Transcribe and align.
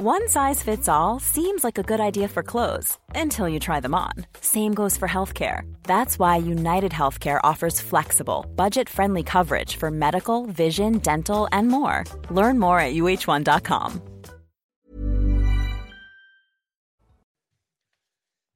One 0.00 0.28
size 0.28 0.62
fits 0.62 0.88
all 0.88 1.18
seems 1.18 1.64
like 1.64 1.76
a 1.76 1.82
good 1.82 1.98
idea 1.98 2.28
for 2.28 2.44
clothes 2.44 2.96
until 3.16 3.48
you 3.48 3.58
try 3.58 3.80
them 3.80 3.96
on. 3.96 4.12
Same 4.40 4.72
goes 4.72 4.96
for 4.96 5.08
healthcare. 5.08 5.62
That's 5.82 6.20
why 6.20 6.36
United 6.36 6.92
Healthcare 6.92 7.40
offers 7.42 7.80
flexible, 7.80 8.46
budget 8.54 8.88
friendly 8.88 9.24
coverage 9.24 9.74
for 9.74 9.90
medical, 9.90 10.46
vision, 10.46 10.98
dental, 10.98 11.48
and 11.50 11.66
more. 11.66 12.04
Learn 12.30 12.60
more 12.60 12.78
at 12.78 12.94
uh1.com. 12.94 14.00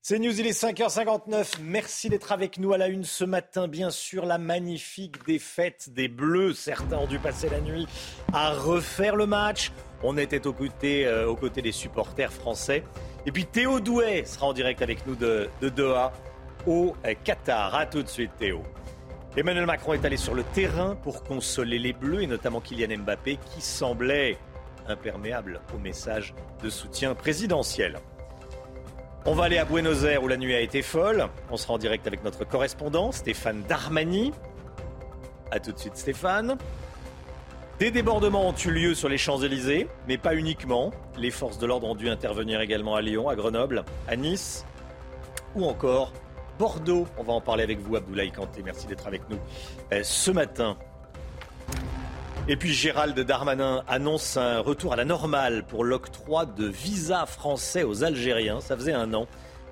C'est 0.04 0.18
News, 0.20 0.38
il 0.38 0.46
est 0.46 0.60
5h59. 0.60 1.58
Merci 1.60 2.08
d'être 2.08 2.30
avec 2.30 2.58
nous 2.58 2.72
à 2.72 2.78
la 2.78 2.86
une 2.88 3.04
ce 3.04 3.24
matin. 3.24 3.66
Bien 3.66 3.90
sûr, 3.90 4.26
la 4.26 4.38
magnifique 4.38 5.24
défaite 5.26 5.90
des 5.90 6.06
Bleus. 6.06 6.54
Certains 6.54 6.98
ont 6.98 7.06
dû 7.06 7.18
passer 7.18 7.48
la 7.48 7.60
nuit 7.60 7.86
à 8.32 8.52
refaire 8.52 9.16
le 9.16 9.26
match. 9.26 9.72
On 10.02 10.16
était 10.16 10.46
aux 10.46 10.52
côtés, 10.52 11.06
euh, 11.06 11.28
aux 11.28 11.36
côtés 11.36 11.62
des 11.62 11.72
supporters 11.72 12.32
français. 12.32 12.82
Et 13.26 13.32
puis 13.32 13.46
Théo 13.46 13.80
Douet 13.80 14.24
sera 14.24 14.46
en 14.46 14.52
direct 14.52 14.82
avec 14.82 15.06
nous 15.06 15.14
de, 15.14 15.48
de 15.60 15.68
Doha 15.68 16.12
au 16.66 16.94
euh, 17.06 17.14
Qatar. 17.22 17.74
A 17.74 17.86
tout 17.86 18.02
de 18.02 18.08
suite, 18.08 18.32
Théo. 18.38 18.62
Emmanuel 19.36 19.66
Macron 19.66 19.94
est 19.94 20.04
allé 20.04 20.16
sur 20.16 20.34
le 20.34 20.42
terrain 20.42 20.94
pour 20.94 21.22
consoler 21.24 21.78
les 21.78 21.92
Bleus 21.92 22.22
et 22.22 22.26
notamment 22.26 22.60
Kylian 22.60 22.98
Mbappé 22.98 23.38
qui 23.54 23.62
semblait 23.62 24.36
imperméable 24.88 25.60
au 25.74 25.78
message 25.78 26.34
de 26.62 26.68
soutien 26.68 27.14
présidentiel. 27.14 27.98
On 29.24 29.34
va 29.34 29.44
aller 29.44 29.58
à 29.58 29.64
Buenos 29.64 30.02
Aires 30.02 30.22
où 30.22 30.28
la 30.28 30.36
nuit 30.36 30.54
a 30.54 30.60
été 30.60 30.82
folle. 30.82 31.28
On 31.50 31.56
sera 31.56 31.74
en 31.74 31.78
direct 31.78 32.06
avec 32.06 32.24
notre 32.24 32.44
correspondant 32.44 33.12
Stéphane 33.12 33.62
Darmani. 33.68 34.32
A 35.52 35.60
tout 35.60 35.72
de 35.72 35.78
suite 35.78 35.96
Stéphane. 35.96 36.58
Des 37.82 37.90
débordements 37.90 38.48
ont 38.48 38.54
eu 38.54 38.70
lieu 38.70 38.94
sur 38.94 39.08
les 39.08 39.18
Champs-Élysées, 39.18 39.88
mais 40.06 40.16
pas 40.16 40.36
uniquement. 40.36 40.92
Les 41.18 41.32
forces 41.32 41.58
de 41.58 41.66
l'ordre 41.66 41.88
ont 41.88 41.96
dû 41.96 42.08
intervenir 42.08 42.60
également 42.60 42.94
à 42.94 43.02
Lyon, 43.02 43.28
à 43.28 43.34
Grenoble, 43.34 43.84
à 44.06 44.14
Nice 44.14 44.64
ou 45.56 45.64
encore 45.64 46.12
Bordeaux. 46.60 47.08
On 47.18 47.24
va 47.24 47.32
en 47.32 47.40
parler 47.40 47.64
avec 47.64 47.80
vous, 47.80 47.96
Abdoulaye 47.96 48.30
Kanté. 48.30 48.62
Merci 48.64 48.86
d'être 48.86 49.08
avec 49.08 49.22
nous 49.28 49.36
euh, 49.92 50.00
ce 50.04 50.30
matin. 50.30 50.76
Et 52.46 52.54
puis 52.54 52.72
Gérald 52.72 53.18
Darmanin 53.18 53.82
annonce 53.88 54.36
un 54.36 54.60
retour 54.60 54.92
à 54.92 54.96
la 54.96 55.04
normale 55.04 55.64
pour 55.66 55.82
l'octroi 55.82 56.46
de 56.46 56.66
visas 56.66 57.26
français 57.26 57.82
aux 57.82 58.04
Algériens. 58.04 58.60
Ça 58.60 58.76
faisait 58.76 58.92
un 58.92 59.12
an 59.12 59.26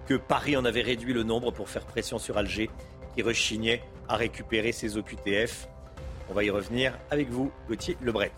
que 0.09 0.15
Paris 0.15 0.57
en 0.57 0.65
avait 0.65 0.83
réduit 0.83 1.13
le 1.13 1.23
nombre 1.23 1.53
pour 1.53 1.69
faire 1.69 1.85
pression 1.85 2.19
sur 2.19 2.39
Alger, 2.39 2.71
qui 3.15 3.23
rechignait 3.23 3.85
à 4.09 4.17
récupérer 4.17 4.73
ses 4.73 4.97
OQTF. 4.97 5.69
On 6.31 6.33
va 6.33 6.45
y 6.45 6.51
revenir 6.51 6.97
avec 7.11 7.29
vous, 7.29 7.51
Gauthier 7.67 7.97
Lebret. 8.03 8.31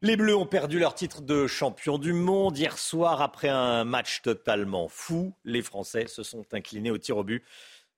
Les 0.00 0.16
Bleus 0.16 0.34
ont 0.34 0.46
perdu 0.46 0.78
leur 0.78 0.94
titre 0.94 1.20
de 1.20 1.46
champion 1.46 1.98
du 1.98 2.14
monde 2.14 2.56
hier 2.56 2.78
soir 2.78 3.20
après 3.20 3.50
un 3.50 3.84
match 3.84 4.22
totalement 4.22 4.88
fou. 4.88 5.34
Les 5.44 5.60
Français 5.60 6.06
se 6.06 6.22
sont 6.22 6.46
inclinés 6.54 6.90
au 6.90 6.96
tir 6.96 7.18
au 7.18 7.24
but. 7.24 7.44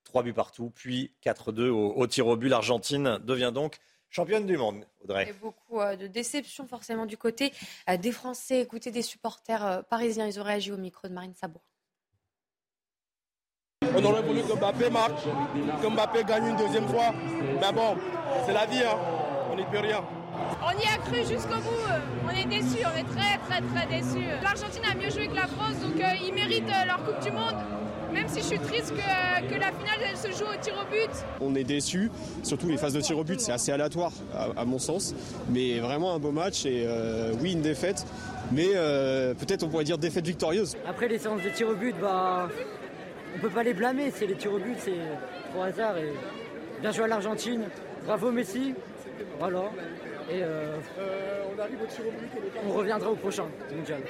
Trois 0.03 0.23
buts 0.23 0.33
partout, 0.33 0.73
puis 0.75 1.13
4-2 1.25 1.69
au, 1.69 1.93
au 1.93 2.05
tir 2.05 2.27
au 2.27 2.35
but. 2.35 2.49
L'Argentine 2.49 3.17
devient 3.23 3.53
donc 3.53 3.77
championne 4.09 4.45
du 4.45 4.57
monde, 4.57 4.85
Audrey. 5.01 5.29
Et 5.29 5.33
beaucoup 5.33 5.79
euh, 5.79 5.95
de 5.95 6.07
déception 6.07 6.67
forcément 6.67 7.05
du 7.05 7.15
côté 7.15 7.53
euh, 7.89 7.95
des 7.95 8.11
Français. 8.11 8.59
Écoutez 8.59 8.91
des 8.91 9.03
supporters 9.03 9.65
euh, 9.65 9.81
parisiens, 9.83 10.27
ils 10.27 10.37
ont 10.37 10.43
réagi 10.43 10.73
au 10.73 10.77
micro 10.77 11.07
de 11.07 11.13
Marine 11.13 11.33
Sabour. 11.33 11.61
On 13.95 14.03
aurait 14.05 14.21
voulu 14.21 14.41
que 14.41 14.53
Mbappé 14.53 14.89
marque, 14.89 15.23
que 15.81 15.87
Mbappé 15.87 16.23
gagne 16.23 16.47
une 16.49 16.55
deuxième 16.55 16.87
fois. 16.87 17.13
Mais 17.61 17.71
bon, 17.73 17.95
c'est 18.45 18.53
la 18.53 18.65
vie, 18.65 18.83
hein. 18.83 18.97
on 19.51 19.55
n'y 19.55 19.63
peut 19.65 19.79
rien. 19.79 20.01
On 20.65 20.71
y 20.71 20.83
a 20.83 20.97
cru 20.97 21.17
jusqu'au 21.19 21.55
bout. 21.57 21.91
On 22.25 22.29
est 22.31 22.45
déçus, 22.45 22.83
on 22.85 22.97
est 22.97 23.03
très 23.03 23.37
très 23.47 23.61
très 23.61 23.87
déçus. 23.87 24.25
L'Argentine 24.41 24.83
a 24.91 24.95
mieux 24.95 25.09
joué 25.11 25.27
que 25.27 25.35
la 25.35 25.47
France, 25.47 25.79
donc 25.81 26.01
euh, 26.01 26.07
ils 26.25 26.33
méritent 26.33 26.63
euh, 26.69 26.85
leur 26.87 27.03
Coupe 27.03 27.19
du 27.21 27.31
Monde. 27.31 27.55
Même 28.13 28.27
si 28.27 28.41
je 28.41 28.45
suis 28.45 28.59
triste 28.59 28.93
que, 28.93 29.47
que 29.47 29.59
la 29.59 29.71
finale 29.71 29.99
elle 30.07 30.17
se 30.17 30.27
joue 30.37 30.45
au 30.45 30.55
tir 30.61 30.73
au 30.79 30.85
but. 30.91 31.09
On 31.41 31.55
est 31.55 31.63
déçus, 31.63 32.11
surtout 32.43 32.67
les 32.67 32.77
phases 32.77 32.93
de 32.93 33.01
tir 33.01 33.17
au 33.17 33.23
but, 33.23 33.41
c'est 33.41 33.51
assez 33.51 33.71
aléatoire 33.71 34.11
à, 34.35 34.61
à 34.61 34.65
mon 34.65 34.77
sens. 34.77 35.15
Mais 35.49 35.79
vraiment 35.79 36.13
un 36.13 36.19
beau 36.19 36.31
match 36.31 36.65
et 36.65 36.85
euh, 36.87 37.33
oui, 37.41 37.53
une 37.53 37.61
défaite. 37.61 38.05
Mais 38.51 38.67
euh, 38.75 39.33
peut-être 39.33 39.63
on 39.63 39.69
pourrait 39.69 39.83
dire 39.83 39.97
défaite 39.97 40.27
victorieuse. 40.27 40.75
Après 40.87 41.07
les 41.07 41.17
séances 41.17 41.41
de 41.41 41.49
tir 41.49 41.67
au 41.69 41.75
but, 41.75 41.95
bah, 41.99 42.49
on 43.35 43.39
peut 43.39 43.49
pas 43.49 43.63
les 43.63 43.73
blâmer. 43.73 44.11
C'est 44.11 44.27
les 44.27 44.35
tirs 44.35 44.53
au 44.53 44.59
but, 44.59 44.77
c'est 44.79 44.99
trop 45.51 45.63
hasard. 45.63 45.97
Et 45.97 46.11
bien 46.81 46.91
joué 46.91 47.05
à 47.05 47.07
l'Argentine. 47.07 47.69
Bravo 48.05 48.31
Messi. 48.31 48.73
Voilà. 49.39 49.71
Et 50.29 50.43
euh, 50.43 50.79
on 52.65 52.73
reviendra 52.73 53.11
au 53.11 53.15
prochain 53.15 53.49
mondial. 53.71 54.03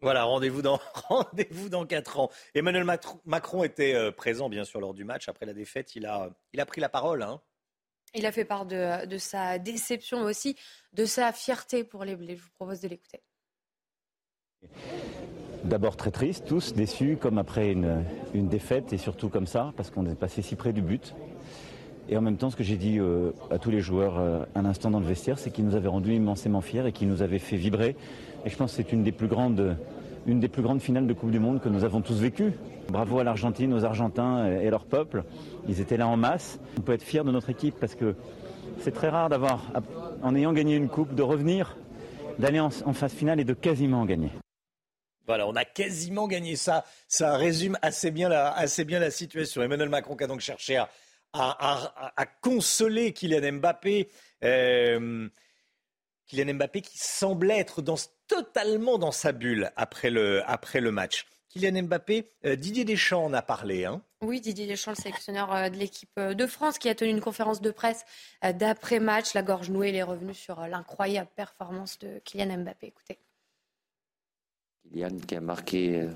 Voilà, 0.00 0.24
rendez-vous 0.24 0.62
dans, 0.62 0.80
rendez-vous 1.08 1.68
dans 1.68 1.84
4 1.84 2.20
ans. 2.20 2.30
Emmanuel 2.54 2.84
Macron 3.24 3.64
était 3.64 3.94
euh, 3.94 4.10
présent, 4.10 4.48
bien 4.48 4.64
sûr, 4.64 4.80
lors 4.80 4.94
du 4.94 5.04
match. 5.04 5.28
Après 5.28 5.46
la 5.46 5.52
défaite, 5.52 5.94
il 5.94 6.06
a, 6.06 6.30
il 6.52 6.60
a 6.60 6.66
pris 6.66 6.80
la 6.80 6.88
parole. 6.88 7.22
Hein. 7.22 7.40
Il 8.14 8.26
a 8.26 8.32
fait 8.32 8.44
part 8.44 8.66
de, 8.66 9.06
de 9.06 9.18
sa 9.18 9.58
déception, 9.58 10.20
mais 10.20 10.30
aussi 10.30 10.56
de 10.92 11.04
sa 11.04 11.32
fierté 11.32 11.84
pour 11.84 12.04
les 12.04 12.16
Bleus. 12.16 12.36
Je 12.36 12.42
vous 12.42 12.50
propose 12.56 12.80
de 12.80 12.88
l'écouter. 12.88 13.22
D'abord 15.64 15.96
très 15.96 16.10
triste, 16.10 16.46
tous 16.46 16.72
déçus 16.72 17.18
comme 17.20 17.36
après 17.36 17.72
une, 17.72 18.48
défaite 18.48 18.92
et 18.92 18.98
surtout 18.98 19.28
comme 19.28 19.46
ça 19.46 19.72
parce 19.76 19.90
qu'on 19.90 20.06
est 20.06 20.14
passé 20.14 20.40
si 20.40 20.56
près 20.56 20.72
du 20.72 20.80
but. 20.80 21.14
Et 22.08 22.16
en 22.16 22.22
même 22.22 22.38
temps, 22.38 22.50
ce 22.50 22.56
que 22.56 22.64
j'ai 22.64 22.76
dit 22.76 22.98
euh, 22.98 23.30
à 23.50 23.58
tous 23.58 23.70
les 23.70 23.80
joueurs 23.80 24.18
euh, 24.18 24.40
un 24.54 24.64
instant 24.64 24.90
dans 24.90 24.98
le 24.98 25.06
vestiaire, 25.06 25.38
c'est 25.38 25.50
qu'ils 25.50 25.64
nous 25.64 25.76
avaient 25.76 25.88
rendus 25.88 26.14
immensément 26.14 26.60
fiers 26.60 26.86
et 26.86 26.92
qu'ils 26.92 27.08
nous 27.08 27.22
avaient 27.22 27.38
fait 27.38 27.56
vibrer. 27.56 27.94
Et 28.44 28.50
je 28.50 28.56
pense 28.56 28.70
que 28.70 28.76
c'est 28.78 28.92
une 28.92 29.04
des 29.04 29.12
plus 29.12 29.28
grandes, 29.28 29.76
finales 30.80 31.06
de 31.06 31.12
Coupe 31.12 31.30
du 31.30 31.38
Monde 31.38 31.60
que 31.60 31.68
nous 31.68 31.84
avons 31.84 32.00
tous 32.00 32.18
vécues. 32.18 32.52
Bravo 32.88 33.18
à 33.18 33.24
l'Argentine, 33.24 33.72
aux 33.74 33.84
Argentins 33.84 34.46
et 34.46 34.70
leur 34.70 34.86
peuple. 34.86 35.24
Ils 35.68 35.80
étaient 35.80 35.98
là 35.98 36.08
en 36.08 36.16
masse. 36.16 36.58
On 36.78 36.80
peut 36.80 36.94
être 36.94 37.04
fier 37.04 37.22
de 37.22 37.30
notre 37.30 37.50
équipe 37.50 37.76
parce 37.78 37.94
que 37.94 38.16
c'est 38.78 38.92
très 38.92 39.10
rare 39.10 39.28
d'avoir, 39.28 39.70
en 40.22 40.34
ayant 40.34 40.52
gagné 40.52 40.74
une 40.74 40.88
coupe, 40.88 41.14
de 41.14 41.22
revenir, 41.22 41.76
d'aller 42.38 42.60
en, 42.60 42.70
en 42.86 42.92
phase 42.92 43.12
finale 43.12 43.38
et 43.38 43.44
de 43.44 43.54
quasiment 43.54 44.00
en 44.00 44.06
gagner. 44.06 44.30
Voilà, 45.30 45.46
on 45.46 45.54
a 45.54 45.64
quasiment 45.64 46.26
gagné 46.26 46.56
ça. 46.56 46.84
Ça 47.06 47.36
résume 47.36 47.78
assez 47.82 48.10
bien 48.10 48.28
la, 48.28 49.10
situation. 49.10 49.62
Emmanuel 49.62 49.88
Macron 49.88 50.16
qui 50.16 50.24
a 50.24 50.26
donc 50.26 50.40
cherché 50.40 50.82
à, 51.32 52.26
consoler 52.40 53.12
Kylian 53.12 53.52
Mbappé. 53.58 54.10
Euh, 54.42 55.28
Kylian 56.26 56.54
Mbappé 56.54 56.80
qui 56.80 56.98
semblait 56.98 57.60
être 57.60 57.80
totalement 58.26 58.98
dans 58.98 59.12
sa 59.12 59.30
bulle 59.30 59.70
après 59.76 60.10
le, 60.10 60.90
match. 60.90 61.26
Kylian 61.50 61.84
Mbappé, 61.84 62.32
euh, 62.46 62.56
Didier 62.56 62.84
Deschamps 62.84 63.26
en 63.26 63.32
a 63.32 63.40
parlé. 63.40 63.84
Hein. 63.84 64.02
Oui, 64.22 64.40
Didier 64.40 64.66
Deschamps, 64.66 64.90
le 64.90 65.00
sélectionneur 65.00 65.54
euh, 65.54 65.68
de 65.68 65.76
l'équipe 65.76 66.18
de 66.18 66.46
France, 66.48 66.78
qui 66.78 66.88
a 66.88 66.96
tenu 66.96 67.10
une 67.10 67.20
conférence 67.20 67.60
de 67.60 67.70
presse 67.70 68.04
d'après-match. 68.42 69.34
La 69.34 69.42
gorge 69.42 69.70
nouée, 69.70 69.90
il 69.90 69.94
est 69.94 70.02
revenu 70.02 70.34
sur 70.34 70.66
l'incroyable 70.66 71.30
performance 71.36 72.00
de 72.00 72.20
Kylian 72.24 72.64
Mbappé. 72.64 72.88
Écoutez. 72.88 73.20
Kylian 74.92 75.18
qui 75.26 75.36
a 75.36 75.40
marqué 75.40 76.00
euh, 76.00 76.08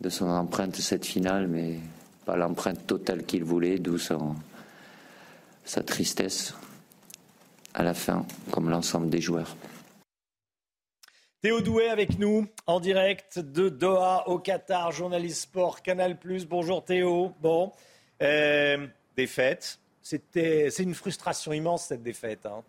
de 0.00 0.08
son 0.08 0.26
empreinte 0.28 0.76
cette 0.76 1.06
finale, 1.06 1.46
mais 1.48 1.78
pas 2.24 2.36
l'empreinte 2.36 2.86
totale 2.86 3.24
qu'il 3.24 3.44
voulait, 3.44 3.78
d'où 3.78 3.98
sa 3.98 5.82
tristesse 5.82 6.54
à 7.74 7.82
la 7.82 7.94
fin, 7.94 8.26
comme 8.50 8.70
l'ensemble 8.70 9.10
des 9.10 9.20
joueurs. 9.20 9.56
Théo 11.42 11.60
Douet 11.60 11.88
avec 11.88 12.18
nous 12.18 12.46
en 12.66 12.80
direct 12.80 13.38
de 13.38 13.68
Doha 13.68 14.28
au 14.28 14.38
Qatar, 14.38 14.90
journaliste 14.90 15.42
sport 15.42 15.82
Canal+. 15.82 16.18
Bonjour 16.48 16.84
Théo. 16.84 17.32
Bon, 17.40 17.72
euh, 18.22 18.86
défaite. 19.16 19.78
C'est 20.02 20.78
une 20.78 20.94
frustration 20.94 21.52
immense 21.52 21.86
cette 21.86 22.02
défaite. 22.02 22.46
hein. 22.46 22.62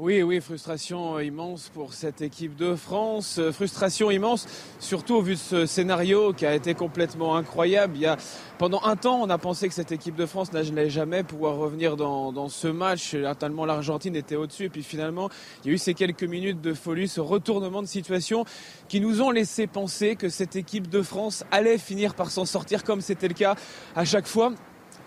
Oui, 0.00 0.22
oui, 0.22 0.40
frustration 0.40 1.18
immense 1.18 1.72
pour 1.74 1.92
cette 1.92 2.20
équipe 2.20 2.54
de 2.54 2.76
France. 2.76 3.40
Euh, 3.40 3.50
Frustration 3.50 4.12
immense, 4.12 4.46
surtout 4.78 5.16
au 5.16 5.22
vu 5.22 5.34
de 5.34 5.40
ce 5.40 5.66
scénario 5.66 6.32
qui 6.32 6.46
a 6.46 6.54
été 6.54 6.74
complètement 6.74 7.34
incroyable. 7.34 7.96
Il 7.96 8.02
y 8.02 8.06
a, 8.06 8.16
pendant 8.58 8.80
un 8.84 8.94
temps, 8.94 9.20
on 9.20 9.28
a 9.28 9.38
pensé 9.38 9.66
que 9.66 9.74
cette 9.74 9.90
équipe 9.90 10.14
de 10.14 10.24
France 10.24 10.52
n'allait 10.52 10.88
jamais 10.88 11.24
pouvoir 11.24 11.56
revenir 11.56 11.96
dans, 11.96 12.30
dans 12.30 12.48
ce 12.48 12.68
match, 12.68 13.16
tellement 13.40 13.64
l'Argentine 13.64 14.14
était 14.14 14.36
au-dessus. 14.36 14.66
Et 14.66 14.68
puis 14.68 14.84
finalement, 14.84 15.30
il 15.64 15.68
y 15.68 15.70
a 15.72 15.74
eu 15.74 15.78
ces 15.78 15.94
quelques 15.94 16.22
minutes 16.22 16.60
de 16.60 16.74
folie, 16.74 17.08
ce 17.08 17.20
retournement 17.20 17.82
de 17.82 17.88
situation 17.88 18.44
qui 18.86 19.00
nous 19.00 19.20
ont 19.20 19.32
laissé 19.32 19.66
penser 19.66 20.14
que 20.14 20.28
cette 20.28 20.54
équipe 20.54 20.88
de 20.88 21.02
France 21.02 21.42
allait 21.50 21.76
finir 21.76 22.14
par 22.14 22.30
s'en 22.30 22.44
sortir 22.44 22.84
comme 22.84 23.00
c'était 23.00 23.26
le 23.26 23.34
cas 23.34 23.56
à 23.96 24.04
chaque 24.04 24.28
fois. 24.28 24.52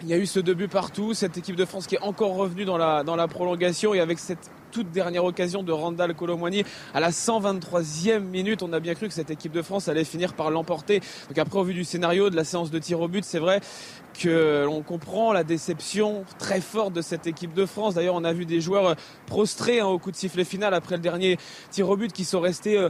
Il 0.04 0.10
y 0.10 0.14
a 0.14 0.18
eu 0.18 0.26
ce 0.26 0.40
début 0.40 0.68
partout, 0.68 1.14
cette 1.14 1.38
équipe 1.38 1.56
de 1.56 1.64
France 1.64 1.86
qui 1.86 1.94
est 1.94 2.02
encore 2.02 2.34
revenue 2.34 2.66
dans 2.66 2.78
la, 2.78 3.04
dans 3.04 3.16
la 3.16 3.28
prolongation 3.28 3.94
et 3.94 4.00
avec 4.00 4.18
cette 4.18 4.50
toute 4.72 4.90
dernière 4.90 5.24
occasion 5.24 5.62
de 5.62 5.72
Randall 5.72 6.16
Colomwani 6.16 6.64
à 6.96 7.00
la 7.00 7.12
123e 7.12 8.20
minute. 8.20 8.64
On 8.64 8.74
a 8.74 8.80
bien 8.80 8.96
cru 8.96 9.08
que 9.08 9.14
cette 9.14 9.30
équipe 9.30 9.52
de 9.52 9.62
France 9.62 9.90
allait 9.90 10.04
finir 10.04 10.34
par 10.34 10.50
l'emporter. 10.50 11.02
Donc 11.28 11.38
après, 11.38 11.60
au 11.60 11.64
vu 11.64 11.76
du 11.76 11.84
scénario 11.84 12.32
de 12.32 12.36
la 12.36 12.44
séance 12.44 12.72
de 12.72 12.80
tir 12.80 13.00
au 13.00 13.08
but, 13.08 13.24
c'est 13.24 13.38
vrai 13.38 13.62
que 14.20 14.64
l'on 14.66 14.82
comprend 14.82 15.34
la 15.34 15.44
déception 15.44 16.26
très 16.40 16.62
forte 16.62 16.94
de 16.94 17.02
cette 17.02 17.28
équipe 17.28 17.54
de 17.54 17.68
France. 17.68 17.94
D'ailleurs, 17.94 18.16
on 18.16 18.24
a 18.24 18.34
vu 18.34 18.48
des 18.48 18.60
joueurs 18.60 18.96
prostrés 19.28 19.82
hein, 19.82 19.86
au 19.86 20.00
coup 20.00 20.10
de 20.10 20.16
sifflet 20.16 20.46
final 20.46 20.74
après 20.74 20.96
le 20.96 21.02
dernier 21.02 21.38
tir 21.70 21.88
au 21.88 21.96
but 21.96 22.12
qui 22.12 22.26
sont 22.26 22.40
restés 22.40 22.76
euh, 22.76 22.90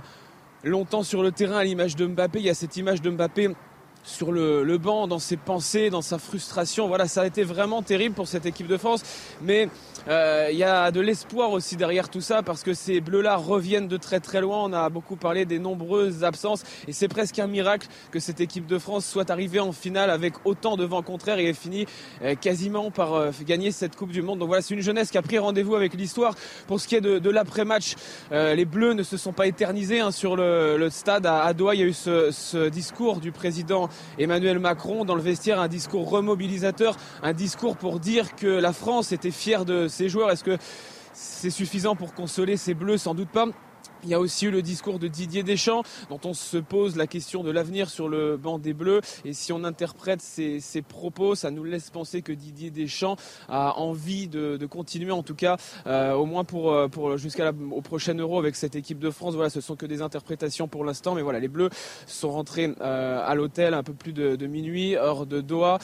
longtemps 0.64 1.04
sur 1.04 1.24
le 1.24 1.32
terrain 1.32 1.58
à 1.58 1.64
l'image 1.66 1.98
de 1.98 2.06
Mbappé. 2.08 2.40
Il 2.40 2.46
y 2.46 2.50
a 2.50 2.54
cette 2.54 2.78
image 2.78 3.02
de 3.02 3.10
Mbappé 3.10 3.50
sur 4.04 4.32
le, 4.32 4.78
banc, 4.78 5.08
dans 5.08 5.20
ses 5.20 5.38
pensées, 5.38 5.90
dans 5.90 6.02
sa 6.02 6.18
frustration. 6.18 6.88
Voilà, 6.88 7.08
ça 7.08 7.22
a 7.22 7.28
été 7.28 7.44
vraiment 7.44 7.82
terrible 7.82 8.16
pour 8.16 8.28
cette 8.28 8.46
équipe 8.46 8.68
de 8.68 8.78
France. 8.78 9.04
Mais 9.42 9.70
euh, 10.08 10.50
il 10.52 10.58
y 10.58 10.64
a 10.64 10.92
de 10.92 11.00
l'espoir 11.00 11.52
aussi 11.52 11.76
derrière 11.76 12.10
tout 12.10 12.22
ça 12.22 12.42
parce 12.42 12.64
que 12.64 12.74
ces 12.74 13.02
Bleus-là 13.02 13.36
reviennent 13.36 13.88
de 13.88 13.98
très 13.98 14.20
très 14.20 14.42
loin. 14.42 14.64
On 14.64 14.74
a 14.74 14.90
beaucoup 14.90 15.16
parlé 15.16 15.46
des 15.46 15.60
nombreuses 15.60 16.24
absences 16.24 16.64
et 16.88 16.94
c'est 16.94 17.08
presque 17.08 17.38
un 17.40 17.48
miracle 17.48 17.88
que 18.12 18.20
cette 18.20 18.42
équipe 18.42 18.66
de 18.66 18.80
France 18.80 19.06
soit 19.06 19.30
arrivée 19.30 19.60
en 19.60 19.72
finale 19.72 20.10
avec 20.10 20.34
autant 20.46 20.78
de 20.78 20.86
vent 20.86 21.02
contraire 21.04 21.40
et 21.40 21.50
ait 21.50 21.54
fini 21.54 21.86
euh, 22.24 22.36
quasiment 22.36 22.92
par 22.92 23.14
euh, 23.14 23.32
gagner 23.46 23.72
cette 23.72 23.96
Coupe 23.96 24.12
du 24.12 24.22
Monde. 24.22 24.40
Donc 24.40 24.48
voilà, 24.48 24.62
c'est 24.62 24.74
une 24.74 24.82
jeunesse 24.82 25.12
qui 25.12 25.18
a 25.18 25.22
pris 25.22 25.38
rendez-vous 25.38 25.76
avec 25.76 25.94
l'histoire. 25.94 26.36
Pour 26.68 26.80
ce 26.80 26.88
qui 26.88 26.96
est 26.96 27.02
de, 27.02 27.30
l'après-match, 27.30 27.96
les 28.32 28.66
Bleus 28.66 28.94
ne 28.94 29.04
se 29.04 29.18
sont 29.18 29.32
pas 29.32 29.48
éternisés 29.48 30.00
hein, 30.00 30.12
sur 30.12 30.36
le, 30.36 30.90
stade 30.90 31.26
à, 31.26 31.54
Doha. 31.54 31.76
Il 31.76 31.82
y 31.82 31.84
a 31.84 31.88
eu 31.88 31.94
ce, 31.94 32.32
ce 32.32 32.70
discours 32.70 33.20
du 33.20 33.32
président 33.32 33.90
Emmanuel 34.18 34.60
Macron 34.60 35.06
dans 35.06 35.16
le 35.16 35.22
vestiaire, 35.22 35.60
un 35.60 35.68
discours 35.68 36.10
remobilisateur, 36.10 36.96
un 37.24 37.34
discours 37.34 37.78
pour 37.78 38.00
dire 38.00 38.36
que 38.36 38.48
la 38.48 38.74
France 38.74 39.12
était 39.12 39.32
fière 39.32 39.66
de 39.66 39.88
ses 39.88 40.10
joueurs. 40.10 40.32
Est-ce 40.32 40.44
que 40.44 40.58
c'est 41.14 41.50
suffisant 41.50 41.96
pour 41.96 42.14
consoler 42.14 42.58
ces 42.58 42.74
bleus? 42.74 42.98
Sans 42.98 43.14
doute 43.14 43.30
pas. 43.30 43.48
Il 44.04 44.10
y 44.10 44.16
a 44.16 44.20
aussi 44.20 44.48
eu 44.48 44.52
le 44.52 44.64
discours 44.64 44.98
de 44.98 45.08
Didier 45.08 45.44
Deschamps, 45.44 45.84
dont 46.10 46.20
on 46.26 46.34
se 46.34 46.58
pose 46.58 46.96
la 46.96 47.06
question 47.06 47.44
de 47.44 47.52
l'avenir 47.52 47.88
sur 47.88 48.10
le 48.10 48.36
banc 48.36 48.58
des 48.58 48.74
Bleus. 48.74 49.02
Et 49.26 49.34
si 49.34 49.54
on 49.54 49.64
interprète 49.64 50.22
ces, 50.22 50.60
propos, 50.82 51.36
ça 51.36 51.52
nous 51.52 51.64
laisse 51.64 51.92
penser 51.92 52.24
que 52.24 52.32
Didier 52.32 52.72
Deschamps 52.72 53.16
a 53.48 53.78
envie 53.78 54.28
de, 54.28 54.58
continuer, 54.66 55.12
en 55.12 55.22
tout 55.22 55.36
cas, 55.36 55.58
euh, 55.86 56.14
au 56.14 56.26
moins 56.26 56.44
pour, 56.44 56.72
euh, 56.72 56.88
pour 56.88 57.18
jusqu'au 57.18 57.44
prochain 57.84 58.16
Euro 58.16 58.40
avec 58.40 58.56
cette 58.56 58.76
équipe 58.76 58.98
de 58.98 59.12
France. 59.12 59.36
Voilà, 59.36 59.52
ce 59.52 59.62
sont 59.62 59.76
que 59.76 59.86
des 59.86 60.02
interprétations 60.02 60.68
pour 60.68 60.84
l'instant, 60.84 61.14
mais 61.14 61.22
voilà, 61.22 61.40
les 61.40 61.48
Bleus 61.48 61.70
sont 62.08 62.32
rentrés 62.32 62.74
euh, 62.82 63.24
à 63.24 63.36
l'hôtel 63.36 63.76
un 63.76 63.84
peu 63.84 63.94
plus 63.94 64.14
de, 64.14 64.48
minuit, 64.48 64.96
heure 64.96 65.28
de 65.28 65.42
Doha, 65.42 65.78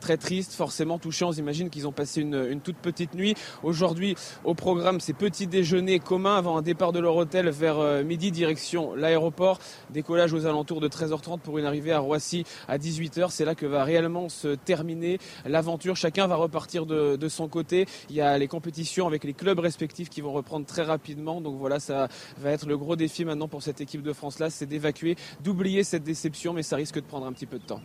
très 0.00 0.16
triste, 0.16 0.54
forcément 0.54 0.98
touchant. 0.98 1.32
J'imagine 1.32 1.68
qu'ils 1.68 1.86
ont 1.86 1.92
passé 1.92 2.22
une, 2.22 2.46
une 2.50 2.60
toute 2.60 2.76
petite 2.76 3.14
nuit. 3.14 3.34
Aujourd'hui, 3.62 4.16
au 4.44 4.54
programme, 4.54 5.00
ces 5.00 5.12
petits 5.12 5.46
déjeuners 5.46 5.98
communs 5.98 6.36
avant 6.36 6.56
un 6.56 6.62
départ 6.62 6.92
de 6.92 6.98
leur 6.98 7.16
hôtel 7.16 7.41
vers 7.50 7.78
euh, 7.78 8.02
midi, 8.02 8.30
direction 8.30 8.94
l'aéroport. 8.94 9.58
Décollage 9.90 10.32
aux 10.32 10.46
alentours 10.46 10.80
de 10.80 10.88
13h30 10.88 11.40
pour 11.40 11.58
une 11.58 11.64
arrivée 11.64 11.92
à 11.92 11.98
Roissy 11.98 12.44
à 12.68 12.78
18h. 12.78 13.30
C'est 13.30 13.44
là 13.44 13.54
que 13.54 13.66
va 13.66 13.84
réellement 13.84 14.28
se 14.28 14.54
terminer 14.54 15.18
l'aventure. 15.44 15.96
Chacun 15.96 16.26
va 16.26 16.36
repartir 16.36 16.86
de, 16.86 17.16
de, 17.16 17.28
son 17.28 17.48
côté. 17.48 17.86
Il 18.10 18.16
y 18.16 18.20
a 18.20 18.38
les 18.38 18.48
compétitions 18.48 19.06
avec 19.06 19.24
les 19.24 19.34
clubs 19.34 19.58
respectifs 19.58 20.08
qui 20.08 20.20
vont 20.20 20.32
reprendre 20.32 20.66
très 20.66 20.82
rapidement. 20.82 21.40
Donc 21.40 21.58
voilà, 21.58 21.80
ça 21.80 22.08
va 22.38 22.50
être 22.50 22.66
le 22.66 22.76
gros 22.78 22.96
défi 22.96 23.24
maintenant 23.24 23.48
pour 23.48 23.62
cette 23.62 23.80
équipe 23.80 24.02
de 24.02 24.12
France-là, 24.12 24.50
c'est 24.50 24.66
d'évacuer, 24.66 25.16
d'oublier 25.40 25.84
cette 25.84 26.04
déception, 26.04 26.52
mais 26.52 26.62
ça 26.62 26.76
risque 26.76 26.96
de 26.96 27.00
prendre 27.00 27.26
un 27.26 27.32
petit 27.32 27.46
peu 27.46 27.58
de 27.58 27.64
temps. 27.64 27.80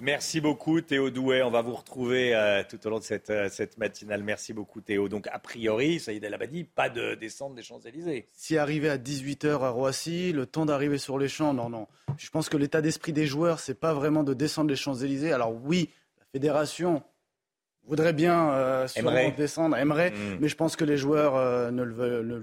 Merci 0.00 0.40
beaucoup 0.40 0.80
Théo 0.80 1.10
Douet. 1.10 1.42
On 1.42 1.50
va 1.50 1.62
vous 1.62 1.74
retrouver 1.74 2.34
euh, 2.34 2.62
tout 2.68 2.86
au 2.86 2.90
long 2.90 2.98
de 2.98 3.04
cette, 3.04 3.30
euh, 3.30 3.48
cette, 3.50 3.78
matinale. 3.78 4.22
Merci 4.22 4.52
beaucoup 4.52 4.80
Théo. 4.80 5.08
Donc 5.08 5.26
a 5.32 5.38
priori, 5.40 5.98
Saïd 5.98 6.22
El 6.22 6.34
Abadi, 6.34 6.62
pas 6.62 6.88
de 6.88 7.14
descente 7.14 7.56
des 7.56 7.62
Champs-Élysées. 7.62 8.26
Si 8.32 8.56
arrivé 8.56 8.88
à 8.88 8.96
18h 8.96 9.62
à 9.62 9.70
Roissy, 9.70 10.32
le 10.32 10.46
temps 10.46 10.66
d'arriver 10.66 10.98
sur 10.98 11.18
les 11.18 11.28
champs, 11.28 11.52
non, 11.52 11.68
non. 11.68 11.88
Je 12.16 12.30
pense 12.30 12.48
que 12.48 12.56
l'état 12.56 12.80
d'esprit 12.80 13.12
des 13.12 13.26
joueurs, 13.26 13.58
c'est 13.58 13.78
pas 13.78 13.92
vraiment 13.92 14.22
de 14.22 14.34
descendre 14.34 14.70
les 14.70 14.76
Champs-Élysées. 14.76 15.32
Alors 15.32 15.52
oui, 15.52 15.90
la 16.18 16.26
fédération 16.32 17.02
voudrait 17.88 18.12
bien 18.12 18.50
euh, 18.50 18.86
descendre, 19.36 19.76
aimerait, 19.76 20.10
hmm. 20.10 20.38
mais 20.40 20.48
je 20.48 20.56
pense 20.56 20.76
que 20.76 20.84
les 20.84 20.98
joueurs 20.98 21.36
euh, 21.36 21.70
ne 21.70 22.38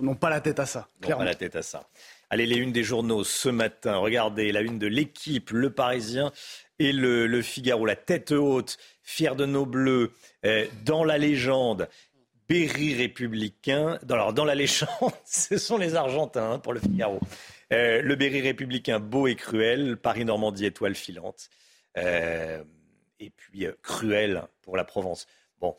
n'ont 0.00 0.14
pas 0.14 0.30
la 0.30 0.40
tête 0.40 0.58
à 0.58 0.66
ça. 0.66 0.88
Clairement. 1.00 1.24
Pas 1.24 1.30
la 1.30 1.34
tête 1.34 1.54
à 1.54 1.62
ça. 1.62 1.88
Allez, 2.30 2.46
les 2.46 2.56
unes 2.56 2.72
des 2.72 2.82
journaux 2.82 3.22
ce 3.22 3.48
matin. 3.48 3.96
Regardez 3.98 4.50
la 4.50 4.62
une 4.62 4.78
de 4.78 4.86
l'équipe, 4.88 5.50
Le 5.50 5.70
Parisien 5.70 6.32
et 6.78 6.92
le, 6.92 7.42
Figaro, 7.42 7.86
la 7.86 7.96
tête 7.96 8.32
haute, 8.32 8.78
fier 9.02 9.36
de 9.36 9.46
nos 9.46 9.66
bleus, 9.66 10.12
euh, 10.44 10.66
dans 10.84 11.04
la 11.04 11.18
légende. 11.18 11.88
Berry 12.48 12.94
républicain. 12.94 13.98
Alors, 14.08 14.32
dans 14.32 14.44
la 14.44 14.54
légende, 14.54 15.12
ce 15.24 15.58
sont 15.58 15.78
les 15.78 15.96
Argentins 15.96 16.52
hein, 16.52 16.58
pour 16.58 16.72
le 16.72 16.80
Figaro. 16.80 17.18
Euh, 17.72 18.00
le 18.02 18.14
Berry 18.14 18.40
républicain 18.40 19.00
beau 19.00 19.26
et 19.26 19.34
cruel, 19.34 19.96
Paris-Normandie 19.96 20.66
étoile 20.66 20.94
filante. 20.94 21.50
Euh, 21.96 22.62
et 23.18 23.30
puis 23.30 23.66
cruel 23.82 24.44
pour 24.62 24.76
la 24.76 24.84
Provence. 24.84 25.26
Bon, 25.58 25.76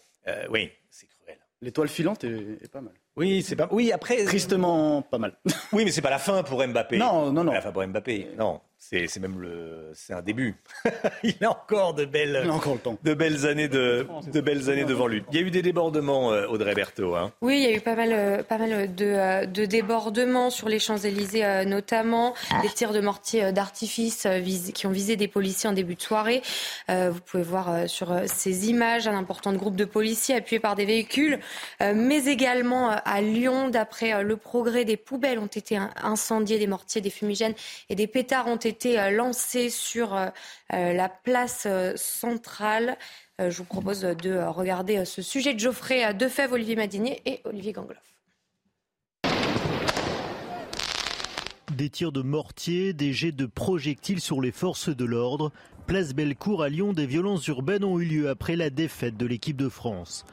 oui, 0.50 0.72
c'est 0.90 1.08
cruel. 1.08 1.38
L'étoile 1.62 1.88
filante 1.88 2.24
est, 2.24 2.70
pas 2.70 2.82
mal. 2.82 2.94
Oui, 3.16 3.42
c'est 3.44 3.56
pas. 3.56 3.68
Oui, 3.72 3.92
après. 3.92 4.26
Tristement 4.26 5.02
pas 5.02 5.18
mal. 5.20 5.38
oui, 5.72 5.86
mais 5.86 5.92
c'est 5.92 6.02
pas 6.02 6.10
la 6.10 6.20
fin 6.20 6.44
pour 6.44 6.66
Mbappé. 6.66 6.98
Non, 6.98 7.32
non, 7.32 7.44
non. 7.44 7.54
La 7.54 7.62
fin 7.62 7.72
pour 7.72 7.86
Mbappé. 7.88 8.30
Non. 8.38 8.62
C'est 8.80 9.20
même 9.20 9.42
le, 9.42 9.92
c'est 9.96 10.14
un 10.14 10.22
début. 10.22 10.56
il 11.24 11.36
a 11.44 11.50
encore 11.50 11.96
de 11.96 12.06
belles, 12.06 12.48
de 13.04 13.14
belles 13.16 13.46
années 13.48 13.68
de, 13.68 14.08
de 14.32 14.40
belles 14.40 14.70
années 14.70 14.86
devant 14.86 15.08
lui. 15.08 15.24
Il 15.32 15.36
y 15.36 15.44
a 15.44 15.46
eu 15.46 15.52
des 15.52 15.64
débordements, 15.64 16.32
euh, 16.32 16.48
Audrey 16.48 16.76
Berthaud. 16.76 17.16
Hein. 17.16 17.34
Oui, 17.42 17.58
il 17.58 17.64
y 17.64 17.74
a 17.74 17.76
eu 17.76 17.82
pas 17.82 17.96
mal, 17.96 18.14
euh, 18.14 18.44
pas 18.44 18.60
mal 18.60 18.94
de, 18.94 19.06
euh, 19.06 19.46
de 19.46 19.66
débordements 19.66 20.52
sur 20.52 20.70
les 20.70 20.78
Champs 20.78 20.98
Élysées, 20.98 21.66
notamment 21.66 22.36
des 22.62 22.70
tirs 22.70 22.94
de 22.94 23.02
mortier 23.02 23.52
d'artifice 23.52 24.28
qui 24.74 24.88
ont 24.88 24.92
visé 24.92 25.16
des 25.16 25.28
policiers 25.28 25.70
en 25.70 25.74
début 25.74 25.96
de 25.96 26.02
soirée. 26.02 26.42
vous 26.88 27.20
pouvez 27.26 27.44
voir 27.44 27.90
sur 27.90 28.16
ces 28.26 28.70
images 28.70 29.08
un 29.08 29.18
important 29.18 29.54
groupe 29.54 29.76
de 29.76 29.86
policiers 29.86 30.36
appuyés 30.36 30.60
par 30.60 30.76
des 30.76 30.86
véhicules, 30.86 31.40
mais 31.82 32.26
également 32.26 32.90
à 32.90 33.22
Lyon, 33.22 33.70
d'après 33.70 34.24
le 34.24 34.38
progrès, 34.38 34.86
des 34.86 34.98
poubelles 34.98 35.40
ont 35.40 35.48
été 35.48 35.80
incendiées, 36.02 36.60
des 36.60 36.68
mortiers, 36.68 37.02
des 37.02 37.10
fumigènes 37.10 37.54
et 37.90 37.96
des 37.96 38.08
pétards 38.08 38.48
ont 38.48 38.56
été 38.56 38.67
été 38.68 39.00
euh, 39.00 39.12
lancé 39.12 39.70
sur 39.70 40.16
euh, 40.16 40.28
euh, 40.74 40.94
la 40.94 41.10
place 41.10 41.68
centrale. 41.96 42.98
Je 43.40 43.56
vous 43.56 43.66
propose 43.66 44.02
de 44.02 44.40
regarder 44.48 45.06
ce 45.06 45.22
sujet 45.22 45.54
de 45.54 45.60
Geoffrey 45.60 46.12
Defebvre, 46.16 46.54
Olivier 46.54 46.76
Madinier 46.76 47.22
et 47.28 47.42
Olivier 47.46 47.72
Gangloff. 47.72 48.02
Des 51.72 51.92
tirs 51.92 52.12
de 52.12 52.24
mortier, 52.24 52.94
des 52.94 53.14
jets 53.14 53.32
de 53.32 53.46
projectiles 53.46 54.22
sur 54.22 54.42
les 54.42 54.52
forces 54.52 54.90
de 54.90 55.06
l'ordre. 55.06 55.52
Place 55.86 56.16
Bellecour 56.16 56.64
à 56.64 56.70
Lyon, 56.70 56.94
des 56.94 57.06
violences 57.06 57.46
urbaines 57.46 57.84
ont 57.84 58.00
eu 58.00 58.06
lieu 58.06 58.30
après 58.30 58.56
la 58.56 58.72
défaite 58.72 59.18
de 59.18 59.28
l'équipe 59.28 59.58
de 59.58 59.70
France. 59.70 60.26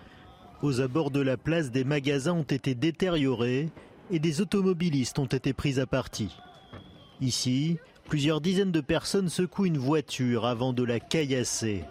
Aux 0.62 0.80
abords 0.80 1.10
de 1.10 1.20
la 1.20 1.36
place, 1.36 1.70
des 1.70 1.84
magasins 1.84 2.32
ont 2.32 2.42
été 2.42 2.74
détériorés 2.74 3.68
et 4.10 4.18
des 4.18 4.40
automobilistes 4.40 5.18
ont 5.18 5.26
été 5.26 5.52
pris 5.52 5.78
à 5.78 5.86
partie. 5.86 6.34
Ici, 7.20 7.78
Plusieurs 8.06 8.40
dizaines 8.40 8.72
de 8.72 8.80
personnes 8.80 9.28
secouent 9.28 9.64
une 9.64 9.78
voiture 9.78 10.44
avant 10.44 10.72
de 10.72 10.82
la 10.82 11.00
caillasser. 11.00 11.84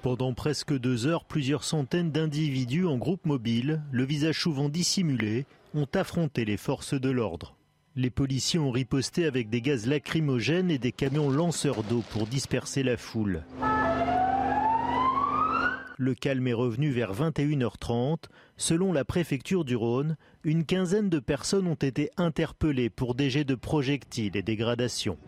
Pendant 0.00 0.32
presque 0.32 0.76
deux 0.76 1.06
heures, 1.06 1.24
plusieurs 1.24 1.62
centaines 1.62 2.10
d'individus 2.10 2.86
en 2.86 2.96
groupe 2.96 3.24
mobile, 3.26 3.82
le 3.92 4.04
visage 4.04 4.40
souvent 4.40 4.68
dissimulé, 4.68 5.46
ont 5.74 5.86
affronté 5.94 6.44
les 6.44 6.56
forces 6.56 6.94
de 6.94 7.10
l'ordre. 7.10 7.54
Les 7.94 8.10
policiers 8.10 8.58
ont 8.58 8.70
riposté 8.70 9.26
avec 9.26 9.50
des 9.50 9.60
gaz 9.60 9.86
lacrymogènes 9.86 10.70
et 10.70 10.78
des 10.78 10.92
camions 10.92 11.30
lanceurs 11.30 11.82
d'eau 11.84 12.02
pour 12.10 12.26
disperser 12.26 12.82
la 12.82 12.96
foule. 12.96 13.44
Le 15.98 16.14
calme 16.14 16.48
est 16.48 16.52
revenu 16.52 16.90
vers 16.90 17.12
21h30. 17.12 18.24
Selon 18.56 18.92
la 18.92 19.04
préfecture 19.04 19.64
du 19.64 19.76
Rhône, 19.76 20.16
une 20.44 20.64
quinzaine 20.64 21.08
de 21.08 21.18
personnes 21.18 21.66
ont 21.66 21.74
été 21.74 22.10
interpellées 22.16 22.90
pour 22.90 23.14
des 23.14 23.30
jets 23.30 23.44
de 23.44 23.54
projectiles 23.54 24.36
et 24.36 24.42
dégradations. 24.42 25.18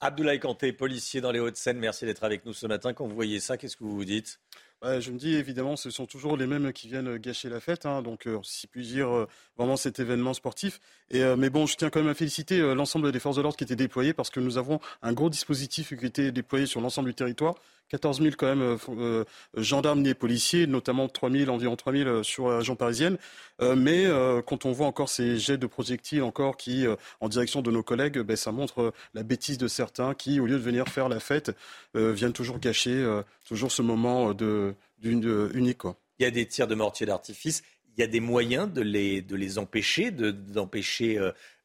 Abdoulaye 0.00 0.40
Kanté, 0.40 0.72
policier 0.72 1.20
dans 1.20 1.30
les 1.30 1.38
Hauts-de-Seine, 1.38 1.78
merci 1.78 2.04
d'être 2.04 2.24
avec 2.24 2.44
nous 2.44 2.52
ce 2.52 2.66
matin. 2.66 2.92
Quand 2.92 3.06
vous 3.06 3.14
voyez 3.14 3.38
ça, 3.38 3.56
qu'est-ce 3.56 3.76
que 3.76 3.84
vous 3.84 3.94
vous 3.94 4.04
dites? 4.04 4.40
Je 4.82 5.12
me 5.12 5.16
dis 5.16 5.34
évidemment, 5.34 5.76
ce 5.76 5.90
sont 5.90 6.06
toujours 6.06 6.36
les 6.36 6.48
mêmes 6.48 6.72
qui 6.72 6.88
viennent 6.88 7.16
gâcher 7.18 7.48
la 7.48 7.60
fête, 7.60 7.86
hein, 7.86 8.02
donc 8.02 8.26
euh, 8.26 8.40
si 8.42 8.66
puis 8.66 8.84
dire 8.84 9.08
euh, 9.14 9.28
vraiment 9.56 9.76
cet 9.76 10.00
événement 10.00 10.34
sportif. 10.34 10.80
Et, 11.08 11.22
euh, 11.22 11.36
mais 11.36 11.50
bon, 11.50 11.66
je 11.66 11.76
tiens 11.76 11.88
quand 11.88 12.00
même 12.00 12.10
à 12.10 12.14
féliciter 12.14 12.58
l'ensemble 12.74 13.12
des 13.12 13.20
forces 13.20 13.36
de 13.36 13.42
l'ordre 13.42 13.56
qui 13.56 13.62
étaient 13.62 13.76
déployées 13.76 14.12
parce 14.12 14.30
que 14.30 14.40
nous 14.40 14.58
avons 14.58 14.80
un 15.02 15.12
gros 15.12 15.30
dispositif 15.30 15.96
qui 15.96 16.04
était 16.04 16.32
déployé 16.32 16.66
sur 16.66 16.80
l'ensemble 16.80 17.10
du 17.10 17.14
territoire 17.14 17.54
14 17.92 18.22
000 18.22 18.34
quand 18.38 18.46
même 18.46 18.78
euh, 18.88 19.24
gendarmes 19.56 20.04
et 20.06 20.14
policiers, 20.14 20.66
notamment 20.66 21.08
3 21.08 21.30
000, 21.30 21.50
environ 21.50 21.76
3 21.76 21.92
000 21.92 22.22
sur 22.22 22.48
la 22.48 22.58
région 22.58 22.74
parisienne. 22.74 23.18
mais 23.60 24.06
quand 24.46 24.66
on 24.66 24.72
voit 24.72 24.86
encore 24.86 25.08
ces 25.08 25.38
jets 25.38 25.58
de 25.58 25.66
projectiles 25.66 26.22
encore 26.22 26.56
qui, 26.56 26.84
en 27.20 27.28
direction 27.28 27.62
de 27.62 27.70
nos 27.70 27.82
collègues, 27.82 28.18
ben, 28.18 28.36
ça 28.36 28.50
montre 28.50 28.92
la 29.14 29.22
bêtise 29.22 29.58
de 29.58 29.68
certains 29.68 30.14
qui, 30.14 30.40
au 30.40 30.46
lieu 30.46 30.56
de 30.56 30.62
venir 30.62 30.88
faire 30.88 31.08
la 31.08 31.20
fête, 31.20 31.52
viennent 31.94 32.32
toujours 32.32 32.58
gâcher 32.58 33.06
toujours 33.46 33.70
ce 33.70 33.82
moment 33.82 34.34
de, 34.34 34.74
d'une 34.98 35.50
unique. 35.54 35.82
Il 36.18 36.24
y 36.24 36.26
a 36.26 36.30
des 36.30 36.46
tirs 36.46 36.66
de 36.66 36.74
mortier 36.74 37.06
d'artifice 37.06 37.62
il 37.96 38.00
y 38.00 38.04
a 38.04 38.06
des 38.06 38.20
moyens 38.20 38.72
de 38.72 38.80
les, 38.80 39.20
de 39.20 39.36
les 39.36 39.58
empêcher, 39.58 40.10
d'empêcher 40.10 41.18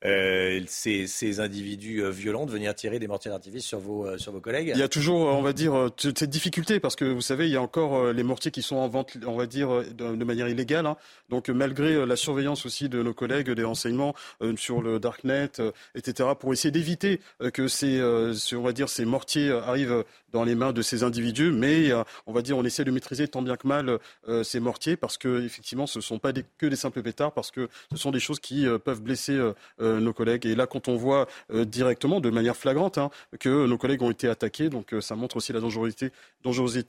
euh, 0.06 0.62
ces, 0.68 1.40
individus 1.40 2.04
euh, 2.04 2.12
violents 2.12 2.46
de 2.46 2.52
venir 2.52 2.76
tirer 2.76 3.00
des 3.00 3.08
mortiers 3.08 3.32
d'artifice 3.32 3.66
sur 3.66 3.80
vos, 3.80 4.06
euh, 4.06 4.18
sur 4.20 4.32
vos 4.32 4.40
collègues 4.40 4.72
Il 4.76 4.80
y 4.80 4.84
a 4.84 4.88
toujours, 4.88 5.22
on 5.22 5.42
va 5.42 5.54
dire, 5.54 5.90
cette 5.98 6.30
difficulté 6.30 6.80
parce 6.80 6.96
que 6.96 7.06
vous 7.06 7.22
savez, 7.22 7.48
il 7.48 7.52
y 7.52 7.56
a 7.56 7.62
encore 7.62 8.14
les 8.14 8.22
mortiers 8.22 8.52
qui 8.52 8.62
sont 8.62 8.76
en 8.76 8.88
vente, 8.88 9.18
on 9.26 9.36
va 9.36 9.48
dire, 9.48 9.84
de, 9.96 10.24
manière 10.24 10.50
illégale. 10.50 10.86
Hein. 10.86 10.98
Donc 11.30 11.50
malgré 11.50 12.06
la 12.06 12.16
surveillance 12.16 12.66
aussi 12.68 12.90
de 12.90 13.02
nos 13.02 13.14
collègues 13.14 13.50
des 13.50 13.64
renseignements 13.64 14.14
sur 14.56 14.82
le 14.82 15.00
darknet, 15.00 15.50
etc., 15.96 16.30
pour 16.40 16.54
essayer 16.54 16.72
d'éviter 16.72 17.20
que 17.54 17.68
ces, 17.68 18.02
on 18.02 18.62
va 18.62 18.74
dire, 18.74 18.90
ces 18.90 19.06
mortiers 19.06 19.52
arrivent 19.52 20.04
dans 20.32 20.44
les 20.44 20.56
mains 20.56 20.74
de 20.74 20.82
ces 20.82 21.04
individus, 21.04 21.52
mais 21.52 21.92
on 22.26 22.34
va 22.34 22.42
dire, 22.42 22.58
on 22.58 22.64
essaie 22.64 22.84
de 22.84 22.92
maîtriser 22.92 23.28
tant 23.28 23.42
bien 23.42 23.58
que 23.58 23.68
mal 23.68 24.00
ces 24.44 24.60
mortiers 24.60 24.98
parce 24.98 25.18
que 25.18 25.44
effectivement, 25.44 25.88
ce 25.88 26.00
ne 26.00 26.04
sont 26.04 26.20
pas 26.20 26.34
que 26.58 26.66
des 26.66 26.76
simples 26.76 27.02
pétards, 27.02 27.34
parce 27.34 27.52
que 27.52 27.70
ce 27.92 27.98
sont 27.98 28.12
des 28.12 28.20
choses 28.20 28.40
qui 28.40 28.68
peuvent 28.84 29.02
blesser 29.02 29.40
nos 30.00 30.14
collègues. 30.14 30.46
Et 30.46 30.56
là, 30.56 30.68
quand 30.68 30.88
on 30.88 30.96
voit 30.96 31.28
euh, 31.52 31.66
directement, 31.66 32.20
de 32.20 32.30
manière 32.30 32.56
flagrante, 32.56 32.98
hein, 32.98 33.10
que 33.40 33.66
nos 33.66 33.78
collègues 33.78 34.02
ont 34.02 34.12
été 34.12 34.28
attaqués, 34.28 34.70
donc 34.70 34.94
euh, 34.94 35.02
ça 35.02 35.16
montre 35.16 35.38
aussi 35.38 35.54
la 35.54 35.60
dangerosité, 35.60 36.12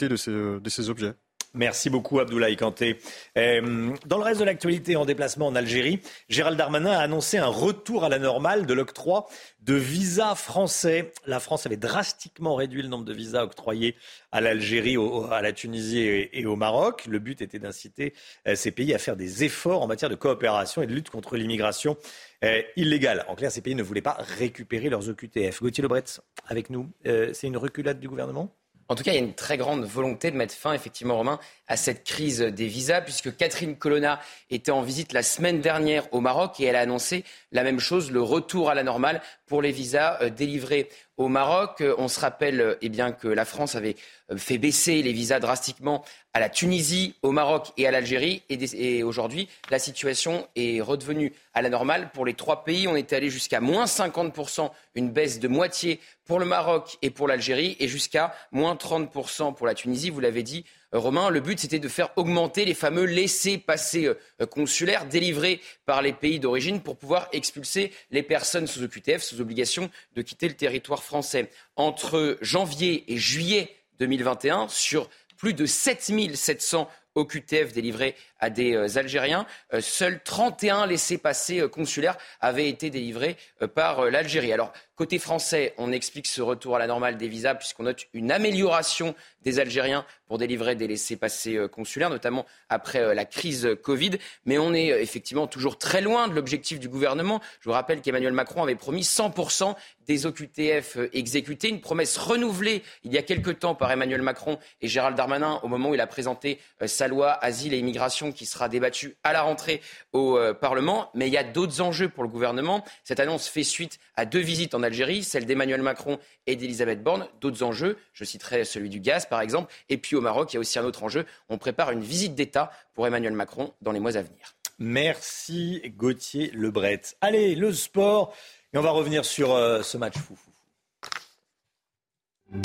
de 0.09 0.69
ces 0.69 0.91
objets. 0.91 1.15
Merci 1.55 1.91
beaucoup 1.91 2.21
Abdoulaye 2.21 2.57
Kanté. 2.57 2.99
dans 3.35 4.19
le 4.19 4.23
reste 4.23 4.41
de 4.41 4.45
l'actualité 4.45 4.97
en 4.97 5.05
déplacement 5.05 5.47
en 5.47 5.55
Algérie, 5.55 6.01
Gérald 6.29 6.57
Darmanin 6.57 6.93
a 6.93 7.01
annoncé 7.01 7.39
un 7.39 7.47
retour 7.47 8.05
à 8.05 8.09
la 8.09 8.19
normale 8.19 8.67
de 8.67 8.75
l'octroi 8.75 9.27
de 9.61 9.75
visas 9.75 10.35
français. 10.35 11.13
La 11.27 11.41
France 11.41 11.67
avait 11.67 11.77
drastiquement 11.77 12.55
réduit 12.55 12.83
le 12.83 12.89
nombre 12.89 13.05
de 13.05 13.13
visas 13.13 13.43
octroyés 13.43 13.97
à 14.31 14.41
l'Algérie, 14.41 14.97
à 15.31 15.43
la 15.43 15.53
Tunisie 15.53 16.29
et 16.33 16.47
au 16.47 16.57
Maroc. 16.57 17.07
Le 17.07 17.19
but 17.19 17.43
était 17.43 17.59
d'inciter 17.59 18.15
ces 18.55 18.71
pays 18.71 18.95
à 18.95 18.99
faire 18.99 19.17
des 19.17 19.45
efforts 19.45 19.83
en 19.83 19.87
matière 19.87 20.11
de 20.11 20.15
coopération 20.15 20.83
et 20.83 20.87
de 20.87 20.95
lutte 20.95 21.11
contre 21.11 21.37
l'immigration 21.37 21.97
euh, 22.45 22.63
illégale. 22.77 23.25
En 23.29 23.35
clair, 23.35 23.51
ces 23.51 23.61
pays 23.61 23.75
ne 23.75 23.83
voulaient 23.83 24.01
pas 24.01 24.17
récupérer 24.19 24.89
leurs 24.89 25.09
OQTF. 25.09 25.61
Gauthier 25.61 25.83
Lebret, 25.83 26.05
avec 26.47 26.71
nous, 26.71 26.89
euh, 27.07 27.33
c'est 27.33 27.49
une 27.49 27.57
reculade 27.57 27.99
du 27.99 28.09
gouvernement? 28.09 28.55
En 28.89 28.95
tout 28.95 29.03
cas, 29.03 29.13
il 29.13 29.15
y 29.15 29.19
a 29.19 29.23
une 29.23 29.35
très 29.35 29.59
grande 29.59 29.85
volonté 29.85 30.31
de 30.31 30.37
mettre 30.37 30.55
fin, 30.55 30.73
effectivement, 30.73 31.17
Romain, 31.17 31.39
à 31.67 31.77
cette 31.77 32.05
crise 32.05 32.41
des 32.41 32.67
visas, 32.67 33.03
puisque 33.03 33.37
Catherine 33.37 33.77
Colonna 33.77 34.19
était 34.51 34.71
en 34.71 34.81
visite 34.81 35.13
la 35.13 35.23
semaine 35.23 35.61
dernière 35.61 36.13
au 36.15 36.21
Maroc 36.21 36.59
et 36.59 36.65
elle 36.65 36.77
a 36.77 36.81
annoncé 36.81 37.25
la 37.53 37.63
même 37.63 37.81
chose, 37.81 38.11
le 38.11 38.23
retour 38.23 38.71
à 38.71 38.75
la 38.75 38.83
normale 38.83 39.23
pour 39.47 39.63
les 39.63 39.73
visas 39.73 40.19
euh, 40.21 40.31
délivrés 40.31 40.89
au 41.17 41.29
Maroc. 41.29 41.81
Euh, 41.81 41.95
on 41.99 42.09
se 42.09 42.21
rappelle 42.21 42.61
euh, 42.61 42.75
eh 42.83 42.89
bien, 42.89 43.13
que 43.13 43.29
la 43.29 43.45
France 43.45 43.75
avait 43.75 43.97
fait 44.37 44.59
baisser 44.59 45.03
les 45.03 45.13
visas 45.13 45.41
drastiquement 45.41 46.05
à 46.35 46.41
la 46.41 46.51
Tunisie, 46.51 47.15
au 47.23 47.33
Maroc 47.33 47.73
et 47.79 47.87
à 47.87 47.91
l'Algérie. 47.91 48.43
Et, 48.51 49.03
aujourd'hui, 49.03 49.49
la 49.71 49.79
situation 49.79 50.47
est 50.55 50.81
redevenue 50.81 51.33
à 51.55 51.63
la 51.63 51.71
normale. 51.71 52.11
Pour 52.13 52.27
les 52.27 52.35
trois 52.35 52.65
pays, 52.65 52.87
on 52.87 52.97
était 52.97 53.17
allé 53.17 53.31
jusqu'à 53.31 53.61
moins 53.61 53.87
50%, 53.87 54.71
une 54.95 55.11
baisse 55.11 55.41
de 55.41 55.49
moitié 55.49 56.01
pour 56.27 56.39
le 56.39 56.45
Maroc 56.45 56.99
et 57.01 57.11
pour 57.11 57.27
l'Algérie, 57.27 57.77
et 57.81 57.89
jusqu'à 57.89 58.35
moins 58.53 58.75
30% 58.75 59.55
pour 59.55 59.67
la 59.67 59.75
Tunisie. 59.75 60.11
Vous 60.11 60.21
l'avez 60.21 60.43
dit, 60.43 60.65
Romain, 60.93 61.29
le 61.29 61.41
but 61.41 61.59
c'était 61.59 61.79
de 61.79 61.89
faire 61.89 62.11
augmenter 62.17 62.65
les 62.65 62.73
fameux 62.73 63.05
laissés-passer 63.05 64.07
euh, 64.07 64.47
consulaires 64.47 65.05
délivrés 65.05 65.61
par 65.85 66.01
les 66.01 66.15
pays 66.15 66.41
d'origine 66.41 66.81
pour 66.81 66.97
pouvoir 66.97 67.29
expulser 67.33 67.93
les 68.11 68.23
personnes 68.23 68.67
sous 68.67 68.83
OQTF, 68.83 69.23
sous 69.23 69.43
obligation 69.43 69.91
de 70.15 70.23
quitter 70.23 70.49
le 70.49 70.55
territoire 70.55 71.03
français. 71.03 71.51
Entre 71.77 72.39
janvier 72.41 73.05
et 73.13 73.19
juillet 73.19 73.71
2021, 73.99 74.69
sur 74.69 75.11
plus 75.37 75.53
de 75.53 75.67
7700 75.67 76.89
OQTF 77.17 77.73
délivrés 77.75 78.15
à 78.41 78.49
des 78.49 78.75
euh, 78.75 78.97
Algériens. 78.97 79.47
seuls 79.81 80.23
31 80.23 80.87
laissés-passer 80.87 81.69
consulaires 81.69 82.17
avaient 82.41 82.69
été 82.69 82.89
délivrés 82.89 83.37
par 83.75 84.07
l'Algérie. 84.07 84.55
Alors, 84.55 84.73
côté 84.99 85.21
français, 85.21 85.75
on 85.79 85.93
explique 85.93 86.27
ce 86.27 86.43
retour 86.43 86.75
à 86.75 86.81
la 86.81 86.89
normale 86.89 87.17
des 87.17 87.29
visas 87.29 87.55
puisqu'on 87.55 87.85
note 87.85 88.07
une 88.15 88.33
amélioration 88.33 89.15
des 89.43 89.61
Algériens 89.61 90.05
pour 90.27 90.39
délivrer 90.39 90.75
des 90.75 90.89
laissés-passer 90.89 91.55
euh, 91.57 91.69
consulaires, 91.69 92.11
notamment 92.11 92.45
après 92.69 92.99
euh, 92.99 93.15
la 93.15 93.25
crise 93.25 93.69
Covid. 93.83 94.19
Mais 94.45 94.59
on 94.59 94.75
est 94.75 94.93
euh, 94.93 95.01
effectivement 95.01 95.47
toujours 95.47 95.79
très 95.79 96.01
loin 96.01 96.27
de 96.27 96.35
l'objectif 96.35 96.81
du 96.81 96.89
gouvernement. 96.89 97.41
Je 97.61 97.69
vous 97.69 97.73
rappelle 97.73 98.03
qu'Emmanuel 98.03 98.33
Macron 98.33 98.65
avait 98.65 98.75
promis 98.75 99.03
100% 99.03 99.77
des 100.07 100.27
OQTF 100.27 100.99
exécutés, 101.13 101.69
une 101.69 101.81
promesse 101.81 102.17
renouvelée 102.17 102.83
il 103.05 103.13
y 103.13 103.19
a 103.19 103.23
quelque 103.23 103.51
temps 103.51 103.75
par 103.75 103.93
Emmanuel 103.93 104.23
Macron 104.23 104.59
et 104.81 104.89
Gérald 104.89 105.17
Darmanin 105.17 105.61
au 105.63 105.69
moment 105.69 105.91
où 105.91 105.95
il 105.95 106.01
a 106.01 106.07
présenté 106.07 106.59
sa 106.87 107.09
loi 107.09 107.33
Asile 107.45 107.75
et 107.75 107.79
Immigration 107.79 108.33
qui 108.33 108.47
sera 108.47 108.71
débattue 108.71 109.17
à 109.23 109.35
la 109.35 109.43
rentrée 109.43 109.83
au 110.15 110.39
Parlement. 110.63 111.11
Mais 111.13 111.27
il 111.27 111.33
y 111.35 111.37
a 111.37 111.45
d'autres 111.45 111.83
enjeux 111.83 112.09
pour 112.09 112.23
le 112.23 112.31
gouvernement. 112.31 112.83
Cette 113.05 113.21
annonce 113.21 113.49
fait 113.49 113.65
suite 113.65 113.99
à 114.17 114.25
deux 114.25 114.41
visites 114.41 114.75
en 114.75 114.83
Algérie, 114.89 115.23
celle 115.23 115.47
d'Emmanuel 115.47 115.83
Macron 115.83 116.19
et 116.47 116.57
d'Elisabeth 116.57 117.03
Borne. 117.03 117.29
D'autres 117.41 117.63
enjeux, 117.63 117.97
je 118.13 118.25
citerai 118.25 118.65
celui 118.65 118.89
du 118.89 119.01
gaz 119.01 119.27
par 119.27 119.41
exemple. 119.41 119.73
Et 119.89 119.99
puis 119.99 120.17
au 120.17 120.21
Maroc, 120.21 120.53
il 120.53 120.57
y 120.57 120.59
a 120.59 120.61
aussi 120.61 120.79
un 120.79 120.85
autre 120.85 121.05
enjeu. 121.05 121.25
On 121.49 121.59
prépare 121.59 121.91
une 121.93 122.03
visite 122.03 122.35
d'État 122.35 122.71
pour 122.95 123.07
Emmanuel 123.07 123.33
Macron 123.33 123.73
dans 123.81 123.93
les 123.93 124.01
mois 124.01 124.17
à 124.17 124.23
venir. 124.23 124.55
Merci 124.79 125.83
Gauthier 125.97 126.51
Lebret. 126.55 127.03
Allez, 127.21 127.55
le 127.55 127.73
sport. 127.73 128.35
Et 128.73 128.79
on 128.79 128.83
va 128.83 128.91
revenir 128.91 129.25
sur 129.25 129.55
euh, 129.55 129.83
ce 129.83 129.97
match 129.97 130.17
fou. 130.17 130.39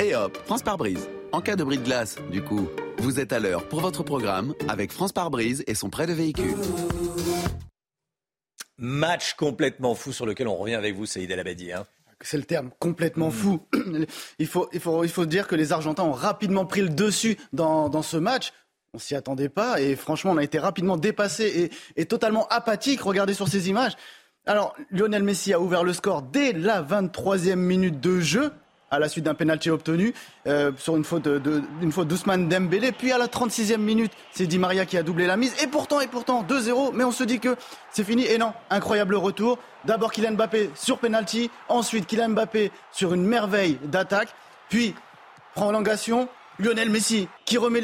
Et 0.00 0.14
hop, 0.14 0.36
France 0.44 0.62
par 0.62 0.78
brise. 0.78 1.08
En 1.32 1.40
cas 1.40 1.56
de 1.56 1.64
bris 1.64 1.78
de 1.78 1.84
glace, 1.84 2.16
du 2.30 2.42
coup, 2.42 2.68
vous 2.98 3.20
êtes 3.20 3.32
à 3.32 3.40
l'heure 3.40 3.68
pour 3.68 3.80
votre 3.80 4.02
programme 4.02 4.54
avec 4.68 4.92
France 4.92 5.12
par 5.12 5.30
brise 5.30 5.64
et 5.66 5.74
son 5.74 5.90
prêt 5.90 6.06
de 6.06 6.12
véhicule. 6.12 6.54
Match 8.78 9.34
complètement 9.34 9.94
fou 9.94 10.12
sur 10.12 10.26
lequel 10.26 10.48
on 10.48 10.56
revient 10.56 10.74
avec 10.74 10.94
vous, 10.94 11.06
Saïd 11.06 11.30
El 11.30 11.40
Abadi. 11.40 11.72
Hein 11.72 11.86
c'est 12.26 12.36
le 12.36 12.44
terme, 12.44 12.70
complètement 12.78 13.30
fou. 13.30 13.66
il, 14.38 14.46
faut, 14.46 14.68
il, 14.72 14.80
faut, 14.80 15.04
il 15.04 15.10
faut 15.10 15.26
dire 15.26 15.46
que 15.46 15.54
les 15.54 15.72
Argentins 15.72 16.04
ont 16.04 16.12
rapidement 16.12 16.66
pris 16.66 16.80
le 16.80 16.88
dessus 16.88 17.36
dans, 17.52 17.88
dans 17.88 18.02
ce 18.02 18.16
match. 18.16 18.52
On 18.94 18.98
s'y 18.98 19.14
attendait 19.14 19.48
pas 19.48 19.80
et 19.80 19.96
franchement, 19.96 20.32
on 20.32 20.36
a 20.36 20.44
été 20.44 20.58
rapidement 20.58 20.96
dépassé 20.96 21.70
et, 21.96 22.00
et 22.00 22.06
totalement 22.06 22.46
apathique. 22.48 23.00
Regardez 23.00 23.34
sur 23.34 23.48
ces 23.48 23.68
images. 23.68 23.96
Alors, 24.46 24.74
Lionel 24.90 25.22
Messi 25.22 25.52
a 25.52 25.60
ouvert 25.60 25.84
le 25.84 25.92
score 25.92 26.22
dès 26.22 26.52
la 26.52 26.82
23e 26.82 27.56
minute 27.56 28.00
de 28.00 28.20
jeu 28.20 28.52
à 28.94 28.98
la 28.98 29.08
suite 29.08 29.24
d'un 29.24 29.34
pénalty 29.34 29.70
obtenu 29.70 30.14
euh, 30.46 30.72
sur 30.76 30.96
une 30.96 31.04
faute 31.04 31.28
d'Ousmane 31.28 32.48
Dembélé. 32.48 32.92
Puis 32.92 33.12
à 33.12 33.18
la 33.18 33.26
36e 33.26 33.78
minute, 33.78 34.12
c'est 34.32 34.46
Di 34.46 34.58
Maria 34.58 34.86
qui 34.86 34.96
a 34.96 35.02
doublé 35.02 35.26
la 35.26 35.36
mise. 35.36 35.54
Et 35.62 35.66
pourtant, 35.66 36.00
et 36.00 36.06
pourtant, 36.06 36.42
2-0. 36.42 36.92
Mais 36.94 37.04
on 37.04 37.12
se 37.12 37.24
dit 37.24 37.40
que 37.40 37.56
c'est 37.90 38.04
fini. 38.04 38.26
Et 38.26 38.38
non, 38.38 38.52
incroyable 38.70 39.14
retour. 39.14 39.58
D'abord 39.84 40.12
Kylian 40.12 40.32
Mbappé 40.32 40.70
sur 40.74 40.98
penalty. 40.98 41.50
Ensuite, 41.68 42.06
Kylian 42.06 42.30
Mbappé 42.30 42.72
sur 42.92 43.14
une 43.14 43.24
merveille 43.24 43.78
d'attaque. 43.84 44.28
Puis, 44.68 44.94
prolongation, 45.54 46.28
Lionel 46.58 46.90
Messi 46.90 47.28
qui 47.44 47.58
remet 47.58 47.80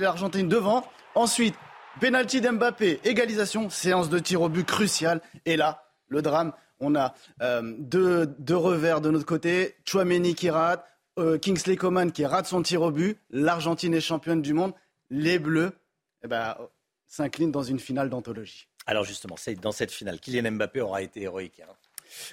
l'Argentine 0.00 0.48
devant. 0.48 0.84
Ensuite, 1.14 1.54
penalty 2.00 2.40
d'Mbappé, 2.40 3.00
égalisation, 3.04 3.70
séance 3.70 4.08
de 4.08 4.18
tir 4.18 4.42
au 4.42 4.48
but 4.48 4.64
crucial. 4.64 5.20
Et 5.44 5.56
là, 5.56 5.84
le 6.08 6.22
drame. 6.22 6.52
On 6.80 6.94
a 6.94 7.14
euh, 7.42 7.74
deux, 7.78 8.56
revers 8.56 9.00
de 9.00 9.10
notre 9.10 9.26
côté. 9.26 9.76
Chouameni 9.84 10.34
qui 10.34 10.50
rate, 10.50 10.84
euh, 11.18 11.38
Kingsley 11.38 11.76
Coman 11.76 12.12
qui 12.12 12.26
rate 12.26 12.46
son 12.46 12.62
tir 12.62 12.82
au 12.82 12.90
but. 12.90 13.18
L'Argentine 13.30 13.94
est 13.94 14.00
championne 14.00 14.42
du 14.42 14.52
monde. 14.52 14.72
Les 15.10 15.38
Bleus 15.38 15.72
eh 16.24 16.28
ben, 16.28 16.56
s'inclinent 17.06 17.52
dans 17.52 17.62
une 17.62 17.78
finale 17.78 18.10
d'anthologie. 18.10 18.68
Alors 18.86 19.04
justement, 19.04 19.36
dans 19.60 19.72
cette 19.72 19.90
finale, 19.90 20.20
Kylian 20.20 20.52
Mbappé 20.52 20.80
aura 20.80 21.02
été 21.02 21.22
héroïque. 21.22 21.60
Hein. 21.60 21.72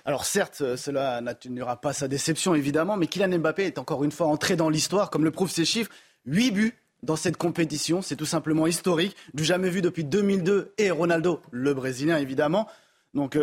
Alors 0.05 0.25
certes, 0.25 0.61
euh, 0.61 0.77
cela 0.77 1.19
n'atténuera 1.21 1.81
pas 1.81 1.93
sa 1.93 2.07
déception 2.07 2.53
évidemment, 2.53 2.97
mais 2.97 3.07
Kylian 3.07 3.39
Mbappé 3.39 3.65
est 3.65 3.77
encore 3.77 4.03
une 4.03 4.11
fois 4.11 4.27
entré 4.27 4.55
dans 4.55 4.69
l'histoire, 4.69 5.09
comme 5.09 5.23
le 5.23 5.31
prouvent 5.31 5.51
ses 5.51 5.65
chiffres. 5.65 5.91
8 6.25 6.51
buts 6.51 6.75
dans 7.01 7.15
cette 7.15 7.37
compétition, 7.37 8.01
c'est 8.01 8.15
tout 8.15 8.25
simplement 8.25 8.65
historique, 8.65 9.15
du 9.33 9.43
jamais 9.43 9.69
vu 9.69 9.81
depuis 9.81 10.05
2002 10.05 10.73
et 10.77 10.89
Ronaldo, 10.89 11.41
le 11.51 11.73
Brésilien 11.73 12.17
évidemment. 12.17 12.67
Donc 13.13 13.35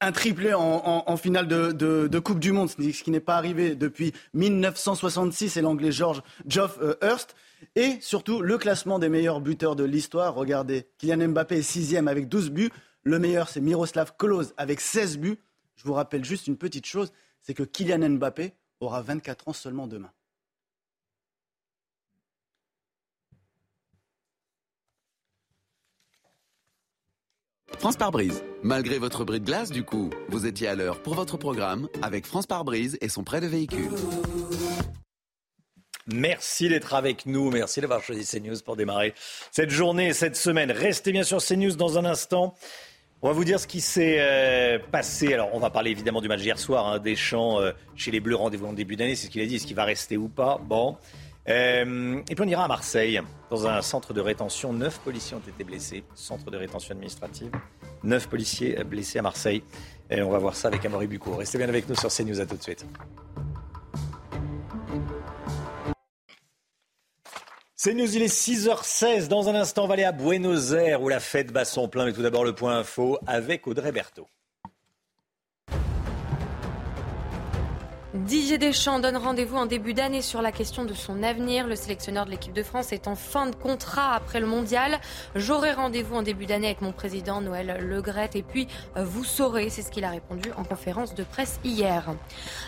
un 0.00 0.12
triplé 0.12 0.54
en, 0.54 1.16
finale 1.16 1.46
de, 1.46 2.18
Coupe 2.18 2.40
du 2.40 2.52
Monde, 2.52 2.70
ce 2.70 3.02
qui 3.02 3.10
n'est 3.10 3.20
pas 3.20 3.36
arrivé 3.36 3.74
depuis 3.74 4.12
1966, 4.34 5.56
et 5.56 5.60
l'anglais 5.60 5.92
George 5.92 6.22
Geoff 6.46 6.78
euh, 6.80 6.94
Hurst. 7.02 7.34
Et 7.76 7.98
surtout, 8.00 8.40
le 8.40 8.56
classement 8.56 8.98
des 8.98 9.10
meilleurs 9.10 9.40
buteurs 9.40 9.76
de 9.76 9.84
l'histoire. 9.84 10.34
Regardez, 10.34 10.86
Kylian 10.98 11.28
Mbappé 11.28 11.58
est 11.58 11.62
sixième 11.62 12.08
avec 12.08 12.28
12 12.28 12.50
buts. 12.50 12.70
Le 13.02 13.18
meilleur, 13.18 13.48
c'est 13.48 13.60
Miroslav 13.60 14.14
Klose 14.18 14.54
avec 14.56 14.80
16 14.80 15.18
buts. 15.18 15.38
Je 15.76 15.84
vous 15.84 15.92
rappelle 15.92 16.24
juste 16.24 16.46
une 16.46 16.56
petite 16.56 16.86
chose, 16.86 17.12
c'est 17.42 17.54
que 17.54 17.62
Kylian 17.62 18.08
Mbappé 18.10 18.54
aura 18.80 19.02
24 19.02 19.48
ans 19.48 19.52
seulement 19.52 19.86
demain. 19.86 20.10
France 27.80 27.96
par 27.96 28.10
brise. 28.10 28.44
Malgré 28.62 28.98
votre 28.98 29.24
bris 29.24 29.40
de 29.40 29.46
glace, 29.46 29.70
du 29.70 29.84
coup, 29.84 30.10
vous 30.28 30.44
étiez 30.44 30.68
à 30.68 30.74
l'heure 30.74 31.00
pour 31.00 31.14
votre 31.14 31.38
programme 31.38 31.88
avec 32.02 32.26
France 32.26 32.46
par 32.46 32.62
brise 32.62 32.98
et 33.00 33.08
son 33.08 33.24
prêt 33.24 33.40
de 33.40 33.46
véhicule. 33.46 33.88
Merci 36.06 36.68
d'être 36.68 36.92
avec 36.92 37.24
nous. 37.24 37.50
Merci 37.50 37.80
d'avoir 37.80 38.02
choisi 38.02 38.26
CNews 38.26 38.58
pour 38.66 38.76
démarrer 38.76 39.14
cette 39.50 39.70
journée 39.70 40.08
et 40.08 40.12
cette 40.12 40.36
semaine. 40.36 40.70
Restez 40.70 41.10
bien 41.10 41.22
sur 41.22 41.42
CNews 41.42 41.74
dans 41.74 41.96
un 41.96 42.04
instant. 42.04 42.54
On 43.22 43.28
va 43.28 43.32
vous 43.32 43.44
dire 43.44 43.58
ce 43.58 43.66
qui 43.66 43.80
s'est 43.80 44.18
euh, 44.20 44.78
passé. 44.92 45.32
Alors, 45.32 45.48
on 45.54 45.58
va 45.58 45.70
parler 45.70 45.90
évidemment 45.90 46.20
du 46.20 46.28
match 46.28 46.42
d'hier 46.42 46.58
soir, 46.58 46.86
hein, 46.86 46.98
des 46.98 47.16
champs 47.16 47.62
euh, 47.62 47.72
chez 47.96 48.10
les 48.10 48.20
Bleus, 48.20 48.36
rendez-vous 48.36 48.66
en 48.66 48.74
début 48.74 48.96
d'année. 48.96 49.16
C'est 49.16 49.28
ce 49.28 49.30
qu'il 49.30 49.40
a 49.40 49.46
dit. 49.46 49.56
Est-ce 49.56 49.66
qu'il 49.66 49.76
va 49.76 49.84
rester 49.84 50.18
ou 50.18 50.28
pas? 50.28 50.60
Bon. 50.62 50.98
Euh, 51.50 52.22
et 52.28 52.34
puis 52.34 52.44
on 52.44 52.48
ira 52.48 52.64
à 52.64 52.68
Marseille, 52.68 53.20
dans 53.50 53.66
un 53.66 53.82
centre 53.82 54.14
de 54.14 54.20
rétention. 54.20 54.72
Neuf 54.72 55.00
policiers 55.00 55.36
ont 55.36 55.42
été 55.48 55.64
blessés. 55.64 56.04
Centre 56.14 56.50
de 56.50 56.56
rétention 56.56 56.92
administrative. 56.92 57.50
Neuf 58.04 58.28
policiers 58.28 58.82
blessés 58.84 59.18
à 59.18 59.22
Marseille. 59.22 59.62
Et 60.10 60.22
on 60.22 60.30
va 60.30 60.38
voir 60.38 60.54
ça 60.54 60.68
avec 60.68 60.84
Amaury 60.84 61.08
Bucco. 61.08 61.34
Restez 61.34 61.58
bien 61.58 61.68
avec 61.68 61.88
nous 61.88 61.96
sur 61.96 62.08
CNews. 62.08 62.40
À 62.40 62.46
tout 62.46 62.56
de 62.56 62.62
suite. 62.62 62.86
C'est 67.74 67.94
News, 67.94 68.14
il 68.14 68.22
est 68.22 68.26
6h16. 68.26 69.28
Dans 69.28 69.48
un 69.48 69.54
instant, 69.54 69.84
on 69.84 69.86
va 69.88 69.94
aller 69.94 70.04
à 70.04 70.12
Buenos 70.12 70.72
Aires 70.72 71.00
où 71.02 71.08
la 71.08 71.18
fête 71.18 71.50
bat 71.50 71.64
son 71.64 71.88
plein. 71.88 72.04
Mais 72.04 72.12
tout 72.12 72.22
d'abord, 72.22 72.44
le 72.44 72.54
point 72.54 72.76
info 72.76 73.18
avec 73.26 73.66
Audrey 73.66 73.90
Berthaud. 73.90 74.26
Didier 78.12 78.58
Deschamps 78.58 78.98
donne 78.98 79.16
rendez-vous 79.16 79.56
en 79.56 79.66
début 79.66 79.94
d'année 79.94 80.20
sur 80.20 80.42
la 80.42 80.50
question 80.50 80.84
de 80.84 80.94
son 80.94 81.22
avenir. 81.22 81.68
Le 81.68 81.76
sélectionneur 81.76 82.26
de 82.26 82.32
l'équipe 82.32 82.52
de 82.52 82.64
France 82.64 82.92
est 82.92 83.06
en 83.06 83.14
fin 83.14 83.46
de 83.46 83.54
contrat 83.54 84.14
après 84.14 84.40
le 84.40 84.48
mondial. 84.48 84.98
J'aurai 85.36 85.70
rendez-vous 85.72 86.16
en 86.16 86.22
début 86.22 86.44
d'année 86.44 86.66
avec 86.66 86.80
mon 86.80 86.90
président 86.90 87.40
Noël 87.40 87.78
Legrette 87.80 88.34
et 88.34 88.42
puis 88.42 88.66
vous 88.96 89.22
saurez, 89.22 89.70
c'est 89.70 89.82
ce 89.82 89.92
qu'il 89.92 90.02
a 90.02 90.10
répondu 90.10 90.50
en 90.56 90.64
conférence 90.64 91.14
de 91.14 91.22
presse 91.22 91.60
hier. 91.62 92.12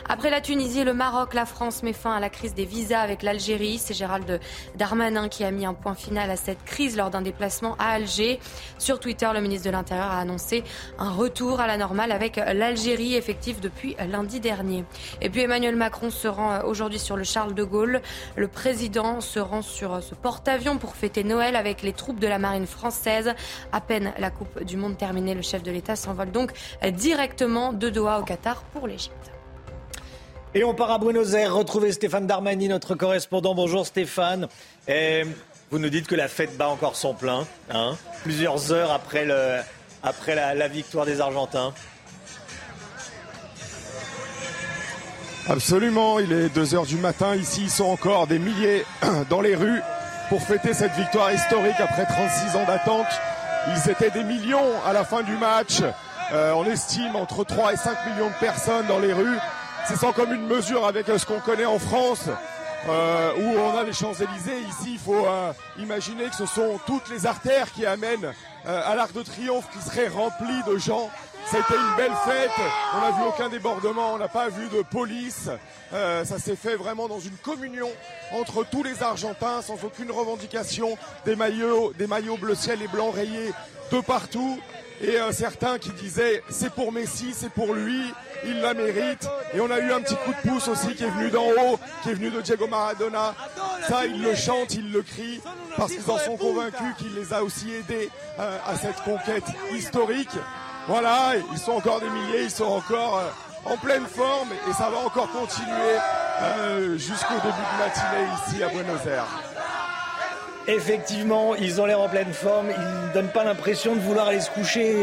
Après 0.09 0.31
la 0.31 0.41
Tunisie 0.41 0.85
le 0.85 0.95
Maroc, 0.95 1.35
la 1.35 1.45
France 1.45 1.83
met 1.83 1.93
fin 1.93 2.13
à 2.13 2.21
la 2.21 2.31
crise 2.31 2.55
des 2.55 2.65
visas 2.65 3.01
avec 3.01 3.25
l'Algérie. 3.25 3.79
C'est 3.79 3.95
Gérald 3.95 4.39
Darmanin 4.77 5.29
qui 5.29 5.43
a 5.43 5.51
mis 5.51 5.67
un 5.67 5.75
point 5.75 5.97
final 5.97 6.31
à 6.31 6.37
cette 6.37 6.65
crise 6.65 6.97
lors 6.97 7.11
d'un 7.11 7.23
déplacement 7.23 7.75
à 7.81 7.95
Alger. 7.95 8.39
Sur 8.79 9.01
Twitter, 9.01 9.29
le 9.35 9.41
ministre 9.41 9.67
de 9.67 9.73
l'Intérieur 9.73 10.07
a 10.07 10.21
annoncé 10.21 10.63
un 11.01 11.11
retour 11.11 11.59
à 11.59 11.67
la 11.67 11.79
normale 11.79 12.13
avec 12.13 12.37
l'Algérie 12.37 13.17
effectif 13.17 13.61
depuis 13.61 13.97
lundi 14.09 14.39
dernier. 14.39 14.85
Puis 15.33 15.41
Emmanuel 15.41 15.75
Macron 15.75 16.11
se 16.11 16.29
rend 16.29 16.53
euh, 16.53 16.63
aujourd'hui 16.65 16.99
sur 16.99 17.17
le 17.17 17.25
Charles 17.25 17.55
de 17.55 17.65
Gaulle. 17.65 18.03
Le 18.37 18.49
président 18.49 19.21
se 19.21 19.41
rend 19.41 19.63
sur 19.63 19.95
euh, 19.95 20.01
ce 20.01 20.15
porte-avions 20.15 20.77
pour 20.77 20.95
fêter 20.95 21.25
Noël 21.25 21.57
avec 21.57 21.83
les 21.83 21.95
troupes 21.95 22.21
de 22.21 22.27
la 22.29 22.39
marine 22.39 22.67
française. 22.67 23.35
À 23.73 23.81
peine 23.81 24.13
la 24.19 24.31
Coupe 24.31 24.63
du 24.63 24.77
Monde 24.77 24.97
terminée, 24.97 25.35
le 25.35 25.43
chef 25.43 25.63
de 25.63 25.73
l'État 25.73 25.97
s'envole 25.97 26.31
donc 26.31 26.53
euh, 26.85 26.91
directement 26.91 27.73
de 27.73 27.89
Doha 27.89 28.21
au 28.21 28.25
Qatar 28.25 28.63
pour 28.75 28.87
l'Égypte. 28.87 29.33
Et 30.55 30.65
on 30.65 30.75
part 30.75 30.91
à 30.91 30.99
Buenos 30.99 31.33
Aires 31.33 31.55
retrouver 31.55 31.93
Stéphane 31.93 32.27
Darmani, 32.27 32.69
notre 32.69 32.95
correspondant. 32.95 33.55
Bonjour 33.55 33.87
Stéphane. 33.87 34.49
vous 35.71 35.79
nous 35.79 35.89
dites 35.89 36.07
que 36.07 36.15
la 36.15 36.29
fête 36.29 36.59
bat 36.59 36.69
encore 36.69 36.95
son 36.95 37.15
plein, 37.15 37.47
hein 37.71 37.97
plusieurs 38.23 38.71
heures 38.71 38.93
après, 38.93 39.25
le, 39.25 39.61
après 40.03 40.35
la 40.35 40.69
victoire 40.69 41.07
des 41.07 41.23
Argentins. 41.23 41.73
Absolument, 45.49 46.21
il 46.21 46.33
est 46.33 46.57
2h 46.57 46.87
du 46.87 46.97
matin. 46.99 47.35
Ici, 47.35 47.63
ils 47.65 47.71
sont 47.71 47.87
encore 47.87 48.29
des 48.29 48.39
milliers 48.39 48.85
dans 49.29 49.41
les 49.41 49.57
rues 49.57 49.83
pour 50.29 50.41
fêter 50.41 50.73
cette 50.73 50.93
victoire 50.93 51.33
historique 51.33 51.81
après 51.81 52.07
36 52.07 52.57
ans 52.57 52.65
d'attente. 52.65 53.09
Ils 53.69 53.91
étaient 53.91 54.11
des 54.11 54.23
millions 54.23 54.71
à 54.87 54.93
la 54.93 55.05
fin 55.05 55.23
du 55.23 55.37
match. 55.37 55.83
Euh, 56.33 56.53
on 56.53 56.65
estime 56.65 57.17
entre 57.17 57.43
3 57.43 57.73
et 57.73 57.77
5 57.77 58.07
millions 58.07 58.29
de 58.29 58.39
personnes 58.39 58.87
dans 58.87 59.01
les 59.01 59.13
rues. 59.13 59.39
C'est 59.87 59.97
sans 59.97 60.13
commune 60.13 60.47
mesure 60.47 60.87
avec 60.87 61.07
ce 61.07 61.27
qu'on 61.27 61.41
connaît 61.41 61.65
en 61.65 61.81
France, 61.81 62.29
euh, 62.89 63.33
où 63.37 63.59
on 63.59 63.77
a 63.77 63.83
les 63.83 63.93
Champs-Élysées. 63.93 64.61
Ici, 64.61 64.93
il 64.93 64.99
faut 64.99 65.27
euh, 65.27 65.53
imaginer 65.79 66.27
que 66.27 66.37
ce 66.37 66.47
sont 66.47 66.79
toutes 66.87 67.11
les 67.11 67.27
artères 67.27 67.73
qui 67.73 67.85
amènent 67.85 68.33
à 68.65 68.95
l'Arc 68.95 69.13
de 69.13 69.23
Triomphe 69.23 69.69
qui 69.73 69.83
seraient 69.83 70.07
remplies 70.07 70.63
de 70.69 70.79
gens 70.79 71.11
été 71.51 71.75
une 71.75 71.97
belle 71.97 72.17
fête. 72.25 72.51
On 72.95 73.01
n'a 73.01 73.11
vu 73.11 73.23
aucun 73.29 73.49
débordement, 73.49 74.15
on 74.15 74.19
n'a 74.19 74.29
pas 74.29 74.49
vu 74.49 74.69
de 74.69 74.83
police. 74.83 75.49
Euh, 75.93 76.25
ça 76.25 76.39
s'est 76.39 76.57
fait 76.57 76.77
vraiment 76.77 77.09
dans 77.09 77.21
une 77.21 77.37
communion 77.37 77.91
entre 78.33 78.65
tous 78.65 78.83
les 78.83 79.03
Argentins, 79.03 79.63
sans 79.63 79.83
aucune 79.85 80.11
revendication. 80.11 80.97
Des 81.25 81.37
maillots, 81.37 81.93
des 81.99 82.07
maillots 82.07 82.37
bleu 82.37 82.55
ciel 82.55 82.83
et 82.83 82.89
blanc 82.89 83.11
rayés 83.11 83.53
de 83.91 84.01
partout. 84.01 84.59
Et 85.03 85.21
euh, 85.21 85.33
certains 85.33 85.79
qui 85.79 85.91
disaient 85.91 86.43
c'est 86.49 86.73
pour 86.73 86.93
Messi, 86.93 87.35
c'est 87.35 87.51
pour 87.51 87.75
lui, 87.75 88.03
il 88.45 88.61
la 88.61 88.73
mérite. 88.73 89.29
Et 89.53 89.61
on 89.61 89.71
a 89.71 89.81
eu 89.81 89.93
un 89.93 90.01
petit 90.01 90.17
coup 90.17 90.33
de 90.33 90.49
pouce 90.49 90.69
aussi 90.69 90.95
qui 90.95 91.05
est 91.05 91.11
venu 91.11 91.31
d'en 91.31 91.49
haut, 91.49 91.79
qui 92.03 92.11
est 92.11 92.15
venu 92.15 92.31
de 92.31 92.41
Diego 92.41 92.67
Maradona. 92.69 93.35
Ça, 93.89 94.07
ils 94.07 94.23
le 94.23 94.35
chantent, 94.35 94.75
ils 94.75 94.93
le 94.93 95.03
crient, 95.03 95.41
parce 95.77 95.93
qu'ils 95.93 96.09
en 96.11 96.19
sont 96.19 96.37
convaincus 96.37 96.95
qu'il 96.99 97.15
les 97.15 97.33
a 97.33 97.43
aussi 97.43 97.73
aidés 97.73 98.11
euh, 98.39 98.59
à 98.67 98.77
cette 98.77 99.03
conquête 99.03 99.45
historique. 99.73 100.37
Voilà, 100.89 101.35
ils 101.53 101.59
sont 101.59 101.73
encore 101.73 102.01
des 102.01 102.11
milliers, 102.11 102.45
ils 102.45 102.51
sont 102.51 102.65
encore 102.65 103.19
euh, 103.19 103.73
en 103.73 103.77
pleine 103.77 104.05
forme 104.07 104.49
et 104.69 104.73
ça 104.73 104.91
va 104.91 104.99
encore 104.99 105.31
continuer 105.31 105.97
euh, 106.43 106.99
jusqu'au 106.99 107.35
début 107.35 107.47
de 107.47 107.79
matinée 107.79 108.27
ici 108.49 108.63
à 108.63 108.69
Buenos 108.69 109.07
Aires. 109.07 109.29
Effectivement, 110.69 111.57
ils 111.57 111.81
ont 111.81 111.87
l'air 111.87 112.01
en 112.01 112.09
pleine 112.09 112.33
forme. 112.33 112.69
Ils 112.71 113.09
ne 113.09 113.15
donnent 113.15 113.33
pas 113.33 113.43
l'impression 113.43 113.97
de 113.97 114.01
vouloir 114.01 114.29
aller 114.29 114.41
se 114.41 114.51
coucher 114.51 114.95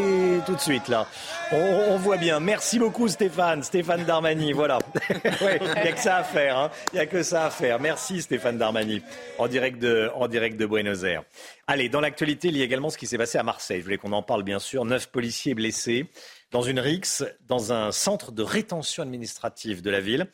tout 0.45 0.55
de 0.55 0.59
suite 0.59 0.87
là. 0.87 1.05
On, 1.51 1.97
voit 1.97 2.15
bien. 2.15 2.39
Merci 2.39 2.79
beaucoup 2.79 3.09
Stéphane, 3.09 3.61
Stéphane 3.61 4.05
Darmani. 4.05 4.53
Voilà. 4.53 4.79
Il 5.09 5.81
n'y 5.83 5.89
a 5.89 5.91
que 5.91 5.99
ça 5.99 6.17
à 6.17 6.23
faire. 6.23 6.57
Hein. 6.57 6.71
Il 6.93 6.95
n'y 6.95 7.01
a 7.01 7.05
que 7.07 7.23
ça 7.23 7.47
à 7.47 7.49
faire. 7.49 7.77
Merci 7.81 8.21
Stéphane 8.21 8.57
Darmani 8.57 9.01
en 9.37 9.49
direct 9.49 9.79
de, 9.79 10.09
en 10.15 10.29
direct 10.29 10.55
de 10.55 10.65
Buenos 10.65 11.03
Aires. 11.03 11.23
Allez, 11.67 11.89
dans 11.89 11.99
l'actualité, 11.99 12.47
il 12.47 12.57
y 12.57 12.61
a 12.61 12.65
également 12.65 12.89
ce 12.89 12.97
qui 12.97 13.05
s'est 13.05 13.17
passé 13.17 13.37
à 13.37 13.43
Marseille. 13.43 13.79
Je 13.79 13.83
voulais 13.83 13.97
qu'on 13.97 14.13
en 14.13 14.23
parle 14.23 14.43
bien 14.43 14.59
sûr. 14.59 14.85
Neuf 14.85 15.07
policiers 15.07 15.55
blessés 15.55 16.05
dans 16.51 16.61
une 16.61 16.79
rixe 16.79 17.25
dans 17.49 17.73
un 17.73 17.91
centre 17.91 18.31
de 18.31 18.43
rétention 18.43 19.03
administrative 19.03 19.81
de 19.81 19.89
la 19.89 19.99
ville. 19.99 20.27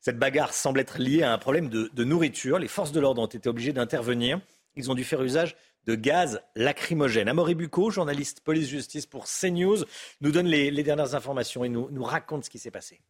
Cette 0.00 0.18
bagarre 0.18 0.54
semble 0.54 0.80
être 0.80 0.98
liée 0.98 1.22
à 1.22 1.34
un 1.34 1.38
problème 1.38 1.68
de 1.68 2.04
nourriture. 2.04 2.58
Les 2.58 2.68
forces 2.68 2.92
de 2.92 3.00
l'ordre 3.00 3.20
ont 3.20 3.26
été 3.26 3.46
obligées 3.46 3.74
d'intervenir. 3.74 4.40
Ils 4.80 4.90
ont 4.90 4.94
dû 4.94 5.04
faire 5.04 5.22
usage 5.22 5.56
de 5.86 5.94
gaz 5.94 6.42
lacrymogène. 6.56 7.28
Amaury 7.28 7.54
Bucco, 7.54 7.90
journaliste 7.90 8.40
police-justice 8.40 9.06
pour 9.06 9.26
CNews, 9.26 9.84
nous 10.20 10.32
donne 10.32 10.46
les, 10.46 10.82
dernières 10.82 11.14
informations 11.14 11.64
et 11.64 11.68
nous, 11.68 12.02
raconte 12.02 12.44
ce 12.44 12.50
qui 12.50 12.58
s'est 12.58 12.70
passé. 12.70 13.00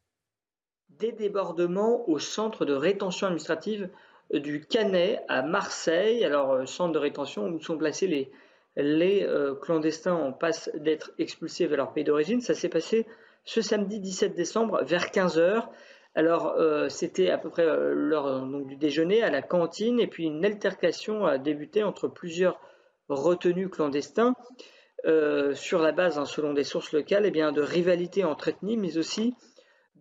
Des 0.89 1.13
débordements 1.13 2.09
au 2.09 2.19
centre 2.19 2.65
de 2.65 2.75
rétention 2.75 3.29
administrative 3.29 3.89
du 4.35 4.65
Canet 4.67 5.23
à 5.29 5.43
Marseille. 5.43 6.25
Alors, 6.25 6.53
euh, 6.53 6.67
centre 6.67 6.93
de 6.93 6.99
rétention 6.99 7.47
où 7.47 7.61
sont 7.61 7.79
placés 7.79 8.07
les, 8.07 8.31
les 8.77 9.23
euh, 9.23 9.55
clandestins 9.55 10.15
en 10.15 10.33
passe 10.33 10.71
d'être 10.75 11.13
expulsés 11.19 11.67
vers 11.67 11.79
leur 11.79 11.93
pays 11.93 12.05
d'origine. 12.05 12.41
Ça 12.41 12.55
s'est 12.55 12.69
passé 12.69 13.07
ce 13.45 13.63
samedi 13.63 14.01
17 14.01 14.35
décembre 14.35 14.83
vers 14.85 15.07
15h. 15.07 15.69
Alors, 16.15 16.55
euh, 16.59 16.89
c'était 16.89 17.31
à 17.31 17.39
peu 17.39 17.51
près 17.51 17.65
euh, 17.65 17.95
l'heure 17.95 18.45
du 18.65 18.77
déjeuner 18.77 19.23
à 19.23 19.31
la 19.31 19.43
cantine, 19.43 20.01
et 20.01 20.07
puis 20.07 20.25
une 20.25 20.45
altercation 20.45 21.25
a 21.25 21.39
débuté 21.39 21.85
entre 21.85 22.09
plusieurs 22.09 22.61
retenus 23.09 23.69
clandestins 23.71 24.35
euh, 25.07 25.55
sur 25.55 25.81
la 25.81 25.93
base, 25.93 26.19
hein, 26.19 26.25
selon 26.25 26.53
des 26.53 26.65
sources 26.65 26.93
locales, 26.93 27.27
eh 27.27 27.31
bien, 27.31 27.53
de 27.53 27.63
rivalités 27.63 28.25
entre 28.25 28.49
ethnies, 28.49 28.77
mais 28.77 28.99
aussi 28.99 29.35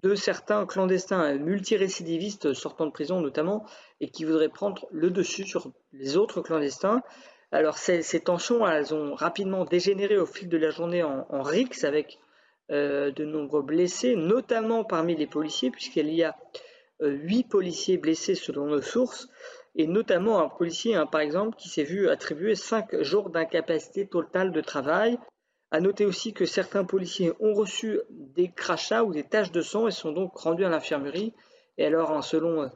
de 0.01 0.15
certains 0.15 0.65
clandestins 0.65 1.33
multirécidivistes 1.35 2.53
sortant 2.53 2.85
de 2.85 2.91
prison 2.91 3.21
notamment, 3.21 3.65
et 3.99 4.09
qui 4.09 4.23
voudraient 4.23 4.49
prendre 4.49 4.87
le 4.91 5.11
dessus 5.11 5.43
sur 5.45 5.71
les 5.93 6.17
autres 6.17 6.41
clandestins. 6.41 7.01
Alors 7.51 7.77
ces, 7.77 8.01
tensions, 8.19 8.67
elles 8.67 8.93
ont 8.93 9.13
rapidement 9.15 9.65
dégénéré 9.65 10.17
au 10.17 10.25
fil 10.25 10.49
de 10.49 10.57
la 10.57 10.69
journée 10.69 11.03
en, 11.03 11.25
en 11.29 11.43
avec 11.43 12.17
euh, 12.17 12.28
de 12.69 13.25
nombreux 13.25 13.63
blessés, 13.63 14.15
notamment 14.15 14.83
parmi 14.83 15.15
les 15.15 15.27
policiers, 15.27 15.71
puisqu'il 15.71 16.13
y 16.13 16.23
a 16.23 16.35
euh, 17.01 17.11
huit 17.11 17.45
policiers 17.45 17.97
blessés 17.97 18.35
selon 18.35 18.65
nos 18.65 18.81
sources, 18.81 19.29
et 19.75 19.87
notamment 19.87 20.39
un 20.39 20.49
policier, 20.49 20.95
hein, 20.95 21.05
par 21.05 21.21
exemple, 21.21 21.55
qui 21.55 21.69
s'est 21.69 21.83
vu 21.83 22.09
attribuer 22.09 22.55
cinq 22.55 23.01
jours 23.01 23.29
d'incapacité 23.29 24.05
totale 24.05 24.51
de 24.51 24.59
travail. 24.59 25.17
À 25.71 25.79
noter 25.79 26.05
aussi 26.05 26.33
que 26.33 26.45
certains 26.45 26.83
policiers 26.83 27.31
ont 27.39 27.53
reçu 27.53 28.01
des 28.09 28.51
crachats 28.51 29.03
ou 29.03 29.13
des 29.13 29.23
taches 29.23 29.51
de 29.51 29.61
sang 29.61 29.87
et 29.87 29.91
sont 29.91 30.11
donc 30.11 30.35
rendus 30.35 30.65
à 30.65 30.69
l'infirmerie. 30.69 31.33
Et 31.77 31.85
alors, 31.85 32.11
hein, 32.11 32.21
selon 32.21 32.69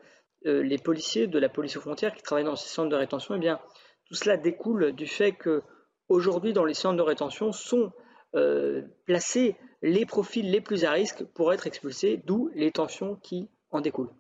euh, 0.45 0.63
les 0.63 0.77
policiers 0.77 1.27
de 1.27 1.39
la 1.39 1.49
police 1.49 1.75
aux 1.75 1.81
frontières 1.81 2.13
qui 2.13 2.21
travaillent 2.21 2.45
dans 2.45 2.55
ces 2.55 2.69
centres 2.69 2.89
de 2.89 2.95
rétention, 2.95 3.35
eh 3.35 3.39
bien, 3.39 3.59
tout 4.05 4.15
cela 4.15 4.37
découle 4.37 4.93
du 4.93 5.07
fait 5.07 5.33
que 5.33 5.63
aujourd'hui, 6.07 6.53
dans 6.53 6.65
les 6.65 6.75
centres 6.75 6.97
de 6.97 7.01
rétention, 7.01 7.51
sont 7.51 7.91
placés 9.05 9.55
les 9.83 10.05
profils 10.05 10.49
les 10.49 10.61
plus 10.61 10.85
à 10.85 10.91
risque 10.91 11.23
pour 11.23 11.53
être 11.53 11.67
expulsés, 11.67 12.19
d'où 12.25 12.49
les 12.55 12.71
tensions 12.71 13.15
qui 13.21 13.49
en 13.69 13.81
découlent. 13.81 14.13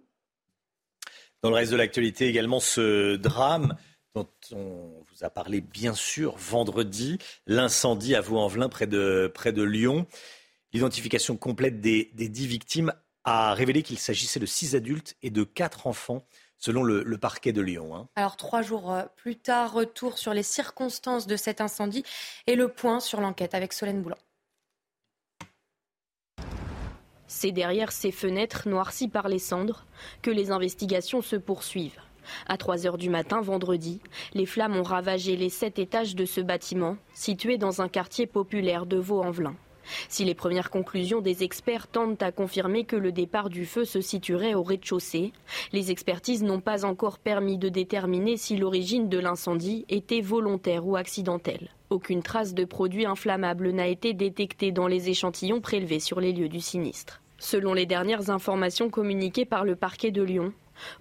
Dans 1.41 1.49
le 1.49 1.55
reste 1.55 1.71
de 1.71 1.77
l'actualité 1.77 2.27
également, 2.27 2.59
ce 2.59 3.15
drame 3.15 3.75
dont 4.13 4.29
on 4.51 5.03
vous 5.09 5.23
a 5.23 5.29
parlé 5.29 5.61
bien 5.61 5.95
sûr 5.95 6.35
vendredi, 6.37 7.17
l'incendie 7.47 8.13
à 8.13 8.21
Vaux-en-Velin 8.21 8.69
près 8.69 8.85
de, 8.85 9.31
près 9.33 9.51
de 9.51 9.63
Lyon. 9.63 10.05
L'identification 10.71 11.35
complète 11.35 11.81
des, 11.81 12.11
des 12.13 12.29
dix 12.29 12.45
victimes 12.45 12.93
a 13.23 13.53
révélé 13.53 13.81
qu'il 13.81 13.97
s'agissait 13.97 14.39
de 14.39 14.45
six 14.45 14.75
adultes 14.75 15.15
et 15.23 15.31
de 15.31 15.43
quatre 15.43 15.87
enfants 15.87 16.25
selon 16.57 16.83
le, 16.83 17.17
parquet 17.17 17.51
de 17.51 17.61
Lyon. 17.61 17.95
Hein. 17.95 18.07
Alors 18.15 18.37
trois 18.37 18.61
jours 18.61 18.93
euh, 18.93 19.03
plus 19.17 19.35
tard, 19.35 19.73
retour 19.73 20.17
sur 20.17 20.33
les 20.33 20.43
circonstances 20.43 21.27
de 21.27 21.35
cet 21.35 21.59
incendie 21.59 22.03
et 22.47 22.55
le 22.55 22.69
point 22.69 23.01
sur 23.01 23.19
l'enquête 23.19 23.53
avec 23.53 23.73
Solène 23.73 24.01
Boulan. 24.01 24.17
C'est 27.35 27.51
derrière 27.51 27.91
ces 27.91 28.11
fenêtres 28.11 28.69
noircies 28.69 29.09
par 29.09 29.27
les 29.27 29.39
cendres 29.39 29.85
que 30.21 30.29
les 30.29 30.51
investigations 30.51 31.21
se 31.21 31.35
poursuivent. 31.35 31.99
À 32.47 32.57
3 32.57 32.85
heures 32.85 32.99
du 32.99 33.09
matin, 33.09 33.41
vendredi, 33.41 33.99
les 34.33 34.45
flammes 34.45 34.77
ont 34.77 34.83
ravagé 34.83 35.35
les 35.35 35.49
sept 35.49 35.79
étages 35.79 36.15
de 36.15 36.25
ce 36.25 36.39
bâtiment, 36.39 36.95
situé 37.13 37.57
dans 37.57 37.81
un 37.81 37.89
quartier 37.89 38.27
populaire 38.27 38.85
de 38.85 38.97
Vaux-en-Velin. 38.97 39.55
Si 40.07 40.23
les 40.23 40.35
premières 40.35 40.69
conclusions 40.69 41.21
des 41.21 41.43
experts 41.43 41.87
tentent 41.87 42.21
à 42.21 42.31
confirmer 42.31 42.85
que 42.85 42.95
le 42.95 43.11
départ 43.11 43.49
du 43.49 43.65
feu 43.65 43.83
se 43.83 43.99
situerait 43.99 44.53
au 44.53 44.63
rez-de-chaussée, 44.63 45.33
les 45.73 45.89
expertises 45.89 46.43
n'ont 46.43 46.61
pas 46.61 46.85
encore 46.85 47.17
permis 47.17 47.57
de 47.57 47.67
déterminer 47.67 48.37
si 48.37 48.55
l'origine 48.55 49.09
de 49.09 49.17
l'incendie 49.17 49.85
était 49.89 50.21
volontaire 50.21 50.85
ou 50.87 50.95
accidentelle. 50.95 51.71
Aucune 51.89 52.21
trace 52.21 52.53
de 52.53 52.63
produit 52.63 53.07
inflammable 53.07 53.71
n'a 53.71 53.87
été 53.87 54.13
détectée 54.13 54.71
dans 54.71 54.87
les 54.87 55.09
échantillons 55.09 55.61
prélevés 55.61 55.99
sur 55.99 56.21
les 56.21 56.31
lieux 56.31 56.47
du 56.47 56.61
sinistre. 56.61 57.22
Selon 57.43 57.73
les 57.73 57.85
dernières 57.85 58.29
informations 58.29 58.89
communiquées 58.89 59.43
par 59.43 59.65
le 59.65 59.75
parquet 59.75 60.11
de 60.11 60.23
Lyon, 60.23 60.53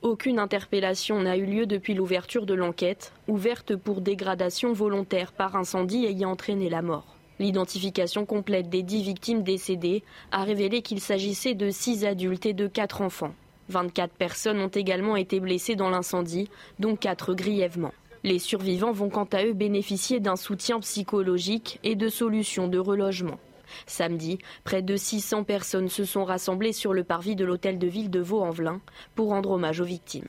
aucune 0.03 0.41
interpellation 0.41 1.21
n'a 1.21 1.37
eu 1.37 1.47
lieu 1.47 1.67
depuis 1.67 1.95
l'ouverture 1.95 2.47
de 2.47 2.55
l'enquête, 2.55 3.13
ouverte 3.29 3.77
pour 3.77 4.01
dégradation 4.01 4.73
volontaire 4.73 5.31
par 5.31 5.55
incendie 5.55 6.05
ayant 6.05 6.33
entraîné 6.33 6.69
la 6.69 6.83
mort. 6.83 7.17
L'identification 7.39 8.27
complète 8.27 8.69
des 8.69 8.83
dix 8.83 9.05
victimes 9.05 9.45
décédées 9.45 10.03
a 10.33 10.43
révélé 10.43 10.83
qu'il 10.83 11.01
s'agissait 11.01 11.55
de 11.55 11.71
six 11.71 12.05
adultes 12.05 12.45
et 12.45 12.55
de 12.55 12.67
quatre 12.67 13.03
enfants. 13.03 13.35
24 13.69 14.13
personnes 14.13 14.61
ont 14.61 14.67
également 14.67 15.15
été 15.15 15.39
blessées 15.39 15.77
dans 15.77 15.91
l'incendie, 15.91 16.51
dont 16.81 16.97
quatre 16.97 17.35
grièvement. 17.35 17.95
Les 18.25 18.41
survivants 18.41 18.93
vont 18.93 19.11
quant 19.11 19.29
à 19.33 19.45
eux 19.45 19.53
bénéficier 19.53 20.19
d'un 20.19 20.37
soutien 20.37 20.81
psychologique 20.81 21.79
et 21.85 21.95
de 21.95 22.09
solutions 22.09 22.67
de 22.67 22.79
relogement. 22.81 23.39
Samedi, 23.87 24.39
près 24.65 24.83
de 24.83 24.97
600 24.97 25.45
personnes 25.45 25.89
se 25.89 26.05
sont 26.05 26.25
rassemblées 26.25 26.73
sur 26.73 26.93
le 26.93 27.05
parvis 27.05 27.37
de 27.37 27.45
l'hôtel 27.45 27.79
de 27.79 27.87
ville 27.87 28.11
de 28.11 28.21
Vaux-en-Velin 28.21 28.81
pour 29.15 29.29
rendre 29.29 29.51
hommage 29.51 29.81
aux 29.81 29.85
victimes. 29.85 30.29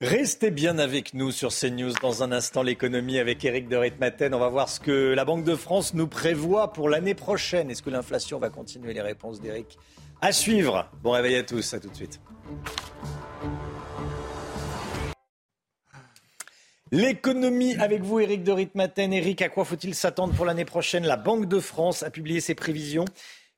Restez 0.00 0.52
bien 0.52 0.78
avec 0.78 1.12
nous 1.12 1.32
sur 1.32 1.50
CNews. 1.50 1.92
Dans 2.00 2.22
un 2.22 2.30
instant, 2.30 2.62
l'économie 2.62 3.18
avec 3.18 3.44
Eric 3.44 3.68
de 3.68 3.76
Ritmaten. 3.76 4.32
On 4.32 4.38
va 4.38 4.48
voir 4.48 4.68
ce 4.68 4.78
que 4.78 5.12
la 5.12 5.24
Banque 5.24 5.42
de 5.42 5.56
France 5.56 5.92
nous 5.92 6.06
prévoit 6.06 6.72
pour 6.72 6.88
l'année 6.88 7.14
prochaine. 7.14 7.68
Est-ce 7.68 7.82
que 7.82 7.90
l'inflation 7.90 8.38
va 8.38 8.48
continuer? 8.48 8.92
Les 8.92 9.02
réponses 9.02 9.40
d'Eric 9.40 9.76
à 10.20 10.30
suivre. 10.30 10.88
Bon 11.02 11.10
réveil 11.10 11.34
à 11.34 11.42
tous. 11.42 11.74
À 11.74 11.80
tout 11.80 11.88
de 11.88 11.96
suite. 11.96 12.20
L'économie 16.90 17.74
avec 17.76 18.02
vous, 18.02 18.20
Eric 18.20 18.42
de 18.44 18.52
Ritmaten. 18.52 19.12
Eric, 19.12 19.42
à 19.42 19.48
quoi 19.48 19.64
faut-il 19.64 19.94
s'attendre 19.94 20.34
pour 20.34 20.46
l'année 20.46 20.64
prochaine? 20.64 21.04
La 21.04 21.16
Banque 21.16 21.46
de 21.46 21.60
France 21.60 22.02
a 22.02 22.10
publié 22.10 22.40
ses 22.40 22.54
prévisions. 22.54 23.04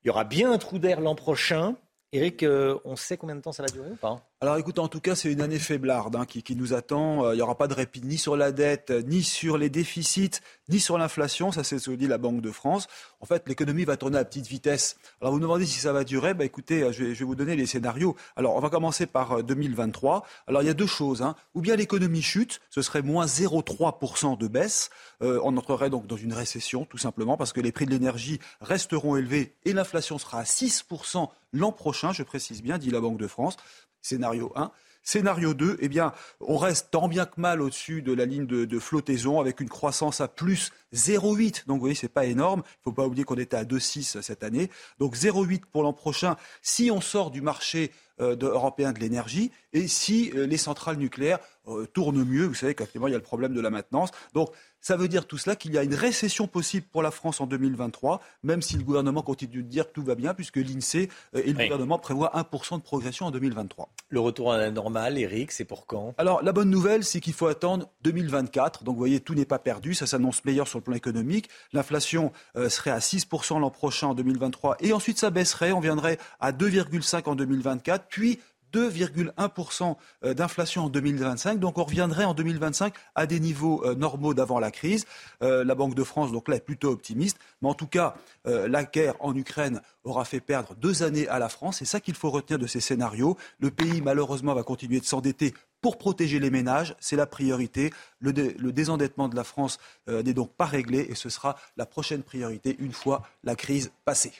Il 0.03 0.09
y 0.09 0.11
aura 0.11 0.25
bien 0.25 0.51
un 0.51 0.59
trou 0.59 0.79
d'air 0.79 1.01
l'an 1.01 1.15
prochain. 1.15 1.77
Eric, 2.13 2.43
euh, 2.43 2.79
on 2.85 2.97
sait 2.97 3.17
combien 3.17 3.37
de 3.37 3.41
temps 3.41 3.53
ça 3.53 3.63
va 3.63 3.69
durer 3.69 3.91
ou 3.91 3.97
pas? 3.97 4.30
Alors 4.43 4.57
écoute, 4.57 4.79
en 4.79 4.89
tout 4.89 5.01
cas, 5.01 5.15
c'est 5.15 5.31
une 5.31 5.43
année 5.43 5.59
faiblarde 5.59 6.17
hein, 6.17 6.25
qui, 6.25 6.57
nous 6.57 6.73
attend. 6.73 7.27
Euh, 7.27 7.35
il 7.35 7.37
n'y 7.37 7.43
aura 7.43 7.59
pas 7.59 7.69
de 7.69 7.75
répit 7.75 8.01
ni 8.03 8.17
sur 8.17 8.39
la 8.39 8.53
dette, 8.53 8.91
ni 8.91 9.23
sur 9.23 9.59
les 9.59 9.69
déficits, 9.69 10.41
ni 10.71 10.81
sur 10.81 10.97
l'inflation. 10.97 11.53
Ça, 11.53 11.63
c'est 11.63 11.79
ce 11.79 11.91
que 11.91 11.95
dit 11.95 12.07
la 12.07 12.17
Banque 12.17 12.41
de 12.41 12.51
France. 12.51 12.87
En 13.21 13.27
fait, 13.27 13.47
l'économie 13.47 13.85
va 13.85 13.99
tourner 13.99 14.17
à 14.17 14.25
petite 14.25 14.47
vitesse. 14.47 14.97
Alors 15.21 15.35
vous 15.35 15.41
me 15.41 15.43
demandez 15.43 15.67
si 15.67 15.79
ça 15.79 15.93
va 15.93 16.05
durer. 16.05 16.33
Bah, 16.33 16.47
écoutez, 16.47 16.85
euh, 16.85 16.91
je 16.91 17.05
vais, 17.05 17.13
vous 17.23 17.35
donner 17.35 17.55
les 17.55 17.67
scénarios. 17.67 18.17
Alors 18.35 18.57
on 18.57 18.61
va 18.61 18.71
commencer 18.71 19.05
par 19.05 19.45
2023. 19.45 20.17
Euh, 20.17 20.21
Alors 20.47 20.63
il 20.63 20.69
y 20.69 20.71
a 20.71 20.75
deux 20.75 20.87
choses. 20.87 21.21
Hein. 21.21 21.37
Ou 21.55 21.61
bien 21.61 21.77
l'économie 21.77 22.23
chute, 22.23 22.63
ce 22.71 22.81
serait 22.81 23.03
moins 23.03 23.27
0,3% 23.27 24.39
de 24.39 24.49
baisse. 24.49 24.89
on 25.21 25.55
entrerait 25.59 25.91
donc 25.91 26.07
dans 26.07 26.17
une 26.17 26.33
récession, 26.33 26.87
tout 26.87 26.97
simplement, 26.97 27.37
parce 27.37 27.53
que 27.53 27.61
les 27.61 27.73
prix 27.73 27.85
de 27.85 27.91
l'énergie 27.91 28.41
resteront 28.63 29.17
élevés 29.17 29.55
et 29.67 29.75
l'inflation 29.75 30.17
sera 30.17 30.39
à 30.41 30.45
6% 30.45 31.29
l'an 31.53 31.73
prochain, 31.73 32.13
je 32.13 32.23
précise 32.23 32.63
bien, 32.63 32.79
dit 32.79 32.91
la 32.91 33.01
Banque 33.01 33.19
de 33.19 33.27
France 33.27 33.57
scénario 34.03 34.53
1. 34.57 34.71
Scénario 35.03 35.55
2, 35.55 35.79
eh 35.81 35.89
bien, 35.89 36.13
on 36.41 36.59
reste 36.59 36.89
tant 36.91 37.09
bien 37.09 37.25
que 37.25 37.41
mal 37.41 37.63
au-dessus 37.63 38.03
de 38.03 38.13
la 38.13 38.27
ligne 38.27 38.47
de, 38.47 38.79
flottaison 38.79 39.41
avec 39.41 39.61
une 39.61 39.69
croissance 39.69 40.21
à 40.21 40.29
plus 40.29 40.73
0,8. 40.95 41.67
Donc, 41.67 41.77
vous 41.77 41.81
voyez, 41.81 41.95
c'est 41.95 42.09
pas 42.09 42.27
énorme. 42.27 42.63
Il 42.67 42.83
faut 42.85 42.93
pas 42.93 43.07
oublier 43.07 43.25
qu'on 43.25 43.37
était 43.37 43.57
à 43.57 43.65
2,6 43.65 44.21
cette 44.21 44.45
année. 44.45 44.71
Donc, 44.99 45.17
0,8 45.17 45.63
pour 45.73 45.83
l'an 45.83 45.93
prochain 45.93 46.37
si 46.63 46.91
on 46.91 47.01
sort 47.01 47.31
du 47.31 47.41
marché 47.41 47.93
euh, 48.21 48.37
européen 48.41 48.93
de 48.93 48.99
l'énergie 48.99 49.51
et 49.73 49.89
si 49.89 50.31
euh, 50.35 50.47
les 50.47 50.57
centrales 50.57 50.97
nucléaires 50.97 51.39
euh, 51.69 51.87
tournent 51.87 52.25
mieux. 52.25 52.47
Vous 52.47 52.55
savez 52.55 52.75
qu'actuellement, 52.75 53.09
il 53.09 53.13
y 53.13 53.15
a 53.15 53.19
le 53.19 53.23
problème 53.23 53.55
de 53.55 53.61
la 53.61 53.71
maintenance. 53.71 54.11
Donc, 54.35 54.51
ça 54.81 54.97
veut 54.97 55.09
dire 55.09 55.27
tout 55.27 55.37
cela 55.37 55.57
qu'il 55.57 55.73
y 55.73 55.79
a 55.79 55.83
une 55.83 55.95
récession 55.95 56.47
possible 56.47 56.87
pour 56.91 57.03
la 57.03 57.11
France 57.11 57.41
en 57.41 57.47
2023, 57.47 58.21
même 58.43 58.63
si 58.63 58.77
le 58.77 58.83
gouvernement 58.83 59.23
continue 59.23 59.63
de 59.63 59.69
dire 59.69 59.87
que 59.87 59.93
tout 59.93 60.03
va 60.03 60.15
bien, 60.15 60.33
puisque 60.33 60.57
l'INSEE 60.57 61.11
et 61.35 61.53
le 61.53 61.53
gouvernement 61.53 61.99
prévoient 61.99 62.33
1% 62.35 62.79
de 62.79 62.83
progression 62.83 63.27
en 63.27 63.31
2023. 63.31 63.91
Le 64.09 64.21
retour 64.21 64.55
à 64.55 64.57
la 64.57 64.71
normale, 64.71 65.19
Eric, 65.19 65.53
c'est 65.53 65.67
pour 65.67 65.87
quand? 65.87 66.15
Alors, 66.17 66.43
la 66.43 66.53
bonne 66.53 66.71
nouvelle, 66.71 67.05
c'est 67.05 67.21
qu'il 67.21 67.35
faut 67.35 67.47
attendre 67.47 67.91
2024. 68.03 68.85
Donc, 68.85 68.95
vous 68.95 69.01
voyez, 69.01 69.21
tout 69.21 69.35
n'est 69.35 69.45
pas 69.45 69.59
perdu. 69.59 69.93
Ça 69.93 70.07
s'annonce 70.07 70.43
meilleur 70.47 70.67
sur 70.67 70.79
le 70.79 70.85
plan 70.85 70.95
économique. 70.95 71.51
L'inflation 71.75 72.33
serait 72.55 72.91
à 72.91 73.01
6% 73.01 73.61
l'an 73.61 73.71
prochain 73.71 74.09
en 74.09 74.15
2023. 74.15 74.79
Et 74.81 74.95
ensuite, 74.95 75.19
ça 75.19 75.29
baisserait. 75.29 75.73
On 75.73 75.81
viendrait 75.81 76.17
à 76.41 76.53
2,5 76.53 77.29
en 77.29 77.35
2024 77.35 78.10
puis 78.11 78.41
2,1% 78.73 79.97
euh, 80.25 80.35
d'inflation 80.35 80.85
en 80.85 80.89
2025. 80.89 81.59
Donc 81.59 81.79
on 81.79 81.85
reviendrait 81.85 82.25
en 82.25 82.35
2025 82.35 82.95
à 83.15 83.27
des 83.27 83.41
niveaux 83.41 83.85
euh, 83.85 83.95
normaux 83.95 84.35
d'avant 84.35 84.59
la 84.59 84.71
crise. 84.71 85.07
Euh, 85.43 85.65
la 85.65 85.75
Banque 85.75 85.95
de 85.95 86.05
France, 86.05 86.33
donc 86.33 86.49
là, 86.49 86.57
est 86.57 86.61
plutôt 86.61 86.91
optimiste. 86.91 87.39
Mais 87.63 87.69
en 87.69 87.75
tout 87.75 87.87
cas, 87.87 88.15
la 88.45 88.85
guerre 88.85 89.15
en 89.21 89.35
Ukraine 89.35 89.83
aura 90.05 90.25
fait 90.25 90.41
perdre 90.41 90.75
deux 90.75 91.03
années 91.03 91.29
à 91.29 91.39
la 91.39 91.49
France. 91.49 91.79
C'est 91.79 91.85
ça 91.85 92.01
qu'il 92.01 92.15
faut 92.15 92.31
retenir 92.31 92.59
de 92.59 92.67
ces 92.67 92.81
scénarios. 92.81 93.37
Le 93.59 93.71
pays, 93.71 94.01
malheureusement, 94.01 94.55
va 94.55 94.63
continuer 94.63 94.99
de 94.99 95.05
s'endetter 95.05 95.55
pour 95.81 95.99
protéger 95.99 96.39
les 96.39 96.51
ménages. 96.51 96.97
C'est 97.01 97.17
la 97.17 97.27
priorité. 97.27 97.93
Le, 98.19 98.33
le, 98.33 98.73
désendettement 98.73 99.29
de 99.29 99.37
la 99.37 99.45
France 99.45 99.79
n'est 100.07 100.33
donc 100.33 100.55
pas 100.55 100.65
réglé 100.65 101.07
et 101.11 101.15
ce 101.15 101.29
sera 101.29 101.57
la 101.77 101.87
prochaine 101.87 102.23
priorité 102.23 102.77
une 102.79 102.93
fois 102.93 103.23
la 103.45 103.55
crise 103.55 103.93
passée. 104.05 104.33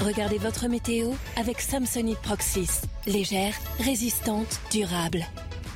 Regardez 0.00 0.38
votre 0.38 0.68
météo 0.68 1.12
avec 1.36 1.60
Samsonite 1.60 2.18
Proxys. 2.22 2.82
Légère, 3.06 3.54
résistante, 3.78 4.60
durable. 4.70 5.24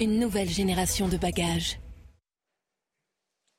Une 0.00 0.18
nouvelle 0.18 0.48
génération 0.48 1.06
de 1.06 1.16
bagages. 1.16 1.78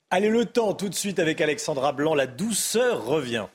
Allez, 0.10 0.30
le 0.30 0.46
temps 0.46 0.74
tout 0.74 0.90
de 0.90 0.96
suite 0.96 1.20
avec 1.20 1.42
Alexandra 1.42 1.94
Blanc. 1.94 2.16
La 2.16 2.26
douceur 2.28 3.06
revient. 3.06 3.48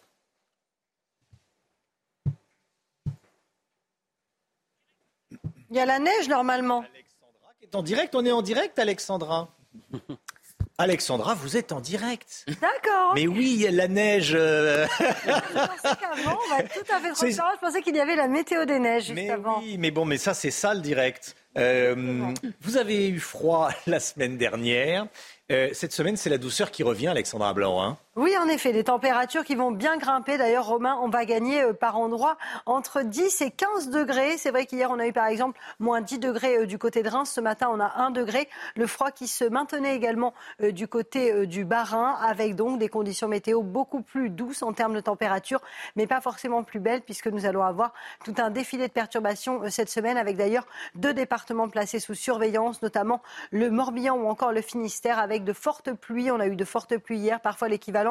Il 5.71 5.77
y 5.77 5.81
a 5.81 5.87
la 5.87 5.99
neige 5.99 6.29
normalement. 6.29 6.81
Alexandra 6.81 7.53
qui 7.59 7.65
est 7.65 7.75
en 7.75 7.83
direct. 7.83 8.15
On 8.15 8.25
est 8.25 8.33
en 8.33 8.43
direct, 8.43 8.79
Alexandra. 8.79 9.49
Alexandra, 10.79 11.35
vous 11.35 11.57
êtes 11.57 11.73
en 11.73 11.81
direct. 11.81 12.47
D'accord. 12.61 13.13
Mais 13.15 13.27
oui, 13.27 13.53
il 13.55 13.61
y 13.61 13.67
a 13.67 13.71
la 13.71 13.89
neige. 13.89 14.33
Euh. 14.35 14.87
je 14.99 15.05
pensais 15.05 15.97
qu'avant, 16.01 16.39
on 16.47 16.57
va 16.57 16.63
tout 16.63 16.93
à 16.93 17.01
fait 17.01 17.13
transparent. 17.13 17.51
Je 17.55 17.61
pensais 17.61 17.83
qu'il 17.83 17.97
y 17.97 18.01
avait 18.01 18.17
la 18.17 18.29
météo 18.29 18.65
des 18.65 18.79
neiges 18.79 19.05
juste 19.05 19.15
mais 19.15 19.31
avant. 19.31 19.61
Oui, 19.61 19.77
mais 19.79 19.91
bon, 19.91 20.05
mais 20.05 20.19
ça, 20.19 20.35
c'est 20.35 20.51
ça 20.51 20.75
le 20.75 20.81
direct. 20.81 21.37
Euh, 21.59 22.33
vous 22.61 22.77
avez 22.79 23.09
eu 23.09 23.21
froid 23.21 23.71
la 23.87 24.01
semaine 24.01 24.39
dernière. 24.39 25.07
Euh, 25.51 25.71
cette 25.73 25.93
semaine, 25.93 26.17
c'est 26.17 26.31
la 26.31 26.39
douceur 26.39 26.71
qui 26.71 26.83
revient, 26.83 27.09
Alexandra 27.09 27.53
Blanc. 27.53 27.83
Hein. 27.83 27.99
Oui, 28.15 28.37
en 28.37 28.47
effet, 28.47 28.75
des 28.75 28.85
températures 28.85 29.43
qui 29.43 29.55
vont 29.55 29.71
bien 29.71 29.97
grimper. 29.97 30.37
D'ailleurs, 30.37 30.67
Romain, 30.67 30.99
on 31.01 31.09
va 31.09 31.25
gagner 31.25 31.63
euh, 31.63 31.73
par 31.73 31.97
endroit 31.97 32.37
entre 32.67 33.01
10 33.01 33.41
et 33.41 33.51
15 33.51 33.89
degrés. 33.89 34.37
C'est 34.37 34.51
vrai 34.51 34.67
qu'hier, 34.67 34.91
on 34.91 34.99
a 34.99 35.07
eu 35.07 35.15
par 35.15 35.29
exemple 35.29 35.59
moins 35.79 36.03
10 36.03 36.19
degrés 36.19 36.59
euh, 36.59 36.67
du 36.67 36.77
côté 36.77 37.03
de 37.03 37.09
Reims. 37.09 37.31
Ce 37.31 37.41
matin, 37.41 37.71
on 37.73 37.81
a 37.81 37.91
1 37.97 38.11
degré. 38.11 38.51
Le 38.77 38.87
froid 38.87 39.13
qui 39.13 39.29
se 39.29 39.45
maintenait 39.47 39.97
également 39.97 40.35
euh, 40.61 40.73
du 40.73 40.89
côté 40.89 41.47
du 41.47 41.65
Bas-Rhin, 41.65 42.19
avec 42.21 42.55
donc 42.55 42.79
des 42.79 42.91
conditions 42.91 43.29
météo 43.29 43.63
beaucoup 43.63 44.03
plus 44.03 44.29
douces 44.29 44.63
en 44.63 44.75
termes 44.75 44.93
de 44.93 45.01
température, 45.01 45.63
mais 45.97 46.07
pas 46.07 46.21
forcément 46.21 46.65
plus 46.65 46.81
belles, 46.81 47.01
puisque 47.01 47.29
nous 47.29 47.47
allons 47.47 47.63
avoir 47.63 47.95
tout 48.27 48.35
un 48.37 48.51
défilé 48.51 48.89
de 48.89 48.93
perturbations 48.93 49.63
cette 49.71 49.89
semaine, 49.89 50.19
avec 50.19 50.37
d'ailleurs 50.37 50.67
deux 50.97 51.15
départements 51.15 51.71
placés 51.71 51.99
sous 51.99 52.15
surveillance, 52.15 52.83
notamment 52.83 53.23
le 53.53 53.71
Morbihan 53.71 54.17
ou 54.17 54.29
encore 54.29 54.53
le 54.53 54.61
Finistère, 54.61 55.19
avec 55.19 55.45
de 55.45 55.55
fortes 55.55 55.95
pluies. 55.95 56.31
On 56.31 56.41
a 56.41 56.47
eu 56.47 56.57
de 56.57 56.65
fortes 56.67 56.99
pluies 56.99 57.19
hier, 57.19 57.41
parfois 57.41 57.69
l'équivalent 57.69 58.02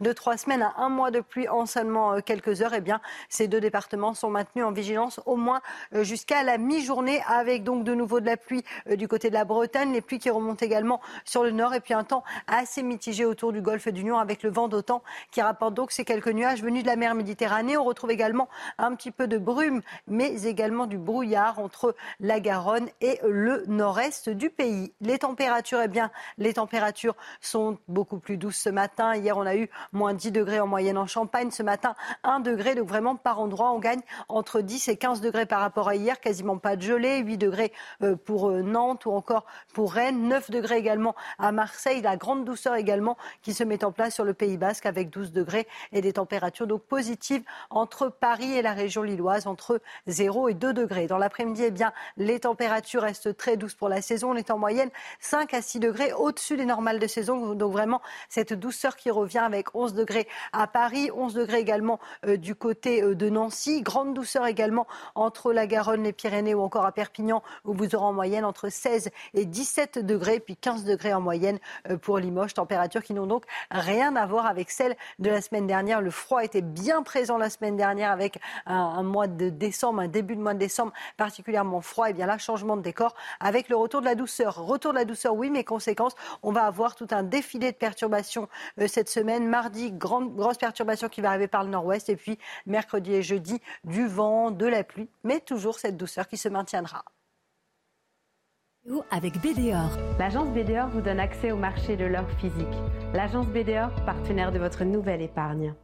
de 0.00 0.12
trois 0.12 0.36
semaines 0.36 0.62
à 0.62 0.74
un 0.78 0.88
mois 0.88 1.10
de 1.10 1.20
pluie 1.20 1.48
en 1.48 1.66
seulement 1.66 2.14
euh, 2.14 2.20
quelques 2.20 2.62
heures. 2.62 2.74
Eh 2.74 2.80
bien, 2.80 3.00
ces 3.28 3.48
deux 3.48 3.60
départements 3.60 4.14
sont 4.14 4.30
maintenus 4.30 4.64
en 4.64 4.72
vigilance 4.72 5.20
au 5.26 5.36
moins 5.36 5.60
euh, 5.94 6.04
jusqu'à 6.04 6.42
la 6.42 6.58
mi-journée, 6.58 7.22
avec 7.26 7.64
donc 7.64 7.84
de 7.84 7.94
nouveau 7.94 8.20
de 8.20 8.26
la 8.26 8.36
pluie 8.36 8.64
euh, 8.88 8.96
du 8.96 9.08
côté 9.08 9.28
de 9.28 9.34
la 9.34 9.44
Bretagne, 9.44 9.92
les 9.92 10.00
pluies 10.00 10.18
qui 10.18 10.30
remontent 10.30 10.64
également 10.64 11.00
sur 11.24 11.42
le 11.42 11.50
nord, 11.50 11.74
et 11.74 11.80
puis 11.80 11.94
un 11.94 12.04
temps 12.04 12.24
assez 12.46 12.82
mitigé 12.82 13.24
autour 13.24 13.52
du 13.52 13.60
golfe 13.60 13.88
du 13.88 14.02
Lion 14.02 14.18
avec 14.18 14.42
le 14.42 14.50
vent 14.50 14.68
d'autant 14.68 15.02
qui 15.30 15.42
rapporte 15.42 15.74
donc 15.74 15.92
ces 15.92 16.04
quelques 16.04 16.28
nuages 16.28 16.62
venus 16.62 16.82
de 16.82 16.88
la 16.88 16.96
mer 16.96 17.14
Méditerranée. 17.14 17.76
On 17.76 17.84
retrouve 17.84 18.10
également 18.10 18.48
un 18.78 18.94
petit 18.94 19.10
peu 19.10 19.26
de 19.26 19.38
brume, 19.38 19.82
mais 20.06 20.44
également 20.44 20.86
du 20.86 20.98
brouillard 20.98 21.58
entre 21.58 21.94
la 22.20 22.40
Garonne 22.40 22.88
et 23.00 23.18
le 23.26 23.64
nord-est 23.66 24.28
du 24.28 24.50
pays. 24.50 24.92
Les 25.00 25.18
températures, 25.18 25.80
eh 25.82 25.88
bien, 25.88 26.10
les 26.36 26.54
températures 26.54 27.16
sont 27.40 27.78
beaucoup 27.88 28.18
plus 28.18 28.36
douces 28.36 28.58
ce 28.58 28.70
matin. 28.70 29.14
Hier, 29.14 29.37
on 29.38 29.46
a 29.46 29.56
eu 29.56 29.68
moins 29.92 30.14
10 30.14 30.32
degrés 30.32 30.60
en 30.60 30.66
moyenne 30.66 30.98
en 30.98 31.06
Champagne. 31.06 31.50
Ce 31.50 31.62
matin, 31.62 31.94
1 32.24 32.40
degré. 32.40 32.74
Donc 32.74 32.88
vraiment, 32.88 33.16
par 33.16 33.40
endroit, 33.40 33.72
on 33.72 33.78
gagne 33.78 34.00
entre 34.28 34.60
10 34.60 34.88
et 34.88 34.96
15 34.96 35.20
degrés 35.20 35.46
par 35.46 35.60
rapport 35.60 35.88
à 35.88 35.94
hier. 35.94 36.20
Quasiment 36.20 36.58
pas 36.58 36.76
de 36.76 36.82
gelée. 36.82 37.18
8 37.18 37.38
degrés 37.38 37.72
euh, 38.02 38.16
pour 38.16 38.50
euh, 38.50 38.62
Nantes 38.62 39.06
ou 39.06 39.12
encore 39.12 39.46
pour 39.72 39.92
Rennes. 39.92 40.28
9 40.28 40.50
degrés 40.50 40.78
également 40.78 41.14
à 41.38 41.52
Marseille. 41.52 42.02
La 42.02 42.16
grande 42.16 42.44
douceur 42.44 42.74
également 42.74 43.16
qui 43.42 43.54
se 43.54 43.64
met 43.64 43.84
en 43.84 43.92
place 43.92 44.14
sur 44.14 44.24
le 44.24 44.34
Pays 44.34 44.56
Basque 44.56 44.86
avec 44.86 45.10
12 45.10 45.32
degrés 45.32 45.66
et 45.92 46.00
des 46.00 46.12
températures 46.12 46.66
donc 46.66 46.82
positives 46.82 47.42
entre 47.70 48.08
Paris 48.08 48.52
et 48.52 48.62
la 48.62 48.72
région 48.72 49.02
lilloise 49.02 49.46
entre 49.46 49.80
0 50.06 50.48
et 50.48 50.54
2 50.54 50.72
degrés. 50.72 51.06
Dans 51.06 51.18
l'après-midi, 51.18 51.62
eh 51.64 51.70
bien, 51.70 51.92
les 52.16 52.40
températures 52.40 53.02
restent 53.02 53.36
très 53.36 53.56
douces 53.56 53.74
pour 53.74 53.88
la 53.88 54.02
saison. 54.02 54.32
On 54.32 54.36
est 54.36 54.50
en 54.50 54.58
moyenne 54.58 54.90
5 55.20 55.54
à 55.54 55.62
6 55.62 55.80
degrés 55.80 56.12
au-dessus 56.12 56.56
des 56.56 56.64
normales 56.64 56.98
de 56.98 57.06
saison. 57.06 57.54
Donc 57.54 57.72
vraiment, 57.72 58.00
cette 58.28 58.52
douceur 58.52 58.96
qui 58.96 59.10
revient 59.10 59.27
avec 59.36 59.74
11 59.74 59.94
degrés 59.94 60.26
à 60.52 60.66
Paris, 60.66 61.10
11 61.14 61.34
degrés 61.34 61.58
également 61.58 61.98
euh, 62.26 62.36
du 62.36 62.54
côté 62.54 63.02
euh, 63.02 63.14
de 63.14 63.28
Nancy. 63.28 63.82
Grande 63.82 64.14
douceur 64.14 64.46
également 64.46 64.86
entre 65.14 65.52
la 65.52 65.66
Garonne, 65.66 66.02
les 66.02 66.12
Pyrénées 66.12 66.54
ou 66.54 66.62
encore 66.62 66.86
à 66.86 66.92
Perpignan, 66.92 67.42
où 67.64 67.74
vous 67.74 67.94
aurez 67.94 68.04
en 68.04 68.12
moyenne 68.12 68.44
entre 68.44 68.68
16 68.68 69.10
et 69.34 69.44
17 69.44 69.98
degrés, 69.98 70.40
puis 70.40 70.56
15 70.56 70.84
degrés 70.84 71.12
en 71.12 71.20
moyenne 71.20 71.58
euh, 71.90 71.96
pour 71.96 72.18
Limoges. 72.18 72.54
Températures 72.54 73.02
qui 73.02 73.12
n'ont 73.14 73.26
donc 73.26 73.44
rien 73.70 74.16
à 74.16 74.26
voir 74.26 74.46
avec 74.46 74.70
celles 74.70 74.96
de 75.18 75.30
la 75.30 75.40
semaine 75.40 75.66
dernière. 75.66 76.00
Le 76.00 76.10
froid 76.10 76.42
était 76.42 76.62
bien 76.62 77.02
présent 77.02 77.36
la 77.36 77.50
semaine 77.50 77.76
dernière 77.76 78.10
avec 78.10 78.40
un, 78.66 79.02
mois 79.02 79.26
de 79.26 79.50
décembre, 79.50 80.00
un 80.00 80.08
début 80.08 80.36
de 80.36 80.40
mois 80.40 80.54
de 80.54 80.58
décembre 80.58 80.92
particulièrement 81.16 81.80
froid. 81.80 82.08
Et 82.08 82.12
bien 82.12 82.26
là, 82.26 82.38
changement 82.38 82.76
de 82.76 82.82
décor 82.82 83.14
avec 83.40 83.68
le 83.68 83.76
retour 83.76 84.00
de 84.00 84.06
la 84.06 84.14
douceur. 84.14 84.56
Retour 84.56 84.92
de 84.92 84.98
la 84.98 85.04
douceur, 85.04 85.34
oui, 85.34 85.50
mais 85.50 85.64
conséquences, 85.64 86.14
on 86.42 86.52
va 86.52 86.64
avoir 86.64 86.94
tout 86.94 87.08
un 87.10 87.22
défilé 87.22 87.72
de 87.72 87.76
perturbations 87.76 88.48
cette 88.86 89.08
semaine. 89.08 89.17
Mardi, 89.24 89.92
grande, 89.92 90.34
grosse 90.34 90.58
perturbation 90.58 91.08
qui 91.08 91.20
va 91.20 91.30
arriver 91.30 91.48
par 91.48 91.64
le 91.64 91.70
nord-ouest. 91.70 92.08
Et 92.08 92.16
puis 92.16 92.38
mercredi 92.66 93.14
et 93.14 93.22
jeudi, 93.22 93.60
du 93.84 94.06
vent, 94.06 94.50
de 94.50 94.66
la 94.66 94.84
pluie, 94.84 95.08
mais 95.24 95.40
toujours 95.40 95.78
cette 95.78 95.96
douceur 95.96 96.28
qui 96.28 96.36
se 96.36 96.48
maintiendra. 96.48 97.04
Avec 99.10 99.34
BDOR. 99.42 99.90
L'agence 100.18 100.48
BDOR 100.48 100.88
vous 100.88 101.02
donne 101.02 101.20
accès 101.20 101.52
au 101.52 101.56
marché 101.56 101.96
de 101.96 102.06
l'or 102.06 102.24
physique. 102.40 102.66
L'agence 103.12 103.46
BDOR, 103.46 103.90
partenaire 104.06 104.50
de 104.50 104.58
votre 104.58 104.84
nouvelle 104.84 105.20
épargne. 105.20 105.74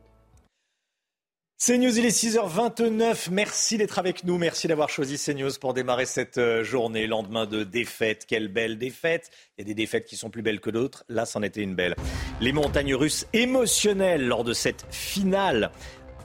CNews, 1.57 1.99
il 1.99 2.05
est 2.05 2.09
6h29. 2.09 3.31
Merci 3.31 3.79
d'être 3.79 4.01
avec 4.01 4.25
nous. 4.25 4.39
Merci 4.39 4.67
d'avoir 4.67 4.89
choisi 4.91 5.17
CNews 5.17 5.53
pour 5.61 5.73
démarrer 5.73 6.05
cette 6.05 6.37
euh, 6.37 6.65
journée. 6.65 7.07
Lendemain 7.07 7.47
de 7.47 7.63
défaite. 7.63 8.27
Quelle 8.27 8.49
belle 8.49 8.77
défaite. 8.77 9.31
Il 9.57 9.61
y 9.61 9.65
a 9.65 9.67
des 9.67 9.75
défaites 9.75 10.05
qui 10.05 10.17
sont 10.17 10.31
plus 10.31 10.43
belles 10.43 10.61
que 10.61 10.71
d'autres. 10.71 11.05
Là, 11.09 11.25
c'en 11.27 11.43
était 11.43 11.63
une 11.63 11.77
belle. 11.77 11.95
Les 12.41 12.53
montagnes 12.53 12.97
russes 12.97 13.29
émotionnelles 13.33 14.27
lors 14.27 14.43
de 14.43 14.53
cette 14.53 14.85
finale 14.91 15.71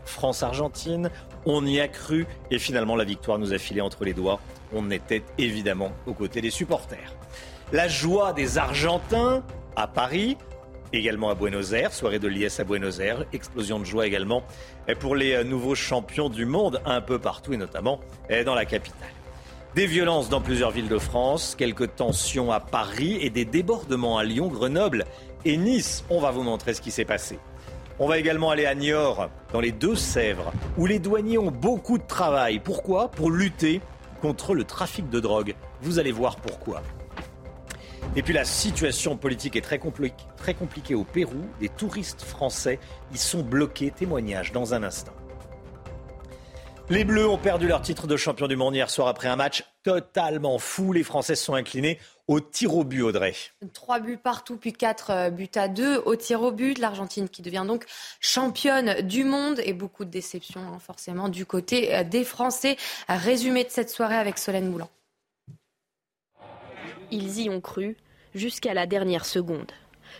France-Argentine. 0.03 1.11
On 1.45 1.63
y 1.65 1.79
a 1.79 1.87
cru 1.87 2.25
et 2.49 2.57
finalement 2.57 2.95
la 2.95 3.05
victoire 3.05 3.37
nous 3.37 3.53
a 3.53 3.59
filé 3.59 3.81
entre 3.81 4.03
les 4.05 4.13
doigts. 4.13 4.41
On 4.73 4.89
était 4.89 5.23
évidemment 5.37 5.91
aux 6.07 6.13
côtés 6.13 6.41
des 6.41 6.49
supporters. 6.49 7.15
La 7.71 7.87
joie 7.87 8.33
des 8.33 8.57
Argentins 8.57 9.43
à 9.75 9.87
Paris, 9.87 10.37
également 10.93 11.29
à 11.29 11.35
Buenos 11.35 11.73
Aires, 11.73 11.93
soirée 11.93 12.19
de 12.19 12.27
l'IS 12.27 12.59
à 12.59 12.63
Buenos 12.63 12.99
Aires, 12.99 13.25
explosion 13.33 13.79
de 13.79 13.85
joie 13.85 14.07
également 14.07 14.43
pour 14.99 15.15
les 15.15 15.33
euh, 15.33 15.43
nouveaux 15.43 15.75
champions 15.75 16.29
du 16.29 16.45
monde 16.45 16.81
un 16.85 17.01
peu 17.01 17.19
partout 17.19 17.53
et 17.53 17.57
notamment 17.57 17.99
euh, 18.31 18.43
dans 18.43 18.55
la 18.55 18.65
capitale. 18.65 19.09
Des 19.75 19.85
violences 19.85 20.29
dans 20.29 20.41
plusieurs 20.41 20.71
villes 20.71 20.87
de 20.87 20.97
France, 20.97 21.55
quelques 21.55 21.95
tensions 21.95 22.51
à 22.51 22.59
Paris 22.59 23.19
et 23.21 23.29
des 23.29 23.45
débordements 23.45 24.17
à 24.17 24.23
Lyon, 24.23 24.47
Grenoble 24.47 25.05
et 25.45 25.57
Nice. 25.57 26.03
On 26.09 26.19
va 26.19 26.31
vous 26.31 26.41
montrer 26.41 26.73
ce 26.73 26.81
qui 26.81 26.89
s'est 26.89 27.05
passé. 27.05 27.37
On 27.99 28.07
va 28.07 28.17
également 28.17 28.49
aller 28.49 28.65
à 28.65 28.73
Niort, 28.73 29.29
dans 29.53 29.59
les 29.59 29.71
Deux-Sèvres, 29.71 30.53
où 30.77 30.85
les 30.85 30.99
douaniers 30.99 31.37
ont 31.37 31.51
beaucoup 31.51 31.97
de 31.97 32.07
travail. 32.07 32.59
Pourquoi? 32.59 33.11
Pour 33.11 33.29
lutter 33.29 33.81
contre 34.21 34.53
le 34.53 34.63
trafic 34.63 35.09
de 35.09 35.19
drogue. 35.19 35.53
Vous 35.81 35.99
allez 35.99 36.11
voir 36.11 36.37
pourquoi. 36.37 36.81
Et 38.15 38.23
puis 38.23 38.33
la 38.33 38.45
situation 38.45 39.17
politique 39.17 39.55
est 39.55 39.61
très, 39.61 39.79
très 40.37 40.53
compliquée 40.53 40.95
au 40.95 41.03
Pérou. 41.03 41.45
Des 41.59 41.69
touristes 41.69 42.21
français 42.21 42.79
y 43.13 43.17
sont 43.17 43.43
bloqués. 43.43 43.91
Témoignage 43.91 44.51
dans 44.51 44.73
un 44.73 44.83
instant. 44.83 45.13
Les 46.91 47.03
Bleus 47.03 47.29
ont 47.29 47.37
perdu 47.37 47.67
leur 47.67 47.83
titre 47.83 48.07
de 48.07 48.17
champion 48.17 48.47
du 48.47 48.55
monde 48.55 48.73
hier 48.73 48.89
soir 48.89 49.07
après 49.07 49.27
un 49.27 49.35
match 49.35 49.63
totalement 49.83 50.57
fou. 50.57 50.91
Les 50.91 51.03
Français 51.03 51.35
se 51.35 51.45
sont 51.45 51.53
inclinés 51.53 51.99
au 52.27 52.39
tir 52.39 52.75
au 52.75 52.83
but, 52.83 53.03
Audrey. 53.03 53.35
Trois 53.73 53.99
buts 53.99 54.17
partout, 54.17 54.57
puis 54.57 54.73
quatre 54.73 55.11
euh, 55.11 55.29
buts 55.29 55.51
à 55.53 55.67
deux 55.67 56.01
au 56.05 56.15
tir 56.15 56.41
au 56.41 56.51
but. 56.51 56.79
L'Argentine 56.79 57.29
qui 57.29 57.43
devient 57.43 57.65
donc 57.67 57.85
championne 58.19 59.01
du 59.01 59.23
monde 59.23 59.61
et 59.63 59.73
beaucoup 59.73 60.03
de 60.03 60.09
déceptions 60.09 60.61
hein, 60.61 60.79
forcément 60.79 61.29
du 61.29 61.45
côté 61.45 61.95
euh, 61.95 62.03
des 62.03 62.23
Français. 62.23 62.75
Résumé 63.07 63.63
de 63.65 63.69
cette 63.69 63.91
soirée 63.91 64.17
avec 64.17 64.39
Solène 64.39 64.71
Boulan. 64.71 64.89
Ils 67.11 67.41
y 67.41 67.49
ont 67.49 67.61
cru 67.61 67.97
jusqu'à 68.35 68.73
la 68.73 68.85
dernière 68.85 69.25
seconde. 69.25 69.71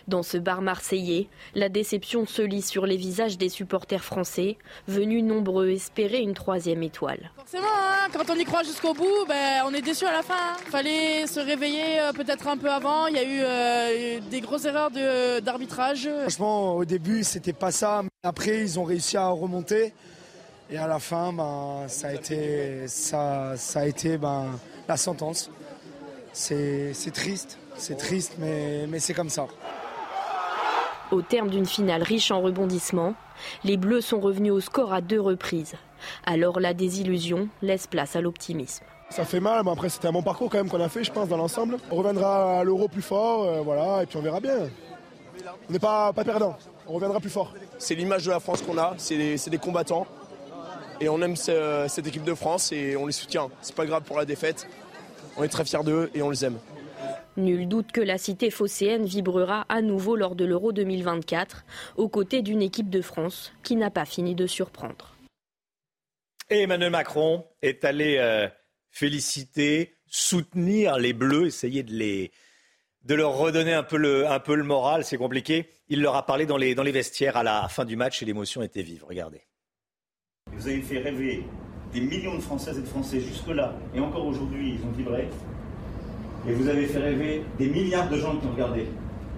Dans 0.08 0.22
ce 0.22 0.38
bar 0.38 0.62
marseillais, 0.62 1.28
la 1.54 1.68
déception 1.68 2.26
se 2.26 2.42
lit 2.42 2.62
sur 2.62 2.86
les 2.86 2.96
visages 2.96 3.38
des 3.38 3.48
supporters 3.48 4.02
français, 4.02 4.56
venus 4.88 5.22
nombreux 5.22 5.70
espérer 5.70 6.18
une 6.18 6.34
troisième 6.34 6.82
étoile. 6.82 7.30
Forcément, 7.36 7.66
hein, 7.66 8.08
quand 8.12 8.28
on 8.30 8.34
y 8.34 8.44
croit 8.44 8.62
jusqu'au 8.62 8.94
bout, 8.94 9.26
ben, 9.28 9.62
on 9.66 9.74
est 9.74 9.82
déçu 9.82 10.06
à 10.06 10.12
la 10.12 10.22
fin. 10.22 10.56
Il 10.64 10.70
Fallait 10.70 11.26
se 11.26 11.40
réveiller 11.40 12.00
euh, 12.00 12.12
peut-être 12.12 12.48
un 12.48 12.56
peu 12.56 12.70
avant. 12.70 13.06
Il 13.06 13.16
y 13.16 13.18
a 13.18 13.24
eu 13.24 13.40
euh, 13.42 14.20
des 14.30 14.40
grosses 14.40 14.64
erreurs 14.64 14.90
d'arbitrage. 15.42 16.08
Franchement, 16.22 16.76
au 16.76 16.84
début, 16.84 17.22
c'était 17.22 17.52
pas 17.52 17.70
ça. 17.70 18.02
Après, 18.22 18.60
ils 18.60 18.78
ont 18.80 18.84
réussi 18.84 19.16
à 19.16 19.28
remonter. 19.28 19.92
Et 20.70 20.78
à 20.78 20.86
la 20.86 20.98
fin, 20.98 21.32
ben, 21.32 21.84
ça 21.88 22.08
a 22.08 22.14
été, 22.14 22.86
ça, 22.86 23.54
ça 23.56 23.80
a 23.80 23.86
été 23.86 24.18
ben, 24.18 24.46
la 24.88 24.96
sentence. 24.96 25.50
C'est 26.32 27.12
triste, 27.12 27.58
c'est 27.76 27.96
triste, 27.96 28.36
mais, 28.38 28.86
mais 28.88 28.98
c'est 28.98 29.14
comme 29.14 29.30
ça. 29.30 29.46
Au 31.10 31.22
terme 31.22 31.50
d'une 31.50 31.66
finale 31.66 32.02
riche 32.02 32.30
en 32.30 32.40
rebondissements, 32.40 33.14
les 33.64 33.76
Bleus 33.76 34.00
sont 34.00 34.20
revenus 34.20 34.52
au 34.52 34.60
score 34.60 34.92
à 34.92 35.00
deux 35.00 35.20
reprises. 35.20 35.74
Alors 36.24 36.60
la 36.60 36.72
désillusion 36.72 37.48
laisse 37.62 37.86
place 37.86 38.14
à 38.16 38.20
l'optimisme. 38.20 38.84
Ça 39.10 39.24
fait 39.24 39.40
mal, 39.40 39.62
mais 39.64 39.72
après 39.72 39.88
c'était 39.88 40.06
un 40.06 40.12
bon 40.12 40.22
parcours 40.22 40.48
quand 40.50 40.58
même 40.58 40.68
qu'on 40.68 40.80
a 40.80 40.88
fait, 40.88 41.02
je 41.02 41.10
pense, 41.10 41.28
dans 41.28 41.36
l'ensemble. 41.36 41.78
On 41.90 41.96
reviendra 41.96 42.60
à 42.60 42.64
l'euro 42.64 42.86
plus 42.86 43.02
fort, 43.02 43.44
euh, 43.44 43.60
voilà, 43.60 44.04
et 44.04 44.06
puis 44.06 44.16
on 44.18 44.22
verra 44.22 44.38
bien. 44.38 44.68
On 45.68 45.72
n'est 45.72 45.80
pas, 45.80 46.12
pas 46.12 46.22
perdant, 46.22 46.56
on 46.86 46.92
reviendra 46.92 47.18
plus 47.18 47.30
fort. 47.30 47.54
C'est 47.78 47.96
l'image 47.96 48.24
de 48.24 48.30
la 48.30 48.38
France 48.38 48.62
qu'on 48.62 48.78
a, 48.78 48.94
c'est 48.98 49.16
des, 49.16 49.58
combattants. 49.58 50.06
Et 51.00 51.08
on 51.08 51.20
aime 51.22 51.34
cette 51.34 52.06
équipe 52.06 52.24
de 52.24 52.34
France 52.34 52.72
et 52.72 52.94
on 52.94 53.06
les 53.06 53.12
soutient. 53.12 53.48
C'est 53.62 53.74
pas 53.74 53.86
grave 53.86 54.02
pour 54.02 54.18
la 54.18 54.26
défaite. 54.26 54.68
On 55.36 55.42
est 55.42 55.48
très 55.48 55.64
fiers 55.64 55.84
d'eux 55.84 56.10
et 56.14 56.22
on 56.22 56.30
les 56.30 56.44
aime. 56.44 56.58
Nul 57.36 57.68
doute 57.68 57.92
que 57.92 58.00
la 58.00 58.18
cité 58.18 58.50
phocéenne 58.50 59.04
vibrera 59.04 59.64
à 59.68 59.82
nouveau 59.82 60.16
lors 60.16 60.34
de 60.34 60.44
l'Euro 60.44 60.72
2024, 60.72 61.64
aux 61.96 62.08
côtés 62.08 62.42
d'une 62.42 62.62
équipe 62.62 62.90
de 62.90 63.00
France 63.00 63.52
qui 63.62 63.76
n'a 63.76 63.90
pas 63.90 64.04
fini 64.04 64.34
de 64.34 64.46
surprendre. 64.46 65.16
Et 66.50 66.62
Emmanuel 66.62 66.90
Macron 66.90 67.46
est 67.62 67.84
allé 67.84 68.16
euh, 68.18 68.48
féliciter, 68.90 69.94
soutenir 70.06 70.98
les 70.98 71.12
Bleus, 71.12 71.46
essayer 71.46 71.84
de, 71.84 71.92
les, 71.92 72.32
de 73.04 73.14
leur 73.14 73.36
redonner 73.36 73.72
un 73.72 73.84
peu 73.84 73.96
le, 73.96 74.28
un 74.28 74.40
peu 74.40 74.56
le 74.56 74.64
moral. 74.64 75.04
C'est 75.04 75.16
compliqué. 75.16 75.70
Il 75.88 76.02
leur 76.02 76.16
a 76.16 76.26
parlé 76.26 76.46
dans 76.46 76.56
les, 76.56 76.74
dans 76.74 76.82
les 76.82 76.92
vestiaires 76.92 77.36
à 77.36 77.44
la 77.44 77.68
fin 77.68 77.84
du 77.84 77.96
match 77.96 78.22
et 78.22 78.26
l'émotion 78.26 78.62
était 78.62 78.82
vive. 78.82 79.04
Regardez. 79.04 79.42
Vous 80.52 80.66
avez 80.66 80.82
fait 80.82 80.98
rêver 80.98 81.44
des 81.92 82.00
millions 82.00 82.36
de 82.36 82.40
Françaises 82.40 82.78
et 82.78 82.82
de 82.82 82.86
Français 82.86 83.20
jusque-là, 83.20 83.74
et 83.94 84.00
encore 84.00 84.26
aujourd'hui, 84.26 84.78
ils 84.78 84.86
ont 84.86 84.92
vibré. 84.92 85.28
Et 86.48 86.52
vous 86.52 86.68
avez 86.68 86.86
fait 86.86 87.00
rêver 87.00 87.44
des 87.58 87.68
milliards 87.68 88.08
de 88.08 88.16
gens 88.16 88.36
qui 88.36 88.46
ont 88.46 88.52
regardé 88.52 88.86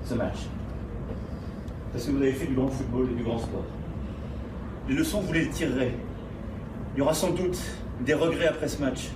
ce 0.05 0.15
match. 0.15 0.39
Parce 1.93 2.07
que 2.07 2.11
vous 2.13 2.23
avez 2.23 2.33
fait 2.33 2.47
du 2.47 2.55
grand 2.55 2.69
football 2.69 3.09
et 3.11 3.15
du 3.15 3.23
grand 3.23 3.39
sport. 3.39 3.65
Les 4.89 4.95
leçons, 4.95 5.21
vous 5.21 5.33
les 5.33 5.49
tirerez. 5.49 5.95
Il 6.95 6.99
y 6.99 7.03
aura 7.03 7.15
sans 7.15 7.31
doute 7.31 7.59
des 8.05 8.15
regrets 8.15 8.49
après 8.49 8.69
ce 8.69 8.81
match. 8.81 9.11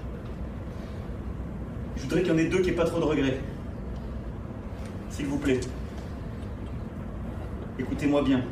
Je 1.96 2.02
voudrais 2.02 2.22
qu'il 2.22 2.30
y 2.30 2.34
en 2.34 2.38
ait 2.38 2.46
deux 2.46 2.60
qui 2.60 2.70
n'aient 2.70 2.76
pas 2.76 2.84
trop 2.84 3.00
de 3.00 3.04
regrets. 3.04 3.40
S'il 5.10 5.26
vous 5.26 5.38
plaît. 5.38 5.60
écoutez-moi 7.78 8.22
bien. 8.22 8.42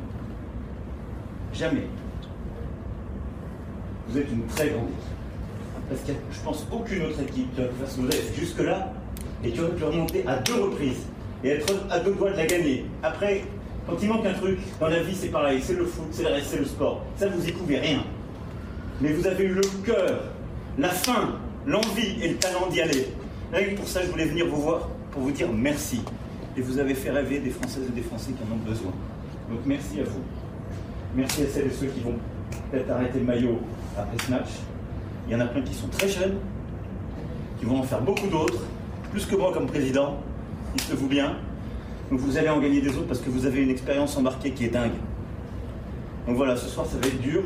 Jamais. 1.53 1.87
Vous 4.08 4.18
êtes 4.18 4.30
une 4.30 4.46
très 4.46 4.68
grande 4.68 4.88
équipe. 4.88 5.88
Parce 5.88 6.00
qu'il 6.02 6.14
n'y 6.14 6.20
a, 6.20 6.22
je 6.32 6.40
pense, 6.40 6.66
aucune 6.72 7.02
autre 7.02 7.20
équipe 7.20 7.54
qui 7.54 7.60
a 7.60 7.64
pu 7.64 7.74
faire 7.76 7.90
ce 7.90 8.00
que 8.00 8.40
jusque-là 8.40 8.92
et 9.42 9.50
qui 9.50 9.60
aurait 9.60 9.74
pu 9.74 9.84
remonter 9.84 10.24
à 10.26 10.36
deux 10.36 10.54
reprises 10.54 11.06
et 11.42 11.48
être 11.48 11.74
à 11.90 12.00
deux 12.00 12.14
doigts 12.14 12.30
de 12.30 12.36
la 12.36 12.46
gagner. 12.46 12.86
Après, 13.02 13.44
quand 13.86 13.96
il 14.00 14.08
manque 14.08 14.24
un 14.24 14.32
truc, 14.32 14.58
dans 14.80 14.88
la 14.88 15.02
vie, 15.02 15.14
c'est 15.14 15.28
pareil. 15.28 15.60
C'est 15.62 15.74
le 15.74 15.84
foot, 15.84 16.06
c'est 16.10 16.22
le, 16.22 16.40
c'est 16.42 16.58
le 16.58 16.64
sport. 16.64 17.02
Ça, 17.16 17.28
vous 17.28 17.46
y 17.46 17.52
pouvez 17.52 17.78
rien. 17.78 18.02
Mais 19.00 19.12
vous 19.12 19.26
avez 19.26 19.44
eu 19.44 19.54
le 19.54 19.62
cœur, 19.84 20.20
la 20.78 20.88
faim, 20.88 21.34
l'envie 21.66 22.22
et 22.22 22.28
le 22.28 22.36
talent 22.36 22.68
d'y 22.70 22.80
aller. 22.80 23.08
Rien 23.52 23.74
pour 23.76 23.86
ça, 23.86 24.02
je 24.02 24.10
voulais 24.10 24.26
venir 24.26 24.46
vous 24.46 24.62
voir 24.62 24.88
pour 25.10 25.22
vous 25.22 25.30
dire 25.32 25.48
merci. 25.52 26.00
Et 26.56 26.60
vous 26.60 26.78
avez 26.78 26.94
fait 26.94 27.10
rêver 27.10 27.40
des 27.40 27.50
Françaises 27.50 27.84
et 27.88 27.92
des 27.92 28.02
Français 28.02 28.30
qui 28.32 28.42
en 28.42 28.54
ont 28.54 28.68
besoin. 28.68 28.92
Donc 29.50 29.60
merci 29.66 30.00
à 30.00 30.04
vous. 30.04 30.22
Merci 31.14 31.42
à 31.42 31.46
celles 31.46 31.66
et 31.66 31.70
ceux 31.70 31.86
qui 31.86 32.00
vont 32.00 32.14
peut-être 32.70 32.90
arrêter 32.90 33.18
le 33.18 33.24
maillot 33.24 33.58
après 33.96 34.16
ce 34.24 34.30
match. 34.30 34.48
Il 35.26 35.33
y 35.33 35.37
en 35.37 35.40
a 35.40 35.46
plein 35.46 35.62
qui 35.62 35.74
sont 35.74 35.88
très 35.88 36.09
jeunes, 36.09 36.37
qui 37.59 37.64
vont 37.64 37.78
en 37.78 37.83
faire 37.83 38.00
beaucoup 38.00 38.26
d'autres, 38.26 38.62
plus 39.11 39.26
que 39.26 39.37
moi 39.37 39.52
comme 39.52 39.66
président, 39.66 40.18
dites-le-vous 40.76 41.09
bien. 41.09 41.37
Donc 42.11 42.20
vous 42.20 42.37
allez 42.37 42.48
en 42.48 42.61
gagner 42.61 42.80
des 42.80 42.90
autres 42.90 43.07
parce 43.07 43.20
que 43.20 43.30
vous 43.30 43.46
avez 43.46 43.62
une 43.62 43.70
expérience 43.70 44.16
embarquée 44.16 44.50
qui 44.50 44.66
est 44.66 44.70
dingue. 44.70 44.92
Donc 46.26 46.37
voilà, 46.37 46.57
ce 46.57 46.68
soir 46.68 46.87
ça 46.87 46.98
va 46.98 47.07
être 47.07 47.20
dur, 47.20 47.42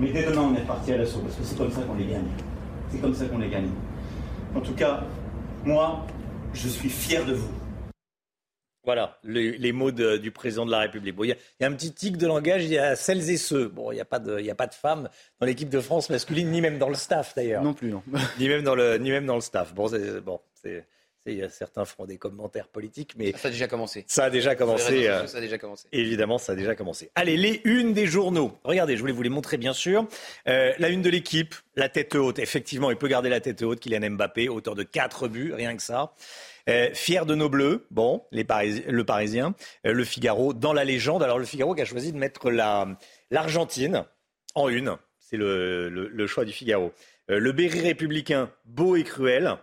mais 0.00 0.10
dès 0.10 0.24
demain 0.24 0.42
on 0.52 0.54
est 0.54 0.66
parti 0.66 0.92
à 0.92 0.96
l'assaut 0.96 1.20
parce 1.20 1.36
que 1.36 1.44
c'est 1.44 1.56
comme 1.56 1.70
ça 1.70 1.82
qu'on 1.82 1.94
les 1.94 2.06
gagne. 2.06 2.28
C'est 2.90 3.00
comme 3.00 3.14
ça 3.14 3.26
qu'on 3.26 3.38
les 3.38 3.48
gagne. 3.48 3.68
En 4.56 4.60
tout 4.60 4.72
cas, 4.72 5.04
moi, 5.64 6.06
je 6.54 6.68
suis 6.68 6.88
fier 6.88 7.24
de 7.24 7.34
vous. 7.34 7.50
Voilà, 8.88 9.18
les, 9.22 9.58
les 9.58 9.72
mots 9.72 9.90
de- 9.90 10.16
du 10.16 10.30
président 10.30 10.64
de 10.64 10.70
la 10.70 10.78
République. 10.78 11.14
Bon, 11.14 11.22
il 11.24 11.28
y, 11.28 11.32
a- 11.32 11.36
il 11.60 11.62
y 11.62 11.66
a 11.66 11.68
un 11.68 11.74
petit 11.74 11.92
tic 11.92 12.16
de 12.16 12.26
langage, 12.26 12.64
il 12.64 12.70
y 12.70 12.78
a 12.78 12.96
celles 12.96 13.28
et 13.28 13.36
ceux. 13.36 13.68
Bon, 13.68 13.92
il 13.92 13.96
n'y 13.96 14.00
a, 14.00 14.06
pas 14.06 14.18
de- 14.18 14.38
il 14.40 14.46
y 14.46 14.50
a 14.50 14.54
pas 14.54 14.66
de 14.66 14.72
femmes 14.72 15.10
dans 15.40 15.46
l'équipe 15.46 15.68
de 15.68 15.78
France 15.80 16.08
masculine, 16.08 16.50
ni 16.50 16.62
même 16.62 16.78
dans 16.78 16.88
le 16.88 16.94
staff 16.94 17.34
d'ailleurs. 17.36 17.62
Non 17.62 17.74
plus, 17.74 17.90
non. 17.90 18.02
ni, 18.38 18.48
même 18.48 18.62
dans 18.62 18.74
le, 18.74 18.96
ni 18.96 19.10
même 19.10 19.26
dans 19.26 19.34
le 19.34 19.42
staff. 19.42 19.74
Bon, 19.74 19.88
c'est- 19.88 20.22
bon, 20.22 20.40
c'est- 20.54 20.86
c'est- 21.22 21.32
il 21.32 21.36
y 21.36 21.42
a 21.42 21.50
certains 21.50 21.84
feront 21.84 22.06
des 22.06 22.16
commentaires 22.16 22.68
politiques, 22.68 23.12
mais 23.18 23.32
Ça 23.36 23.48
a 23.48 23.50
déjà 23.50 23.68
commencé. 23.68 24.06
ça 24.08 24.24
a 24.24 24.30
déjà 24.30 24.54
commencé. 24.54 25.06
euh, 25.06 25.26
Ça 25.26 25.36
a 25.36 25.40
déjà 25.42 25.58
commencé. 25.58 25.86
Évidemment, 25.92 26.38
ça 26.38 26.52
a 26.52 26.56
déjà 26.56 26.74
commencé. 26.74 27.10
Allez, 27.14 27.36
les 27.36 27.60
unes 27.64 27.92
des 27.92 28.06
journaux. 28.06 28.56
Regardez, 28.64 28.96
je 28.96 29.02
voulais 29.02 29.12
vous 29.12 29.22
les 29.22 29.28
montrer, 29.28 29.58
bien 29.58 29.74
sûr. 29.74 30.06
Euh, 30.48 30.72
la 30.78 30.88
une 30.88 31.02
de 31.02 31.10
l'équipe, 31.10 31.54
la 31.76 31.90
tête 31.90 32.14
haute. 32.14 32.38
Effectivement, 32.38 32.90
il 32.90 32.96
peut 32.96 33.08
garder 33.08 33.28
la 33.28 33.40
tête 33.40 33.60
haute. 33.60 33.80
Kylian 33.80 34.12
Mbappé, 34.12 34.48
auteur 34.48 34.74
de 34.74 34.82
4 34.82 35.28
buts, 35.28 35.52
rien 35.52 35.76
que 35.76 35.82
ça. 35.82 36.14
Euh, 36.68 36.92
fier 36.92 37.24
de 37.24 37.34
nos 37.34 37.48
bleus, 37.48 37.86
bon, 37.90 38.24
les 38.30 38.44
le 38.44 39.02
Parisien, 39.04 39.54
Euh, 39.86 39.92
le 39.92 40.04
Figaro, 40.04 40.52
dans 40.52 40.72
la 40.72 40.84
légende. 40.84 41.22
Alors, 41.22 41.38
le 41.38 41.44
Figaro 41.46 41.74
qui 41.74 41.80
a 41.80 41.84
choisi 41.84 42.12
de 42.12 42.18
mettre 42.18 42.50
la- 42.50 42.98
l'Argentine 43.30 44.04
en 44.54 44.68
une. 44.68 44.96
C'est 45.18 45.36
le, 45.36 45.88
le- 45.88 46.26
choix 46.26 46.44
du 46.44 46.52
Figaro. 46.52 46.92
Euh, 47.30 47.38
le 47.38 47.52
Berry 47.52 47.80
républicain, 47.80 48.50
beau 48.64 48.96
et 48.96 49.04
cruel. 49.04 49.56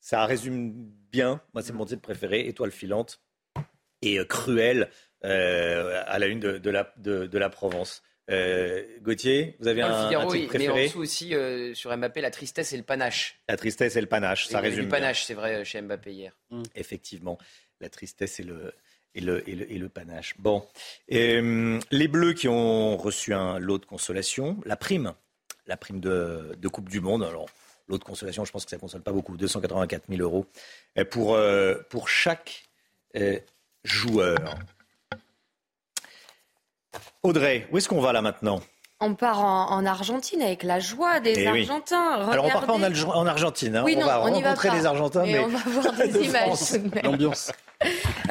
Ça 0.00 0.24
résume 0.26 0.72
bien. 1.10 1.40
Moi, 1.54 1.62
c'est 1.62 1.72
mon 1.72 1.84
titre 1.84 2.02
préféré. 2.02 2.46
Étoile 2.46 2.70
filante 2.70 3.20
et 4.02 4.18
cruel 4.28 4.88
à 5.22 6.18
la 6.18 6.26
une 6.26 6.38
de, 6.38 6.70
la, 6.70 6.92
de 6.98 7.38
la 7.38 7.50
Provence. 7.50 8.02
Euh, 8.30 8.82
Gauthier, 9.02 9.56
vous 9.60 9.68
avez 9.68 9.82
le 9.82 9.86
un, 9.86 10.06
Figaro, 10.08 10.30
un 10.30 10.34
titre 10.34 10.52
oui, 10.54 10.58
mais 10.58 10.68
en 10.68 10.72
préféré 10.72 10.86
dessous 10.86 10.98
aussi, 11.00 11.34
euh, 11.34 11.74
sur 11.74 11.96
Mbappé, 11.96 12.20
la 12.20 12.30
tristesse 12.30 12.72
et 12.72 12.76
le 12.76 12.82
panache. 12.82 13.38
La 13.48 13.56
tristesse 13.56 13.94
et 13.96 14.00
le 14.00 14.08
panache, 14.08 14.46
Et 14.46 14.50
ça 14.50 14.52
il 14.52 14.54
y 14.54 14.58
avait 14.58 14.68
résume 14.70 14.86
bien. 14.86 14.98
panache, 14.98 15.24
c'est 15.24 15.34
vrai, 15.34 15.64
chez 15.64 15.80
Mbappé 15.80 16.12
hier. 16.12 16.32
Effectivement, 16.74 17.38
la 17.80 17.88
tristesse 17.88 18.40
et 18.40 18.42
le, 18.42 18.72
et 19.14 19.20
le, 19.20 19.48
et 19.48 19.54
le, 19.54 19.72
et 19.72 19.78
le 19.78 19.88
panache. 19.88 20.34
Bon, 20.38 20.66
Euh, 21.12 21.78
les 21.92 22.08
Bleus 22.08 22.32
qui 22.34 22.48
ont 22.48 22.96
reçu 22.96 23.32
un 23.32 23.58
lot 23.60 23.78
de 23.78 23.86
consolation, 23.86 24.58
la 24.64 24.76
prime, 24.76 25.12
la 25.66 25.76
prime 25.76 26.00
de, 26.00 26.52
de 26.58 26.68
Coupe 26.68 26.88
du 26.88 27.00
Monde. 27.00 27.22
Alors, 27.22 27.48
lot 27.88 27.98
de 27.98 28.04
consolation, 28.04 28.44
je 28.44 28.50
pense 28.50 28.64
que 28.64 28.70
ça 28.70 28.76
ne 28.76 28.80
console 28.80 29.02
pas 29.02 29.12
beaucoup, 29.12 29.36
284 29.36 30.04
000 30.08 30.20
euros 30.20 30.46
pour, 31.10 31.36
euh, 31.36 31.76
pour 31.90 32.08
chaque 32.08 32.64
euh, 33.14 33.38
joueur. 33.84 34.36
Audrey, 37.22 37.66
où 37.72 37.78
est-ce 37.78 37.88
qu'on 37.88 38.00
va 38.00 38.12
là 38.12 38.22
maintenant? 38.22 38.60
On 39.00 39.14
part 39.14 39.40
en, 39.44 39.70
en 39.72 39.84
Argentine 39.84 40.40
avec 40.40 40.62
la 40.62 40.80
joie 40.80 41.20
des 41.20 41.34
Eh 41.36 41.50
oui. 41.50 41.60
Argentins. 41.62 42.28
Alors 42.30 42.46
on 42.46 42.48
part 42.48 42.64
pas 42.66 42.72
en, 42.72 42.76
Regardez. 42.76 42.98
Alge- 43.00 43.10
en 43.14 43.26
Argentine, 43.26 43.76
hein. 43.76 43.82
Oui, 43.84 43.94
on 43.96 44.00
non, 44.00 44.06
va 44.06 44.22
on 44.22 44.28
y 44.28 44.30
va 44.42 44.48
rencontrer 44.48 44.68
pas. 44.68 44.74
des 44.76 44.86
Argentins, 44.86 45.22
Mais 45.26 45.32
mais, 45.32 45.38
on 45.40 45.48
va 45.48 45.58
voir 45.80 45.92
des 45.92 46.08
de 46.12 46.22
images. 46.22 47.02
L'ambiance. 47.04 47.52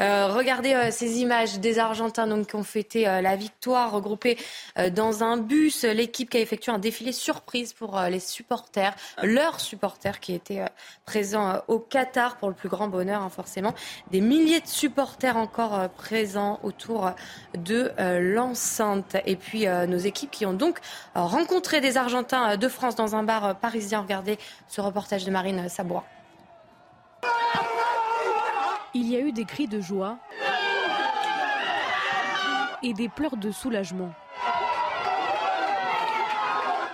Euh, 0.00 0.28
regardez 0.28 0.74
euh, 0.74 0.90
ces 0.90 1.20
images 1.20 1.58
des 1.58 1.78
Argentins 1.78 2.26
donc, 2.26 2.48
qui 2.48 2.56
ont 2.56 2.64
fêté 2.64 3.08
euh, 3.08 3.20
la 3.20 3.36
victoire, 3.36 3.92
regroupés 3.92 4.36
dans 4.92 5.22
un 5.24 5.36
bus. 5.36 5.84
L'équipe 5.84 6.28
qui 6.30 6.36
a 6.36 6.40
effectué 6.40 6.72
un 6.72 6.78
défilé 6.78 7.12
surprise 7.12 7.72
pour 7.72 7.98
les 8.10 8.20
supporters, 8.20 8.94
leurs 9.22 9.60
supporters 9.60 10.20
qui 10.20 10.34
étaient 10.34 10.64
présents 11.04 11.62
au 11.68 11.78
Qatar 11.78 12.36
pour 12.36 12.48
le 12.48 12.54
plus 12.54 12.68
grand 12.68 12.88
bonheur, 12.88 13.22
hein, 13.22 13.30
forcément. 13.30 13.74
Des 14.10 14.20
milliers 14.20 14.60
de 14.60 14.66
supporters 14.66 15.36
encore 15.36 15.88
présents 15.90 16.60
autour 16.62 17.10
de 17.56 17.90
l'enceinte. 18.18 19.16
Et 19.24 19.36
puis 19.36 19.66
nos 19.66 19.98
équipes 19.98 20.30
qui 20.30 20.46
ont 20.46 20.52
donc 20.52 20.78
rencontré 21.14 21.80
des 21.80 21.96
Argentins 21.96 22.56
de 22.56 22.68
France 22.68 22.96
dans 22.96 23.16
un 23.16 23.22
bar 23.22 23.56
parisien. 23.58 24.02
Regardez 24.02 24.38
ce 24.68 24.80
reportage 24.80 25.24
de 25.24 25.30
Marine 25.30 25.68
Sabois. 25.68 26.04
Il 28.94 29.10
y 29.10 29.16
a 29.16 29.20
eu 29.20 29.32
des 29.32 29.44
cris 29.44 29.68
de 29.68 29.80
joie 29.80 30.18
et 32.82 32.92
des 32.94 33.08
pleurs 33.08 33.36
de 33.36 33.50
soulagement. 33.50 34.12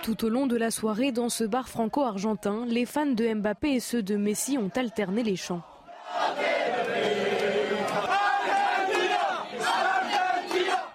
Tout 0.01 0.25
au 0.25 0.29
long 0.29 0.47
de 0.47 0.57
la 0.57 0.69
soirée, 0.69 1.11
dans 1.11 1.29
ce 1.29 1.45
bar 1.45 1.69
franco-argentin, 1.69 2.65
les 2.67 2.85
fans 2.85 3.05
de 3.05 3.33
Mbappé 3.33 3.75
et 3.75 3.79
ceux 3.79 4.03
de 4.03 4.17
Messi 4.17 4.57
ont 4.57 4.71
alterné 4.75 5.23
les 5.23 5.37
chants. 5.37 5.61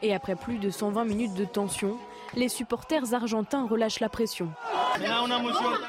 Et 0.02 0.14
après 0.14 0.36
plus 0.36 0.58
de 0.58 0.70
120 0.70 1.04
minutes 1.04 1.34
de 1.34 1.44
tension, 1.44 1.96
les 2.34 2.48
supporters 2.48 3.14
argentins 3.14 3.66
relâchent 3.66 4.00
la 4.00 4.08
pression. 4.08 4.50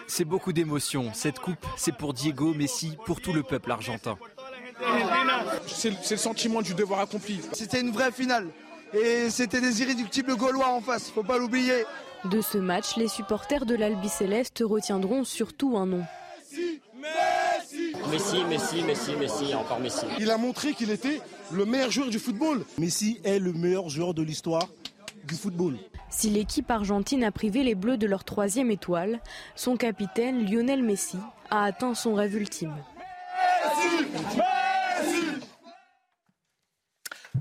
C'est 0.07 0.25
beaucoup 0.25 0.53
d'émotions. 0.53 1.11
Cette 1.13 1.39
coupe, 1.39 1.65
c'est 1.75 1.95
pour 1.95 2.13
Diego, 2.13 2.53
Messi, 2.53 2.97
pour 3.05 3.21
tout 3.21 3.33
le 3.33 3.43
peuple 3.43 3.71
argentin. 3.71 4.17
C'est 5.67 6.11
le 6.11 6.17
sentiment 6.17 6.61
du 6.61 6.73
devoir 6.73 7.01
accompli. 7.01 7.39
C'était 7.53 7.81
une 7.81 7.91
vraie 7.91 8.11
finale. 8.11 8.47
Et 8.93 9.29
c'était 9.29 9.61
des 9.61 9.81
irréductibles 9.81 10.35
Gaulois 10.35 10.69
en 10.69 10.81
face, 10.81 11.09
faut 11.09 11.23
pas 11.23 11.37
l'oublier. 11.37 11.85
De 12.25 12.41
ce 12.41 12.57
match, 12.57 12.97
les 12.97 13.07
supporters 13.07 13.65
de 13.65 13.75
l'Albi 13.75 14.09
Céleste 14.09 14.63
retiendront 14.65 15.23
surtout 15.23 15.77
un 15.77 15.85
nom. 15.85 16.03
Messi, 18.11 18.43
Messi, 18.45 18.81
Messi, 18.83 19.15
Messi, 19.15 19.53
encore 19.53 19.79
Messi. 19.79 20.05
Il 20.19 20.31
a 20.31 20.37
montré 20.37 20.73
qu'il 20.73 20.89
était 20.89 21.21
le 21.51 21.65
meilleur 21.65 21.91
joueur 21.91 22.09
du 22.09 22.17
football. 22.17 22.65
Messi 22.79 23.21
est 23.23 23.39
le 23.39 23.53
meilleur 23.53 23.89
joueur 23.89 24.13
de 24.13 24.23
l'histoire 24.23 24.67
du 25.25 25.35
football. 25.35 25.77
Si 26.09 26.29
l'équipe 26.29 26.69
argentine 26.71 27.23
a 27.23 27.31
privé 27.31 27.63
les 27.63 27.75
Bleus 27.75 27.97
de 27.97 28.07
leur 28.07 28.23
troisième 28.23 28.71
étoile, 28.71 29.21
son 29.55 29.77
capitaine 29.77 30.49
Lionel 30.49 30.81
Messi 30.81 31.17
a 31.51 31.63
atteint 31.63 31.93
son 31.93 32.15
rêve 32.15 32.35
ultime. 32.35 32.73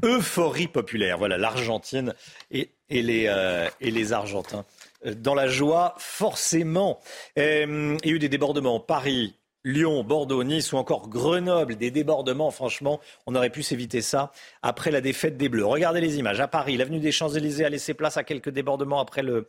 Euphorie 0.05 0.69
populaire, 0.69 1.19
voilà, 1.19 1.39
l'Argentine 1.39 2.15
et, 2.51 2.71
euh, 2.93 3.69
les 3.81 4.13
Argentins. 4.13 4.65
Euh, 5.07 5.15
Dans 5.15 5.35
la 5.35 5.49
joie, 5.49 5.95
forcément. 5.99 7.01
Euh, 7.39 7.97
il 8.03 8.11
y 8.11 8.13
a 8.13 8.17
eu 8.17 8.19
des 8.19 8.29
débordements. 8.29 8.81
Paris, 8.81 9.35
Lyon, 9.65 10.05
Bordeaux, 10.05 10.45
Nice 10.45 10.73
ou 10.73 10.77
encore 10.77 11.09
Grenoble, 11.09 11.77
des 11.77 11.91
débordements, 11.91 12.51
franchement, 12.51 13.01
on 13.27 13.35
aurait 13.35 13.51
pu 13.51 13.63
s'éviter 13.63 14.01
ça 14.01 14.33
après 14.63 14.91
la 14.91 15.01
défaite 15.01 15.37
des 15.37 15.49
Bleus. 15.49 15.67
Regardez 15.67 16.01
les 16.01 16.19
images. 16.19 16.41
À 16.41 16.49
Paris, 16.49 16.77
l'avenue 16.77 17.01
des 17.01 17.13
Champs-Élysées 17.13 17.65
a 17.65 17.69
laissé 17.69 17.95
place 17.95 18.17
à 18.17 18.25
quelques 18.25 18.51
débordements 18.51 19.01
après 19.01 19.23
le, 19.23 19.47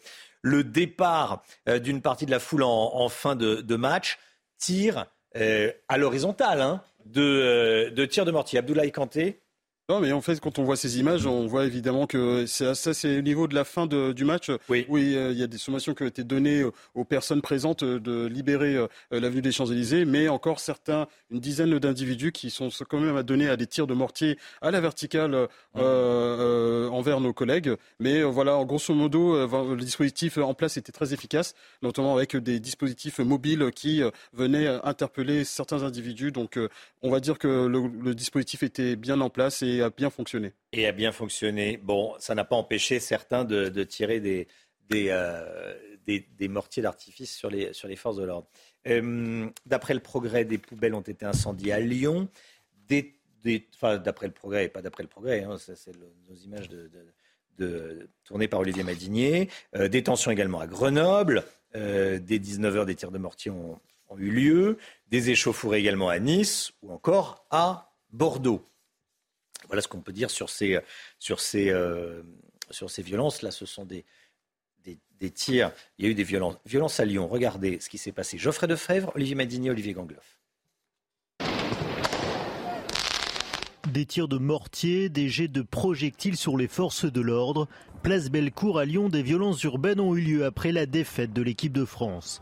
départ 0.64 1.44
d'une 1.68 2.02
partie 2.02 2.26
de 2.26 2.32
la 2.32 2.40
foule 2.40 2.64
en, 2.64 3.10
fin 3.10 3.36
de, 3.36 3.76
match. 3.76 4.18
Tir 4.58 5.06
à 5.36 5.98
l'horizontale, 5.98 6.62
hein, 6.62 6.82
de, 7.06 7.92
euh, 7.98 8.08
tir 8.08 8.26
de 8.26 8.32
mortier. 8.32 8.60
Abdoulaye 8.60 8.92
Kanté, 8.92 9.40
Non, 9.90 10.00
mais 10.00 10.12
en 10.12 10.22
fait, 10.22 10.40
quand 10.40 10.60
on 10.60 10.64
voit 10.64 10.76
ces 10.76 11.00
images, 11.00 11.26
on 11.26 11.48
voit 11.48 11.66
évidemment 11.66 12.06
que 12.06 12.46
c'est 12.46 12.76
ça, 12.76 12.94
c'est 12.94 13.18
au 13.18 13.22
niveau 13.24 13.48
de 13.48 13.56
la 13.56 13.64
fin 13.64 13.88
de- 13.88 14.12
du 14.14 14.24
match. 14.24 14.52
Oui. 14.70 14.86
Où 14.88 15.00
il 15.00 15.12
y 15.14 15.18
a- 15.18 15.32
il 15.32 15.38
y 15.40 15.42
a 15.42 15.48
des 15.48 15.58
sommations 15.58 15.96
qui 15.96 16.04
ont 16.04 16.08
été 16.08 16.24
données 16.24 16.64
aux 16.94 17.04
personnes 17.06 17.42
présentes 17.42 17.82
euh, 17.82 18.00
de 18.00 18.28
libérer 18.28 18.76
euh, 18.76 18.88
l'avenue 19.10 19.42
des 19.42 19.52
Champs-Élysées, 19.52 20.06
mais 20.06 20.28
encore 20.30 20.60
certains, 20.60 21.08
une 21.32 21.40
dizaine 21.40 21.80
d'individus 21.80 22.32
qui 22.32 22.52
sont 22.52 22.70
quand 22.88 23.00
même 23.00 23.18
à 23.18 23.24
donner 23.24 23.50
à 23.50 23.58
des 23.58 23.66
tirs 23.66 23.88
de 23.88 23.96
mortier 23.96 24.38
à 24.62 24.70
la 24.70 24.80
verticale 24.80 25.34
euh, 25.34 25.48
euh, 25.78 26.88
envers 26.90 27.20
nos 27.20 27.34
collègues. 27.34 27.72
Mais 28.00 28.22
voilà, 28.22 28.58
en 28.58 28.66
grosso 28.66 28.94
modo, 28.94 29.36
le 29.48 29.82
dispositif 29.84 30.38
en 30.38 30.54
place 30.54 30.78
était 30.78 30.92
très 30.92 31.16
efficace, 31.16 31.56
notamment 31.82 32.14
avec 32.16 32.36
des 32.38 32.60
dispositifs 32.60 33.18
mobiles 33.18 33.72
qui 33.74 34.04
venaient 34.34 34.68
interpeller 34.84 35.44
certains 35.46 35.82
individus. 35.82 36.32
Donc, 36.32 36.60
on 37.02 37.10
va 37.10 37.20
dire 37.20 37.40
que 37.40 37.66
le, 37.66 37.90
le 38.04 38.14
dispositif 38.14 38.62
était 38.62 38.96
bien 38.96 39.20
en 39.22 39.32
place 39.32 39.64
et 39.64 39.79
et 39.80 39.84
a 39.84 39.90
bien 39.90 40.10
fonctionné. 40.10 40.54
Et 40.74 40.86
a 40.86 40.92
bien 40.92 41.12
fonctionné. 41.12 41.78
Bon, 41.78 42.14
ça 42.20 42.36
n'a 42.36 42.44
pas 42.44 42.56
empêché 42.56 43.00
certains 43.00 43.46
de, 43.46 43.84
tirer 43.84 44.20
des, 44.20 44.48
euh, 44.94 45.76
des, 46.06 46.28
des, 46.38 46.48
mortiers 46.48 46.84
d'artifice 46.84 47.36
sur 47.36 47.50
les, 47.50 47.96
forces 47.96 48.18
de 48.18 48.24
l'ordre. 48.24 48.48
Euh, 48.88 49.48
d'après 49.66 49.94
le 49.94 50.00
progrès, 50.00 50.46
des 50.46 50.58
poubelles 50.58 50.94
ont 50.94 51.02
été 51.02 51.26
incendiées 51.26 51.74
à 51.74 51.80
Lyon. 51.80 52.28
Des, 52.88 53.16
d'après 54.04 54.28
le 54.28 54.34
progrès, 54.34 54.66
et 54.66 54.70
pas 54.70 54.82
d'après 54.82 55.04
le 55.04 55.10
progrès, 55.10 55.44
hein, 55.44 55.56
c'est 55.58 55.96
nos 56.28 56.36
images 56.36 56.68
de, 57.58 58.10
tournées 58.24 58.48
par 58.48 58.60
Olivier 58.60 58.84
Madinier. 58.84 59.50
Euh, 59.76 59.88
détention 59.88 60.32
également 60.32 60.60
à 60.60 60.68
Grenoble. 60.68 61.44
Dès 61.74 62.20
19h, 62.20 62.86
des 62.86 62.96
tirs 62.96 63.12
de 63.12 63.20
mortier 63.20 63.52
ont, 63.52 63.80
ont 64.10 64.18
eu 64.18 64.32
lieu. 64.32 64.78
Des 65.10 65.30
échauffourées 65.30 65.80
également 65.80 66.10
à 66.10 66.20
Nice 66.20 66.72
ou 66.82 66.92
encore 66.92 67.46
à 67.52 67.94
Bordeaux. 68.12 68.64
Voilà 69.70 69.84
ce 69.84 69.88
qu'on 69.88 70.02
peut 70.02 70.12
dire 70.12 70.32
sur 70.32 70.50
ces, 70.50 70.82
euh, 71.56 72.24
violences. 72.98 73.44
Là, 73.44 73.52
ce 73.52 73.68
sont 73.68 73.86
des, 73.86 74.04
tirs. 75.36 75.72
Il 75.98 76.06
y 76.06 76.08
a 76.08 76.12
eu 76.12 76.16
des 76.16 76.24
violences, 76.24 76.56
violences 76.66 77.00
à 77.00 77.06
Lyon. 77.06 77.28
Regardez 77.28 77.80
ce 77.80 77.88
qui 77.88 78.00
s'est 78.00 78.12
passé. 78.12 78.40
Geoffrey 78.40 78.68
Defebvre, 78.68 79.12
Olivier 79.16 79.36
Madini, 79.36 79.70
Olivier 79.70 79.94
Gangloff. 79.94 80.40
Des 83.94 84.06
tirs 84.06 84.28
de 84.28 84.40
mortier, 84.40 85.10
des 85.10 85.30
jets 85.30 85.48
de 85.48 85.62
projectiles 85.62 86.38
sur 86.38 86.58
les 86.58 86.68
forces 86.68 87.06
de 87.06 87.22
l'ordre. 87.22 87.68
Place 88.02 88.30
Bellecour 88.30 88.80
à 88.80 88.86
Lyon, 88.86 89.10
des 89.10 89.22
violences 89.22 89.62
urbaines 89.64 90.00
ont 90.00 90.16
eu 90.16 90.22
lieu 90.22 90.46
après 90.46 90.72
la 90.72 90.88
défaite 90.88 91.32
de 91.34 91.44
l'équipe 91.44 91.74
de 91.74 91.86
France. 91.86 92.42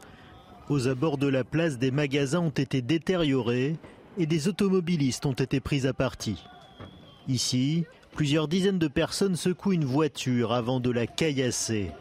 Aux 0.70 0.88
abords 0.88 1.18
de 1.18 1.28
la 1.28 1.44
place, 1.44 1.78
des 1.78 1.92
magasins 1.92 2.40
ont 2.40 2.50
été 2.50 2.82
détériorés 2.82 3.76
et 4.18 4.26
des 4.26 4.48
automobilistes 4.48 5.26
ont 5.26 5.34
été 5.34 5.60
pris 5.60 5.88
à 5.88 5.94
partie. 5.94 6.44
Ici, 7.28 7.86
plusieurs 8.14 8.48
dizaines 8.48 8.80
de 8.80 8.88
personnes 8.88 9.36
secouent 9.36 9.74
une 9.74 9.86
voiture 9.86 10.54
avant 10.54 10.80
de 10.80 10.90
la 10.90 11.08
caillasser. 11.08 11.92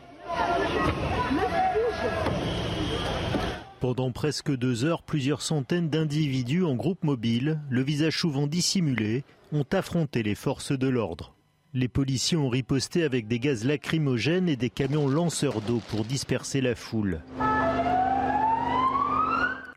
Pendant 3.81 4.11
presque 4.11 4.57
deux 4.57 4.85
heures, 4.85 5.03
plusieurs 5.03 5.43
centaines 5.43 5.91
d'individus 5.91 6.65
en 6.65 6.75
groupe 6.75 7.05
mobile, 7.05 7.61
le 7.69 7.83
visage 7.83 8.19
souvent 8.19 8.47
dissimulé, 8.47 9.25
ont 9.53 9.67
affronté 9.73 10.23
les 10.23 10.35
forces 10.35 10.73
de 10.73 10.89
l'ordre. 10.89 11.35
Les 11.75 11.89
policiers 11.89 12.39
ont 12.39 12.49
riposté 12.49 13.03
avec 13.03 13.29
des 13.29 13.39
gaz 13.39 13.65
lacrymogènes 13.65 14.49
et 14.49 14.57
des 14.57 14.71
camions 14.71 15.09
lanceurs 15.09 15.61
d'eau 15.61 15.83
pour 15.89 16.05
disperser 16.05 16.61
la 16.61 16.75
foule. 16.75 17.21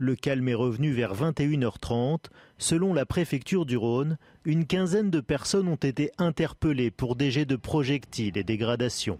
Le 0.01 0.15
calme 0.15 0.47
est 0.47 0.53
revenu 0.53 0.93
vers 0.93 1.13
21h30. 1.13 2.27
Selon 2.57 2.93
la 2.93 3.05
préfecture 3.05 3.65
du 3.65 3.75
Rhône, 3.75 4.17
une 4.45 4.65
quinzaine 4.65 5.11
de 5.11 5.19
personnes 5.19 5.67
ont 5.67 5.75
été 5.75 6.11
interpellées 6.17 6.89
pour 6.89 7.17
des 7.17 7.31
jets 7.31 7.43
de 7.43 7.57
projectiles 7.57 8.37
et 8.37 8.45
dégradations. 8.45 9.19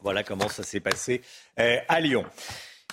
Voilà 0.00 0.24
comment 0.24 0.48
ça 0.48 0.64
s'est 0.64 0.80
passé 0.80 1.20
euh, 1.60 1.76
à 1.86 2.00
Lyon. 2.00 2.24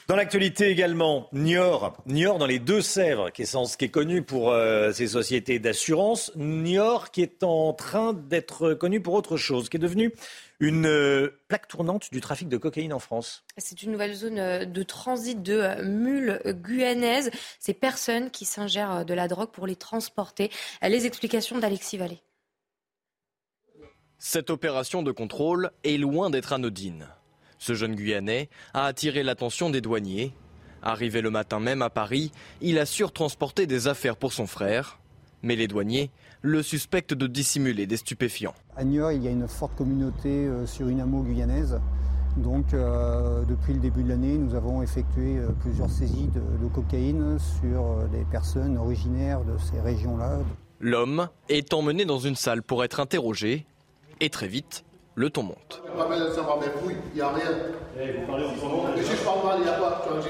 Dans 0.08 0.16
l'actualité 0.16 0.70
également, 0.70 1.28
Niort, 1.34 1.97
Niort 2.06 2.38
dans 2.38 2.45
les 2.45 2.60
Deux-Sèvres, 2.60 3.32
qui 3.32 3.41
est, 3.41 3.78
qui 3.78 3.86
est 3.86 3.89
connu 3.89 4.22
pour 4.22 4.51
euh, 4.51 4.91
ses 4.91 5.08
sociétés 5.08 5.58
d'assurance, 5.58 6.32
Niort 6.36 7.10
qui 7.10 7.24
est 7.24 7.43
en 7.43 7.74
train 7.74 8.14
d'être 8.14 8.76
connu 8.76 9.01
pour 9.01 9.16
autre 9.16 9.36
chose, 9.36 9.68
qui 9.68 9.78
est 9.78 9.80
devenu 9.80 10.14
une 10.60 10.86
euh, 10.86 11.39
plaque 11.47 11.68
tournante 11.68 12.12
du 12.12 12.22
trafic 12.22 12.47
de 12.49 12.58
cocaïne 12.58 12.93
en 12.93 12.99
France. 12.99 13.43
C'est 13.58 13.82
une 13.82 13.91
nouvelle 13.91 14.14
zone 14.14 14.38
euh, 14.38 14.66
de 14.66 14.84
transit 14.84 15.41
de 15.41 15.82
mules 15.82 16.39
guyanaises. 16.45 17.32
Ces 17.60 17.74
personnes 17.74 18.30
qui 18.30 18.45
s'ingèrent 18.45 19.06
de 19.06 19.14
la 19.16 19.28
drogue 19.28 19.49
pour 19.49 19.66
les 19.66 19.76
transporter. 19.76 20.51
Les 20.84 21.08
explications 21.08 21.58
d'Alexis 21.58 21.97
Vallée. 21.97 22.22
Cette 24.20 24.51
opération 24.51 25.01
de 25.01 25.12
contrôle 25.12 25.72
est 25.84 25.97
loin 25.97 26.30
d'être 26.30 26.53
anodine. 26.53 27.08
Ce 27.58 27.74
jeune 27.74 27.95
Guyanais 27.95 28.49
a 28.74 28.86
attiré 28.86 29.24
l'attention 29.24 29.70
des 29.70 29.82
douaniers. 29.82 30.34
Arrivé 30.82 31.22
le 31.22 31.32
matin 31.32 31.60
même 31.60 31.82
à 31.82 31.89
Paris, 31.89 32.32
il 32.62 32.78
a 32.80 32.86
surtransporté 32.86 33.66
des 33.68 33.88
affaires 33.88 34.18
pour 34.18 34.34
son 34.34 34.47
frère. 34.47 34.99
Mais 35.41 35.56
les 35.56 35.68
douaniers 35.68 36.12
le 36.45 36.62
suspecte 36.62 37.14
de 37.14 37.26
dissimuler 37.26 37.88
des 37.88 37.97
stupéfiants. 37.97 38.53
À 38.78 38.84
Niort, 38.84 39.12
il 39.12 39.24
y 39.24 39.28
a 39.28 39.32
une 39.32 39.47
forte 39.47 39.76
communauté 39.76 40.30
euh, 40.30 40.68
sur 40.68 40.88
une 40.88 41.01
amour 41.01 41.24
guyanaise. 41.24 41.80
Donc, 42.38 42.74
euh, 42.74 43.43
depuis 43.45 43.74
le 43.74 43.80
début 43.80 44.03
de 44.03 44.10
l'année, 44.10 44.38
nous 44.38 44.53
avons 44.53 44.84
effectué 44.84 45.38
euh, 45.38 45.47
plusieurs 45.60 45.89
saisies 45.89 46.28
de, 46.28 46.68
cocaïne 46.68 47.39
sur 47.39 48.08
des 48.12 48.24
personnes 48.26 48.78
originaires 48.78 49.43
de 49.43 49.58
ces 49.58 49.80
régions-là. 49.80 50.39
L'homme 50.80 51.30
est 51.49 51.74
emmené 51.74 52.06
dans 52.06 52.20
une 52.20 52.36
salle 52.36 52.62
pour 52.62 52.84
être 52.84 52.99
interrogé. 52.99 53.66
Et 54.20 54.30
très 54.30 54.47
vite, 54.47 54.84
le 55.16 55.30
ton 55.30 55.43
monte. 55.43 55.82
Il 55.88 57.16
n'y 57.16 57.22
a 57.22 57.30
rien. 57.30 57.51
Il 57.97 58.05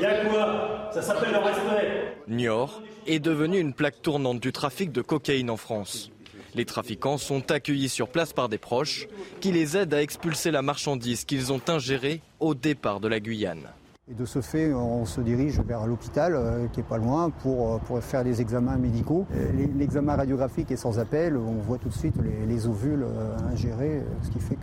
y 0.02 0.06
a 0.06 0.26
quoi 0.26 0.90
Ça 0.94 1.02
s'appelle 1.02 1.32
le 1.32 1.40
respect. 1.40 2.18
Niort 2.28 2.82
est 3.08 3.20
devenu 3.20 3.60
une 3.60 3.74
plaque 3.74 4.02
tournante 4.02 4.40
du 4.40 4.52
trafic 4.52 4.92
de 4.92 5.02
cocaïne 5.02 5.50
en 5.50 5.58
France. 5.58 6.12
Les 6.54 6.66
trafiquants 6.66 7.18
sont 7.18 7.52
accueillis 7.52 7.90
sur 7.90 8.08
place 8.08 8.32
par 8.32 8.48
des 8.48 8.58
proches 8.58 9.08
qui 9.42 9.52
les 9.52 9.76
aident 9.76 9.94
à 9.94 10.02
expulser 10.02 10.52
la 10.52 10.62
marchandise 10.62 11.26
qu'ils 11.26 11.52
ont 11.52 11.62
ingérée 11.68 12.22
au 12.40 12.56
départ 12.56 13.02
de 13.02 13.10
la 13.10 13.20
Guyane. 13.20 13.68
Et 14.08 14.14
de 14.14 14.26
ce 14.26 14.39
fait, 14.39 14.72
on 14.72 15.03
se 15.08 15.20
dirige 15.20 15.60
vers 15.62 15.88
l'hôpital 15.88 16.36
euh, 16.36 16.68
qui 16.68 16.80
est 16.80 16.84
pas 16.84 16.99
loin 16.99 17.32
pour, 17.32 17.74
euh, 17.74 17.78
pour 17.80 18.03
faire 18.03 18.24
des 18.24 18.39
examens 18.39 18.78
médicaux. 18.78 19.26
Euh, 19.34 19.68
l'examen 19.76 20.16
radiographique 20.16 20.70
est 20.70 20.76
sans 20.76 20.99
appel, 20.99 21.36
on 21.36 21.53
voit 21.53 21.80
tout 21.80 21.89
de 21.89 21.93
suite 21.93 22.14
les, 22.47 22.68
ovules 22.68 23.03
ingérés, 23.51 24.03
ce 24.22 24.30
qui 24.30 24.39
fait 24.39 24.58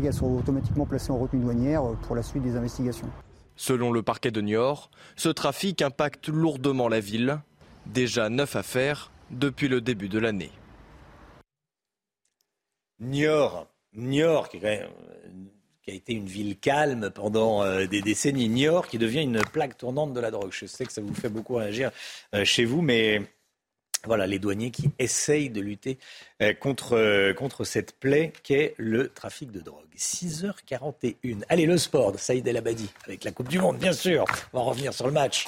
qu'elles 0.00 0.14
sont 0.14 0.38
automatiquement 0.38 0.86
placées 0.86 1.10
en 1.10 1.18
retenue 1.18 1.42
douanière 1.42 1.82
pour 2.02 2.14
la 2.14 2.22
suite 2.22 2.44
des 2.44 2.54
investigations. 2.54 3.08
Selon 3.56 3.90
le 3.90 4.02
parquet 4.02 4.30
de 4.30 4.40
Niort, 4.40 4.90
ce 5.16 5.28
trafic 5.28 5.82
impacte 5.82 6.28
lourdement 6.28 6.88
la 6.88 7.00
ville. 7.00 7.40
Déjà 7.86 8.28
neuf 8.28 8.54
affaires 8.54 9.10
depuis 9.32 9.66
le 9.66 9.80
début 9.80 10.08
de 10.08 10.20
l'année. 10.20 10.52
Niort, 13.00 13.66
Niort 13.94 14.48
qui, 14.48 14.60
a 15.90 15.94
été 15.94 16.12
une 16.12 16.26
ville 16.26 16.58
calme 16.58 17.10
pendant 17.10 17.62
euh, 17.62 17.86
des 17.86 18.02
décennies, 18.02 18.48
Niort 18.48 18.88
qui 18.88 18.98
devient 18.98 19.22
une 19.22 19.40
plaque 19.40 19.76
tournante 19.76 20.12
de 20.12 20.20
la 20.20 20.30
drogue. 20.30 20.50
Je 20.52 20.66
sais 20.66 20.84
que 20.84 20.92
ça 20.92 21.00
vous 21.00 21.14
fait 21.14 21.28
beaucoup 21.28 21.56
réagir 21.56 21.90
euh, 22.34 22.44
chez 22.44 22.64
vous, 22.64 22.82
mais 22.82 23.22
voilà, 24.04 24.26
les 24.26 24.38
douaniers 24.38 24.70
qui 24.70 24.90
essayent 24.98 25.50
de 25.50 25.60
lutter 25.60 25.98
euh, 26.42 26.52
contre, 26.54 27.32
contre 27.32 27.64
cette 27.64 27.98
plaie 27.98 28.32
qu'est 28.42 28.74
le 28.76 29.08
trafic 29.08 29.50
de 29.50 29.60
drogue. 29.60 29.84
6h41. 29.96 31.42
Allez, 31.48 31.66
le 31.66 31.78
sport, 31.78 32.18
Saïd 32.18 32.46
El 32.46 32.56
Abadi, 32.56 32.88
avec 33.04 33.24
la 33.24 33.32
Coupe 33.32 33.48
du 33.48 33.58
Monde, 33.58 33.78
bien 33.78 33.92
sûr. 33.92 34.24
On 34.52 34.58
va 34.58 34.64
revenir 34.64 34.94
sur 34.94 35.06
le 35.06 35.12
match. 35.12 35.46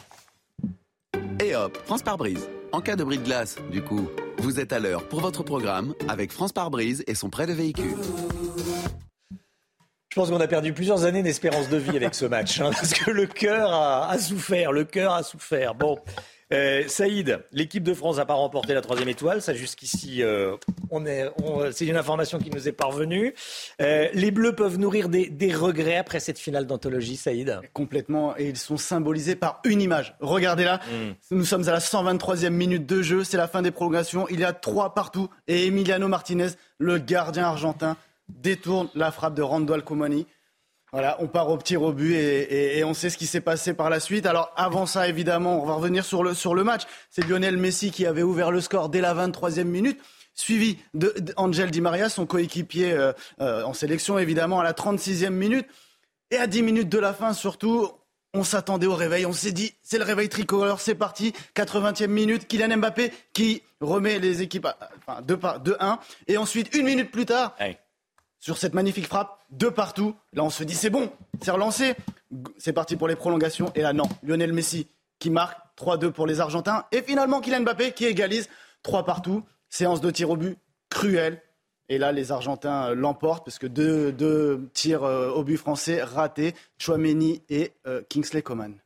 Et 1.42 1.54
hop, 1.54 1.78
France 1.84 2.02
par 2.02 2.18
brise. 2.18 2.48
En 2.72 2.80
cas 2.80 2.96
de 2.96 3.04
bris 3.04 3.18
de 3.18 3.24
glace, 3.24 3.56
du 3.70 3.82
coup, 3.82 4.08
vous 4.38 4.60
êtes 4.60 4.72
à 4.72 4.78
l'heure 4.78 5.08
pour 5.08 5.20
votre 5.20 5.42
programme 5.42 5.94
avec 6.08 6.32
France 6.32 6.52
par 6.52 6.70
brise 6.70 7.02
et 7.06 7.14
son 7.14 7.30
prêt 7.30 7.46
de 7.46 7.52
véhicule. 7.52 7.96
Je 10.10 10.16
pense 10.16 10.28
qu'on 10.28 10.40
a 10.40 10.48
perdu 10.48 10.72
plusieurs 10.72 11.04
années 11.04 11.22
d'espérance 11.22 11.68
de 11.68 11.76
vie 11.76 11.96
avec 11.96 12.14
ce 12.16 12.26
match, 12.26 12.60
hein, 12.60 12.70
parce 12.72 12.92
que 12.92 13.10
le 13.10 13.26
cœur 13.26 13.72
a, 13.72 14.10
a 14.10 14.18
souffert, 14.18 14.72
le 14.72 14.84
cœur 14.84 15.14
a 15.14 15.22
souffert. 15.22 15.74
Bon, 15.74 15.98
euh, 16.52 16.82
Saïd, 16.88 17.38
l'équipe 17.52 17.84
de 17.84 17.94
France 17.94 18.16
n'a 18.16 18.26
pas 18.26 18.34
remporté 18.34 18.74
la 18.74 18.80
troisième 18.80 19.08
étoile. 19.08 19.40
Ça, 19.40 19.54
jusqu'ici, 19.54 20.22
euh, 20.22 20.56
on 20.90 21.06
est, 21.06 21.30
c'est 21.72 21.86
une 21.86 21.96
information 21.96 22.38
qui 22.38 22.50
nous 22.50 22.66
est 22.66 22.72
parvenue. 22.72 23.34
Euh, 23.80 24.08
les 24.12 24.30
Bleus 24.30 24.54
peuvent 24.54 24.78
nourrir 24.78 25.08
des, 25.08 25.54
regrets 25.54 25.96
après 25.96 26.20
cette 26.20 26.38
finale 26.38 26.66
d'anthologie, 26.66 27.16
Saïd? 27.16 27.60
Complètement. 27.72 28.36
Et 28.36 28.48
ils 28.48 28.56
sont 28.56 28.76
symbolisés 28.76 29.36
par 29.36 29.60
une 29.64 29.80
image. 29.80 30.16
Regardez 30.20 30.64
là. 30.64 30.80
Hmm. 30.90 31.12
Nous 31.30 31.44
sommes 31.44 31.68
à 31.68 31.72
la 31.72 31.78
123e 31.78 32.50
minute 32.50 32.86
de 32.86 33.02
jeu. 33.02 33.24
C'est 33.24 33.36
la 33.36 33.48
fin 33.48 33.62
des 33.62 33.70
prolongations. 33.70 34.26
Il 34.28 34.40
y 34.40 34.44
a 34.44 34.52
trois 34.52 34.94
partout. 34.94 35.28
Et 35.46 35.66
Emiliano 35.66 36.08
Martinez, 36.08 36.48
le 36.78 36.98
gardien 36.98 37.44
argentin, 37.44 37.96
détourne 38.36 38.88
la 38.94 39.10
frappe 39.10 39.34
de 39.34 39.42
Rando 39.42 39.72
Alcomani. 39.72 40.26
Voilà, 40.92 41.16
on 41.20 41.28
part 41.28 41.48
au 41.48 41.56
tir 41.58 41.82
au 41.82 41.92
but 41.92 42.14
et, 42.14 42.82
on 42.82 42.94
sait 42.94 43.10
ce 43.10 43.18
qui 43.18 43.26
s'est 43.26 43.40
passé 43.40 43.74
par 43.74 43.90
la 43.90 44.00
suite. 44.00 44.26
Alors 44.26 44.52
avant 44.56 44.86
ça, 44.86 45.06
évidemment, 45.08 45.62
on 45.62 45.66
va 45.66 45.74
revenir 45.74 46.04
sur 46.04 46.24
le, 46.24 46.34
sur 46.34 46.54
le 46.54 46.64
match. 46.64 46.82
C'est 47.10 47.26
Lionel 47.28 47.56
Messi 47.56 47.92
qui 47.92 48.06
avait 48.06 48.24
ouvert 48.24 48.50
le 48.50 48.60
score 48.60 48.88
dès 48.88 49.00
la 49.00 49.14
23e 49.14 49.64
minute, 49.64 50.00
suivi 50.34 50.78
d'Angel 50.94 51.70
Di 51.70 51.80
Maria, 51.80 52.08
son 52.08 52.26
coéquipier 52.26 52.92
euh, 52.92 53.12
euh, 53.40 53.62
en 53.62 53.72
sélection, 53.72 54.18
évidemment, 54.18 54.58
à 54.58 54.64
la 54.64 54.72
36e 54.72 55.30
minute. 55.30 55.66
Et 56.32 56.36
à 56.36 56.48
10 56.48 56.62
minutes 56.62 56.88
de 56.88 56.98
la 56.98 57.12
fin, 57.12 57.34
surtout, 57.34 57.88
on 58.34 58.44
s'attendait 58.44 58.86
au 58.86 58.94
réveil. 58.94 59.26
On 59.26 59.32
s'est 59.32 59.52
dit, 59.52 59.74
c'est 59.82 59.98
le 59.98 60.04
réveil 60.04 60.28
tricolore, 60.28 60.80
c'est 60.80 60.94
parti. 60.94 61.32
80e 61.54 62.06
minute, 62.08 62.48
Kylian 62.48 62.78
Mbappé 62.78 63.12
qui 63.32 63.62
remet 63.80 64.18
les 64.18 64.42
équipes 64.42 64.66
à, 64.66 64.76
enfin, 64.98 65.20
2-1. 65.22 65.98
Et 66.28 66.36
ensuite, 66.36 66.74
une 66.74 66.86
minute 66.86 67.10
plus 67.10 67.26
tard, 67.26 67.54
sur 68.40 68.58
cette 68.58 68.74
magnifique 68.74 69.06
frappe 69.06 69.38
de 69.50 69.68
partout. 69.68 70.16
Là, 70.32 70.42
on 70.42 70.50
se 70.50 70.64
dit 70.64 70.74
c'est 70.74 70.90
bon, 70.90 71.12
c'est 71.42 71.50
relancé. 71.50 71.94
C'est 72.58 72.72
parti 72.72 72.96
pour 72.96 73.06
les 73.06 73.16
prolongations. 73.16 73.72
Et 73.74 73.82
là, 73.82 73.92
non. 73.92 74.08
Lionel 74.22 74.52
Messi 74.52 74.88
qui 75.18 75.30
marque 75.30 75.58
3-2 75.78 76.10
pour 76.10 76.26
les 76.26 76.40
Argentins. 76.40 76.86
Et 76.92 77.02
finalement, 77.02 77.40
Kylian 77.40 77.60
Mbappé 77.60 77.92
qui 77.92 78.06
égalise 78.06 78.48
3 78.82 79.04
partout. 79.04 79.44
Séance 79.68 80.00
de 80.00 80.10
tir 80.10 80.30
au 80.30 80.36
but 80.36 80.58
cruelle. 80.88 81.42
Et 81.88 81.98
là, 81.98 82.12
les 82.12 82.32
Argentins 82.32 82.94
l'emportent 82.94 83.44
parce 83.44 83.58
que 83.58 83.66
deux, 83.66 84.68
tirs 84.74 85.02
au 85.02 85.44
but 85.44 85.56
français 85.56 86.02
ratés, 86.02 86.54
Chouameni 86.78 87.42
et 87.48 87.72
Kingsley 88.08 88.42
Coman 88.42 88.80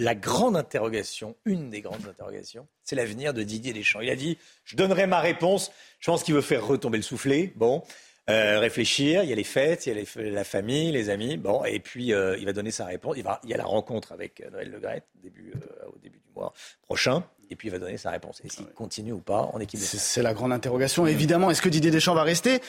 la 0.00 0.14
grande 0.14 0.56
interrogation, 0.56 1.36
une 1.44 1.68
des 1.68 1.82
grandes 1.82 2.06
interrogations, 2.08 2.66
c'est 2.84 2.96
l'avenir 2.96 3.34
de 3.34 3.42
Didier 3.42 3.74
Deschamps. 3.74 4.00
Il 4.00 4.08
a 4.08 4.16
dit 4.16 4.38
Je 4.64 4.76
donnerai 4.76 5.06
ma 5.06 5.20
réponse. 5.20 5.70
Je 5.98 6.10
pense 6.10 6.22
qu'il 6.22 6.34
veut 6.34 6.40
faire 6.40 6.66
retomber 6.66 6.96
le 6.96 7.02
soufflet. 7.02 7.52
Bon. 7.56 7.82
Euh, 8.30 8.58
réfléchir, 8.58 9.22
il 9.22 9.30
y 9.30 9.32
a 9.32 9.36
les 9.36 9.44
fêtes, 9.44 9.86
il 9.86 9.96
y 9.96 9.98
a 9.98 10.30
la 10.30 10.44
famille, 10.44 10.92
les 10.92 11.10
amis, 11.10 11.36
bon, 11.36 11.64
et 11.64 11.80
puis 11.80 12.12
euh, 12.12 12.36
il 12.38 12.46
va 12.46 12.52
donner 12.52 12.70
sa 12.70 12.86
réponse. 12.86 13.16
Il, 13.16 13.22
va, 13.22 13.40
il 13.44 13.50
y 13.50 13.54
a 13.54 13.56
la 13.56 13.64
rencontre 13.64 14.12
avec 14.12 14.40
euh, 14.40 14.50
Noël 14.50 14.70
Le 14.70 14.78
Gret 14.78 15.02
début, 15.22 15.52
au 15.86 15.98
début 15.98 16.18
du 16.18 16.32
mois 16.34 16.52
prochain, 16.82 17.24
et 17.50 17.56
puis 17.56 17.68
il 17.68 17.70
va 17.70 17.78
donner 17.78 17.96
sa 17.96 18.10
réponse. 18.10 18.40
Et 18.44 18.48
s'il 18.48 18.66
continue 18.66 19.12
ou 19.12 19.20
pas 19.20 19.50
en 19.52 19.60
équipe 19.60 19.80
C'est 19.80 20.22
la 20.22 20.34
grande 20.34 20.52
interrogation. 20.52 21.06
Évidemment, 21.06 21.50
est-ce 21.50 21.62
que 21.62 21.68
Didier 21.68 21.90
Deschamps 21.90 22.14
va 22.14 22.22
rester? 22.22 22.60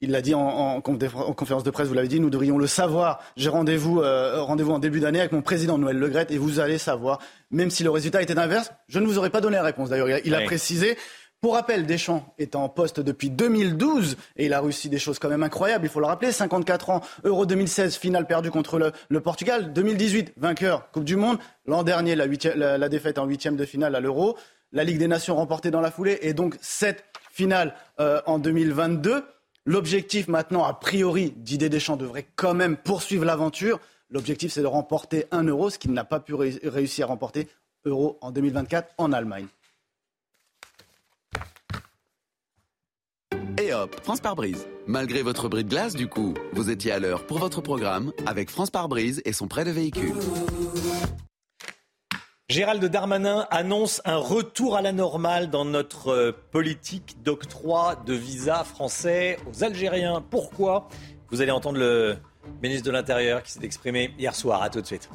Il 0.00 0.12
l'a 0.12 0.22
dit 0.22 0.32
en, 0.32 0.80
conférence 0.80 1.64
de 1.64 1.70
presse, 1.70 1.88
vous 1.88 1.94
l'avez 1.94 2.06
dit, 2.06 2.20
nous 2.20 2.30
devrions 2.30 2.56
le 2.56 2.68
savoir. 2.68 3.20
J'ai 3.36 3.48
rendez-vous 3.48 4.00
euh, 4.00 4.38
en 4.38 4.78
début 4.78 5.00
d'année 5.00 5.18
avec 5.18 5.32
mon 5.32 5.42
président 5.42 5.76
Noël 5.76 5.98
Legrette 5.98 6.30
et 6.30 6.38
vous 6.38 6.60
allez 6.60 6.78
savoir, 6.78 7.18
même 7.50 7.70
si 7.70 7.82
le 7.82 7.90
résultat 7.90 8.22
était 8.22 8.38
inverse, 8.38 8.70
je 8.86 9.00
ne 9.00 9.06
vous 9.06 9.18
aurais 9.18 9.30
pas 9.30 9.40
donné 9.40 9.56
la 9.56 9.64
réponse. 9.64 9.90
D'ailleurs, 9.90 10.20
il, 10.24 10.34
a, 10.36 10.42
précisé. 10.42 10.96
Pour 11.40 11.54
rappel, 11.54 11.86
Deschamps 11.86 12.34
est 12.38 12.56
en 12.56 12.68
poste 12.68 12.98
depuis 12.98 13.30
2012 13.30 14.16
et 14.36 14.46
il 14.46 14.52
a 14.52 14.60
réussi 14.60 14.88
des 14.88 14.98
choses 14.98 15.20
quand 15.20 15.28
même 15.28 15.44
incroyables, 15.44 15.84
il 15.84 15.88
faut 15.88 16.00
le 16.00 16.06
rappeler. 16.06 16.32
54 16.32 16.90
ans, 16.90 17.00
Euro 17.22 17.46
2016, 17.46 17.94
finale 17.94 18.26
perdue 18.26 18.50
contre 18.50 18.92
le, 19.08 19.20
Portugal. 19.20 19.72
2018, 19.72 20.32
vainqueur, 20.36 20.90
Coupe 20.90 21.04
du 21.04 21.14
Monde. 21.14 21.38
L'an 21.64 21.84
dernier, 21.84 22.16
la, 22.16 22.88
défaite 22.88 23.18
en 23.18 23.24
huitième 23.24 23.54
de 23.54 23.64
finale 23.64 23.94
à 23.94 24.00
l'Euro. 24.00 24.36
La 24.72 24.82
Ligue 24.82 24.98
des 24.98 25.06
Nations 25.06 25.36
remportée 25.36 25.70
dans 25.70 25.80
la 25.80 25.92
foulée 25.92 26.18
et 26.22 26.34
donc 26.34 26.56
cette 26.60 27.04
finale 27.30 27.76
euh, 28.00 28.20
en 28.26 28.40
2022. 28.40 29.22
L'objectif 29.64 30.26
maintenant, 30.26 30.64
a 30.64 30.74
priori, 30.74 31.34
Didier 31.36 31.68
Deschamps 31.68 31.96
devrait 31.96 32.26
quand 32.34 32.54
même 32.54 32.76
poursuivre 32.76 33.24
l'aventure. 33.24 33.78
L'objectif, 34.10 34.52
c'est 34.52 34.62
de 34.62 34.66
remporter 34.66 35.26
un 35.30 35.44
euro, 35.44 35.70
ce 35.70 35.78
qu'il 35.78 35.92
n'a 35.92 36.04
pas 36.04 36.18
pu 36.18 36.34
réussir 36.34 37.06
à 37.06 37.08
remporter 37.10 37.46
euro 37.84 38.18
en 38.22 38.32
2024 38.32 38.94
en 38.98 39.12
Allemagne. 39.12 39.46
Et 43.68 43.74
hop, 43.74 44.00
France 44.02 44.20
par 44.20 44.34
brise. 44.34 44.66
Malgré 44.86 45.20
votre 45.20 45.50
bris 45.50 45.62
de 45.62 45.68
glace, 45.68 45.94
du 45.94 46.08
coup, 46.08 46.32
vous 46.54 46.70
étiez 46.70 46.90
à 46.90 46.98
l'heure 46.98 47.26
pour 47.26 47.38
votre 47.38 47.60
programme 47.60 48.12
avec 48.24 48.48
France 48.48 48.70
par 48.70 48.88
brise 48.88 49.20
et 49.26 49.34
son 49.34 49.46
prêt 49.46 49.66
de 49.66 49.70
véhicule. 49.70 50.14
Gérald 52.48 52.82
Darmanin 52.86 53.46
annonce 53.50 54.00
un 54.06 54.16
retour 54.16 54.74
à 54.74 54.80
la 54.80 54.92
normale 54.92 55.50
dans 55.50 55.66
notre 55.66 56.08
euh, 56.08 56.32
politique 56.50 57.22
d'octroi 57.22 57.96
de 58.06 58.14
visas 58.14 58.64
français 58.64 59.36
aux 59.50 59.62
Algériens. 59.62 60.24
Pourquoi? 60.30 60.88
Vous 61.30 61.42
allez 61.42 61.50
entendre 61.50 61.78
le 61.78 62.16
ministre 62.62 62.86
de 62.86 62.90
l'Intérieur 62.90 63.42
qui 63.42 63.52
s'est 63.52 63.64
exprimé 63.64 64.14
hier 64.18 64.34
soir. 64.34 64.62
À 64.62 64.70
tout 64.70 64.80
de 64.80 64.86
suite. 64.86 65.10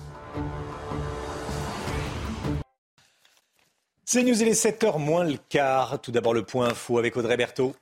C'est 4.05 4.21
News, 4.21 4.39
il 4.39 4.47
est 4.47 4.63
7h 4.63 4.99
moins 4.99 5.23
le 5.23 5.37
quart. 5.49 5.99
Tout 6.01 6.11
d'abord 6.11 6.35
le 6.35 6.43
point 6.43 6.67
info 6.67 6.99
avec 6.99 7.17
Audrey 7.17 7.35
Berthaud. 7.35 7.73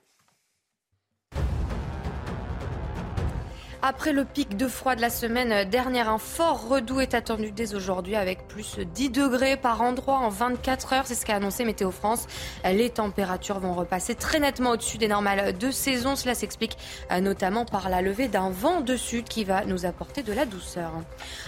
Après 3.84 4.12
le 4.12 4.24
pic 4.24 4.56
de 4.56 4.68
froid 4.68 4.94
de 4.94 5.00
la 5.00 5.10
semaine 5.10 5.68
dernière, 5.68 6.08
un 6.08 6.18
fort 6.18 6.68
redout 6.68 7.00
est 7.00 7.14
attendu 7.14 7.50
dès 7.50 7.74
aujourd'hui 7.74 8.14
avec 8.14 8.46
plus 8.46 8.78
10 8.78 9.10
degrés 9.10 9.56
par 9.56 9.82
endroit 9.82 10.18
en 10.18 10.28
24 10.28 10.92
heures. 10.92 11.02
C'est 11.04 11.16
ce 11.16 11.26
qu'a 11.26 11.34
annoncé 11.34 11.64
Météo 11.64 11.90
France. 11.90 12.28
Les 12.64 12.90
températures 12.90 13.58
vont 13.58 13.74
repasser 13.74 14.14
très 14.14 14.38
nettement 14.38 14.70
au-dessus 14.70 14.98
des 14.98 15.08
normales 15.08 15.58
de 15.58 15.70
saison. 15.72 16.14
Cela 16.14 16.36
s'explique 16.36 16.78
euh, 17.10 17.18
notamment 17.18 17.64
par 17.64 17.88
la 17.88 18.02
levée 18.02 18.28
d'un 18.28 18.50
vent 18.50 18.82
de 18.82 18.94
sud 18.94 19.24
qui 19.24 19.42
va 19.42 19.64
nous 19.64 19.84
apporter 19.84 20.22
de 20.22 20.32
la 20.32 20.46
douceur. 20.46 20.92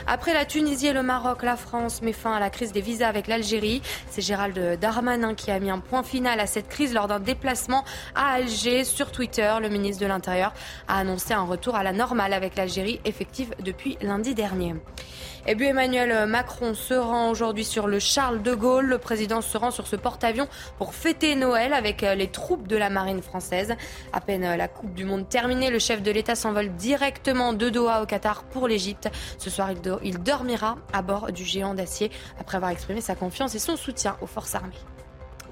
Après 0.08 0.34
la 0.34 0.44
Tunisie 0.44 0.88
et 0.88 0.92
le 0.92 1.04
Maroc, 1.04 1.44
la 1.44 1.54
France 1.54 2.02
met 2.02 2.12
fin 2.12 2.32
à 2.32 2.40
la 2.40 2.50
crise 2.50 2.72
des 2.72 2.80
visas 2.80 3.06
avec 3.06 3.28
l'Algérie. 3.28 3.80
C'est 4.10 4.22
Gérald 4.22 4.80
Darmanin 4.80 5.34
qui 5.34 5.52
a 5.52 5.60
mis 5.60 5.70
un 5.70 5.78
point 5.78 6.02
final 6.02 6.40
à 6.40 6.48
cette 6.48 6.68
crise 6.68 6.94
lors 6.94 7.06
d'un 7.06 7.20
déplacement 7.20 7.84
à 8.16 8.32
Alger. 8.32 8.82
Sur 8.82 9.12
Twitter, 9.12 9.54
le 9.62 9.68
ministre 9.68 10.02
de 10.02 10.08
l'Intérieur 10.08 10.52
a 10.88 10.98
annoncé 10.98 11.32
un 11.32 11.44
retour 11.44 11.76
à 11.76 11.84
la 11.84 11.92
normale 11.92 12.23
avec 12.32 12.56
l'Algérie 12.56 13.00
effective 13.04 13.54
depuis 13.62 13.98
lundi 14.00 14.34
dernier. 14.34 14.74
Et 15.46 15.52
Emmanuel 15.52 16.26
Macron 16.26 16.72
se 16.72 16.94
rend 16.94 17.30
aujourd'hui 17.30 17.64
sur 17.64 17.86
le 17.86 17.98
Charles 17.98 18.42
de 18.42 18.54
Gaulle. 18.54 18.86
Le 18.86 18.96
président 18.96 19.42
se 19.42 19.58
rend 19.58 19.70
sur 19.70 19.86
ce 19.86 19.96
porte-avions 19.96 20.48
pour 20.78 20.94
fêter 20.94 21.34
Noël 21.34 21.74
avec 21.74 22.00
les 22.00 22.28
troupes 22.28 22.66
de 22.66 22.76
la 22.76 22.88
marine 22.88 23.20
française. 23.20 23.74
À 24.14 24.22
peine 24.22 24.56
la 24.56 24.68
Coupe 24.68 24.94
du 24.94 25.04
Monde 25.04 25.28
terminée, 25.28 25.68
le 25.68 25.78
chef 25.78 26.02
de 26.02 26.10
l'État 26.10 26.34
s'envole 26.34 26.74
directement 26.76 27.52
de 27.52 27.68
Doha 27.68 28.02
au 28.02 28.06
Qatar 28.06 28.44
pour 28.44 28.68
l'Égypte. 28.68 29.10
Ce 29.36 29.50
soir, 29.50 29.70
il 30.02 30.18
dormira 30.22 30.76
à 30.94 31.02
bord 31.02 31.30
du 31.30 31.44
géant 31.44 31.74
d'acier 31.74 32.10
après 32.40 32.56
avoir 32.56 32.70
exprimé 32.70 33.02
sa 33.02 33.14
confiance 33.14 33.54
et 33.54 33.58
son 33.58 33.76
soutien 33.76 34.16
aux 34.22 34.26
forces 34.26 34.54
armées. 34.54 34.72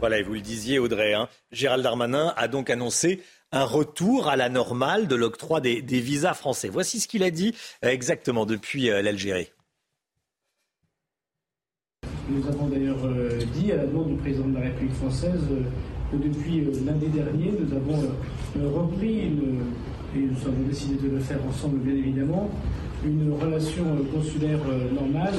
Voilà, 0.00 0.18
et 0.18 0.22
vous 0.22 0.34
le 0.34 0.40
disiez 0.40 0.78
Audrey, 0.78 1.14
hein, 1.14 1.28
Gérald 1.52 1.84
Darmanin 1.84 2.32
a 2.36 2.48
donc 2.48 2.70
annoncé 2.70 3.22
un 3.52 3.64
retour 3.64 4.28
à 4.28 4.36
la 4.36 4.48
normale 4.48 5.06
de 5.06 5.14
l'octroi 5.14 5.60
des, 5.60 5.80
visas 5.80 6.34
français. 6.34 6.68
Voici 6.68 7.00
ce 7.00 7.06
qu'il 7.06 7.22
a 7.22 7.30
dit 7.30 7.54
euh, 7.84 7.88
exactement 7.90 8.46
depuis 8.46 8.90
euh, 8.90 9.02
l'Algérie. 9.02 9.52
Nous 12.28 12.46
avons 12.48 12.68
d'ailleurs 12.68 13.04
euh, 13.04 13.38
dit 13.54 13.72
à 13.72 13.76
la 13.76 13.86
demande 13.86 14.08
du 14.08 14.16
président 14.16 14.48
de 14.48 14.54
la 14.54 14.60
République 14.60 14.94
française 14.94 15.42
que 16.10 16.16
depuis 16.16 16.64
lundi 16.84 17.08
dernier, 17.08 17.52
nous 17.58 17.74
avons 17.74 18.14
repris, 18.74 19.20
et 19.20 20.18
nous 20.18 20.46
avons 20.46 20.62
décidé 20.68 21.08
de 21.08 21.14
le 21.14 21.20
faire 21.20 21.38
ensemble 21.48 21.78
bien 21.78 21.94
évidemment, 21.94 22.50
une 23.02 23.32
relation 23.32 23.84
consulaire 24.14 24.60
normale, 24.92 25.34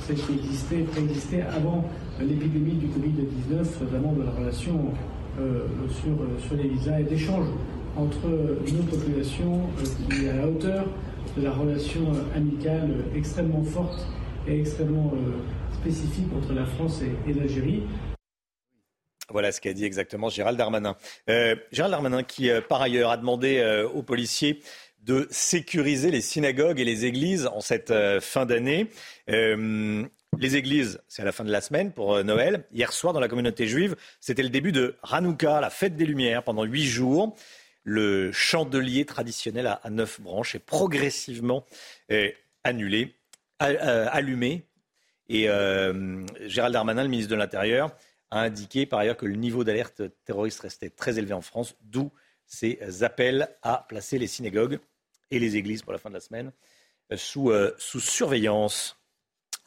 celle 0.00 0.16
qui 0.16 0.32
existait, 0.32 0.78
préexistait 0.78 1.42
avant 1.42 1.84
l'épidémie 2.20 2.72
du 2.72 2.86
Covid-19, 2.86 3.82
notamment 3.82 4.12
de 4.14 4.22
la 4.22 4.30
relation 4.30 4.92
sur, 5.36 6.12
euh, 6.12 6.38
sur 6.46 6.56
les 6.56 6.68
visas 6.68 7.00
et 7.00 7.04
d'échanges 7.04 7.48
entre 7.96 8.26
nos 8.26 8.82
populations 8.82 9.68
euh, 9.78 9.84
qui 10.08 10.26
est 10.26 10.30
à 10.30 10.36
la 10.36 10.46
hauteur 10.46 10.86
de 11.36 11.42
la 11.42 11.52
relation 11.52 12.12
amicale 12.34 13.04
extrêmement 13.16 13.62
forte 13.64 14.06
et 14.46 14.60
extrêmement 14.60 15.12
spécifique 15.72 16.26
entre 16.36 16.52
la 16.52 16.66
France 16.66 17.00
et, 17.02 17.32
l'Algérie. 17.32 17.82
Voilà 19.30 19.50
ce 19.50 19.60
qu'a 19.60 19.72
dit 19.72 19.84
exactement 19.84 20.28
Gérald 20.28 20.58
Darmanin. 20.58 20.96
Gérald 21.26 21.90
Darmanin 21.90 22.22
qui, 22.22 22.50
par 22.68 22.82
ailleurs, 22.82 23.10
a 23.10 23.16
demandé 23.16 23.84
aux 23.94 24.02
policiers 24.02 24.60
de 25.02 25.26
sécuriser 25.30 26.10
les 26.10 26.20
synagogues 26.20 26.78
et 26.78 26.84
les 26.84 27.06
églises 27.06 27.46
en 27.46 27.60
cette 27.60 27.92
fin 28.20 28.44
d'année. 28.44 28.90
Les 30.38 30.56
églises, 30.56 31.00
c'est 31.08 31.22
à 31.22 31.24
la 31.24 31.32
fin 31.32 31.44
de 31.44 31.50
la 31.50 31.60
semaine 31.60 31.92
pour 31.92 32.14
euh, 32.14 32.22
Noël. 32.22 32.64
Hier 32.72 32.92
soir, 32.92 33.12
dans 33.12 33.20
la 33.20 33.28
communauté 33.28 33.66
juive, 33.66 33.96
c'était 34.20 34.42
le 34.42 34.48
début 34.48 34.72
de 34.72 34.96
Hanouka, 35.02 35.60
la 35.60 35.70
fête 35.70 35.96
des 35.96 36.06
Lumières, 36.06 36.42
pendant 36.42 36.64
huit 36.64 36.86
jours. 36.86 37.36
Le 37.82 38.32
chandelier 38.32 39.04
traditionnel 39.04 39.66
à, 39.66 39.90
neuf 39.90 40.20
branches 40.20 40.54
est 40.54 40.64
progressivement 40.64 41.66
euh, 42.10 42.30
annulé, 42.64 43.14
euh, 43.62 44.06
allumé. 44.10 44.64
Et 45.28 45.44
Gérald 45.44 46.74
Darmanin, 46.74 47.02
le 47.02 47.08
ministre 47.08 47.30
de 47.30 47.36
l'Intérieur, 47.36 47.94
a 48.30 48.40
indiqué 48.40 48.84
par 48.84 48.98
ailleurs 48.98 49.16
que 49.16 49.26
le 49.26 49.36
niveau 49.36 49.64
d'alerte 49.64 50.02
terroriste 50.24 50.60
restait 50.60 50.90
très 50.90 51.18
élevé 51.18 51.32
en 51.32 51.40
France, 51.40 51.74
d'où 51.82 52.10
ces 52.46 52.78
appels 53.02 53.48
à 53.62 53.86
placer 53.88 54.18
les 54.18 54.26
synagogues 54.26 54.80
et 55.30 55.38
les 55.38 55.56
églises 55.56 55.80
pour 55.80 55.92
la 55.92 55.98
fin 55.98 56.10
de 56.10 56.14
la 56.14 56.20
semaine 56.20 56.52
sous, 57.16 57.50
sous 57.78 58.00
surveillance. 58.00 58.98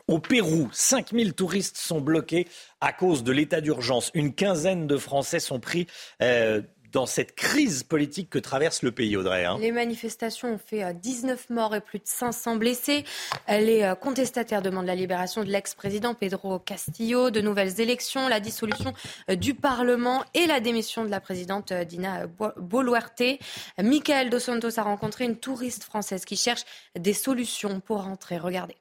Au 0.08 0.20
Pérou, 0.20 0.70
5000 0.72 1.34
touristes 1.34 1.76
sont 1.76 2.00
bloqués 2.00 2.48
à 2.80 2.94
cause 2.94 3.26
de 3.26 3.34
l'état 3.34 3.60
d'urgence. 3.60 4.10
Une 4.14 4.34
quinzaine 4.34 4.88
de 4.88 4.96
Français 4.96 5.42
sont 5.42 5.60
pris 5.60 5.86
euh, 6.22 6.62
dans 6.94 7.06
cette 7.06 7.36
crise 7.36 7.84
politique 7.84 8.30
que 8.30 8.40
traverse 8.40 8.84
le 8.84 8.94
pays, 8.94 9.18
Audrey. 9.18 9.44
Hein. 9.44 9.58
Les 9.60 9.74
manifestations 9.74 10.54
ont 10.54 10.58
fait 10.58 10.94
19 10.94 11.48
euh, 11.52 11.54
morts 11.54 11.76
et 11.76 11.82
plus 11.82 12.00
de 12.00 12.06
500 12.06 12.56
blessés. 12.56 13.04
Les 13.50 13.84
euh, 13.84 13.96
contestataires 13.96 14.62
demandent 14.62 14.86
la 14.86 14.96
libération 14.96 15.44
de 15.44 15.50
l'ex-président 15.50 16.14
Pedro 16.14 16.58
Castillo, 16.58 17.30
de 17.30 17.42
nouvelles 17.42 17.82
élections, 17.82 18.30
la 18.30 18.40
dissolution 18.40 18.94
du 19.28 19.56
Parlement 19.56 20.24
et 20.34 20.48
la 20.48 20.62
démission 20.62 21.04
de 21.04 21.10
la 21.10 21.20
présidente 21.20 21.74
Dina 21.74 22.28
Boluarte. 22.56 23.42
Michael 23.78 24.30
Dos 24.30 24.40
Santos 24.40 24.80
a 24.80 24.84
rencontré 24.84 25.26
une 25.26 25.36
touriste 25.36 25.84
française 25.84 26.24
qui 26.24 26.38
cherche 26.38 26.64
des 26.98 27.14
solutions 27.14 27.82
pour 27.82 28.04
rentrer. 28.04 28.38
Regardez. 28.38 28.78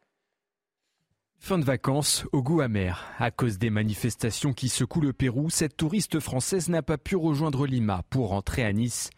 Fin 1.39 1.59
de 1.59 1.65
vacances 1.65 2.25
au 2.33 2.43
goût 2.43 2.61
amer. 2.61 3.05
À 3.19 3.31
cause 3.31 3.59
des 3.59 3.71
manifestations 3.71 4.53
qui 4.53 4.69
secouent 4.69 5.01
le 5.01 5.13
Pérou, 5.13 5.49
cette 5.49 5.77
touriste 5.77 6.19
française 6.19 6.69
n'a 6.69 6.83
pas 6.83 6.99
pu 6.99 7.15
rejoindre 7.15 7.67
Lima 7.67 8.03
pour 8.11 8.31
rentrer 8.31 8.65
à 8.65 8.73
Nice. 8.73 9.11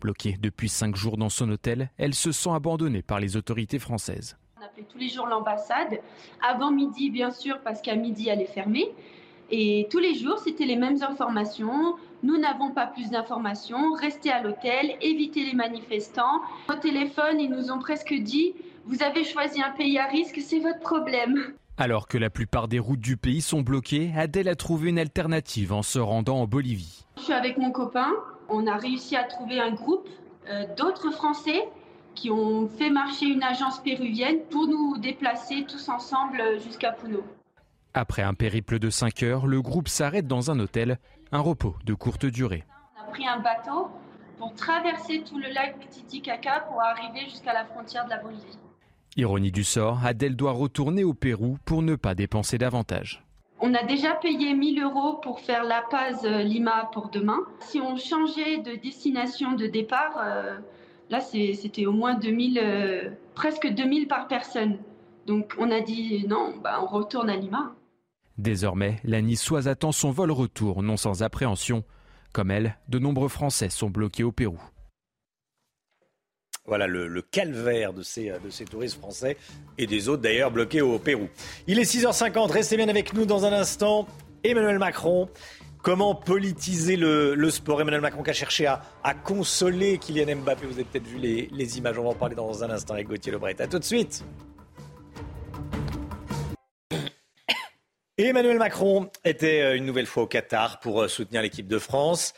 Bloquée 0.00 0.36
depuis 0.40 0.68
cinq 0.68 0.94
jours 0.94 1.16
dans 1.16 1.30
son 1.30 1.48
hôtel, 1.50 1.90
elle 1.96 2.14
se 2.14 2.32
sent 2.32 2.50
abandonnée 2.50 3.02
par 3.02 3.18
les 3.18 3.36
autorités 3.36 3.78
françaises. 3.78 4.36
On 4.60 4.64
appelait 4.64 4.86
tous 4.90 4.98
les 4.98 5.08
jours 5.08 5.26
l'ambassade, 5.26 6.00
avant 6.46 6.70
midi 6.70 7.10
bien 7.10 7.30
sûr 7.30 7.60
parce 7.64 7.80
qu'à 7.80 7.96
midi 7.96 8.28
elle 8.28 8.42
est 8.42 8.52
fermée. 8.52 8.88
Et 9.50 9.88
tous 9.90 9.98
les 9.98 10.14
jours 10.14 10.38
c'était 10.38 10.66
les 10.66 10.76
mêmes 10.76 11.02
informations. 11.02 11.96
Nous 12.22 12.36
n'avons 12.36 12.72
pas 12.72 12.86
plus 12.86 13.08
d'informations. 13.08 13.94
Restez 13.94 14.30
à 14.30 14.42
l'hôtel, 14.42 14.96
évitez 15.00 15.44
les 15.46 15.54
manifestants. 15.54 16.42
Au 16.68 16.74
téléphone, 16.74 17.40
ils 17.40 17.50
nous 17.50 17.70
ont 17.70 17.78
presque 17.78 18.12
dit 18.12 18.54
Vous 18.86 19.02
avez 19.02 19.24
choisi 19.24 19.62
un 19.62 19.70
pays 19.70 19.98
à 19.98 20.06
risque, 20.06 20.40
c'est 20.40 20.60
votre 20.60 20.80
problème. 20.80 21.54
Alors 21.76 22.08
que 22.08 22.18
la 22.18 22.30
plupart 22.30 22.68
des 22.68 22.78
routes 22.78 23.00
du 23.00 23.16
pays 23.16 23.40
sont 23.40 23.62
bloquées, 23.62 24.12
Adèle 24.16 24.48
a 24.48 24.54
trouvé 24.54 24.90
une 24.90 24.98
alternative 24.98 25.72
en 25.72 25.82
se 25.82 25.98
rendant 25.98 26.40
en 26.40 26.46
Bolivie. 26.46 27.06
Je 27.16 27.22
suis 27.22 27.32
avec 27.32 27.56
mon 27.56 27.70
copain. 27.70 28.10
On 28.48 28.66
a 28.66 28.76
réussi 28.76 29.16
à 29.16 29.24
trouver 29.24 29.60
un 29.60 29.72
groupe 29.72 30.08
euh, 30.48 30.66
d'autres 30.76 31.10
Français 31.10 31.68
qui 32.14 32.30
ont 32.30 32.68
fait 32.68 32.90
marcher 32.90 33.26
une 33.26 33.42
agence 33.42 33.78
péruvienne 33.78 34.40
pour 34.50 34.66
nous 34.66 34.98
déplacer 34.98 35.64
tous 35.68 35.88
ensemble 35.88 36.42
jusqu'à 36.62 36.92
Puno. 36.92 37.22
Après 37.94 38.22
un 38.22 38.34
périple 38.34 38.78
de 38.78 38.90
5 38.90 39.22
heures, 39.22 39.46
le 39.46 39.62
groupe 39.62 39.88
s'arrête 39.88 40.26
dans 40.26 40.50
un 40.50 40.60
hôtel, 40.60 40.98
un 41.32 41.40
repos 41.40 41.76
de 41.84 41.94
courte 41.94 42.26
durée. 42.26 42.64
On 42.96 43.08
a 43.08 43.10
pris 43.10 43.26
un 43.26 43.40
bateau 43.40 43.88
pour 44.38 44.54
traverser 44.54 45.22
tout 45.22 45.38
le 45.38 45.48
lac 45.52 45.76
Titicaca 45.88 46.60
pour 46.68 46.80
arriver 46.82 47.24
jusqu'à 47.28 47.52
la 47.52 47.64
frontière 47.64 48.04
de 48.04 48.10
la 48.10 48.18
Bolivie. 48.18 48.58
Ironie 49.16 49.50
du 49.50 49.64
sort, 49.64 50.04
Adèle 50.04 50.36
doit 50.36 50.52
retourner 50.52 51.02
au 51.02 51.14
Pérou 51.14 51.58
pour 51.64 51.82
ne 51.82 51.96
pas 51.96 52.14
dépenser 52.14 52.58
davantage. 52.58 53.24
On 53.60 53.74
a 53.74 53.82
déjà 53.82 54.14
payé 54.14 54.54
1000 54.54 54.82
euros 54.82 55.14
pour 55.22 55.40
faire 55.40 55.64
La 55.64 55.82
Paz 55.90 56.20
euh, 56.24 56.42
Lima 56.42 56.88
pour 56.92 57.10
demain. 57.10 57.40
Si 57.60 57.80
on 57.80 57.96
changeait 57.96 58.58
de 58.58 58.80
destination 58.80 59.52
de 59.52 59.66
départ, 59.66 60.16
euh, 60.24 60.56
là 61.10 61.20
c'était 61.20 61.84
au 61.84 61.92
moins 61.92 62.14
2000, 62.14 62.58
euh, 62.62 63.10
presque 63.34 63.66
2000 63.66 64.08
par 64.08 64.28
personne. 64.28 64.78
Donc 65.26 65.54
on 65.58 65.70
a 65.70 65.80
dit 65.80 66.24
non, 66.26 66.54
bah, 66.62 66.80
on 66.82 66.86
retourne 66.86 67.28
à 67.28 67.36
Lima. 67.36 67.74
Désormais, 68.38 68.96
la 69.04 69.20
Niçoise 69.20 69.68
attend 69.68 69.92
son 69.92 70.10
vol 70.10 70.30
retour, 70.30 70.82
non 70.82 70.96
sans 70.96 71.22
appréhension. 71.22 71.84
Comme 72.32 72.50
elle, 72.50 72.78
de 72.88 72.98
nombreux 72.98 73.28
Français 73.28 73.68
sont 73.68 73.90
bloqués 73.90 74.24
au 74.24 74.32
Pérou. 74.32 74.60
Voilà 76.70 76.86
le, 76.86 77.20
calvaire 77.20 77.92
de 77.92 78.04
ces, 78.04 78.30
de 78.30 78.48
ces 78.48 78.64
touristes 78.64 78.96
français 78.96 79.36
et 79.76 79.88
des 79.88 80.08
autres 80.08 80.22
d'ailleurs 80.22 80.52
bloqués 80.52 80.80
au 80.80 81.00
Pérou. 81.00 81.28
Il 81.66 81.80
est 81.80 81.82
6h50, 81.82 82.52
restez 82.52 82.76
bien 82.76 82.88
avec 82.88 83.12
nous 83.12 83.26
dans 83.26 83.44
un 83.44 83.52
instant. 83.52 84.06
Emmanuel 84.44 84.78
Macron, 84.78 85.28
comment 85.82 86.14
politiser 86.14 86.94
le, 86.94 87.50
sport? 87.50 87.80
Emmanuel 87.80 88.00
Macron 88.02 88.22
qui 88.22 88.30
a 88.30 88.34
cherché 88.34 88.66
à, 88.66 89.14
consoler 89.24 89.98
Kylian 89.98 90.36
Mbappé. 90.36 90.64
Vous 90.64 90.74
avez 90.74 90.84
peut-être 90.84 91.08
vu 91.08 91.18
les, 91.18 91.48
les, 91.50 91.78
images, 91.78 91.98
on 91.98 92.04
va 92.04 92.10
en 92.10 92.14
parler 92.14 92.36
dans 92.36 92.62
un 92.62 92.70
instant 92.70 92.94
avec 92.94 93.08
Gauthier 93.08 93.32
Lebret. 93.32 93.60
A 93.60 93.66
tout 93.66 93.80
de 93.80 93.84
suite. 93.84 94.24
Emmanuel 98.16 98.58
Macron 98.58 99.10
était 99.24 99.60
euh, 99.60 99.76
une 99.76 99.86
nouvelle 99.86 100.06
fois 100.06 100.22
au 100.22 100.26
Qatar 100.28 100.78
pour 100.78 101.02
euh, 101.02 101.08
soutenir 101.08 101.42
l'équipe 101.42 101.66
de 101.66 101.80
France. 101.80 102.32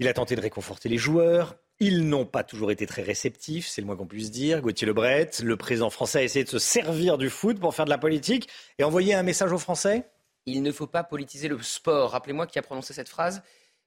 Il 0.00 0.08
a 0.08 0.12
tenté 0.12 0.34
de 0.34 0.40
réconforter 0.40 0.88
les 0.88 0.98
joueurs. 0.98 1.54
Ils 1.80 2.08
n'ont 2.08 2.24
pas 2.24 2.44
toujours 2.44 2.70
été 2.70 2.86
très 2.86 3.02
réceptifs, 3.02 3.66
c'est 3.66 3.80
le 3.80 3.86
moins 3.86 3.96
qu'on 3.96 4.06
puisse 4.06 4.30
dire. 4.30 4.60
Gauthier 4.60 4.86
Lebret, 4.86 5.30
le 5.42 5.56
président 5.56 5.90
français 5.90 6.20
a 6.20 6.22
essayé 6.22 6.44
de 6.44 6.48
se 6.48 6.60
servir 6.60 7.18
du 7.18 7.30
foot 7.30 7.58
pour 7.58 7.74
faire 7.74 7.84
de 7.84 7.90
la 7.90 7.98
politique 7.98 8.48
et 8.78 8.84
envoyer 8.84 9.14
un 9.14 9.24
message 9.24 9.52
aux 9.52 9.58
Français 9.58 10.08
Il 10.46 10.62
ne 10.62 10.70
faut 10.70 10.86
pas 10.86 11.02
politiser 11.02 11.48
le 11.48 11.60
sport. 11.60 12.12
Rappelez-moi 12.12 12.46
qui 12.46 12.60
a 12.60 12.62
prononcé 12.62 12.94
cette 12.94 13.08
phrase 13.08 13.42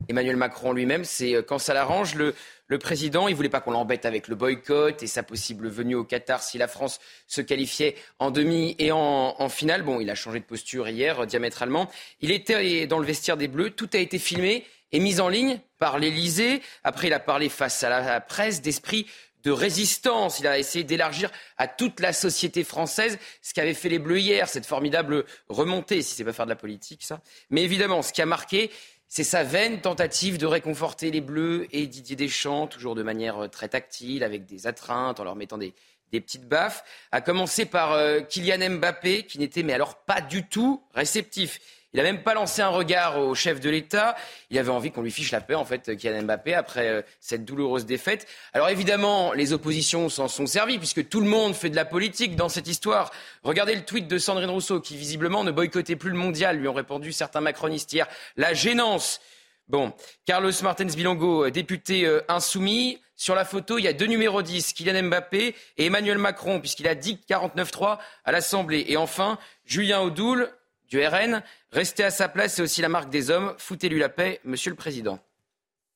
Emmanuel 0.10 0.36
Macron 0.36 0.74
lui-même, 0.74 1.04
c'est 1.04 1.36
euh, 1.36 1.42
quand 1.42 1.58
ça 1.58 1.74
l'arrange, 1.74 2.16
le, 2.16 2.34
président, 2.78 3.28
il 3.28 3.36
voulait 3.36 3.50
pas 3.50 3.62
qu'on 3.62 3.72
l'embête 3.72 4.06
avec 4.06 4.28
le 4.28 4.36
boycott 4.36 5.02
et 5.02 5.08
sa 5.08 5.24
possible 5.24 5.68
venue 5.68 5.96
au 5.96 6.04
Qatar 6.04 6.44
si 6.44 6.58
la 6.58 6.68
France 6.68 7.00
se 7.26 7.42
qualifiait 7.42 7.96
en 8.20 8.30
demi 8.32 8.76
et 8.80 8.92
en, 8.92 9.50
finale. 9.50 9.82
Bon, 9.82 10.00
il 10.00 10.10
a 10.10 10.16
changé 10.16 10.40
de 10.40 10.46
posture 10.46 10.88
hier 10.88 11.22
euh, 11.22 11.26
diamétralement. 11.26 11.90
Il 12.22 12.32
était 12.32 12.86
dans 12.88 13.00
le 13.00 13.06
vestiaire 13.06 13.38
des 13.38 13.48
Bleus, 13.48 13.72
tout 13.72 13.90
a 13.94 13.98
été 13.98 14.20
filmé 14.20 14.66
et 14.92 15.00
mis 15.00 15.20
en 15.20 15.30
ligne 15.30 15.60
par 15.80 16.00
l'Élysée. 16.00 16.62
Après, 16.84 17.08
il 17.08 17.14
a 17.14 17.20
parlé 17.20 17.50
face 17.50 17.84
à 17.84 17.90
la 17.90 18.22
presse 18.22 18.62
d'esprit 18.62 19.08
de 19.44 19.52
résistance. 19.52 20.40
Il 20.40 20.48
a 20.48 20.58
essayé 20.58 20.84
d'élargir 20.84 21.32
à 21.58 21.68
toute 21.68 22.00
la 22.00 22.14
société 22.14 22.64
française 22.64 23.18
ce 23.42 23.54
qu'avaient 23.54 23.74
fait 23.74 23.90
les 23.90 24.00
Bleus 24.00 24.20
hier, 24.20 24.50
cette 24.50 24.66
formidable 24.66 25.26
remontée, 25.50 26.02
si 26.02 26.16
c'est 26.16 26.24
pas 26.24 26.34
faire 26.34 26.46
de 26.46 26.52
la 26.52 26.56
politique, 26.56 27.04
ça. 27.04 27.22
Mais 27.50 27.64
évidemment, 27.64 28.02
ce 28.02 28.12
qui 28.12 28.22
a 28.22 28.26
marqué, 28.26 28.72
c'est 29.08 29.24
sa 29.24 29.44
vaine 29.44 29.80
tentative 29.80 30.38
de 30.38 30.46
réconforter 30.46 31.12
les 31.12 31.22
Bleus 31.22 31.68
et 31.72 31.88
Didier 31.88 32.18
Deschamps, 32.18 32.68
toujours 32.68 32.94
de 32.96 33.04
manière 33.04 33.44
euh, 33.44 33.48
très 33.48 33.70
tactile, 33.70 34.24
avec 34.24 34.46
des 34.46 34.68
atreintes, 34.68 35.20
en 35.20 35.24
leur 35.24 35.36
mettant 35.36 35.58
des, 35.58 35.74
petites 36.12 36.48
baffes, 36.48 36.84
à 37.12 37.22
commencer 37.22 37.66
par 37.66 37.94
euh, 37.94 38.22
Kylian 38.22 38.78
Mbappé, 38.78 39.24
qui 39.24 39.40
n'était 39.40 39.64
mais 39.64 39.74
alors 39.74 39.96
pas 40.04 40.20
du 40.20 40.48
tout 40.48 40.84
réceptif. 40.94 41.60
Il 41.94 41.98
n'a 41.98 42.04
même 42.04 42.22
pas 42.22 42.34
lancé 42.34 42.62
un 42.62 42.68
regard 42.68 43.18
au 43.18 43.34
chef 43.34 43.62
de 43.62 43.70
l'État. 43.70 44.16
Il 44.50 44.60
avait 44.60 44.70
envie 44.70 44.92
qu'on 44.92 45.02
lui 45.02 45.12
fiche 45.12 45.32
la 45.32 45.40
paix, 45.40 45.56
en 45.56 45.64
fait, 45.64 45.96
Kylian 45.96 46.24
Mbappé, 46.24 46.54
après 46.54 46.88
euh, 46.90 47.02
cette 47.22 47.46
douloureuse 47.46 47.86
défaite. 47.86 48.28
Alors 48.54 48.70
évidemment, 48.70 49.32
les 49.32 49.54
oppositions 49.54 50.10
s'en 50.10 50.28
sont 50.28 50.48
servies, 50.48 50.80
puisque 50.80 51.08
tout 51.08 51.22
le 51.22 51.30
monde 51.30 51.56
fait 51.56 51.70
de 51.70 51.76
la 51.76 51.86
politique 51.86 52.36
dans 52.36 52.50
cette 52.50 52.68
histoire. 52.68 53.12
Regardez 53.44 53.74
le 53.74 53.86
tweet 53.86 54.08
de 54.08 54.18
Sandrine 54.18 54.50
Rousseau, 54.50 54.82
qui 54.82 54.98
visiblement 54.98 55.46
ne 55.46 55.52
boycottait 55.52 55.96
plus 55.96 56.10
le 56.10 56.18
mondial, 56.18 56.58
lui 56.58 56.68
ont 56.68 56.74
répondu 56.74 57.14
certains 57.14 57.42
macronistes 57.42 57.94
hier. 57.94 58.08
La 58.36 58.54
gênance. 58.54 59.22
Bon, 59.70 59.94
Carlos 60.26 60.52
Martens 60.64 60.96
Bilongo, 60.96 61.46
euh, 61.46 61.52
député 61.52 62.06
euh, 62.06 62.22
insoumis. 62.28 63.00
Sur 63.16 63.34
la 63.34 63.46
photo, 63.46 63.80
il 63.80 63.84
y 63.84 63.88
a 63.88 63.94
deux 63.94 64.06
numéros 64.06 64.44
10, 64.44 64.74
Kylian 64.74 65.04
Mbappé 65.04 65.56
et 65.78 65.86
Emmanuel 65.86 66.20
Macron, 66.20 66.60
puisqu'il 66.60 66.88
a 66.88 66.96
dit 66.96 67.20
49-3 67.28 67.98
à 68.26 68.32
l'Assemblée. 68.32 68.86
Et 68.90 68.98
enfin, 68.98 69.40
Julien 69.66 70.02
Audoul, 70.02 70.52
du 70.90 71.06
RN. 71.06 71.44
Rester 71.72 72.04
à 72.04 72.12
sa 72.12 72.30
place, 72.30 72.56
c'est 72.56 72.62
aussi 72.62 72.82
la 72.82 72.90
marque 72.90 73.10
des 73.10 73.30
hommes. 73.30 73.54
Foutez-lui 73.58 74.00
la 74.00 74.10
paix, 74.10 74.40
monsieur 74.44 74.70
le 74.70 74.78
président. 74.78 75.20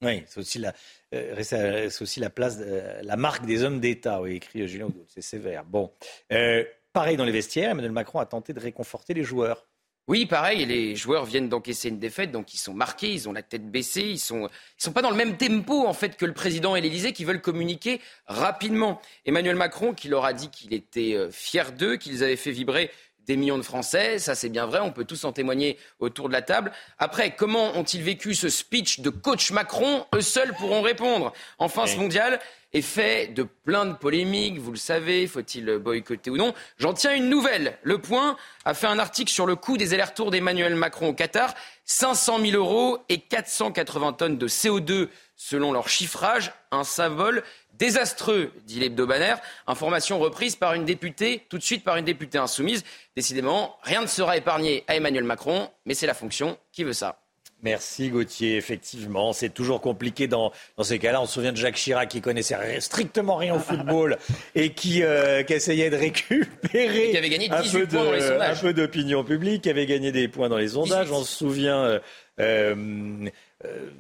Oui, 0.01 0.23
c'est 0.27 0.39
aussi 0.39 0.57
la, 0.57 0.73
euh, 1.13 1.35
c'est 1.43 2.01
aussi 2.01 2.19
la 2.19 2.29
place, 2.29 2.57
la 3.03 3.15
marque 3.17 3.45
des 3.45 3.63
hommes 3.63 3.79
d'État, 3.79 4.21
oui, 4.21 4.37
écrit 4.37 4.67
Julien 4.67 4.85
Audoul. 4.85 5.05
C'est 5.07 5.21
sévère. 5.21 5.63
Bon, 5.63 5.91
euh, 6.31 6.63
pareil 6.91 7.17
dans 7.17 7.25
les 7.25 7.31
vestiaires, 7.31 7.69
Emmanuel 7.69 7.91
Macron 7.91 8.19
a 8.19 8.25
tenté 8.25 8.53
de 8.53 8.59
réconforter 8.59 9.13
les 9.13 9.23
joueurs. 9.23 9.67
Oui, 10.07 10.25
pareil, 10.25 10.65
les 10.65 10.95
joueurs 10.95 11.25
viennent 11.25 11.47
d'encaisser 11.47 11.89
une 11.89 11.99
défaite, 11.99 12.31
donc 12.31 12.55
ils 12.55 12.57
sont 12.57 12.73
marqués, 12.73 13.13
ils 13.13 13.29
ont 13.29 13.33
la 13.33 13.43
tête 13.43 13.69
baissée, 13.69 14.01
ils 14.01 14.19
sont, 14.19 14.47
ils 14.47 14.83
sont 14.83 14.91
pas 14.91 15.03
dans 15.03 15.11
le 15.11 15.15
même 15.15 15.37
tempo 15.37 15.85
en 15.85 15.93
fait 15.93 16.17
que 16.17 16.25
le 16.25 16.33
président 16.33 16.75
et 16.75 16.81
l'Élysée 16.81 17.13
qui 17.13 17.23
veulent 17.23 17.39
communiquer 17.39 18.01
rapidement. 18.25 18.99
Emmanuel 19.25 19.55
Macron 19.55 19.93
qui 19.93 20.09
leur 20.09 20.25
a 20.25 20.33
dit 20.33 20.49
qu'il 20.49 20.73
était 20.73 21.13
euh, 21.13 21.29
fier 21.29 21.71
d'eux, 21.71 21.97
qu'ils 21.97 22.23
avaient 22.23 22.35
fait 22.35 22.51
vibrer 22.51 22.89
des 23.27 23.37
millions 23.37 23.57
de 23.57 23.63
Français, 23.63 24.19
ça 24.19 24.35
c'est 24.35 24.49
bien 24.49 24.65
vrai, 24.65 24.79
on 24.79 24.91
peut 24.91 25.05
tous 25.05 25.23
en 25.23 25.31
témoigner 25.31 25.77
autour 25.99 26.27
de 26.27 26.33
la 26.33 26.41
table. 26.41 26.71
Après, 26.97 27.35
comment 27.35 27.77
ont-ils 27.77 28.01
vécu 28.01 28.33
ce 28.33 28.49
speech 28.49 28.99
de 29.01 29.09
coach 29.09 29.51
Macron? 29.51 30.05
Eux 30.15 30.21
seuls 30.21 30.53
pourront 30.53 30.81
répondre. 30.81 31.33
Enfin, 31.59 31.85
ce 31.85 31.97
mondial 31.97 32.39
est 32.73 32.81
fait 32.81 33.27
de 33.27 33.43
plein 33.43 33.85
de 33.85 33.93
polémiques, 33.93 34.57
vous 34.57 34.71
le 34.71 34.77
savez, 34.77 35.27
faut-il 35.27 35.77
boycotter 35.77 36.29
ou 36.29 36.37
non? 36.37 36.53
J'en 36.77 36.93
tiens 36.93 37.13
une 37.13 37.29
nouvelle. 37.29 37.77
Le 37.83 37.97
Point 37.97 38.37
a 38.63 38.73
fait 38.73 38.87
un 38.87 38.97
article 38.97 39.31
sur 39.31 39.45
le 39.45 39.55
coût 39.55 39.77
des 39.77 39.93
allers-retours 39.93 40.31
d'Emmanuel 40.31 40.75
Macron 40.75 41.09
au 41.09 41.13
Qatar. 41.13 41.53
500 41.85 42.39
000 42.39 42.57
euros 42.57 42.99
et 43.09 43.19
480 43.19 44.13
tonnes 44.13 44.37
de 44.37 44.47
CO2 44.47 45.09
selon 45.35 45.71
leur 45.71 45.89
chiffrage, 45.89 46.53
un 46.71 46.83
symbole 46.83 47.43
désastreux, 47.81 48.51
dit 48.67 48.79
l'hebdomadaire. 48.79 49.39
Information 49.65 50.19
reprise 50.19 50.55
par 50.55 50.75
une 50.75 50.85
députée, 50.85 51.45
tout 51.49 51.57
de 51.57 51.63
suite 51.63 51.83
par 51.83 51.97
une 51.97 52.05
députée 52.05 52.37
insoumise. 52.37 52.83
Décidément, 53.15 53.75
rien 53.81 54.01
ne 54.01 54.07
sera 54.07 54.37
épargné 54.37 54.83
à 54.87 54.95
Emmanuel 54.95 55.23
Macron, 55.23 55.67
mais 55.87 55.95
c'est 55.95 56.05
la 56.05 56.13
fonction 56.13 56.59
qui 56.71 56.83
veut 56.83 56.93
ça? 56.93 57.17
Merci 57.63 58.09
Gauthier. 58.09 58.55
Effectivement, 58.55 59.33
c'est 59.33 59.49
toujours 59.49 59.81
compliqué 59.81 60.27
dans, 60.27 60.51
dans 60.77 60.83
ces 60.83 60.99
cas-là. 60.99 61.21
On 61.21 61.25
se 61.25 61.33
souvient 61.33 61.51
de 61.51 61.57
Jacques 61.57 61.75
Chirac 61.75 62.09
qui 62.09 62.21
connaissait 62.21 62.79
strictement 62.81 63.35
rien 63.35 63.55
au 63.55 63.59
football 63.59 64.17
et 64.55 64.73
qui, 64.73 65.03
euh, 65.03 65.41
qui 65.43 65.53
essayait 65.53 65.89
de 65.89 65.95
récupérer 65.95 67.17
avait 67.17 67.29
gagné 67.29 67.51
un, 67.51 67.61
peu 67.61 67.87
points 67.87 68.03
dans 68.05 68.11
les 68.11 68.21
sondages. 68.21 68.59
un 68.59 68.61
peu 68.61 68.73
d'opinion 68.73 69.23
publique, 69.23 69.63
qui 69.63 69.69
avait 69.69 69.85
gagné 69.87 70.11
des 70.11 70.27
points 70.27 70.49
dans 70.49 70.57
les 70.57 70.69
sondages. 70.69 71.11
On 71.11 71.23
se 71.23 71.35
souvient. 71.35 71.83
Euh, 71.83 71.99
euh, 72.39 73.29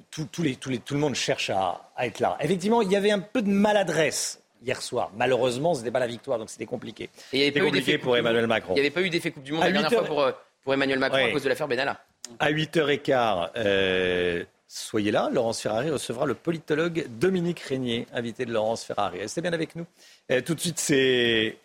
tout, 0.09 0.27
les, 0.41 0.55
tout, 0.55 0.69
les, 0.69 0.79
tout, 0.79 0.93
le 0.93 0.99
monde 0.99 1.15
cherche 1.15 1.49
à, 1.49 1.89
à, 1.95 2.07
être 2.07 2.19
là. 2.19 2.37
Effectivement, 2.41 2.81
il 2.81 2.91
y 2.91 2.95
avait 2.95 3.11
un 3.11 3.19
peu 3.19 3.41
de 3.41 3.49
maladresse 3.49 4.41
hier 4.63 4.81
soir. 4.81 5.11
Malheureusement, 5.15 5.73
ce 5.73 5.79
n'était 5.79 5.91
pas 5.91 5.99
la 5.99 6.07
victoire, 6.07 6.39
donc 6.39 6.49
c'était 6.49 6.65
compliqué. 6.65 7.09
C'était 7.31 7.59
compliqué 7.59 7.97
pour 7.97 8.15
Emmanuel 8.15 8.47
Macron. 8.47 8.73
Il 8.73 8.75
n'y 8.75 8.81
avait 8.81 8.89
pas 8.91 9.01
eu 9.01 9.09
d'effet 9.09 9.31
Coupe 9.31 9.43
du 9.43 9.53
Monde 9.53 9.63
la 9.63 9.71
dernière 9.71 9.91
fois 9.91 10.03
pour, 10.05 10.31
pour 10.63 10.73
Emmanuel 10.73 10.99
Macron 10.99 11.25
à 11.25 11.31
cause 11.31 11.43
de 11.43 11.49
l'affaire 11.49 11.67
Benalla. 11.67 11.99
À 12.39 12.51
8h15, 12.51 13.49
euh, 13.57 14.43
soyez 14.67 15.11
là. 15.11 15.29
Laurence 15.33 15.61
Ferrari 15.61 15.89
recevra 15.89 16.25
le 16.25 16.35
politologue 16.35 17.07
Dominique 17.09 17.59
Régnier, 17.59 18.07
invité 18.13 18.45
de 18.45 18.53
Laurence 18.53 18.85
Ferrari. 18.85 19.19
Restez 19.19 19.41
bien 19.41 19.53
avec 19.53 19.75
nous. 19.75 19.85
Euh, 20.31 20.41
tout 20.41 20.55
de 20.55 20.59
suite, 20.59 20.79
c'est 20.79 21.57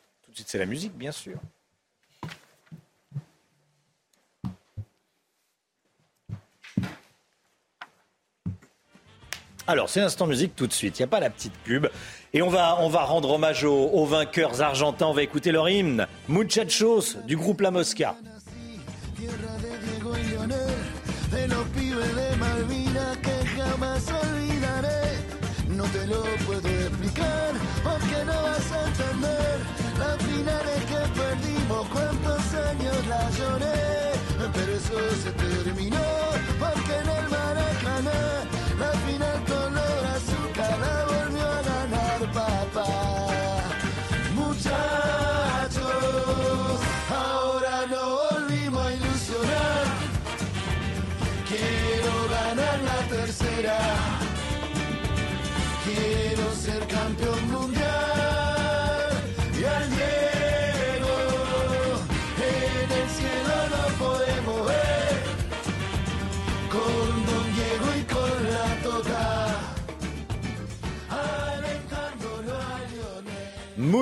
la 0.54 0.66
musique, 0.66 0.96
bien 0.96 1.12
sûr. 1.12 1.36
Alors, 9.68 9.88
c'est 9.88 10.00
l'instant 10.00 10.26
musique 10.26 10.54
tout 10.54 10.66
de 10.66 10.72
suite. 10.72 10.98
Il 10.98 11.02
n'y 11.02 11.04
a 11.04 11.08
pas 11.08 11.18
la 11.18 11.30
petite 11.30 11.54
pub. 11.64 11.88
Et 12.32 12.40
on 12.40 12.48
va, 12.48 12.78
on 12.80 12.88
va 12.88 13.02
rendre 13.02 13.30
hommage 13.30 13.64
aux, 13.64 13.90
aux 13.90 14.06
vainqueurs 14.06 14.62
argentins. 14.62 15.06
On 15.06 15.12
va 15.12 15.22
écouter 15.22 15.50
leur 15.50 15.68
hymne. 15.68 16.06
Muchachos 16.28 17.16
du 17.26 17.36
groupe 17.36 17.60
La 17.60 17.70
Mosca. 17.72 18.14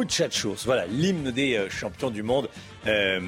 Muchachos, 0.00 0.64
voilà 0.64 0.86
l'hymne 0.86 1.30
des 1.30 1.56
euh, 1.56 1.68
champions 1.70 2.10
du 2.10 2.22
monde. 2.22 2.48
Euh, 2.86 3.20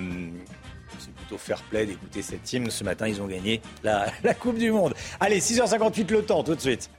c'est 0.98 1.12
plutôt 1.14 1.38
fair 1.38 1.62
play 1.70 1.86
d'écouter 1.86 2.22
cet 2.22 2.52
hymne. 2.52 2.70
Ce 2.70 2.82
matin, 2.84 3.06
ils 3.06 3.20
ont 3.22 3.26
gagné 3.26 3.60
la, 3.84 4.06
la 4.24 4.34
Coupe 4.34 4.58
du 4.58 4.70
Monde. 4.72 4.94
Allez, 5.20 5.38
6h58 5.40 6.10
le 6.12 6.22
temps, 6.24 6.42
tout 6.42 6.54
de 6.54 6.60
suite. 6.60 6.90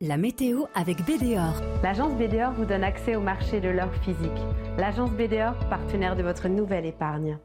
La 0.00 0.16
météo 0.16 0.64
avec 0.74 0.98
BDOR. 1.04 1.54
L'agence 1.84 2.12
BDOR 2.14 2.50
vous 2.56 2.64
donne 2.64 2.82
accès 2.82 3.14
au 3.14 3.20
marché 3.20 3.60
de 3.60 3.68
l'or 3.68 3.90
physique. 4.04 4.42
L'agence 4.76 5.10
BDOR, 5.12 5.54
partenaire 5.70 6.16
de 6.16 6.24
votre 6.24 6.48
nouvelle 6.48 6.86
épargne. 6.86 7.38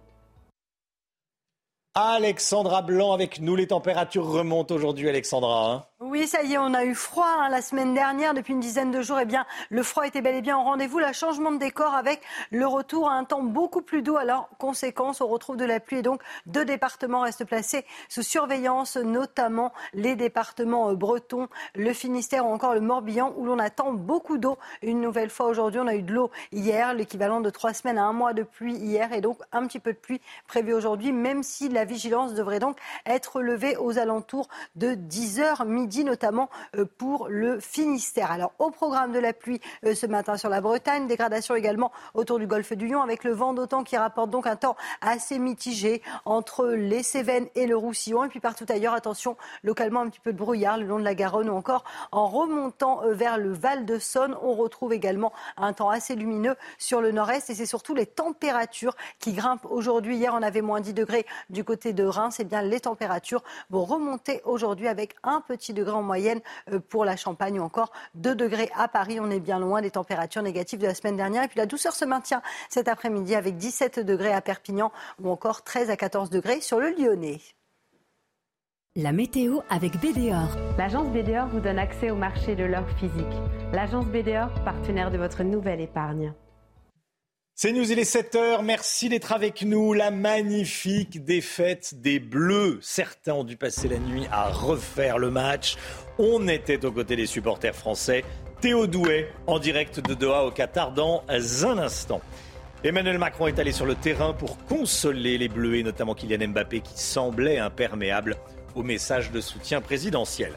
Alexandra 1.94 2.82
Blanc 2.82 3.12
avec 3.12 3.42
nous. 3.42 3.56
Les 3.56 3.68
températures 3.68 4.26
remontent 4.28 4.74
aujourd'hui, 4.74 5.08
Alexandra. 5.10 5.74
hein. 5.74 5.97
Oui, 6.00 6.28
ça 6.28 6.44
y 6.44 6.54
est, 6.54 6.60
on 6.60 6.76
a 6.76 6.86
eu 6.86 6.94
froid 6.94 7.26
hein, 7.26 7.50
la 7.50 7.64
semaine 7.64 7.96
dernière. 7.96 8.36
Depuis 8.36 8.54
une 8.54 8.60
dizaine 8.60 8.92
de 8.92 9.02
jours, 9.02 9.18
eh 9.20 9.26
bien, 9.26 9.48
le 9.72 9.82
froid 9.82 10.06
était 10.06 10.22
bel 10.22 10.36
et 10.36 10.44
bien 10.44 10.56
au 10.56 10.62
rendez-vous. 10.62 11.00
Le 11.00 11.12
changement 11.12 11.52
de 11.52 11.58
décor 11.58 11.96
avec 11.96 12.22
le 12.52 12.68
retour 12.68 13.10
à 13.10 13.14
un 13.14 13.24
temps 13.24 13.42
beaucoup 13.42 13.82
plus 13.82 14.04
doux. 14.04 14.16
Alors, 14.16 14.48
conséquence, 14.60 15.22
on 15.22 15.28
retrouve 15.28 15.58
de 15.58 15.66
la 15.66 15.80
pluie 15.80 15.98
et 15.98 16.02
donc 16.04 16.22
deux 16.46 16.66
départements 16.66 17.22
restent 17.22 17.46
placés 17.46 17.84
sous 18.10 18.22
surveillance, 18.22 18.96
notamment 18.96 19.74
les 19.96 20.16
départements 20.16 20.92
euh, 20.92 20.94
bretons, 20.94 21.48
le 21.74 21.92
Finistère 21.94 22.46
ou 22.46 22.54
encore 22.54 22.76
le 22.76 22.82
Morbihan, 22.82 23.34
où 23.36 23.46
l'on 23.46 23.58
attend 23.58 23.92
beaucoup 23.92 24.38
d'eau. 24.38 24.60
Une 24.84 25.02
nouvelle 25.02 25.32
fois 25.32 25.48
aujourd'hui, 25.48 25.80
on 25.80 25.88
a 25.88 25.96
eu 25.96 26.04
de 26.04 26.14
l'eau 26.14 26.30
hier, 26.52 26.94
l'équivalent 26.94 27.42
de 27.42 27.50
trois 27.50 27.74
semaines 27.74 27.98
à 27.98 28.04
un 28.04 28.14
mois 28.14 28.34
de 28.34 28.44
pluie 28.44 28.76
hier 28.76 29.14
et 29.14 29.22
donc 29.22 29.40
un 29.52 29.66
petit 29.66 29.80
peu 29.80 29.94
de 29.94 29.98
pluie 29.98 30.22
prévue 30.46 30.76
aujourd'hui, 30.76 31.12
même 31.12 31.42
si 31.42 31.70
la 31.70 31.86
vigilance 31.86 32.36
devrait 32.36 32.60
donc 32.60 32.78
être 33.08 33.42
levée 33.42 33.78
aux 33.78 33.98
alentours 33.98 34.48
de 34.76 34.94
10h 34.94 35.66
midi, 35.66 35.87
notamment 36.04 36.50
euh, 36.76 36.86
pour 36.98 37.28
le 37.30 37.60
Finistère. 37.60 38.32
Alors, 38.32 38.54
au 38.60 38.72
programme 38.72 39.12
de 39.12 39.20
la 39.20 39.34
pluie 39.34 39.60
euh, 39.86 39.96
ce 39.96 40.06
matin 40.06 40.38
sur 40.38 40.50
la 40.50 40.62
Bretagne, 40.62 41.08
dégradation 41.08 41.56
également 41.56 41.92
autour 42.14 42.40
du 42.40 42.48
golfe 42.48 42.74
du 42.74 42.88
Lion, 42.88 43.02
avec 43.02 43.24
le 43.24 43.32
vent 43.32 43.54
d'autant 43.54 43.84
qui 43.84 43.98
rapporte 43.98 44.30
donc 44.30 44.48
un 44.48 44.56
temps 44.56 44.76
assez 45.02 45.40
mitigé 45.40 46.02
entre 46.26 46.68
les 46.68 47.04
Cévennes 47.04 47.48
et 47.56 47.66
le 47.66 47.78
Roussillon. 47.78 48.24
Et 48.26 48.30
puis 48.30 48.40
partout 48.40 48.66
ailleurs, 48.70 48.94
attention, 48.94 49.38
localement 49.64 50.02
un 50.02 50.10
petit 50.10 50.20
peu 50.20 50.34
de 50.34 50.38
brouillard 50.38 50.78
le 50.78 50.86
long 50.86 51.00
de 51.00 51.04
la 51.04 51.16
Garonne 51.16 51.50
ou 51.50 51.56
encore 51.56 51.84
en 52.12 52.28
remontant 52.28 53.04
euh, 53.04 53.14
vers 53.14 53.38
le 53.38 53.52
Val 53.52 53.86
de 53.86 54.00
Saône, 54.00 54.36
on 54.42 54.54
retrouve 54.54 54.94
également 54.94 55.34
un 55.58 55.74
temps 55.74 55.90
assez 55.90 56.16
lumineux 56.16 56.56
sur 56.78 57.02
le 57.02 57.12
nord-est. 57.12 57.50
Et 57.50 57.56
c'est 57.56 57.66
surtout 57.66 57.96
les 57.96 58.06
températures 58.06 58.96
qui 59.20 59.34
grimpent 59.34 59.66
aujourd'hui. 59.70 60.18
Hier, 60.18 60.34
on 60.34 60.44
avait 60.44 60.62
moins 60.62 60.82
10 60.82 60.94
degrés 60.94 61.26
du 61.50 61.64
côté 61.64 61.94
de 61.94 62.04
Reims. 62.04 62.40
Et 62.40 62.44
bien, 62.44 62.62
les 62.62 62.82
températures 62.82 63.44
vont 63.70 63.86
remonter 63.86 64.42
aujourd'hui 64.46 64.88
avec 64.88 65.16
un 65.24 65.42
petit 65.42 65.74
degré 65.78 65.94
en 65.94 66.04
moyenne 66.04 66.42
euh, 66.72 66.80
pour 66.80 67.06
la 67.06 67.16
Champagne 67.16 67.60
ou 67.60 67.64
encore 67.64 67.92
2 68.16 68.36
degrés 68.36 68.70
à 68.76 68.88
Paris. 68.88 69.20
On 69.20 69.30
est 69.30 69.40
bien 69.40 69.60
loin 69.60 69.82
des 69.82 69.92
températures 69.92 70.42
négatives 70.42 70.80
de 70.80 70.88
la 70.88 70.96
semaine 70.96 71.18
dernière. 71.18 71.44
Et 71.44 71.48
puis 71.48 71.60
la 71.60 71.66
douceur 71.66 71.94
se 71.94 72.06
maintient 72.06 72.42
cet 72.70 72.88
après-midi 72.88 73.36
avec 73.36 73.58
17 73.58 74.00
degrés 74.00 74.34
à 74.34 74.42
Perpignan 74.42 74.92
ou 75.22 75.30
encore 75.30 75.64
13 75.64 75.90
à 75.90 75.96
14 75.96 76.30
degrés 76.30 76.62
sur 76.62 76.80
le 76.80 76.90
Lyonnais. 76.90 77.40
La 78.96 79.12
météo 79.12 79.60
avec 79.70 79.98
BDOR. 79.98 80.58
L'agence 80.78 81.10
BDOR 81.10 81.48
vous 81.48 81.60
donne 81.60 81.78
accès 81.78 82.10
au 82.10 82.16
marché 82.16 82.56
de 82.56 82.64
l'or 82.64 82.90
physique. 83.00 83.26
L'agence 83.72 84.08
BDOR, 84.08 84.50
partenaire 84.66 85.12
de 85.12 85.20
votre 85.20 85.44
nouvelle 85.44 85.82
épargne. 85.82 86.34
C'est 87.60 87.74
News, 87.74 87.92
il 87.92 87.98
est 87.98 88.04
7h. 88.04 88.62
Merci 88.62 89.10
d'être 89.10 89.32
avec 89.32 89.64
nous. 89.64 89.94
La 89.94 90.12
magnifique 90.12 91.26
défaite 91.26 91.96
des 92.00 92.20
Bleus. 92.20 92.78
Certains 92.84 93.34
ont 93.34 93.44
dû 93.44 93.58
passer 93.58 93.88
la 93.88 93.98
nuit 93.98 94.28
à 94.32 94.50
refaire 94.50 95.18
le 95.18 95.32
match. 95.32 95.76
On 96.20 96.48
était 96.48 96.86
aux 96.86 96.92
côtés 96.92 97.16
des 97.16 97.26
supporters 97.26 97.76
français. 97.76 98.24
Théo 98.62 98.86
Douet 98.86 99.32
en 99.48 99.58
direct 99.58 100.08
de 100.08 100.14
Doha 100.14 100.46
au 100.46 100.52
Qatar 100.52 100.92
dans 100.92 101.24
un 101.30 101.80
instant. 101.80 102.22
Emmanuel 102.84 103.18
Macron 103.18 103.48
est 103.48 103.58
allé 103.58 103.72
sur 103.72 103.88
le 103.88 103.96
terrain 103.96 104.34
pour 104.34 104.64
consoler 104.68 105.40
les 105.40 105.50
Bleus 105.50 105.78
et 105.78 105.84
notamment 105.84 106.14
Kylian 106.14 106.50
Mbappé 106.50 106.82
qui 106.82 107.00
semblait 107.00 107.58
imperméable 107.58 108.36
au 108.76 108.84
message 108.84 109.32
de 109.32 109.42
soutien 109.42 109.82
présidentiel. 109.82 110.52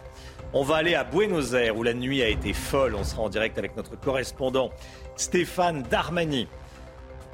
On 0.53 0.65
va 0.65 0.77
aller 0.77 0.97
à 0.97 1.05
Buenos 1.05 1.55
Aires 1.55 1.79
où 1.79 1.83
la 1.83 1.95
nuit 1.95 2.21
a 2.21 2.29
été 2.29 2.53
folle. 2.53 2.95
On 2.95 3.05
sera 3.05 3.23
en 3.23 3.31
direct 3.31 3.57
avec 3.57 3.75
notre 3.75 3.99
correspondant 3.99 4.69
Stéphane 5.17 5.83
Darmani. 5.85 6.47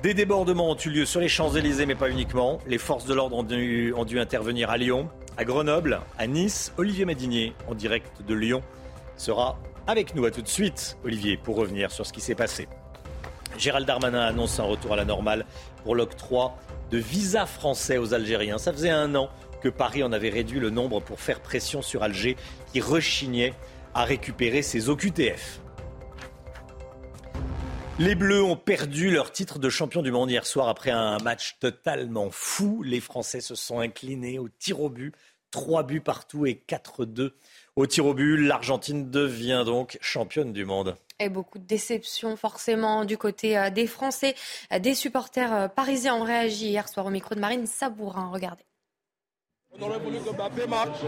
Des 0.03 0.12
débordements 0.12 0.70
ont 0.70 0.76
eu 0.76 0.90
lieu 0.90 1.07
sur 1.07 1.20
les 1.20 1.28
Champs-Élysées, 1.28 1.86
mais 1.86 1.94
pas 1.94 2.11
uniquement. 2.11 2.59
Les 2.66 2.76
forces 2.76 3.07
de 3.07 3.14
l'ordre 3.14 3.36
ont 3.36 3.42
dû, 3.42 4.20
intervenir 4.20 4.68
à 4.68 4.76
Lyon, 4.76 5.09
à 5.38 5.44
Grenoble, 5.44 6.01
à 6.18 6.26
Nice. 6.26 6.72
Olivier 6.76 7.07
Madinier, 7.07 7.55
en 7.66 7.74
direct 7.74 8.22
de 8.22 8.34
Lyon, 8.34 8.61
sera 9.16 9.59
avec 9.86 10.14
nous. 10.14 10.26
À 10.26 10.30
tout 10.30 10.42
de 10.42 10.49
suite, 10.49 10.99
Olivier, 11.03 11.38
pour 11.38 11.57
revenir 11.57 11.90
sur 11.90 12.05
ce 12.05 12.12
qui 12.12 12.20
s'est 12.20 12.34
passé. 12.34 12.68
Gérald 13.57 13.86
Darmanin 13.86 14.20
annonce 14.20 14.61
un 14.61 14.64
retour 14.64 14.92
à 14.92 14.97
la 14.97 15.07
normale 15.07 15.47
pour 15.82 15.94
l'octroi 15.94 16.55
de 16.90 16.99
visas 16.99 17.47
français 17.47 17.97
aux 17.97 18.12
Algériens. 18.12 18.59
Ça 18.59 18.74
faisait 18.74 18.90
un 18.90 19.14
an 19.14 19.30
que 19.62 19.70
Paris 19.70 20.03
en 20.03 20.12
avait 20.12 20.28
réduit 20.28 20.61
le 20.61 20.68
nombre 20.68 21.01
pour 21.01 21.20
faire 21.20 21.40
pression 21.40 21.80
sur 21.80 22.03
Alger, 22.03 22.36
qui 22.70 22.82
rechignait 22.82 23.55
à 23.94 24.05
récupérer 24.05 24.61
ses 24.61 24.90
OQTF. 24.90 25.61
Les 27.99 28.14
Bleus 28.14 28.42
ont 28.42 28.57
perdu 28.57 29.11
leur 29.11 29.32
titre 29.32 29.59
de 29.59 29.70
champion 29.70 30.03
du 30.03 30.12
monde 30.12 30.30
hier 30.30 30.44
soir 30.44 30.68
après 30.68 30.90
un 30.90 31.16
match 31.18 31.57
totalement 31.61 32.28
fou. 32.30 32.82
Les 32.82 33.01
Français 33.01 33.40
se 33.40 33.55
sont 33.55 33.80
inclinés 33.80 34.38
au 34.38 34.51
tir 34.51 34.82
au 34.82 34.90
but. 34.90 35.14
Trois 35.51 35.82
buts 35.82 36.03
partout 36.03 36.44
et 36.44 36.61
4-2 36.68 37.30
au 37.74 37.86
tir 37.86 38.05
au 38.05 38.12
but. 38.12 38.36
L'Argentine 38.36 39.11
devient 39.11 39.62
donc 39.64 39.97
championne 40.03 40.53
du 40.53 40.66
monde. 40.66 40.97
Et 41.20 41.30
beaucoup 41.30 41.59
de 41.59 41.64
déception 41.64 42.36
forcément 42.36 43.07
du 43.07 43.16
côté 43.16 43.57
euh, 43.57 43.70
des 43.70 43.86
Français. 43.86 44.34
Euh, 44.74 44.78
Des 44.78 44.94
supporters 44.94 45.55
euh, 45.55 45.68
parisiens 45.68 46.16
ont 46.16 46.24
réagi 46.24 46.66
hier 46.66 46.90
soir 46.90 47.07
au 47.07 47.11
micro 47.11 47.34
de 47.34 47.40
Marine 47.40 47.66
Sabourin. 47.66 48.28
Regardez. 48.30 48.64
On 49.80 49.82
aurait 49.82 49.99
voulu 50.01 50.18
que 50.18 50.36
Mbappé 50.36 50.66
marque, 50.66 51.01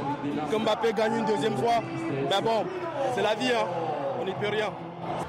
que 0.51 0.57
Mbappé 0.57 0.95
gagne 0.95 1.19
une 1.19 1.27
deuxième 1.27 1.57
fois. 1.59 1.83
Mais 2.31 2.41
bon, 2.41 2.65
c'est 3.15 3.23
la 3.23 3.35
vie, 3.35 3.53
hein. 3.53 3.67
on 4.21 4.25
n'y 4.25 4.33
peut 4.33 4.49
rien. 4.49 4.73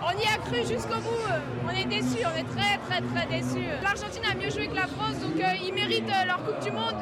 On 0.02 0.18
y 0.18 0.24
a 0.26 0.38
cru 0.38 0.58
jusqu'au 0.68 1.00
bout. 1.00 1.28
On 1.66 1.70
est 1.70 1.86
déçus, 1.86 2.26
on 2.26 2.38
est 2.38 2.44
très 2.56 2.78
très 2.88 3.02
très 3.02 3.28
déçus. 3.28 3.68
L'Argentine 3.84 4.24
a 4.32 4.36
mieux 4.36 4.50
joué 4.50 4.68
que 4.68 4.76
la 4.76 4.88
France, 4.88 5.20
donc 5.22 5.40
euh, 5.42 5.48
ils 5.66 5.74
méritent 5.74 6.10
euh, 6.10 6.26
leur 6.26 6.38
Coupe 6.44 6.60
du 6.64 6.72
Monde. 6.72 6.96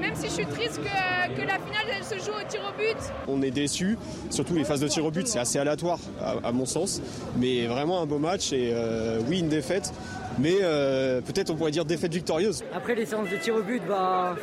Même 0.00 0.14
si 0.14 0.26
je 0.26 0.32
suis 0.32 0.46
triste 0.46 0.78
que, 0.82 1.34
que 1.34 1.40
la 1.40 1.54
finale 1.54 1.86
elle 1.96 2.04
se 2.04 2.22
joue 2.22 2.32
au 2.32 2.46
tir 2.46 2.60
au 2.68 2.78
but. 2.78 2.96
On 3.28 3.40
est 3.40 3.50
déçus, 3.50 3.96
surtout 4.28 4.54
les 4.54 4.64
phases 4.64 4.80
de 4.80 4.88
tir 4.88 5.04
au 5.06 5.10
but, 5.10 5.26
c'est 5.26 5.38
assez 5.38 5.58
aléatoire 5.58 5.98
à, 6.20 6.48
à 6.48 6.52
mon 6.52 6.66
sens. 6.66 7.00
Mais 7.36 7.66
vraiment 7.66 8.02
un 8.02 8.06
beau 8.06 8.18
match 8.18 8.52
et 8.52 8.72
euh, 8.74 9.20
oui, 9.26 9.40
une 9.40 9.48
défaite. 9.48 9.92
Mais 10.38 10.56
euh, 10.60 11.22
peut-être 11.22 11.48
on 11.50 11.56
pourrait 11.56 11.70
dire 11.70 11.86
défaite 11.86 12.12
victorieuse. 12.12 12.62
Après 12.74 12.94
les 12.94 13.06
séances 13.06 13.30
de 13.30 13.36
tir 13.36 13.54
au 13.54 13.62
but, 13.62 13.82
bah, 13.88 14.36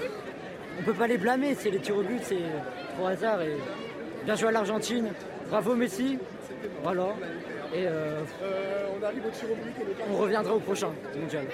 on 0.79 0.83
peut 0.83 0.93
pas 0.93 1.05
les 1.05 1.19
blâmer. 1.19 1.55
C'est 1.55 1.69
les 1.69 1.79
tirs 1.79 1.97
au 1.97 2.03
but, 2.03 2.21
c'est 2.23 2.41
trop 2.97 3.05
hasard. 3.05 3.41
Et 3.43 3.55
bien 4.25 4.35
joué 4.35 4.47
à 4.49 4.51
l'Argentine. 4.53 5.09
Bravo 5.51 5.75
Messi. 5.75 6.17
Voilà. 6.81 7.09
Et 7.73 7.87
euh, 7.87 8.23
on 8.95 9.03
arrive 9.03 9.23
au 9.25 10.17
reviendra 10.17 10.53
au 10.53 10.59
prochain 10.59 10.93
mondial. 11.15 11.47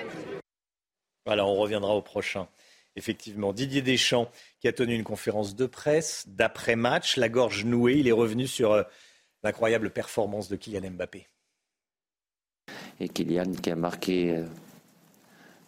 Voilà, 1.25 1.45
on 1.45 1.55
reviendra 1.55 1.95
au 1.95 2.01
prochain. 2.01 2.47
Effectivement, 2.97 3.53
Didier 3.53 3.81
Deschamps 3.81 4.29
qui 4.59 4.67
a 4.67 4.73
tenu 4.73 4.95
une 4.95 5.05
conférence 5.05 5.55
de 5.55 5.65
presse 5.65 6.25
d'après-match, 6.27 7.15
la 7.15 7.29
gorge 7.29 7.63
nouée, 7.63 7.99
il 7.99 8.07
est 8.09 8.13
revenu 8.13 8.47
sur 8.47 8.73
euh, 8.73 8.83
l'incroyable 9.43 9.91
performance 9.91 10.49
de 10.49 10.57
Kylian 10.57 10.91
Mbappé. 10.91 11.27
et 12.99 13.07
Kylian 13.07 13.53
qui 13.53 13.71
a 13.71 13.77
marqué 13.77 14.35
euh, 14.35 14.45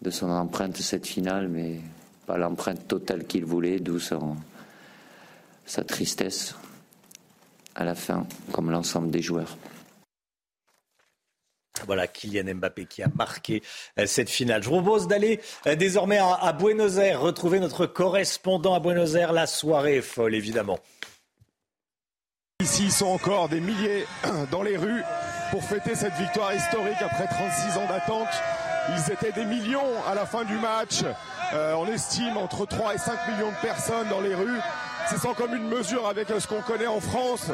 de 0.02 0.10
son 0.10 0.30
empreinte 0.30 0.76
cette 0.78 1.08
finale, 1.08 1.48
mais 1.48 1.80
pas 2.26 2.38
l'empreinte 2.38 2.90
totale 2.90 3.26
qu'il 3.26 3.46
voulait, 3.46 3.80
d'où 3.80 4.00
sa 4.00 5.84
tristesse 5.86 6.56
à 7.76 7.86
la 7.86 7.96
fin, 7.96 8.28
comme 8.52 8.70
l'ensemble 8.70 9.12
des 9.12 9.22
joueurs. 9.22 9.56
Voilà, 11.86 12.08
Kylian 12.08 12.56
Mbappé 12.56 12.86
qui 12.86 13.04
a 13.04 13.08
marqué 13.16 13.62
euh, 14.00 14.06
cette 14.06 14.30
finale. 14.30 14.64
Je 14.64 14.70
vous 14.70 14.82
propose 14.82 15.08
d'aller 15.08 15.40
euh, 15.68 15.76
désormais 15.76 16.20
à 16.20 16.54
Buenos 16.54 16.98
Aires, 16.98 17.22
retrouver 17.22 17.60
notre 17.60 17.86
correspondant 17.86 18.74
à 18.74 18.80
Buenos 18.80 19.16
Aires. 19.16 19.34
La 19.34 19.48
soirée 19.48 20.02
folle, 20.02 20.36
évidemment. 20.36 20.80
Ici, 22.62 22.84
ils 22.86 22.92
sont 22.92 23.08
encore 23.08 23.50
des 23.50 23.60
milliers 23.60 24.06
dans 24.52 24.62
les 24.62 24.78
rues 24.78 25.02
pour 25.50 25.64
fêter 25.64 25.96
cette 25.96 26.14
victoire 26.14 26.54
historique 26.54 27.02
après 27.02 27.28
36 27.28 27.78
ans 27.78 27.88
d'attente. 27.88 28.30
Ils 28.90 29.12
étaient 29.12 29.32
des 29.32 29.46
millions 29.46 30.04
à 30.08 30.16
la 30.16 30.26
fin 30.26 30.44
du 30.44 30.56
match. 30.56 31.04
Euh, 31.54 31.74
on 31.74 31.88
estime 31.88 32.38
entre 32.38 32.66
3 32.66 32.96
et 32.96 32.98
5 32.98 33.28
millions 33.30 33.50
de 33.50 33.68
personnes 33.68 34.08
dans 34.10 34.22
les 34.22 34.36
rues. 34.36 34.60
C'est 35.10 35.18
sans 35.18 35.34
commune 35.34 35.68
mesure 35.68 36.08
avec 36.08 36.28
ce 36.28 36.48
qu'on 36.48 36.62
connaît 36.62 36.88
en 36.88 37.00
France. 37.00 37.48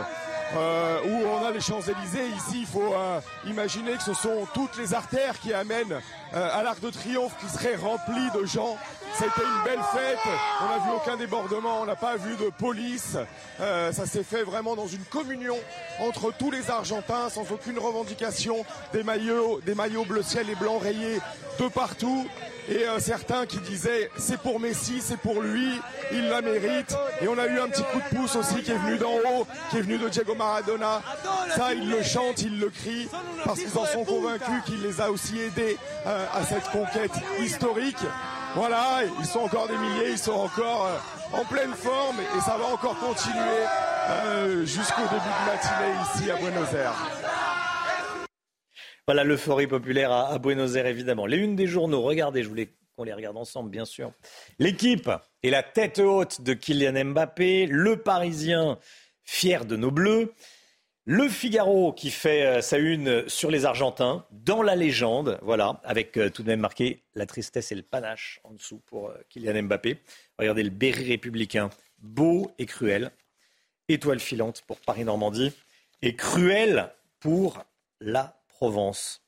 Euh, 0.55 0.99
où 1.03 1.27
on 1.27 1.45
a 1.45 1.51
les 1.51 1.59
Champs-Élysées. 1.59 2.29
Ici, 2.29 2.59
il 2.61 2.65
faut 2.65 2.93
euh, 2.93 3.19
imaginer 3.45 3.93
que 3.93 4.03
ce 4.03 4.13
sont 4.13 4.47
toutes 4.53 4.77
les 4.77 4.93
artères 4.93 5.39
qui 5.39 5.53
amènent 5.53 5.99
euh, 6.33 6.49
à 6.53 6.63
l'Arc 6.63 6.79
de 6.79 6.89
Triomphe 6.89 7.35
qui 7.39 7.49
serait 7.49 7.75
rempli 7.75 8.29
de 8.33 8.45
gens. 8.45 8.77
C'était 9.13 9.41
une 9.41 9.63
belle 9.65 9.83
fête. 9.91 10.19
On 10.61 10.69
n'a 10.69 10.77
vu 10.85 10.91
aucun 10.95 11.17
débordement, 11.17 11.81
on 11.81 11.85
n'a 11.85 11.95
pas 11.95 12.15
vu 12.15 12.35
de 12.37 12.49
police. 12.49 13.17
ça 13.57 14.05
s'est 14.05 14.23
fait 14.23 14.43
vraiment 14.43 14.75
dans 14.75 14.87
une 14.87 15.03
communion 15.05 15.57
entre 15.99 16.31
tous 16.31 16.51
les 16.51 16.69
Argentins, 16.69 17.29
sans 17.29 17.51
aucune 17.51 17.79
revendication. 17.79 18.63
Des 18.93 19.03
maillots, 19.03 19.59
des 19.65 19.73
maillots 19.73 20.05
bleu 20.05 20.21
ciel 20.21 20.49
et 20.49 20.55
blanc 20.55 20.77
rayés 20.77 21.19
de 21.59 21.67
partout 21.67 22.27
et 22.69 22.85
euh, 22.85 22.99
certains 22.99 23.45
qui 23.45 23.59
disaient 23.59 24.09
c'est 24.17 24.39
pour 24.39 24.59
Messi, 24.59 24.99
c'est 25.01 25.17
pour 25.17 25.41
lui, 25.41 25.71
il 26.11 26.27
la 26.27 26.41
mérite. 26.41 26.95
Et 27.21 27.27
on 27.27 27.37
a 27.37 27.47
eu 27.47 27.59
un 27.59 27.67
petit 27.69 27.83
coup 27.83 27.99
de 27.99 28.15
pouce 28.15 28.35
aussi 28.35 28.61
qui 28.61 28.71
est 28.71 28.77
venu 28.77 28.97
d'en 28.97 29.13
haut, 29.13 29.47
qui 29.69 29.77
est 29.77 29.81
venu 29.81 29.97
de 29.97 30.09
Diego 30.09 30.35
Maradona. 30.35 31.01
Ça, 31.55 31.73
ils 31.73 31.89
le 31.89 32.03
chantent, 32.03 32.41
ils 32.41 32.59
le 32.59 32.69
crient, 32.69 33.09
parce 33.45 33.59
qu'ils 33.59 33.77
en 33.77 33.85
sont 33.85 34.03
convaincus 34.03 34.63
qu'il 34.65 34.81
les 34.81 34.99
a 34.99 35.09
aussi 35.11 35.39
aidés 35.39 35.77
euh, 36.05 36.25
à 36.33 36.43
cette 36.43 36.69
conquête 36.69 37.11
historique. 37.39 37.97
Voilà, 38.55 39.01
ils 39.19 39.25
sont 39.25 39.39
encore 39.39 39.67
des 39.67 39.77
milliers, 39.77 40.11
ils 40.11 40.17
sont 40.17 40.31
encore 40.31 40.87
euh, 40.87 41.37
en 41.39 41.45
pleine 41.45 41.73
forme 41.73 42.17
et 42.19 42.41
ça 42.41 42.57
va 42.57 42.73
encore 42.73 42.97
continuer 42.99 44.63
jusqu'au 44.63 45.01
début 45.01 45.15
de 45.15 45.51
matinée 45.51 45.93
ici 46.15 46.31
à 46.31 46.35
Buenos 46.37 46.73
Aires. 46.73 46.95
Voilà 49.07 49.23
l'euphorie 49.23 49.67
populaire 49.67 50.11
à, 50.11 50.37
Buenos 50.37 50.75
Aires, 50.75 50.85
évidemment. 50.85 51.25
Les 51.25 51.37
unes 51.37 51.55
des 51.55 51.65
journaux, 51.65 52.01
regardez, 52.01 52.43
je 52.43 52.49
voulais 52.49 52.73
qu'on 52.97 53.05
les 53.05 53.13
regarde 53.13 53.37
ensemble, 53.37 53.69
bien 53.69 53.85
sûr. 53.85 54.11
L'équipe 54.59 55.09
est 55.43 55.49
la 55.49 55.63
tête 55.63 55.99
haute 55.99 56.41
de 56.41 56.53
Kylian 56.53 57.05
Mbappé, 57.05 57.67
le 57.67 57.95
Parisien 57.95 58.77
fier 59.23 59.63
de 59.63 59.77
nos 59.77 59.91
Bleus. 59.91 60.33
Le 61.05 61.29
Figaro 61.29 61.93
qui 61.93 62.11
fait 62.11 62.45
euh, 62.45 62.61
sa 62.61 62.79
une 62.79 63.29
sur 63.29 63.49
les 63.49 63.63
Argentins, 63.63 64.25
dans 64.31 64.61
la 64.61 64.75
légende, 64.75 65.39
voilà, 65.41 65.79
avec 65.85 66.17
euh, 66.17 66.29
tout 66.29 66.43
de 66.43 66.49
même 66.49 66.59
marqué 66.59 67.01
la 67.15 67.25
tristesse 67.25 67.71
et 67.71 67.75
le 67.75 67.83
panache 67.83 68.41
en 68.43 68.51
dessous 68.51 68.81
pour 68.87 69.07
euh, 69.07 69.17
Kylian 69.29 69.63
Mbappé. 69.63 70.01
Regardez 70.37 70.63
le 70.63 70.69
Berry 70.69 71.07
républicain, 71.07 71.69
beau 71.99 72.51
et 72.57 72.65
cruel. 72.65 73.11
Étoile 73.87 74.19
filante 74.19 74.63
pour 74.67 74.81
Paris-Normandie 74.81 75.53
et 76.01 76.17
cruel 76.17 76.91
pour 77.21 77.63
la 78.01 78.37
Provence. 78.57 79.21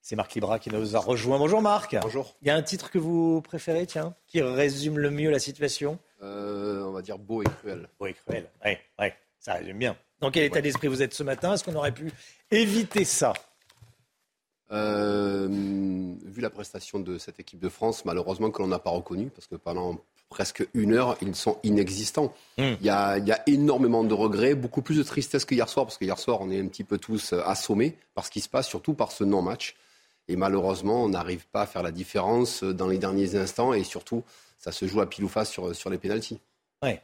C'est 0.00 0.16
Marc 0.16 0.32
Libra 0.32 0.58
qui 0.58 0.70
nous 0.70 0.96
a 0.96 0.98
rejoint. 0.98 1.38
Bonjour 1.38 1.60
Marc. 1.60 1.98
Bonjour. 2.00 2.34
Il 2.40 2.48
y 2.48 2.50
a 2.50 2.56
un 2.56 2.62
titre 2.62 2.90
que 2.90 2.96
vous 2.96 3.42
préférez, 3.42 3.84
tiens, 3.84 4.14
qui 4.26 4.40
résume 4.40 4.98
le 4.98 5.10
mieux 5.10 5.30
la 5.30 5.38
situation 5.38 5.98
euh, 6.22 6.82
On 6.84 6.92
va 6.92 7.02
dire 7.02 7.18
beau 7.18 7.42
et 7.42 7.44
cruel. 7.44 7.90
Beau 7.98 8.06
et 8.06 8.14
cruel, 8.14 8.48
oui, 8.64 8.72
ouais, 8.98 9.14
ça 9.38 9.52
résume 9.52 9.78
bien. 9.78 9.98
Dans 10.20 10.30
quel 10.30 10.44
état 10.44 10.62
d'esprit 10.62 10.88
vous 10.88 11.02
êtes 11.02 11.12
ce 11.12 11.22
matin? 11.22 11.52
Est-ce 11.52 11.62
qu'on 11.62 11.74
aurait 11.74 11.92
pu 11.92 12.10
éviter 12.50 13.04
ça? 13.04 13.34
Euh, 14.72 15.46
vu 16.24 16.40
la 16.40 16.48
prestation 16.48 17.00
de 17.00 17.18
cette 17.18 17.38
équipe 17.38 17.60
de 17.60 17.68
France, 17.68 18.06
malheureusement 18.06 18.50
que 18.50 18.62
l'on 18.62 18.68
n'a 18.68 18.78
pas 18.78 18.90
reconnu, 18.90 19.28
parce 19.28 19.46
que 19.46 19.56
pendant 19.56 19.98
presque 20.30 20.66
une 20.72 20.94
heure, 20.94 21.18
ils 21.20 21.34
sont 21.34 21.58
inexistants. 21.64 22.32
Hmm. 22.56 22.74
Il, 22.80 22.86
y 22.86 22.88
a, 22.88 23.42
énormément 23.46 24.04
de 24.04 24.14
regrets, 24.14 24.54
beaucoup 24.54 24.80
plus 24.80 24.96
de 24.96 25.02
tristesse 25.02 25.44
que 25.44 25.54
hier 25.54 25.68
soir, 25.68 25.84
parce 25.84 25.98
que 25.98 26.04
hier 26.04 26.18
soir, 26.18 26.38
on 26.40 26.50
est 26.50 26.60
un 26.60 26.66
petit 26.68 26.84
peu 26.84 26.96
tous 26.96 27.34
euh, 27.34 27.42
assommés 27.44 27.98
par 28.14 28.24
ce 28.24 28.30
qui 28.30 28.40
se 28.40 28.48
passe, 28.48 28.68
surtout 28.68 28.94
par 28.94 29.12
ce 29.12 29.24
non-match. 29.24 29.76
Et 30.28 30.36
malheureusement, 30.36 31.04
on 31.04 31.08
n'arrive 31.08 31.46
pas 31.48 31.62
à 31.62 31.66
faire 31.66 31.82
la 31.82 31.90
différence 31.90 32.62
dans 32.62 32.86
les 32.86 32.98
derniers 32.98 33.34
instants, 33.34 33.74
et 33.74 33.82
surtout, 33.84 34.22
ça 34.56 34.72
se 34.72 34.86
joue 34.86 35.00
à 35.00 35.10
pile 35.10 35.24
ou 35.24 35.28
face 35.28 35.50
sur, 35.50 35.74
sur 35.74 35.90
les 35.90 35.98
pénalties. 35.98 36.38
Ouais. 36.82 37.02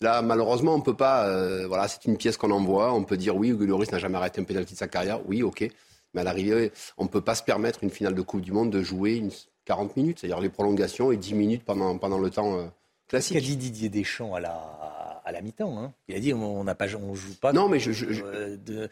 Là, 0.00 0.20
malheureusement, 0.20 0.74
on 0.74 0.80
peut 0.80 0.96
pas. 0.96 1.26
Euh, 1.28 1.66
voilà, 1.68 1.86
c'est 1.86 2.04
une 2.04 2.16
pièce 2.16 2.36
qu'on 2.36 2.50
envoie. 2.50 2.92
On 2.92 3.04
peut 3.04 3.16
dire 3.16 3.36
oui, 3.36 3.50
Hugo 3.50 3.64
Lloris 3.64 3.92
n'a 3.92 3.98
jamais 3.98 4.16
arrêté 4.16 4.40
un 4.40 4.44
pénalty 4.44 4.74
de 4.74 4.78
sa 4.78 4.88
carrière. 4.88 5.20
Oui, 5.26 5.42
ok. 5.42 5.68
Mais 6.12 6.20
à 6.20 6.24
l'arrivée, 6.24 6.72
on 6.98 7.04
ne 7.04 7.08
peut 7.08 7.20
pas 7.20 7.34
se 7.34 7.42
permettre 7.42 7.84
une 7.84 7.90
finale 7.90 8.14
de 8.14 8.22
Coupe 8.22 8.40
du 8.40 8.52
Monde 8.52 8.70
de 8.70 8.82
jouer 8.82 9.14
une 9.14 9.30
40 9.64 9.96
minutes, 9.96 10.20
c'est-à-dire 10.20 10.40
les 10.40 10.48
prolongations 10.48 11.12
et 11.12 11.16
10 11.16 11.34
minutes 11.34 11.64
pendant, 11.64 11.96
pendant 11.98 12.18
le 12.18 12.30
temps 12.30 12.58
euh, 12.58 12.64
classique. 13.08 13.36
Qu'a 13.36 13.42
dit 13.42 13.56
Didier 13.56 13.88
Deschamps 13.88 14.34
à 14.34 14.40
la, 14.40 15.22
à 15.24 15.32
la 15.32 15.40
mi-temps. 15.40 15.78
Hein. 15.78 15.92
Il 16.08 16.16
a 16.16 16.20
dit 16.20 16.32
on 16.34 16.64
n'a 16.64 16.74
pas, 16.74 16.86
on 16.96 17.14
joue 17.14 17.34
pas. 17.40 17.52
Non, 17.52 17.68
mais 17.68 17.78
je, 17.78 18.04
euh, 18.24 18.56
de, 18.56 18.88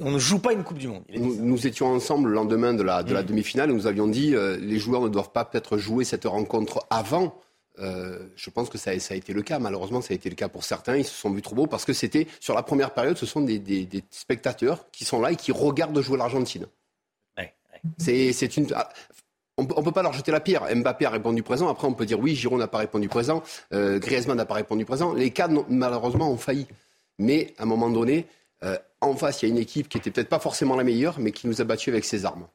on 0.00 0.10
ne 0.10 0.18
joue 0.18 0.38
pas 0.38 0.52
une 0.52 0.64
Coupe 0.64 0.78
du 0.78 0.88
Monde. 0.88 1.04
Nous, 1.08 1.66
étions 1.66 1.86
ensemble 1.86 2.28
le 2.28 2.34
lendemain 2.34 2.74
de 2.74 2.82
la, 2.82 3.02
de 3.02 3.12
la 3.12 3.22
mm. 3.22 3.26
demi-finale 3.26 3.70
et 3.70 3.74
nous 3.74 3.86
avions 3.86 4.06
dit 4.06 4.34
euh, 4.34 4.56
les 4.56 4.78
joueurs 4.78 5.02
ne 5.02 5.08
doivent 5.08 5.32
pas 5.32 5.44
peut-être 5.44 5.78
jouer 5.78 6.04
cette 6.04 6.24
rencontre 6.24 6.86
avant. 6.90 7.40
je 7.78 8.50
pense 8.50 8.68
que 8.68 8.78
ça, 8.78 8.90
a 8.90 9.14
été 9.14 9.32
le 9.32 9.42
cas. 9.42 9.58
Malheureusement, 9.58 10.00
ça 10.00 10.12
a 10.12 10.14
été 10.14 10.28
le 10.28 10.36
cas 10.36 10.48
pour 10.48 10.64
certains. 10.64 10.96
Ils 10.96 11.04
se 11.04 11.14
sont 11.14 11.30
vus 11.30 11.42
trop 11.42 11.54
beaux 11.54 11.66
parce 11.66 11.84
que 11.84 11.92
c'était 11.92 12.26
sur 12.40 12.54
la 12.54 12.62
première 12.62 12.92
période, 12.92 13.16
ce 13.16 13.26
sont 13.26 13.40
des, 13.40 13.58
des, 13.58 13.84
des 13.84 14.02
spectateurs 14.10 14.90
qui 14.90 15.04
sont 15.04 15.20
là 15.20 15.32
et 15.32 15.36
qui 15.36 15.52
regardent 15.52 16.00
jouer 16.00 16.18
l'Argentine. 16.18 16.66
C'est 17.98 18.56
une. 18.56 18.66
On 19.58 19.62
ne 19.62 19.84
peut 19.84 19.92
pas 19.92 20.02
leur 20.02 20.12
jeter 20.12 20.30
la 20.30 20.38
pierre. 20.38 20.64
Mbappé 20.74 21.04
a 21.04 21.10
répondu 21.10 21.42
présent. 21.42 21.68
Après, 21.68 21.88
on 21.88 21.92
peut 21.92 22.06
dire 22.06 22.20
oui, 22.20 22.36
Giroud 22.36 22.60
n'a 22.60 22.68
pas 22.68 22.78
répondu 22.78 23.08
présent. 23.08 23.42
Euh, 23.72 23.98
Griezmann 23.98 24.36
n'a 24.36 24.46
pas 24.46 24.54
répondu 24.54 24.84
présent. 24.84 25.12
Les 25.12 25.32
cas, 25.32 25.48
malheureusement, 25.68 26.30
ont 26.30 26.36
failli. 26.36 26.68
Mais 27.18 27.54
à 27.58 27.64
un 27.64 27.66
moment 27.66 27.90
donné, 27.90 28.26
euh, 28.62 28.78
en 29.00 29.16
face, 29.16 29.42
il 29.42 29.46
y 29.46 29.50
a 29.50 29.52
une 29.52 29.60
équipe 29.60 29.88
qui 29.88 29.96
n'était 29.96 30.12
peut-être 30.12 30.28
pas 30.28 30.38
forcément 30.38 30.76
la 30.76 30.84
meilleure, 30.84 31.18
mais 31.18 31.32
qui 31.32 31.48
nous 31.48 31.60
a 31.60 31.64
battus 31.64 31.88
avec 31.88 32.04
ses 32.04 32.24
armes. 32.24 32.46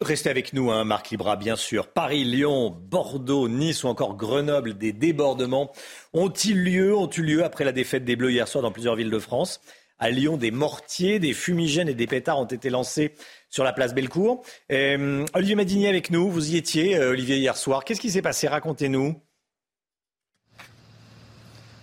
Restez 0.00 0.28
avec 0.28 0.52
nous, 0.52 0.72
hein, 0.72 0.82
Marc 0.82 1.10
Libra, 1.10 1.36
bien 1.36 1.54
sûr. 1.54 1.86
Paris, 1.86 2.24
Lyon, 2.24 2.76
Bordeaux, 2.90 3.48
Nice 3.48 3.84
ou 3.84 3.88
encore 3.88 4.16
Grenoble, 4.16 4.74
des 4.76 4.92
débordements 4.92 5.70
ont-ils 6.12 6.60
lieu, 6.60 6.94
ont 6.94 7.08
eu 7.08 7.22
lieu 7.22 7.44
après 7.44 7.64
la 7.64 7.70
défaite 7.70 8.04
des 8.04 8.16
Bleus 8.16 8.32
hier 8.32 8.48
soir 8.48 8.62
dans 8.62 8.72
plusieurs 8.72 8.96
villes 8.96 9.10
de 9.10 9.18
France? 9.20 9.60
À 9.98 10.10
Lyon, 10.10 10.36
des 10.36 10.50
mortiers, 10.50 11.18
des 11.18 11.32
fumigènes 11.32 11.88
et 11.88 11.94
des 11.94 12.06
pétards 12.06 12.38
ont 12.38 12.44
été 12.44 12.70
lancés 12.70 13.14
sur 13.48 13.64
la 13.64 13.72
place 13.72 13.94
Bellecour. 13.94 14.42
Euh, 14.72 15.24
Olivier 15.34 15.54
Madinier 15.54 15.88
avec 15.88 16.10
nous, 16.10 16.30
vous 16.30 16.52
y 16.52 16.56
étiez, 16.56 16.96
euh, 16.96 17.10
Olivier, 17.10 17.36
hier 17.38 17.56
soir. 17.56 17.84
Qu'est-ce 17.84 18.00
qui 18.00 18.10
s'est 18.10 18.22
passé? 18.22 18.48
Racontez-nous. 18.48 19.14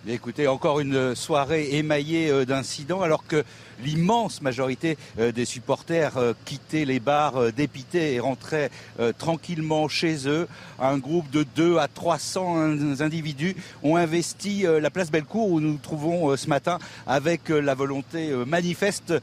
Écoutez, 0.08 0.48
encore 0.48 0.80
une 0.80 1.14
soirée 1.14 1.76
émaillée 1.76 2.28
euh, 2.28 2.44
d'incidents 2.44 3.02
alors 3.02 3.24
que 3.24 3.44
l'immense 3.82 4.42
majorité 4.42 4.96
euh, 5.18 5.32
des 5.32 5.44
supporters 5.44 6.16
euh, 6.16 6.32
quittaient 6.44 6.84
les 6.84 7.00
bars 7.00 7.36
euh, 7.36 7.52
dépités 7.52 8.14
et 8.14 8.20
rentraient 8.20 8.70
tranquillement 9.18 9.88
chez 9.88 10.28
eux. 10.28 10.46
Un 10.78 10.98
groupe 10.98 11.30
de 11.30 11.44
2 11.56 11.78
à 11.78 11.88
300 11.88 13.00
individus 13.00 13.56
ont 13.82 13.96
investi 13.96 14.64
la 14.64 14.90
place 14.90 15.10
Bellecour 15.10 15.50
où 15.50 15.60
nous 15.60 15.72
nous 15.72 15.78
trouvons 15.78 16.36
ce 16.36 16.48
matin 16.48 16.78
avec 17.06 17.48
la 17.48 17.74
volonté 17.74 18.30
manifeste 18.46 19.14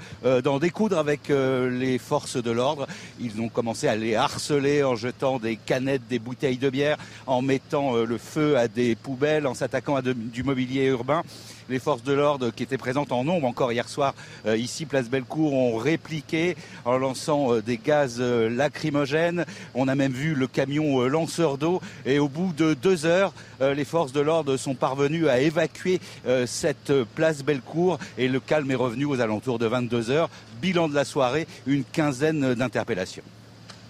d'en 0.44 0.60
découdre 0.60 0.98
avec 0.98 1.30
les 1.30 1.98
forces 1.98 2.42
de 2.42 2.52
l'ordre. 2.52 2.88
Ils 3.20 3.42
ont 3.42 3.50
commencé 3.50 3.88
à 3.88 3.96
les 3.96 4.16
harceler 4.16 4.84
en 4.84 4.96
jetant 4.96 5.40
des 5.40 5.56
canettes, 5.56 6.08
des 6.10 6.20
bouteilles 6.20 6.58
de 6.58 6.70
bière, 6.70 6.98
en 7.28 7.42
mettant 7.42 7.96
le 7.96 8.18
feu 8.18 8.58
à 8.58 8.68
des 8.68 8.96
poubelles, 8.96 9.48
en 9.48 9.54
s'attaquant 9.54 9.96
à 9.96 10.02
du 10.02 10.44
mobilier 10.44 10.86
urbain 10.86 11.24
les 11.70 11.80
forces 11.80 12.04
de 12.04 12.14
l'ordre 12.14 12.50
qui 12.50 12.64
étaient 12.64 12.78
présentes 12.78 13.12
en 13.12 13.24
nombre 13.24 13.48
encore 13.48 13.72
hier 13.72 13.88
soir 13.88 14.14
euh, 14.46 14.58
ici, 14.58 14.86
place 14.86 15.10
Bellecour, 15.10 15.54
ont 15.54 15.78
répliqué 15.78 16.56
en 16.86 16.98
lançant 16.98 17.54
euh, 17.54 17.62
des 17.62 17.78
gaz 17.78 18.18
euh, 18.20 18.50
lacrymogènes. 18.50 19.46
On 19.76 19.88
a 19.88 19.96
même 19.96 20.12
vu 20.12 20.34
le 20.34 20.48
camion 20.48 21.02
lanceur 21.08 21.58
d'eau 21.58 21.82
et 22.06 22.20
au 22.20 22.28
bout 22.28 22.54
de 22.54 22.74
deux 22.74 23.06
heures, 23.06 23.34
les 23.62 23.86
forces 23.86 24.12
de 24.12 24.20
l'ordre 24.20 24.58
sont 24.58 24.74
parvenues 24.74 25.28
à 25.28 25.40
évacuer 25.40 26.00
cette 26.46 26.92
place 27.16 27.44
Bellecour 27.44 28.00
et 28.18 28.28
le 28.28 28.40
calme 28.40 28.72
est 28.72 28.76
revenu 28.76 29.06
aux 29.06 29.20
alentours 29.20 29.60
de 29.60 29.66
22 29.66 30.10
heures. 30.10 30.30
Bilan 30.62 30.90
de 30.90 30.96
la 30.96 31.06
soirée, 31.06 31.48
une 31.68 31.84
quinzaine 31.84 32.54
d'interpellations. 32.56 33.24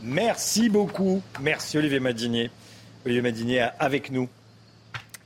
Merci 0.02 0.70
beaucoup. 0.70 1.22
Merci 1.42 1.78
Olivier 1.78 2.00
Madinier. 2.00 2.52
Olivier 3.06 3.22
Madinier 3.22 3.68
avec 3.80 4.12
nous 4.12 4.28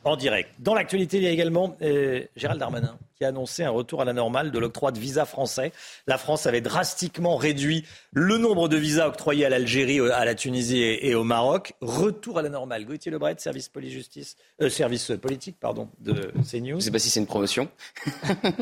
en 0.03 0.15
direct. 0.15 0.49
Dans 0.59 0.73
l'actualité, 0.73 1.17
il 1.17 1.23
y 1.23 1.27
a 1.27 1.31
également 1.31 1.75
euh, 1.81 2.23
Gérald 2.35 2.59
Darmanin 2.59 2.97
qui 3.15 3.25
a 3.25 3.27
annoncé 3.27 3.63
un 3.63 3.69
retour 3.69 4.01
à 4.01 4.05
la 4.05 4.13
normale 4.13 4.51
de 4.51 4.59
l'octroi 4.59 4.91
de 4.91 4.99
visas 4.99 5.25
français. 5.25 5.71
La 6.07 6.17
France 6.17 6.47
avait 6.47 6.61
drastiquement 6.61 7.35
réduit 7.35 7.85
le 8.11 8.37
nombre 8.37 8.67
de 8.67 8.77
visas 8.77 9.07
octroyés 9.07 9.45
à 9.45 9.49
l'Algérie, 9.49 9.99
à 9.99 10.25
la 10.25 10.35
Tunisie 10.35 10.81
et, 10.81 11.15
au 11.15 11.23
Maroc. 11.23 11.73
Retour 11.81 12.39
à 12.39 12.41
la 12.41 12.49
normale. 12.49 12.85
Gauthier 12.85 13.11
Lebret, 13.11 13.35
service 13.37 13.69
police-justice, 13.69 14.35
euh, 14.61 14.69
service 14.69 15.11
politique, 15.21 15.57
pardon, 15.59 15.89
de 15.99 16.31
CNews. 16.49 16.69
Je 16.69 16.75
ne 16.75 16.79
sais 16.79 16.91
pas 16.91 16.99
si 16.99 17.09
c'est 17.09 17.19
une 17.19 17.27
promotion. 17.27 17.69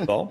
bon. 0.05 0.29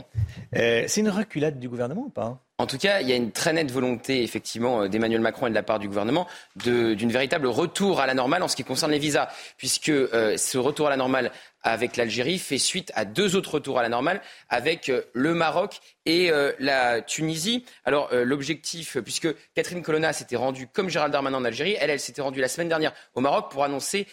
Euh, 0.55 0.85
c'est 0.87 1.01
une 1.01 1.11
reculade 1.11 1.59
du 1.59 1.69
gouvernement 1.69 2.03
ou 2.07 2.11
pas 2.11 2.43
en 2.61 2.67
tout 2.67 2.79
cas, 2.79 3.01
il 3.01 3.09
y 3.09 3.13
a 3.13 3.17
une 3.17 3.33
très 3.33 3.53
nette 3.53 3.71
volonté, 3.71 4.23
effectivement, 4.23 4.83
euh, 4.83 4.89
d'Emmanuel 4.89 5.21
Macron 5.21 5.47
et 5.47 5.51
de 5.51 5.55
la 5.55 5.63
part 5.63 5.79
du 5.79 5.89
gouvernement 5.89 6.27
d'une 6.57 7.11
véritable 7.11 7.47
retour 7.47 8.01
à 8.01 8.07
la 8.07 8.15
normale 8.15 8.43
en 8.43 8.49
ce 8.49 8.57
qui 8.57 8.65
concerne 8.65 8.93
les 8.93 8.99
visas, 8.99 9.29
puisque 9.57 9.91
ce 9.91 10.59
retour 10.59 10.87
à 10.89 10.91
la 10.91 10.97
normale 10.97 11.33
avec 11.63 11.97
l'Algérie 11.97 12.39
fait 12.39 12.59
suite 12.59 12.93
à 12.95 13.05
deux 13.05 13.37
autres 13.37 13.55
retours 13.55 13.79
à 13.79 13.83
la 13.83 13.89
normale 13.89 14.21
avec 14.49 14.89
euh, 14.89 15.03
le 15.13 15.35
Maroc 15.35 15.81
et 16.07 16.31
euh, 16.31 16.53
la 16.59 17.03
Tunisie. 17.03 17.65
Alors 17.85 18.09
euh, 18.13 18.25
l'objectif, 18.25 18.99
puisque 18.99 19.29
Catherine 19.55 19.83
Colonna 19.83 20.13
s'était 20.13 20.37
rendue 20.37 20.67
comme 20.67 20.89
Gérald 20.89 21.13
Darmanin 21.13 21.39
en 21.39 21.45
Algérie, 21.45 21.77
elle, 21.79 21.91
elle 21.91 22.01
s'était 22.01 22.23
rendue 22.23 22.41
la 22.41 22.49
semaine 22.49 22.69
dernière 22.69 22.93
au 23.15 23.21
Maroc 23.21 23.51
pour 23.51 23.65
annoncer 23.65 24.07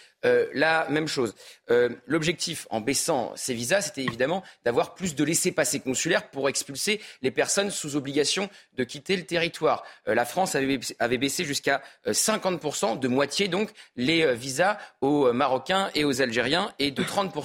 la 0.53 0.85
même 0.89 1.07
chose. 1.07 1.35
L'objectif 2.05 2.67
en 2.69 2.81
baissant 2.81 3.31
ces 3.37 3.53
visas, 3.53 3.81
c'était 3.81 4.03
évidemment 4.03 4.43
d'avoir 4.65 4.93
plus 4.93 5.15
de 5.15 5.23
laissés-passer 5.23 5.79
consulaires 5.79 6.29
pour 6.29 6.49
expulser 6.49 6.99
les 7.21 7.31
personnes 7.31 7.71
sous 7.71 7.95
obligation 7.95 8.49
de 8.73 8.83
quitter 8.83 9.15
le 9.15 9.25
territoire. 9.25 9.85
la 10.05 10.25
France 10.25 10.55
avait, 10.55 10.81
avait 10.99 11.17
baissé 11.17 11.45
jusqu'à 11.45 11.81
50%, 12.07 12.99
de 12.99 13.07
moitié 13.07 13.47
donc, 13.47 13.69
les 13.95 14.35
visas 14.35 14.77
aux 14.99 15.31
Marocains 15.31 15.91
et 15.95 16.03
aux 16.03 16.21
Algériens 16.21 16.73
et 16.77 16.91
de 16.91 17.03
30% 17.03 17.36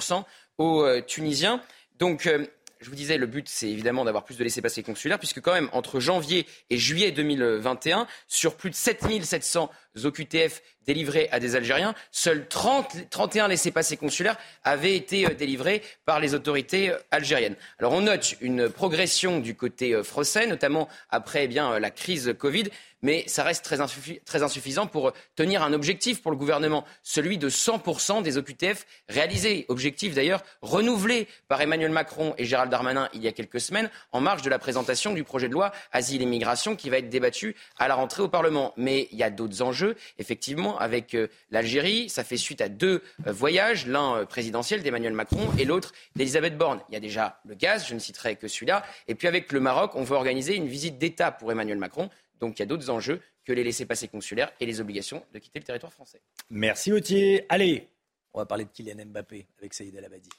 aux 0.57 0.83
euh, 0.83 1.01
Tunisiens. 1.01 1.61
Donc, 1.99 2.27
euh, 2.27 2.45
je 2.79 2.89
vous 2.89 2.95
disais, 2.95 3.17
le 3.17 3.27
but, 3.27 3.47
c'est 3.47 3.69
évidemment 3.69 4.03
d'avoir 4.03 4.25
plus 4.25 4.37
de 4.37 4.43
laissés-passer 4.43 4.83
consulaires, 4.83 5.19
puisque 5.19 5.41
quand 5.41 5.53
même, 5.53 5.69
entre 5.71 5.99
janvier 5.99 6.45
et 6.69 6.77
juillet 6.77 7.11
2021, 7.11 8.07
sur 8.27 8.55
plus 8.55 8.69
de 8.69 8.75
7700 8.75 9.69
OQTF 10.01 10.61
délivrés 10.85 11.29
à 11.31 11.39
des 11.39 11.55
Algériens, 11.55 11.95
seuls 12.11 12.47
30, 12.47 13.09
31 13.09 13.47
laissés-passer 13.47 13.97
consulaires 13.97 14.37
avaient 14.63 14.95
été 14.95 15.25
euh, 15.25 15.33
délivrés 15.33 15.81
par 16.05 16.19
les 16.19 16.33
autorités 16.33 16.91
algériennes. 17.11 17.55
Alors 17.79 17.93
on 17.93 18.01
note 18.01 18.35
une 18.41 18.69
progression 18.69 19.39
du 19.39 19.55
côté 19.55 20.03
français, 20.03 20.47
notamment 20.47 20.89
après 21.09 21.45
eh 21.45 21.47
bien, 21.47 21.79
la 21.79 21.91
crise 21.91 22.33
Covid, 22.37 22.69
mais 23.03 23.25
ça 23.27 23.43
reste 23.43 23.63
très, 23.65 24.41
insuffisant 24.41 24.87
pour 24.87 25.11
tenir 25.35 25.61
un 25.61 25.73
objectif 25.73 26.21
pour 26.21 26.31
le 26.31 26.37
gouvernement, 26.37 26.85
celui 27.03 27.37
de 27.37 27.49
100% 27.49 28.23
des 28.23 28.37
OQTF 28.37 28.85
réalisés. 29.09 29.65
Objectif 29.67 30.15
d'ailleurs 30.15 30.41
renouvelé 30.61 31.27
par 31.47 31.61
Emmanuel 31.61 31.91
Macron 31.91 32.33
et 32.37 32.45
Gérald 32.45 32.71
Darmanin 32.71 33.09
il 33.13 33.21
y 33.21 33.27
a 33.27 33.33
quelques 33.33 33.59
semaines 33.59 33.89
en 34.13 34.21
marge 34.21 34.41
de 34.41 34.49
la 34.49 34.57
présentation 34.57 35.13
du 35.13 35.23
projet 35.23 35.49
de 35.49 35.53
loi 35.53 35.71
Asile 35.91 36.21
et 36.21 36.25
Migration 36.25 36.75
qui 36.75 36.89
va 36.89 36.97
être 36.97 37.09
débattu 37.09 37.55
à 37.77 37.87
la 37.87 37.95
rentrée 37.95 38.23
au 38.23 38.29
Parlement. 38.29 38.73
Mais 38.77 39.09
il 39.11 39.17
y 39.17 39.23
a 39.23 39.29
d'autres 39.29 39.61
enjeux, 39.61 39.82
effectivement, 40.17 40.77
avec 40.79 41.13
euh, 41.15 41.27
l'Algérie. 41.51 42.09
Ça 42.09 42.23
fait 42.23 42.37
suite 42.37 42.61
à 42.61 42.69
deux 42.69 43.01
euh, 43.27 43.31
voyages, 43.31 43.87
l'un 43.87 44.17
euh, 44.17 44.25
présidentiel 44.25 44.83
d'Emmanuel 44.83 45.13
Macron 45.13 45.49
et 45.57 45.65
l'autre 45.65 45.93
d'Elisabeth 46.15 46.57
Borne. 46.57 46.81
Il 46.89 46.93
y 46.93 46.97
a 46.97 46.99
déjà 46.99 47.39
le 47.45 47.55
gaz, 47.55 47.87
je 47.87 47.93
ne 47.93 47.99
citerai 47.99 48.35
que 48.35 48.47
celui-là. 48.47 48.83
Et 49.07 49.15
puis 49.15 49.27
avec 49.27 49.51
le 49.51 49.59
Maroc, 49.59 49.91
on 49.95 50.03
veut 50.03 50.15
organiser 50.15 50.55
une 50.55 50.67
visite 50.67 50.97
d'État 50.97 51.31
pour 51.31 51.51
Emmanuel 51.51 51.77
Macron 51.77 52.09
donc 52.43 52.59
il 52.59 52.61
y 52.61 52.63
a 52.63 52.65
d'autres 52.65 52.89
enjeux 52.89 53.21
que 53.45 53.53
les 53.53 53.63
laissés-passer 53.63 54.09
consulaires 54.09 54.51
et 54.59 54.65
les 54.65 54.81
obligations 54.81 55.25
de 55.33 55.39
quitter 55.39 55.59
le 55.59 55.65
territoire 55.65 55.93
français. 55.93 56.21
Merci 56.49 56.91
Gauthier. 56.91 57.45
Allez, 57.47 57.87
on 58.33 58.39
va 58.39 58.45
parler 58.45 58.65
de 58.65 58.69
Kylian 58.69 59.05
Mbappé 59.05 59.47
avec 59.59 59.73
Saïd 59.73 59.95
El 59.95 60.03
Abadi. 60.03 60.29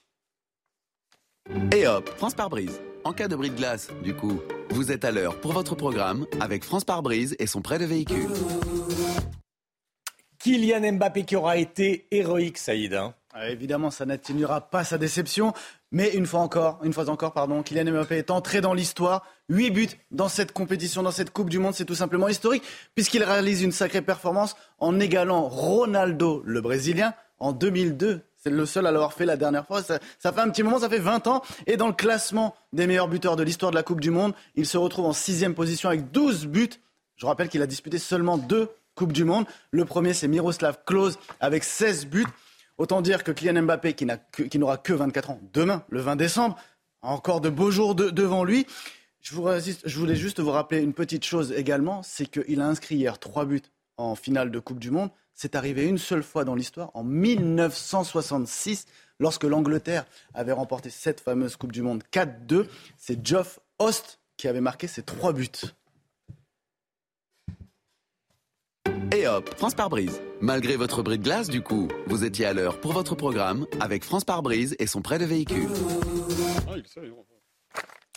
Et 1.72 1.86
hop, 1.86 2.08
France 2.16 2.34
par 2.34 2.48
brise. 2.48 2.80
En 3.04 3.12
cas 3.12 3.28
de 3.28 3.36
bris 3.36 3.50
de 3.50 3.56
glace, 3.56 3.88
du 4.02 4.14
coup, 4.14 4.40
vous 4.70 4.90
êtes 4.90 5.04
à 5.04 5.10
l'heure 5.10 5.38
pour 5.40 5.52
votre 5.52 5.74
programme 5.74 6.26
avec 6.40 6.64
France 6.64 6.84
par 6.84 7.02
brise 7.02 7.36
et 7.38 7.46
son 7.46 7.60
prêt 7.60 7.78
de 7.78 7.84
véhicule. 7.84 8.28
Kylian 10.38 10.92
Mbappé 10.92 11.24
qui 11.24 11.36
aura 11.36 11.56
été 11.58 12.06
héroïque, 12.10 12.58
Saïd. 12.58 12.94
Hein. 12.94 13.14
Ah, 13.34 13.50
évidemment, 13.50 13.90
ça 13.90 14.06
n'atténuera 14.06 14.62
pas 14.62 14.84
sa 14.84 14.96
déception. 14.96 15.52
Mais 15.90 16.14
une 16.14 16.26
fois 16.26 16.40
encore, 16.40 16.80
une 16.82 16.92
fois 16.92 17.08
encore, 17.10 17.32
pardon, 17.32 17.62
Kylian 17.62 17.92
Mbappé 17.92 18.16
est 18.16 18.30
entré 18.30 18.60
dans 18.60 18.72
l'histoire. 18.72 19.26
Huit 19.50 19.70
buts 19.70 19.88
dans 20.10 20.28
cette 20.28 20.52
compétition, 20.52 21.02
dans 21.02 21.10
cette 21.10 21.30
Coupe 21.30 21.50
du 21.50 21.58
Monde, 21.58 21.74
c'est 21.74 21.84
tout 21.84 21.94
simplement 21.94 22.28
historique, 22.28 22.62
puisqu'il 22.94 23.22
réalise 23.22 23.62
une 23.62 23.72
sacrée 23.72 24.02
performance 24.02 24.56
en 24.78 24.98
égalant 24.98 25.42
Ronaldo, 25.48 26.42
le 26.44 26.60
Brésilien, 26.62 27.14
en 27.38 27.52
2002. 27.52 28.22
C'est 28.44 28.50
le 28.50 28.66
seul 28.66 28.86
à 28.86 28.90
l'avoir 28.90 29.14
fait 29.14 29.24
la 29.24 29.38
dernière 29.38 29.66
fois. 29.66 29.82
Ça, 29.82 29.98
fait 30.20 30.40
un 30.40 30.50
petit 30.50 30.62
moment, 30.62 30.78
ça 30.78 30.90
fait 30.90 30.98
20 30.98 31.28
ans. 31.28 31.40
Et 31.66 31.78
dans 31.78 31.86
le 31.86 31.94
classement 31.94 32.54
des 32.74 32.86
meilleurs 32.86 33.08
buteurs 33.08 33.36
de 33.36 33.42
l'histoire 33.42 33.70
de 33.70 33.76
la 33.76 33.82
Coupe 33.82 34.02
du 34.02 34.10
Monde, 34.10 34.34
il 34.54 34.66
se 34.66 34.76
retrouve 34.76 35.06
en 35.06 35.14
sixième 35.14 35.54
position 35.54 35.88
avec 35.88 36.10
12 36.10 36.46
buts. 36.48 36.68
Je 37.16 37.24
rappelle 37.24 37.48
qu'il 37.48 37.62
a 37.62 37.66
disputé 37.66 37.96
seulement 37.96 38.36
deux 38.36 38.68
Coupes 38.96 39.14
du 39.14 39.24
Monde. 39.24 39.46
Le 39.70 39.86
premier, 39.86 40.12
c'est 40.12 40.28
Miroslav 40.28 40.76
Klose 40.84 41.18
avec 41.40 41.64
16 41.64 42.04
buts. 42.04 42.26
Autant 42.76 43.00
dire 43.00 43.24
que 43.24 43.32
Kylian 43.32 43.62
Mbappé, 43.62 43.94
qui, 43.94 44.58
n'aura 44.58 44.76
que 44.76 44.92
24 44.92 45.30
ans 45.30 45.40
demain, 45.54 45.82
le 45.88 46.02
20 46.02 46.16
décembre, 46.16 46.58
a 47.00 47.08
encore 47.08 47.40
de 47.40 47.48
beaux 47.48 47.70
jours 47.70 47.94
devant 47.94 48.44
lui. 48.44 48.66
Je, 49.22 49.34
voulais 49.34 50.16
juste 50.16 50.40
vous 50.40 50.50
rappeler 50.50 50.82
une 50.82 50.92
petite 50.92 51.24
chose 51.24 51.50
également, 51.52 52.02
c'est 52.02 52.26
qu'il 52.26 52.60
a 52.60 52.66
inscrit 52.66 52.96
hier 52.96 53.18
trois 53.18 53.46
buts 53.46 53.62
en 53.96 54.14
finale 54.14 54.50
de 54.50 54.58
Coupe 54.58 54.80
du 54.80 54.90
Monde. 54.90 55.08
C'est 55.34 55.56
arrivé 55.56 55.84
une 55.84 55.98
seule 55.98 56.22
fois 56.22 56.44
dans 56.44 56.54
l'histoire, 56.54 56.90
en 56.94 57.02
1966, 57.02 58.86
lorsque 59.18 59.44
l'Angleterre 59.44 60.06
avait 60.32 60.52
remporté 60.52 60.90
cette 60.90 61.20
fameuse 61.20 61.56
Coupe 61.56 61.72
du 61.72 61.82
Monde 61.82 62.02
4-2. 62.12 62.66
C'est 62.96 63.26
Geoff 63.26 63.58
Host 63.78 64.20
qui 64.36 64.48
avait 64.48 64.60
marqué 64.60 64.86
ces 64.86 65.02
trois 65.02 65.32
buts. 65.32 65.48
Et 69.12 69.28
hop, 69.28 69.48
France 69.56 69.74
par 69.74 69.90
brise. 69.90 70.20
Malgré 70.40 70.76
votre 70.76 71.02
bris 71.02 71.18
de 71.18 71.24
glace, 71.24 71.48
du 71.48 71.62
coup, 71.62 71.88
vous 72.06 72.24
étiez 72.24 72.46
à 72.46 72.52
l'heure 72.52 72.80
pour 72.80 72.92
votre 72.92 73.14
programme 73.14 73.66
avec 73.80 74.04
France 74.04 74.24
par 74.24 74.42
brise 74.42 74.74
et 74.78 74.86
son 74.86 75.02
prêt 75.02 75.18
de 75.18 75.24
véhicule. 75.24 75.68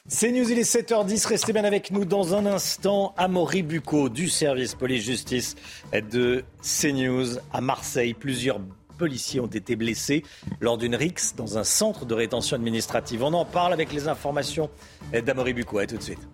C'est 0.10 0.32
News, 0.32 0.50
il 0.50 0.58
est 0.58 0.62
7h10. 0.62 1.28
Restez 1.28 1.52
bien 1.52 1.66
avec 1.66 1.92
nous 1.92 2.06
dans 2.06 2.34
un 2.34 2.46
instant. 2.46 3.14
Amaury 3.18 3.62
Bucco 3.62 4.08
du 4.08 4.30
service 4.30 4.74
police-justice 4.74 5.58
de 5.92 6.46
CNews 6.62 7.40
à 7.52 7.60
Marseille. 7.60 8.14
Plusieurs 8.14 8.62
policiers 8.98 9.42
ont 9.42 9.48
été 9.48 9.76
blessés 9.76 10.24
lors 10.62 10.78
d'une 10.78 10.96
rixe 10.96 11.36
dans 11.36 11.58
un 11.58 11.66
centre 11.66 12.06
de 12.06 12.14
rétention 12.14 12.56
administrative. 12.56 13.22
On 13.22 13.34
en 13.34 13.44
parle 13.44 13.74
avec 13.74 13.92
les 13.92 14.08
informations 14.08 14.70
d'Amaury 15.12 15.52
Bucco. 15.52 15.78
A 15.80 15.86
tout 15.86 15.98
de 15.98 16.04
suite. 16.04 16.26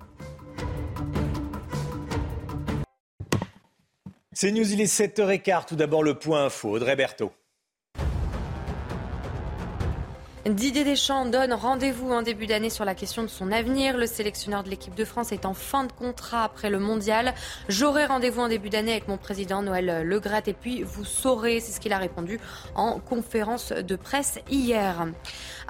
C'est 4.34 4.51
News, 4.51 4.71
il 4.71 4.82
est 4.82 4.86
7h15. 4.86 5.65
Tout 5.65 5.76
d'abord, 5.76 6.03
le 6.03 6.13
point 6.13 6.45
info. 6.45 6.69
Audrey 6.69 6.95
Berthaud. 6.95 7.32
Didier 10.46 10.84
Deschamps 10.84 11.26
donne 11.26 11.54
rendez-vous 11.54 12.12
en 12.12 12.22
début 12.22 12.48
d'année 12.48 12.70
sur 12.70 12.84
la 12.84 12.96
question 12.96 13.24
de 13.24 13.30
son 13.30 13.50
avenir. 13.50 13.96
Le 13.96 14.06
sélectionneur 14.06 14.66
de 14.66 14.70
l'équipe 14.70 14.94
de 14.94 15.06
France 15.06 15.32
est 15.32 15.46
en 15.46 15.54
fin 15.54 15.86
de 15.86 15.91
contrat 15.94 16.44
après 16.44 16.70
le 16.70 16.80
mondial. 16.80 17.34
J'aurai 17.70 18.06
rendez-vous 18.06 18.41
en 18.41 18.50
début 18.50 18.70
d'année 18.70 18.91
avec 18.91 19.08
mon 19.08 19.16
président 19.16 19.62
Noël 19.62 20.06
Legratte 20.06 20.50
et 20.50 20.54
puis 20.54 20.84
vous 20.84 21.06
saurez, 21.06 21.62
c'est 21.62 21.72
ce 21.72 21.80
qu'il 21.80 21.94
a 21.94 21.98
répondu 21.98 22.41
en 22.76 23.00
conférence 23.00 23.72
de 23.72 23.96
presse 23.96 24.39
hier. 24.52 25.08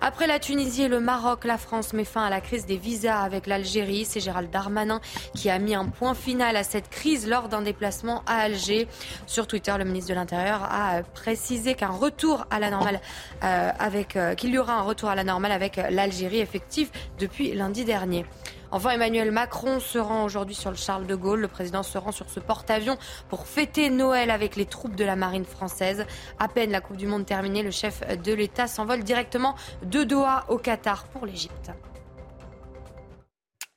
Après 0.06 0.28
la 0.28 0.38
Tunisie 0.38 0.84
et 0.84 0.88
le 0.90 1.00
Maroc, 1.00 1.46
la 1.46 1.58
France 1.58 1.94
met 1.94 2.04
fin 2.04 2.26
à 2.26 2.30
la 2.30 2.42
crise 2.42 2.66
des 2.66 2.76
visas 2.76 3.22
avec 3.22 3.48
l'Algérie. 3.48 4.04
C'est 4.04 4.20
Gérald 4.20 4.52
Darmanin 4.52 5.00
qui 5.34 5.50
a 5.50 5.58
mis 5.60 5.76
un 5.76 5.86
point 5.86 6.14
final 6.14 6.58
à 6.58 6.64
cette 6.64 6.90
crise 6.90 7.26
lors 7.26 7.48
d'un 7.48 7.62
déplacement 7.62 8.22
à 8.28 8.40
Alger. 8.40 8.90
Sur 9.28 9.48
Twitter, 9.48 9.74
le 9.78 9.86
ministre 9.86 10.10
de 10.10 10.16
l'Intérieur 10.16 10.62
a 10.62 11.04
précisé 11.04 11.76
qu'un 11.76 11.88
retour 11.88 12.46
à 12.50 12.60
la 12.60 12.70
normale 12.70 13.00
euh, 13.46 13.72
avec 13.80 14.18
euh, 14.18 14.36
qu'il 14.36 14.50
y 14.50 14.58
aura 14.58 14.74
un 14.74 14.82
retour 14.82 15.08
à 15.08 15.16
la 15.16 15.24
normale 15.24 15.54
avec 15.54 15.78
l'Algérie 15.78 16.40
effectif 16.40 16.92
depuis 17.18 17.54
lundi 17.54 17.86
dernier. 17.86 18.26
Enfin, 18.74 18.90
Emmanuel 18.90 19.30
Macron 19.30 19.80
se 19.80 20.00
rend 20.00 20.26
aujourd'hui 20.26 20.56
sur 20.56 20.72
le 20.72 20.76
Charles 20.76 21.06
de 21.06 21.14
Gaulle. 21.14 21.42
Le 21.42 21.48
président 21.48 21.84
se 21.84 21.96
rend 22.00 22.12
sur 22.12 22.28
ce 22.32 22.40
porte-avions 22.40 22.98
pour 23.30 23.46
fêter 23.46 23.92
Noël 23.92 24.32
avec 24.32 24.56
les 24.56 24.66
troupes 24.66 24.96
de 24.96 25.04
la 25.04 25.16
marine 25.16 25.46
française. 25.46 26.08
À 26.40 26.48
peine 26.48 26.72
la 26.72 26.82
Coupe 26.82 26.98
du 26.98 27.06
Monde 27.06 27.24
terminée, 27.24 27.62
le 27.62 27.70
chef 27.70 28.02
de 28.02 28.34
l'État 28.34 28.66
s'envole 28.66 29.04
directement 29.04 29.54
de 29.84 30.04
Doha 30.04 30.46
au 30.50 30.58
Qatar 30.58 31.08
pour 31.10 31.28
l'Égypte. 31.28 31.70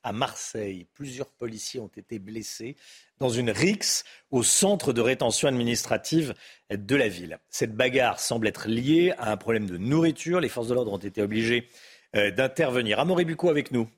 À 0.03 0.13
Marseille, 0.13 0.87
plusieurs 0.95 1.31
policiers 1.31 1.81
ont 1.81 1.91
été 1.95 2.19
blessés 2.19 2.75
dans 3.19 3.29
une 3.29 3.51
rixe 3.51 4.03
au 4.31 4.43
centre 4.43 4.95
de 4.95 5.03
rétention 5.03 5.47
administrative 5.47 6.33
de 6.71 6.97
la 6.97 7.09
ville. 7.09 7.39
Cette 7.51 7.75
bagarre 7.75 8.19
semble 8.19 8.49
être 8.49 8.67
liée 8.67 9.13
à 9.19 9.31
un 9.31 9.37
problème 9.37 9.67
de 9.67 9.77
nourriture. 9.77 10.41
Les 10.41 10.49
forces 10.49 10.69
de 10.69 10.75
l'ordre 10.75 10.95
ont 10.95 10.97
été 10.97 11.21
obligées 11.21 11.69
euh, 12.15 12.31
d'intervenir. 12.31 12.99
Amaury 12.99 13.27
Bucco 13.27 13.51
avec 13.51 13.73
nous. 13.73 13.91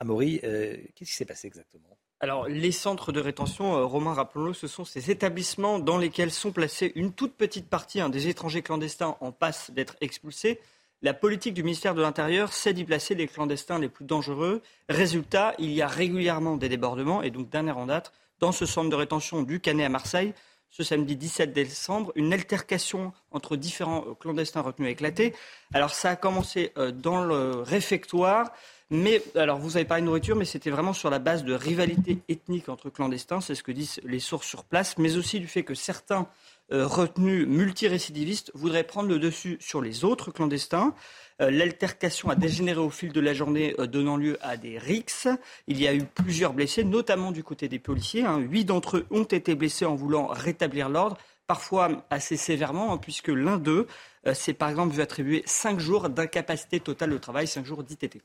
Amaury, 0.00 0.40
euh, 0.44 0.76
qu'est-ce 0.94 1.10
qui 1.10 1.16
s'est 1.16 1.24
passé 1.24 1.46
exactement? 1.46 1.96
Alors, 2.20 2.48
les 2.48 2.72
centres 2.72 3.12
de 3.12 3.20
rétention, 3.20 3.76
euh, 3.76 3.84
Romain, 3.84 4.14
rappelons-le, 4.14 4.54
ce 4.54 4.66
sont 4.66 4.84
ces 4.84 5.10
établissements 5.10 5.78
dans 5.78 5.98
lesquels 5.98 6.30
sont 6.30 6.50
placés 6.50 6.92
une 6.94 7.12
toute 7.12 7.34
petite 7.34 7.68
partie 7.68 8.00
hein, 8.00 8.08
des 8.08 8.28
étrangers 8.28 8.62
clandestins 8.62 9.16
en 9.20 9.32
passe 9.32 9.70
d'être 9.70 9.96
expulsés. 10.00 10.58
La 11.02 11.12
politique 11.12 11.52
du 11.52 11.62
ministère 11.62 11.94
de 11.94 12.00
l'Intérieur, 12.00 12.54
c'est 12.54 12.72
d'y 12.72 12.84
placer 12.84 13.14
les 13.14 13.28
clandestins 13.28 13.78
les 13.78 13.90
plus 13.90 14.06
dangereux. 14.06 14.62
Résultat, 14.88 15.54
il 15.58 15.72
y 15.72 15.82
a 15.82 15.86
régulièrement 15.86 16.56
des 16.56 16.70
débordements. 16.70 17.22
Et 17.22 17.30
donc, 17.30 17.50
dernière 17.50 17.76
en 17.76 17.86
date, 17.86 18.12
dans 18.40 18.52
ce 18.52 18.64
centre 18.64 18.88
de 18.88 18.96
rétention 18.96 19.42
du 19.42 19.60
Canet 19.60 19.84
à 19.84 19.90
Marseille, 19.90 20.32
ce 20.70 20.82
samedi 20.82 21.16
17 21.16 21.52
décembre, 21.52 22.12
une 22.16 22.32
altercation 22.32 23.12
entre 23.30 23.56
différents 23.56 24.04
euh, 24.06 24.14
clandestins 24.14 24.62
retenus 24.62 24.88
a 24.88 24.90
éclaté. 24.90 25.34
Alors 25.74 25.90
ça 25.90 26.10
a 26.10 26.16
commencé 26.16 26.72
dans 26.94 27.24
le 27.24 27.60
réfectoire, 27.60 28.52
mais 28.90 29.22
alors 29.34 29.58
vous 29.58 29.76
avez 29.76 29.84
parlé 29.84 30.02
de 30.02 30.06
nourriture, 30.06 30.36
mais 30.36 30.44
c'était 30.44 30.70
vraiment 30.70 30.92
sur 30.92 31.10
la 31.10 31.18
base 31.18 31.44
de 31.44 31.54
rivalité 31.54 32.18
ethnique 32.28 32.68
entre 32.68 32.90
clandestins, 32.90 33.40
c'est 33.40 33.54
ce 33.54 33.62
que 33.62 33.72
disent 33.72 34.00
les 34.04 34.20
sources 34.20 34.46
sur 34.46 34.64
place, 34.64 34.96
mais 34.98 35.16
aussi 35.16 35.40
du 35.40 35.48
fait 35.48 35.64
que 35.64 35.74
certains 35.74 36.28
euh, 36.72 36.84
retenus 36.84 37.46
multirécidivistes 37.46 38.50
voudraient 38.54 38.82
prendre 38.82 39.08
le 39.08 39.20
dessus 39.20 39.56
sur 39.60 39.80
les 39.80 40.04
autres 40.04 40.32
clandestins. 40.32 40.94
Euh, 41.40 41.48
l'altercation 41.48 42.28
a 42.28 42.34
dégénéré 42.34 42.80
au 42.80 42.90
fil 42.90 43.12
de 43.12 43.20
la 43.20 43.34
journée, 43.34 43.76
euh, 43.78 43.86
donnant 43.86 44.16
lieu 44.16 44.36
à 44.40 44.56
des 44.56 44.76
rixes. 44.76 45.28
Il 45.68 45.80
y 45.80 45.86
a 45.86 45.94
eu 45.94 46.02
plusieurs 46.02 46.54
blessés, 46.54 46.82
notamment 46.82 47.30
du 47.30 47.44
côté 47.44 47.68
des 47.68 47.78
policiers. 47.78 48.24
Hein. 48.24 48.38
Huit 48.38 48.64
d'entre 48.64 48.96
eux 48.96 49.06
ont 49.12 49.22
été 49.22 49.54
blessés 49.54 49.84
en 49.84 49.94
voulant 49.94 50.26
rétablir 50.26 50.88
l'ordre, 50.88 51.16
parfois 51.46 52.04
assez 52.10 52.36
sévèrement, 52.36 52.92
hein, 52.92 52.98
puisque 52.98 53.28
l'un 53.28 53.58
d'eux 53.58 53.86
s'est 54.32 54.54
par 54.54 54.68
exemple 54.68 54.92
vu 54.92 55.02
attribuer 55.02 55.44
cinq 55.46 55.78
jours 55.78 56.08
d'incapacité 56.08 56.80
totale 56.80 57.10
de 57.10 57.18
travail, 57.18 57.46
cinq 57.46 57.64
jours 57.64 57.84
d'ITT. 57.84 58.20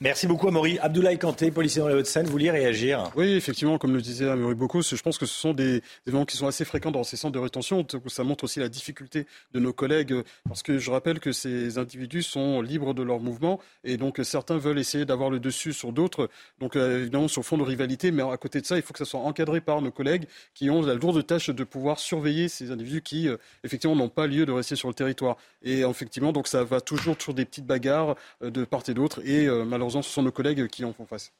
Merci 0.00 0.26
beaucoup 0.26 0.48
Amaury. 0.48 0.78
Abdoulaye 0.80 1.18
Kanté, 1.18 1.52
policier 1.52 1.80
dans 1.80 1.86
les 1.86 1.94
Hauts-de-Seine, 1.94 2.26
vous 2.26 2.32
vouliez 2.32 2.50
réagir 2.50 3.12
Oui, 3.14 3.34
effectivement, 3.34 3.78
comme 3.78 3.94
le 3.94 4.02
disait 4.02 4.28
Amaury 4.28 4.56
Bocco, 4.56 4.82
je 4.82 5.00
pense 5.00 5.16
que 5.16 5.26
ce 5.26 5.34
sont 5.34 5.52
des 5.52 5.80
événements 6.06 6.24
qui 6.24 6.36
sont 6.36 6.48
assez 6.48 6.64
fréquents 6.64 6.90
dans 6.90 7.04
ces 7.04 7.16
centres 7.16 7.34
de 7.34 7.38
rétention. 7.38 7.86
Ça 8.08 8.24
montre 8.24 8.42
aussi 8.44 8.58
la 8.58 8.68
difficulté 8.68 9.26
de 9.52 9.60
nos 9.60 9.72
collègues, 9.72 10.14
parce 10.48 10.64
que 10.64 10.78
je 10.78 10.90
rappelle 10.90 11.20
que 11.20 11.30
ces 11.30 11.78
individus 11.78 12.22
sont 12.22 12.62
libres 12.62 12.94
de 12.94 13.02
leur 13.04 13.20
mouvement, 13.20 13.60
et 13.84 13.96
donc 13.96 14.18
certains 14.24 14.58
veulent 14.58 14.80
essayer 14.80 15.04
d'avoir 15.04 15.30
le 15.30 15.38
dessus 15.38 15.72
sur 15.72 15.92
d'autres, 15.92 16.28
donc 16.58 16.74
euh, 16.74 17.02
évidemment 17.02 17.28
sur 17.28 17.44
fond 17.44 17.56
de 17.56 17.62
rivalité, 17.62 18.10
mais 18.10 18.22
à 18.22 18.36
côté 18.36 18.60
de 18.60 18.66
ça, 18.66 18.76
il 18.76 18.82
faut 18.82 18.92
que 18.92 18.98
ça 18.98 19.04
soit 19.04 19.20
encadré 19.20 19.60
par 19.60 19.82
nos 19.82 19.92
collègues 19.92 20.26
qui 20.54 20.68
ont 20.68 20.82
la 20.82 20.94
lourde 20.94 21.24
tâche 21.24 21.50
de 21.50 21.64
pouvoir 21.64 22.00
surveiller 22.00 22.48
ces 22.48 22.72
individus 22.72 23.02
qui, 23.02 23.28
euh, 23.28 23.36
effectivement, 23.62 23.94
n'ont 23.94 24.08
pas 24.08 24.26
lieu 24.26 24.46
de 24.46 24.52
rester 24.52 24.74
sur 24.74 24.88
le 24.88 24.94
territoire. 24.94 25.36
Et 25.62 25.82
effectivement, 25.82 26.32
donc 26.32 26.48
ça 26.48 26.64
va 26.64 26.80
toujours 26.80 27.14
sur 27.20 27.34
des 27.34 27.44
petites 27.44 27.66
bagarres 27.66 28.16
euh, 28.42 28.50
de 28.50 28.64
part 28.64 28.82
et 28.88 28.94
d'autre, 28.94 29.20
et 29.24 29.46
malheureusement, 29.64 29.81
ce 29.90 30.02
sont 30.02 30.22
nos 30.22 30.32
collègues 30.32 30.66
qui 30.68 30.84
en 30.84 30.92
font 30.92 31.06
face. 31.06 31.32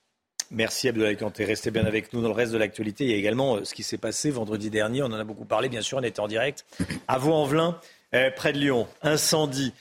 Merci 0.55 0.89
Abdoulaye 0.89 1.17
Kanté. 1.17 1.47
Restez 1.47 1.71
bien 1.71 1.87
avec 1.87 2.13
nous 2.13 2.21
dans 2.21 2.29
le 2.29 2.35
reste 2.35 2.53
de 2.53 2.59
l'actualité. 2.59 3.05
Il 3.05 3.11
y 3.11 3.15
a 3.15 3.17
également 3.17 3.57
euh, 3.57 3.65
ce 3.65 3.73
qui 3.73 3.83
s'est 3.83 3.97
passé 3.97 4.31
vendredi 4.31 4.69
dernier. 4.69 5.03
On 5.03 5.07
en 5.07 5.15
a 5.15 5.25
beaucoup 5.25 5.47
parlé, 5.47 5.71
bien 5.71 5.81
sûr. 5.81 5.97
On 5.97 6.03
était 6.03 6.21
en 6.21 6.29
direct 6.29 6.67
à 7.09 7.17
Vaux-en-Velin, 7.17 7.81
euh, 8.15 8.31
près 8.31 8.53
de 8.53 8.59
Lyon. 8.59 8.87
Incendie. 9.01 9.73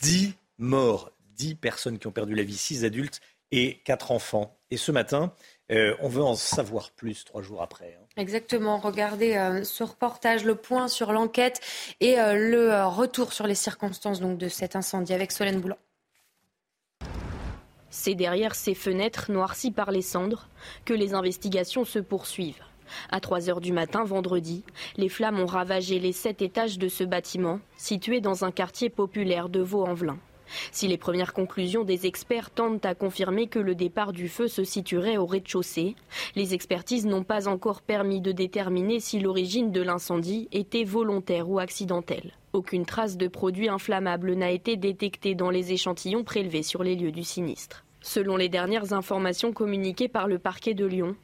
10 0.00 0.34
morts. 0.58 1.12
10 1.36 1.54
personnes 1.54 1.98
qui 2.00 2.08
ont 2.08 2.12
perdu 2.12 2.34
la 2.34 2.42
vie. 2.42 2.56
6 2.56 2.84
adultes 2.84 3.20
et 3.52 3.78
4 3.84 4.10
enfants. 4.10 4.58
Et 4.72 4.76
ce 4.76 4.90
matin, 4.90 5.32
euh, 5.70 5.94
on 6.00 6.08
veut 6.08 6.24
en 6.24 6.34
savoir 6.34 6.90
plus 6.90 7.24
trois 7.24 7.40
jours 7.40 7.62
après. 7.62 7.96
Hein. 7.96 8.04
Exactement. 8.16 8.78
Regardez 8.78 9.60
ce 9.62 9.84
reportage, 9.84 10.44
le 10.44 10.56
point 10.56 10.88
sur 10.88 11.12
l'enquête 11.12 11.60
et 12.00 12.16
le 12.16 12.84
retour 12.86 13.32
sur 13.32 13.46
les 13.46 13.54
circonstances 13.54 14.20
donc, 14.20 14.38
de 14.38 14.48
cet 14.48 14.74
incendie 14.74 15.14
avec 15.14 15.30
Solène 15.30 15.60
Boulan. 15.60 15.76
C'est 17.98 18.14
derrière 18.14 18.54
ces 18.54 18.74
fenêtres 18.74 19.32
noircies 19.32 19.70
par 19.72 19.90
les 19.90 20.02
cendres 20.02 20.48
que 20.84 20.92
les 20.92 21.14
investigations 21.14 21.86
se 21.86 21.98
poursuivent. 21.98 22.62
À 23.10 23.20
3 23.20 23.48
heures 23.48 23.62
du 23.62 23.72
matin, 23.72 24.04
vendredi, 24.04 24.64
les 24.98 25.08
flammes 25.08 25.40
ont 25.40 25.46
ravagé 25.46 25.98
les 25.98 26.12
sept 26.12 26.42
étages 26.42 26.78
de 26.78 26.88
ce 26.88 27.04
bâtiment, 27.04 27.58
situé 27.78 28.20
dans 28.20 28.44
un 28.44 28.52
quartier 28.52 28.90
populaire 28.90 29.48
de 29.48 29.60
Vaux-en-Velin. 29.60 30.18
Si 30.70 30.86
les 30.86 30.98
premières 30.98 31.32
conclusions 31.32 31.84
des 31.84 32.06
experts 32.06 32.50
tentent 32.50 32.84
à 32.84 32.94
confirmer 32.94 33.48
que 33.48 33.58
le 33.58 33.74
départ 33.74 34.12
du 34.12 34.28
feu 34.28 34.46
se 34.46 34.62
situerait 34.62 35.16
au 35.16 35.24
rez-de-chaussée, 35.26 35.96
les 36.36 36.52
expertises 36.52 37.06
n'ont 37.06 37.24
pas 37.24 37.48
encore 37.48 37.80
permis 37.80 38.20
de 38.20 38.30
déterminer 38.30 39.00
si 39.00 39.18
l'origine 39.18 39.72
de 39.72 39.80
l'incendie 39.80 40.48
était 40.52 40.84
volontaire 40.84 41.48
ou 41.48 41.58
accidentelle. 41.58 42.34
Aucune 42.52 42.84
trace 42.84 43.16
de 43.16 43.26
produit 43.26 43.70
inflammable 43.70 44.34
n'a 44.34 44.50
été 44.50 44.76
détectée 44.76 45.34
dans 45.34 45.50
les 45.50 45.72
échantillons 45.72 46.24
prélevés 46.24 46.62
sur 46.62 46.84
les 46.84 46.94
lieux 46.94 47.10
du 47.10 47.24
sinistre. 47.24 47.85
Selon 48.06 48.36
les 48.36 48.48
dernières 48.48 48.92
informations 48.92 49.52
communiquées 49.52 50.06
par 50.06 50.28
le 50.28 50.38
parquet 50.38 50.74
de 50.74 50.86
Lyon, 50.86 51.16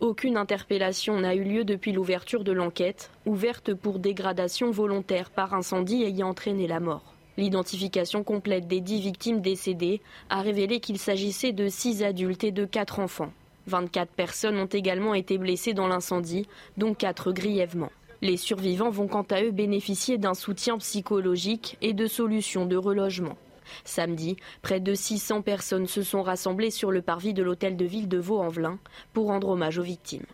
aucune 0.00 0.38
interpellation 0.38 1.20
n'a 1.20 1.34
eu 1.34 1.44
lieu 1.44 1.64
depuis 1.64 1.92
l'ouverture 1.92 2.44
de 2.44 2.52
l'enquête, 2.52 3.10
ouverte 3.26 3.74
pour 3.74 3.98
dégradation 3.98 4.70
volontaire 4.70 5.28
par 5.28 5.52
incendie 5.52 6.02
ayant 6.02 6.30
entraîné 6.30 6.66
la 6.66 6.80
mort. 6.80 7.14
L'identification 7.36 8.24
complète 8.24 8.66
des 8.66 8.80
dix 8.80 9.02
victimes 9.02 9.42
décédées 9.42 10.00
a 10.30 10.40
révélé 10.40 10.80
qu'il 10.80 10.98
s'agissait 10.98 11.52
de 11.52 11.68
six 11.68 12.02
adultes 12.02 12.42
et 12.42 12.52
de 12.52 12.64
quatre 12.64 13.00
enfants. 13.00 13.34
24 13.66 14.10
personnes 14.10 14.58
ont 14.58 14.64
également 14.64 15.12
été 15.12 15.36
blessées 15.36 15.74
dans 15.74 15.88
l'incendie, 15.88 16.48
dont 16.78 16.94
quatre 16.94 17.32
grièvement. 17.32 17.92
Les 18.22 18.38
survivants 18.38 18.90
vont 18.90 19.08
quant 19.08 19.26
à 19.30 19.42
eux 19.42 19.50
bénéficier 19.50 20.16
d'un 20.16 20.34
soutien 20.34 20.78
psychologique 20.78 21.76
et 21.82 21.92
de 21.92 22.06
solutions 22.06 22.64
de 22.64 22.76
relogement. 22.76 23.36
Samedi, 23.84 24.36
près 24.62 24.80
de 24.80 24.94
600 24.94 25.42
personnes 25.42 25.86
se 25.86 26.02
sont 26.02 26.22
rassemblées 26.22 26.70
sur 26.70 26.90
le 26.90 27.02
parvis 27.02 27.34
de 27.34 27.42
l'hôtel 27.42 27.76
de 27.76 27.84
ville 27.84 28.08
de 28.08 28.18
Vaux-en-Velin 28.18 28.78
pour 29.12 29.26
rendre 29.26 29.48
hommage 29.48 29.78
aux 29.78 29.82
victimes. 29.82 30.26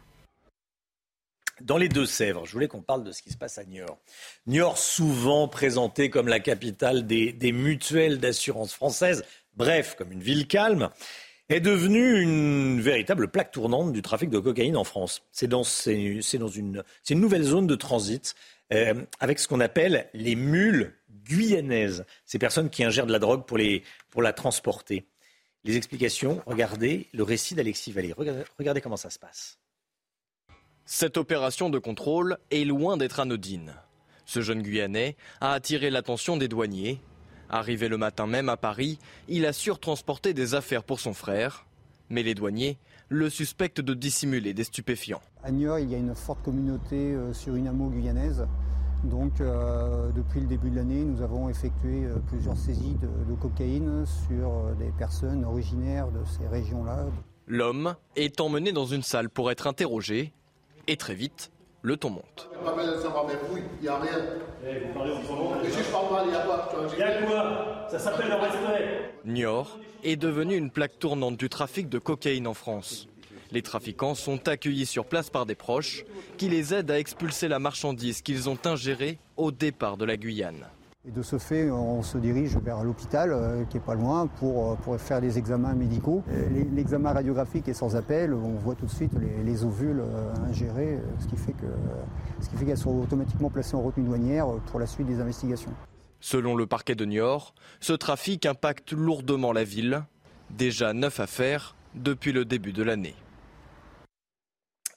Dans 1.62 1.78
les 1.78 1.88
Deux-Sèvres, 1.88 2.44
je 2.44 2.52
voulais 2.52 2.68
qu'on 2.68 2.82
parle 2.82 3.02
de 3.02 3.12
ce 3.12 3.22
qui 3.22 3.30
se 3.30 3.38
passe 3.38 3.56
à 3.56 3.64
Niort. 3.64 3.98
Niort, 4.46 4.76
souvent 4.76 5.48
présenté 5.48 6.10
comme 6.10 6.28
la 6.28 6.38
capitale 6.38 7.06
des, 7.06 7.52
mutuelles 7.52 8.18
d'assurance 8.18 8.74
françaises, 8.74 9.24
bref, 9.56 9.94
comme 9.96 10.12
une 10.12 10.22
ville 10.22 10.46
calme, 10.46 10.90
est 11.48 11.60
devenue 11.60 12.20
une 12.20 12.80
véritable 12.80 13.28
plaque 13.28 13.52
tournante 13.52 13.92
du 13.92 14.02
trafic 14.02 14.28
de 14.28 14.38
cocaïne 14.38 14.76
en 14.76 14.84
France. 14.84 15.22
C'est 15.32 15.46
dans, 15.46 15.62
une, 15.62 16.82
nouvelle 17.10 17.44
zone 17.44 17.66
de 17.66 17.74
transit 17.74 18.34
euh, 18.74 18.94
avec 19.20 19.38
ce 19.38 19.48
qu'on 19.48 19.60
appelle 19.60 20.10
les 20.12 20.36
mules 20.36 20.92
guyanaises, 21.26 22.04
ces 22.24 22.38
personnes 22.38 22.70
qui 22.70 22.84
ingèrent 22.84 23.06
de 23.06 23.12
la 23.12 23.18
drogue 23.18 23.44
pour, 23.44 23.58
les, 23.58 23.82
pour 24.10 24.22
la 24.22 24.32
transporter. 24.32 25.06
Les 25.64 25.76
explications, 25.76 26.42
regardez 26.46 27.08
le 27.12 27.24
récit 27.24 27.54
d'Alexis 27.54 27.92
Vallée. 27.92 28.14
Regardez, 28.58 28.80
comment 28.80 28.96
ça 28.96 29.10
se 29.10 29.18
passe. 29.18 29.58
Cette 30.84 31.16
opération 31.16 31.68
de 31.70 31.80
contrôle 31.80 32.38
est 32.52 32.64
loin 32.64 32.96
d'être 32.96 33.18
anodine. 33.18 33.74
Ce 34.24 34.40
jeune 34.40 34.62
Guyanais 34.62 35.16
a 35.40 35.52
attiré 35.52 35.90
l'attention 35.90 36.36
des 36.36 36.46
douaniers. 36.46 37.00
Arrivé 37.48 37.88
le 37.88 37.96
matin 37.96 38.26
même 38.26 38.48
à 38.48 38.56
Paris, 38.56 38.98
il 39.28 39.46
assure 39.46 39.80
transporter 39.80 40.34
des 40.34 40.54
affaires 40.54 40.84
pour 40.84 41.00
son 41.00 41.14
frère. 41.14 41.66
Mais 42.10 42.22
les 42.22 42.34
douaniers 42.34 42.78
le 43.08 43.30
suspectent 43.30 43.80
de 43.80 43.94
dissimuler 43.94 44.54
des 44.54 44.64
stupéfiants. 44.64 45.22
À 45.42 45.50
Niort, 45.50 45.80
il 45.80 45.90
y 45.90 45.94
a 45.94 45.98
une 45.98 46.14
forte 46.14 46.42
communauté 46.44 46.96
euh, 46.96 47.32
surinamo 47.32 47.88
guyanaise 47.88 48.46
donc 49.04 49.40
euh, 49.40 50.10
depuis 50.14 50.40
le 50.40 50.46
début 50.46 50.70
de 50.70 50.76
l'année, 50.76 51.04
nous 51.04 51.22
avons 51.22 51.48
effectué 51.48 52.04
euh, 52.04 52.16
plusieurs 52.28 52.56
saisies 52.56 52.96
de, 53.00 53.34
cocaïne 53.34 54.04
sur 54.06 54.48
euh, 54.48 54.74
des 54.78 54.92
personnes 54.98 55.44
originaires 55.44 56.08
de 56.08 56.24
ces 56.24 56.46
régions-là. 56.48 57.06
L'homme 57.46 57.94
est 58.16 58.40
emmené 58.40 58.72
dans 58.72 58.86
une 58.86 59.02
salle 59.02 59.30
pour 59.30 59.50
être 59.50 59.66
interrogé 59.66 60.32
et 60.88 60.96
très 60.96 61.14
vite, 61.14 61.50
le 61.82 61.96
ton 61.96 62.10
monte. 62.10 62.50
Il 62.52 62.58
n'y 63.82 63.88
a 63.88 63.98
rien. 63.98 64.18
Il 64.64 64.72
y 66.98 67.02
a 67.02 67.22
quoi? 67.22 67.86
Ça 67.88 67.98
s'appelle 67.98 68.28
le 68.28 68.34
respect. 68.34 69.12
Niort 69.24 69.78
est 70.02 70.16
devenu 70.16 70.56
une 70.56 70.70
plaque 70.70 70.98
tournante 70.98 71.36
du 71.36 71.48
trafic 71.48 71.88
de 71.88 71.98
cocaïne 71.98 72.48
en 72.48 72.54
France. 72.54 73.08
Les 73.52 73.62
trafiquants 73.62 74.14
sont 74.14 74.48
accueillis 74.48 74.86
sur 74.86 75.06
place 75.06 75.30
par 75.30 75.46
des 75.46 75.54
proches 75.54 76.04
qui 76.36 76.48
les 76.48 76.74
aident 76.74 76.90
à 76.90 76.98
expulser 76.98 77.48
la 77.48 77.58
marchandise 77.58 78.22
qu'ils 78.22 78.48
ont 78.48 78.58
ingérée 78.64 79.18
au 79.36 79.52
départ 79.52 79.96
de 79.96 80.04
la 80.04 80.16
Guyane. 80.16 80.66
Et 81.08 81.12
de 81.12 81.22
ce 81.22 81.38
fait, 81.38 81.70
on 81.70 82.02
se 82.02 82.18
dirige 82.18 82.56
vers 82.56 82.82
l'hôpital 82.82 83.30
euh, 83.30 83.64
qui 83.70 83.76
est 83.76 83.80
pas 83.80 83.94
loin 83.94 84.26
pour, 84.26 84.72
euh, 84.72 84.74
pour 84.74 85.00
faire 85.00 85.20
les 85.20 85.38
examens 85.38 85.72
médicaux. 85.72 86.24
L'examen 86.74 87.12
radiographique 87.12 87.68
est 87.68 87.74
sans 87.74 87.94
appel, 87.94 88.34
on 88.34 88.54
voit 88.54 88.74
tout 88.74 88.86
de 88.86 88.90
suite 88.90 89.12
les, 89.44 89.64
ovules 89.64 90.00
euh, 90.00 90.34
ingérés, 90.50 90.98
ce 91.20 91.28
qui 91.28 91.36
fait 91.36 91.54
qu'elles 92.64 92.76
sont 92.76 92.90
automatiquement 92.90 93.50
placées 93.50 93.76
en 93.76 93.82
retenue 93.82 94.06
douanière 94.06 94.48
pour 94.66 94.80
la 94.80 94.86
suite 94.86 95.06
des 95.06 95.20
investigations. 95.20 95.70
Selon 96.18 96.56
le 96.56 96.66
parquet 96.66 96.96
de 96.96 97.04
Niort, 97.04 97.54
ce 97.78 97.92
trafic 97.92 98.44
impacte 98.44 98.90
lourdement 98.90 99.52
la 99.52 99.62
ville. 99.62 100.02
Déjà 100.50 100.92
neuf 100.92 101.20
affaires 101.20 101.76
depuis 101.94 102.32
le 102.32 102.44
début 102.44 102.72
de 102.72 102.82
l'année. 102.82 103.14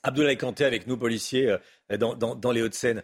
Abdoulaye 0.02 0.38
Kanté 0.38 0.64
avec 0.64 0.86
nous, 0.86 0.96
policiers, 0.96 1.56
euh, 1.92 1.96
dans, 1.96 2.52
les 2.52 2.62
Hauts-de-Seine. 2.62 3.02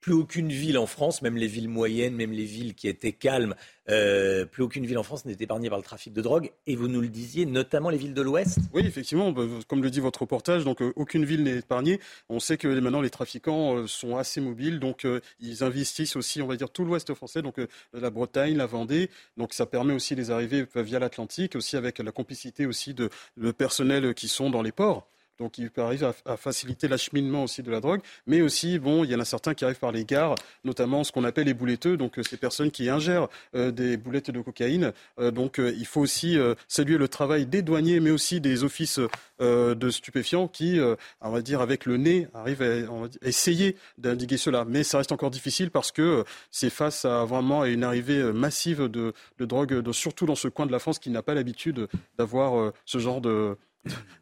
plus 0.00 0.12
aucune 0.12 0.50
ville 0.50 0.76
en 0.76 0.84
France, 0.84 1.22
même 1.22 1.38
les 1.38 1.46
villes 1.46 1.70
moyennes, 1.70 2.14
même 2.14 2.32
les 2.32 2.44
villes 2.44 2.74
qui 2.74 2.88
étaient 2.88 3.12
calmes, 3.12 3.54
euh, 3.88 4.44
plus 4.44 4.62
aucune 4.62 4.84
ville 4.84 4.98
en 4.98 5.02
France 5.02 5.24
n'est 5.24 5.36
épargnée 5.40 5.70
par 5.70 5.78
le 5.78 5.84
trafic 5.84 6.12
de 6.12 6.20
drogue. 6.20 6.52
Et 6.66 6.76
vous 6.76 6.88
nous 6.88 7.00
le 7.00 7.08
disiez, 7.08 7.46
notamment 7.46 7.88
les 7.88 7.96
villes 7.96 8.12
de 8.12 8.20
l'Ouest. 8.20 8.58
Oui, 8.74 8.82
effectivement, 8.84 9.32
bah, 9.32 9.44
comme 9.66 9.82
le 9.82 9.88
dit 9.88 10.00
votre 10.00 10.20
reportage, 10.20 10.64
donc 10.64 10.82
euh, 10.82 10.92
aucune 10.96 11.24
ville 11.24 11.42
n'est 11.42 11.60
épargnée. 11.60 12.00
On 12.28 12.38
sait 12.38 12.58
que 12.58 12.68
maintenant 12.68 13.00
les 13.00 13.08
trafiquants 13.08 13.86
sont 13.86 14.18
assez 14.18 14.42
mobiles, 14.42 14.78
donc 14.78 15.06
ils 15.40 15.64
investissent 15.64 16.16
aussi, 16.16 16.42
on 16.42 16.46
va 16.46 16.56
dire, 16.56 16.68
tout 16.68 16.84
l'Ouest 16.84 17.14
français, 17.14 17.40
donc 17.40 17.56
la 17.94 18.10
Bretagne, 18.10 18.58
la 18.58 18.66
Vendée. 18.66 19.08
Donc 19.38 19.54
ça 19.54 19.64
permet 19.64 19.94
aussi 19.94 20.14
les 20.14 20.30
arrivées 20.30 20.66
via 20.74 20.98
l'Atlantique, 20.98 21.56
aussi 21.56 21.78
avec 21.78 21.98
la 21.98 22.12
complicité 22.12 22.66
aussi 22.66 22.92
de, 22.92 23.08
de 23.38 23.52
personnels 23.52 24.12
qui 24.12 24.28
sont 24.28 24.50
dans 24.50 24.60
les 24.60 24.72
ports 24.72 25.08
donc 25.38 25.58
il 25.58 25.70
arrive 25.76 26.04
à, 26.04 26.14
à 26.24 26.36
faciliter 26.36 26.88
l'acheminement 26.88 27.44
aussi 27.44 27.62
de 27.62 27.70
la 27.70 27.80
drogue, 27.80 28.00
mais 28.26 28.42
aussi, 28.42 28.78
bon, 28.78 29.04
il 29.04 29.10
y 29.10 29.14
en 29.14 29.20
a 29.20 29.24
certains 29.24 29.54
qui 29.54 29.64
arrivent 29.64 29.78
par 29.78 29.92
les 29.92 30.04
gares, 30.04 30.34
notamment 30.64 31.04
ce 31.04 31.12
qu'on 31.12 31.24
appelle 31.24 31.46
les 31.46 31.54
bouletteux, 31.54 31.96
donc 31.96 32.18
euh, 32.18 32.22
ces 32.22 32.36
personnes 32.36 32.70
qui 32.70 32.88
ingèrent 32.88 33.28
euh, 33.54 33.70
des 33.70 33.96
boulettes 33.96 34.30
de 34.30 34.40
cocaïne. 34.40 34.92
Euh, 35.18 35.30
donc 35.30 35.58
il 35.58 35.86
faut 35.86 36.00
aussi 36.00 36.36
saluer 36.68 36.98
le 36.98 37.08
travail 37.08 37.46
des 37.46 37.62
douaniers, 37.62 38.00
mais 38.00 38.10
aussi 38.10 38.40
des 38.40 38.64
offices 38.64 39.00
de 39.40 39.90
stupéfiants 39.90 40.48
qui, 40.48 40.78
on 41.20 41.30
va 41.30 41.42
dire, 41.42 41.60
avec 41.60 41.86
le 41.86 41.96
nez, 41.96 42.28
arrivent 42.34 42.62
à, 42.62 43.26
essayer 43.26 43.76
d'indiquer 43.98 44.36
cela. 44.36 44.64
Mais 44.64 44.84
ça 44.84 44.98
reste 44.98 45.12
encore 45.12 45.30
difficile 45.30 45.70
parce 45.70 45.92
que 45.92 46.24
c'est 46.50 46.70
face 46.70 47.04
à 47.04 47.24
vraiment 47.24 47.64
une 47.64 47.84
arrivée 47.84 48.32
massive 48.32 48.88
de, 48.88 49.12
de 49.38 49.44
drogue, 49.44 49.92
surtout 49.92 50.26
dans 50.26 50.34
ce 50.34 50.48
coin 50.48 50.66
de 50.66 50.72
la 50.72 50.78
France 50.78 50.98
qui 50.98 51.10
n'a 51.10 51.22
pas 51.22 51.34
l'habitude 51.34 51.88
d'avoir 52.18 52.72
ce 52.84 52.98
genre 52.98 53.20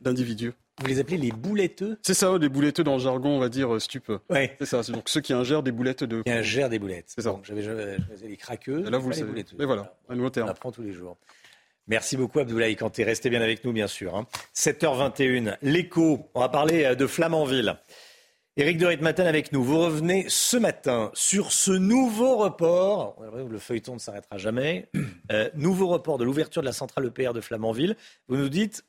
d'individus. 0.01 0.53
Vous 0.81 0.87
les 0.87 0.99
appelez 0.99 1.19
les 1.19 1.31
bouletteux 1.31 1.99
C'est 2.03 2.15
ça, 2.15 2.39
des 2.39 2.49
bouletteux 2.49 2.83
dans 2.83 2.95
le 2.95 2.99
jargon, 2.99 3.37
on 3.37 3.39
va 3.39 3.49
dire, 3.49 3.75
euh, 3.75 3.79
stup. 3.79 4.11
Oui. 4.31 4.49
C'est 4.59 4.67
ça, 4.67 4.83
c'est 4.83 4.93
donc 4.93 5.09
ceux 5.09 5.21
qui 5.21 5.33
ingèrent 5.33 5.63
des 5.63 5.73
boulettes 5.73 6.05
de... 6.05 6.23
Qui 6.23 6.31
ingèrent 6.31 6.71
des 6.71 6.79
boulettes. 6.79 7.07
C'est 7.15 7.23
ça. 7.23 7.39
J'avais 7.43 7.99
les 8.23 8.37
craqueux, 8.37 8.87
Et 8.87 8.91
là, 8.91 8.99
vous 8.99 9.09
le 9.11 9.15
savez. 9.15 9.45
Et 9.59 9.65
voilà, 9.65 9.95
un 10.09 10.17
nouveau 10.17 10.31
terme. 10.31 10.49
On 10.49 10.51
apprend 10.51 10.73
tous 10.73 10.83
les 10.83 10.93
jours. 10.93 11.19
Merci 11.89 12.17
beaucoup 12.17 12.39
Abdoulaye 12.39 12.77
Kanté. 12.77 13.05
Restez 13.05 13.29
bien 13.29 13.43
avec 13.43 13.65
nous, 13.65 13.73
bien 13.73 13.87
sûr. 13.87 14.25
7h21, 14.55 15.49
hein. 15.49 15.57
l'écho. 15.63 16.31
On 16.35 16.41
va 16.41 16.49
parler 16.49 16.85
euh, 16.85 16.95
de 16.95 17.07
Flamanville. 17.07 17.77
Éric 18.57 18.79
de 18.79 18.87
Ritmaten 18.87 19.27
avec 19.27 19.53
nous. 19.53 19.65
Vous 19.65 19.79
revenez 19.79 20.27
ce 20.29 20.57
matin 20.57 21.11
sur 21.15 21.53
ce 21.53 21.73
nouveau 21.73 22.37
report. 22.37 23.17
Le 23.49 23.59
feuilleton 23.59 23.95
ne 23.95 23.99
s'arrêtera 23.99 24.39
jamais. 24.39 24.89
Euh, 25.31 25.49
nouveau 25.55 25.87
report 25.87 26.19
de 26.19 26.25
l'ouverture 26.25 26.61
de 26.61 26.67
la 26.67 26.73
centrale 26.73 27.07
EPR 27.07 27.33
de 27.33 27.41
Flamanville. 27.41 27.97
Vous 28.29 28.37
nous 28.37 28.51
dites, 28.51 28.85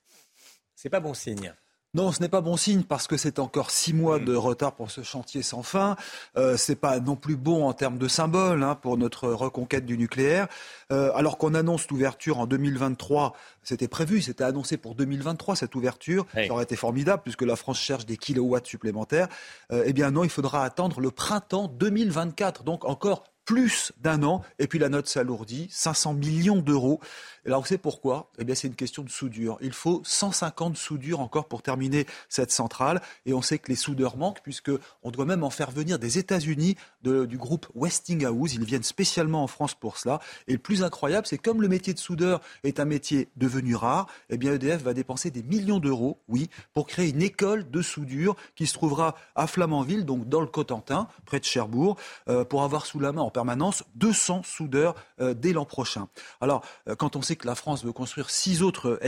c'est 0.76 0.90
pas 0.90 1.00
bon 1.00 1.14
signe. 1.14 1.54
Non, 1.96 2.12
ce 2.12 2.22
n'est 2.22 2.30
pas 2.30 2.42
bon 2.42 2.58
signe 2.58 2.82
parce 2.82 3.06
que 3.06 3.18
c'est 3.18 3.38
encore 3.38 3.70
six 3.70 3.94
mois 3.94 4.18
de 4.18 4.34
retard 4.34 4.74
pour 4.74 4.90
ce 4.90 5.04
chantier 5.04 5.44
sans 5.44 5.62
fin. 5.62 5.96
Euh, 6.38 6.58
c'est 6.58 6.76
pas 6.76 7.00
non 7.00 7.16
plus 7.16 7.36
bon 7.36 7.68
en 7.68 7.74
termes 7.74 8.00
de 8.00 8.08
symbole 8.08 8.64
hein, 8.64 8.74
pour 8.74 8.98
notre 8.98 9.30
reconquête 9.30 9.86
du 9.86 9.96
nucléaire. 9.96 10.48
Euh, 10.92 11.12
alors 11.14 11.38
qu'on 11.38 11.54
annonce 11.54 11.88
l'ouverture 11.90 12.40
en 12.40 12.48
2023, 12.48 13.36
c'était 13.62 13.88
prévu, 13.88 14.24
c'était 14.24 14.44
annoncé 14.44 14.78
pour 14.78 14.96
2023 14.96 15.56
cette 15.56 15.76
ouverture. 15.76 16.26
Ça 16.34 16.52
aurait 16.52 16.64
été 16.64 16.76
formidable 16.76 17.22
puisque 17.22 17.44
la 17.44 17.56
France 17.56 17.80
cherche 17.80 18.08
des 18.08 18.18
kilowatts 18.18 18.66
supplémentaires. 18.66 19.28
Euh, 19.72 19.84
eh 19.86 19.94
bien 19.94 20.10
non, 20.10 20.24
il 20.24 20.32
faudra 20.32 20.64
attendre 20.64 21.00
le 21.00 21.12
printemps 21.12 21.68
2024, 21.68 22.64
donc 22.64 22.86
encore 22.86 23.24
plus 23.46 23.92
d'un 24.02 24.24
an. 24.24 24.42
Et 24.60 24.68
puis 24.68 24.80
la 24.80 24.90
note 24.90 25.08
s'alourdit, 25.08 25.68
500 25.72 26.14
millions 26.14 26.62
d'euros. 26.62 27.00
Alors 27.46 27.62
vous 27.62 27.68
savez 27.68 27.78
pourquoi? 27.78 28.32
Eh 28.40 28.44
bien 28.44 28.56
c'est 28.56 28.68
une 28.68 28.76
question 28.76 29.04
de 29.04 29.10
soudure. 29.10 29.58
Il 29.62 29.74
faut 29.74 30.02
150 30.06 30.78
soudures 30.78 31.20
encore 31.20 31.48
pour 31.48 31.62
terminer 31.62 32.06
cette 32.30 32.52
centrale. 32.52 33.02
Et 33.26 33.34
on 33.34 33.42
sait 33.42 33.60
que 33.60 33.70
les 33.70 33.76
soudeurs 33.76 34.18
manquent 34.18 34.42
puisqu'on 34.42 35.12
doit 35.12 35.26
même 35.26 35.44
en 35.44 35.50
faire 35.50 35.72
venir 35.72 36.00
des 36.00 36.18
États-Unis 36.18 36.76
du 37.04 37.38
groupe 37.38 37.68
Westinghouse. 37.76 38.54
Ils 38.54 38.64
viennent 38.64 38.84
spécialement 38.84 39.44
en 39.44 39.48
France 39.48 39.76
pour 39.76 39.98
cela. 39.98 40.20
Et 40.48 40.54
le 40.54 40.60
plus 40.60 40.84
incroyable, 40.84 41.28
c'est 41.28 41.38
comme 41.38 41.62
le 41.62 41.68
métier 41.68 41.94
de 41.94 42.00
soudeur 42.00 42.42
est 42.64 42.80
un 42.80 42.86
métier 42.86 43.30
devenu 43.36 43.76
rare, 43.76 44.08
eh 44.30 44.38
bien 44.38 44.54
EDF 44.54 44.82
va 44.84 44.94
dépenser 44.94 45.32
des 45.32 45.44
millions 45.44 45.80
d'euros, 45.80 46.20
oui, 46.28 46.50
pour 46.74 46.88
créer 46.88 47.10
une 47.10 47.22
école 47.22 47.70
de 47.70 47.82
soudure 47.82 48.36
qui 48.56 48.68
se 48.68 48.74
trouvera 48.74 49.16
à 49.36 49.48
Flamanville, 49.48 50.06
donc 50.06 50.28
dans 50.30 50.42
le 50.42 50.48
Cotentin, 50.48 51.08
près 51.26 51.40
de 51.40 51.46
Cherbourg, 51.46 51.98
euh, 52.30 52.46
pour 52.46 52.64
avoir 52.64 52.86
sous 52.86 53.00
la 53.00 53.12
main 53.12 53.22
permanence 53.34 53.84
200 53.96 54.44
soudeurs 54.44 54.96
euh, 55.20 55.34
dès 55.34 55.52
l'an 55.52 55.66
prochain. 55.66 56.08
Alors, 56.40 56.64
euh, 56.88 56.96
quand 56.96 57.16
on 57.16 57.22
sait 57.22 57.36
que 57.36 57.48
la 57.48 57.56
France 57.56 57.84
veut 57.84 57.92
construire 57.92 58.30
six 58.30 58.62
autres 58.62 59.00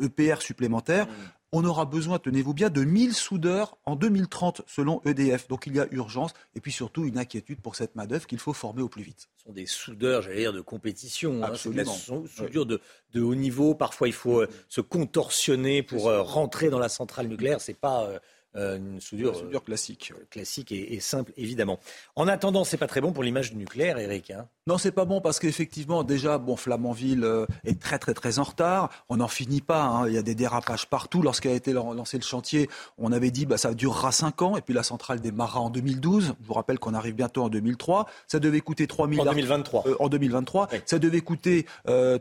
EPR 0.00 0.38
e 0.38 0.40
supplémentaires, 0.40 1.06
mmh 1.06 1.10
on 1.52 1.64
aura 1.64 1.84
besoin, 1.84 2.18
tenez-vous 2.18 2.54
bien, 2.54 2.70
de 2.70 2.84
1000 2.84 3.14
soudeurs 3.14 3.76
en 3.84 3.96
2030 3.96 4.62
selon 4.66 5.00
EDF. 5.04 5.48
Donc 5.48 5.66
il 5.66 5.74
y 5.74 5.80
a 5.80 5.86
urgence 5.90 6.32
et 6.54 6.60
puis 6.60 6.70
surtout 6.70 7.04
une 7.04 7.18
inquiétude 7.18 7.60
pour 7.60 7.74
cette 7.74 7.96
main-d'œuvre 7.96 8.26
qu'il 8.26 8.38
faut 8.38 8.52
former 8.52 8.82
au 8.82 8.88
plus 8.88 9.02
vite. 9.02 9.28
Ce 9.36 9.44
sont 9.44 9.52
des 9.52 9.66
soudeurs, 9.66 10.22
j'allais 10.22 10.40
dire, 10.40 10.52
de 10.52 10.60
compétition. 10.60 11.42
Hein. 11.42 11.52
C'est 11.56 11.70
de 11.70 11.76
la 11.76 11.84
soudure 11.84 12.66
de, 12.66 12.80
haut 13.16 13.34
niveau. 13.34 13.74
Parfois, 13.74 14.06
il 14.08 14.14
faut 14.14 14.42
euh, 14.42 14.48
se 14.68 14.80
contorsionner 14.80 15.82
pour 15.82 16.08
euh, 16.08 16.22
rentrer 16.22 16.70
dans 16.70 16.78
la 16.78 16.88
centrale 16.88 17.26
nucléaire. 17.26 17.60
C'est 17.60 17.74
pas. 17.74 18.08
Euh, 18.56 18.74
euh, 18.74 18.76
une 18.76 19.00
soudure, 19.00 19.36
soudure 19.36 19.62
classique. 19.62 20.12
Euh, 20.16 20.24
classique 20.30 20.72
et, 20.72 20.98
simple, 21.00 21.32
évidemment. 21.36 21.78
En 22.16 22.26
attendant, 22.28 22.64
c'est 22.64 22.76
pas 22.76 22.86
très 22.86 23.00
bon 23.00 23.12
pour 23.12 23.22
l'image 23.22 23.52
du 23.52 23.56
nucléaire, 23.56 23.98
Eric. 23.98 24.30
Hein 24.30 24.48
non, 24.70 24.78
c'est 24.78 24.92
pas 24.92 25.04
bon 25.04 25.20
parce 25.20 25.40
qu'effectivement, 25.40 26.04
déjà, 26.04 26.38
bon, 26.38 26.54
Flamanville 26.54 27.24
euh, 27.24 27.44
est 27.64 27.82
très, 27.82 27.98
très, 27.98 28.14
très 28.14 28.38
en 28.38 28.44
retard. 28.44 28.88
On 29.08 29.16
n'en 29.16 29.26
finit 29.26 29.60
pas. 29.60 29.82
Hein. 29.82 30.06
Il 30.06 30.14
y 30.14 30.16
a 30.16 30.22
des 30.22 30.36
dérapages 30.36 30.86
partout. 30.86 31.22
Lorsqu'a 31.22 31.50
été 31.50 31.72
lancé 31.72 32.18
le 32.18 32.22
chantier, 32.22 32.70
on 32.96 33.10
avait 33.10 33.32
dit 33.32 33.46
bah, 33.46 33.56
ça 33.58 33.74
durera 33.74 34.12
5 34.12 34.42
ans. 34.42 34.56
Et 34.56 34.60
puis 34.60 34.72
la 34.72 34.84
centrale 34.84 35.18
démarrera 35.18 35.58
en 35.58 35.70
2012. 35.70 36.36
Je 36.40 36.46
vous 36.46 36.54
rappelle 36.54 36.78
qu'on 36.78 36.94
arrive 36.94 37.16
bientôt 37.16 37.42
en 37.42 37.48
2003. 37.48 38.06
Ça 38.28 38.38
devait 38.38 38.60
coûter 38.60 38.86
3 38.86 39.08
milliards. 39.08 39.26
En 39.26 39.30
2023. 39.30 39.84
en 39.98 40.08
2023. 40.08 40.68
Ça 40.86 41.00
devait 41.00 41.20
coûter 41.20 41.66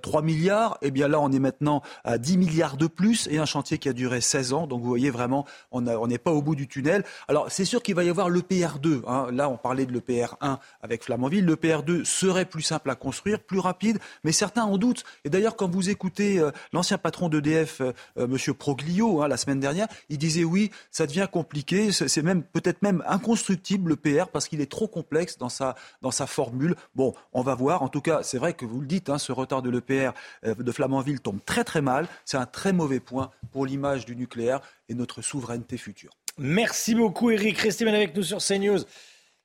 3 0.01 0.21
milliards. 0.23 0.79
Et 0.81 0.89
bien 0.89 1.07
là, 1.07 1.19
on 1.19 1.31
est 1.31 1.37
maintenant 1.37 1.83
à 2.03 2.17
10 2.17 2.39
milliards 2.39 2.77
de 2.77 2.87
plus 2.87 3.27
et 3.29 3.37
un 3.37 3.45
chantier 3.45 3.77
qui 3.77 3.89
a 3.89 3.93
duré 3.93 4.21
16 4.21 4.53
ans. 4.53 4.65
Donc 4.65 4.81
vous 4.81 4.89
voyez 4.89 5.11
vraiment, 5.11 5.45
on, 5.71 5.85
a, 5.85 5.97
on 5.97 6.09
est 6.09 6.17
pas 6.17 6.31
au 6.31 6.41
bout 6.41 6.55
du 6.55 6.67
tunnel. 6.67 7.03
Alors 7.27 7.51
c'est 7.51 7.65
sûr 7.65 7.83
qu'il 7.83 7.93
va 7.93 8.03
y 8.03 8.09
avoir 8.09 8.27
l'EPR2. 8.31 9.01
Hein. 9.05 9.27
Là, 9.31 9.49
on 9.49 9.57
parlait 9.57 9.85
de 9.85 9.93
l'EPR1 9.93 10.57
avec 10.81 11.03
Flamanville. 11.03 11.45
L'EPR2 11.45 12.05
serait 12.05 12.38
plus 12.45 12.61
simple 12.61 12.89
à 12.89 12.95
construire, 12.95 13.39
plus 13.39 13.59
rapide, 13.59 13.99
mais 14.23 14.31
certains 14.31 14.63
en 14.63 14.77
doutent. 14.77 15.03
Et 15.25 15.29
d'ailleurs, 15.29 15.55
quand 15.55 15.69
vous 15.69 15.89
écoutez 15.89 16.39
euh, 16.39 16.51
l'ancien 16.73 16.97
patron 16.97 17.29
d'EDF, 17.29 17.81
euh, 17.81 17.91
euh, 18.17 18.27
Monsieur 18.27 18.53
Proglio, 18.53 19.21
hein, 19.21 19.27
la 19.27 19.37
semaine 19.37 19.59
dernière, 19.59 19.87
il 20.09 20.17
disait 20.17 20.43
oui, 20.43 20.71
ça 20.91 21.07
devient 21.07 21.27
compliqué, 21.31 21.91
c'est 21.91 22.21
même 22.21 22.43
peut-être 22.43 22.81
même 22.81 23.03
inconstructible 23.07 23.91
l'EPR 23.91 24.27
parce 24.31 24.47
qu'il 24.47 24.61
est 24.61 24.71
trop 24.71 24.87
complexe 24.87 25.37
dans 25.37 25.49
sa, 25.49 25.75
dans 26.01 26.11
sa 26.11 26.27
formule. 26.27 26.75
Bon, 26.95 27.13
on 27.33 27.41
va 27.41 27.55
voir. 27.55 27.81
En 27.81 27.89
tout 27.89 28.01
cas, 28.01 28.21
c'est 28.23 28.37
vrai 28.37 28.53
que 28.53 28.65
vous 28.65 28.81
le 28.81 28.87
dites, 28.87 29.09
hein, 29.09 29.17
ce 29.17 29.31
retard 29.31 29.61
de 29.61 29.69
l'EPR 29.69 30.11
de 30.43 30.71
Flamanville 30.71 31.19
tombe 31.19 31.39
très 31.45 31.63
très 31.63 31.81
mal. 31.81 32.07
C'est 32.25 32.37
un 32.37 32.45
très 32.45 32.73
mauvais 32.73 32.99
point 32.99 33.31
pour 33.51 33.65
l'image 33.65 34.05
du 34.05 34.15
nucléaire 34.15 34.61
et 34.87 34.93
notre 34.93 35.21
souveraineté 35.21 35.77
future. 35.77 36.11
Merci 36.37 36.95
beaucoup 36.95 37.31
Eric. 37.31 37.57
Restez 37.57 37.87
avec 37.87 38.15
nous 38.15 38.23
sur 38.23 38.37
CNews. 38.37 38.79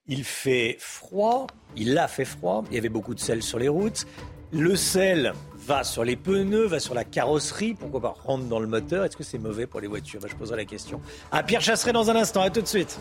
Il 0.06 0.22
fait 0.24 0.76
froid, 0.81 1.47
il 1.76 1.97
a 1.97 2.09
fait 2.09 2.26
froid, 2.26 2.62
il 2.70 2.74
y 2.74 2.78
avait 2.78 2.90
beaucoup 2.90 3.14
de 3.14 3.20
sel 3.20 3.43
sur 3.43 3.59
les 3.59 3.68
routes. 3.68 4.05
Le 4.52 4.76
sel 4.76 5.32
va 5.56 5.82
sur 5.82 6.05
les 6.05 6.14
pneus, 6.14 6.66
va 6.66 6.78
sur 6.78 6.93
la 6.93 7.05
carrosserie, 7.05 7.72
pourquoi 7.72 8.02
pas 8.02 8.14
rentre 8.22 8.44
dans 8.44 8.60
le 8.60 8.66
moteur? 8.66 9.05
Est-ce 9.05 9.16
que 9.16 9.24
c'est 9.24 9.39
mauvais 9.39 9.66
pour 9.66 9.81
les 9.81 9.86
voitures? 9.86 10.20
Je 10.28 10.36
poserai 10.36 10.59
la 10.59 10.64
question 10.66 11.01
à 11.32 11.43
Pierre 11.43 11.62
Chasseret 11.62 11.93
dans 11.93 12.10
un 12.10 12.16
instant. 12.16 12.43
À 12.43 12.51
tout 12.51 12.60
de 12.60 12.66
suite. 12.66 12.98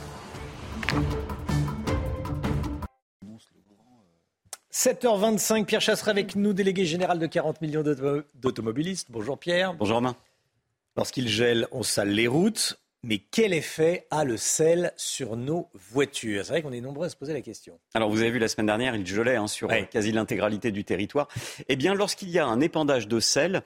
7h25, 4.71 5.65
Pierre 5.65 5.81
Chasseret 5.81 6.11
avec 6.11 6.37
nous, 6.37 6.53
délégué 6.53 6.85
général 6.85 7.19
de 7.19 7.27
40 7.27 7.61
millions 7.61 7.83
d'automobilistes. 8.35 9.07
Bonjour 9.11 9.37
Pierre. 9.37 9.73
Bonjour 9.73 9.97
Romain. 9.97 10.15
Lorsqu'il 10.95 11.27
gèle, 11.27 11.67
on 11.73 11.83
sale 11.83 12.09
les 12.09 12.27
routes. 12.27 12.79
Mais 13.05 13.17
quel 13.17 13.51
effet 13.53 14.07
a 14.11 14.23
le 14.23 14.37
sel 14.37 14.93
sur 14.95 15.35
nos 15.35 15.69
voitures? 15.73 16.45
C'est 16.45 16.53
vrai 16.53 16.61
qu'on 16.61 16.71
est 16.71 16.79
nombreux 16.79 17.07
à 17.07 17.09
se 17.09 17.17
poser 17.17 17.33
la 17.33 17.41
question. 17.41 17.77
Alors 17.93 18.09
vous 18.09 18.21
avez 18.21 18.31
vu 18.31 18.39
la 18.39 18.47
semaine 18.47 18.67
dernière, 18.67 18.95
il 18.95 19.05
gelait 19.05 19.35
hein, 19.35 19.47
sur 19.47 19.69
quasi 19.91 20.13
l'intégralité 20.13 20.71
du 20.71 20.85
territoire. 20.85 21.27
Eh 21.67 21.75
bien, 21.75 21.95
lorsqu'il 21.95 22.29
y 22.29 22.39
a 22.39 22.45
un 22.45 22.61
épandage 22.61 23.09
de 23.09 23.19
sel 23.19 23.63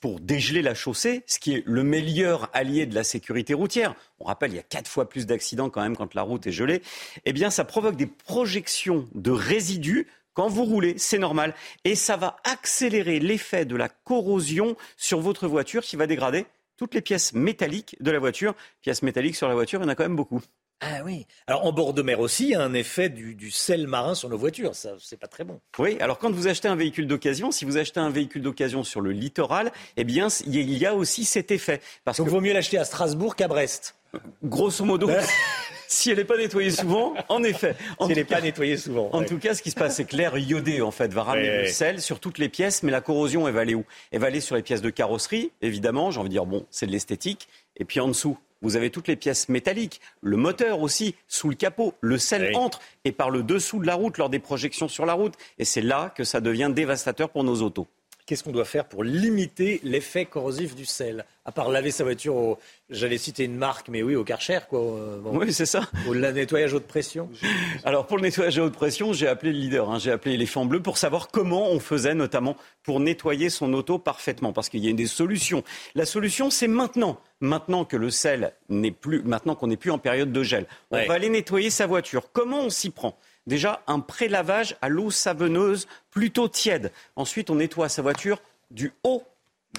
pour 0.00 0.18
dégeler 0.18 0.60
la 0.60 0.74
chaussée, 0.74 1.22
ce 1.26 1.38
qui 1.38 1.54
est 1.54 1.62
le 1.66 1.84
meilleur 1.84 2.50
allié 2.52 2.86
de 2.86 2.96
la 2.96 3.04
sécurité 3.04 3.54
routière, 3.54 3.94
on 4.18 4.24
rappelle, 4.24 4.50
il 4.50 4.56
y 4.56 4.60
a 4.60 4.64
quatre 4.64 4.88
fois 4.88 5.08
plus 5.08 5.24
d'accidents 5.24 5.70
quand 5.70 5.82
même 5.82 5.96
quand 5.96 6.12
la 6.14 6.22
route 6.22 6.44
est 6.48 6.52
gelée, 6.52 6.82
eh 7.24 7.32
bien 7.32 7.50
ça 7.50 7.64
provoque 7.64 7.94
des 7.94 8.06
projections 8.06 9.08
de 9.14 9.30
résidus 9.30 10.08
quand 10.32 10.48
vous 10.48 10.64
roulez, 10.64 10.94
c'est 10.98 11.18
normal. 11.18 11.54
Et 11.84 11.94
ça 11.94 12.16
va 12.16 12.38
accélérer 12.42 13.20
l'effet 13.20 13.64
de 13.64 13.76
la 13.76 13.88
corrosion 13.88 14.76
sur 14.96 15.20
votre 15.20 15.46
voiture 15.46 15.84
qui 15.84 15.94
va 15.94 16.08
dégrader 16.08 16.46
toutes 16.84 16.94
les 16.94 17.00
pièces 17.00 17.32
métalliques 17.32 17.96
de 18.00 18.10
la 18.10 18.18
voiture. 18.18 18.54
Pièces 18.82 19.02
métalliques 19.02 19.36
sur 19.36 19.48
la 19.48 19.54
voiture, 19.54 19.80
il 19.80 19.84
y 19.84 19.86
en 19.86 19.88
a 19.88 19.94
quand 19.94 20.02
même 20.02 20.16
beaucoup. 20.16 20.42
Ah 20.82 21.00
oui. 21.02 21.26
Alors 21.46 21.64
en 21.64 21.72
bord 21.72 21.94
de 21.94 22.02
mer 22.02 22.20
aussi, 22.20 22.44
il 22.44 22.50
y 22.50 22.54
a 22.54 22.62
un 22.62 22.74
effet 22.74 23.08
du, 23.08 23.50
sel 23.50 23.86
marin 23.86 24.14
sur 24.14 24.28
nos 24.28 24.36
voitures. 24.36 24.74
Ça, 24.74 24.90
c'est 25.00 25.16
pas 25.16 25.28
très 25.28 25.44
bon. 25.44 25.62
Oui. 25.78 25.96
Alors 26.00 26.18
quand 26.18 26.30
vous 26.30 26.46
achetez 26.46 26.68
un 26.68 26.76
véhicule 26.76 27.06
d'occasion, 27.06 27.52
si 27.52 27.64
vous 27.64 27.78
achetez 27.78 28.00
un 28.00 28.10
véhicule 28.10 28.42
d'occasion 28.42 28.84
sur 28.84 29.00
le 29.00 29.12
littoral, 29.12 29.72
eh 29.96 30.04
bien 30.04 30.28
il 30.46 30.76
y 30.76 30.84
a 30.84 30.94
aussi 30.94 31.24
cet 31.24 31.50
effet. 31.50 31.80
Parce 32.04 32.18
Donc 32.18 32.28
vaut 32.28 32.42
mieux 32.42 32.52
l'acheter 32.52 32.76
à 32.76 32.84
Strasbourg 32.84 33.34
qu'à 33.34 33.48
Brest. 33.48 33.94
Grosso 34.42 34.84
modo. 34.84 35.08
si 35.88 36.10
elle 36.10 36.18
n'est 36.18 36.24
pas 36.24 36.36
nettoyée 36.36 36.70
souvent, 36.70 37.14
en 37.28 37.42
effet. 37.42 37.76
si 38.00 38.10
elle 38.10 38.16
n'est 38.16 38.24
pas 38.24 38.40
nettoyée 38.40 38.76
souvent. 38.76 39.10
En 39.12 39.24
tout 39.24 39.38
cas, 39.38 39.54
ce 39.54 39.62
qui 39.62 39.70
se 39.70 39.76
passe, 39.76 39.96
c'est 39.96 40.04
que 40.04 40.16
l'air 40.16 40.36
iodé, 40.36 40.82
en 40.82 40.90
fait, 40.90 41.12
va 41.12 41.22
ramener 41.22 41.62
le 41.62 41.68
sel 41.68 42.00
sur 42.00 42.20
toutes 42.20 42.38
les 42.38 42.48
pièces, 42.48 42.82
mais 42.82 42.90
la 42.90 43.00
corrosion, 43.00 43.46
elle 43.46 43.54
va 43.54 43.60
aller 43.60 43.74
où? 43.74 43.84
Elle 44.10 44.20
va 44.20 44.26
aller 44.26 44.40
sur 44.40 44.56
les 44.56 44.62
pièces 44.62 44.82
de 44.82 44.90
carrosserie, 44.90 45.52
évidemment. 45.62 46.10
J'ai 46.10 46.20
envie 46.20 46.28
de 46.28 46.34
dire, 46.34 46.46
bon, 46.46 46.66
c'est 46.70 46.86
de 46.86 46.92
l'esthétique. 46.92 47.48
Et 47.76 47.84
puis 47.84 48.00
en 48.00 48.08
dessous, 48.08 48.38
vous 48.62 48.76
avez 48.76 48.90
toutes 48.90 49.08
les 49.08 49.16
pièces 49.16 49.50
métalliques, 49.50 50.00
le 50.22 50.38
moteur 50.38 50.80
aussi, 50.80 51.14
sous 51.28 51.50
le 51.50 51.54
capot. 51.54 51.92
Le 52.00 52.16
sel 52.16 52.56
entre 52.56 52.80
et 53.04 53.12
par 53.12 53.30
le 53.30 53.42
dessous 53.42 53.78
de 53.78 53.86
la 53.86 53.94
route 53.94 54.16
lors 54.16 54.30
des 54.30 54.38
projections 54.38 54.88
sur 54.88 55.04
la 55.04 55.12
route. 55.12 55.34
Et 55.58 55.66
c'est 55.66 55.82
là 55.82 56.12
que 56.16 56.24
ça 56.24 56.40
devient 56.40 56.72
dévastateur 56.74 57.28
pour 57.28 57.44
nos 57.44 57.60
autos. 57.60 57.86
Qu'est-ce 58.26 58.42
qu'on 58.42 58.52
doit 58.52 58.64
faire 58.64 58.86
pour 58.86 59.04
limiter 59.04 59.80
l'effet 59.84 60.24
corrosif 60.24 60.74
du 60.74 60.86
sel? 60.86 61.26
À 61.44 61.52
part 61.52 61.68
laver 61.68 61.90
sa 61.90 62.04
voiture, 62.04 62.34
au... 62.34 62.58
j'allais 62.88 63.18
citer 63.18 63.44
une 63.44 63.56
marque, 63.56 63.88
mais 63.90 64.02
oui, 64.02 64.16
au 64.16 64.24
Karcher, 64.24 64.60
quoi. 64.66 64.80
Oui, 65.26 65.52
c'est 65.52 65.66
ça. 65.66 65.82
Au 66.08 66.14
nettoyage 66.14 66.72
haute 66.72 66.86
pression. 66.86 67.28
Alors, 67.84 68.06
pour 68.06 68.16
le 68.16 68.22
nettoyage 68.22 68.58
à 68.58 68.64
haute 68.64 68.72
pression, 68.72 69.12
j'ai 69.12 69.28
appelé 69.28 69.52
le 69.52 69.58
leader, 69.58 69.90
hein. 69.90 69.98
j'ai 69.98 70.10
appelé 70.10 70.32
l'éléphant 70.32 70.64
bleu 70.64 70.80
pour 70.80 70.96
savoir 70.96 71.28
comment 71.28 71.68
on 71.68 71.80
faisait, 71.80 72.14
notamment 72.14 72.56
pour 72.82 72.98
nettoyer 72.98 73.50
son 73.50 73.70
auto 73.74 73.98
parfaitement, 73.98 74.54
parce 74.54 74.70
qu'il 74.70 74.82
y 74.82 74.88
a 74.88 74.92
des 74.94 75.06
solutions. 75.06 75.62
La 75.94 76.06
solution, 76.06 76.48
c'est 76.48 76.68
maintenant. 76.68 77.20
Maintenant 77.40 77.84
que 77.84 77.98
le 77.98 78.08
sel 78.08 78.54
n'est 78.70 78.90
plus, 78.90 79.22
maintenant 79.22 79.54
qu'on 79.54 79.66
n'est 79.66 79.76
plus 79.76 79.90
en 79.90 79.98
période 79.98 80.32
de 80.32 80.42
gel, 80.42 80.64
on 80.90 81.04
va 81.04 81.12
aller 81.12 81.28
nettoyer 81.28 81.68
sa 81.68 81.86
voiture. 81.86 82.30
Comment 82.32 82.60
on 82.60 82.70
s'y 82.70 82.88
prend? 82.88 83.18
Déjà, 83.46 83.82
un 83.86 84.00
pré-lavage 84.00 84.76
à 84.80 84.88
l'eau 84.88 85.10
savonneuse 85.10 85.86
plutôt 86.10 86.48
tiède. 86.48 86.92
Ensuite, 87.16 87.50
on 87.50 87.56
nettoie 87.56 87.88
sa 87.88 88.02
voiture 88.02 88.40
du 88.70 88.92
haut 89.02 89.22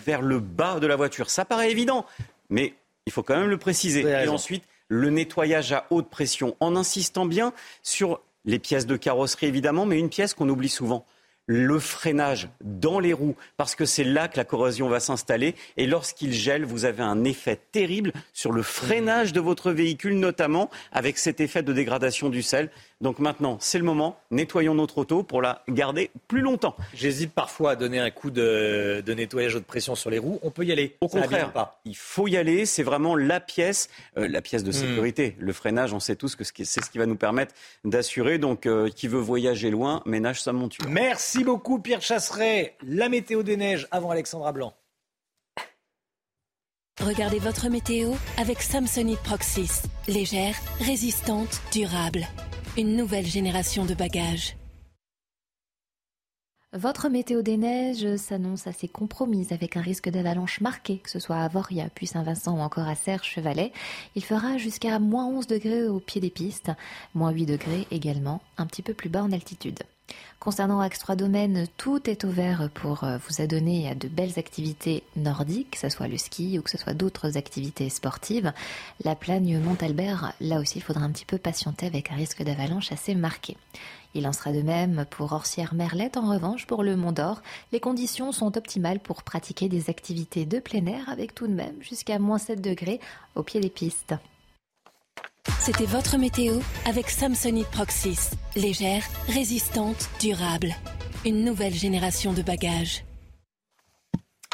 vers 0.04 0.22
le 0.22 0.40
bas 0.40 0.80
de 0.80 0.88
la 0.88 0.96
voiture. 0.96 1.30
Ça 1.30 1.46
paraît 1.46 1.72
évident, 1.72 2.06
mais 2.50 2.74
il 3.06 3.12
faut 3.12 3.24
quand 3.24 3.38
même 3.38 3.50
le 3.50 3.58
préciser. 3.58 4.02
Et 4.02 4.28
ensuite, 4.28 4.64
le 4.88 5.10
nettoyage 5.10 5.72
à 5.72 5.88
haute 5.90 6.10
pression, 6.10 6.56
en 6.60 6.76
insistant 6.76 7.26
bien 7.26 7.54
sur 7.82 8.22
les 8.46 8.60
pièces 8.60 8.86
de 8.86 8.98
carrosserie, 8.98 9.48
évidemment, 9.48 9.86
mais 9.86 9.98
une 9.98 10.10
pièce 10.10 10.34
qu'on 10.34 10.50
oublie 10.50 10.70
souvent 10.70 11.06
le 11.48 11.80
freinage 11.80 12.50
dans 12.64 13.00
les 13.00 13.14
roues, 13.14 13.36
parce 13.58 13.76
que 13.76 13.86
c'est 13.86 14.04
là 14.04 14.28
que 14.28 14.38
la 14.38 14.46
corrosion 14.46 14.90
va 14.90 15.00
s'installer. 15.00 15.56
Et 15.78 15.86
lorsqu'il 15.86 16.34
gèle, 16.34 16.66
vous 16.66 16.86
avez 16.86 17.04
un 17.04 17.24
effet 17.24 17.60
terrible 17.72 18.14
sur 18.34 18.52
le 18.52 18.64
freinage 18.64 19.32
de 19.32 19.40
votre 19.40 19.72
véhicule, 19.72 20.18
notamment 20.18 20.70
avec 20.92 21.18
cet 21.18 21.40
effet 21.40 21.62
de 21.62 21.72
dégradation 21.72 22.30
du 22.30 22.42
sel. 22.42 22.72
Donc 23.06 23.19
maintenant, 23.19 23.57
c'est 23.61 23.77
le 23.77 23.84
moment. 23.84 24.18
Nettoyons 24.32 24.73
notre 24.73 24.98
auto 24.98 25.22
pour 25.22 25.40
la 25.40 25.61
garder 25.69 26.10
plus 26.27 26.41
longtemps. 26.41 26.76
J'hésite 26.95 27.34
parfois 27.34 27.73
à 27.73 27.76
donner 27.76 27.99
un 27.99 28.10
coup 28.10 28.32
de, 28.32 29.03
nettoyage 29.15 29.53
de 29.53 29.60
pression 29.60 29.94
sur 29.94 30.10
les 30.10 30.18
roues. 30.18 30.40
On 30.41 30.49
peut 30.49 30.65
y 30.65 30.72
aller. 30.72 30.98
Au 31.02 31.07
contraire, 31.07 31.53
pas. 31.53 31.80
il 31.86 31.95
faut 31.95 32.27
y 32.27 32.36
aller. 32.36 32.65
C'est 32.65 32.82
vraiment 32.82 33.15
la 33.15 33.40
pièce, 33.40 33.90
euh, 34.18 34.27
la 34.27 34.41
pièce 34.41 34.64
de 34.64 34.72
hmm. 34.72 34.73
sécurité. 34.73 35.36
Le 35.38 35.53
freinage, 35.53 35.94
on 35.94 35.99
sait 35.99 36.15
tous 36.15 36.36
que 36.36 36.44
c'est 36.44 36.84
ce 36.84 36.90
qui 36.90 36.98
va 36.98 37.06
nous 37.06 37.15
permettre 37.15 37.53
d'assurer. 37.84 38.40
Donc, 38.40 38.65
euh, 38.65 38.90
qui 38.90 39.07
veut 39.07 39.19
voyager 39.19 39.69
loin, 39.69 40.02
ménage 40.07 40.41
sa 40.41 40.52
monture. 40.52 40.88
Merci 40.90 41.44
beaucoup, 41.44 41.77
Pierre 41.77 42.02
Chasseret. 42.02 42.76
La 42.82 43.07
météo 43.07 43.44
des 43.44 43.56
neiges 43.56 43.88
avant 43.91 44.10
Alexandra 44.10 44.52
Blanc. 44.52 44.73
Regardez 47.03 47.38
votre 47.38 47.69
météo 47.69 48.14
avec 48.38 48.64
Samsonite 48.64 49.19
Proxys. 49.19 49.84
Légère, 50.07 50.56
résistante, 50.80 51.61
durable 51.72 52.26
une 52.77 52.97
nouvelle 52.97 53.26
génération 53.26 53.85
de 53.85 53.93
bagages. 53.93 54.57
Votre 56.73 57.07
météo 57.07 57.41
des 57.41 57.56
neiges 57.56 58.18
s'annonce 58.18 58.68
assez 58.68 58.89
compromise 58.89 59.53
avec 59.53 59.77
un 59.77 59.81
risque 59.81 60.10
d'avalanche 60.10 60.60
marqué, 60.60 60.97
que 60.97 61.10
ce 61.10 61.19
soit 61.19 61.38
à 61.38 61.47
Voria, 61.47 61.88
puis 61.95 62.06
Saint-Vincent 62.06 62.57
ou 62.57 62.60
encore 62.60 62.89
à 62.89 62.95
Serre-Chevalet. 62.95 63.72
Il 64.15 64.26
fera 64.26 64.57
jusqu'à 64.57 64.99
moins 64.99 65.26
11 65.26 65.47
degrés 65.47 65.88
au 65.88 66.02
pied 66.02 66.19
des 66.19 66.30
pistes, 66.30 66.72
moins 67.14 67.31
8 67.31 67.45
degrés 67.45 67.88
également, 67.91 68.41
un 68.57 68.65
petit 68.65 68.81
peu 68.81 68.93
plus 68.93 69.07
bas 69.07 69.23
en 69.23 69.31
altitude. 69.31 69.80
Concernant 70.40 70.80
Axe 70.80 70.99
3 70.99 71.15
Domaines, 71.15 71.65
tout 71.77 72.07
est 72.07 72.23
ouvert 72.23 72.69
pour 72.76 73.03
euh, 73.03 73.18
vous 73.18 73.41
adonner 73.41 73.90
à 73.90 73.95
de 73.95 74.07
belles 74.07 74.38
activités 74.38 75.02
nordiques, 75.15 75.72
que 75.72 75.80
ce 75.80 75.90
soit 75.90 76.07
le 76.07 76.19
ski 76.19 76.60
ou 76.60 76.61
que 76.61 76.69
ce 76.69 76.77
soit 76.77 76.94
d'autres 76.94 77.36
activités 77.36 77.90
sportives. 77.90 78.53
La 79.03 79.15
plagne 79.15 79.60
Montalbert, 79.60 80.34
là 80.41 80.60
aussi, 80.60 80.77
il 80.77 80.82
faudra 80.82 81.03
un 81.03 81.11
petit 81.11 81.26
peu 81.26 81.40
patienter 81.40 81.88
avec 81.88 82.11
un 82.11 82.15
risque 82.15 82.44
d'avalanche 82.44 82.91
assez 82.91 83.15
marqué. 83.15 83.57
Il 84.14 84.27
en 84.27 84.34
sera 84.34 84.52
de 84.52 84.61
même 84.61 85.06
pour 85.10 85.34
Orsières-Merlette. 85.34 86.15
En 86.15 86.30
revanche, 86.30 86.68
pour 86.68 86.84
le 86.84 86.95
Mont 86.95 87.11
d'Or, 87.11 87.41
les 87.72 87.80
conditions 87.80 88.32
sont 88.32 88.56
optimales 88.56 88.99
pour 88.99 89.23
pratiquer 89.23 89.68
des 89.68 89.90
activités 89.90 90.45
de 90.45 90.60
plein 90.60 90.86
air 90.86 91.10
avec 91.10 91.34
tout 91.34 91.48
de 91.48 91.53
même 91.53 91.82
jusqu'à 91.82 92.19
moins 92.19 92.38
7 92.38 92.61
degrés 92.61 92.99
au 93.34 93.41
pied 93.41 93.60
des 93.60 93.69
pistes. 93.69 94.14
C'était 95.59 95.85
votre 95.85 96.17
météo 96.17 96.59
avec 96.88 97.09
Samsonite 97.09 97.69
Proxys. 97.72 98.31
Légère, 98.55 99.03
résistante, 99.27 100.09
durable. 100.19 100.73
Une 101.26 101.43
nouvelle 101.43 101.73
génération 101.73 102.34
de 102.34 102.41
bagages. 102.41 103.03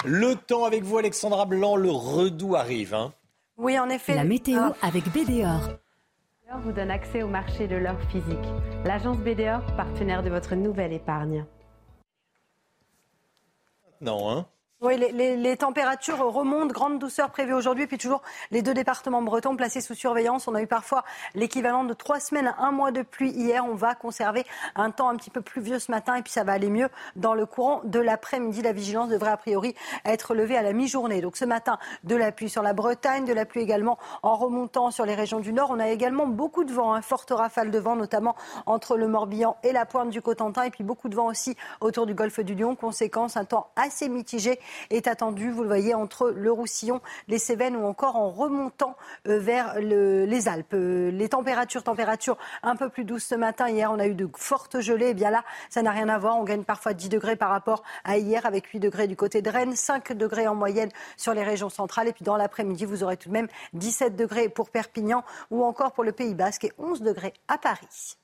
Le 0.05 0.35
temps 0.35 0.65
avec 0.65 0.83
vous, 0.83 0.97
Alexandra 0.97 1.45
Blanc, 1.45 1.75
le 1.75 1.91
redout 1.91 2.55
arrive. 2.55 2.93
Hein. 2.93 3.13
oui, 3.57 3.77
en 3.77 3.89
effet. 3.89 4.15
La 4.15 4.23
météo 4.23 4.59
ah. 4.59 4.75
avec 4.81 5.03
BDOR 5.11 5.77
vous 6.59 6.71
donne 6.71 6.91
accès 6.91 7.23
au 7.23 7.27
marché 7.27 7.67
de 7.67 7.75
l'or 7.75 7.99
physique. 8.11 8.37
L'agence 8.85 9.17
BDOR, 9.17 9.75
partenaire 9.75 10.23
de 10.23 10.29
votre 10.29 10.55
nouvelle 10.55 10.93
épargne. 10.93 11.45
Non, 13.99 14.29
hein 14.29 14.45
oui, 14.83 14.97
les, 14.97 15.57
températures 15.57 16.17
remontent, 16.17 16.73
grande 16.73 16.97
douceur 16.97 17.29
prévue 17.29 17.53
aujourd'hui, 17.53 17.85
puis 17.85 17.99
toujours 17.99 18.23
les 18.49 18.63
deux 18.63 18.73
départements 18.73 19.21
bretons 19.21 19.55
placés 19.55 19.79
sous 19.79 19.93
surveillance. 19.93 20.47
On 20.47 20.55
a 20.55 20.61
eu 20.63 20.65
parfois 20.65 21.03
l'équivalent 21.35 21.83
de 21.83 21.93
trois 21.93 22.19
semaines, 22.19 22.55
un 22.57 22.71
mois 22.71 22.89
de 22.89 23.03
pluie 23.03 23.29
hier. 23.29 23.63
On 23.63 23.75
va 23.75 23.93
conserver 23.93 24.43
un 24.75 24.89
temps 24.89 25.09
un 25.09 25.17
petit 25.17 25.29
peu 25.29 25.41
pluvieux 25.41 25.77
ce 25.77 25.91
matin, 25.91 26.15
et 26.15 26.23
puis 26.23 26.31
ça 26.31 26.43
va 26.43 26.53
aller 26.53 26.71
mieux 26.71 26.89
dans 27.15 27.35
le 27.35 27.45
courant 27.45 27.81
de 27.83 27.99
l'après-midi. 27.99 28.63
La 28.63 28.73
vigilance 28.73 29.09
devrait 29.09 29.29
a 29.29 29.37
priori 29.37 29.75
être 30.03 30.33
levée 30.33 30.57
à 30.57 30.63
la 30.63 30.73
mi-journée. 30.73 31.21
Donc 31.21 31.37
ce 31.37 31.45
matin, 31.45 31.77
de 32.03 32.15
la 32.15 32.31
pluie 32.31 32.49
sur 32.49 32.63
la 32.63 32.73
Bretagne, 32.73 33.25
de 33.25 33.33
la 33.33 33.45
pluie 33.45 33.61
également 33.61 33.99
en 34.23 34.35
remontant 34.35 34.89
sur 34.89 35.05
les 35.05 35.13
régions 35.13 35.41
du 35.41 35.53
Nord. 35.53 35.69
On 35.69 35.79
a 35.79 35.89
également 35.89 36.25
beaucoup 36.25 36.63
de 36.63 36.73
vent, 36.73 36.93
un 36.93 36.97
hein, 36.97 37.01
forte 37.03 37.29
rafale 37.29 37.69
de 37.69 37.77
vent, 37.77 37.95
notamment 37.95 38.35
entre 38.65 38.97
le 38.97 39.07
Morbihan 39.07 39.57
et 39.61 39.73
la 39.73 39.85
pointe 39.85 40.09
du 40.09 40.23
Cotentin, 40.23 40.63
et 40.63 40.71
puis 40.71 40.83
beaucoup 40.83 41.07
de 41.07 41.15
vent 41.15 41.27
aussi 41.27 41.55
autour 41.81 42.07
du 42.07 42.15
golfe 42.15 42.39
du 42.39 42.55
Lion. 42.55 42.75
Conséquence, 42.75 43.37
un 43.37 43.45
temps 43.45 43.69
assez 43.75 44.09
mitigé 44.09 44.59
est 44.89 45.07
attendu, 45.07 45.51
vous 45.51 45.61
le 45.61 45.67
voyez, 45.67 45.93
entre 45.93 46.29
le 46.29 46.51
Roussillon, 46.51 47.01
les 47.27 47.39
Cévennes 47.39 47.75
ou 47.75 47.85
encore 47.85 48.15
en 48.15 48.29
remontant 48.29 48.95
euh, 49.27 49.39
vers 49.39 49.79
les 49.79 50.47
Alpes. 50.47 50.73
Euh, 50.73 51.11
les 51.11 51.29
températures, 51.29 51.83
températures 51.83 52.37
un 52.63 52.75
peu 52.75 52.89
plus 52.89 53.03
douces 53.03 53.25
ce 53.25 53.35
matin. 53.35 53.69
Hier, 53.69 53.91
on 53.91 53.99
a 53.99 54.07
eu 54.07 54.15
de 54.15 54.29
fortes 54.35 54.79
gelées. 54.81 55.07
Et 55.07 55.09
eh 55.09 55.13
bien 55.13 55.31
là, 55.31 55.43
ça 55.69 55.81
n'a 55.81 55.91
rien 55.91 56.09
à 56.09 56.17
voir. 56.17 56.37
On 56.37 56.43
gagne 56.43 56.63
parfois 56.63 56.93
10 56.93 57.09
degrés 57.09 57.35
par 57.35 57.49
rapport 57.49 57.83
à 58.03 58.17
hier 58.17 58.45
avec 58.45 58.67
8 58.67 58.79
degrés 58.79 59.07
du 59.07 59.15
côté 59.15 59.41
de 59.41 59.49
Rennes, 59.49 59.75
5 59.75 60.13
degrés 60.13 60.47
en 60.47 60.55
moyenne 60.55 60.89
sur 61.17 61.33
les 61.33 61.43
régions 61.43 61.69
centrales. 61.69 62.07
Et 62.07 62.13
puis 62.13 62.23
dans 62.23 62.37
l'après-midi, 62.37 62.85
vous 62.85 63.03
aurez 63.03 63.17
tout 63.17 63.29
de 63.29 63.33
même 63.33 63.47
17 63.73 64.15
degrés 64.15 64.49
pour 64.49 64.69
Perpignan 64.69 65.23
ou 65.49 65.63
encore 65.63 65.91
pour 65.91 66.03
le 66.03 66.11
Pays 66.11 66.35
Basque 66.35 66.65
et 66.65 66.73
11 66.77 67.01
degrés 67.01 67.33
à 67.47 67.57
Paris. 67.57 68.20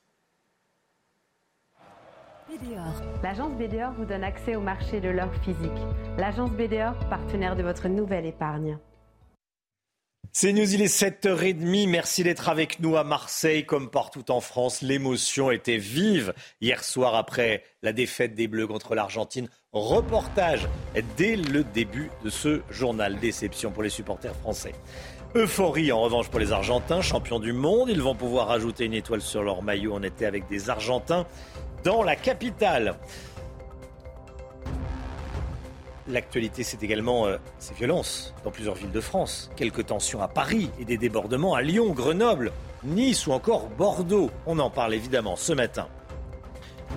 L'agence 3.22 3.52
BDOR 3.58 3.92
vous 3.98 4.04
donne 4.04 4.24
accès 4.24 4.56
au 4.56 4.60
marché 4.60 5.00
de 5.00 5.08
l'or 5.08 5.30
physique. 5.42 5.70
L'agence 6.16 6.50
BDOR, 6.50 6.94
partenaire 7.10 7.56
de 7.56 7.62
votre 7.62 7.88
nouvelle 7.88 8.24
épargne. 8.24 8.78
C'est 10.32 10.52
News, 10.52 10.72
il 10.72 10.82
est 10.82 10.94
7h30. 10.94 11.88
Merci 11.88 12.22
d'être 12.22 12.48
avec 12.48 12.80
nous 12.80 12.96
à 12.96 13.04
Marseille 13.04 13.66
comme 13.66 13.90
partout 13.90 14.30
en 14.30 14.40
France. 14.40 14.82
L'émotion 14.82 15.50
était 15.50 15.78
vive 15.78 16.32
hier 16.60 16.84
soir 16.84 17.16
après 17.16 17.64
la 17.82 17.92
défaite 17.92 18.34
des 18.34 18.46
Bleus 18.46 18.66
contre 18.66 18.94
l'Argentine. 18.94 19.48
Reportage 19.72 20.68
dès 21.16 21.36
le 21.36 21.64
début 21.64 22.10
de 22.24 22.30
ce 22.30 22.62
journal. 22.70 23.18
Déception 23.18 23.72
pour 23.72 23.82
les 23.82 23.90
supporters 23.90 24.34
français. 24.36 24.72
Euphorie 25.34 25.92
en 25.92 26.00
revanche 26.00 26.30
pour 26.30 26.40
les 26.40 26.52
Argentins, 26.52 27.02
champions 27.02 27.40
du 27.40 27.52
monde. 27.52 27.90
Ils 27.90 28.00
vont 28.00 28.14
pouvoir 28.14 28.50
ajouter 28.50 28.86
une 28.86 28.94
étoile 28.94 29.20
sur 29.20 29.42
leur 29.42 29.62
maillot. 29.62 29.92
On 29.94 30.02
était 30.02 30.24
avec 30.24 30.48
des 30.48 30.70
Argentins 30.70 31.26
dans 31.88 32.02
la 32.02 32.16
capitale. 32.16 32.96
L'actualité, 36.06 36.62
c'est 36.62 36.82
également 36.82 37.26
euh, 37.26 37.38
ces 37.58 37.72
violences 37.72 38.34
dans 38.44 38.50
plusieurs 38.50 38.74
villes 38.74 38.92
de 38.92 39.00
France. 39.00 39.50
Quelques 39.56 39.86
tensions 39.86 40.20
à 40.20 40.28
Paris 40.28 40.70
et 40.78 40.84
des 40.84 40.98
débordements 40.98 41.54
à 41.54 41.62
Lyon, 41.62 41.94
Grenoble, 41.94 42.52
Nice 42.84 43.26
ou 43.26 43.32
encore 43.32 43.70
Bordeaux. 43.70 44.30
On 44.44 44.58
en 44.58 44.68
parle 44.68 44.92
évidemment 44.92 45.34
ce 45.34 45.54
matin. 45.54 45.88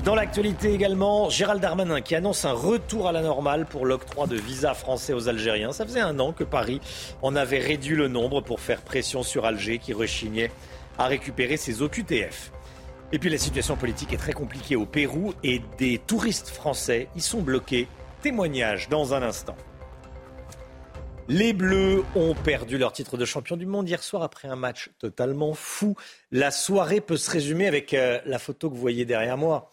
Dans 0.03 0.13
l'actualité 0.13 0.73
également, 0.73 1.29
Gérald 1.29 1.61
Darmanin 1.61 2.01
qui 2.01 2.15
annonce 2.15 2.43
un 2.43 2.51
retour 2.51 3.07
à 3.07 3.13
la 3.13 3.21
normale 3.21 3.67
pour 3.67 3.85
l'octroi 3.85 4.27
de 4.27 4.35
visas 4.35 4.73
français 4.73 5.13
aux 5.13 5.29
Algériens. 5.29 5.71
Ça 5.71 5.85
faisait 5.85 6.01
un 6.01 6.19
an 6.19 6.33
que 6.33 6.43
Paris 6.43 6.81
en 7.21 7.37
avait 7.37 7.59
réduit 7.59 7.95
le 7.95 8.09
nombre 8.09 8.41
pour 8.41 8.59
faire 8.59 8.81
pression 8.81 9.23
sur 9.23 9.45
Alger 9.45 9.77
qui 9.77 9.93
rechignait 9.93 10.51
à 10.97 11.05
récupérer 11.05 11.55
ses 11.55 11.81
OQTF. 11.81 12.51
Et 13.13 13.19
puis 13.19 13.29
la 13.29 13.37
situation 13.37 13.75
politique 13.75 14.13
est 14.13 14.17
très 14.17 14.31
compliquée 14.31 14.77
au 14.77 14.85
Pérou 14.85 15.33
et 15.43 15.61
des 15.77 15.99
touristes 15.99 16.47
français 16.47 17.09
y 17.15 17.21
sont 17.21 17.41
bloqués. 17.41 17.87
Témoignage 18.21 18.87
dans 18.87 19.13
un 19.13 19.21
instant. 19.21 19.57
Les 21.27 21.51
Bleus 21.51 22.03
ont 22.15 22.33
perdu 22.35 22.77
leur 22.77 22.93
titre 22.93 23.17
de 23.17 23.25
champion 23.25 23.57
du 23.57 23.65
monde 23.65 23.87
hier 23.87 24.01
soir 24.01 24.23
après 24.23 24.47
un 24.47 24.55
match 24.55 24.91
totalement 24.97 25.53
fou. 25.53 25.95
La 26.31 26.51
soirée 26.51 27.01
peut 27.01 27.17
se 27.17 27.29
résumer 27.29 27.67
avec 27.67 27.93
euh, 27.93 28.19
la 28.25 28.39
photo 28.39 28.69
que 28.69 28.75
vous 28.75 28.81
voyez 28.81 29.05
derrière 29.05 29.37
moi. 29.37 29.71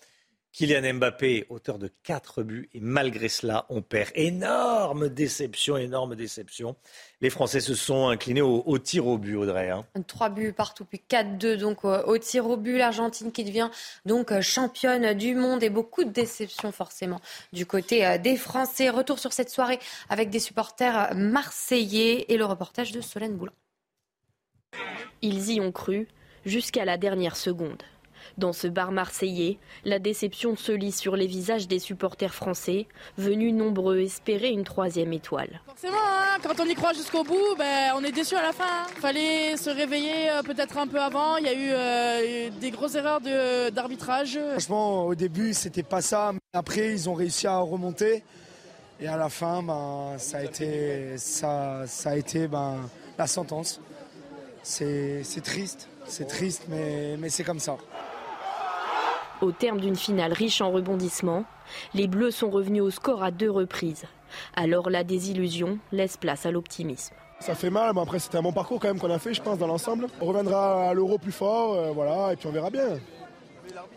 Kylian 0.52 0.94
Mbappé, 0.94 1.46
auteur 1.50 1.78
de 1.78 1.88
4 2.02 2.42
buts, 2.42 2.68
et 2.72 2.80
malgré 2.80 3.28
cela, 3.28 3.66
on 3.68 3.82
perd. 3.82 4.10
Énorme 4.14 5.08
déception, 5.08 5.76
énorme 5.76 6.16
déception. 6.16 6.74
Les 7.20 7.30
Français 7.30 7.58
se 7.60 7.74
sont 7.74 8.08
inclinés 8.08 8.42
au, 8.42 8.78
tir 8.78 9.08
au 9.08 9.18
but, 9.18 9.34
Audrey. 9.34 9.70
Hein. 9.70 9.84
3 10.06 10.28
buts 10.28 10.52
partout, 10.52 10.84
puis 10.84 11.02
4-2 11.10 11.56
donc 11.56 11.84
euh, 11.84 12.02
au 12.04 12.16
tir 12.16 12.46
au 12.48 12.56
but. 12.56 12.78
L'Argentine 12.78 13.32
qui 13.32 13.42
devient 13.42 13.70
donc 14.06 14.30
euh, 14.30 14.40
championne 14.40 15.14
du 15.14 15.34
monde 15.34 15.64
et 15.64 15.68
beaucoup 15.70 16.04
de 16.04 16.10
déception 16.10 16.70
forcément 16.70 17.20
du 17.52 17.66
côté 17.66 18.06
euh, 18.06 18.18
des 18.18 18.36
Français. 18.36 18.88
Retour 18.88 19.18
sur 19.18 19.32
cette 19.32 19.50
soirée 19.50 19.80
avec 20.08 20.30
des 20.30 20.38
supporters 20.38 21.12
marseillais 21.16 22.26
et 22.28 22.36
le 22.36 22.44
reportage 22.44 22.92
de 22.92 23.00
Solène 23.00 23.36
Boulin. 23.36 23.52
Ils 25.20 25.50
y 25.50 25.60
ont 25.60 25.72
cru 25.72 26.06
jusqu'à 26.44 26.84
la 26.84 26.98
dernière 26.98 27.34
seconde. 27.34 27.82
Dans 28.36 28.52
ce 28.52 28.66
bar 28.66 28.92
marseillais, 28.92 29.58
la 29.84 29.98
déception 29.98 30.56
se 30.56 30.72
lit 30.72 30.92
sur 30.92 31.16
les 31.16 31.26
visages 31.26 31.68
des 31.68 31.78
supporters 31.78 32.34
français, 32.34 32.86
venus 33.16 33.54
nombreux 33.54 34.00
espérer 34.00 34.50
une 34.50 34.64
troisième 34.64 35.12
étoile. 35.12 35.60
Forcément, 35.66 35.96
hein, 35.96 36.38
quand 36.42 36.60
on 36.60 36.66
y 36.66 36.74
croit 36.74 36.92
jusqu'au 36.92 37.24
bout, 37.24 37.56
ben, 37.56 37.92
on 37.96 38.04
est 38.04 38.12
déçu 38.12 38.34
à 38.36 38.42
la 38.42 38.52
fin. 38.52 38.64
Il 38.64 38.96
hein. 38.96 39.00
Fallait 39.00 39.56
se 39.56 39.70
réveiller 39.70 40.30
euh, 40.30 40.42
peut-être 40.42 40.78
un 40.78 40.86
peu 40.86 41.00
avant. 41.00 41.36
Il 41.36 41.46
y 41.46 41.48
a 41.48 41.54
eu 41.54 41.70
euh, 41.70 42.50
des 42.60 42.70
grosses 42.70 42.94
erreurs 42.94 43.20
d'arbitrage. 43.72 44.38
Franchement, 44.52 45.06
au 45.06 45.14
début, 45.14 45.54
c'était 45.54 45.82
pas 45.82 46.00
ça. 46.00 46.32
Après, 46.52 46.90
ils 46.92 47.08
ont 47.08 47.14
réussi 47.14 47.46
à 47.46 47.58
remonter. 47.58 48.22
Et 49.00 49.06
à 49.06 49.16
la 49.16 49.28
fin, 49.28 49.62
ben, 49.62 50.14
ça 50.18 50.38
a 50.38 50.42
été, 50.42 51.16
ça, 51.18 51.84
ça 51.86 52.10
a 52.10 52.16
été 52.16 52.48
ben, 52.48 52.78
la 53.16 53.26
sentence. 53.26 53.80
C'est 54.62 55.42
triste, 55.42 55.88
c'est 56.06 56.26
triste, 56.26 56.64
mais, 56.68 57.16
mais 57.18 57.30
c'est 57.30 57.44
comme 57.44 57.60
ça. 57.60 57.76
Au 59.40 59.52
terme 59.52 59.80
d'une 59.80 59.96
finale 59.96 60.32
riche 60.32 60.60
en 60.60 60.72
rebondissements, 60.72 61.44
les 61.94 62.08
Bleus 62.08 62.32
sont 62.32 62.50
revenus 62.50 62.82
au 62.82 62.90
score 62.90 63.22
à 63.22 63.30
deux 63.30 63.50
reprises. 63.50 64.04
Alors 64.56 64.90
la 64.90 65.04
désillusion 65.04 65.78
laisse 65.92 66.16
place 66.16 66.44
à 66.44 66.50
l'optimisme. 66.50 67.14
Ça 67.40 67.54
fait 67.54 67.70
mal, 67.70 67.92
mais 67.94 68.00
après 68.00 68.18
c'était 68.18 68.38
un 68.38 68.42
bon 68.42 68.52
parcours 68.52 68.80
quand 68.80 68.88
même 68.88 68.98
qu'on 68.98 69.10
a 69.10 69.18
fait, 69.20 69.32
je 69.32 69.40
pense, 69.40 69.58
dans 69.58 69.68
l'ensemble. 69.68 70.08
On 70.20 70.26
reviendra 70.26 70.90
à 70.90 70.94
l'euro 70.94 71.18
plus 71.18 71.30
fort, 71.30 71.74
euh, 71.74 71.92
voilà, 71.92 72.32
et 72.32 72.36
puis 72.36 72.48
on 72.48 72.52
verra 72.52 72.70
bien. 72.70 72.98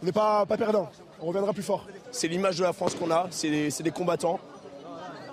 On 0.02 0.06
n'est 0.06 0.12
pas, 0.12 0.46
pas 0.46 0.58
perdant, 0.58 0.90
on 1.20 1.26
reviendra 1.26 1.54
plus 1.54 1.64
fort. 1.64 1.88
C'est 2.12 2.28
l'image 2.28 2.58
de 2.58 2.64
la 2.64 2.74
France 2.74 2.94
qu'on 2.94 3.10
a, 3.10 3.28
c'est 3.32 3.50
des, 3.50 3.92
combattants. 3.92 4.40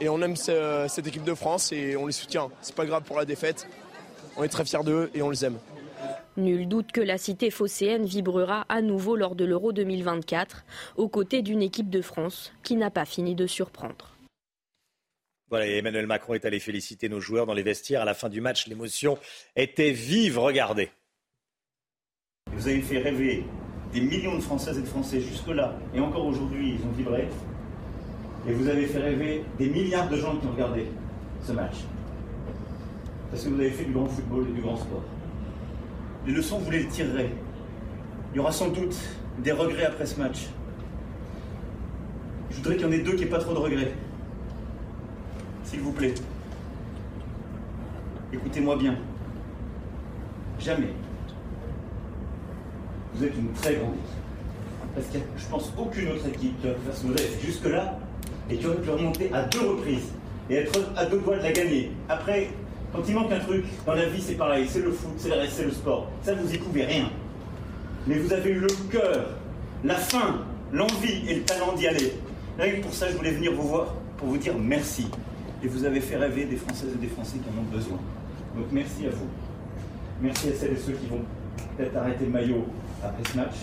Et 0.01 0.09
on 0.09 0.23
aime 0.23 0.37
cette 0.37 1.07
équipe 1.07 1.25
de 1.25 1.35
France 1.35 1.73
et 1.73 1.97
on 1.97 2.07
les 2.07 2.13
soutient. 2.13 2.49
C'est 2.63 2.75
pas 2.75 2.87
grave 2.87 3.03
pour 3.03 3.19
la 3.19 3.25
défaite. 3.25 3.69
On 4.37 4.45
est 4.45 4.49
très 4.49 4.65
fiers 4.65 4.85
d'eux 4.85 5.11
et 5.13 5.23
on 5.23 5.31
les 5.31 5.45
aime. 5.45 5.59
Nul 6.39 6.69
doute 6.69 6.93
que 6.93 7.01
la 7.01 7.19
cité 7.19 7.51
phocéenne 7.51 8.05
vibrera 8.05 8.65
à 8.69 8.81
nouveau 8.81 9.17
lors 9.17 9.35
de 9.35 9.45
l'Euro 9.45 9.73
2024, 9.73 10.65
aux 10.97 11.09
côtés 11.09 11.43
d'une 11.43 11.63
équipe 11.63 11.91
de 11.91 12.01
France 12.01 12.53
qui 12.63 12.77
n'a 12.77 12.93
pas 12.93 13.05
fini 13.05 13.35
de 13.35 13.49
surprendre. 13.49 14.15
Voilà, 15.51 15.67
Emmanuel 15.67 16.07
Macron 16.07 16.35
est 16.35 16.45
allé 16.45 16.61
féliciter 16.61 17.09
nos 17.09 17.19
joueurs 17.19 17.45
dans 17.45 17.55
les 17.55 17.65
vestiaires. 17.65 18.03
À 18.03 18.05
la 18.05 18.15
fin 18.15 18.29
du 18.29 18.41
match, 18.41 18.69
l'émotion 18.69 19.19
était 19.57 19.91
vive. 19.91 20.39
Regardez. 20.39 20.91
Vous 22.53 22.69
avez 22.69 22.83
fait 22.83 22.99
rêver 22.99 23.45
des 23.93 24.01
millions 24.01 24.37
de 24.37 24.43
Françaises 24.43 24.79
et 24.79 24.83
de 24.83 24.87
Français 24.87 25.21
jusque-là, 25.21 25.77
et 25.93 25.99
encore 25.99 26.25
aujourd'hui, 26.25 26.77
ils 26.79 26.87
ont 26.87 26.93
vibré. 26.93 27.27
Et 28.49 28.53
vous 28.53 28.69
avez 28.69 28.87
fait 28.87 29.01
rêver 29.01 29.43
des 29.59 29.69
milliards 29.69 30.09
de 30.09 30.17
gens 30.17 30.37
qui 30.37 30.47
ont 30.47 30.53
regardé 30.53 30.87
ce 31.45 31.51
match. 31.51 31.79
Parce 33.33 33.43
que 33.43 33.49
vous 33.49 33.61
avez 33.61 33.73
fait 33.73 33.87
du 33.87 33.93
grand 33.93 34.07
football 34.07 34.47
et 34.49 34.53
du 34.53 34.61
grand 34.61 34.77
sport. 34.77 35.03
Les 36.29 36.35
leçons, 36.35 36.59
vous 36.59 36.71
les 36.71 36.87
tirerez. 36.89 37.31
Il 38.33 38.37
y 38.37 38.39
aura 38.39 38.53
sans 38.53 38.69
doute 38.69 38.95
des 39.39 39.51
regrets 39.51 39.87
après 39.87 40.05
ce 40.05 40.21
match. 40.21 40.49
Je 42.51 42.57
voudrais 42.57 42.77
qu'il 42.77 42.85
y 42.85 42.87
en 42.87 42.93
ait 42.93 42.99
deux 42.99 43.13
qui 43.13 43.25
n'aient 43.25 43.31
pas 43.31 43.39
trop 43.39 43.55
de 43.55 43.59
regrets. 43.59 43.95
S'il 45.65 45.81
vous 45.81 45.93
plaît. 45.93 46.13
Écoutez-moi 48.31 48.77
bien. 48.77 48.97
Jamais. 50.61 50.93
Vous 53.15 53.25
êtes 53.25 53.35
une 53.35 53.53
très 53.53 53.77
grande. 53.77 53.95
Parce 54.95 55.07
qu'il 55.07 55.21
n'y 55.21 55.25
a, 55.25 55.29
je 55.35 55.47
pense, 55.47 55.73
aucune 55.79 56.09
autre 56.09 56.29
équipe 56.29 56.61
qui 56.61 56.69
a 56.69 56.73
pu 56.73 56.81
faire 56.83 56.95
ce 56.95 57.07
modèle 57.07 57.31
jusque-là 57.43 57.99
et 58.51 58.59
qui 58.59 58.67
aurait 58.67 58.83
pu 58.83 58.91
remonter 58.91 59.33
à 59.33 59.45
deux 59.45 59.67
reprises 59.67 60.13
et 60.51 60.57
être 60.57 60.79
à 60.95 61.07
deux 61.07 61.21
doigts 61.21 61.39
de 61.39 61.43
la 61.43 61.53
gagner. 61.53 61.91
Après, 62.11 62.51
quand 62.93 63.03
il 63.07 63.15
manque 63.15 63.33
un 63.33 63.41
truc, 63.41 63.65
dans 63.87 63.95
la 63.95 64.07
vie 64.07 64.21
c'est 64.21 64.35
pareil, 64.35 64.67
c'est 64.69 64.81
le 64.81 64.93
foot, 64.93 65.13
c'est 65.17 65.29
le, 65.29 65.65
le 65.67 65.73
sport. 65.73 66.09
Ça, 66.23 66.35
vous 66.35 66.53
y 66.53 66.59
pouvez 66.59 66.85
rien. 66.85 67.11
Mais 68.07 68.19
vous 68.19 68.33
avez 68.33 68.51
eu 68.51 68.61
le 68.61 68.69
cœur, 68.91 69.27
la 69.85 69.97
faim, 69.97 70.41
l'envie 70.73 71.29
et 71.29 71.35
le 71.37 71.43
talent 71.43 71.75
d'y 71.75 71.87
aller. 71.87 72.15
Rien 72.59 72.81
pour 72.81 72.93
ça, 72.93 73.11
je 73.11 73.17
voulais 73.17 73.33
venir 73.33 73.53
vous 73.53 73.69
voir 73.69 73.95
pour 74.17 74.29
vous 74.29 74.39
dire 74.39 74.55
merci. 74.59 75.11
Et 75.63 75.69
vous 75.69 75.85
avez 75.85 76.01
fait 76.01 76.17
rêver 76.17 76.45
des 76.45 76.57
Françaises 76.57 76.91
et 76.95 76.99
des 76.99 77.09
Français 77.09 77.39
qui 77.39 77.49
en 77.49 77.61
ont 77.61 77.77
besoin. 77.77 77.99
Donc 78.57 78.67
merci 78.73 79.07
à 79.07 79.11
vous. 79.11 79.29
Merci 80.23 80.49
à 80.49 80.55
celles 80.55 80.73
et 80.73 80.77
ceux 80.77 80.93
qui 80.93 81.07
vont 81.07 81.21
peut-être 81.77 81.97
arrêter 81.97 82.25
le 82.25 82.31
maillot 82.31 82.65
après 83.03 83.23
ce 83.31 83.37
match. 83.37 83.55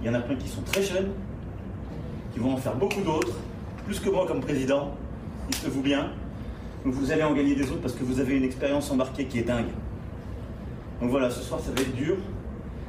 Il 0.00 0.06
y 0.06 0.10
en 0.10 0.14
a 0.14 0.20
plein 0.20 0.36
qui 0.36 0.48
sont 0.48 0.62
très 0.62 0.82
jeunes, 0.82 1.10
qui 2.32 2.40
vont 2.40 2.54
en 2.54 2.56
faire 2.56 2.74
beaucoup 2.74 3.00
d'autres, 3.00 3.36
plus 3.86 4.00
que 4.00 4.10
moi 4.10 4.26
comme 4.26 4.40
président, 4.40 4.94
dites-vous 5.50 5.82
bien 5.82 6.10
vous 6.94 7.10
allez 7.12 7.22
en 7.22 7.34
gagner 7.34 7.54
des 7.54 7.70
autres 7.70 7.80
parce 7.80 7.94
que 7.94 8.04
vous 8.04 8.20
avez 8.20 8.36
une 8.36 8.44
expérience 8.44 8.90
embarquée 8.90 9.26
qui 9.26 9.38
est 9.38 9.44
dingue. 9.44 9.70
Donc 11.00 11.10
voilà, 11.10 11.30
ce 11.30 11.40
soir 11.42 11.60
ça 11.60 11.70
va 11.72 11.80
être 11.80 11.94
dur, 11.94 12.16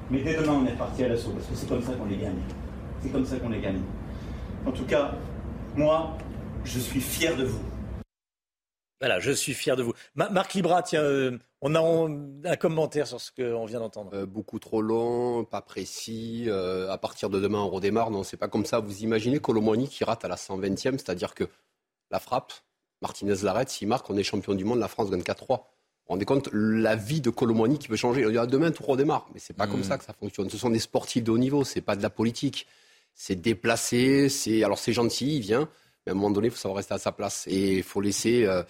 mais 0.10 0.22
dès 0.22 0.36
demain 0.36 0.54
on 0.64 0.66
est 0.66 0.78
parti 0.78 1.04
à 1.04 1.10
l'assaut 1.10 1.32
parce 1.32 1.48
que 1.48 1.56
c'est 1.56 1.68
comme 1.68 1.82
ça 1.82 1.94
qu'on 1.94 2.06
les 2.06 2.18
gagne. 2.18 2.40
C'est 3.02 3.12
comme 3.12 3.26
ça 3.26 3.38
qu'on 3.38 3.50
les 3.50 3.62
gagne. 3.62 3.82
En 4.66 4.72
tout 4.72 4.86
cas, 4.86 5.12
moi, 5.76 6.18
je 6.64 6.80
suis 6.80 7.00
fier 7.00 7.36
de 7.38 7.46
vous. 7.46 7.62
Voilà, 9.00 9.20
je 9.20 9.32
suis 9.32 9.54
fier 9.54 9.76
de 9.76 9.84
vous. 9.84 9.94
Marc 10.16 10.56
Libra, 10.56 10.82
tiens, 10.82 11.04
euh, 11.04 11.38
on 11.62 11.76
a 11.76 12.50
un 12.50 12.56
commentaire 12.56 13.06
sur 13.06 13.22
ce 13.22 13.32
qu'on 13.32 13.66
vient 13.66 13.80
d'entendre. 13.80 14.12
Euh, 14.16 14.26
beaucoup 14.26 14.58
trop 14.58 14.82
long, 14.82 15.46
pas 15.46 15.62
précis. 15.62 16.46
Euh, 16.48 16.90
à 16.90 16.98
partir 16.98 17.30
de 17.30 17.40
demain, 17.40 17.60
on 17.60 17.70
redémarre. 17.70 18.10
Non, 18.10 18.24
c'est 18.24 18.38
pas 18.38 18.48
comme 18.48 18.66
ça. 18.66 18.80
Vous 18.80 19.04
imaginez 19.04 19.40
Colomoni 19.40 19.88
qui 19.88 20.04
rate 20.04 20.26
à 20.26 20.28
la 20.28 20.36
120e, 20.36 20.98
c'est-à-dire 20.98 21.36
que 21.36 21.44
la 22.10 22.20
frappe, 22.20 22.54
Martinez 23.02 23.36
l'arrête, 23.44 23.70
s'il 23.70 23.88
marque, 23.88 24.10
on 24.10 24.18
est 24.18 24.24
champion 24.24 24.56
du 24.56 24.66
monde, 24.66 24.80
la 24.80 24.88
France 24.88 25.10
gagne 25.10 25.22
4-3. 25.22 25.48
Vous 26.08 26.14
rendez 26.14 26.26
compte 26.26 26.50
la 26.54 26.96
vie 26.96 27.22
de 27.22 27.30
Colomoni 27.30 27.78
qui 27.78 27.90
peut 27.90 27.98
changer. 27.98 28.26
On 28.26 28.30
dit, 28.30 28.38
ah, 28.38 28.46
demain, 28.46 28.72
tout 28.72 28.84
redémarre. 28.84 29.28
Mais 29.34 29.40
c'est 29.40 29.56
pas 29.56 29.68
comme 29.68 29.82
hmm. 29.82 29.84
ça 29.84 29.98
que 29.98 30.06
ça 30.06 30.14
fonctionne. 30.14 30.50
Ce 30.50 30.58
sont 30.58 30.70
des 30.70 30.80
sportifs 30.80 31.24
de 31.24 31.32
haut 31.32 31.38
niveau, 31.38 31.64
c'est 31.64 31.82
pas 31.82 31.96
de 31.96 32.02
la 32.02 32.10
politique. 32.10 32.66
C'est 33.14 33.36
déplacé, 33.36 34.30
c'est, 34.30 34.64
alors 34.64 34.80
c'est 34.80 34.94
gentil, 34.94 35.38
il 35.38 35.42
vient, 35.42 35.70
mais 36.06 36.12
à 36.12 36.14
un 36.14 36.16
moment 36.16 36.30
donné, 36.30 36.48
il 36.48 36.52
faut 36.52 36.58
savoir 36.58 36.78
rester 36.78 36.94
à 36.94 36.98
sa 36.98 37.12
place. 37.12 37.46
Et 37.48 37.78
il 37.78 37.84
faut 37.84 38.00
laisser, 38.00 38.46
euh, 38.46 38.64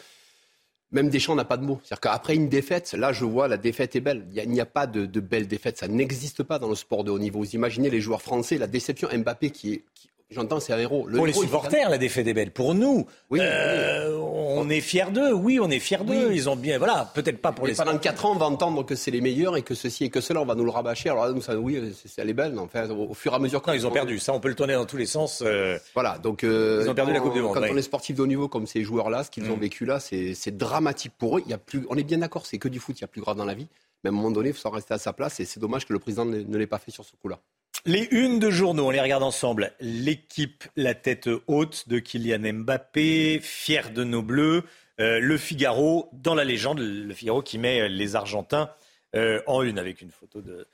même 0.92 1.10
Deschamps 1.10 1.36
n'a 1.36 1.46
pas 1.46 1.58
de 1.58 1.64
mots. 1.64 1.80
C'est-à-dire 1.84 2.00
qu'après 2.00 2.36
une 2.36 2.50
défaite, 2.50 2.94
là, 2.94 3.12
je 3.14 3.26
vois, 3.26 3.48
la 3.48 3.58
défaite 3.58 3.96
est 3.96 4.02
belle. 4.02 4.26
Il 4.34 4.50
n'y 4.50 4.62
a, 4.62 4.66
pas 4.66 4.88
de, 4.88 5.06
de, 5.06 5.20
belle 5.20 5.48
défaite. 5.48 5.78
Ça 5.78 5.88
n'existe 5.88 6.44
pas 6.44 6.60
dans 6.60 6.70
le 6.70 6.76
sport 6.76 7.04
de 7.04 7.12
haut 7.12 7.20
niveau. 7.20 7.40
Vous 7.40 7.56
imaginez 7.56 7.90
les 7.90 8.02
joueurs 8.02 8.22
français, 8.22 8.58
la 8.58 8.68
déception 8.68 9.10
Mbappé 9.14 9.52
qui 9.52 9.74
est, 9.74 9.84
J'entends, 10.30 10.60
c'est 10.60 10.74
un 10.74 10.78
héros. 10.78 11.08
pour 11.16 11.26
les 11.26 11.32
supporters, 11.32 11.90
la 11.90 11.98
défaite 11.98 12.28
est 12.28 12.34
belle. 12.34 12.52
Pour 12.52 12.76
nous, 12.76 13.06
euh, 13.32 14.18
on 14.18 14.70
est 14.70 14.82
fiers 14.82 15.10
d'eux. 15.10 15.32
Oui, 15.32 15.58
on 15.62 15.70
est 15.70 15.80
fiers 15.80 16.04
d'eux. 16.04 16.34
Ils 16.34 16.50
ont 16.50 16.58
bien, 16.58 16.78
voilà, 16.78 17.10
peut-être 17.14 17.42
pas 17.42 17.54
pour 17.54 17.66
les. 17.66 17.76
Pendant 17.76 17.98
4 17.98 18.26
ans, 18.26 18.32
on 18.34 18.38
va 18.38 18.46
entendre 18.46 18.86
que 18.86 18.94
c'est 18.94 19.12
les 19.12 19.22
meilleurs 19.22 19.56
et 19.56 19.62
que 19.62 19.74
ceci 19.74 20.04
et 20.04 20.10
que 20.10 20.20
cela, 20.20 20.42
on 20.42 20.46
va 20.46 20.56
nous 20.56 20.66
le 20.66 20.70
rabâcher. 20.70 21.10
Alors 21.10 21.26
là, 21.26 21.32
nous, 21.32 21.42
ça, 21.42 21.58
oui, 21.58 21.96
c'est, 22.06 22.22
elle 22.22 22.30
est 22.30 22.34
belle. 22.34 22.60
Enfin, 22.60 22.90
au, 22.90 23.14
fur 23.14 23.32
et 23.32 23.36
à 23.36 23.40
mesure. 23.40 23.62
Non, 23.66 23.74
ils 23.74 23.88
ont 23.88 23.92
perdu. 23.92 24.20
Ça, 24.20 24.34
on 24.34 24.42
peut 24.42 24.50
le 24.50 24.56
tourner 24.56 24.74
dans 24.74 24.86
tous 24.86 24.98
les 24.98 25.06
sens. 25.06 25.42
Euh, 25.46 25.78
voilà, 25.94 26.18
donc. 26.18 26.44
Euh, 26.44 26.82
ils 26.84 26.90
ont 26.90 26.96
perdu 26.96 27.14
la 27.14 27.22
Coupe 27.22 27.34
du 27.34 27.42
Monde. 27.42 27.54
Quand 27.54 27.62
on 27.62 27.78
est 27.78 27.82
sportif 27.82 28.18
de 28.18 28.22
haut 28.22 28.28
niveau 28.28 28.50
comme 28.50 28.68
ces 28.68 28.84
joueurs-là, 28.84 29.24
ce 29.24 29.32
qu'ils 29.32 29.50
ont 29.50 29.56
mm. 29.56 29.62
vécu 29.62 29.86
là, 29.86 30.02
c'est, 30.02 30.58
dramatique 30.58 31.14
pour 31.18 31.38
eux. 31.38 31.44
Il 31.46 31.52
y 31.52 31.54
a 31.54 31.58
plus, 31.58 31.86
on 31.90 31.96
est 31.96 32.04
bien 32.04 32.18
d'accord, 32.18 32.46
c'est 32.46 32.58
que 32.58 32.68
du 32.68 32.80
foot. 32.80 33.00
Il 33.00 33.02
y 33.02 33.06
a 33.06 33.08
plus 33.08 33.22
grave 33.22 33.38
dans 33.38 33.46
la 33.46 33.54
vie. 33.54 33.68
Mais 34.04 34.10
à 34.10 34.14
un 34.14 34.16
moment 34.16 34.32
donné, 34.32 34.50
il 34.50 34.56
faut 34.56 34.70
rester 34.70 34.94
à 34.94 34.98
sa 34.98 35.14
place. 35.14 35.40
Et 35.40 35.46
c'est 35.46 35.62
dommage 35.62 35.86
que 35.86 35.94
le 35.94 36.00
président 36.00 36.26
ne 36.26 36.58
l'ait 36.58 36.68
pas 36.68 36.80
fait 36.80 36.92
sur 36.92 37.06
ce 37.06 37.14
coup-là. 37.22 37.40
Les 37.88 38.06
unes 38.12 38.38
de 38.40 38.50
journaux, 38.50 38.88
on 38.88 38.90
les 38.90 39.00
regarde 39.00 39.24
ensemble. 39.24 39.72
L'équipe, 39.80 40.66
la 40.76 40.94
tête 40.94 41.30
haute 41.48 41.88
de 41.88 42.00
Kylian 42.00 42.54
Mbappé, 42.54 43.40
fier 43.42 43.92
de 43.92 44.04
nos 44.04 44.22
bleus. 44.22 44.66
Euh, 45.00 45.22
le 45.22 45.38
Figaro, 45.38 46.10
dans 46.12 46.36
la 46.36 46.44
légende, 46.44 46.80
le 46.80 47.14
Figaro 47.14 47.42
qui 47.42 47.58
met 47.58 47.88
les 47.88 48.18
Argentins 48.18 48.70
euh, 49.16 49.42
en 49.48 49.62
une 49.62 49.80
avec 49.80 50.02
une 50.02 50.12
photo 50.12 50.42
de, 50.42 50.68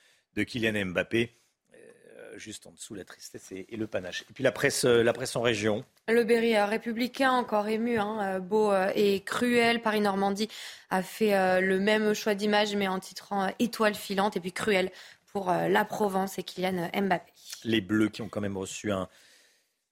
Kylian 0.43 0.87
Mbappé. 0.87 1.35
Euh, 1.75 1.77
juste 2.37 2.65
en 2.65 2.71
dessous, 2.71 2.95
la 2.95 3.03
tristesse 3.03 3.51
et, 3.51 3.67
le 3.77 3.85
panache. 3.85 4.23
Et 4.31 4.33
puis 4.33 4.43
la 4.43 4.51
presse, 4.51 4.83
en 5.35 5.41
région. 5.41 5.85
Le 6.07 6.23
Berry 6.23 6.57
républicain, 6.57 7.31
encore 7.31 7.67
ému, 7.67 7.99
hein, 7.99 8.39
beau 8.39 8.73
et 8.95 9.19
cruel. 9.19 9.83
Paris-Normandie 9.83 10.49
a 10.89 11.03
fait 11.03 11.61
le 11.61 11.79
même 11.79 12.15
choix 12.15 12.33
d'image, 12.33 12.75
mais 12.75 12.87
en 12.87 12.97
titrant 12.97 13.53
Étoile 13.59 13.93
filante. 13.93 14.35
Et 14.35 14.39
puis 14.39 14.51
cruel 14.51 14.89
pour 15.33 15.49
euh, 15.49 15.67
la 15.67 15.83
Provence 15.83 16.37
et 16.37 16.43
Kylian 16.43 16.89
Mbappé. 16.93 17.33
Les 17.63 17.81
Bleus 17.81 18.09
qui 18.09 18.21
ont 18.21 18.29
quand 18.29 18.39
même 18.39 18.55
reçu 18.55 18.91
un, 18.91 19.09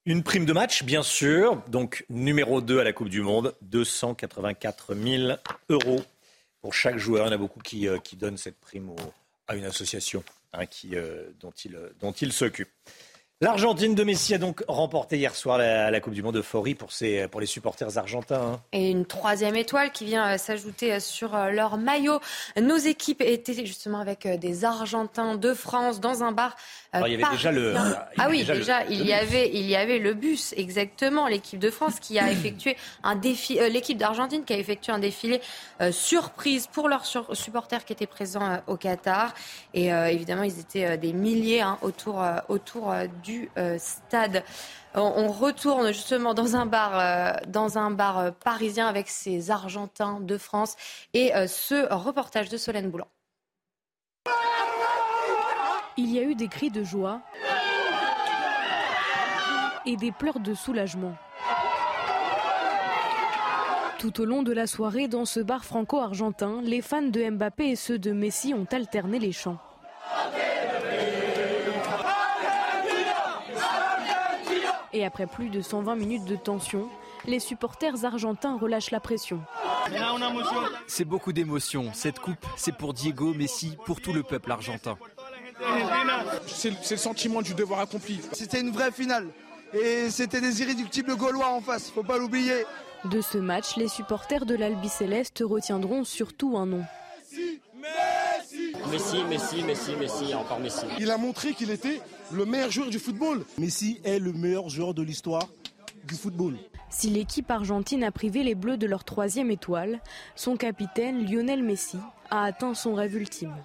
Une 0.06 0.24
prime 0.24 0.46
de 0.46 0.54
match, 0.54 0.84
bien 0.84 1.02
sûr. 1.02 1.62
Donc, 1.68 2.06
numéro 2.10 2.62
2 2.62 2.80
à 2.80 2.84
la 2.84 2.94
Coupe 2.94 3.10
du 3.10 3.22
Monde, 3.22 3.56
284 3.64 4.94
000 4.94 5.34
euros 5.70 6.02
pour 6.62 6.76
chaque 6.76 6.98
joueur. 6.98 7.26
Il 7.26 7.30
y 7.30 7.32
en 7.32 7.34
a 7.34 7.38
beaucoup 7.38 7.60
qui, 7.60 7.88
euh, 7.88 7.98
donnent 8.14 8.38
cette 8.38 8.60
prime 8.60 8.96
à 9.48 9.56
une 9.56 9.66
association 9.66 10.24
hein, 10.54 10.68
qui, 10.68 10.96
euh, 10.96 11.32
dont 11.40 11.52
il, 11.66 11.78
dont 12.00 12.12
il 12.12 12.32
s'occupe. 12.32 12.70
L'Argentine 13.44 13.96
de 13.96 14.04
Messi 14.04 14.36
a 14.36 14.38
donc 14.38 14.64
remporté 14.68 15.18
hier 15.18 15.34
soir 15.34 15.58
la, 15.58 16.00
Coupe 16.00 16.14
du 16.14 16.22
Monde 16.22 16.38
euphorie 16.38 16.76
pour, 16.76 16.92
ses, 16.92 17.28
pour 17.28 17.42
les 17.42 17.48
supporters 17.48 17.98
argentins. 17.98 18.54
Hein. 18.54 18.60
Et 18.72 18.92
une 18.92 19.08
troisième 19.08 19.56
étoile 19.56 19.92
qui 19.92 20.06
vient 20.06 20.36
euh, 20.36 20.38
s'ajouter 20.38 20.94
euh, 20.94 21.00
sur 21.00 21.34
euh, 21.34 21.50
leur 21.50 21.78
maillot. 21.78 22.20
Nos 22.62 22.78
équipes 22.78 23.20
étaient 23.22 23.66
justement 23.66 24.00
avec 24.00 24.28
des 24.28 24.64
Argentins 24.64 25.34
de 25.38 25.56
France 25.56 26.00
dans 26.00 26.22
un 26.22 26.32
bar. 26.32 26.56
il 26.94 27.00
y 27.00 27.16
avait 27.16 27.32
déjà 27.32 27.52
le. 27.52 27.74
ah 28.20 28.28
oui, 28.30 28.44
déjà, 28.44 28.86
il, 28.86 29.04
y 29.04 29.12
avait, 29.12 29.50
il 29.52 29.66
y 29.68 29.76
avait 29.76 29.98
le 29.98 30.14
bus, 30.14 30.54
exactement. 30.56 31.26
L'équipe 31.26 31.58
de 31.58 31.72
France 31.72 32.00
qui 32.00 32.20
a 32.20 32.32
effectué 32.32 32.78
un 33.02 33.16
défi. 33.16 33.58
l'équipe 33.72 33.98
d'Argentine 33.98 34.44
qui 34.46 34.54
a 34.54 34.58
effectué 34.58 34.94
un 34.94 35.00
défilé 35.00 35.42
surprise 35.90 36.68
pour 36.68 36.90
leurs 36.90 37.08
supporters 37.34 37.86
qui 37.86 37.94
étaient 37.94 38.06
présents 38.06 38.62
au 38.68 38.78
Qatar. 38.78 39.34
Et 39.74 39.88
évidemment, 39.88 40.44
ils 40.44 40.60
étaient 40.60 40.98
des 41.00 41.14
milliers 41.14 41.62
hein, 41.62 41.80
autour, 41.82 42.24
autour 42.50 42.94
du 43.24 43.31
euh, 43.58 43.78
stade. 43.80 44.44
On, 44.94 45.32
retourne 45.32 45.88
justement 45.88 46.34
dans 46.34 46.56
un 46.56 46.66
bar, 46.66 47.00
euh, 47.00 47.32
dans 47.48 47.78
un 47.78 47.92
bar 47.92 48.20
euh, 48.20 48.32
parisien 48.32 48.88
avec 48.88 49.08
ces 49.08 49.50
Argentins 49.50 50.20
de 50.20 50.38
France 50.38 50.76
et 51.14 51.32
ce 51.48 51.94
reportage 51.94 52.50
de 52.50 52.58
Solène 52.58 52.90
Boulan. 52.90 53.08
Il 55.98 56.12
y 56.12 56.20
a 56.20 56.24
eu 56.24 56.36
des 56.36 56.48
cris 56.48 56.72
de 56.72 56.84
joie 56.84 57.22
et 59.86 59.96
des 59.96 60.12
pleurs 60.12 60.40
de 60.40 60.54
soulagement. 60.54 61.16
Tout 64.00 64.20
au 64.22 64.26
long 64.26 64.42
de 64.42 64.52
la 64.52 64.66
soirée, 64.66 65.08
dans 65.08 65.26
ce 65.26 65.40
bar 65.40 65.64
franco-argentin, 65.64 66.62
les 66.64 66.82
fans 66.82 67.04
de 67.04 67.30
Mbappé 67.30 67.70
et 67.70 67.76
ceux 67.76 68.00
de 68.00 68.12
Messi 68.12 68.54
ont 68.54 68.68
alterné 68.72 69.20
les 69.20 69.32
chants. 69.32 69.60
Et 74.94 75.06
après 75.06 75.28
plus 75.28 75.50
de 75.50 75.62
120 75.62 75.96
minutes 75.96 76.26
de 76.26 76.36
tension, 76.36 76.90
les 77.26 77.40
supporters 77.40 78.04
argentins 78.04 78.58
relâchent 78.58 78.92
la 78.92 79.00
pression. 79.00 79.42
C'est 80.88 81.06
beaucoup 81.06 81.34
d'émotions. 81.34 81.92
Cette 81.94 82.20
coupe, 82.20 82.46
c'est 82.58 82.76
pour 82.76 82.94
Diego, 82.94 83.34
Messi, 83.34 83.78
pour 83.86 84.02
tout 84.02 84.14
le 84.14 84.24
peuple 84.24 84.52
argentin. 84.52 84.98
C'est 86.48 86.72
le 86.92 86.98
sentiment 86.98 87.42
du 87.42 87.54
devoir 87.54 87.80
accompli. 87.82 88.20
C'était 88.34 88.60
une 88.60 88.72
vraie 88.72 88.92
finale. 88.92 89.28
Et 89.74 90.10
c'était 90.10 90.42
des 90.42 90.62
irréductibles 90.62 91.16
Gaulois 91.16 91.50
en 91.50 91.62
face, 91.62 91.90
faut 91.90 92.04
pas 92.04 92.18
l'oublier. 92.18 92.66
De 93.06 93.22
ce 93.22 93.38
match, 93.38 93.78
les 93.78 93.88
supporters 93.88 94.46
de 94.46 94.54
l'Albi 94.54 94.90
Céleste 94.90 95.42
retiendront 95.46 96.04
surtout 96.04 96.58
un 96.58 96.66
nom. 96.66 96.84
Messi, 98.92 99.24
Messi, 99.24 99.64
Messi, 99.64 99.96
Messi, 99.96 100.36
encore 100.36 100.60
Messi. 100.60 100.86
Il 101.00 101.10
a 101.10 101.18
montré 101.18 101.54
qu'il 101.54 101.72
était 101.72 102.02
le 102.34 102.46
meilleur 102.46 102.72
joueur 102.72 102.90
du 102.90 103.00
football. 103.00 103.46
Messi 103.58 104.00
est 104.04 104.20
le 104.20 104.34
meilleur 104.34 104.70
joueur 104.70 104.94
de 104.94 105.02
l'histoire 105.02 105.48
du 106.08 106.16
football. 106.16 106.58
Si 106.90 107.10
l'équipe 107.10 107.50
argentine 107.50 108.04
a 108.04 108.12
privé 108.12 108.44
les 108.44 108.56
Bleus 108.56 108.78
de 108.78 108.88
leur 108.88 109.04
troisième 109.04 109.52
étoile, 109.52 110.02
son 110.36 110.58
capitaine 110.58 111.26
Lionel 111.26 111.64
Messi 111.64 111.98
a 112.30 112.44
atteint 112.44 112.74
son 112.74 112.94
rêve 112.94 113.16
ultime. 113.16 113.56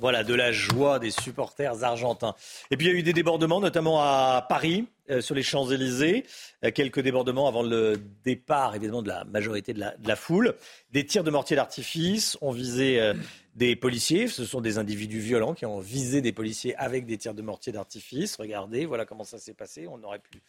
Voilà, 0.00 0.24
de 0.24 0.34
la 0.34 0.52
joie 0.52 0.98
des 0.98 1.10
supporters 1.10 1.82
argentins. 1.82 2.34
Et 2.70 2.76
puis 2.76 2.86
il 2.86 2.92
y 2.92 2.94
a 2.94 2.98
eu 2.98 3.02
des 3.02 3.14
débordements, 3.14 3.60
notamment 3.60 4.00
à 4.00 4.44
Paris, 4.46 4.86
euh, 5.10 5.20
sur 5.20 5.34
les 5.34 5.42
Champs-Élysées. 5.42 6.24
Euh, 6.64 6.70
quelques 6.70 7.00
débordements 7.00 7.46
avant 7.48 7.62
le 7.62 7.96
départ, 8.24 8.74
évidemment, 8.74 9.02
de 9.02 9.08
la 9.08 9.24
majorité 9.24 9.72
de 9.72 9.80
la, 9.80 10.16
foule. 10.16 10.54
Des 10.90 11.06
tirs 11.06 11.24
de 11.24 11.30
mortier 11.30 11.56
d'artifice 11.56 12.36
ont 12.40 12.50
visé 12.50 13.00
euh, 13.00 13.14
des 13.54 13.74
policiers. 13.74 14.28
Ce 14.28 14.44
sont 14.44 14.60
des 14.60 14.78
individus 14.78 15.20
violents 15.20 15.54
qui 15.54 15.64
ont 15.64 15.78
visé 15.78 16.20
des 16.20 16.32
policiers 16.32 16.76
avec 16.76 17.06
des 17.06 17.16
tirs 17.16 17.34
de 17.34 17.42
mortier 17.42 17.72
d'artifice. 17.72 18.36
Regardez, 18.36 18.84
voilà 18.84 19.06
comment 19.06 19.24
ça 19.24 19.38
s'est 19.38 19.54
passé. 19.54 19.86
On 19.88 20.02
aurait 20.02 20.20
pu 20.20 20.42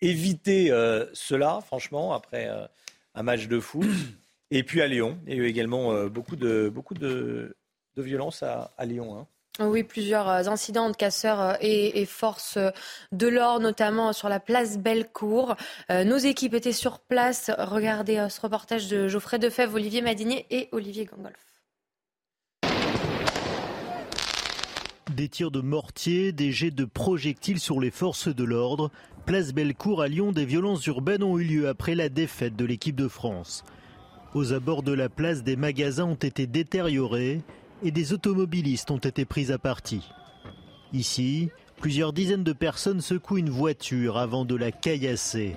éviter 0.00 0.68
cela, 1.12 1.60
franchement, 1.66 2.14
après 2.14 2.48
un 3.14 3.22
match 3.22 3.46
de 3.46 3.60
foot. 3.60 3.86
Et 4.50 4.62
puis 4.62 4.80
à 4.80 4.86
Lyon, 4.86 5.18
il 5.26 5.34
y 5.34 5.36
a 5.38 5.42
eu 5.42 5.46
également 5.46 6.06
beaucoup 6.06 6.36
de, 6.36 6.70
beaucoup 6.72 6.94
de 6.94 7.54
de 7.98 8.02
violence 8.02 8.42
à, 8.42 8.84
Lyon. 8.84 9.18
Hein. 9.18 9.26
Oui, 9.60 9.82
plusieurs 9.82 10.28
euh, 10.28 10.46
incidents 10.46 10.88
de 10.88 10.96
casseurs 10.96 11.40
euh, 11.40 11.54
et, 11.60 12.06
forces 12.06 12.56
euh, 12.56 12.70
de 13.10 13.26
l'ordre, 13.26 13.60
notamment 13.60 14.12
sur 14.12 14.28
la 14.28 14.38
place 14.38 14.78
Bellecour. 14.78 15.56
nos 15.90 16.16
équipes 16.16 16.54
étaient 16.54 16.72
sur 16.72 17.00
place. 17.00 17.50
Regardez 17.58 18.28
ce 18.30 18.40
reportage 18.40 18.88
de 18.88 19.08
Geoffrey 19.08 19.40
Defebvre, 19.40 19.74
Olivier 19.74 20.00
Madinier 20.00 20.46
et 20.50 20.68
Olivier 20.70 21.06
Gangolf. 21.06 21.34
Des 25.10 25.28
tirs 25.28 25.50
de 25.50 25.60
mortier, 25.60 26.30
des 26.30 26.52
jets 26.52 26.70
de 26.70 26.84
projectiles 26.84 27.58
sur 27.58 27.80
les 27.80 27.90
forces 27.90 28.28
de 28.28 28.44
l'ordre. 28.44 28.92
Place 29.26 29.52
Bellecour 29.52 30.02
à 30.02 30.08
Lyon, 30.08 30.30
des 30.30 30.44
violences 30.44 30.86
urbaines 30.86 31.24
ont 31.24 31.36
eu 31.36 31.44
lieu 31.44 31.68
après 31.68 31.96
la 31.96 32.08
défaite 32.08 32.54
de 32.54 32.64
l'équipe 32.64 32.94
de 32.94 33.08
France. 33.08 33.64
Aux 34.34 34.52
abords 34.52 34.82
de 34.82 34.92
la 34.92 35.08
place, 35.08 35.42
des 35.42 35.56
magasins 35.56 36.04
ont 36.04 36.14
été 36.14 36.46
détériorés 36.46 37.40
et 37.82 37.90
des 37.90 38.12
automobilistes 38.12 38.90
ont 38.90 38.98
été 38.98 39.24
pris 39.24 39.52
à 39.52 39.58
partie. 39.58 40.08
Ici, 40.92 41.50
plusieurs 41.76 42.12
dizaines 42.12 42.44
de 42.44 42.52
personnes 42.52 43.00
secouent 43.00 43.38
une 43.38 43.50
voiture 43.50 44.16
avant 44.16 44.44
de 44.44 44.54
la 44.54 44.72
caillasser. 44.72 45.56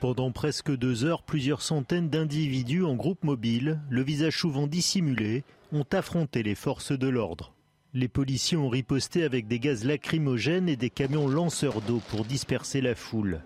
Pendant 0.00 0.32
presque 0.32 0.76
deux 0.76 1.04
heures, 1.04 1.22
plusieurs 1.22 1.62
centaines 1.62 2.08
d'individus 2.08 2.84
en 2.84 2.96
groupe 2.96 3.22
mobile, 3.22 3.80
le 3.88 4.02
visage 4.02 4.36
souvent 4.36 4.66
dissimulé, 4.66 5.44
ont 5.72 5.86
affronté 5.92 6.42
les 6.42 6.56
forces 6.56 6.90
de 6.92 7.08
l'ordre. 7.08 7.54
Les 7.94 8.08
policiers 8.08 8.56
ont 8.56 8.68
riposté 8.68 9.22
avec 9.22 9.46
des 9.46 9.60
gaz 9.60 9.84
lacrymogènes 9.84 10.68
et 10.68 10.76
des 10.76 10.90
camions 10.90 11.28
lanceurs 11.28 11.82
d'eau 11.82 12.00
pour 12.08 12.24
disperser 12.24 12.80
la 12.80 12.94
foule. 12.94 13.42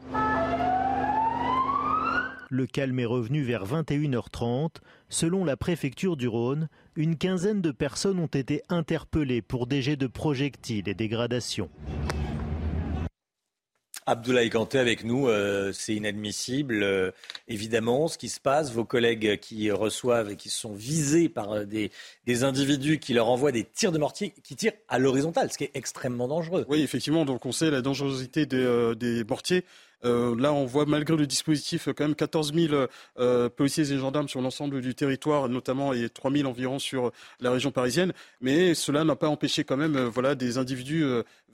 Le 2.49 2.67
calme 2.67 3.01
est 3.01 3.07
revenu 3.07 3.43
vers 3.43 3.67
21h30. 3.67 4.77
Selon 5.09 5.45
la 5.45 5.57
préfecture 5.57 6.17
du 6.17 6.29
Rhône, 6.29 6.69
une 6.95 7.17
quinzaine 7.17 7.61
de 7.61 7.73
personnes 7.73 8.21
ont 8.21 8.27
été 8.27 8.63
interpellées 8.69 9.43
pour 9.43 9.67
des 9.67 9.83
jets 9.83 9.97
de 9.97 10.07
projectiles 10.07 10.89
et 10.89 10.95
dégradations. 10.95 11.71
Abdoulaye 14.09 14.51
Kanté 14.51 14.79
avec 14.79 15.03
nous, 15.03 15.27
euh, 15.27 15.73
c'est 15.73 15.97
inadmissible. 15.97 16.85
Euh, 16.85 17.11
évidemment, 17.49 18.07
ce 18.07 18.17
qui 18.17 18.29
se 18.29 18.39
passe, 18.39 18.71
vos 18.71 18.85
collègues 18.85 19.41
qui 19.41 19.69
reçoivent 19.73 20.31
et 20.31 20.37
qui 20.37 20.49
sont 20.49 20.73
visés 20.73 21.29
par 21.29 21.53
euh, 21.53 21.65
des, 21.65 22.45
individus 22.45 23.01
qui 23.01 23.15
leur 23.15 23.29
envoient 23.29 23.51
des 23.51 23.65
tirs 23.65 23.91
de 23.91 23.99
mortier 23.99 24.33
qui 24.45 24.55
tirent 24.55 24.75
à 24.89 25.01
l'horizontale, 25.01 25.51
ce 25.51 25.59
qui 25.59 25.65
est 25.65 25.73
extrêmement 25.75 26.29
dangereux. 26.29 26.65
Oui, 26.69 26.83
effectivement, 26.83 27.25
donc 27.25 27.45
on 27.47 27.51
sait 27.51 27.73
la 27.73 27.83
dangerosité 27.83 28.47
des, 28.47 28.93
des 28.95 29.25
mortiers. 29.25 29.65
Euh, 30.05 30.37
là, 30.39 30.53
on 30.53 30.67
voit 30.67 30.87
malgré 30.87 31.17
le 31.17 31.27
dispositif 31.27 31.89
quand 31.97 32.05
même 32.05 32.15
14 32.15 32.53
000 32.55 32.87
euh, 33.19 33.49
policiers 33.49 33.93
et 33.93 33.99
gendarmes 33.99 34.29
sur 34.29 34.41
l'ensemble 34.41 34.81
du 34.81 34.95
territoire, 34.95 35.49
notamment 35.49 35.93
et 35.93 36.09
3 36.09 36.31
000 36.31 36.49
environ 36.49 36.79
sur 36.79 37.13
la 37.41 37.51
région 37.51 37.71
parisienne. 37.71 38.13
Mais 38.41 38.75
cela 38.75 39.05
n'a 39.05 39.17
pas 39.17 39.29
empêché 39.29 39.65
quand 39.65 39.77
même, 39.77 39.97
euh, 39.97 40.09
voilà, 40.09 40.35
des 40.35 40.59
individus 40.59 41.05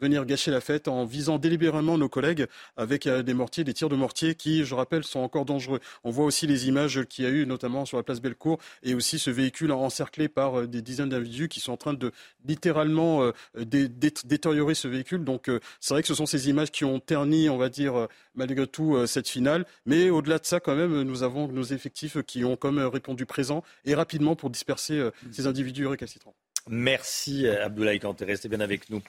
venir 0.03 0.27
gâcher 0.27 0.51
la 0.51 0.61
fête 0.61 0.89
en 0.89 1.05
visant 1.05 1.39
délibérément 1.39 1.97
nos 1.97 2.09
collègues 2.09 2.47
avec 2.77 3.09
des 3.09 3.35
mortiers, 3.35 3.65
des 3.65 3.73
tirs 3.73 3.89
de 3.89 3.97
mortier 3.97 4.35
qui, 4.35 4.65
je 4.65 4.74
rappelle, 4.74 5.05
sont 5.05 5.20
encore 5.20 5.45
dangereux. 5.45 5.81
On 6.05 6.11
voit 6.11 6.27
aussi 6.27 6.47
les 6.47 6.69
images 6.69 7.05
qu'il 7.05 7.24
y 7.24 7.29
a 7.29 7.31
eu, 7.31 7.47
notamment 7.47 7.85
sur 7.87 7.97
la 7.97 8.03
place 8.03 8.20
Bellecour, 8.20 8.59
et 8.83 8.95
aussi 8.95 9.19
ce 9.19 9.31
véhicule 9.31 9.73
encerclé 9.73 10.29
par 10.29 10.66
des 10.66 10.83
dizaines 10.83 11.09
d'individus 11.09 11.49
qui 11.49 11.61
sont 11.61 11.73
en 11.73 11.77
train 11.77 11.95
de 11.95 12.12
littéralement 12.45 13.31
détériorer 13.55 14.74
ce 14.74 14.89
véhicule. 14.89 15.24
Donc, 15.24 15.51
c'est 15.81 15.95
vrai 15.95 16.03
que 16.03 16.09
ce 16.09 16.15
sont 16.15 16.27
ces 16.27 16.49
images 16.49 16.70
qui 16.70 16.85
ont 16.85 17.01
terni, 17.01 17.49
on 17.49 17.57
va 17.57 17.69
dire, 17.69 18.09
malgré 18.35 18.66
tout 18.66 18.97
euh, 18.97 19.07
cette 19.07 19.29
finale. 19.29 19.66
Mais 19.87 20.11
au-delà 20.11 20.39
de 20.39 20.47
ça, 20.47 20.61
quand 20.61 20.74
même, 20.74 21.03
nous 21.03 21.23
avons 21.23 21.49
nos 21.49 21.62
effectifs 21.62 22.23
qui 22.23 22.45
ont 22.45 22.57
quand 22.57 22.73
même 22.73 22.87
répondu 22.87 23.27
présent 23.27 23.62
et 23.85 23.95
rapidement 23.95 24.37
pour 24.37 24.51
disperser 24.51 24.95
euh, 24.95 25.11
ces 25.31 25.47
individus 25.47 25.87
récalcitrants. 25.87 26.35
Merci 26.69 27.49
Abdoulaye 27.49 27.99
Kanté, 27.99 28.24
restez 28.24 28.49
bien 28.49 28.61
avec 28.61 28.89
nous. 28.89 29.03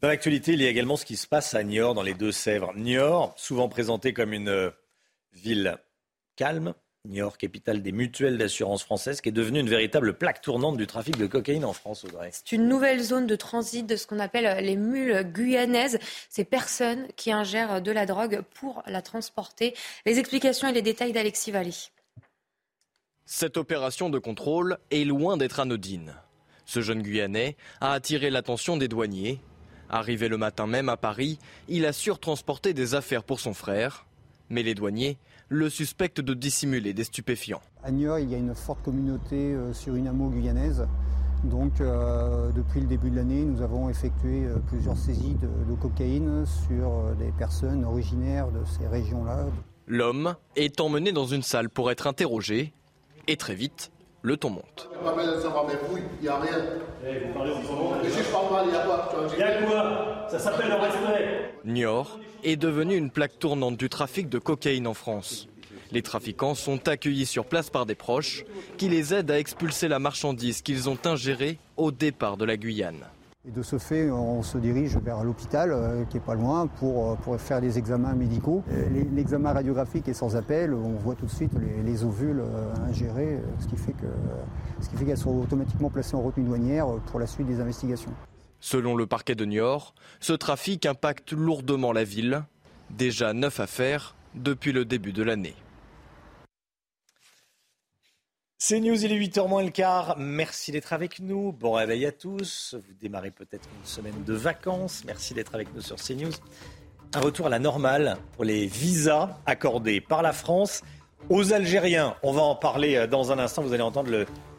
Dans 0.00 0.08
l'actualité, 0.08 0.54
il 0.54 0.62
y 0.62 0.66
a 0.66 0.70
également 0.70 0.96
ce 0.96 1.04
qui 1.04 1.16
se 1.16 1.26
passe 1.26 1.52
à 1.52 1.62
Niort, 1.62 1.92
dans 1.92 2.02
les 2.02 2.14
Deux-Sèvres. 2.14 2.72
Niort, 2.74 3.34
souvent 3.36 3.68
présenté 3.68 4.14
comme 4.14 4.32
une 4.32 4.48
euh, 4.48 4.70
ville 5.34 5.76
calme, 6.36 6.72
Niort, 7.06 7.36
capitale 7.36 7.82
des 7.82 7.92
mutuelles 7.92 8.38
d'assurance 8.38 8.82
françaises, 8.82 9.20
qui 9.20 9.28
est 9.28 9.32
devenue 9.32 9.60
une 9.60 9.68
véritable 9.68 10.14
plaque 10.16 10.40
tournante 10.40 10.78
du 10.78 10.86
trafic 10.86 11.18
de 11.18 11.26
cocaïne 11.26 11.66
en 11.66 11.74
France, 11.74 12.04
Audrey. 12.04 12.30
C'est 12.32 12.52
une 12.52 12.66
nouvelle 12.66 13.02
zone 13.02 13.26
de 13.26 13.36
transit 13.36 13.86
de 13.86 13.96
ce 13.96 14.06
qu'on 14.06 14.20
appelle 14.20 14.64
les 14.64 14.76
mules 14.76 15.22
guyanaises. 15.22 15.98
Ces 16.30 16.44
personnes 16.44 17.06
qui 17.16 17.30
ingèrent 17.30 17.82
de 17.82 17.92
la 17.92 18.06
drogue 18.06 18.40
pour 18.54 18.82
la 18.86 19.02
transporter. 19.02 19.74
Les 20.06 20.18
explications 20.18 20.68
et 20.68 20.72
les 20.72 20.82
détails 20.82 21.12
d'Alexis 21.12 21.50
Vallée. 21.50 21.74
Cette 23.26 23.58
opération 23.58 24.08
de 24.08 24.18
contrôle 24.18 24.78
est 24.90 25.04
loin 25.04 25.36
d'être 25.36 25.60
anodine. 25.60 26.14
Ce 26.64 26.80
jeune 26.80 27.02
Guyanais 27.02 27.56
a 27.82 27.92
attiré 27.92 28.30
l'attention 28.30 28.78
des 28.78 28.88
douaniers. 28.88 29.40
Arrivé 29.92 30.28
le 30.28 30.38
matin 30.38 30.68
même 30.68 30.88
à 30.88 30.96
Paris, 30.96 31.38
il 31.68 31.84
a 31.84 31.92
surtransporté 31.92 32.74
des 32.74 32.94
affaires 32.94 33.24
pour 33.24 33.40
son 33.40 33.54
frère. 33.54 34.06
Mais 34.48 34.62
les 34.62 34.74
douaniers 34.74 35.18
le 35.48 35.68
suspectent 35.68 36.20
de 36.20 36.32
dissimuler 36.32 36.94
des 36.94 37.04
stupéfiants. 37.04 37.60
À 37.82 37.90
Niort, 37.90 38.20
il 38.20 38.30
y 38.30 38.34
a 38.36 38.38
une 38.38 38.54
forte 38.54 38.82
communauté 38.84 39.34
euh, 39.34 39.72
sur 39.72 39.96
une 39.96 40.06
hameau 40.06 40.28
guyanaise. 40.28 40.86
Donc, 41.42 41.80
euh, 41.80 42.52
depuis 42.52 42.80
le 42.80 42.86
début 42.86 43.10
de 43.10 43.16
l'année, 43.16 43.44
nous 43.44 43.62
avons 43.62 43.88
effectué 43.88 44.44
euh, 44.44 44.56
plusieurs 44.68 44.96
saisies 44.96 45.34
de, 45.34 45.48
de 45.68 45.74
cocaïne 45.80 46.44
sur 46.46 47.14
des 47.18 47.32
personnes 47.32 47.84
originaires 47.84 48.48
de 48.52 48.64
ces 48.64 48.86
régions-là. 48.86 49.46
L'homme 49.88 50.36
est 50.54 50.80
emmené 50.80 51.10
dans 51.10 51.26
une 51.26 51.42
salle 51.42 51.68
pour 51.68 51.90
être 51.90 52.06
interrogé. 52.06 52.72
Et 53.26 53.36
très 53.36 53.56
vite, 53.56 53.90
le 54.22 54.36
ton 54.36 54.50
monte. 54.50 54.88
Il 54.92 55.02
n'y 55.02 55.08
a 55.08 55.10
pas 55.10 55.16
besoin 55.16 55.36
de 55.36 55.40
savoir 55.40 55.66
mes 55.66 55.74
couilles, 55.74 56.02
il 56.20 56.22
n'y 56.22 56.28
a 56.28 56.38
rien. 56.38 56.58
Eh, 57.06 57.26
vous 57.26 57.32
parlez 57.32 57.52
Mais 58.02 58.10
si 58.10 58.18
je 58.18 58.24
parle 58.24 58.52
mal, 58.52 58.64
il 58.66 58.72
n'y 58.72 58.76
a 58.76 58.80
quoi 58.82 59.10
Il 59.32 59.38
y 59.38 59.42
a 59.42 59.62
quoi 59.62 60.26
Ça 60.28 60.38
s'appelle 60.38 60.68
le 60.68 60.74
respect. 60.74 61.54
Niort 61.64 62.18
est 62.44 62.56
devenu 62.56 62.96
une 62.96 63.10
plaque 63.10 63.38
tournante 63.38 63.76
du 63.76 63.88
trafic 63.88 64.28
de 64.28 64.38
cocaïne 64.38 64.86
en 64.86 64.94
France. 64.94 65.48
Les 65.92 66.02
trafiquants 66.02 66.54
sont 66.54 66.88
accueillis 66.88 67.26
sur 67.26 67.44
place 67.44 67.70
par 67.70 67.84
des 67.84 67.94
proches 67.96 68.44
qui 68.76 68.88
les 68.88 69.12
aident 69.12 69.30
à 69.30 69.38
expulser 69.38 69.88
la 69.88 69.98
marchandise 69.98 70.62
qu'ils 70.62 70.88
ont 70.88 70.98
ingérée 71.04 71.58
au 71.76 71.90
départ 71.90 72.36
de 72.36 72.44
la 72.44 72.56
Guyane. 72.56 73.06
Et 73.48 73.50
de 73.52 73.62
ce 73.62 73.78
fait, 73.78 74.10
on 74.10 74.42
se 74.42 74.58
dirige 74.58 74.98
vers 74.98 75.24
l'hôpital, 75.24 75.72
euh, 75.72 76.04
qui 76.04 76.18
est 76.18 76.20
pas 76.20 76.34
loin, 76.34 76.66
pour, 76.66 77.12
euh, 77.12 77.14
pour 77.14 77.40
faire 77.40 77.62
des 77.62 77.78
examens 77.78 78.12
médicaux. 78.12 78.62
L'examen 79.14 79.54
radiographique 79.54 80.06
est 80.08 80.12
sans 80.14 80.36
appel, 80.36 80.74
on 80.74 80.90
voit 80.96 81.14
tout 81.14 81.24
de 81.24 81.30
suite 81.30 81.52
les, 81.58 81.82
les 81.82 82.04
ovules 82.04 82.40
euh, 82.40 82.74
ingérés, 82.86 83.38
ce 83.58 83.66
qui 83.66 83.76
fait 83.78 83.92
que- 83.92 84.04
ce 84.82 84.90
qui 84.90 84.96
fait 84.96 85.06
qu'elles 85.06 85.16
sont 85.16 85.34
automatiquement 85.40 85.88
placées 85.88 86.16
en 86.16 86.20
retenue 86.22 86.44
douanière 86.44 86.86
pour 87.06 87.18
la 87.18 87.26
suite 87.26 87.46
des 87.46 87.60
investigations. 87.60 88.12
Selon 88.60 88.94
le 88.94 89.06
parquet 89.06 89.34
de 89.34 89.46
Niort, 89.46 89.94
ce 90.20 90.34
trafic 90.34 90.84
impacte 90.84 91.32
lourdement 91.32 91.92
la 91.92 92.04
ville. 92.04 92.42
Déjà 92.90 93.32
neuf 93.32 93.58
affaires 93.58 94.14
depuis 94.34 94.72
le 94.72 94.84
début 94.84 95.12
de 95.14 95.22
l'année. 95.22 95.54
C'est 98.62 98.78
News, 98.78 99.06
il 99.06 99.10
est 99.10 99.18
8h 99.18 99.48
moins 99.48 99.62
le 99.62 99.70
quart. 99.70 100.16
Merci 100.18 100.70
d'être 100.70 100.92
avec 100.92 101.18
nous. 101.18 101.50
Bon 101.50 101.72
réveil 101.72 102.04
à 102.04 102.12
tous. 102.12 102.74
Vous 102.74 102.92
démarrez 103.00 103.30
peut-être 103.30 103.66
une 103.80 103.86
semaine 103.86 104.22
de 104.22 104.34
vacances. 104.34 105.02
Merci 105.06 105.32
d'être 105.32 105.54
avec 105.54 105.74
nous 105.74 105.80
sur 105.80 105.96
CNews. 105.96 106.34
Un 107.14 107.20
retour 107.20 107.46
à 107.46 107.48
la 107.48 107.58
normale 107.58 108.18
pour 108.34 108.44
les 108.44 108.66
visas 108.66 109.38
accordés 109.46 110.02
par 110.02 110.20
la 110.20 110.34
France 110.34 110.82
aux 111.30 111.54
Algériens. 111.54 112.16
On 112.22 112.32
va 112.32 112.42
en 112.42 112.54
parler 112.54 112.96
euh, 112.96 113.06
dans 113.06 113.32
un 113.32 113.38
instant. 113.38 113.62
Vous 113.62 113.72
allez 113.72 113.82
entendre 113.82 114.10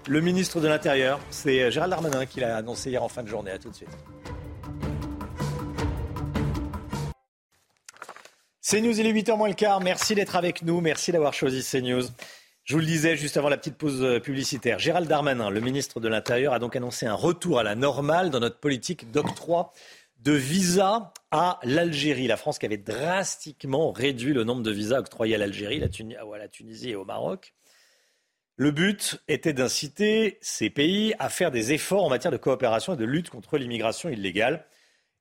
le, 0.07 0.22
ministre 0.22 0.60
de 0.61 0.68
l'Intérieur. 0.68 1.19
C'est 1.30 1.61
euh, 1.61 1.69
Gérald 1.69 1.91
Darmanin 1.91 2.26
qui 2.26 2.40
l'a 2.40 2.57
annoncé 2.57 2.90
hier 2.90 3.03
en 3.03 3.07
fin 3.07 3.22
de 3.22 3.28
journée. 3.28 3.52
À 3.52 3.60
tout 3.60 3.69
de 3.69 3.76
suite. 3.76 3.90
CNews, 8.68 8.99
il 8.99 9.06
est 9.06 9.14
8h 9.14 9.38
moins 9.38 9.48
le 9.48 9.53
quart. 9.53 9.80
Merci 9.80 10.15
d'être 10.15 10.36
avec 10.36 10.64
nous. 10.64 10.82
Merci 10.82 11.11
d'avoir 11.11 11.36
choisi 11.36 11.64
CNews. 11.64 12.07
Je 12.63 12.75
vous 12.75 12.79
le 12.79 12.85
disais 12.85 13.17
juste 13.17 13.38
avant 13.38 13.49
la 13.49 13.57
petite 13.57 13.77
pause 13.77 14.03
euh, 14.03 14.19
publicitaire. 14.19 14.77
Gérald 14.77 15.07
Darmanin, 15.07 15.49
le 15.49 15.59
ministre 15.61 15.99
de 15.99 16.07
l'Intérieur, 16.07 16.53
a 16.53 16.59
donc 16.59 16.75
annoncé 16.75 17.07
un 17.07 17.15
retour 17.15 17.57
à 17.57 17.63
la 17.63 17.73
normale 17.73 18.29
dans 18.29 18.39
notre 18.39 18.59
politique 18.59 19.09
d'octroi 19.11 19.71
de 20.19 20.33
visas 20.33 21.11
à 21.31 21.59
l'Algérie. 21.63 22.27
La 22.27 22.38
France 22.38 22.59
qui 22.59 22.67
avait 22.67 22.77
drastiquement 22.77 23.91
réduit 23.91 24.33
le 24.33 24.43
nombre 24.43 24.61
de 24.61 24.69
visas 24.69 24.99
octroyés 24.99 25.33
à 25.35 25.38
l'Algérie, 25.39 25.81
à 25.81 26.38
la 26.38 26.47
Tunisie 26.47 26.91
et 26.91 26.95
au 26.95 27.03
Maroc. 27.03 27.55
Le 28.57 28.69
but 28.69 29.19
était 29.27 29.53
d'inciter 29.53 30.38
ces 30.41 30.69
pays 30.69 31.15
à 31.17 31.29
faire 31.29 31.49
des 31.49 31.73
efforts 31.73 32.03
en 32.03 32.09
matière 32.09 32.31
de 32.31 32.38
coopération 32.38 32.93
et 32.93 32.97
de 32.97 33.05
lutte 33.05 33.31
contre 33.31 33.57
l'immigration 33.57 34.07
illégale. 34.09 34.67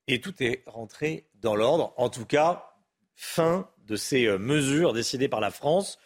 Et 0.08 0.20
tout 0.20 0.42
est 0.42 0.62
rentré 0.66 1.30
dans 1.36 1.56
l'ordre. 1.56 1.94
En 1.96 2.10
tout 2.10 2.26
cas, 2.26 2.74
fin 3.14 3.70
de 3.86 3.96
ces 3.96 4.26
euh, 4.26 4.36
mesures 4.36 4.92
décidées 4.92 5.28
par 5.28 5.40
la 5.40 5.50
France. 5.50 5.98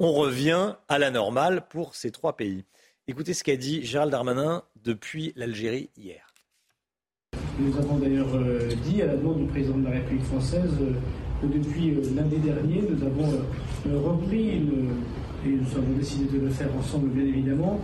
On 0.00 0.12
revient 0.12 0.74
à 0.86 1.00
la 1.00 1.10
normale 1.10 1.64
pour 1.68 1.96
ces 1.96 2.12
trois 2.12 2.36
pays. 2.36 2.64
Écoutez 3.08 3.34
ce 3.34 3.42
qu'a 3.42 3.56
dit 3.56 3.84
Gérald 3.84 4.12
Darmanin 4.12 4.62
depuis 4.84 5.32
l'Algérie 5.34 5.90
hier. 5.96 6.32
Nous 7.58 7.76
avons 7.76 7.96
d'ailleurs 7.96 8.32
euh, 8.36 8.68
dit 8.84 9.02
à 9.02 9.06
la 9.06 9.16
demande 9.16 9.38
du 9.38 9.46
président 9.46 9.76
de 9.78 9.86
la 9.86 9.90
République 9.90 10.22
française 10.26 10.70
euh, 10.80 10.92
que 11.42 11.52
depuis 11.52 11.96
euh, 11.96 12.14
lundi 12.14 12.36
dernier, 12.36 12.84
nous 12.88 13.04
avons 13.04 13.42
repris, 14.08 14.50
et 14.50 14.60
nous 15.48 15.76
avons 15.76 15.92
décidé 15.98 16.38
de 16.38 16.44
le 16.44 16.50
faire 16.50 16.68
ensemble 16.78 17.08
bien 17.08 17.24
évidemment, 17.24 17.80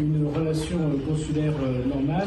une 0.00 0.26
relation 0.34 0.78
consulaire 1.08 1.54
normale, 1.86 2.26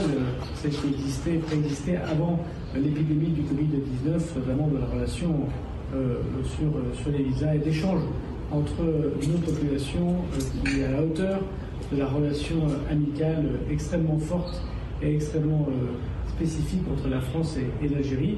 celle 0.62 0.72
qui 0.72 0.88
existait, 0.94 1.40
préexistait 1.40 1.98
avant 1.98 2.40
l'épidémie 2.74 3.32
du 3.32 3.42
Covid-19, 3.42 4.18
notamment 4.38 4.68
de 4.70 4.78
la 4.78 4.86
relation 4.86 5.40
sur, 5.92 7.02
sur 7.02 7.12
les 7.12 7.24
visas 7.24 7.56
et 7.56 7.60
d'échanges 7.60 8.04
entre 8.56 8.84
nos 9.28 9.38
populations 9.40 10.16
euh, 10.34 10.70
qui 10.70 10.80
est 10.80 10.86
à 10.86 10.92
la 10.92 11.02
hauteur 11.02 11.42
de 11.92 11.98
la 11.98 12.08
relation 12.08 12.68
euh, 12.68 12.92
amicale 12.92 13.46
euh, 13.46 13.72
extrêmement 13.72 14.18
forte 14.18 14.62
et 15.02 15.14
extrêmement 15.14 15.68
spécifique 16.30 16.82
entre 16.90 17.10
la 17.10 17.20
France 17.20 17.58
et, 17.58 17.88
l'Algérie. 17.90 18.38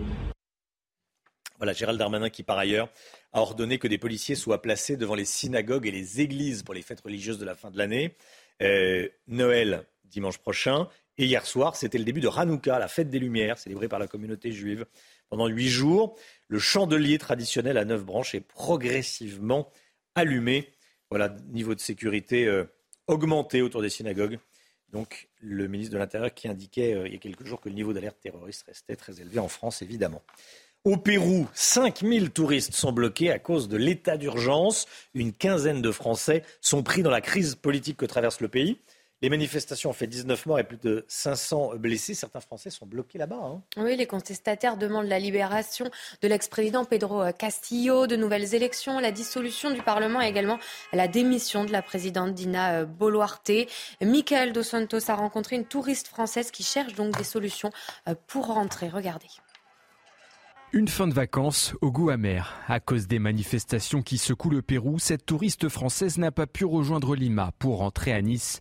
Voilà, 1.57 1.73
Gérald 1.73 1.99
Darmanin 1.99 2.29
qui, 2.29 2.41
par 2.41 2.57
ailleurs, 2.57 2.89
a 3.31 3.41
ordonné 3.41 3.77
que 3.77 3.87
des 3.87 3.99
policiers 3.99 4.33
soient 4.33 4.61
placés 4.61 4.97
devant 4.97 5.13
les 5.13 5.25
synagogues 5.25 5.85
et 5.85 5.91
les 5.91 6.19
églises 6.19 6.63
pour 6.63 6.73
les 6.73 6.81
fêtes 6.81 7.01
religieuses 7.01 7.37
de 7.37 7.45
la 7.45 7.53
fin 7.53 7.69
de 7.69 7.77
l'année. 7.77 8.15
Noël, 9.27 9.85
dimanche 10.05 10.39
prochain. 10.39 10.87
Et 11.19 11.25
hier 11.25 11.45
soir, 11.45 11.75
c'était 11.75 11.99
le 11.99 12.03
début 12.03 12.21
de 12.21 12.27
Hanouka, 12.27 12.79
la 12.79 12.87
fête 12.87 13.09
des 13.09 13.19
Lumières, 13.19 13.59
célébrée 13.59 13.87
par 13.87 13.99
la 13.99 14.07
communauté 14.07 14.51
juive. 14.51 14.85
Pendant 15.29 15.47
huit 15.47 15.69
jours, 15.69 16.17
le 16.47 16.57
chandelier 16.57 17.19
traditionnel 17.19 17.77
à 17.77 17.85
neuf 17.85 18.03
branches 18.03 18.33
est 18.33 18.41
progressivement 18.41 19.69
allumé. 20.17 20.73
Voilà, 21.09 21.29
niveau 21.47 21.73
de 21.73 21.79
sécurité 21.79 22.45
euh, 22.47 22.65
augmenté 23.07 23.61
autour 23.61 23.81
des 23.81 23.89
synagogues. 23.89 24.39
Donc, 24.91 25.29
le 25.39 25.67
ministre 25.67 25.93
de 25.93 25.99
l'Intérieur 25.99 26.33
qui 26.33 26.47
indiquait 26.47 26.93
euh, 26.93 27.07
il 27.07 27.13
y 27.13 27.15
a 27.15 27.19
quelques 27.19 27.45
jours 27.45 27.61
que 27.61 27.69
le 27.69 27.75
niveau 27.75 27.93
d'alerte 27.93 28.17
terroriste 28.21 28.65
restait 28.67 28.95
très 28.95 29.21
élevé 29.21 29.39
en 29.39 29.47
France, 29.47 29.81
évidemment. 29.81 30.21
Au 30.83 30.97
Pérou, 30.97 31.47
5000 31.53 32.31
touristes 32.31 32.73
sont 32.73 32.91
bloqués 32.91 33.31
à 33.31 33.39
cause 33.39 33.67
de 33.67 33.77
l'état 33.77 34.17
d'urgence. 34.17 34.85
Une 35.13 35.33
quinzaine 35.33 35.81
de 35.81 35.91
Français 35.91 36.43
sont 36.61 36.83
pris 36.83 37.03
dans 37.03 37.09
la 37.09 37.21
crise 37.21 37.55
politique 37.55 37.97
que 37.97 38.05
traverse 38.05 38.39
le 38.39 38.47
pays. 38.47 38.77
Les 39.23 39.29
manifestations 39.29 39.89
ont 39.89 39.93
fait 39.93 40.05
19 40.05 40.45
morts 40.45 40.59
et 40.59 40.63
plus 40.63 40.77
de 40.77 41.03
500 41.07 41.77
blessés. 41.77 42.13
Certains 42.13 42.39
Français 42.39 42.69
sont 42.69 42.85
bloqués 42.85 43.17
là-bas. 43.17 43.39
hein. 43.41 43.63
Oui, 43.77 43.95
les 43.95 44.05
contestataires 44.05 44.77
demandent 44.77 45.07
la 45.07 45.17
libération 45.17 45.89
de 46.21 46.27
l'ex-président 46.27 46.85
Pedro 46.85 47.23
Castillo, 47.31 48.05
de 48.05 48.15
nouvelles 48.15 48.53
élections, 48.53 48.99
la 48.99 49.11
dissolution 49.11 49.71
du 49.71 49.81
Parlement 49.81 50.21
et 50.21 50.27
également 50.27 50.59
la 50.93 51.07
démission 51.07 51.65
de 51.65 51.71
la 51.71 51.81
présidente 51.81 52.35
Dina 52.35 52.81
euh, 52.81 52.85
Boluarte. 52.85 53.51
Michael 54.01 54.53
Dos 54.53 54.61
Santos 54.61 55.09
a 55.09 55.15
rencontré 55.15 55.55
une 55.55 55.65
touriste 55.65 56.07
française 56.07 56.51
qui 56.51 56.61
cherche 56.61 56.93
donc 56.93 57.17
des 57.17 57.23
solutions 57.23 57.71
euh, 58.07 58.13
pour 58.27 58.45
rentrer. 58.47 58.87
Regardez. 58.87 59.27
Une 60.73 60.89
fin 60.89 61.07
de 61.07 61.13
vacances 61.13 61.73
au 61.81 61.91
goût 61.91 62.11
amer. 62.11 62.53
À 62.67 62.79
cause 62.79 63.07
des 63.07 63.19
manifestations 63.19 64.03
qui 64.03 64.19
secouent 64.19 64.51
le 64.51 64.61
Pérou, 64.61 64.99
cette 64.99 65.25
touriste 65.25 65.69
française 65.69 66.19
n'a 66.19 66.31
pas 66.31 66.45
pu 66.45 66.65
rejoindre 66.65 67.15
Lima 67.15 67.51
pour 67.57 67.77
rentrer 67.77 68.11
à 68.13 68.21
Nice. 68.21 68.59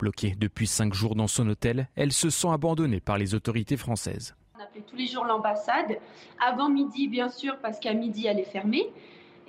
Bloquée 0.00 0.34
depuis 0.34 0.66
cinq 0.66 0.94
jours 0.94 1.14
dans 1.14 1.26
son 1.26 1.46
hôtel, 1.46 1.86
elle 1.94 2.12
se 2.12 2.30
sent 2.30 2.48
abandonnée 2.48 3.00
par 3.00 3.18
les 3.18 3.34
autorités 3.34 3.76
françaises. 3.76 4.34
On 4.58 4.62
appelait 4.62 4.80
tous 4.80 4.96
les 4.96 5.06
jours 5.06 5.26
l'ambassade. 5.26 5.98
Avant 6.42 6.70
midi, 6.70 7.06
bien 7.06 7.28
sûr, 7.28 7.58
parce 7.60 7.78
qu'à 7.78 7.92
midi, 7.92 8.26
elle 8.26 8.38
est 8.38 8.50
fermée. 8.50 8.88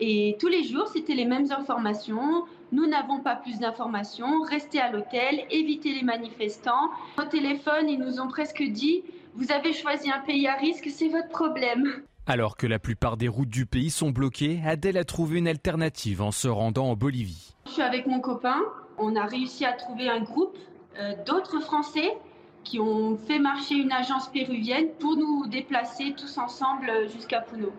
Et 0.01 0.35
tous 0.41 0.49
les 0.49 0.65
jours, 0.65 0.89
c'était 0.89 1.15
les 1.15 1.23
mêmes 1.23 1.49
informations. 1.53 2.43
Nous 2.73 2.85
n'avons 2.85 3.21
pas 3.21 3.37
plus 3.37 3.59
d'informations. 3.59 4.41
Restez 4.41 4.81
à 4.81 4.91
l'hôtel, 4.91 5.45
évitez 5.51 5.93
les 5.93 6.03
manifestants. 6.03 6.89
Au 7.17 7.23
téléphone, 7.23 7.87
ils 7.87 7.99
nous 7.99 8.19
ont 8.19 8.27
presque 8.27 8.61
dit 8.61 9.03
Vous 9.35 9.53
avez 9.53 9.71
choisi 9.71 10.11
un 10.11 10.19
pays 10.19 10.49
à 10.49 10.55
risque, 10.55 10.89
c'est 10.89 11.07
votre 11.07 11.29
problème. 11.29 12.03
Alors 12.27 12.57
que 12.57 12.67
la 12.67 12.77
plupart 12.77 13.15
des 13.15 13.29
routes 13.29 13.49
du 13.49 13.65
pays 13.65 13.89
sont 13.89 14.09
bloquées, 14.09 14.59
Adèle 14.65 14.97
a 14.97 15.05
trouvé 15.05 15.39
une 15.39 15.47
alternative 15.47 16.21
en 16.21 16.31
se 16.31 16.49
rendant 16.49 16.89
en 16.89 16.95
Bolivie. 16.97 17.55
Je 17.67 17.71
suis 17.71 17.81
avec 17.81 18.05
mon 18.05 18.19
copain. 18.19 18.59
On 18.97 19.15
a 19.15 19.25
réussi 19.25 19.65
à 19.65 19.73
trouver 19.73 20.09
un 20.09 20.21
groupe 20.21 20.57
euh, 20.99 21.13
d'autres 21.25 21.59
Français 21.61 22.17
qui 22.63 22.79
ont 22.79 23.17
fait 23.17 23.39
marcher 23.39 23.75
une 23.75 23.91
agence 23.91 24.29
péruvienne 24.29 24.89
pour 24.99 25.17
nous 25.17 25.47
déplacer 25.47 26.13
tous 26.17 26.37
ensemble 26.37 26.89
euh, 26.89 27.07
jusqu'à 27.07 27.41
Puno. 27.41 27.71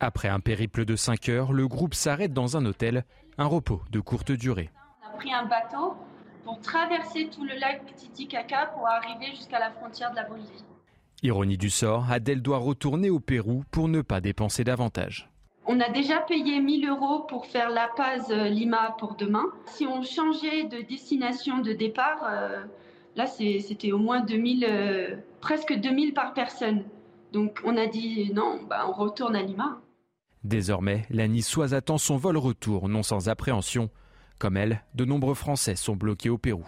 Après 0.00 0.28
un 0.28 0.40
périple 0.40 0.84
de 0.84 0.96
5 0.96 1.28
heures, 1.28 1.52
le 1.52 1.66
groupe 1.66 1.94
s'arrête 1.94 2.32
dans 2.32 2.56
un 2.56 2.64
hôtel, 2.66 3.04
un 3.36 3.46
repos 3.46 3.82
de 3.90 4.00
courte 4.00 4.32
durée. 4.32 4.70
On 5.02 5.14
a 5.14 5.16
pris 5.16 5.32
un 5.32 5.46
bateau 5.46 5.94
pour 6.44 6.60
traverser 6.60 7.28
tout 7.28 7.44
le 7.44 7.58
lac 7.58 7.94
Titicaca 7.96 8.66
pour 8.74 8.86
arriver 8.86 9.30
jusqu'à 9.32 9.58
la 9.58 9.70
frontière 9.70 10.10
de 10.10 10.16
la 10.16 10.24
Bolivie. 10.24 10.64
Ironie 11.22 11.58
du 11.58 11.68
sort, 11.68 12.10
Adèle 12.10 12.42
doit 12.42 12.58
retourner 12.58 13.10
au 13.10 13.18
Pérou 13.18 13.64
pour 13.72 13.88
ne 13.88 14.02
pas 14.02 14.20
dépenser 14.20 14.62
davantage. 14.62 15.28
On 15.70 15.80
a 15.80 15.90
déjà 15.90 16.20
payé 16.20 16.62
1000 16.62 16.88
euros 16.88 17.20
pour 17.28 17.44
faire 17.44 17.68
La 17.68 17.88
Paz 17.94 18.30
Lima 18.30 18.96
pour 18.98 19.16
demain. 19.16 19.44
Si 19.66 19.86
on 19.86 20.02
changeait 20.02 20.64
de 20.64 20.80
destination 20.80 21.58
de 21.58 21.74
départ, 21.74 22.26
là 23.16 23.26
c'était 23.26 23.92
au 23.92 23.98
moins 23.98 24.20
2000, 24.22 25.22
presque 25.42 25.74
2000 25.74 26.14
par 26.14 26.32
personne. 26.32 26.84
Donc 27.34 27.60
on 27.64 27.76
a 27.76 27.86
dit 27.86 28.32
non, 28.32 28.60
bah, 28.66 28.86
on 28.88 28.92
retourne 28.92 29.36
à 29.36 29.42
Lima. 29.42 29.82
Désormais, 30.42 31.04
la 31.10 31.28
Niçoise 31.28 31.74
attend 31.74 31.98
son 31.98 32.16
vol 32.16 32.38
retour, 32.38 32.88
non 32.88 33.02
sans 33.02 33.28
appréhension. 33.28 33.90
Comme 34.38 34.56
elle, 34.56 34.82
de 34.94 35.04
nombreux 35.04 35.34
Français 35.34 35.76
sont 35.76 35.96
bloqués 35.96 36.30
au 36.30 36.38
Pérou. 36.38 36.64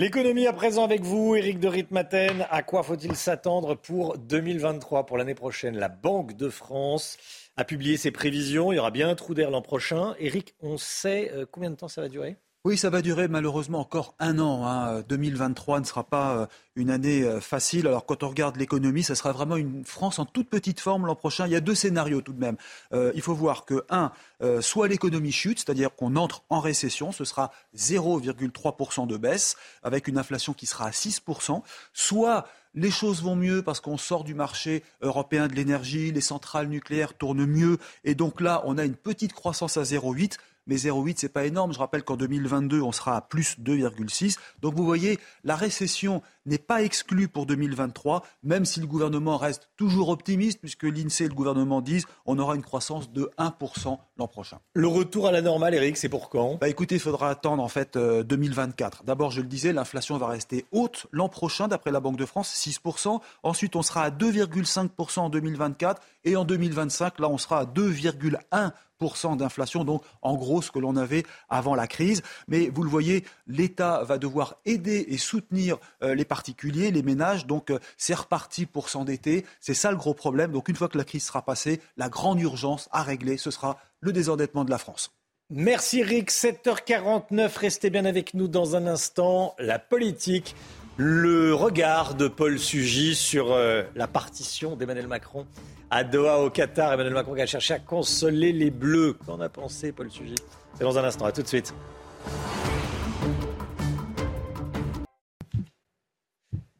L'économie 0.00 0.46
à 0.46 0.54
présent 0.54 0.82
avec 0.82 1.02
vous, 1.02 1.36
Éric 1.36 1.60
de 1.60 1.68
Ritmaten. 1.68 2.46
À 2.48 2.62
quoi 2.62 2.82
faut-il 2.82 3.14
s'attendre 3.14 3.74
pour 3.74 4.16
2023, 4.16 5.04
pour 5.04 5.18
l'année 5.18 5.34
prochaine? 5.34 5.76
La 5.76 5.90
Banque 5.90 6.38
de 6.38 6.48
France 6.48 7.18
a 7.58 7.66
publié 7.66 7.98
ses 7.98 8.10
prévisions. 8.10 8.72
Il 8.72 8.76
y 8.76 8.78
aura 8.78 8.92
bien 8.92 9.10
un 9.10 9.14
trou 9.14 9.34
d'air 9.34 9.50
l'an 9.50 9.60
prochain. 9.60 10.14
Éric, 10.18 10.54
on 10.62 10.78
sait 10.78 11.30
euh, 11.34 11.44
combien 11.44 11.68
de 11.68 11.74
temps 11.74 11.88
ça 11.88 12.00
va 12.00 12.08
durer? 12.08 12.38
Oui, 12.66 12.76
ça 12.76 12.90
va 12.90 13.00
durer 13.00 13.26
malheureusement 13.26 13.80
encore 13.80 14.14
un 14.18 14.38
an. 14.38 14.66
Hein. 14.66 15.02
2023 15.08 15.80
ne 15.80 15.84
sera 15.86 16.04
pas 16.04 16.36
euh, 16.36 16.46
une 16.76 16.90
année 16.90 17.22
euh, 17.22 17.40
facile. 17.40 17.86
Alors 17.86 18.04
quand 18.04 18.22
on 18.22 18.28
regarde 18.28 18.56
l'économie, 18.56 19.02
ça 19.02 19.14
sera 19.14 19.32
vraiment 19.32 19.56
une 19.56 19.82
France 19.86 20.18
en 20.18 20.26
toute 20.26 20.50
petite 20.50 20.78
forme 20.78 21.06
l'an 21.06 21.14
prochain. 21.14 21.46
Il 21.46 21.52
y 21.52 21.56
a 21.56 21.62
deux 21.62 21.74
scénarios 21.74 22.20
tout 22.20 22.34
de 22.34 22.38
même. 22.38 22.58
Euh, 22.92 23.12
il 23.14 23.22
faut 23.22 23.32
voir 23.32 23.64
que, 23.64 23.86
un, 23.88 24.12
soit 24.60 24.88
l'économie 24.88 25.32
chute, 25.32 25.58
c'est-à-dire 25.60 25.94
qu'on 25.94 26.16
entre 26.16 26.44
en 26.50 26.60
récession, 26.60 27.12
ce 27.12 27.24
sera 27.24 27.50
0,3% 27.76 29.06
de 29.06 29.16
baisse, 29.16 29.56
avec 29.82 30.06
une 30.06 30.18
inflation 30.18 30.52
qui 30.52 30.66
sera 30.66 30.86
à 30.86 30.90
6%, 30.90 31.62
soit 31.94 32.46
les 32.74 32.90
choses 32.90 33.22
vont 33.22 33.36
mieux 33.36 33.62
parce 33.62 33.80
qu'on 33.80 33.98
sort 33.98 34.24
du 34.24 34.34
marché 34.34 34.82
européen 35.00 35.48
de 35.48 35.54
l'énergie, 35.54 36.12
les 36.12 36.20
centrales 36.20 36.68
nucléaires 36.68 37.14
tournent 37.14 37.46
mieux, 37.46 37.78
et 38.04 38.14
donc 38.14 38.40
là, 38.40 38.62
on 38.64 38.78
a 38.78 38.84
une 38.84 38.94
petite 38.94 39.32
croissance 39.32 39.76
à 39.76 39.82
0,8 39.82 40.36
mais 40.70 40.76
0,8, 40.76 41.14
c'est 41.16 41.28
pas 41.28 41.44
énorme. 41.44 41.74
Je 41.74 41.80
rappelle 41.80 42.04
qu'en 42.04 42.16
2022, 42.16 42.80
on 42.80 42.92
sera 42.92 43.16
à 43.16 43.20
plus 43.20 43.58
2,6. 43.58 44.36
Donc 44.62 44.74
vous 44.76 44.84
voyez, 44.84 45.18
la 45.42 45.56
récession 45.56 46.22
n'est 46.46 46.58
pas 46.58 46.82
exclue 46.82 47.28
pour 47.28 47.46
2023, 47.46 48.24
même 48.42 48.64
si 48.64 48.80
le 48.80 48.86
gouvernement 48.86 49.36
reste 49.36 49.68
toujours 49.76 50.08
optimiste, 50.08 50.60
puisque 50.60 50.84
l'INSEE 50.84 51.24
et 51.24 51.28
le 51.28 51.34
gouvernement 51.34 51.80
disent 51.80 52.06
on 52.26 52.38
aura 52.38 52.54
une 52.54 52.62
croissance 52.62 53.12
de 53.12 53.30
1% 53.38 53.98
l'an 54.16 54.28
prochain. 54.28 54.58
Le 54.74 54.86
retour 54.86 55.26
à 55.26 55.32
la 55.32 55.42
normale, 55.42 55.74
Eric, 55.74 55.96
c'est 55.96 56.08
pour 56.08 56.28
quand? 56.28 56.58
Bah 56.60 56.68
Écoutez, 56.68 56.96
il 56.96 57.00
faudra 57.00 57.30
attendre 57.30 57.62
en 57.62 57.68
fait 57.68 57.96
2024. 57.96 59.00
Euh, 59.00 59.04
D'abord, 59.06 59.30
je 59.30 59.40
le 59.40 59.48
disais, 59.48 59.72
l'inflation 59.72 60.16
va 60.18 60.28
rester 60.28 60.66
haute 60.72 61.06
l'an 61.12 61.28
prochain, 61.28 61.68
d'après 61.68 61.90
la 61.90 62.00
Banque 62.00 62.16
de 62.16 62.26
France, 62.26 62.52
6%. 62.54 63.20
Ensuite, 63.42 63.76
on 63.76 63.82
sera 63.82 64.02
à 64.04 64.10
2,5% 64.10 65.20
en 65.20 65.30
2024. 65.30 66.00
Et 66.24 66.36
en 66.36 66.44
2025, 66.44 67.18
là, 67.18 67.28
on 67.28 67.38
sera 67.38 67.60
à 67.60 67.64
2,1% 67.64 69.36
d'inflation, 69.36 69.84
donc 69.84 70.02
en 70.22 70.36
gros 70.36 70.60
ce 70.62 70.70
que 70.70 70.78
l'on 70.78 70.96
avait 70.96 71.24
avant 71.48 71.74
la 71.74 71.86
crise. 71.86 72.22
Mais 72.48 72.68
vous 72.68 72.82
le 72.82 72.90
voyez, 72.90 73.24
l'État 73.46 74.04
va 74.04 74.18
devoir 74.18 74.56
aider 74.64 75.06
et 75.08 75.16
soutenir 75.16 75.78
euh, 76.02 76.14
les 76.14 76.24
particuliers, 76.40 76.90
les 76.90 77.02
ménages, 77.02 77.46
donc 77.46 77.70
euh, 77.70 77.78
c'est 77.98 78.14
reparti 78.14 78.64
pour 78.64 78.88
s'endetter. 78.88 79.44
C'est 79.60 79.74
ça 79.74 79.90
le 79.90 79.98
gros 79.98 80.14
problème. 80.14 80.52
Donc 80.52 80.70
une 80.70 80.74
fois 80.74 80.88
que 80.88 80.96
la 80.96 81.04
crise 81.04 81.26
sera 81.26 81.42
passée, 81.42 81.82
la 81.98 82.08
grande 82.08 82.40
urgence 82.40 82.88
à 82.92 83.02
régler, 83.02 83.36
ce 83.36 83.50
sera 83.50 83.76
le 84.00 84.10
désendettement 84.10 84.64
de 84.64 84.70
la 84.70 84.78
France. 84.78 85.10
Merci 85.50 86.02
Rick, 86.02 86.30
7h49, 86.30 87.58
restez 87.58 87.90
bien 87.90 88.06
avec 88.06 88.32
nous 88.32 88.48
dans 88.48 88.74
un 88.74 88.86
instant. 88.86 89.54
La 89.58 89.78
politique, 89.78 90.56
le 90.96 91.54
regard 91.54 92.14
de 92.14 92.26
Paul 92.26 92.58
Sugy 92.58 93.14
sur 93.14 93.52
euh, 93.52 93.82
la 93.94 94.06
partition 94.06 94.76
d'Emmanuel 94.76 95.08
Macron 95.08 95.46
à 95.90 96.04
Doha 96.04 96.38
au 96.38 96.48
Qatar. 96.48 96.94
Emmanuel 96.94 97.12
Macron 97.12 97.34
qui 97.34 97.42
a 97.42 97.46
cherché 97.46 97.74
à 97.74 97.80
consoler 97.80 98.52
les 98.52 98.70
Bleus. 98.70 99.18
Qu'en 99.26 99.40
a 99.40 99.50
pensé 99.50 99.92
Paul 99.92 100.10
Sugy? 100.10 100.36
C'est 100.78 100.84
dans 100.84 100.96
un 100.96 101.04
instant. 101.04 101.26
À 101.26 101.32
tout 101.32 101.42
de 101.42 101.48
suite. 101.48 101.74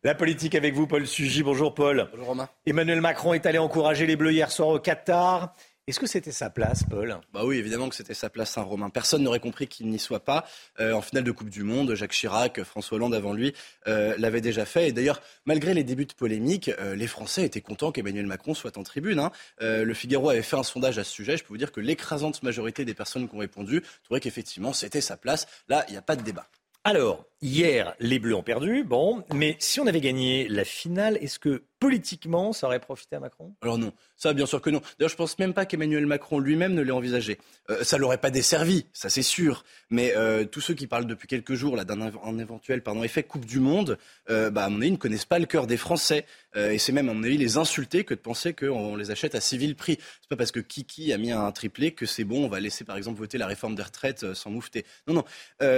La 0.03 0.15
politique 0.15 0.55
avec 0.55 0.73
vous, 0.73 0.87
Paul 0.87 1.07
Sugy. 1.07 1.43
Bonjour 1.43 1.75
Paul. 1.75 2.09
Bonjour 2.13 2.29
Romain. 2.29 2.49
Emmanuel 2.65 3.03
Macron 3.03 3.35
est 3.35 3.45
allé 3.45 3.59
encourager 3.59 4.07
les 4.07 4.17
Bleus 4.17 4.33
hier 4.33 4.51
soir 4.51 4.71
au 4.71 4.79
Qatar. 4.79 5.55
Est-ce 5.87 6.01
que 6.01 6.07
c'était 6.07 6.33
sa 6.33 6.49
place, 6.49 6.85
Paul? 6.89 7.19
Bah 7.35 7.43
oui, 7.45 7.59
évidemment 7.59 7.91
que 7.91 7.95
c'était 7.95 8.15
sa 8.15 8.31
place, 8.31 8.53
Saint-Romain. 8.53 8.89
Personne 8.89 9.23
n'aurait 9.23 9.41
compris 9.41 9.69
qu'il 9.69 9.89
n'y 9.89 9.99
soit 9.99 10.25
pas. 10.25 10.47
Euh, 10.79 10.95
en 10.95 11.03
finale 11.03 11.25
de 11.25 11.33
Coupe 11.33 11.51
du 11.51 11.65
Monde, 11.65 11.95
Jacques 11.95 12.13
Chirac, 12.13 12.63
François 12.63 12.97
Hollande 12.97 13.13
avant 13.13 13.35
lui 13.35 13.53
euh, 13.89 14.15
l'avaient 14.17 14.41
déjà 14.41 14.65
fait. 14.65 14.89
Et 14.89 14.93
d'ailleurs, 14.93 15.21
malgré 15.45 15.75
les 15.75 15.85
débuts 15.85 16.07
de 16.07 16.15
polémique, 16.15 16.71
euh, 16.79 16.95
les 16.95 17.07
Français 17.07 17.45
étaient 17.45 17.61
contents 17.61 17.93
qu'Emmanuel 17.93 18.27
Macron 18.27 18.55
soit 18.55 18.79
en 18.79 18.83
tribune. 18.85 19.19
Hein. 19.19 19.33
le 19.61 19.93
Figaro 19.93 20.31
avait 20.31 20.41
fait 20.41 20.57
un 20.57 20.63
sondage 20.63 20.99
à 20.99 21.05
ce 21.05 21.11
sujet. 21.13 21.37
Je 21.37 21.43
peux 21.43 21.53
vous 21.53 21.59
dire 21.59 21.73
que 21.73 21.81
l'écrasante 21.81 22.43
majorité 22.43 22.87
des 22.87 22.95
personnes 22.95 23.29
qui 23.29 23.35
ont 23.35 23.39
répondu 23.39 23.83
trouvaient 24.05 24.21
qu'effectivement 24.21 24.73
c'était 24.73 25.03
sa 25.03 25.19
place. 25.19 25.47
Là, 25.69 25.85
il 25.89 25.93
n'y 25.93 25.99
a 25.99 26.03
pas 26.03 26.17
de 26.17 26.23
débat. 26.23 26.47
Alors, 26.85 27.27
hier, 27.43 27.95
les 28.01 28.19
Bleus 28.19 28.35
ont 28.35 28.43
perdu, 28.43 28.85
bon, 28.85 29.25
mais 29.33 29.57
si 29.59 29.81
on 29.81 29.87
avait 29.87 30.01
gagné 30.01 30.49
la 30.49 30.65
finale, 30.65 31.19
est-ce 31.21 31.39
que 31.39 31.65
politiquement, 31.81 32.53
ça 32.53 32.67
aurait 32.67 32.79
profité 32.79 33.17
à 33.17 33.21
Macron? 33.21 33.55
Alors 33.63 33.79
non, 33.79 33.93
ça 34.15 34.35
bien 34.35 34.45
sûr 34.45 34.61
que 34.61 34.69
non. 34.69 34.83
D'ailleurs, 34.99 35.11
je 35.11 35.17
pense 35.17 35.39
même 35.39 35.55
pas 35.55 35.65
qu'Emmanuel 35.65 36.05
Macron 36.05 36.39
lui-même 36.39 36.75
ne 36.75 36.83
l'ait 36.83 36.93
envisagé. 36.93 37.39
Euh, 37.71 37.83
ça 37.83 37.97
l'aurait 37.97 38.19
pas 38.19 38.31
desservi, 38.31 38.87
ça 38.93 39.09
c'est 39.09 39.23
sûr. 39.23 39.65
Mais 39.89 40.13
euh, 40.15 40.45
tous 40.45 40.61
ceux 40.61 40.75
qui 40.75 40.87
parlent 40.87 41.07
depuis 41.07 41.27
quelques 41.27 41.55
jours 41.55 41.77
là 41.77 41.85
d'un 41.85 42.39
éventuel 42.39 42.83
pardon 42.83 43.03
effet 43.03 43.23
Coupe 43.23 43.47
du 43.47 43.61
Monde, 43.61 43.97
euh, 44.29 44.51
bah, 44.51 44.65
à 44.65 44.69
mon 44.69 44.83
avis, 44.83 44.91
ne 44.91 44.97
connaissent 44.99 45.25
pas 45.25 45.39
le 45.39 45.47
cœur 45.47 45.67
des 45.67 45.79
Français. 45.79 46.27
et 46.55 46.79
c'est 46.79 46.93
même 46.93 47.09
à 47.09 47.15
mon 47.15 47.23
avis 47.23 47.39
les 47.39 47.57
insulter 47.57 48.05
que 48.05 48.13
de 48.13 48.21
penser 48.21 48.53
qu'on 48.53 48.97
les 48.97 49.11
achète 49.11 49.35
à 49.35 49.41
civil 49.41 49.75
prix. 49.75 49.97
C'est 50.21 50.29
pas 50.29 50.37
parce 50.37 50.53
que 50.53 50.61
Kiki 50.61 51.15
a 51.15 51.19
mis 51.19 51.33
un 51.33 51.51
triplé 51.51 51.93
que 51.93 52.05
c'est 52.05 52.25
bon, 52.25 52.45
on 52.45 52.49
va 52.49 52.61
laisser 52.61 52.85
par 52.85 52.99
exemple 52.99 53.19
voter 53.19 53.39
la 53.39 53.47
réforme 53.47 53.75
des 53.75 53.83
retraites 53.83 54.35
sans 54.35 54.51
moufter. 54.51 54.85
Non, 55.07 55.15
non. 55.15 55.25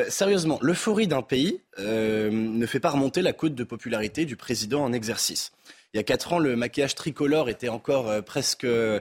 sérieusement, 0.08 0.58
l'euphorie 0.62 1.06
d'un 1.06 1.22
pays 1.22 1.51
ne 1.78 2.66
fait 2.66 2.80
pas 2.80 2.90
remonter 2.90 3.22
la 3.22 3.32
cote 3.32 3.54
de 3.54 3.64
popularité 3.64 4.24
du 4.24 4.36
président 4.36 4.82
en 4.84 4.92
exercice. 4.92 5.52
Il 5.94 5.98
y 5.98 6.00
a 6.00 6.04
quatre 6.04 6.32
ans, 6.32 6.38
le 6.38 6.56
maquillage 6.56 6.94
tricolore 6.94 7.50
était 7.50 7.68
encore 7.68 8.08
euh, 8.08 8.22
presque 8.22 8.64
euh, 8.64 9.00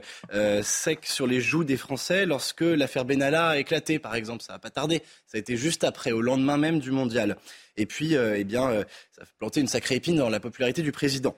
sec 0.62 1.06
sur 1.06 1.26
les 1.26 1.40
joues 1.40 1.64
des 1.64 1.78
Français 1.78 2.26
lorsque 2.26 2.60
l'affaire 2.60 3.06
Benalla 3.06 3.48
a 3.48 3.56
éclaté, 3.56 3.98
par 3.98 4.14
exemple. 4.14 4.42
Ça 4.42 4.52
n'a 4.52 4.58
pas 4.58 4.68
tardé. 4.68 5.02
Ça 5.26 5.36
a 5.36 5.38
été 5.38 5.56
juste 5.56 5.84
après, 5.84 6.12
au 6.12 6.20
lendemain 6.20 6.58
même 6.58 6.80
du 6.80 6.90
mondial. 6.90 7.38
Et 7.78 7.86
puis, 7.86 8.14
euh, 8.14 8.36
eh 8.36 8.44
bien, 8.44 8.84
ça 9.16 9.22
a 9.22 9.26
planté 9.38 9.60
une 9.60 9.68
sacrée 9.68 9.94
épine 9.94 10.16
dans 10.16 10.28
la 10.28 10.40
popularité 10.40 10.82
du 10.82 10.92
président. 10.92 11.34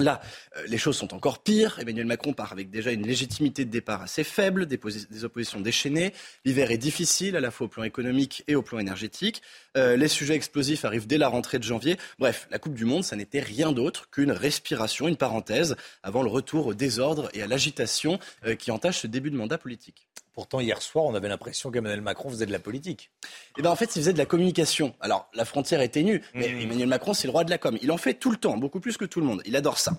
Là, 0.00 0.20
euh, 0.56 0.64
les 0.66 0.78
choses 0.78 0.96
sont 0.96 1.14
encore 1.14 1.42
pires. 1.42 1.78
Emmanuel 1.78 2.06
Macron 2.06 2.32
part 2.32 2.52
avec 2.52 2.70
déjà 2.70 2.90
une 2.92 3.06
légitimité 3.06 3.64
de 3.64 3.70
départ 3.70 4.02
assez 4.02 4.24
faible, 4.24 4.66
des, 4.66 4.78
oppositions 5.24 5.60
déchaînées. 5.60 6.12
L'hiver 6.44 6.70
est 6.70 6.78
difficile, 6.78 7.36
à 7.36 7.40
la 7.40 7.50
fois 7.50 7.66
au 7.66 7.68
plan 7.68 7.84
économique 7.84 8.42
et 8.48 8.56
au 8.56 8.62
plan 8.62 8.78
énergétique. 8.78 9.42
Euh, 9.76 9.96
les 9.96 10.08
sujets 10.08 10.34
explosifs 10.34 10.84
arrivent 10.84 11.06
dès 11.06 11.18
la 11.18 11.28
rentrée 11.28 11.58
de 11.58 11.64
janvier. 11.64 11.98
Bref, 12.18 12.48
la 12.50 12.58
Coupe 12.58 12.74
du 12.74 12.84
Monde, 12.84 13.04
ça 13.04 13.16
n'était 13.16 13.40
rien 13.40 13.72
d'autre 13.72 14.10
qu'une 14.10 14.32
respiration, 14.32 15.08
une 15.08 15.16
parenthèse, 15.16 15.76
avant 16.02 16.22
le 16.22 16.30
retour 16.30 16.66
au 16.66 16.74
désordre 16.74 17.28
et 17.34 17.42
à 17.42 17.46
l'agitation 17.46 18.18
euh, 18.46 18.56
qui 18.56 18.70
entache 18.70 19.00
ce 19.00 19.06
début 19.06 19.30
de 19.30 19.36
mandat 19.36 19.58
politique. 19.58 20.08
Pourtant, 20.32 20.60
hier 20.60 20.80
soir, 20.80 21.04
on 21.04 21.14
avait 21.14 21.28
l'impression 21.28 21.70
qu'Emmanuel 21.70 22.00
Macron 22.00 22.30
faisait 22.30 22.46
de 22.46 22.52
la 22.52 22.58
politique. 22.58 23.10
Eh 23.58 23.62
ben, 23.62 23.70
en 23.70 23.76
fait, 23.76 23.94
il 23.96 23.98
faisait 23.98 24.14
de 24.14 24.18
la 24.18 24.24
communication. 24.24 24.94
Alors, 25.00 25.28
la 25.34 25.44
frontière 25.44 25.82
est 25.82 25.90
ténue, 25.90 26.22
mais 26.32 26.48
mmh. 26.48 26.60
Emmanuel 26.60 26.88
Macron, 26.88 27.12
c'est 27.12 27.26
le 27.26 27.32
roi 27.32 27.44
de 27.44 27.50
la 27.50 27.58
com. 27.58 27.76
Il 27.82 27.92
en 27.92 27.98
fait 27.98 28.14
tout 28.14 28.30
le 28.30 28.38
temps, 28.38 28.56
beaucoup 28.56 28.80
plus 28.80 28.96
que 28.96 29.04
tout 29.04 29.20
le 29.20 29.26
monde. 29.26 29.42
Il 29.44 29.56
adore 29.56 29.78
ça. 29.78 29.92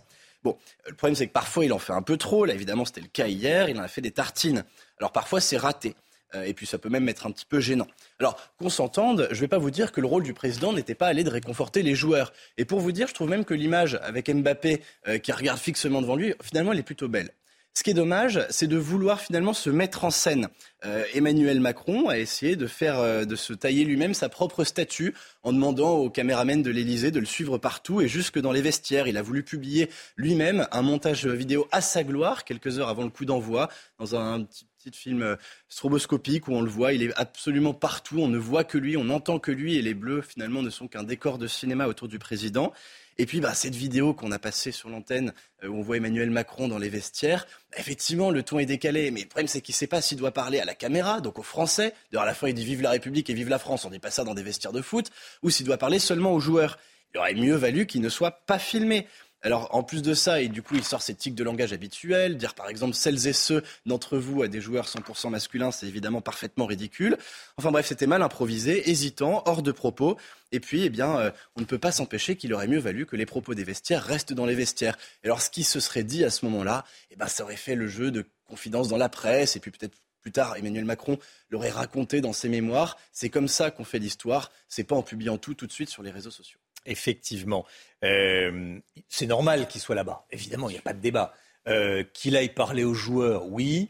Bon, 0.44 0.58
le 0.88 0.96
problème, 0.96 1.16
c'est 1.16 1.28
que 1.28 1.32
parfois, 1.32 1.66
il 1.66 1.72
en 1.72 1.80
fait 1.80 1.94
un 1.94 2.02
peu 2.02 2.18
trop. 2.18 2.46
Là, 2.46 2.54
évidemment, 2.54 2.84
c'était 2.84 3.02
le 3.02 3.08
cas 3.08 3.28
hier. 3.28 3.70
Il 3.70 3.80
en 3.80 3.84
a 3.84 3.88
fait 3.88 4.02
des 4.02 4.12
tartines. 4.12 4.66
Alors, 5.00 5.12
parfois, 5.12 5.40
c'est 5.40 5.58
raté. 5.58 5.96
Euh, 6.36 6.44
et 6.44 6.54
puis, 6.54 6.66
ça 6.66 6.80
peut 6.80 6.90
même 6.90 7.08
être 7.10 7.28
un 7.28 7.32
petit 7.32 7.46
peu 7.46 7.60
gênant. 7.60 7.88
Alors, 8.20 8.38
qu'on 8.58 8.70
s'entende, 8.70 9.28
je 9.30 9.36
ne 9.36 9.42
vais 9.42 9.48
pas 9.48 9.60
vous 9.60 9.72
dire 9.72 9.92
que 9.92 10.02
le 10.02 10.08
rôle 10.08 10.24
du 10.24 10.34
président 10.34 10.74
n'était 10.74 10.96
pas 10.96 11.08
aller 11.08 11.24
de 11.24 11.30
réconforter 11.30 11.84
les 11.84 11.96
joueurs. 11.96 12.34
Et 12.58 12.66
pour 12.66 12.80
vous 12.80 12.92
dire, 12.92 13.08
je 13.08 13.14
trouve 13.14 13.30
même 13.30 13.46
que 13.46 13.54
l'image 13.54 14.00
avec 14.02 14.30
Mbappé 14.30 14.82
euh, 15.08 15.20
qui 15.20 15.32
regarde 15.32 15.60
fixement 15.60 16.02
devant 16.02 16.16
lui, 16.16 16.34
finalement, 16.42 16.72
elle 16.74 16.80
est 16.80 16.84
plutôt 16.84 17.08
belle. 17.08 17.30
Ce 17.76 17.82
qui 17.82 17.90
est 17.90 17.96
dommage, 17.96 18.46
c'est 18.52 18.68
de 18.68 18.78
vouloir 18.78 19.20
finalement 19.20 19.54
se 19.54 19.72
mettre 19.72 20.06
en 20.06 20.12
scène. 20.12 20.48
Euh, 20.86 21.04
Emmanuel 21.16 21.60
Macron 21.60 22.08
a 22.08 22.20
essayé 22.20 22.56
de 22.56 22.68
faire, 22.68 23.00
euh, 23.00 23.26
de 23.26 23.36
se 23.36 23.52
tailler 23.52 23.84
lui-même 23.84 24.14
sa 24.14 24.30
propre 24.30 24.64
statue 24.64 25.16
en 25.42 25.54
demandant 25.54 25.94
aux 25.94 26.12
caméramens 26.12 26.62
de 26.62 26.70
l'Élysée 26.70 27.10
de 27.10 27.20
le 27.20 27.26
suivre 27.26 27.58
partout 27.58 28.00
et 28.00 28.08
jusque 28.08 28.40
dans 28.40 28.52
les 28.52 28.62
vestiaires. 28.62 29.08
Il 29.08 29.18
a 29.18 29.24
voulu 29.24 29.42
publier 29.42 29.90
lui-même 30.18 30.68
un 30.72 30.84
montage 30.84 31.26
vidéo 31.26 31.68
à 31.72 31.82
sa 31.82 32.04
gloire 32.04 32.44
quelques 32.44 32.78
heures 32.78 32.90
avant 32.90 33.06
le 33.06 33.10
coup 33.10 33.26
d'envoi 33.26 33.70
dans 33.98 34.16
un 34.16 34.44
petit 34.44 34.68
petit 34.84 34.98
film 34.98 35.22
euh, 35.22 35.36
stroboscopique 35.70 36.48
où 36.48 36.54
on 36.54 36.62
le 36.62 36.70
voit, 36.70 36.94
il 36.94 37.04
est 37.04 37.14
absolument 37.16 37.74
partout, 37.74 38.20
on 38.20 38.28
ne 38.28 38.38
voit 38.38 38.64
que 38.64 38.78
lui, 38.78 38.98
on 38.98 39.06
n'entend 39.06 39.40
que 39.40 39.52
lui 39.52 39.76
et 39.76 39.82
les 39.82 39.94
bleus 39.94 40.22
finalement 40.22 40.62
ne 40.62 40.70
sont 40.70 40.88
qu'un 40.88 41.04
décor 41.04 41.38
de 41.38 41.48
cinéma 41.48 41.88
autour 41.88 42.08
du 42.08 42.20
président. 42.20 42.74
Et 43.18 43.26
puis, 43.26 43.40
bah, 43.40 43.54
cette 43.54 43.76
vidéo 43.76 44.14
qu'on 44.14 44.32
a 44.32 44.40
passée 44.40 44.72
sur 44.72 44.90
l'antenne, 44.90 45.34
euh, 45.64 45.68
où 45.68 45.78
on 45.78 45.82
voit 45.82 45.98
Emmanuel 45.98 46.30
Macron 46.30 46.68
dans 46.68 46.78
les 46.78 46.90
vestiaires, 46.90 47.46
bah, 47.72 47.78
effectivement, 47.80 48.32
le 48.32 48.44
ton 48.44 48.60
est 48.60 48.66
décalé. 48.66 49.12
Mais 49.12 49.22
le 49.22 49.28
problème, 49.28 49.48
c'est 49.48 49.62
qu'il 49.62 49.74
ne 49.74 49.78
sait 49.78 49.88
pas 49.88 50.02
s'il 50.02 50.18
doit 50.18 50.32
parler 50.32 50.60
à 50.60 50.66
la 50.66 50.76
caméra, 50.76 51.22
donc 51.22 51.40
aux 51.40 51.44
Français. 51.44 51.94
D'ailleurs, 52.12 52.24
à 52.24 52.28
la 52.28 52.34
fois, 52.34 52.50
il 52.50 52.56
dit 52.56 52.66
Vive 52.66 52.82
la 52.82 52.92
République 52.92 53.30
et 53.30 53.34
Vive 53.34 53.50
la 53.50 53.60
France. 53.60 53.86
On 53.86 53.90
dit 53.90 54.00
pas 54.00 54.12
ça 54.12 54.24
dans 54.24 54.34
des 54.34 54.44
vestiaires 54.44 54.74
de 54.74 54.82
foot. 54.82 55.12
Ou 55.44 55.50
s'il 55.50 55.66
doit 55.66 55.78
parler 55.78 56.00
seulement 56.00 56.34
aux 56.34 56.40
joueurs. 56.40 56.78
Il 57.14 57.20
aurait 57.20 57.36
mieux 57.36 57.56
valu 57.56 57.86
qu'il 57.86 58.02
ne 58.02 58.10
soit 58.10 58.32
pas 58.48 58.58
filmé. 58.58 59.08
Alors, 59.46 59.76
en 59.76 59.84
plus 59.84 60.02
de 60.02 60.14
ça, 60.14 60.42
et 60.42 60.48
du 60.48 60.62
coup, 60.62 60.76
il 60.76 60.86
sort 60.86 61.02
ses 61.02 61.16
tics 61.16 61.36
de 61.36 61.44
langage 61.44 61.74
habituels, 61.74 62.38
dire 62.38 62.56
par 62.56 62.70
exemple 62.70 62.94
celles 62.94 63.28
et 63.28 63.34
ceux 63.34 63.62
d'entre 63.86 64.18
vous 64.18 64.42
à 64.42 64.48
des 64.48 64.62
joueurs 64.62 64.88
100% 64.88 65.30
masculins, 65.30 65.72
c'est 65.72 65.86
évidemment 65.86 66.22
parfaitement 66.22 66.66
ridicule. 66.66 67.18
Enfin 67.58 67.70
bref, 67.70 67.88
c'était 67.88 68.08
mal 68.08 68.22
improvisé, 68.22 68.90
hésitant, 68.90 69.44
hors 69.46 69.62
de 69.62 69.74
propos. 69.74 70.18
Et 70.54 70.62
puis, 70.62 70.84
eh 70.84 70.90
bien, 70.90 71.18
euh, 71.20 71.32
on 71.58 71.62
ne 71.62 71.66
peut 71.66 71.78
pas 71.78 71.92
s'empêcher 71.92 72.38
qu'il 72.38 72.54
aurait 72.54 72.68
mieux 72.68 72.80
valu 72.80 73.06
que 73.06 73.18
les 73.18 73.26
propos 73.26 73.54
des 73.54 73.66
vestiaires 73.66 74.02
restent 74.02 74.32
dans 74.32 74.46
les 74.46 74.56
vestiaires. 74.56 74.98
Et 75.24 75.28
alors, 75.28 75.42
ce 75.42 75.50
qui 75.50 75.66
se 75.66 75.82
serait 75.82 76.06
dit 76.06 76.24
à 76.24 76.30
ce 76.30 76.46
moment-là, 76.46 76.86
eh 77.12 77.18
ben, 77.18 77.28
ça 77.28 77.44
aurait 77.44 77.58
fait 77.58 77.76
le 77.76 77.88
jeu 77.88 78.12
de 78.12 78.26
confidence 78.48 78.88
dans 78.88 78.98
la 78.98 79.10
presse, 79.10 79.58
et 79.58 79.60
puis 79.60 79.72
peut-être 79.72 79.98
plus 80.22 80.32
tard, 80.32 80.56
Emmanuel 80.56 80.86
Macron 80.86 81.20
l'aurait 81.50 81.70
raconté 81.70 82.22
dans 82.22 82.32
ses 82.32 82.48
mémoires. 82.48 82.98
C'est 83.12 83.30
comme 83.30 83.50
ça 83.50 83.72
qu'on 83.72 83.84
fait 83.84 84.00
l'histoire. 84.00 84.52
C'est 84.70 84.86
pas 84.86 84.96
en 84.96 85.04
publiant 85.04 85.38
tout 85.38 85.54
tout 85.54 85.68
de 85.68 85.74
suite 85.74 85.90
sur 85.90 86.02
les 86.02 86.12
réseaux 86.12 86.32
sociaux. 86.32 86.63
Effectivement. 86.86 87.66
Euh, 88.04 88.78
c'est 89.08 89.26
normal 89.26 89.68
qu'il 89.68 89.82
soit 89.82 89.96
là-bas. 89.96 90.26
Évidemment, 90.32 90.70
il 90.70 90.74
n'y 90.74 90.80
a 90.80 90.82
pas 90.82 90.94
de 90.94 91.00
débat. 91.00 91.34
Euh, 91.68 92.04
qu'il 92.14 92.36
aille 92.36 92.50
parler 92.50 92.84
aux 92.84 92.94
joueurs, 92.94 93.48
oui. 93.48 93.90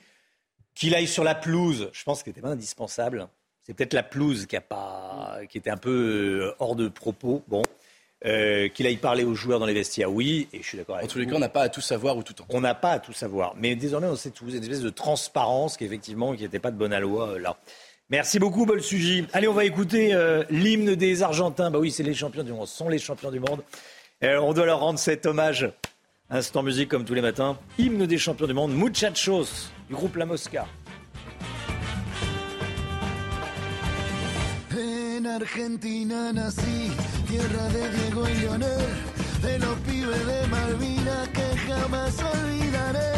Qu'il 0.76 0.96
aille 0.96 1.08
sur 1.08 1.24
la 1.24 1.36
pelouse, 1.36 1.90
je 1.94 2.04
pense 2.04 2.24
que 2.24 2.30
c'était 2.30 2.42
pas 2.42 2.50
indispensable. 2.50 3.28
C'est 3.64 3.74
peut-être 3.74 3.94
la 3.94 4.04
pelouse 4.04 4.46
qui, 4.46 4.56
a 4.56 4.62
pas, 4.62 5.40
qui 5.50 5.58
était 5.58 5.70
un 5.70 5.78
peu 5.78 6.50
euh, 6.50 6.56
hors 6.60 6.76
de 6.76 6.88
propos. 6.88 7.44
Bon. 7.48 7.64
qu'il 8.22 8.88
aille 8.88 8.98
parler 8.98 9.24
aux 9.24 9.36
joueurs 9.36 9.60
dans 9.60 9.66
les 9.66 9.74
vestiaires, 9.74 10.12
oui, 10.12 10.48
et 10.54 10.62
je 10.62 10.68
suis 10.68 10.78
d'accord 10.78 10.96
avec 10.96 11.10
En 11.10 11.12
tous 11.12 11.20
les 11.20 11.28
cas, 11.28 11.36
on 11.36 11.40
n'a 11.40 11.50
pas 11.50 11.64
à 11.64 11.70
tout 11.70 11.82
savoir 11.82 12.16
ou 12.18 12.24
tout 12.24 12.34
temps. 12.34 12.46
On 12.50 12.62
n'a 12.62 12.76
pas 12.76 12.92
à 12.92 13.00
tout 13.00 13.14
savoir. 13.14 13.54
Mais 13.58 13.76
désormais, 13.76 14.08
on 14.08 14.16
sait 14.16 14.32
tout. 14.32 14.50
C'est 14.50 14.58
une 14.58 14.64
espèce 14.64 14.82
de 14.82 14.90
transparence 14.90 15.78
qui, 15.78 15.86
effectivement, 15.86 16.36
qui 16.36 16.44
n'était 16.44 16.60
pas 16.60 16.72
de 16.72 16.78
bonne 16.78 16.98
loi 17.00 17.40
là. 17.40 17.58
Merci 18.14 18.38
beaucoup, 18.38 18.68
Bolsuji. 18.68 19.26
Allez, 19.34 19.48
on 19.48 19.56
va 19.56 19.66
écouter 19.66 20.14
euh, 20.14 20.44
l'hymne 20.52 20.94
des 20.94 21.24
Argentins. 21.24 21.72
Bah 21.72 21.80
oui, 21.80 21.90
c'est 21.90 22.04
les 22.04 22.14
champions 22.14 22.44
du 22.44 22.54
monde. 22.54 22.68
Sont 22.68 22.88
les 22.88 23.00
champions 23.00 23.32
du 23.32 23.40
monde. 23.40 23.64
Euh, 24.24 24.38
on 24.38 24.54
doit 24.54 24.68
leur 24.68 24.82
rendre 24.82 25.00
cet 25.00 25.26
hommage. 25.26 25.68
Instant 26.30 26.62
musique 26.62 26.90
comme 26.90 27.06
tous 27.06 27.16
les 27.16 27.24
matins. 27.24 27.58
Hymne 27.80 28.06
des 28.06 28.20
champions 28.20 28.46
du 28.46 28.54
monde. 28.54 28.72
Muchachos 28.72 29.72
du 29.90 29.96
groupe 29.96 30.16
La 30.18 30.28
Mosca. 30.28 30.68
En 34.76 35.26
Argentina 35.26 36.32
nací, 36.32 36.92
tierra 37.28 37.68
de 37.70 37.98
Diego 37.98 38.28
y 38.28 39.48
de 39.48 39.58
los 39.58 39.76
pibes 39.88 40.26
de 40.28 40.48
Malvinas 40.52 41.30
que 41.30 41.58
jamás 41.68 42.16
olvidaré. 42.20 43.14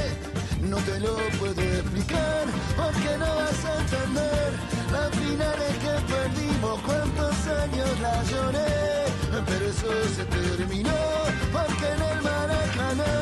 No 0.62 0.78
te 0.78 1.02
lo 1.02 1.18
puedo 1.38 1.62
explicar, 1.62 2.46
porque 2.78 3.18
no 3.18 3.26
vas 3.36 3.66
entender 3.82 4.75
la 4.92 5.10
final 5.12 5.58
es 5.70 5.78
que 5.84 5.94
perdimos, 6.14 6.80
cuántos 6.82 7.36
años 7.48 8.00
la 8.02 8.24
lloré, 8.24 9.06
pero 9.46 9.66
eso 9.66 9.88
se 10.16 10.26
terminó, 10.26 10.92
porque 11.52 11.88
en 11.96 12.02
el 12.02 12.22
Maracaná, 12.22 13.16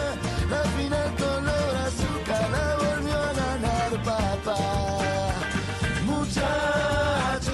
la 0.50 0.64
final 0.78 1.10
color 1.16 1.76
azúcar 1.88 2.46
la 2.52 2.68
volvió 2.78 3.18
a 3.18 3.34
ganar 3.34 3.92
papá. 4.04 4.62
Muchachos, 6.06 7.54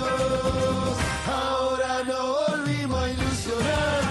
ahora 1.28 2.04
no 2.08 2.20
volvimos 2.50 3.00
a 3.04 3.10
ilusionar, 3.10 4.02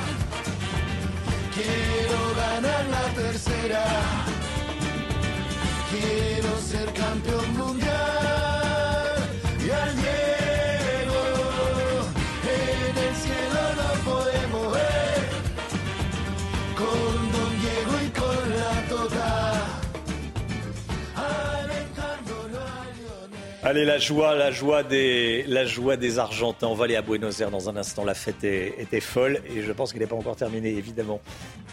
quiero 1.54 2.20
ganar 2.36 2.84
la 2.86 3.04
tercera, 3.22 3.84
quiero 5.90 6.50
ser 6.60 6.92
campeón 6.94 7.57
Allez, 23.68 23.84
la 23.84 23.98
joie, 23.98 24.34
la 24.34 24.50
joie 24.50 24.82
des, 24.82 25.44
la 25.46 25.66
joie 25.66 25.98
des 25.98 26.18
Argentins. 26.18 26.68
On 26.68 26.74
va 26.74 26.84
aller 26.84 26.96
à 26.96 27.02
Buenos 27.02 27.38
Aires 27.38 27.50
dans 27.50 27.68
un 27.68 27.76
instant. 27.76 28.02
La 28.02 28.14
fête 28.14 28.42
était 28.42 29.00
folle 29.00 29.42
et 29.54 29.60
je 29.60 29.70
pense 29.72 29.92
qu'elle 29.92 30.00
n'est 30.00 30.06
pas 30.06 30.16
encore 30.16 30.36
terminée, 30.36 30.70
évidemment. 30.70 31.20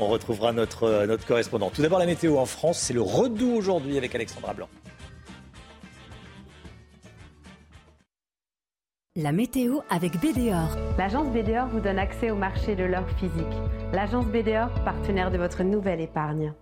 On 0.02 0.08
retrouvera 0.08 0.52
notre, 0.52 1.06
notre 1.06 1.26
correspondant. 1.26 1.70
Tout 1.70 1.82
d'abord, 1.82 2.00
la 2.00 2.06
météo 2.06 2.38
en 2.38 2.46
France, 2.46 2.80
c'est 2.80 2.92
le 2.94 3.02
redout 3.02 3.56
aujourd'hui 3.56 3.98
avec 3.98 4.14
Alexandra 4.14 4.54
Blanc. 4.54 4.68
La 9.16 9.32
météo 9.32 9.80
avec 9.90 10.18
BDOR. 10.20 10.78
L'agence 10.98 11.30
BDOR 11.30 11.68
vous 11.68 11.80
donne 11.80 11.98
accès 11.98 12.30
au 12.30 12.36
marché 12.36 12.76
de 12.76 12.84
l'or 12.84 13.10
physique. 13.18 13.46
L'agence 13.94 14.26
BDOR, 14.26 14.68
partenaire 14.84 15.32
de 15.32 15.38
votre 15.38 15.64
nouvelle 15.64 16.02
épargne. 16.02 16.54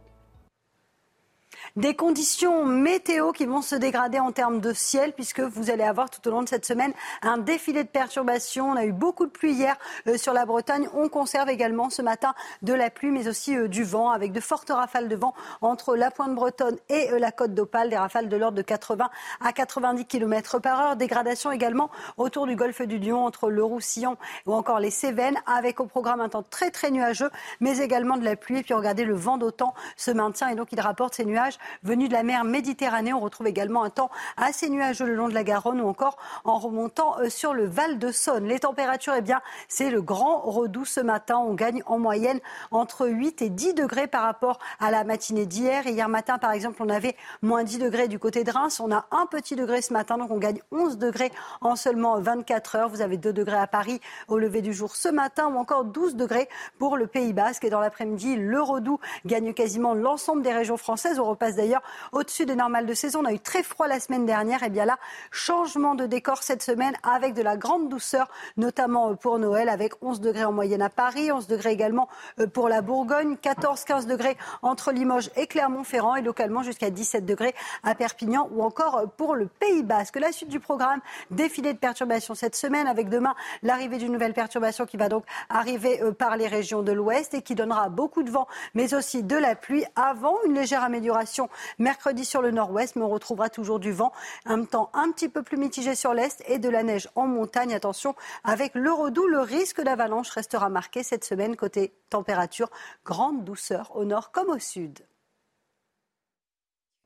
Des 1.76 1.95
conditions 1.95 2.66
météo 2.68 3.32
qui 3.32 3.48
vont 3.48 3.64
se 3.64 3.74
dégrader 3.74 4.20
en 4.20 4.32
termes 4.32 4.62
de 4.62 4.74
ciel, 4.74 5.12
puisque 5.12 5.40
vous 5.40 5.72
allez 5.72 5.84
avoir 5.84 6.12
tout 6.12 6.28
au 6.28 6.30
long 6.30 6.44
de 6.44 6.48
cette 6.48 6.68
semaine 6.68 6.94
un 7.24 7.40
défilé 7.40 7.84
de 7.84 7.90
perturbations. 7.90 8.70
On 8.70 8.76
a 8.76 8.86
eu 8.86 8.91
beaucoup 8.91 9.26
de 9.26 9.32
pluie 9.32 9.54
hier 9.54 9.76
euh, 10.06 10.16
sur 10.16 10.34
la 10.34 10.45
Bretagne. 10.45 10.88
On 10.94 11.10
conserve 11.10 11.50
également 11.50 11.90
ce 11.90 12.04
matin 12.04 12.36
de 12.62 12.74
la 12.74 12.91
pluie, 12.91 13.10
mais 13.10 13.28
aussi 13.28 13.58
euh, 13.58 13.68
du 13.68 13.84
vent, 13.84 14.12
avec 14.12 14.32
de 14.34 14.40
fortes 14.40 14.70
rafales 14.70 15.10
de 15.10 15.16
vent 15.16 15.34
entre 15.62 15.95
la 15.95 16.12
pointe 16.12 16.36
bretonne 16.36 16.78
et 16.90 17.10
euh, 17.12 17.18
la 17.18 17.32
côte 17.32 17.56
d'Opale, 17.56 17.90
des 17.90 17.98
rafales 17.98 18.30
de 18.30 18.38
l'ordre 18.38 18.56
de 18.56 18.62
80 18.62 19.10
à 19.44 19.52
90 19.52 20.06
km 20.06 20.60
par 20.60 20.80
heure. 20.80 20.95
Dégradation 20.95 21.52
également 21.52 21.90
autour 22.18 22.45
du 22.45 22.56
golfe 22.56 22.84
du 22.84 23.00
Lion, 23.00 23.26
entre 23.26 23.50
le 23.50 23.64
Roussillon 23.64 24.18
ou 24.45 24.54
encore 24.54 24.80
les 24.80 24.91
Cévennes, 24.91 25.40
avec 25.48 25.80
au 25.80 25.88
programme 25.88 26.22
un 26.22 26.30
temps 26.30 26.44
très 26.48 26.70
très 26.70 26.91
nuageux, 26.91 27.32
mais 27.62 27.80
également 27.80 28.18
de 28.18 28.26
la 28.26 28.36
pluie. 28.36 28.60
Et 28.60 28.64
puis 28.64 28.76
regardez, 28.76 29.06
le 29.06 29.16
vent 29.16 29.40
d'autant 29.40 29.74
se 29.98 30.12
maintient 30.12 30.50
et 30.50 30.56
donc 30.56 30.68
il 30.72 30.80
rapporte 30.80 31.16
ces 31.16 31.26
nuages 31.26 31.58
venus 31.84 32.10
de 32.10 32.14
la 32.14 32.23
mer 32.23 32.44
Méditerranée. 32.44 33.14
On 33.14 33.19
retrouve 33.19 33.48
également 33.48 33.84
un 33.84 33.90
temps 33.90 34.10
assez 34.38 34.69
nuageux 34.69 35.06
le 35.06 35.15
long 35.15 35.27
de 35.27 35.34
la 35.34 35.44
Garonne 35.44 35.81
ou 35.81 35.88
encore 35.88 36.18
en 36.44 36.57
remontant 36.57 37.19
euh, 37.19 37.30
sur 37.30 37.53
le 37.53 37.65
Val 37.65 37.99
de 37.99 38.11
Saône. 38.11 38.45
Les 38.45 38.60
températures, 38.60 39.14
eh 39.18 39.22
bien, 39.22 39.41
c'est 39.68 39.90
le 39.90 40.02
grand 40.02 40.41
redout 40.41 40.85
ce 40.85 40.99
matin. 40.99 41.38
On 41.38 41.53
gagne 41.53 41.81
en 41.85 41.99
moyenne 41.99 42.40
entre 42.72 43.07
8 43.07 43.41
et 43.41 43.49
10 43.49 43.73
degrés 43.73 44.07
par 44.07 44.23
rapport 44.23 44.60
à 44.80 44.91
la 44.91 45.03
matinée 45.03 45.45
d'hier. 45.45 45.88
Hier 45.88 46.10
matin, 46.10 46.38
par 46.38 46.52
exemple, 46.52 46.81
on 46.81 46.90
avait 46.90 47.15
moins 47.41 47.64
10 47.64 47.80
degrés 47.80 48.07
du 48.07 48.19
côté 48.19 48.44
de 48.44 48.52
Reims. 48.52 48.80
On 48.80 48.91
a 48.91 49.06
un 49.11 49.26
petit 49.26 49.56
degré 49.56 49.81
ce 49.81 49.94
matin, 49.94 50.18
donc 50.18 50.31
on 50.31 50.38
gagne 50.38 50.60
11 50.72 50.98
degrés 50.98 51.31
en 51.61 51.76
seulement 51.76 52.19
24 52.19 52.76
heures. 52.76 52.90
Vous 52.90 53.02
avez 53.02 53.18
2 53.18 53.34
degrés 53.34 53.57
à 53.57 53.68
Paris 53.68 53.99
au 54.27 54.38
lever 54.38 54.61
du 54.61 54.73
jour 54.73 54.95
ce 54.95 55.10
matin 55.10 55.48
ou 55.48 55.57
encore 55.57 55.85
12 55.85 56.15
degrés 56.15 56.49
pour 56.80 56.98
le 56.98 57.07
Pays 57.07 57.34
Basque. 57.34 57.64
Et 57.64 57.69
dans 57.69 57.80
l'après-midi, 57.80 58.35
le 58.35 58.61
redout 58.61 58.99
gagne 59.26 59.53
quasiment 59.53 59.94
l'ensemble 59.94 60.41
des 60.41 60.53
régions 60.53 60.77
françaises. 60.77 61.19
On 61.19 61.26
repasse 61.26 61.53
d'ailleurs 61.56 61.82
au-dessus 62.12 62.46
des 62.46 62.56
normales 62.56 62.86
de 62.86 62.94
saison. 62.94 63.22
On 63.22 63.26
a 63.26 63.34
eu 63.34 63.40
très 63.40 63.64
froid 63.64 63.88
la 63.88 64.00
semaine 64.00 64.26
dernière. 64.26 64.64
Et 64.64 64.70
bien 64.70 64.86
là, 64.86 64.98
changement 65.32 65.96
de 65.96 66.06
décor 66.06 66.44
cette 66.44 66.64
semaine 66.64 66.94
avec 67.04 67.34
de 67.34 67.42
la 67.42 67.58
grande 67.58 67.90
douceur, 67.90 68.30
notamment 68.58 69.12
euh, 69.12 69.14
pour 69.16 69.40
Noël, 69.40 69.70
avec 69.70 69.94
11 70.02 70.22
degrés 70.22 70.46
en 70.46 70.52
moyenne 70.52 70.82
à 70.82 70.90
Paris, 70.90 71.32
11 71.32 71.48
degrés 71.48 71.72
également 71.72 72.08
euh, 72.40 72.48
pour 72.48 72.70
la 72.70 72.82
Bourgogne, 72.82 73.36
14-15 73.42 74.06
degrés 74.06 74.38
entre 74.62 74.92
Limoges 74.92 75.30
et 75.36 75.48
Clermont-Ferrand 75.48 76.16
et 76.16 76.22
localement 76.22 76.64
jusqu'à 76.64 76.90
17 76.90 77.26
degrés 77.26 77.56
à 77.84 77.96
Perpignan 77.96 78.50
ou 78.52 78.64
encore 78.64 78.98
euh, 78.98 79.06
pour 79.06 79.36
le 79.36 79.48
Pays 79.48 79.84
Basque. 79.84 80.18
La 80.18 80.32
suite 80.32 80.50
du 80.50 80.60
programme, 80.60 81.00
défilé 81.32 81.74
de 81.74 81.78
perturbations 81.78 82.36
cette 82.36 82.56
semaine 82.56 82.88
avec 82.88 83.10
demain 83.10 83.36
l'arrivée 83.62 83.98
d'une 83.98 84.12
nouvelle 84.12 84.34
perturbation 84.34 84.86
qui 84.86 84.98
va 84.98 85.10
donc 85.10 85.26
arriver 85.50 86.00
par 86.18 86.38
les 86.38 86.48
régions 86.48 86.82
de 86.82 86.92
l'Ouest 86.92 87.34
et 87.34 87.42
qui 87.42 87.56
donnera 87.56 87.90
beaucoup 87.90 88.24
de 88.24 88.32
vent 88.32 88.48
mais 88.74 88.94
aussi 88.94 89.24
de 89.24 89.36
la 89.36 89.56
pluie 89.56 89.86
avant 89.96 90.36
une 90.46 90.54
légère 90.54 90.84
amélioration 90.84 91.43
mercredi 91.80 92.26
sur 92.26 92.41
le 92.41 92.52
nord-ouest, 92.52 92.95
mais 92.95 93.03
on 93.03 93.10
retrouvera 93.10 93.49
toujours 93.49 93.80
du 93.80 93.91
vent, 93.91 94.11
un 94.45 94.64
temps 94.65 94.90
un 94.94 95.11
petit 95.11 95.30
peu 95.30 95.44
plus 95.44 95.57
mitigé 95.57 95.95
sur 95.95 96.14
l'est 96.14 96.44
et 96.48 96.60
de 96.60 96.70
la 96.70 96.84
neige 96.84 97.10
en 97.15 97.28
montagne. 97.28 97.74
Attention, 97.74 98.15
avec 98.44 98.76
le 98.76 98.91
redout, 98.91 99.28
le 99.28 99.40
risque 99.40 99.82
d'avalanche 99.82 100.30
restera 100.30 100.70
marqué 100.70 101.03
cette 101.03 101.24
semaine 101.24 101.56
côté 101.56 101.94
température, 102.10 102.70
grande 103.06 103.44
douceur 103.44 103.95
au 103.95 104.06
nord 104.06 104.32
comme 104.32 104.49
au 104.49 104.60
sud. 104.60 104.99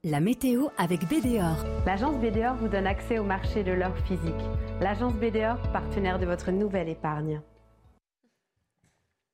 La 0.04 0.20
météo 0.20 0.68
avec 0.78 1.08
BDOR. 1.08 1.66
L'agence 1.86 2.16
BDOR 2.18 2.54
vous 2.56 2.68
donne 2.68 2.88
accès 2.88 3.18
au 3.18 3.24
marché 3.24 3.64
de 3.64 3.72
l'or 3.72 3.98
physique. 4.06 4.34
L'agence 4.80 5.14
BDOR, 5.14 5.58
partenaire 5.74 6.20
de 6.20 6.26
votre 6.26 6.52
nouvelle 6.52 6.88
épargne. 6.88 7.42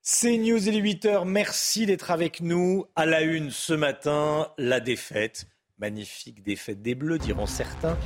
C'est 0.05 0.37
News 0.37 0.67
et 0.67 0.71
les 0.71 0.81
8h. 0.81 1.23
Merci 1.25 1.85
d'être 1.85 2.11
avec 2.11 2.41
nous. 2.41 2.85
À 2.97 3.05
la 3.05 3.21
une 3.21 3.51
ce 3.51 3.71
matin, 3.71 4.49
la 4.57 4.81
défaite. 4.81 5.45
Magnifique 5.79 6.43
défaite 6.43 6.81
des 6.81 6.93
Bleus, 6.93 7.19
diront 7.19 7.45
certains. 7.45 7.97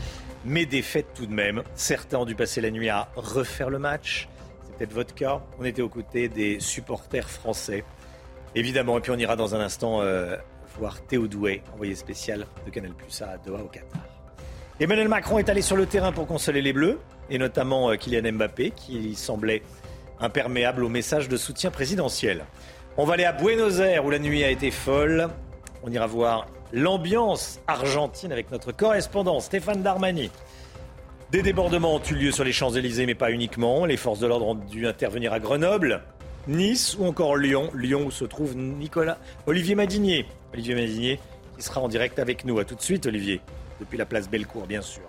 Mais 0.45 0.68
défaite 0.68 1.07
tout 1.15 1.26
de 1.26 1.34
même. 1.34 1.64
Certains 1.74 2.19
ont 2.19 2.26
dû 2.26 2.36
passer 2.36 2.61
la 2.61 2.69
nuit 2.69 2.90
à 2.90 3.10
refaire 3.15 3.72
le 3.72 3.80
match. 3.80 4.30
C'est 4.61 4.78
peut-être 4.78 4.94
votre 4.94 5.15
cas. 5.15 5.41
On 5.57 5.65
était 5.65 5.82
aux 5.82 5.90
côtés 5.90 6.30
des 6.30 6.60
supporters 6.60 7.32
français. 7.32 7.84
Évidemment. 8.53 8.99
Et 8.99 9.02
puis 9.02 9.10
on 9.10 9.18
ira 9.18 9.36
dans 9.36 9.56
un 9.56 9.60
instant 9.60 10.03
euh, 10.03 10.38
voir 10.78 11.02
Théo 11.02 11.26
Doué, 11.26 11.64
envoyé 11.74 11.95
spécial 11.95 12.45
de 12.64 12.69
Canal 12.69 12.94
Plus 12.94 13.24
à 13.24 13.40
Doha 13.40 13.64
au 13.64 13.69
Qatar. 13.69 14.03
Emmanuel 14.80 15.07
Macron 15.07 15.40
est 15.40 15.49
allé 15.49 15.64
sur 15.64 15.76
le 15.76 15.88
terrain 15.88 16.11
pour 16.11 16.28
consoler 16.28 16.61
les 16.61 16.74
Bleus, 16.74 16.99
et 17.32 17.40
notamment 17.40 17.90
euh, 17.90 17.95
Kylian 17.95 18.34
Mbappé, 18.34 18.69
qui 18.69 19.15
semblait 19.15 19.64
imperméable 20.19 20.84
au 20.84 20.89
message 20.89 21.30
de 21.30 21.38
soutien 21.38 21.72
présidentiel. 21.72 22.45
On 22.98 23.06
va 23.06 23.14
aller 23.14 23.26
à 23.26 23.31
Buenos 23.31 23.80
Aires 23.80 24.06
où 24.06 24.10
la 24.10 24.19
nuit 24.19 24.44
a 24.44 24.49
été 24.49 24.72
folle. 24.72 25.30
On 25.84 25.91
ira 25.91 26.07
voir 26.07 26.48
l'ambiance 26.73 27.60
argentine 27.68 28.31
avec 28.31 28.52
notre 28.52 28.72
correspondant 28.72 29.39
Stéphane 29.39 29.84
Darmani. 29.84 30.31
Des 31.31 31.41
débordements 31.41 31.95
ont 31.95 32.03
eu 32.03 32.15
lieu 32.15 32.31
sur 32.31 32.44
les 32.44 32.53
Champs-Élysées, 32.53 33.06
mais 33.06 33.15
pas 33.15 33.31
uniquement. 33.31 33.85
Les 33.85 33.98
forces 33.98 34.19
de 34.19 34.27
l'ordre 34.27 34.48
ont 34.48 34.56
dû 34.56 34.88
intervenir 34.88 35.34
à 35.34 35.39
Grenoble, 35.39 36.02
Nice 36.48 36.95
ou 36.98 37.06
encore 37.06 37.35
Lyon. 37.35 37.69
Lyon 37.73 38.06
où 38.06 38.11
se 38.11 38.26
trouve 38.26 38.56
Nicolas 38.56 39.18
Olivier 39.45 39.76
Madinier. 39.76 40.26
Olivier 40.53 40.76
Madinier 40.76 41.19
qui 41.57 41.64
sera 41.64 41.81
en 41.81 41.88
direct 41.88 42.19
avec 42.19 42.45
nous. 42.45 42.60
À 42.60 42.65
tout 42.65 42.76
de 42.76 42.81
suite, 42.81 43.06
Olivier, 43.07 43.41
depuis 43.80 43.98
la 43.98 44.06
place 44.06 44.30
Bellecour, 44.30 44.68
bien 44.68 44.81
sûr. 44.81 45.03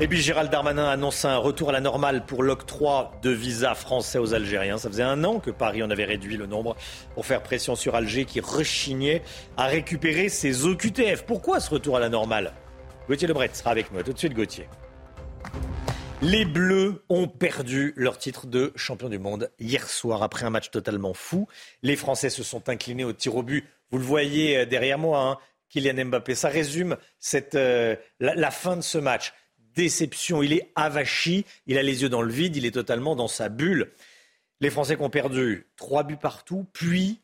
Et 0.00 0.06
puis 0.06 0.22
Gérald 0.22 0.48
Darmanin 0.48 0.88
annonce 0.88 1.24
un 1.24 1.38
retour 1.38 1.70
à 1.70 1.72
la 1.72 1.80
normale 1.80 2.24
pour 2.24 2.44
l'octroi 2.44 3.10
de 3.20 3.30
visas 3.30 3.74
français 3.74 4.20
aux 4.20 4.32
Algériens. 4.32 4.78
Ça 4.78 4.88
faisait 4.88 5.02
un 5.02 5.24
an 5.24 5.40
que 5.40 5.50
Paris 5.50 5.82
en 5.82 5.90
avait 5.90 6.04
réduit 6.04 6.36
le 6.36 6.46
nombre 6.46 6.76
pour 7.14 7.26
faire 7.26 7.42
pression 7.42 7.74
sur 7.74 7.96
Alger 7.96 8.24
qui 8.24 8.38
rechignait 8.38 9.22
à 9.56 9.66
récupérer 9.66 10.28
ses 10.28 10.64
OQTF. 10.64 11.24
Pourquoi 11.24 11.58
ce 11.58 11.70
retour 11.70 11.96
à 11.96 12.00
la 12.00 12.08
normale? 12.08 12.52
Gauthier 13.08 13.26
Lebret 13.26 13.50
sera 13.52 13.72
avec 13.72 13.90
nous. 13.90 14.00
tout 14.04 14.12
de 14.12 14.18
suite, 14.18 14.34
Gauthier. 14.34 14.68
Les 16.22 16.44
Bleus 16.44 17.02
ont 17.08 17.26
perdu 17.26 17.92
leur 17.96 18.18
titre 18.18 18.46
de 18.46 18.72
champion 18.76 19.08
du 19.08 19.18
monde 19.18 19.50
hier 19.58 19.88
soir 19.88 20.22
après 20.22 20.44
un 20.44 20.50
match 20.50 20.70
totalement 20.70 21.12
fou. 21.12 21.48
Les 21.82 21.96
Français 21.96 22.30
se 22.30 22.44
sont 22.44 22.68
inclinés 22.68 23.04
au 23.04 23.12
tir 23.12 23.34
au 23.34 23.42
but. 23.42 23.66
Vous 23.90 23.98
le 23.98 24.04
voyez 24.04 24.58
euh, 24.58 24.64
derrière 24.64 24.98
moi, 24.98 25.22
hein, 25.22 25.38
Kylian 25.70 26.04
Mbappé. 26.04 26.36
Ça 26.36 26.48
résume 26.48 26.96
euh, 27.54 27.96
la 28.20 28.50
fin 28.52 28.76
de 28.76 28.82
ce 28.82 28.98
match 28.98 29.32
déception. 29.78 30.42
Il 30.42 30.52
est 30.52 30.70
avachi, 30.74 31.46
il 31.66 31.78
a 31.78 31.82
les 31.82 32.02
yeux 32.02 32.08
dans 32.08 32.22
le 32.22 32.32
vide, 32.32 32.56
il 32.56 32.66
est 32.66 32.72
totalement 32.72 33.14
dans 33.14 33.28
sa 33.28 33.48
bulle. 33.48 33.92
Les 34.60 34.70
Français 34.70 34.96
qui 34.96 35.02
ont 35.02 35.10
perdu 35.10 35.66
trois 35.76 36.02
buts 36.02 36.16
partout, 36.16 36.66
puis 36.72 37.20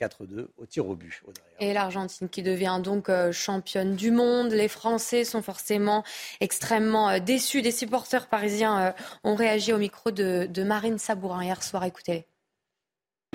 4-2 0.00 0.46
au 0.56 0.66
tir 0.66 0.88
au 0.88 0.94
but. 0.94 1.20
Et 1.58 1.72
l'Argentine 1.72 2.28
qui 2.28 2.44
devient 2.44 2.80
donc 2.82 3.08
euh, 3.08 3.32
championne 3.32 3.96
du 3.96 4.12
monde. 4.12 4.52
Les 4.52 4.68
Français 4.68 5.24
sont 5.24 5.42
forcément 5.42 6.04
extrêmement 6.40 7.10
euh, 7.10 7.18
déçus. 7.18 7.62
Des 7.62 7.72
supporters 7.72 8.28
parisiens 8.28 8.80
euh, 8.80 8.92
ont 9.24 9.34
réagi 9.34 9.72
au 9.72 9.78
micro 9.78 10.12
de, 10.12 10.62
Marine 10.62 10.98
Sabourin 10.98 11.42
hier 11.42 11.64
soir. 11.64 11.82
Écoutez. 11.82 12.26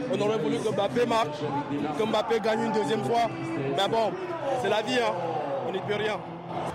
On 0.09 0.21
aurait 0.21 0.37
voulu 0.37 0.57
que 0.57 0.69
Mbappé 0.69 1.05
marque, 1.05 1.35
que 1.97 2.03
Mbappé 2.03 2.39
gagne 2.39 2.63
une 2.63 2.71
deuxième 2.71 3.03
fois. 3.03 3.27
Mais 3.75 3.89
bon, 3.89 4.13
c'est 4.61 4.69
la 4.69 4.81
vie, 4.81 4.99
hein. 4.99 5.13
on 5.67 5.73
n'y 5.73 5.81
peut 5.81 5.95
rien. 5.95 6.17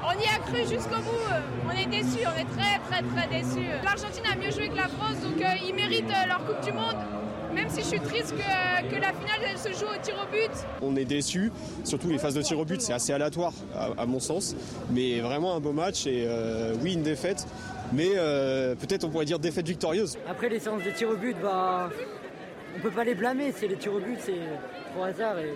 On 0.05 0.19
y 0.19 0.27
a 0.27 0.39
cru 0.39 0.59
jusqu'au 0.61 1.01
bout. 1.03 1.29
On 1.67 1.77
est 1.77 1.87
déçus, 1.87 2.25
on 2.27 2.39
est 2.39 2.49
très 2.57 2.79
très 2.89 3.03
très 3.03 3.29
déçus. 3.29 3.69
L'Argentine 3.85 4.25
a 4.33 4.37
mieux 4.37 4.51
joué 4.51 4.69
que 4.69 4.77
la 4.77 4.89
France, 4.89 5.21
donc 5.23 5.41
euh, 5.41 5.67
ils 5.67 5.75
méritent 5.75 6.11
euh, 6.11 6.27
leur 6.27 6.45
Coupe 6.45 6.65
du 6.65 6.73
Monde. 6.73 6.97
Même 7.55 7.69
si 7.71 7.81
je 7.81 7.87
suis 7.87 8.01
triste 8.01 8.35
que, 8.37 8.95
la 8.95 9.13
finale 9.13 9.41
elle 9.51 9.59
se 9.59 9.69
joue 9.79 9.87
au 9.87 10.03
tir 10.03 10.15
au 10.23 10.31
but. 10.31 10.51
On 10.83 10.95
est 10.97 11.05
déçus, 11.05 11.51
surtout 11.83 12.09
les 12.09 12.19
phases 12.19 12.35
de 12.35 12.43
tir 12.43 12.59
au 12.59 12.65
but, 12.65 12.81
c'est 12.81 12.93
assez 12.93 13.13
aléatoire 13.13 13.53
à, 13.97 14.07
mon 14.07 14.21
sens. 14.21 14.55
Mais 14.91 15.21
vraiment 15.21 15.57
un 15.57 15.61
beau 15.61 15.73
match 15.73 16.07
et 16.07 16.27
euh, 16.29 16.75
oui 16.83 16.93
une 16.93 17.03
défaite, 17.03 17.47
mais 17.93 18.11
peut-être 18.81 19.05
on 19.05 19.09
pourrait 19.09 19.25
dire 19.25 19.39
défaite 19.39 19.67
victorieuse. 19.67 20.19
Après 20.29 20.49
les 20.49 20.61
séances 20.61 20.85
de 20.85 20.91
tir 20.91 21.09
au 21.09 21.17
but, 21.17 21.37
bah, 21.43 21.91
on 22.77 22.81
peut 22.81 22.91
pas 22.91 23.05
les 23.05 23.15
blâmer, 23.15 23.53
c'est 23.57 23.67
les 23.67 23.77
tirs 23.77 23.95
au 23.95 24.01
but, 24.01 24.19
c'est 24.21 24.41
trop 24.95 25.05
hasard. 25.05 25.39
Et 25.39 25.55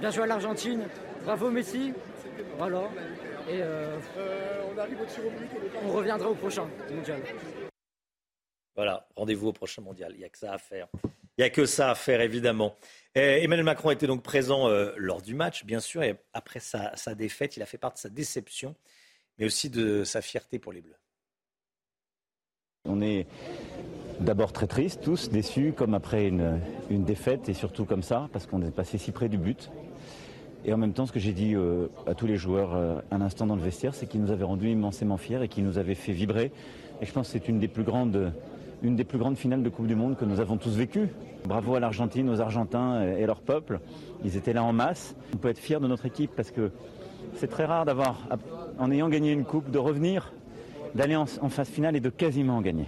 bien 0.00 0.10
joué 0.10 0.24
à 0.24 0.26
l'Argentine, 0.26 0.84
bravo 1.24 1.50
Messi, 1.50 1.92
voilà. 2.58 2.82
Et 3.48 3.62
euh, 3.62 3.98
on 4.74 4.78
arrive 4.78 5.00
au 5.00 5.06
On 5.84 5.92
reviendra 5.92 6.28
au 6.28 6.34
prochain 6.34 6.68
mondial. 6.90 7.22
Voilà, 8.74 9.06
rendez-vous 9.14 9.48
au 9.48 9.52
prochain 9.52 9.82
mondial. 9.82 10.12
Il 10.14 10.18
n'y 10.18 10.24
a 10.24 10.28
que 10.28 10.38
ça 10.38 10.52
à 10.52 10.58
faire. 10.58 10.88
Il 11.38 11.42
n'y 11.42 11.44
a 11.44 11.50
que 11.50 11.64
ça 11.64 11.90
à 11.90 11.94
faire, 11.94 12.20
évidemment. 12.20 12.74
Emmanuel 13.14 13.64
Macron 13.64 13.90
était 13.90 14.06
donc 14.06 14.22
présent 14.22 14.68
euh, 14.68 14.92
lors 14.96 15.22
du 15.22 15.34
match, 15.34 15.64
bien 15.64 15.80
sûr, 15.80 16.02
et 16.02 16.16
après 16.32 16.60
sa, 16.60 16.92
défaite, 17.14 17.56
il 17.56 17.62
a 17.62 17.66
fait 17.66 17.78
part 17.78 17.92
de 17.92 17.98
sa 17.98 18.08
déception, 18.08 18.74
mais 19.38 19.46
aussi 19.46 19.70
de 19.70 20.02
sa 20.02 20.22
fierté 20.22 20.58
pour 20.58 20.72
les 20.72 20.80
Bleus. 20.80 20.96
On 22.84 23.00
est 23.00 23.26
d'abord 24.20 24.52
très 24.52 24.66
tristes, 24.66 25.02
tous 25.02 25.30
déçus, 25.30 25.72
comme 25.72 25.94
après 25.94 26.26
une, 26.26 26.60
une 26.90 27.04
défaite, 27.04 27.48
et 27.48 27.54
surtout 27.54 27.84
comme 27.84 28.02
ça, 28.02 28.28
parce 28.32 28.46
qu'on 28.46 28.62
est 28.62 28.74
passé 28.74 28.98
si 28.98 29.12
près 29.12 29.28
du 29.28 29.38
but. 29.38 29.70
Et 30.66 30.72
en 30.72 30.78
même 30.78 30.92
temps, 30.92 31.06
ce 31.06 31.12
que 31.12 31.20
j'ai 31.20 31.32
dit 31.32 31.54
euh, 31.54 31.86
à 32.08 32.14
tous 32.14 32.26
les 32.26 32.36
joueurs 32.36 32.74
euh, 32.74 32.98
un 33.12 33.20
instant 33.20 33.46
dans 33.46 33.54
le 33.54 33.62
vestiaire, 33.62 33.94
c'est 33.94 34.06
qu'ils 34.06 34.20
nous 34.20 34.32
avaient 34.32 34.44
rendus 34.44 34.68
immensément 34.68 35.16
fiers 35.16 35.40
et 35.40 35.46
qu'ils 35.46 35.64
nous 35.64 35.78
avaient 35.78 35.94
fait 35.94 36.12
vibrer. 36.12 36.50
Et 37.00 37.06
je 37.06 37.12
pense 37.12 37.28
que 37.28 37.32
c'est 37.34 37.48
une 37.48 37.60
des 37.60 37.68
plus 37.68 37.84
grandes, 37.84 38.32
une 38.82 38.96
des 38.96 39.04
plus 39.04 39.16
grandes 39.16 39.36
finales 39.36 39.62
de 39.62 39.68
Coupe 39.68 39.86
du 39.86 39.94
Monde 39.94 40.16
que 40.16 40.24
nous 40.24 40.40
avons 40.40 40.56
tous 40.56 40.76
vécues. 40.76 41.08
Bravo 41.44 41.76
à 41.76 41.80
l'Argentine, 41.80 42.28
aux 42.28 42.40
Argentins 42.40 43.00
et 43.02 43.24
leur 43.26 43.42
peuple. 43.42 43.78
Ils 44.24 44.36
étaient 44.36 44.52
là 44.52 44.64
en 44.64 44.72
masse. 44.72 45.14
On 45.32 45.36
peut 45.36 45.50
être 45.50 45.60
fier 45.60 45.80
de 45.80 45.86
notre 45.86 46.04
équipe 46.04 46.32
parce 46.34 46.50
que 46.50 46.72
c'est 47.34 47.46
très 47.48 47.64
rare 47.64 47.84
d'avoir, 47.84 48.26
en 48.80 48.90
ayant 48.90 49.08
gagné 49.08 49.30
une 49.30 49.44
coupe, 49.44 49.70
de 49.70 49.78
revenir, 49.78 50.32
d'aller 50.96 51.14
en, 51.14 51.26
phase 51.26 51.68
finale 51.68 51.94
et 51.94 52.00
de 52.00 52.10
quasiment 52.10 52.56
en 52.56 52.60
gagner. 52.60 52.86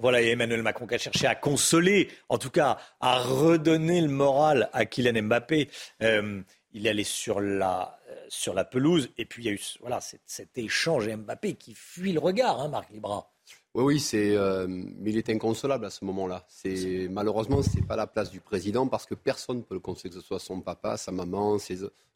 Voilà, 0.00 0.22
et 0.22 0.28
Emmanuel 0.28 0.62
Macron 0.62 0.86
qui 0.86 0.94
a 0.94 0.98
cherché 0.98 1.26
à 1.26 1.34
consoler, 1.34 2.08
en 2.30 2.38
tout 2.38 2.50
cas 2.50 2.78
à 3.00 3.18
redonner 3.18 4.00
le 4.00 4.08
moral 4.08 4.70
à 4.72 4.86
Kylian 4.86 5.24
Mbappé. 5.24 5.68
Euh, 6.02 6.40
il 6.72 6.86
est 6.86 6.90
allé 6.90 7.04
sur 7.04 7.40
la, 7.40 7.98
euh, 8.08 8.14
sur 8.28 8.54
la 8.54 8.64
pelouse 8.64 9.10
et 9.18 9.26
puis 9.26 9.42
il 9.42 9.46
y 9.46 9.48
a 9.50 9.52
eu 9.52 9.60
voilà, 9.80 10.00
cet, 10.00 10.56
échange 10.56 11.06
Mbappé 11.06 11.54
qui 11.54 11.74
fuit 11.74 12.12
le 12.12 12.20
regard, 12.20 12.60
hein, 12.60 12.68
Marc 12.68 12.90
Libra. 12.90 13.30
Oui, 13.74 13.84
oui, 13.84 14.00
c'est, 14.00 14.34
euh, 14.36 14.66
mais 14.68 15.10
il 15.10 15.18
est 15.18 15.28
inconsolable 15.28 15.84
à 15.84 15.90
ce 15.90 16.04
moment-là. 16.06 16.46
C'est 16.48 17.06
malheureusement, 17.10 17.62
c'est 17.62 17.86
pas 17.86 17.96
la 17.96 18.06
place 18.06 18.30
du 18.30 18.40
président 18.40 18.86
parce 18.88 19.04
que 19.04 19.14
personne 19.14 19.58
ne 19.58 19.62
peut 19.62 19.74
le 19.74 19.80
consoler, 19.80 20.08
que 20.08 20.20
ce 20.20 20.26
soit 20.26 20.40
son 20.40 20.62
papa, 20.62 20.96
sa 20.96 21.12
maman, 21.12 21.58
ses... 21.58 21.74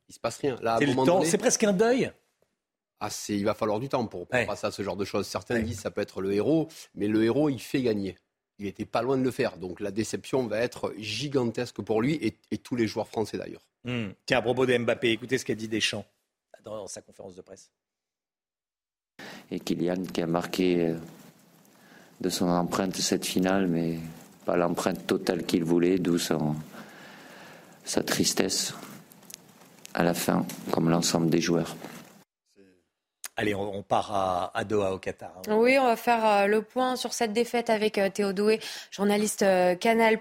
il 0.08 0.14
se 0.14 0.20
passe 0.20 0.38
rien. 0.38 0.56
Là, 0.62 0.78
c'est 1.24 1.38
presque 1.38 1.64
un 1.64 1.74
deuil. 1.74 2.10
Ah, 3.06 3.10
il 3.28 3.44
va 3.44 3.52
falloir 3.52 3.80
du 3.80 3.90
temps 3.90 4.06
pour, 4.06 4.26
passer 4.26 4.66
à 4.66 4.70
ce 4.70 4.82
genre 4.82 4.96
de 4.96 5.04
choses. 5.04 5.26
Certains 5.26 5.60
disent 5.60 5.76
que 5.76 5.82
ça 5.82 5.90
peut 5.90 6.00
être 6.00 6.22
le 6.22 6.32
héros, 6.32 6.68
mais 6.94 7.06
le 7.06 7.22
héros, 7.22 7.50
il 7.50 7.60
fait 7.60 7.82
gagner. 7.82 8.16
Il 8.58 8.64
n'était 8.64 8.86
pas 8.86 9.02
loin 9.02 9.18
de 9.18 9.22
le 9.22 9.30
faire. 9.30 9.58
Donc 9.58 9.80
la 9.80 9.90
déception 9.90 10.46
va 10.46 10.60
être 10.60 10.94
gigantesque 10.96 11.82
pour 11.82 12.00
lui 12.00 12.14
et, 12.22 12.56
tous 12.56 12.76
les 12.76 12.86
joueurs 12.86 13.08
français 13.08 13.36
d'ailleurs. 13.36 13.66
Hmm. 13.84 14.12
Tiens, 14.24 14.38
à 14.38 14.42
propos 14.42 14.64
de 14.64 14.74
Mbappé, 14.78 15.10
écoutez 15.10 15.36
ce 15.36 15.44
qu'a 15.44 15.54
dit 15.54 15.68
Deschamps 15.68 16.06
dans 16.64 16.86
sa 16.86 17.02
conférence 17.02 17.34
de 17.34 17.42
presse. 17.42 17.70
Et 19.50 19.60
Kylian 19.60 20.04
qui 20.10 20.22
a 20.22 20.26
marqué 20.26 20.88
euh, 20.88 20.96
de 22.22 22.30
son 22.30 22.48
empreinte 22.48 22.96
cette 22.96 23.26
finale, 23.26 23.66
mais 23.66 23.98
pas 24.46 24.56
l'empreinte 24.56 25.06
totale 25.06 25.44
qu'il 25.44 25.62
voulait, 25.62 25.98
d'où 25.98 26.16
sa 26.18 28.02
tristesse 28.02 28.72
à 29.92 30.02
la 30.02 30.14
fin, 30.14 30.46
comme 30.70 30.88
l'ensemble 30.88 31.28
des 31.28 31.42
joueurs. 31.42 31.76
Allez, 33.36 33.54
on, 33.54 33.82
part 33.82 34.50
à, 34.54 34.64
Doha, 34.64 34.92
au 34.92 34.98
Qatar. 34.98 35.32
Hein. 35.48 35.56
Oui, 35.56 35.76
on 35.78 35.86
va 35.86 35.96
faire 35.96 36.24
euh, 36.24 36.46
le 36.46 36.62
point 36.62 36.94
sur 36.94 37.12
cette 37.12 37.32
défaite 37.32 37.68
avec 37.68 37.98
euh, 37.98 38.08
Théo 38.08 38.32
Doué, 38.32 38.60
journaliste 38.92 39.42
euh, 39.42 39.74
Canal, 39.74 40.20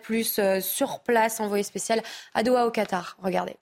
sur 0.61 0.99
place, 1.01 1.39
envoyé 1.39 1.63
spécial 1.63 2.01
à 2.33 2.41
Doha, 2.41 2.65
au 2.65 2.71
Qatar. 2.71 3.17
Regardez. 3.21 3.55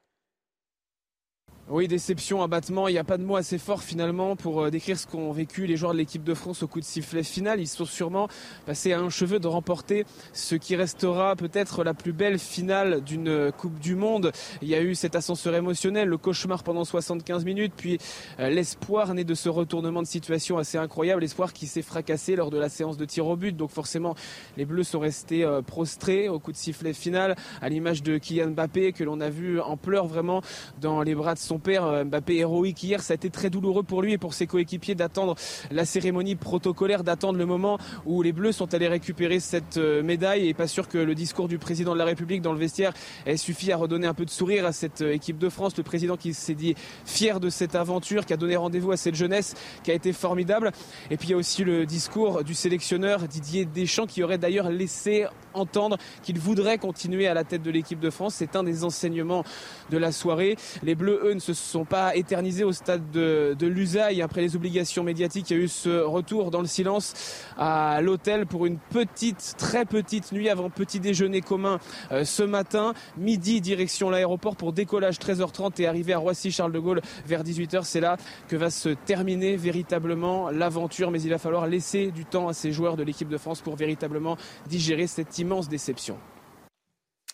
Oui, 1.73 1.87
déception, 1.87 2.43
abattement, 2.43 2.89
il 2.89 2.91
n'y 2.91 2.97
a 2.97 3.05
pas 3.05 3.17
de 3.17 3.23
mots 3.23 3.37
assez 3.37 3.57
forts 3.57 3.81
finalement 3.81 4.35
pour 4.35 4.61
euh, 4.61 4.69
décrire 4.69 4.99
ce 4.99 5.07
qu'ont 5.07 5.31
vécu 5.31 5.67
les 5.67 5.77
joueurs 5.77 5.93
de 5.93 5.99
l'équipe 5.99 6.21
de 6.21 6.33
France 6.33 6.63
au 6.63 6.67
coup 6.67 6.81
de 6.81 6.85
sifflet 6.85 7.23
final. 7.23 7.61
Ils 7.61 7.67
sont 7.67 7.85
sûrement 7.85 8.27
passés 8.65 8.91
à 8.91 8.99
un 8.99 9.09
cheveu 9.09 9.39
de 9.39 9.47
remporter 9.47 10.05
ce 10.33 10.55
qui 10.55 10.75
restera 10.75 11.37
peut-être 11.37 11.85
la 11.85 11.93
plus 11.93 12.11
belle 12.11 12.39
finale 12.39 13.01
d'une 13.01 13.53
Coupe 13.57 13.79
du 13.79 13.95
Monde. 13.95 14.33
Il 14.61 14.67
y 14.67 14.75
a 14.75 14.81
eu 14.81 14.95
cet 14.95 15.15
ascenseur 15.15 15.55
émotionnel, 15.55 16.09
le 16.09 16.17
cauchemar 16.17 16.63
pendant 16.63 16.83
75 16.83 17.45
minutes, 17.45 17.71
puis 17.77 17.99
euh, 18.41 18.49
l'espoir 18.49 19.13
né 19.13 19.23
de 19.23 19.33
ce 19.33 19.47
retournement 19.47 20.01
de 20.01 20.07
situation 20.07 20.57
assez 20.57 20.77
incroyable, 20.77 21.21
l'espoir 21.21 21.53
qui 21.53 21.67
s'est 21.67 21.83
fracassé 21.83 22.35
lors 22.35 22.49
de 22.49 22.57
la 22.57 22.67
séance 22.67 22.97
de 22.97 23.05
tir 23.05 23.25
au 23.27 23.37
but. 23.37 23.55
Donc 23.55 23.69
forcément, 23.69 24.13
les 24.57 24.65
Bleus 24.65 24.83
sont 24.83 24.99
restés 24.99 25.45
euh, 25.45 25.61
prostrés 25.61 26.27
au 26.27 26.37
coup 26.37 26.51
de 26.51 26.57
sifflet 26.57 26.91
final, 26.91 27.37
à 27.61 27.69
l'image 27.69 28.03
de 28.03 28.17
Kylian 28.17 28.49
Mbappé 28.49 28.91
que 28.91 29.05
l'on 29.05 29.21
a 29.21 29.29
vu 29.29 29.61
en 29.61 29.77
pleurs 29.77 30.07
vraiment 30.07 30.41
dans 30.81 31.01
les 31.01 31.15
bras 31.15 31.33
de 31.33 31.39
son 31.39 31.60
père 31.61 31.85
euh, 31.85 32.03
Mbappé 32.03 32.35
héroïque 32.35 32.83
hier. 32.83 33.01
Ça 33.01 33.13
a 33.13 33.15
été 33.15 33.29
très 33.29 33.49
douloureux 33.49 33.83
pour 33.83 34.01
lui 34.01 34.13
et 34.13 34.17
pour 34.17 34.33
ses 34.33 34.47
coéquipiers 34.47 34.95
d'attendre 34.95 35.35
la 35.71 35.85
cérémonie 35.85 36.35
protocolaire, 36.35 37.05
d'attendre 37.05 37.37
le 37.37 37.45
moment 37.45 37.77
où 38.05 38.21
les 38.21 38.33
Bleus 38.33 38.51
sont 38.51 38.73
allés 38.73 38.89
récupérer 38.89 39.39
cette 39.39 39.77
euh, 39.77 40.03
médaille. 40.03 40.49
Et 40.49 40.53
pas 40.53 40.67
sûr 40.67 40.89
que 40.89 40.97
le 40.97 41.15
discours 41.15 41.47
du 41.47 41.57
président 41.57 41.93
de 41.93 41.97
la 41.97 42.05
République 42.05 42.41
dans 42.41 42.51
le 42.51 42.59
vestiaire 42.59 42.93
ait 43.25 43.37
suffi 43.37 43.71
à 43.71 43.77
redonner 43.77 44.07
un 44.07 44.13
peu 44.13 44.25
de 44.25 44.29
sourire 44.29 44.65
à 44.65 44.73
cette 44.73 45.01
euh, 45.01 45.13
équipe 45.13 45.37
de 45.37 45.47
France. 45.47 45.77
Le 45.77 45.83
président 45.83 46.17
qui 46.17 46.33
s'est 46.33 46.55
dit 46.55 46.75
fier 47.05 47.39
de 47.39 47.49
cette 47.49 47.75
aventure, 47.75 48.25
qui 48.25 48.33
a 48.33 48.37
donné 48.37 48.57
rendez-vous 48.57 48.91
à 48.91 48.97
cette 48.97 49.15
jeunesse, 49.15 49.55
qui 49.83 49.91
a 49.91 49.93
été 49.93 50.11
formidable. 50.11 50.71
Et 51.09 51.17
puis 51.17 51.29
il 51.29 51.31
y 51.31 51.33
a 51.35 51.37
aussi 51.37 51.63
le 51.63 51.85
discours 51.85 52.43
du 52.43 52.53
sélectionneur 52.53 53.27
Didier 53.27 53.65
Deschamps 53.65 54.07
qui 54.07 54.23
aurait 54.23 54.37
d'ailleurs 54.37 54.69
laissé 54.69 55.27
entendre 55.53 55.97
qu'il 56.23 56.39
voudrait 56.39 56.77
continuer 56.77 57.27
à 57.27 57.33
la 57.33 57.43
tête 57.43 57.61
de 57.61 57.71
l'équipe 57.71 57.99
de 57.99 58.09
France. 58.09 58.35
C'est 58.35 58.55
un 58.55 58.63
des 58.63 58.83
enseignements 58.83 59.43
de 59.89 59.97
la 59.97 60.11
soirée. 60.11 60.55
Les 60.83 60.95
Bleus, 60.95 61.21
eux, 61.23 61.33
ne 61.33 61.39
se 61.41 61.53
sont 61.53 61.83
pas 61.83 62.15
éternisés 62.15 62.63
au 62.63 62.71
stade 62.71 63.11
de, 63.11 63.55
de 63.57 63.67
l'usaille. 63.67 64.21
Après 64.21 64.41
les 64.41 64.55
obligations 64.55 65.03
médiatiques, 65.03 65.49
il 65.49 65.57
y 65.57 65.59
a 65.59 65.63
eu 65.63 65.67
ce 65.67 66.01
retour 66.01 66.51
dans 66.51 66.61
le 66.61 66.67
silence 66.67 67.13
à 67.57 67.99
l'hôtel 68.01 68.45
pour 68.45 68.65
une 68.65 68.77
petite, 68.77 69.55
très 69.57 69.85
petite 69.85 70.31
nuit 70.31 70.49
avant 70.49 70.69
petit 70.69 70.99
déjeuner 70.99 71.41
commun 71.41 71.79
euh, 72.11 72.23
ce 72.23 72.43
matin. 72.43 72.93
Midi, 73.17 73.59
direction 73.61 74.09
l'aéroport 74.09 74.55
pour 74.55 74.71
décollage 74.73 75.17
13h30 75.17 75.81
et 75.81 75.87
arriver 75.87 76.13
à 76.13 76.19
Roissy-Charles 76.19 76.71
de 76.71 76.79
Gaulle 76.79 77.01
vers 77.25 77.43
18h. 77.43 77.83
C'est 77.83 78.01
là 78.01 78.17
que 78.47 78.55
va 78.55 78.69
se 78.69 78.89
terminer 78.89 79.57
véritablement 79.57 80.49
l'aventure. 80.49 81.11
Mais 81.11 81.21
il 81.21 81.29
va 81.29 81.37
falloir 81.37 81.67
laisser 81.67 82.11
du 82.11 82.25
temps 82.25 82.47
à 82.47 82.53
ces 82.53 82.71
joueurs 82.71 82.95
de 82.95 83.03
l'équipe 83.03 83.29
de 83.29 83.37
France 83.37 83.61
pour 83.61 83.75
véritablement 83.75 84.37
digérer 84.67 85.07
cette 85.07 85.37
immense 85.39 85.67
déception. 85.67 86.17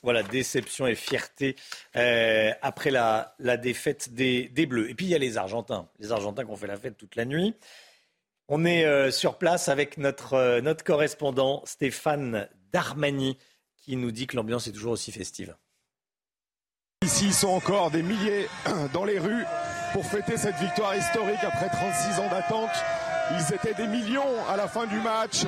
Voilà, 0.08 0.24
déception 0.24 0.88
et 0.88 0.96
fierté 0.96 1.58
euh, 1.98 2.54
après 2.62 2.92
la, 2.92 3.36
défaite 3.58 4.14
des, 4.14 4.48
Bleus? 4.66 4.90
Et 4.90 4.96
puis 4.96 5.06
il 5.06 5.10
y 5.10 5.16
a 5.16 5.18
les 5.18 5.36
Argentins, 5.36 5.90
les 6.00 6.14
Argentins 6.14 6.46
qui 6.46 6.50
ont 6.50 6.56
fait 6.56 6.66
la 6.66 6.78
fête 6.78 6.96
toute 6.96 7.18
la 7.18 7.26
nuit. 7.26 7.54
On 8.48 8.64
est 8.64 8.86
euh, 8.86 9.12
sur 9.12 9.38
place 9.38 9.68
avec 9.68 9.98
notre, 9.98 10.36
euh, 10.36 10.62
notre 10.62 10.86
correspondant 10.86 11.62
Stéphane 11.66 12.48
Darmani 12.72 13.38
qui 13.76 13.98
nous 13.98 14.12
dit 14.12 14.28
que 14.28 14.38
l'ambiance 14.38 14.68
est 14.68 14.72
toujours 14.72 14.94
aussi 14.94 15.12
festive. 15.12 15.58
Ici, 17.04 17.26
ils 17.26 17.34
sont 17.34 17.50
encore 17.50 17.92
des 17.92 18.02
milliers 18.02 18.48
dans 18.94 19.04
les 19.04 19.20
rues 19.20 19.44
pour 19.92 20.06
fêter 20.06 20.38
cette 20.38 20.56
victoire 20.56 20.96
historique 20.96 21.44
après 21.44 21.68
36 21.68 22.22
ans 22.22 22.30
d'attente. 22.30 22.72
Ils 23.32 23.54
étaient 23.54 23.74
des 23.74 23.88
millions 23.88 24.48
à 24.48 24.56
la 24.56 24.70
fin 24.70 24.86
du 24.86 25.02
match. 25.02 25.44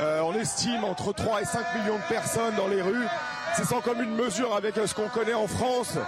on 0.00 0.34
estime 0.34 0.84
entre 0.84 1.14
3 1.14 1.40
et 1.40 1.44
5 1.46 1.76
millions 1.76 1.96
de 1.96 2.14
personnes 2.14 2.54
dans 2.56 2.68
les 2.68 2.82
rues. 2.82 3.06
C'est 3.54 3.66
sans 3.66 3.82
comme 3.82 4.02
une 4.02 4.14
mesure 4.14 4.54
avec 4.54 4.78
euh, 4.78 4.86
ce 4.86 4.94
qu'on 4.94 5.08
connaît 5.08 5.34
en 5.34 5.46
France. 5.46 5.98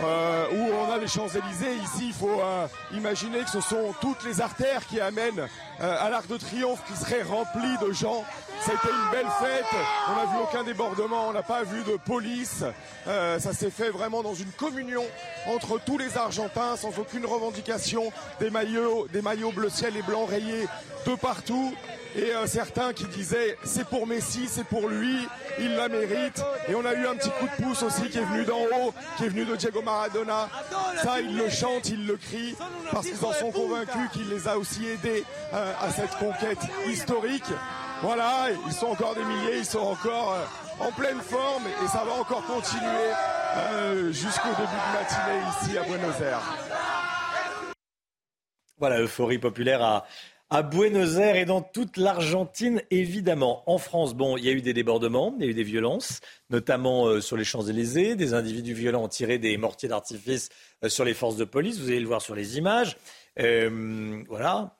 Euh, 0.00 0.46
où 0.52 0.70
on 0.74 0.92
a 0.92 0.98
les 0.98 1.08
Champs-Élysées. 1.08 1.74
Ici, 1.74 2.06
il 2.08 2.12
faut 2.12 2.40
euh, 2.40 2.68
imaginer 2.92 3.40
que 3.40 3.50
ce 3.50 3.60
sont 3.60 3.92
toutes 4.00 4.22
les 4.24 4.40
artères 4.40 4.86
qui 4.86 5.00
amènent 5.00 5.48
à 5.80 6.08
l'Arc 6.08 6.28
de 6.28 6.36
Triomphe 6.36 6.80
qui 6.86 6.96
serait 6.96 7.22
rempli 7.22 7.76
de 7.84 7.92
gens. 7.92 8.24
Ça 8.60 8.72
a 8.72 8.74
été 8.74 8.88
une 8.88 9.10
belle 9.10 9.30
fête. 9.40 9.64
On 10.08 10.16
n'a 10.16 10.32
vu 10.32 10.42
aucun 10.42 10.64
débordement, 10.64 11.28
on 11.28 11.32
n'a 11.32 11.42
pas 11.42 11.62
vu 11.62 11.82
de 11.84 11.96
police. 11.96 12.64
ça 13.06 13.52
s'est 13.52 13.70
fait 13.70 13.90
vraiment 13.90 14.22
dans 14.22 14.34
une 14.34 14.50
communion 14.52 15.04
entre 15.46 15.78
tous 15.78 15.98
les 15.98 16.16
Argentins, 16.16 16.76
sans 16.76 16.98
aucune 16.98 17.24
revendication. 17.24 18.12
Des 18.40 18.50
maillots, 18.50 19.06
des 19.12 19.22
maillots 19.22 19.52
bleu 19.52 19.68
ciel 19.68 19.96
et 19.96 20.02
blanc 20.02 20.26
rayés 20.26 20.66
de 21.06 21.14
partout 21.14 21.72
et 22.16 22.34
euh, 22.34 22.46
certains 22.46 22.92
qui 22.92 23.04
disaient 23.06 23.56
c'est 23.64 23.86
pour 23.86 24.06
Messi, 24.06 24.48
c'est 24.48 24.64
pour 24.64 24.88
lui, 24.88 25.16
il 25.58 25.74
la 25.74 25.88
mérite. 25.88 26.42
Et 26.68 26.74
on 26.74 26.84
a 26.84 26.94
eu 26.94 27.06
un 27.06 27.14
petit 27.14 27.30
coup 27.30 27.46
de 27.46 27.62
pouce 27.62 27.82
aussi 27.82 28.08
qui 28.08 28.18
est 28.18 28.24
venu 28.24 28.44
d'en 28.44 28.60
haut, 28.60 28.94
qui 29.16 29.24
est 29.24 29.28
venu 29.28 29.44
de 29.44 29.56
Diego 29.56 29.82
Maradona. 29.82 30.48
Ça, 31.02 31.20
ils 31.20 31.36
le 31.36 31.48
chantent, 31.48 31.88
ils 31.88 32.06
le 32.06 32.16
crient, 32.16 32.56
parce 32.90 33.06
qu'ils 33.06 33.24
en 33.24 33.32
sont 33.32 33.50
convaincus 33.50 34.10
qu'il 34.12 34.28
les 34.28 34.48
a 34.48 34.58
aussi 34.58 34.86
aidés 34.88 35.24
euh, 35.52 35.72
à 35.80 35.90
cette 35.90 36.16
conquête 36.16 36.58
historique. 36.86 37.44
Voilà, 38.02 38.48
ils 38.66 38.72
sont 38.72 38.86
encore 38.86 39.14
des 39.14 39.24
milliers, 39.24 39.58
ils 39.58 39.64
sont 39.64 39.78
encore 39.78 40.34
euh, 40.34 40.84
en 40.84 40.92
pleine 40.92 41.20
forme 41.20 41.64
et 41.66 41.88
ça 41.88 42.04
va 42.04 42.12
encore 42.20 42.44
continuer 42.46 44.12
jusqu'au 44.12 44.50
début 44.50 44.62
de 44.62 44.92
matinée 44.94 45.40
ici 45.50 45.76
à 45.78 45.82
Buenos 45.82 46.20
Aires. 46.20 46.42
Voilà, 48.78 49.00
euphorie 49.00 49.38
populaire 49.38 50.04
à, 50.50 50.62
Buenos 50.62 51.16
Aires 51.16 51.36
et 51.36 51.44
dans 51.44 51.60
toute 51.60 51.96
l'Argentine, 51.96 52.80
évidemment. 52.90 53.64
En 53.66 53.76
France, 53.78 54.14
bon, 54.14 54.36
il 54.36 54.44
y 54.44 54.48
a 54.48 54.52
eu 54.52 54.62
des 54.62 54.72
débordements, 54.72 55.34
il 55.38 55.44
y 55.44 55.48
a 55.48 55.50
eu 55.50 55.54
des 55.54 55.64
violences, 55.64 56.20
notamment 56.48 57.06
euh, 57.06 57.20
sur 57.20 57.36
les 57.36 57.44
Champs-Élysées. 57.44 58.14
Des 58.14 58.32
individus 58.34 58.74
violents 58.74 59.02
ont 59.02 59.08
tiré 59.08 59.38
des 59.38 59.56
mortiers 59.58 59.88
d'artifice 59.88 60.48
euh, 60.84 60.88
sur 60.88 61.04
les 61.04 61.12
forces 61.12 61.36
de 61.36 61.44
police. 61.44 61.78
Vous 61.78 61.88
allez 61.88 62.00
le 62.00 62.06
voir 62.06 62.22
sur 62.22 62.36
les 62.36 62.56
images. 62.56 62.96
Euh, 63.40 64.22
voilà. 64.28 64.77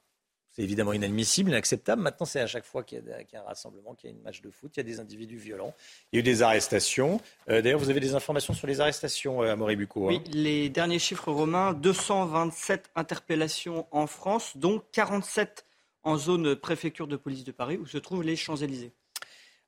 C'est 0.58 0.64
évidemment 0.64 0.92
inadmissible, 0.92 1.50
inacceptable. 1.50 2.02
Maintenant, 2.02 2.26
c'est 2.26 2.40
à 2.40 2.48
chaque 2.48 2.64
fois 2.64 2.82
qu'il 2.82 2.98
y, 2.98 3.36
a 3.36 3.40
un 3.40 3.44
rassemblement, 3.44 3.94
qu'il 3.94 4.10
y 4.10 4.12
a 4.12 4.16
une 4.16 4.22
match 4.22 4.40
de 4.40 4.50
foot, 4.50 4.72
il 4.74 4.78
y 4.78 4.80
a 4.80 4.82
des 4.82 4.98
individus 4.98 5.36
violents. 5.36 5.72
Il 6.10 6.16
y 6.16 6.18
a 6.18 6.20
eu 6.20 6.22
des 6.24 6.42
arrestations. 6.42 7.20
D'ailleurs, 7.46 7.78
vous 7.78 7.90
avez 7.90 8.00
des 8.00 8.16
informations 8.16 8.54
sur 8.54 8.66
les 8.66 8.80
arrestations, 8.80 9.40
à 9.42 9.54
Moribuco. 9.54 10.08
Hein? 10.08 10.20
Oui, 10.24 10.32
les 10.32 10.68
derniers 10.68 10.98
chiffres 10.98 11.30
romains 11.30 11.74
227 11.74 12.90
interpellations 12.96 13.86
en 13.92 14.08
France, 14.08 14.56
dont 14.56 14.82
47 14.90 15.64
en 16.02 16.16
zone 16.16 16.56
préfecture 16.56 17.06
de 17.06 17.14
police 17.14 17.44
de 17.44 17.52
Paris, 17.52 17.76
où 17.76 17.86
se 17.86 17.98
trouvent 17.98 18.24
les 18.24 18.34
Champs-Élysées. 18.34 18.90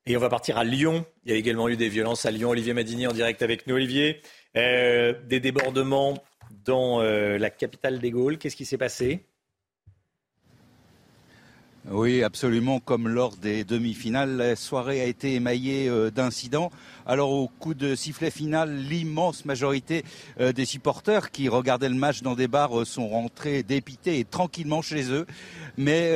Et 0.06 0.16
on 0.16 0.20
va 0.20 0.28
partir 0.28 0.58
à 0.58 0.64
Lyon. 0.64 1.06
Il 1.24 1.30
y 1.30 1.34
a 1.34 1.38
également 1.38 1.68
eu 1.68 1.76
des 1.76 1.88
violences 1.88 2.26
à 2.26 2.32
Lyon. 2.32 2.50
Olivier 2.50 2.74
Madini 2.74 3.06
en 3.06 3.12
direct 3.12 3.42
avec 3.42 3.68
nous. 3.68 3.76
Olivier, 3.76 4.22
euh, 4.56 5.14
des 5.28 5.38
débordements 5.38 6.14
dans 6.64 7.00
euh, 7.00 7.38
la 7.38 7.50
capitale 7.50 8.00
des 8.00 8.10
Gaules. 8.10 8.38
Qu'est-ce 8.38 8.56
qui 8.56 8.64
s'est 8.64 8.76
passé? 8.76 9.24
Oui, 11.92 12.22
absolument. 12.22 12.78
Comme 12.78 13.08
lors 13.08 13.36
des 13.36 13.64
demi-finales, 13.64 14.36
la 14.36 14.54
soirée 14.54 15.00
a 15.00 15.06
été 15.06 15.34
émaillée 15.34 15.88
euh, 15.88 16.10
d'incidents. 16.10 16.70
Alors 17.06 17.30
au 17.30 17.48
coup 17.48 17.74
de 17.74 17.94
sifflet 17.94 18.30
final, 18.30 18.74
l'immense 18.74 19.44
majorité 19.44 20.04
euh, 20.40 20.52
des 20.52 20.64
supporters 20.64 21.30
qui 21.30 21.48
regardaient 21.48 21.88
le 21.88 21.94
match 21.94 22.22
dans 22.22 22.34
des 22.34 22.48
bars 22.48 22.80
euh, 22.80 22.84
sont 22.84 23.08
rentrés 23.08 23.62
dépités 23.62 24.18
et 24.18 24.24
tranquillement 24.24 24.82
chez 24.82 25.10
eux. 25.10 25.26
Mais 25.76 26.12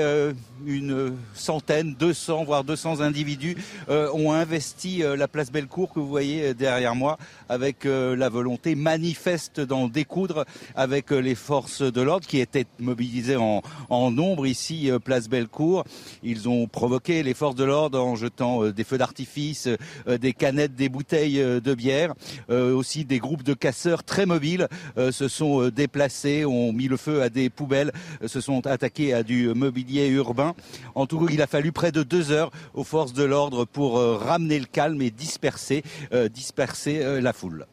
une 0.66 1.16
centaine, 1.32 1.94
200, 1.94 2.44
voire 2.44 2.64
200 2.64 3.00
individus 3.00 3.56
ont 3.88 4.32
investi 4.32 5.02
la 5.16 5.26
place 5.26 5.50
Bellecour 5.50 5.92
que 5.92 6.00
vous 6.00 6.08
voyez 6.08 6.52
derrière 6.52 6.94
moi 6.94 7.18
avec 7.48 7.84
la 7.84 8.28
volonté 8.28 8.74
manifeste 8.74 9.60
d'en 9.60 9.88
découdre 9.88 10.44
avec 10.74 11.12
les 11.12 11.34
forces 11.34 11.80
de 11.80 12.00
l'ordre 12.02 12.26
qui 12.26 12.40
étaient 12.40 12.66
mobilisées 12.78 13.36
en, 13.36 14.10
nombre 14.10 14.46
ici, 14.46 14.90
place 15.02 15.28
Bellecour 15.28 15.84
ils 16.22 16.48
ont 16.48 16.66
provoqué 16.66 17.22
les 17.22 17.34
forces 17.34 17.54
de 17.54 17.64
l'ordre 17.64 18.00
en 18.00 18.16
jetant 18.16 18.62
euh, 18.62 18.72
des 18.72 18.84
feux 18.84 18.98
d'artifice, 18.98 19.68
euh, 20.08 20.18
des 20.18 20.32
canettes, 20.32 20.73
des 20.74 20.88
bouteilles 20.88 21.40
euh, 21.40 21.60
de 21.60 21.74
bière. 21.74 22.14
aussi 22.48 23.04
des 23.04 23.18
groupes 23.18 23.42
de 23.42 23.54
casseurs 23.54 24.04
très 24.04 24.26
mobiles 24.26 24.68
se 25.10 25.28
sont 25.28 25.68
déplacés, 25.68 26.44
ont 26.44 26.72
mis 26.72 26.88
le 26.88 26.96
feu 26.96 27.22
à 27.22 27.28
des 27.28 27.50
poubelles, 27.50 27.92
se 28.26 28.40
sont 28.40 28.66
attaqués 28.66 29.12
à 29.14 29.22
du 29.22 29.48
mobilier 29.54 30.08
urbain. 30.08 30.54
En 30.94 31.06
tout 31.06 31.18
cas, 31.18 31.32
il 31.32 31.42
a 31.42 31.46
fallu 31.46 31.72
près 31.72 31.92
de 31.92 32.02
deux 32.02 32.30
heures 32.30 32.50
aux 32.74 32.84
forces 32.84 33.12
de 33.12 33.24
l'ordre 33.24 33.64
pour 33.64 33.98
ramener 33.98 34.58
le 34.58 34.66
calme 34.66 35.00
et 35.02 35.10
disperser, 35.10 35.82
la 36.10 37.32
foule. 37.32 37.66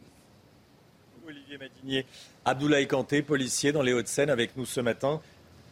Olivier 1.28 1.58
Madinier, 1.58 2.06
Abdoulaye 2.46 2.88
Kanté, 2.88 3.22
policier 3.22 3.72
dans 3.72 3.82
les 3.82 3.94
Hauts-de-Seine, 3.94 4.30
avec 4.30 4.56
nous 4.58 4.66
ce 4.66 4.80
matin. 4.80 5.22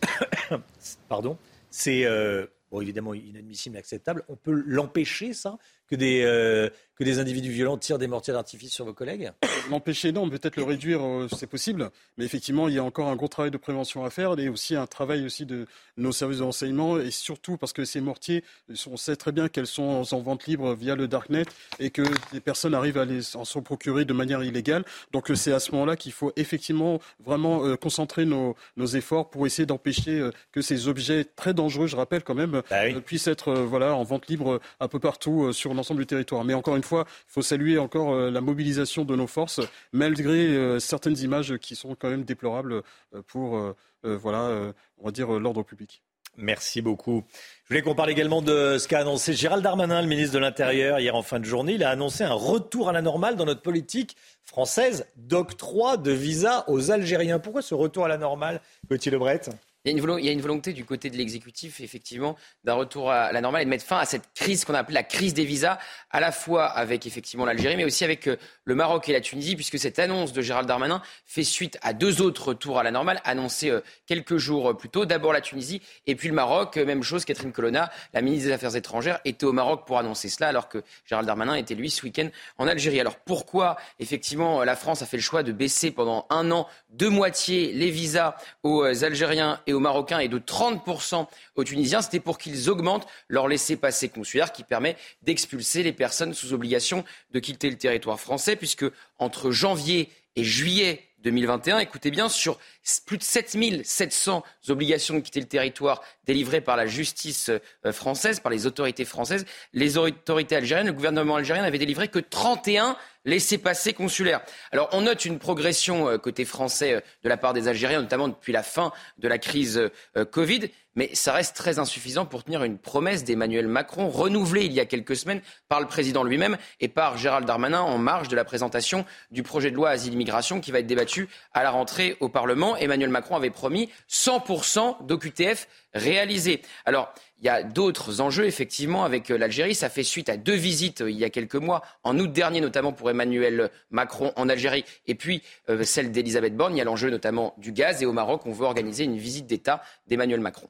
Pardon. 1.10 1.38
C'est 1.70 2.06
euh, 2.06 2.46
évidemment 2.82 3.14
inadmissible, 3.14 3.76
inacceptable. 3.76 4.24
On 4.28 4.36
peut 4.36 4.64
l'empêcher, 4.66 5.34
ça? 5.34 5.58
Que 5.88 5.96
des, 5.96 6.24
euh, 6.24 6.70
que 7.00 7.06
des 7.06 7.20
individus 7.20 7.52
violents 7.52 7.78
tirent 7.78 7.98
des 7.98 8.08
mortiers 8.08 8.34
d'artifice 8.34 8.74
sur 8.74 8.84
vos 8.84 8.94
collègues 8.94 9.32
L'empêcher, 9.72 10.12
non, 10.12 10.30
peut-être 10.30 10.58
le 10.58 10.64
réduire, 10.64 11.02
euh, 11.02 11.28
c'est 11.34 11.48
possible. 11.48 11.92
Mais 12.18 12.26
effectivement, 12.26 12.68
il 12.68 12.74
y 12.74 12.78
a 12.78 12.84
encore 12.84 13.08
un 13.08 13.16
gros 13.16 13.30
travail 13.30 13.52
de 13.52 13.58
prévention 13.58 14.04
à 14.04 14.10
faire 14.10 14.38
et 14.38 14.50
aussi 14.50 14.76
un 14.76 14.86
travail 14.86 15.26
aussi 15.26 15.46
de 15.46 15.66
nos 15.96 16.12
services 16.12 16.40
de 16.40 16.44
renseignement 16.44 17.00
et 17.00 17.12
surtout 17.12 17.56
parce 17.56 17.72
que 17.72 17.86
ces 17.86 18.02
mortiers, 18.02 18.44
on 18.88 18.98
sait 18.98 19.16
très 19.16 19.32
bien 19.32 19.48
qu'elles 19.48 19.68
sont 19.68 20.04
en 20.12 20.20
vente 20.20 20.46
libre 20.46 20.74
via 20.74 20.96
le 20.96 21.08
darknet 21.08 21.44
et 21.80 21.90
que 21.90 22.02
des 22.34 22.42
personnes 22.42 22.74
arrivent 22.74 22.98
à 22.98 23.06
les 23.06 23.36
en 23.38 23.46
s'en 23.46 23.62
procurer 23.62 24.04
de 24.04 24.14
manière 24.14 24.44
illégale. 24.44 24.84
Donc 25.14 25.32
euh, 25.32 25.36
c'est 25.36 25.54
à 25.54 25.60
ce 25.60 25.72
moment-là 25.72 25.96
qu'il 25.96 26.12
faut 26.12 26.34
effectivement 26.36 27.00
vraiment 27.24 27.78
concentrer 27.78 28.26
nos, 28.26 28.56
nos, 28.76 28.88
efforts 28.88 29.30
pour 29.30 29.46
essayer 29.46 29.66
d'empêcher 29.66 30.28
que 30.52 30.62
ces 30.62 30.88
objets 30.88 31.24
très 31.24 31.54
dangereux, 31.54 31.88
je 31.88 31.96
rappelle 31.96 32.24
quand 32.24 32.34
même, 32.34 32.62
bah 32.70 32.78
puissent 33.06 33.28
être 33.28 33.54
voilà 33.54 33.96
en 33.96 34.04
vente 34.04 34.28
libre 34.28 34.60
un 34.80 34.88
peu 34.88 35.00
partout 35.00 35.54
sur 35.54 35.74
l'ensemble 35.74 36.02
du 36.02 36.08
territoire. 36.08 36.44
Mais 36.44 36.54
encore 36.54 36.76
une 36.76 36.84
fois, 36.84 36.89
il 36.98 37.06
faut 37.28 37.42
saluer 37.42 37.78
encore 37.78 38.14
euh, 38.14 38.32
la 38.32 38.42
mobilisation 38.42 39.06
de 39.06 39.16
nos 39.16 39.28
forces, 39.28 39.62
malgré 39.92 40.48
euh, 40.48 40.80
certaines 40.80 41.18
images 41.20 41.58
qui 41.58 41.76
sont 41.76 41.96
quand 41.96 42.10
même 42.10 42.24
déplorables 42.24 42.82
euh, 43.14 43.22
pour, 43.28 43.76
voilà, 44.04 44.74
on 44.98 45.06
va 45.06 45.12
dire, 45.12 45.30
l'ordre 45.32 45.64
public. 45.64 46.02
Merci 46.38 46.82
beaucoup. 46.82 47.26
Je 47.66 47.70
voulais 47.70 47.82
qu'on 47.82 47.96
parle 47.96 48.12
également 48.12 48.42
de 48.42 48.78
ce 48.78 48.88
qu'a 48.88 49.00
annoncé 49.00 49.34
Gérald 49.34 49.62
Darmanin, 49.62 50.02
le 50.02 50.08
ministre 50.08 50.34
de 50.34 50.40
l'Intérieur, 50.40 51.00
hier 51.00 51.14
en 51.16 51.22
fin 51.22 51.40
de 51.40 51.46
journée. 51.46 51.74
Il 51.74 51.84
a 51.84 51.90
annoncé 51.90 52.24
un 52.24 52.34
retour 52.34 52.88
à 52.88 52.94
la 52.94 53.02
normale 53.02 53.36
dans 53.36 53.46
notre 53.46 53.62
politique 53.62 54.16
française 54.46 55.06
d'octroi 55.18 55.98
de 55.98 56.12
visa 56.12 56.64
aux 56.68 56.92
Algériens. 56.92 57.40
Pourquoi 57.40 57.62
ce 57.62 57.76
retour 57.76 58.06
à 58.06 58.08
la 58.08 58.18
normale, 58.18 58.62
Gauthier 58.90 59.12
Lebret? 59.12 59.42
Il 59.90 60.26
y, 60.26 60.30
a 60.30 60.32
une 60.32 60.42
volonté 60.42 60.74
du 60.74 60.86
côté 60.86 61.10
de 61.10 61.18
l'exécutif, 61.18 61.82
effectivement, 61.82 62.36
d'un 62.64 62.74
retour 62.74 63.12
à 63.12 63.32
la 63.32 63.42
normale 63.42 63.64
et 63.64 63.66
de 63.66 63.70
mettre 63.70 63.86
fin 63.86 63.98
à 63.98 64.06
cette 64.06 64.34
crise 64.36 64.66
qu'on 64.66 64.74
a 64.74 64.80
appelée 64.80 64.94
la 64.94 65.04
crise 65.04 65.34
des 65.34 65.46
visas, 65.46 65.80
à 66.12 66.20
la 66.20 66.32
fois 66.32 66.66
avec 66.66 67.08
effectivement 67.08 67.46
l'Algérie, 67.46 67.76
mais 67.76 67.86
aussi 67.86 68.04
avec 68.04 68.28
euh, 68.28 68.38
le 68.66 68.76
Maroc 68.76 69.10
et 69.10 69.14
la 69.14 69.22
Tunisie, 69.22 69.56
puisque 69.56 69.80
cette 69.80 70.00
annonce 70.00 70.34
de 70.34 70.42
Gérald 70.42 70.68
Darmanin 70.68 71.02
fait 71.26 71.44
suite 71.44 71.78
à 71.82 71.94
deux 71.94 72.22
autres 72.22 72.50
retours 72.50 72.80
à 72.80 72.84
la 72.84 72.92
normale 72.92 73.22
annoncés 73.24 73.70
euh, 73.70 73.82
quelques 74.06 74.38
jours 74.38 74.78
plus 74.78 74.90
tôt. 74.90 75.06
D'abord 75.06 75.34
la 75.34 75.42
Tunisie 75.42 75.82
et 76.08 76.16
puis 76.16 76.28
le 76.28 76.34
Maroc. 76.36 76.78
Même 76.78 77.04
chose, 77.04 77.26
Catherine 77.26 77.52
Colonna, 77.52 77.92
la 78.14 78.22
ministre 78.22 78.48
des 78.48 78.54
Affaires 78.54 78.76
étrangères, 78.76 79.20
était 79.26 79.46
au 79.46 79.54
Maroc 79.54 79.86
pour 79.86 79.98
annoncer 79.98 80.30
cela, 80.30 80.50
alors 80.50 80.70
que 80.70 80.84
Gérald 81.06 81.28
Darmanin 81.28 81.56
était 81.56 81.76
lui 81.76 81.90
ce 81.90 82.04
week-end 82.04 82.30
en 82.58 82.68
Algérie. 82.68 83.00
Alors 83.00 83.16
pourquoi 83.18 83.78
effectivement 84.00 84.64
la 84.64 84.76
France 84.76 85.02
a 85.02 85.06
fait 85.06 85.18
le 85.18 85.24
choix 85.24 85.44
de 85.44 85.52
baisser 85.52 85.92
pendant 85.92 86.26
un 86.30 86.52
an 86.52 86.68
de 86.90 87.08
moitié 87.08 87.72
les 87.74 87.90
visas 87.90 88.36
aux 88.64 88.84
Algériens 89.04 89.60
et 89.68 89.74
aux 89.74 89.79
Marocains 89.80 90.20
et 90.20 90.28
de 90.28 90.40
30% 90.40 91.28
aux 91.56 91.64
Tunisiens, 91.64 92.02
c'était 92.02 92.20
pour 92.20 92.38
qu'ils 92.38 92.70
augmentent 92.70 93.08
leur 93.28 93.48
laissez-passer 93.48 94.10
consulaire 94.10 94.52
qui 94.52 94.64
permet 94.64 94.96
d'expulser 95.22 95.84
les 95.84 95.94
personnes 95.94 96.34
sous 96.34 96.54
obligation 96.54 97.04
de 97.32 97.40
quitter 97.40 97.70
le 97.70 97.78
territoire 97.78 98.20
français, 98.20 98.56
puisque 98.56 98.86
entre 99.18 99.52
janvier 99.52 100.10
et 100.36 100.44
juillet 100.44 101.04
2021, 101.24 101.80
écoutez 101.80 102.12
bien, 102.12 102.30
sur 102.30 102.60
plus 103.06 103.18
de 103.18 103.24
7700 103.24 104.44
obligations 104.70 105.16
de 105.16 105.20
quitter 105.20 105.40
le 105.40 105.46
territoire 105.48 106.02
délivrées 106.26 106.62
par 106.62 106.78
la 106.78 106.88
justice 106.88 107.50
euh, 107.50 107.92
française, 107.92 108.40
par 108.40 108.52
les 108.52 108.66
autorités 108.66 109.06
françaises, 109.06 109.46
les 109.74 109.98
autorités 109.98 110.56
algériennes, 110.56 110.88
le 110.88 110.94
gouvernement 110.94 111.36
algérien 111.36 111.64
n'avait 111.64 111.78
délivré 111.78 112.08
que 112.08 112.20
31 112.20 112.96
laissez-passer 113.26 113.94
consulaires. 113.94 114.42
Alors 114.72 114.90
on 114.92 115.02
note 115.02 115.26
une 115.26 115.40
progression 115.40 116.08
euh, 116.08 116.18
côté 116.18 116.46
français 116.46 116.94
euh, 116.94 117.02
de 117.24 117.30
la 117.30 117.38
part 117.38 117.54
des 117.54 117.68
Algériens, 117.68 118.02
notamment 118.02 118.28
depuis 118.28 118.54
la 118.54 118.64
fin 118.64 118.92
de 119.18 119.28
la 119.28 119.38
crise 119.38 119.90
Covid, 120.32 120.70
mais 120.96 121.12
ça 121.14 121.34
reste 121.34 121.56
très 121.56 121.80
insuffisant 121.80 122.26
pour 122.26 122.44
tenir 122.44 122.64
une 122.64 122.78
promesse 122.78 123.24
d'Emmanuel 123.24 123.68
Macron, 123.68 124.10
renouvelée 124.10 124.66
il 124.66 124.74
y 124.74 124.80
a 124.80 124.86
quelques 124.86 125.16
semaines 125.16 125.42
par 125.68 125.80
le 125.80 125.88
président 125.88 126.24
lui-même 126.24 126.58
et 126.82 126.88
par 126.88 127.18
Gérald 127.18 127.46
Darmanin 127.46 127.80
en 127.80 127.98
marge 127.98 128.28
de 128.28 128.36
la 128.36 128.44
présentation 128.44 129.06
du 129.32 129.42
projet 129.44 129.72
de 129.72 129.76
loi 129.76 129.92
Asile-Immigration 129.92 130.60
qui 130.60 130.72
va 130.72 130.80
être 130.80 130.88
débattu 130.88 131.30
à 131.54 131.64
la 131.64 131.72
rentrée 131.72 132.18
au 132.20 132.28
Parlement. 132.28 132.76
Emmanuel 132.80 133.10
Macron 133.10 133.36
avait 133.36 133.50
promis 133.50 133.90
100% 134.10 135.06
d'OQTF 135.06 135.68
réalisés. 135.94 136.62
Alors, 136.86 137.14
il 137.42 137.46
y 137.46 137.50
a 137.50 137.64
d'autres 137.64 138.20
enjeux, 138.20 138.46
effectivement, 138.46 139.06
avec 139.06 139.32
euh, 139.32 139.38
l'Algérie. 139.38 139.74
Ça 139.74 139.90
fait 139.90 140.04
suite 140.04 140.30
à 140.30 140.38
deux 140.38 140.56
visites 140.56 141.02
euh, 141.02 141.10
il 141.10 141.18
y 141.18 141.24
a 141.24 141.30
quelques 141.30 141.56
mois, 141.56 141.82
en 142.04 142.18
août 142.20 142.32
dernier, 142.32 142.60
notamment 142.60 142.92
pour 142.92 143.10
Emmanuel 143.10 143.70
Macron 143.92 144.34
en 144.36 144.50
Algérie, 144.50 144.84
et 145.08 145.16
puis 145.16 145.42
euh, 145.70 145.84
celle 145.84 146.12
d'Elisabeth 146.12 146.56
Borne. 146.56 146.76
Il 146.76 146.80
y 146.80 146.82
a 146.82 146.86
l'enjeu 146.86 147.10
notamment 147.10 147.54
du 147.58 147.72
gaz. 147.72 148.02
Et 148.04 148.06
au 148.06 148.14
Maroc, 148.14 148.42
on 148.46 148.52
veut 148.52 148.66
organiser 148.66 149.06
une 149.06 149.18
visite 149.18 149.48
d'État 149.48 149.82
d'Emmanuel 150.08 150.42
Macron. 150.42 150.68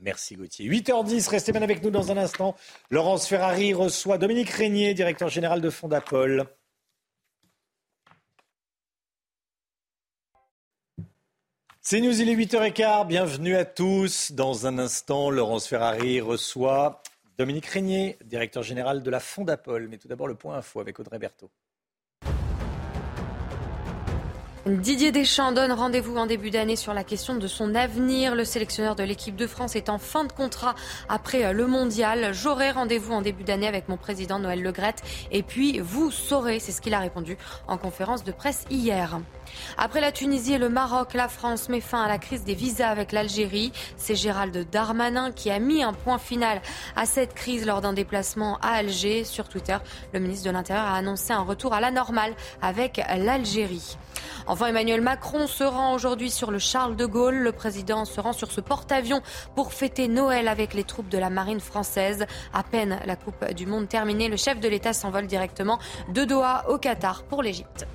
Merci 0.00 0.36
Gauthier. 0.36 0.68
8h10, 0.68 1.28
restez 1.28 1.52
bien 1.52 1.62
avec 1.62 1.82
nous 1.82 1.90
dans 1.90 2.12
un 2.12 2.16
instant. 2.16 2.56
Laurence 2.90 3.26
Ferrari 3.26 3.74
reçoit 3.74 4.18
Dominique 4.18 4.50
Régnier, 4.50 4.94
directeur 4.94 5.28
général 5.28 5.60
de 5.60 5.68
Fondapol. 5.68 6.46
C'est 11.82 12.02
News, 12.02 12.20
il 12.20 12.28
est 12.28 12.36
8h15. 12.36 13.06
Bienvenue 13.06 13.56
à 13.56 13.64
tous. 13.64 14.32
Dans 14.32 14.66
un 14.66 14.78
instant, 14.78 15.30
Laurence 15.30 15.66
Ferrari 15.66 16.20
reçoit 16.20 17.02
Dominique 17.38 17.64
Régnier, 17.64 18.18
directeur 18.22 18.62
général 18.62 19.02
de 19.02 19.10
la 19.10 19.18
Fondapol. 19.18 19.88
Mais 19.88 19.96
tout 19.96 20.06
d'abord, 20.06 20.28
le 20.28 20.34
point 20.34 20.58
info 20.58 20.80
avec 20.80 21.00
Audrey 21.00 21.18
Berthaud. 21.18 21.50
Didier 24.66 25.10
Deschamps 25.10 25.52
donne 25.52 25.72
rendez-vous 25.72 26.18
en 26.18 26.26
début 26.26 26.50
d'année 26.50 26.76
sur 26.76 26.92
la 26.92 27.02
question 27.02 27.34
de 27.34 27.46
son 27.46 27.74
avenir. 27.74 28.34
Le 28.34 28.44
sélectionneur 28.44 28.94
de 28.94 29.02
l'équipe 29.02 29.34
de 29.34 29.46
France 29.46 29.74
est 29.74 29.88
en 29.88 29.96
fin 29.96 30.24
de 30.24 30.32
contrat 30.32 30.74
après 31.08 31.46
euh, 31.46 31.52
le 31.52 31.66
mondial. 31.66 32.34
J'aurai 32.34 32.70
rendez-vous 32.70 33.14
en 33.14 33.22
début 33.22 33.42
d'année 33.42 33.66
avec 33.66 33.88
mon 33.88 33.96
président 33.96 34.38
Noël 34.38 34.62
Legrette 34.62 35.02
et 35.32 35.42
puis 35.42 35.78
vous 35.78 36.10
saurez, 36.10 36.60
c'est 36.60 36.72
ce 36.72 36.82
qu'il 36.82 36.92
a 36.92 36.98
répondu 36.98 37.38
en 37.68 37.78
conférence 37.78 38.22
de 38.22 38.32
presse 38.32 38.66
hier. 38.68 39.18
Après 39.78 40.02
la 40.02 40.12
Tunisie 40.12 40.52
et 40.52 40.58
le 40.58 40.68
Maroc, 40.68 41.14
la 41.14 41.28
France 41.28 41.70
met 41.70 41.80
fin 41.80 42.02
à 42.02 42.08
la 42.08 42.18
crise 42.18 42.44
des 42.44 42.54
visas 42.54 42.90
avec 42.90 43.12
l'Algérie. 43.12 43.72
C'est 43.96 44.14
Gérald 44.14 44.68
Darmanin 44.70 45.32
qui 45.32 45.50
a 45.50 45.58
mis 45.58 45.82
un 45.82 45.94
point 45.94 46.18
final 46.18 46.60
à 46.96 47.06
cette 47.06 47.32
crise 47.32 47.64
lors 47.64 47.80
d'un 47.80 47.94
déplacement 47.94 48.58
à 48.58 48.72
Alger. 48.72 49.24
Sur 49.24 49.48
Twitter, 49.48 49.78
le 50.12 50.20
ministre 50.20 50.44
de 50.44 50.50
l'Intérieur 50.50 50.84
a 50.84 50.96
annoncé 50.96 51.32
un 51.32 51.42
retour 51.44 51.72
à 51.72 51.80
la 51.80 51.90
normale 51.90 52.34
avec 52.60 53.00
l'Algérie. 53.16 53.96
Enfin, 54.50 54.66
Emmanuel 54.66 55.00
Macron 55.00 55.46
se 55.46 55.62
rend 55.62 55.94
aujourd'hui 55.94 56.28
sur 56.28 56.50
le 56.50 56.58
Charles 56.58 56.96
de 56.96 57.06
Gaulle. 57.06 57.36
Le 57.36 57.52
président 57.52 58.04
se 58.04 58.20
rend 58.20 58.32
sur 58.32 58.50
ce 58.50 58.60
porte-avions 58.60 59.22
pour 59.54 59.72
fêter 59.72 60.08
Noël 60.08 60.48
avec 60.48 60.74
les 60.74 60.82
troupes 60.82 61.08
de 61.08 61.18
la 61.18 61.30
marine 61.30 61.60
française. 61.60 62.26
À 62.52 62.64
peine 62.64 62.98
la 63.06 63.14
Coupe 63.14 63.44
du 63.54 63.66
Monde 63.66 63.88
terminée, 63.88 64.26
le 64.26 64.36
chef 64.36 64.58
de 64.58 64.68
l'État 64.68 64.92
s'envole 64.92 65.28
directement 65.28 65.78
de 66.12 66.24
Doha 66.24 66.64
au 66.68 66.78
Qatar 66.78 67.22
pour 67.22 67.44
l'Égypte. 67.44 67.86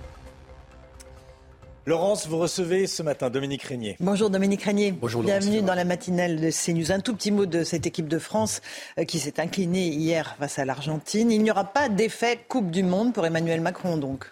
Laurence, 1.85 2.25
vous 2.25 2.37
recevez 2.37 2.87
ce 2.87 3.03
matin 3.03 3.29
Dominique 3.29 3.63
Régnier. 3.63 3.97
Bonjour 3.99 4.29
Dominique 4.29 4.63
Régnier. 4.63 4.93
Bonjour 4.93 5.23
Bienvenue 5.23 5.61
dans 5.61 5.75
la 5.75 5.83
matinale 5.83 6.39
de 6.39 6.51
CNews. 6.51 6.89
Un 6.93 7.01
tout 7.01 7.13
petit 7.13 7.31
mot 7.31 7.45
de 7.45 7.65
cette 7.65 7.85
équipe 7.85 8.07
de 8.07 8.17
France 8.17 8.61
euh, 8.97 9.03
qui 9.03 9.19
s'est 9.19 9.41
inclinée 9.41 9.89
hier 9.89 10.37
face 10.39 10.57
à 10.57 10.63
l'Argentine. 10.63 11.33
Il 11.33 11.43
n'y 11.43 11.51
aura 11.51 11.65
pas 11.65 11.89
d'effet 11.89 12.39
Coupe 12.47 12.71
du 12.71 12.81
Monde 12.81 13.13
pour 13.13 13.25
Emmanuel 13.25 13.59
Macron 13.59 13.97
donc? 13.97 14.31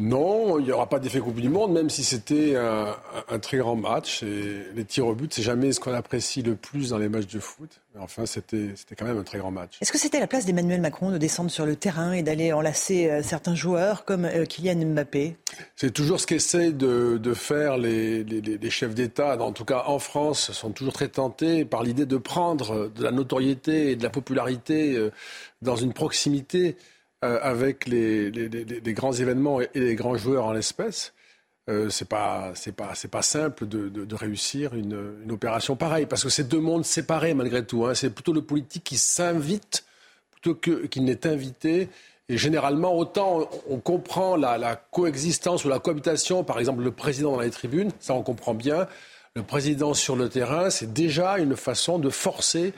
Non, 0.00 0.58
il 0.58 0.64
n'y 0.64 0.72
aura 0.72 0.88
pas 0.88 0.98
d'effet 0.98 1.20
Coupe 1.20 1.40
du 1.40 1.50
Monde, 1.50 1.72
même 1.72 1.90
si 1.90 2.04
c'était 2.04 2.56
un, 2.56 3.38
très 3.38 3.58
grand 3.58 3.76
match. 3.76 4.22
Et 4.22 4.62
les 4.74 4.84
tirs 4.86 5.06
au 5.06 5.14
but, 5.14 5.32
c'est 5.34 5.42
jamais 5.42 5.72
ce 5.72 5.80
qu'on 5.80 5.92
apprécie 5.92 6.40
le 6.40 6.54
plus 6.54 6.88
dans 6.88 6.98
les 6.98 7.10
matchs 7.10 7.26
de 7.26 7.38
foot. 7.38 7.80
Mais 7.94 8.00
enfin, 8.00 8.24
c'était 8.24 8.72
quand 8.96 9.04
même 9.04 9.18
un 9.18 9.24
très 9.24 9.38
grand 9.38 9.50
match. 9.50 9.76
Est-ce 9.82 9.92
que 9.92 9.98
c'était 9.98 10.18
la 10.18 10.26
place 10.26 10.46
d'Emmanuel 10.46 10.80
Macron 10.80 11.10
de 11.10 11.18
descendre 11.18 11.50
sur 11.50 11.66
le 11.66 11.76
terrain 11.76 12.12
et 12.12 12.22
d'aller 12.22 12.54
enlacer 12.54 13.10
euh, 13.10 13.22
certains 13.22 13.54
joueurs 13.54 14.06
comme 14.06 14.24
euh, 14.24 14.46
Kylian 14.46 14.86
Mbappé? 14.86 15.36
C'est 15.76 15.92
toujours 15.92 16.18
ce 16.18 16.26
qu'essayent 16.26 16.72
de, 16.72 17.34
faire 17.34 17.76
les, 17.76 18.24
les 18.24 18.70
chefs 18.70 18.94
d'État, 18.94 19.36
en 19.38 19.52
tout 19.52 19.66
cas 19.66 19.84
en 19.86 19.98
France, 19.98 20.50
sont 20.52 20.70
toujours 20.70 20.94
très 20.94 21.08
tentés 21.08 21.66
par 21.66 21.82
l'idée 21.82 22.06
de 22.06 22.16
prendre 22.16 22.88
de 22.88 23.02
la 23.02 23.10
notoriété 23.10 23.90
et 23.90 23.96
de 23.96 24.02
la 24.02 24.10
popularité 24.10 24.96
euh, 24.96 25.10
dans 25.60 25.76
une 25.76 25.92
proximité 25.92 26.76
euh, 27.22 27.38
avec 27.42 27.86
les, 27.86 28.30
grands 28.94 29.12
événements 29.12 29.60
et 29.60 29.68
les 29.74 29.94
grands 29.94 30.16
joueurs 30.16 30.46
en 30.46 30.52
l'espèce, 30.52 31.12
euh, 31.68 31.90
c'est 31.90 32.08
pas 32.08 32.52
c'est 32.54 32.72
pas 32.72 32.94
c'est 32.94 33.10
pas 33.10 33.20
simple 33.20 33.66
de, 33.66 34.14
réussir 34.14 34.74
une, 34.74 35.30
opération 35.30 35.76
pareille 35.76 36.06
parce 36.06 36.24
que 36.24 36.30
c'est 36.30 36.48
deux 36.48 36.60
mondes 36.60 36.84
séparés 36.84 37.34
malgré 37.34 37.64
tout. 37.64 37.84
Hein. 37.84 37.94
C'est 37.94 38.10
plutôt 38.10 38.32
le 38.32 38.42
politique 38.42 38.84
qui 38.84 38.96
s'invite 38.96 39.84
plutôt 40.30 40.54
que 40.54 40.86
qu'il 40.86 41.04
n'est 41.04 41.26
invité. 41.26 41.90
Et 42.30 42.38
généralement, 42.38 42.96
autant 42.96 43.50
on 43.68 43.78
comprend 43.80 44.36
la, 44.36 44.56
la, 44.56 44.76
coexistence 44.76 45.64
ou 45.64 45.68
la 45.68 45.78
cohabitation, 45.78 46.42
par 46.44 46.58
exemple 46.58 46.82
le 46.82 46.92
président 46.92 47.32
dans 47.32 47.40
les 47.40 47.50
tribunes, 47.50 47.90
ça 48.00 48.14
on 48.14 48.22
comprend 48.22 48.54
bien 48.54 48.86
le 49.36 49.44
président 49.44 49.94
sur 49.94 50.16
le 50.16 50.28
terrain, 50.28 50.70
c'est 50.70 50.92
déjà 50.92 51.38
une 51.38 51.54
façon 51.54 52.00
de 52.00 52.10
forcer 52.10 52.72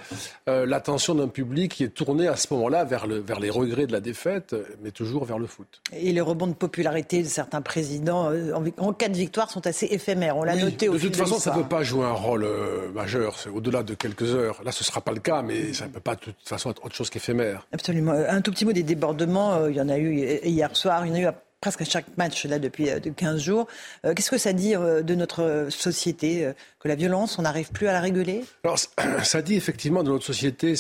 euh, 0.50 0.66
l'attention 0.66 1.14
d'un 1.14 1.28
public 1.28 1.72
qui 1.72 1.84
est 1.84 1.88
tourné 1.88 2.28
à 2.28 2.36
ce 2.36 2.52
moment-là 2.52 2.84
vers, 2.84 3.06
vers 3.06 3.40
les 3.40 3.48
regrets 3.48 3.86
de 3.86 3.92
la 3.92 4.00
défaite, 4.00 4.54
mais 4.82 4.90
toujours 4.90 5.24
vers 5.24 5.38
le 5.38 5.46
foot. 5.46 5.80
Et 5.94 6.12
les 6.12 6.20
rebonds 6.20 6.48
de 6.48 6.52
popularité 6.52 7.22
de 7.22 7.28
certains 7.28 7.62
présidents 7.62 8.30
euh, 8.30 8.52
en, 8.76 8.92
cas 8.92 9.08
de 9.08 9.16
victoire 9.16 9.50
sont 9.50 9.66
assez 9.66 9.86
éphémères. 9.86 10.36
On 10.36 10.44
l'a 10.44 10.54
noté 10.54 10.90
au 10.90 10.92
De 10.92 10.98
toute 10.98 11.16
façon, 11.16 11.38
ça 11.38 11.56
ne 11.56 11.62
peut 11.62 11.68
pas 11.68 11.84
jouer 11.84 12.04
un 12.04 12.12
rôle 12.12 12.44
euh, 12.44 12.92
majeur. 12.92 13.34
Au-delà 13.54 13.82
de 13.82 13.94
quelques 13.94 14.34
heures. 14.34 14.60
Là, 14.62 14.72
ce 14.72 14.82
ne 14.82 14.86
sera 14.86 15.00
pas 15.00 15.12
le 15.12 15.20
cas, 15.20 15.40
mais 15.40 15.72
ça 15.72 15.86
ne 15.86 15.90
peut 15.90 16.00
pas 16.00 16.16
de 16.16 16.20
toute 16.20 16.36
façon 16.44 16.70
être 16.70 16.84
autre 16.84 16.94
chose 16.94 17.08
qu'éphémère. 17.08 17.66
Absolument. 17.72 18.12
Un 18.12 18.42
tout 18.42 18.50
petit 18.50 18.66
mot 18.66 18.72
des 18.72 18.82
débordements. 18.82 19.68
Il 19.68 19.76
y 19.76 19.80
en 19.80 19.88
a 19.88 19.96
eu 19.96 20.38
hier 20.44 20.76
soir. 20.76 21.06
Il 21.06 21.08
y 21.08 21.12
en 21.12 21.28
a 21.28 21.30
eu 21.30 21.34
presque 21.62 21.80
à 21.80 21.84
chaque 21.84 22.16
match 22.18 22.44
là 22.44 22.58
depuis 22.58 22.88
15 23.16 23.34
euh, 23.34 23.38
jours. 23.38 23.66
Euh, 24.04 24.12
qu'est-ce 24.12 24.30
que 24.30 24.36
ça 24.36 24.52
dit 24.52 24.74
euh, 24.74 25.00
de 25.02 25.14
notre 25.14 25.68
société 25.70 26.52
que 26.80 26.88
la 26.88 26.96
violence, 26.96 27.38
on 27.38 27.42
n'arrive 27.42 27.70
plus 27.70 27.86
à 27.86 27.92
la 27.92 28.00
réguler? 28.00 28.44
Alors, 28.64 28.78
ça 29.22 29.40
dit 29.40 29.54
effectivement 29.54 30.02
de 30.02 30.10
notre 30.10 30.26
société 30.26 30.74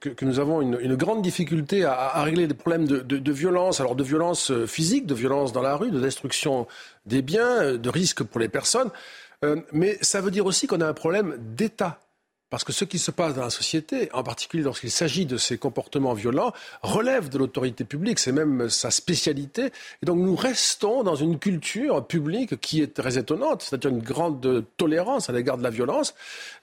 que, 0.00 0.24
nous 0.24 0.38
avons 0.38 0.60
une, 0.60 0.94
grande 0.94 1.22
difficulté 1.22 1.84
à, 1.84 2.22
régler 2.22 2.46
des 2.46 2.54
problèmes 2.54 2.86
de, 2.86 3.32
violence, 3.32 3.80
alors 3.80 3.96
de 3.96 4.04
violence 4.04 4.52
physique, 4.66 5.06
de 5.06 5.14
violence 5.14 5.52
dans 5.52 5.62
la 5.62 5.74
rue, 5.76 5.90
de 5.90 6.00
destruction 6.00 6.66
des 7.06 7.22
biens, 7.22 7.74
de 7.74 7.88
risques 7.88 8.22
pour 8.22 8.40
les 8.40 8.48
personnes. 8.48 8.90
mais 9.72 9.98
ça 10.02 10.20
veut 10.20 10.30
dire 10.30 10.44
aussi 10.44 10.66
qu'on 10.66 10.80
a 10.80 10.86
un 10.86 10.94
problème 10.94 11.36
d'État. 11.38 12.00
Parce 12.48 12.62
que 12.62 12.72
ce 12.72 12.84
qui 12.84 13.00
se 13.00 13.10
passe 13.10 13.34
dans 13.34 13.42
la 13.42 13.50
société, 13.50 14.08
en 14.12 14.22
particulier 14.22 14.62
lorsqu'il 14.62 14.92
s'agit 14.92 15.26
de 15.26 15.36
ces 15.36 15.58
comportements 15.58 16.14
violents, 16.14 16.52
relève 16.82 17.28
de 17.28 17.38
l'autorité 17.38 17.84
publique, 17.84 18.20
c'est 18.20 18.30
même 18.30 18.68
sa 18.68 18.92
spécialité. 18.92 19.72
Et 20.02 20.06
donc 20.06 20.18
nous 20.18 20.36
restons 20.36 21.02
dans 21.02 21.16
une 21.16 21.40
culture 21.40 22.06
publique 22.06 22.60
qui 22.60 22.82
est 22.82 22.94
très 22.94 23.18
étonnante, 23.18 23.62
c'est-à-dire 23.62 23.90
une 23.90 24.02
grande 24.02 24.64
tolérance 24.76 25.28
à 25.28 25.32
l'égard 25.32 25.58
de 25.58 25.64
la 25.64 25.70
violence, 25.70 26.14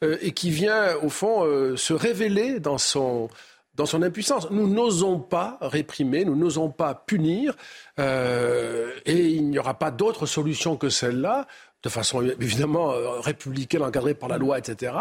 euh, 0.04 0.18
et 0.22 0.32
qui 0.32 0.52
vient 0.52 0.96
au 1.02 1.10
fond 1.10 1.44
euh, 1.44 1.76
se 1.76 1.94
révéler 1.94 2.62
dans 2.62 2.78
son, 2.78 3.28
dans 3.76 3.86
son 3.86 4.04
impuissance. 4.04 4.50
Nous 4.52 4.70
n'osons 4.70 5.20
pas 5.20 5.58
réprimer, 5.60 6.24
nous 6.24 6.38
n'osons 6.38 6.70
pas 6.70 6.94
punir, 6.94 7.56
euh, 8.00 8.90
et 9.06 9.28
il 9.32 9.50
n'y 9.50 9.60
aura 9.60 9.74
pas 9.74 9.92
d'autre 9.92 10.26
solution 10.28 10.78
que 10.78 10.88
celle-là 10.88 11.46
de 11.84 11.90
façon 11.90 12.22
évidemment 12.40 12.92
euh, 12.92 13.20
républicaine, 13.20 13.84
encadrée 13.84 14.14
par 14.14 14.30
la 14.30 14.38
loi, 14.38 14.58
etc., 14.58 14.94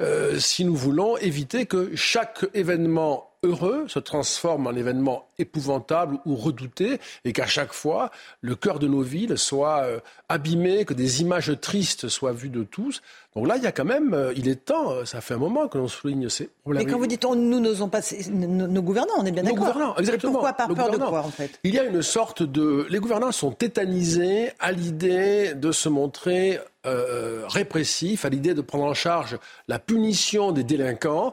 euh, 0.00 0.38
si 0.38 0.64
nous 0.64 0.74
voulons 0.74 1.16
éviter 1.18 1.66
que 1.66 1.94
chaque 1.94 2.44
événement 2.52 3.30
heureux 3.46 3.86
se 3.88 3.98
transforme 3.98 4.66
en 4.66 4.72
événement 4.72 5.28
épouvantable 5.38 6.18
ou 6.26 6.36
redouté 6.36 6.98
et 7.24 7.32
qu'à 7.32 7.46
chaque 7.46 7.72
fois, 7.72 8.10
le 8.40 8.54
cœur 8.54 8.78
de 8.78 8.86
nos 8.86 9.02
villes 9.02 9.38
soit 9.38 9.82
euh, 9.84 10.00
abîmé, 10.28 10.84
que 10.84 10.94
des 10.94 11.22
images 11.22 11.52
tristes 11.60 12.08
soient 12.08 12.32
vues 12.32 12.48
de 12.48 12.64
tous. 12.64 13.02
Donc 13.34 13.46
là, 13.46 13.56
il 13.56 13.62
y 13.62 13.66
a 13.66 13.72
quand 13.72 13.84
même, 13.84 14.14
euh, 14.14 14.32
il 14.34 14.48
est 14.48 14.64
temps, 14.64 14.92
euh, 14.92 15.04
ça 15.04 15.20
fait 15.20 15.34
un 15.34 15.38
moment 15.38 15.68
que 15.68 15.76
l'on 15.76 15.88
souligne 15.88 16.28
ces 16.28 16.48
problèmes. 16.62 16.84
Mais 16.84 16.90
quand 16.90 16.98
vous 16.98 17.06
dites 17.06 17.24
nous 17.24 17.60
n'osons 17.60 17.88
pas, 17.88 18.00
nos, 18.30 18.66
nos, 18.66 18.82
gouvernants, 18.82 19.14
on 19.18 19.26
est 19.26 19.30
bien 19.30 19.42
d'accord. 19.42 19.58
Nos 19.58 19.72
gouvernants, 19.72 19.96
exactement. 19.96 20.32
pourquoi 20.32 20.52
par 20.54 20.68
peur 20.74 20.90
de 20.90 20.96
quoi 20.96 21.20
en 21.20 21.30
fait? 21.30 21.58
Il 21.62 21.74
y 21.74 21.78
a 21.78 21.84
une 21.84 22.02
sorte 22.02 22.42
de, 22.42 22.86
les 22.88 22.98
gouvernants 22.98 23.32
sont 23.32 23.52
tétanisés 23.52 24.50
à 24.58 24.72
l'idée 24.72 25.54
de 25.54 25.70
se 25.70 25.88
montrer 25.88 26.60
euh, 26.86 27.42
répressifs, 27.48 28.24
à 28.24 28.28
l'idée 28.28 28.54
de 28.54 28.60
prendre 28.60 28.84
en 28.84 28.94
charge 28.94 29.38
la 29.66 29.78
punition 29.78 30.52
des 30.52 30.62
délinquants. 30.62 31.32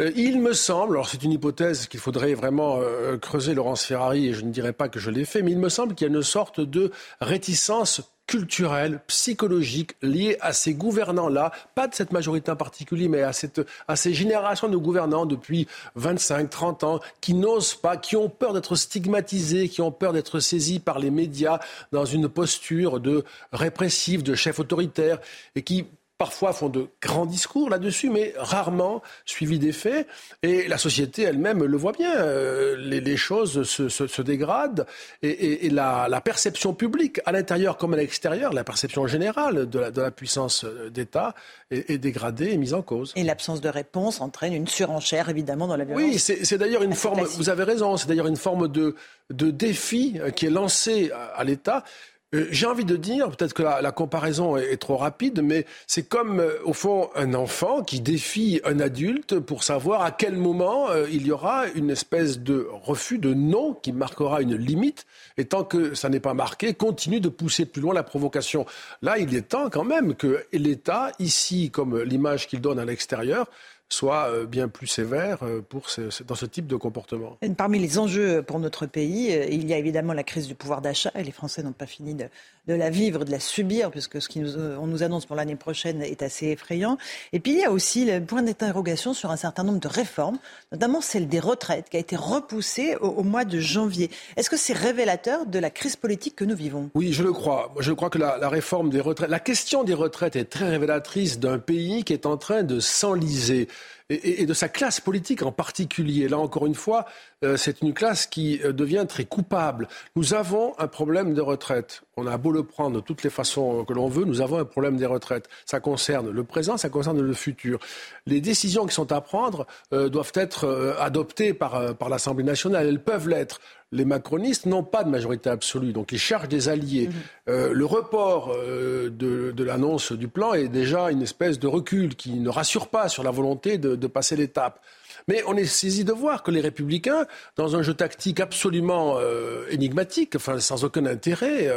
Euh, 0.00 0.10
il 0.16 0.40
me 0.40 0.54
semble, 0.54 0.94
alors 0.94 1.08
c'est 1.08 1.22
une 1.22 1.32
hypothèse 1.32 1.86
qu'il 1.86 2.00
faudrait 2.00 2.34
vraiment 2.34 2.78
euh, 2.80 3.18
creuser, 3.18 3.54
Laurence 3.54 3.84
Ferrari, 3.84 4.28
et 4.28 4.32
je 4.32 4.42
ne 4.42 4.50
dirais 4.50 4.72
pas 4.72 4.88
que 4.88 4.98
je 4.98 5.10
l'ai 5.10 5.24
fait, 5.24 5.42
mais 5.42 5.52
il 5.52 5.58
me 5.58 5.68
semble 5.68 5.94
qu'il 5.94 6.08
y 6.08 6.10
a 6.10 6.14
une 6.14 6.22
sorte 6.22 6.60
de 6.60 6.90
réticence 7.20 8.00
culturelle, 8.26 9.00
psychologique 9.08 9.96
liée 10.02 10.36
à 10.40 10.52
ces 10.52 10.72
gouvernants-là, 10.72 11.50
pas 11.74 11.88
de 11.88 11.94
cette 11.94 12.12
majorité 12.12 12.52
en 12.52 12.56
particulier, 12.56 13.08
mais 13.08 13.22
à, 13.22 13.32
cette, 13.32 13.60
à 13.88 13.96
ces 13.96 14.14
générations 14.14 14.68
de 14.68 14.76
gouvernants 14.76 15.26
depuis 15.26 15.66
25, 15.96 16.48
30 16.48 16.84
ans, 16.84 17.00
qui 17.20 17.34
n'osent 17.34 17.74
pas, 17.74 17.96
qui 17.96 18.16
ont 18.16 18.28
peur 18.28 18.52
d'être 18.52 18.76
stigmatisés, 18.76 19.68
qui 19.68 19.82
ont 19.82 19.90
peur 19.90 20.12
d'être 20.12 20.38
saisis 20.38 20.78
par 20.78 21.00
les 21.00 21.10
médias 21.10 21.58
dans 21.90 22.04
une 22.04 22.28
posture 22.28 23.00
de 23.00 23.24
répressif, 23.52 24.22
de 24.22 24.36
chef 24.36 24.60
autoritaire, 24.60 25.18
et 25.56 25.62
qui 25.62 25.86
parfois 26.20 26.52
font 26.52 26.68
de 26.68 26.88
grands 27.00 27.24
discours 27.24 27.70
là-dessus, 27.70 28.10
mais 28.10 28.34
rarement 28.36 29.00
suivis 29.24 29.58
des 29.58 29.72
faits. 29.72 30.06
Et 30.42 30.68
la 30.68 30.76
société 30.76 31.22
elle-même 31.22 31.64
le 31.64 31.76
voit 31.78 31.92
bien. 31.92 32.14
Euh, 32.14 32.76
les, 32.76 33.16
choses 33.16 33.62
se, 33.62 33.88
se, 33.88 34.06
se, 34.06 34.20
dégradent 34.20 34.86
et, 35.22 35.64
et, 35.64 35.70
la, 35.70 36.08
la, 36.10 36.20
perception 36.20 36.74
publique, 36.74 37.22
à 37.24 37.32
l'intérieur 37.32 37.78
comme 37.78 37.94
à 37.94 37.96
l'extérieur, 37.96 38.52
la 38.52 38.64
perception 38.64 39.06
générale 39.06 39.70
de 39.70 39.78
la, 39.78 39.90
de 39.90 40.02
la 40.02 40.10
puissance 40.10 40.66
d'État 40.90 41.34
est, 41.70 41.88
est, 41.88 41.96
dégradée 41.96 42.50
et 42.50 42.58
mise 42.58 42.74
en 42.74 42.82
cause. 42.82 43.14
Et 43.16 43.24
l'absence 43.24 43.62
de 43.62 43.70
réponse 43.70 44.20
entraîne 44.20 44.52
une 44.52 44.68
surenchère, 44.68 45.30
évidemment, 45.30 45.68
dans 45.68 45.76
la 45.76 45.84
violence. 45.84 46.04
Oui, 46.04 46.18
c'est 46.18 46.58
d'ailleurs 46.58 46.82
une 46.82 46.92
forme, 46.92 47.20
classique. 47.20 47.38
vous 47.38 47.48
avez 47.48 47.64
raison, 47.64 47.96
c'est 47.96 48.08
d'ailleurs 48.08 48.26
une 48.26 48.36
forme 48.36 48.68
de, 48.68 48.94
de 49.30 49.50
défi 49.50 50.20
qui 50.36 50.44
est 50.44 50.50
lancé 50.50 51.10
à, 51.12 51.38
à 51.40 51.44
l'État. 51.44 51.82
Euh, 52.32 52.46
j'ai 52.52 52.66
envie 52.66 52.84
de 52.84 52.96
dire, 52.96 53.28
peut-être 53.30 53.54
que 53.54 53.62
la, 53.62 53.92
comparaison 53.92 54.56
est, 54.56 54.72
est, 54.72 54.76
trop 54.76 54.96
rapide, 54.96 55.42
mais 55.42 55.66
c'est 55.88 56.08
comme, 56.08 56.38
euh, 56.38 56.58
au 56.64 56.72
fond, 56.72 57.10
un 57.16 57.34
enfant 57.34 57.82
qui 57.82 58.00
défie 58.00 58.60
un 58.64 58.78
adulte 58.78 59.40
pour 59.40 59.64
savoir 59.64 60.02
à 60.02 60.12
quel 60.12 60.36
moment 60.36 60.90
euh, 60.90 61.08
il 61.10 61.26
y 61.26 61.32
aura 61.32 61.66
une 61.74 61.90
espèce 61.90 62.38
de 62.38 62.68
refus, 62.70 63.18
de 63.18 63.34
non, 63.34 63.74
qui 63.74 63.92
marquera 63.92 64.42
une 64.42 64.54
limite. 64.54 65.06
Et 65.38 65.44
tant 65.44 65.64
que 65.64 65.94
ça 65.94 66.08
n'est 66.08 66.20
pas 66.20 66.34
marqué, 66.34 66.72
continue 66.74 67.20
de 67.20 67.28
pousser 67.28 67.66
plus 67.66 67.82
loin 67.82 67.94
la 67.94 68.04
provocation. 68.04 68.64
Là, 69.02 69.18
il 69.18 69.34
est 69.34 69.48
temps 69.48 69.68
quand 69.68 69.84
même 69.84 70.14
que 70.14 70.44
l'État, 70.52 71.10
ici, 71.18 71.70
comme 71.70 72.00
l'image 72.00 72.46
qu'il 72.46 72.60
donne 72.60 72.78
à 72.78 72.84
l'extérieur, 72.84 73.46
soit 73.90 74.28
euh, 74.30 74.46
bien 74.46 74.68
plus 74.68 74.86
sévère 74.86 75.38
euh, 75.42 75.60
pour 75.68 75.90
ce, 75.90 76.22
dans 76.22 76.36
ce 76.36 76.46
type 76.46 76.66
de 76.66 76.76
comportement. 76.76 77.36
Et 77.42 77.48
parmi 77.50 77.78
les 77.78 77.98
enjeux 77.98 78.42
pour 78.42 78.58
notre 78.60 78.86
pays, 78.86 79.34
euh, 79.34 79.46
il 79.50 79.68
y 79.68 79.74
a 79.74 79.78
évidemment 79.78 80.12
la 80.12 80.22
crise 80.22 80.46
du 80.46 80.54
pouvoir 80.54 80.80
d'achat 80.80 81.10
et 81.16 81.24
les 81.24 81.32
Français 81.32 81.62
n'ont 81.62 81.72
pas 81.72 81.86
fini 81.86 82.14
de, 82.14 82.26
de, 82.68 82.74
la 82.74 82.88
vivre, 82.88 83.24
de 83.24 83.30
la 83.30 83.40
subir, 83.40 83.90
puisque 83.90 84.22
ce 84.22 84.28
qu'on 84.28 84.40
nous, 84.40 84.86
nous 84.86 85.02
annonce 85.02 85.26
pour 85.26 85.34
l'année 85.36 85.56
prochaine 85.56 86.02
est 86.02 86.22
assez 86.22 86.46
effrayant. 86.46 86.98
Et 87.32 87.40
puis 87.40 87.52
il 87.52 87.58
y 87.58 87.64
a 87.64 87.72
aussi 87.72 88.04
le 88.04 88.20
point 88.20 88.42
d'interrogation 88.42 89.12
sur 89.12 89.30
un 89.30 89.36
certain 89.36 89.64
nombre 89.64 89.80
de 89.80 89.88
réformes, 89.88 90.38
notamment 90.70 91.00
celle 91.00 91.26
des 91.26 91.40
retraites 91.40 91.88
qui 91.90 91.96
a 91.96 92.00
été 92.00 92.14
repoussée 92.14 92.96
au, 93.00 93.08
au 93.08 93.22
mois 93.24 93.44
de 93.44 93.58
janvier. 93.58 94.08
Est-ce 94.36 94.48
que 94.48 94.56
c'est 94.56 94.72
révélateur 94.72 95.46
de 95.46 95.58
la 95.58 95.70
crise 95.70 95.96
politique 95.96 96.36
que 96.36 96.44
nous 96.44 96.56
vivons? 96.56 96.90
Oui, 96.94 97.12
je 97.12 97.24
le 97.24 97.32
crois. 97.32 97.74
Je 97.80 97.92
crois 97.92 98.08
que 98.08 98.18
la, 98.18 98.38
la 98.38 98.48
réforme 98.48 98.88
des 98.90 99.00
retraites, 99.00 99.30
la 99.30 99.40
question 99.40 99.82
des 99.82 99.94
retraites 99.94 100.36
est 100.36 100.44
très 100.44 100.68
révélatrice 100.68 101.40
d'un 101.40 101.58
pays 101.58 102.04
qui 102.04 102.12
est 102.12 102.24
en 102.24 102.36
train 102.36 102.62
de 102.62 102.78
s'enliser 102.78 103.66
et, 104.10 104.44
de 104.44 104.54
sa 104.54 104.68
classe 104.68 105.00
politique 105.00 105.42
en 105.42 105.52
particulier. 105.52 106.28
Là, 106.28 106.38
encore 106.38 106.66
une 106.66 106.74
fois, 106.74 107.06
euh, 107.44 107.56
c'est 107.56 107.82
une 107.82 107.94
classe 107.94 108.26
qui 108.26 108.60
euh, 108.64 108.72
devient 108.72 109.06
très 109.08 109.24
coupable. 109.24 109.88
Nous 110.16 110.34
avons 110.34 110.74
un 110.78 110.86
problème 110.86 111.34
de 111.34 111.40
retraite. 111.40 112.02
On 112.16 112.26
a 112.26 112.36
beau 112.36 112.52
le 112.52 112.64
prendre 112.64 112.96
de 112.96 113.00
toutes 113.00 113.22
les 113.22 113.30
façons 113.30 113.84
que 113.84 113.92
l'on 113.92 114.08
veut, 114.08 114.24
nous 114.24 114.40
avons 114.40 114.58
un 114.58 114.64
problème 114.64 114.96
des 114.96 115.06
retraites. 115.06 115.48
Ça 115.64 115.80
concerne 115.80 116.30
le 116.30 116.44
présent, 116.44 116.76
ça 116.76 116.90
concerne 116.90 117.20
le 117.20 117.32
futur. 117.32 117.78
Les 118.26 118.40
décisions 118.40 118.86
qui 118.86 118.94
sont 118.94 119.10
à 119.12 119.20
prendre 119.20 119.66
euh, 119.92 120.08
doivent 120.08 120.32
être 120.34 120.64
euh, 120.64 120.94
adoptées 120.98 121.54
par, 121.54 121.76
euh, 121.76 121.92
par 121.94 122.08
l'Assemblée 122.08 122.44
nationale. 122.44 122.86
Elles 122.86 123.02
peuvent 123.02 123.28
l'être 123.28 123.60
les 123.92 124.04
macronistes 124.04 124.66
n'ont 124.66 124.84
pas 124.84 125.02
de 125.02 125.10
majorité 125.10 125.50
absolue, 125.50 125.92
donc 125.92 126.12
ils 126.12 126.18
cherchent 126.18 126.48
des 126.48 126.68
alliés. 126.68 127.08
Mmh. 127.08 127.12
Euh, 127.48 127.72
le 127.72 127.84
report 127.84 128.54
euh, 128.54 129.10
de, 129.10 129.50
de 129.50 129.64
l'annonce 129.64 130.12
du 130.12 130.28
plan 130.28 130.54
est 130.54 130.68
déjà 130.68 131.10
une 131.10 131.22
espèce 131.22 131.58
de 131.58 131.66
recul 131.66 132.14
qui 132.14 132.34
ne 132.34 132.48
rassure 132.48 132.88
pas 132.88 133.08
sur 133.08 133.24
la 133.24 133.30
volonté 133.32 133.78
de, 133.78 133.96
de 133.96 134.06
passer 134.06 134.36
l'étape. 134.36 134.80
Mais 135.28 135.42
on 135.46 135.56
est 135.56 135.64
saisi 135.64 136.04
de 136.04 136.12
voir 136.12 136.42
que 136.42 136.50
les 136.50 136.60
républicains, 136.60 137.26
dans 137.56 137.76
un 137.76 137.82
jeu 137.82 137.94
tactique 137.94 138.40
absolument 138.40 139.16
euh, 139.18 139.64
énigmatique, 139.70 140.36
enfin 140.36 140.60
sans 140.60 140.84
aucun 140.84 141.06
intérêt, 141.06 141.70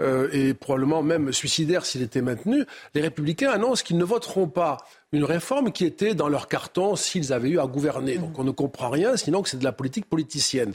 euh, 0.00 0.28
et 0.32 0.54
probablement 0.54 1.02
même 1.02 1.32
suicidaire 1.32 1.84
s'il 1.84 2.02
était 2.02 2.22
maintenu, 2.22 2.64
les 2.94 3.00
républicains 3.00 3.50
annoncent 3.50 3.84
qu'ils 3.84 3.98
ne 3.98 4.04
voteront 4.04 4.48
pas 4.48 4.78
une 5.12 5.24
réforme 5.24 5.72
qui 5.72 5.84
était 5.84 6.14
dans 6.14 6.28
leur 6.28 6.48
carton 6.48 6.96
s'ils 6.96 7.32
avaient 7.32 7.50
eu 7.50 7.58
à 7.58 7.66
gouverner. 7.66 8.18
Donc 8.18 8.38
on 8.38 8.44
ne 8.44 8.50
comprend 8.50 8.90
rien, 8.90 9.16
sinon 9.16 9.42
que 9.42 9.48
c'est 9.48 9.58
de 9.58 9.64
la 9.64 9.72
politique 9.72 10.06
politicienne 10.06 10.74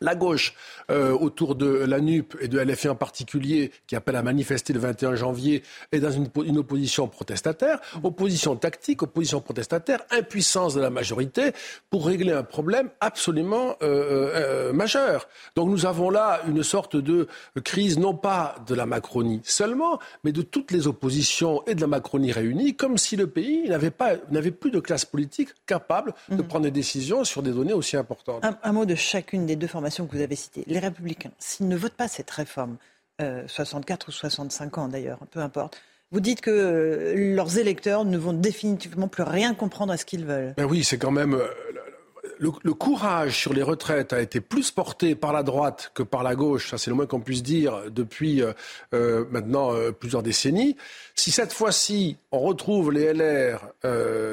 la 0.00 0.14
gauche 0.14 0.54
euh, 0.90 1.12
autour 1.12 1.54
de 1.54 1.66
la 1.66 2.00
NUP 2.00 2.36
et 2.40 2.48
de 2.48 2.58
LFI 2.58 2.88
en 2.88 2.94
particulier, 2.94 3.72
qui 3.86 3.96
appelle 3.96 4.16
à 4.16 4.22
manifester 4.22 4.72
le 4.72 4.80
21 4.80 5.14
janvier, 5.14 5.62
est 5.92 6.00
dans 6.00 6.10
une, 6.10 6.28
une, 6.44 6.58
opposition 6.58 7.08
protestataire, 7.08 7.80
opposition 8.02 8.56
tactique, 8.56 9.02
opposition 9.02 9.40
protestataire, 9.40 10.00
impuissance 10.10 10.74
de 10.74 10.80
la 10.80 10.90
majorité 10.90 11.52
pour 11.90 12.06
régler 12.06 12.32
un 12.32 12.42
problème 12.42 12.90
absolument 13.00 13.76
euh, 13.82 14.30
euh, 14.34 14.72
majeur. 14.72 15.28
Donc 15.54 15.70
nous 15.70 15.86
avons 15.86 16.10
là 16.10 16.40
une 16.46 16.62
sorte 16.62 16.96
de 16.96 17.26
crise 17.64 17.98
non 17.98 18.14
pas 18.14 18.56
de 18.66 18.74
la 18.74 18.86
Macronie 18.86 19.40
seulement, 19.44 19.98
mais 20.24 20.32
de 20.32 20.42
toutes 20.42 20.70
les 20.70 20.86
oppositions 20.86 21.64
et 21.66 21.74
de 21.74 21.80
la 21.80 21.86
Macronie 21.86 22.32
réunies, 22.32 22.74
comme 22.74 22.98
si 22.98 23.16
le 23.16 23.26
pays 23.26 23.68
n'avait 23.68 23.90
pas 23.90 24.16
n'avait 24.30 24.50
plus 24.50 24.70
de 24.70 24.80
classe 24.80 25.04
politique 25.04 25.50
capable 25.66 26.14
mmh. 26.28 26.36
de 26.36 26.42
prendre 26.42 26.64
des 26.64 26.70
décisions 26.70 27.24
sur 27.24 27.42
des 27.42 27.52
données 27.52 27.72
aussi 27.72 27.96
importantes. 27.96 28.44
Un, 28.44 28.56
un 28.62 28.72
mot 28.72 28.84
de 28.84 28.94
chacune 28.94 29.46
des 29.46 29.56
deux 29.56 29.66
formations 29.66 29.85
que 30.06 30.16
vous 30.16 30.22
avez 30.22 30.36
citées, 30.36 30.64
les 30.66 30.78
républicains, 30.78 31.32
s'ils 31.38 31.68
ne 31.68 31.76
votent 31.76 31.94
pas 31.96 32.08
cette 32.08 32.30
réforme, 32.30 32.76
euh, 33.20 33.42
64 33.46 34.08
ou 34.08 34.12
65 34.12 34.78
ans 34.78 34.88
d'ailleurs, 34.88 35.18
peu 35.30 35.40
importe, 35.40 35.80
vous 36.12 36.20
dites 36.20 36.40
que 36.40 36.50
euh, 36.50 37.34
leurs 37.34 37.58
électeurs 37.58 38.04
ne 38.04 38.16
vont 38.16 38.32
définitivement 38.32 39.08
plus 39.08 39.24
rien 39.24 39.54
comprendre 39.54 39.92
à 39.92 39.96
ce 39.96 40.04
qu'ils 40.04 40.24
veulent. 40.24 40.54
Ben 40.56 40.64
oui, 40.64 40.84
c'est 40.84 40.98
quand 40.98 41.10
même. 41.10 41.40
Le, 42.38 42.50
courage 42.74 43.38
sur 43.38 43.52
les 43.52 43.62
retraites 43.62 44.12
a 44.12 44.20
été 44.20 44.40
plus 44.40 44.70
porté 44.70 45.14
par 45.14 45.32
la 45.32 45.42
droite 45.42 45.90
que 45.94 46.02
par 46.02 46.22
la 46.22 46.34
gauche, 46.34 46.70
ça 46.70 46.78
c'est 46.78 46.90
le 46.90 46.96
moins 46.96 47.06
qu'on 47.06 47.20
puisse 47.20 47.42
dire 47.42 47.90
depuis 47.90 48.42
euh, 48.42 48.52
euh 48.94 49.24
maintenant 49.30 49.72
euh, 49.72 49.92
plusieurs 49.92 50.22
décennies. 50.22 50.76
Si 51.14 51.30
cette 51.30 51.52
fois-ci 51.52 52.18
on 52.30 52.40
retrouve 52.40 52.92
les 52.92 53.12
LR, 53.12 53.60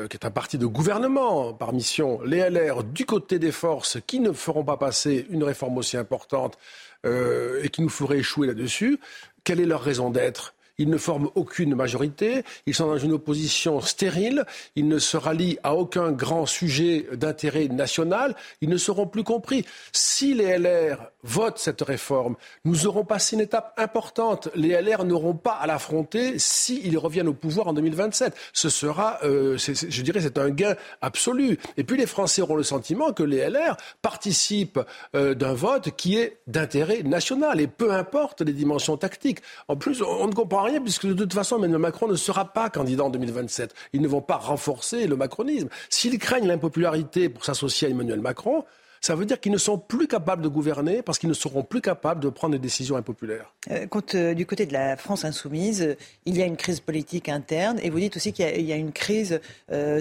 qui 0.09 0.17
est 0.17 0.25
un 0.25 0.31
parti 0.31 0.57
de 0.57 0.65
gouvernement 0.65 1.53
par 1.53 1.73
mission, 1.73 2.21
les 2.23 2.49
LR 2.49 2.83
du 2.83 3.05
côté 3.05 3.39
des 3.39 3.51
forces 3.51 3.97
qui 4.05 4.19
ne 4.19 4.31
feront 4.33 4.63
pas 4.63 4.77
passer 4.77 5.25
une 5.29 5.43
réforme 5.43 5.77
aussi 5.77 5.95
importante 5.95 6.57
et 7.05 7.69
qui 7.69 7.81
nous 7.81 7.89
ferait 7.89 8.19
échouer 8.19 8.47
là-dessus, 8.47 8.99
quelle 9.43 9.59
est 9.59 9.65
leur 9.65 9.81
raison 9.81 10.09
d'être? 10.09 10.53
Ils 10.77 10.89
ne 10.89 10.97
forment 10.97 11.29
aucune 11.35 11.75
majorité, 11.75 12.43
ils 12.65 12.73
sont 12.73 12.87
dans 12.87 12.97
une 12.97 13.13
opposition 13.13 13.81
stérile, 13.81 14.45
ils 14.75 14.87
ne 14.87 14.99
se 14.99 15.17
rallient 15.17 15.59
à 15.63 15.75
aucun 15.75 16.11
grand 16.11 16.45
sujet 16.45 17.05
d'intérêt 17.13 17.67
national, 17.67 18.35
ils 18.61 18.69
ne 18.69 18.77
seront 18.77 19.07
plus 19.07 19.23
compris. 19.23 19.65
Si 19.91 20.33
les 20.33 20.57
LR 20.57 21.12
votent 21.23 21.57
cette 21.57 21.81
réforme, 21.81 22.35
nous 22.65 22.87
aurons 22.87 23.05
passé 23.05 23.35
une 23.35 23.41
étape 23.41 23.73
importante. 23.77 24.49
Les 24.55 24.69
LR 24.69 25.05
n'auront 25.05 25.33
pas 25.33 25.53
à 25.53 25.67
l'affronter 25.67 26.37
s'ils 26.39 26.97
reviennent 26.97 27.27
au 27.27 27.33
pouvoir 27.33 27.67
en 27.67 27.73
2027. 27.73 28.35
Ce 28.53 28.69
sera, 28.69 29.19
euh, 29.23 29.57
c 29.57 29.71
est, 29.71 29.89
je 29.89 30.01
dirais, 30.01 30.21
c'est 30.21 30.37
un 30.37 30.49
gain 30.49 30.75
absolu. 31.01 31.57
Et 31.77 31.83
puis 31.83 31.97
les 31.97 32.05
Français 32.05 32.41
auront 32.41 32.55
le 32.55 32.63
sentiment 32.63 33.13
que 33.13 33.23
les 33.23 33.49
LR 33.49 33.77
participent 34.01 34.79
euh, 35.15 35.33
d'un 35.33 35.53
vote 35.53 35.91
qui 35.95 36.17
est 36.17 36.37
d'intérêt 36.47 37.03
national, 37.03 37.59
et 37.61 37.67
peu 37.67 37.91
importe 37.91 38.41
les 38.41 38.53
dimensions 38.53 38.97
tactiques. 38.97 39.39
En 39.67 39.75
plus, 39.75 40.01
on 40.01 40.27
ne 40.27 40.33
comprend 40.33 40.63
rien 40.63 40.81
puisque 40.81 41.07
de 41.07 41.13
toute 41.13 41.33
façon 41.33 41.57
Emmanuel 41.57 41.79
Macron 41.79 42.07
ne 42.07 42.15
sera 42.15 42.45
pas 42.45 42.69
candidat 42.69 43.05
en 43.05 43.09
2027. 43.09 43.73
Ils 43.93 44.01
ne 44.01 44.07
vont 44.07 44.21
pas 44.21 44.37
renforcer 44.37 45.07
le 45.07 45.15
macronisme. 45.15 45.69
S'ils 45.89 46.19
craignent 46.19 46.47
l'impopularité 46.47 47.29
pour 47.29 47.45
s'associer 47.45 47.87
à 47.87 47.91
Emmanuel 47.91 48.19
Macron, 48.19 48.65
ça 49.03 49.15
veut 49.15 49.25
dire 49.25 49.37
qu'ils 49.37 49.51
ne 49.51 49.57
sont 49.57 49.77
plus 49.77 50.07
capables 50.07 50.41
de 50.41 50.47
gouverner 50.47 51.01
parce 51.01 51.19
qu'ils 51.19 51.27
ne 51.27 51.33
seront 51.33 51.61
plus 51.61 51.81
capables 51.81 52.21
de 52.21 52.29
prendre 52.29 52.53
des 52.53 52.59
décisions 52.59 52.95
impopulaires. 52.95 53.53
Euh, 53.69 53.85
euh, 54.15 54.33
du 54.33 54.45
côté 54.45 54.65
de 54.65 54.71
la 54.71 54.95
France 54.95 55.25
insoumise, 55.25 55.81
euh, 55.81 55.95
il 56.25 56.37
y 56.37 56.41
a 56.41 56.45
une 56.45 56.55
crise 56.55 56.79
politique 56.79 57.27
interne 57.27 57.79
et 57.83 57.89
vous 57.89 57.99
dites 57.99 58.15
aussi 58.15 58.31
qu'il 58.31 58.61
y, 58.61 58.71
a 58.71 58.77
une 58.77 58.93
crise 58.93 59.41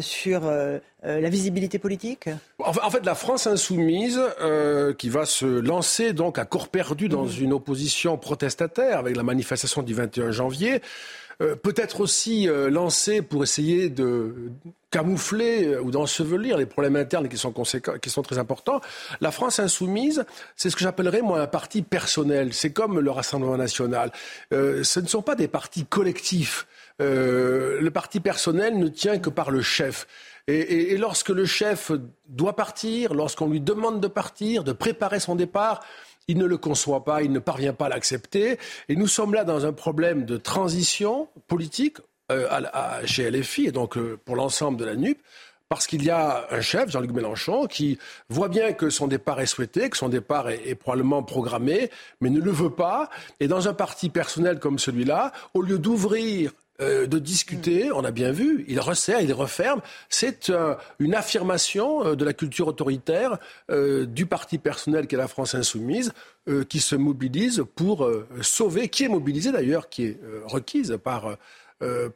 sur 0.01 0.43
la 1.03 1.29
visibilité 1.29 1.81
politique? 1.81 2.29
En 2.61 2.91
fait, 2.91 3.05
la 3.05 3.17
France 3.17 3.49
insoumise, 3.49 4.21
qui 4.99 5.09
va 5.09 5.27
se 5.27 5.47
lancer 5.47 6.13
donc 6.13 6.39
à 6.39 6.45
corps 6.45 6.69
perdu 6.69 7.09
dans 7.09 7.25
mmh. 7.25 7.41
une 7.41 7.53
opposition 7.53 8.17
protestataire 8.17 9.01
avec 9.01 9.17
la 9.17 9.25
manifestation 9.25 9.83
du 9.83 9.95
21 9.95 10.31
janvier, 10.31 10.81
peut-être 11.63 12.01
aussi 12.01 12.49
euh, 12.49 12.71
lancé 12.71 13.23
pour 13.23 13.43
essayer 13.43 13.89
de 13.89 14.35
camoufler 14.93 15.67
euh, 15.67 15.83
ou 15.83 15.91
d'ensevelir 15.91 16.57
les 16.57 16.67
problèmes 16.67 16.95
internes 16.95 17.29
qui 17.29 17.37
sont, 17.37 17.53
qui 17.53 18.11
sont 18.11 18.23
très 18.23 18.39
importants. 18.39 18.81
La 19.21 19.33
France 19.33 19.59
insoumise, 19.59 20.25
c'est 20.55 20.71
ce 20.71 20.77
que 20.77 20.83
j'appellerais 20.83 21.23
moi 21.23 21.41
un 21.41 21.49
parti 21.49 21.83
personnel. 21.83 22.53
C'est 22.53 22.73
comme 22.73 23.01
le 23.01 23.11
Rassemblement 23.11 23.57
national. 23.57 24.13
ce 24.51 25.01
ne 25.01 25.07
sont 25.07 25.23
pas 25.23 25.35
des 25.35 25.49
partis 25.49 25.85
collectifs. 25.85 26.67
le 26.99 27.91
parti 27.91 28.21
personnel 28.21 28.79
ne 28.79 28.89
tient 28.89 29.19
que 29.19 29.31
par 29.31 29.51
le 29.51 29.63
chef. 29.63 30.07
et 30.47 30.97
lorsque 30.97 31.31
le 31.31 31.45
chef 31.45 31.93
doit 32.29 32.57
partir, 32.57 33.15
lorsqu'on 33.15 33.49
lui 33.49 33.61
demande 33.61 34.01
de 34.01 34.09
partir, 34.09 34.65
de 34.65 34.73
préparer 34.73 35.21
son 35.21 35.35
départ, 35.35 35.81
il 36.29 36.39
ne 36.39 36.47
le 36.47 36.57
conçoit 36.57 37.05
pas, 37.05 37.23
il 37.23 37.33
ne 37.33 37.39
parvient 37.39 37.73
pas 37.73 37.87
à 37.87 37.89
l'accepter. 37.89 38.59
Et 38.89 38.97
nous 38.97 39.07
sommes 39.07 39.35
là 39.35 39.45
dans 39.45 39.67
un 39.67 39.73
problème 39.73 40.25
de 40.25 40.37
transition 40.37 41.29
politique 41.49 41.99
euh, 42.33 43.07
chez 43.07 43.31
LFI 43.31 43.67
et 43.67 43.73
donc 43.73 43.97
euh, 43.97 44.19
pour 44.25 44.37
l'ensemble 44.37 44.79
de 44.79 44.85
la 44.85 44.97
NUP. 44.97 45.19
Parce 45.69 45.87
qu'il 45.87 46.05
y 46.05 46.11
a 46.11 46.47
un 46.51 46.61
chef, 46.61 46.91
Jean-Luc 46.91 47.13
Mélenchon, 47.13 47.67
qui 47.67 47.99
voit 48.29 48.49
bien 48.49 48.75
que 48.75 48.91
son 48.91 49.07
départ 49.07 49.41
est 49.41 49.47
souhaité, 49.47 49.89
que 49.89 49.97
son 49.97 50.11
départ 50.11 50.51
est 50.51 50.75
probablement 50.75 51.23
programmé, 51.23 51.89
mais 52.21 52.29
ne 52.29 52.41
le 52.41 52.51
veut 52.51 52.69
pas. 52.69 53.09
Et 53.41 53.49
dans 53.49 53.69
un 53.69 53.73
parti 53.73 54.11
personnel 54.11 54.59
comme 54.59 54.79
celui-là, 54.79 55.33
au 55.55 55.63
lieu 55.63 55.79
d'ouvrir 55.79 56.53
euh, 56.83 57.07
de 57.07 57.19
discuter, 57.19 57.91
on 57.91 58.05
a 58.05 58.11
bien 58.11 58.33
vu, 58.33 58.67
il 58.69 58.81
resserre, 58.81 59.23
il 59.23 59.33
referme. 59.33 59.81
C'est 60.11 60.53
une 60.99 61.15
affirmation 61.15 62.15
de 62.15 62.25
la 62.25 62.35
culture 62.35 62.69
autoritaire 62.69 63.39
du 63.71 64.27
parti 64.27 64.59
personnel 64.59 65.07
qu'est 65.07 65.17
la 65.17 65.29
France 65.29 65.55
insoumise, 65.55 66.13
qui 66.69 66.81
se 66.81 66.97
mobilise 66.97 67.65
pour 67.77 68.11
sauver, 68.43 68.89
qui 68.89 69.05
est 69.05 69.09
mobilisé 69.09 69.53
d'ailleurs, 69.53 69.89
qui 69.89 70.05
est 70.05 70.21
requise 70.45 70.99
par, 71.03 71.39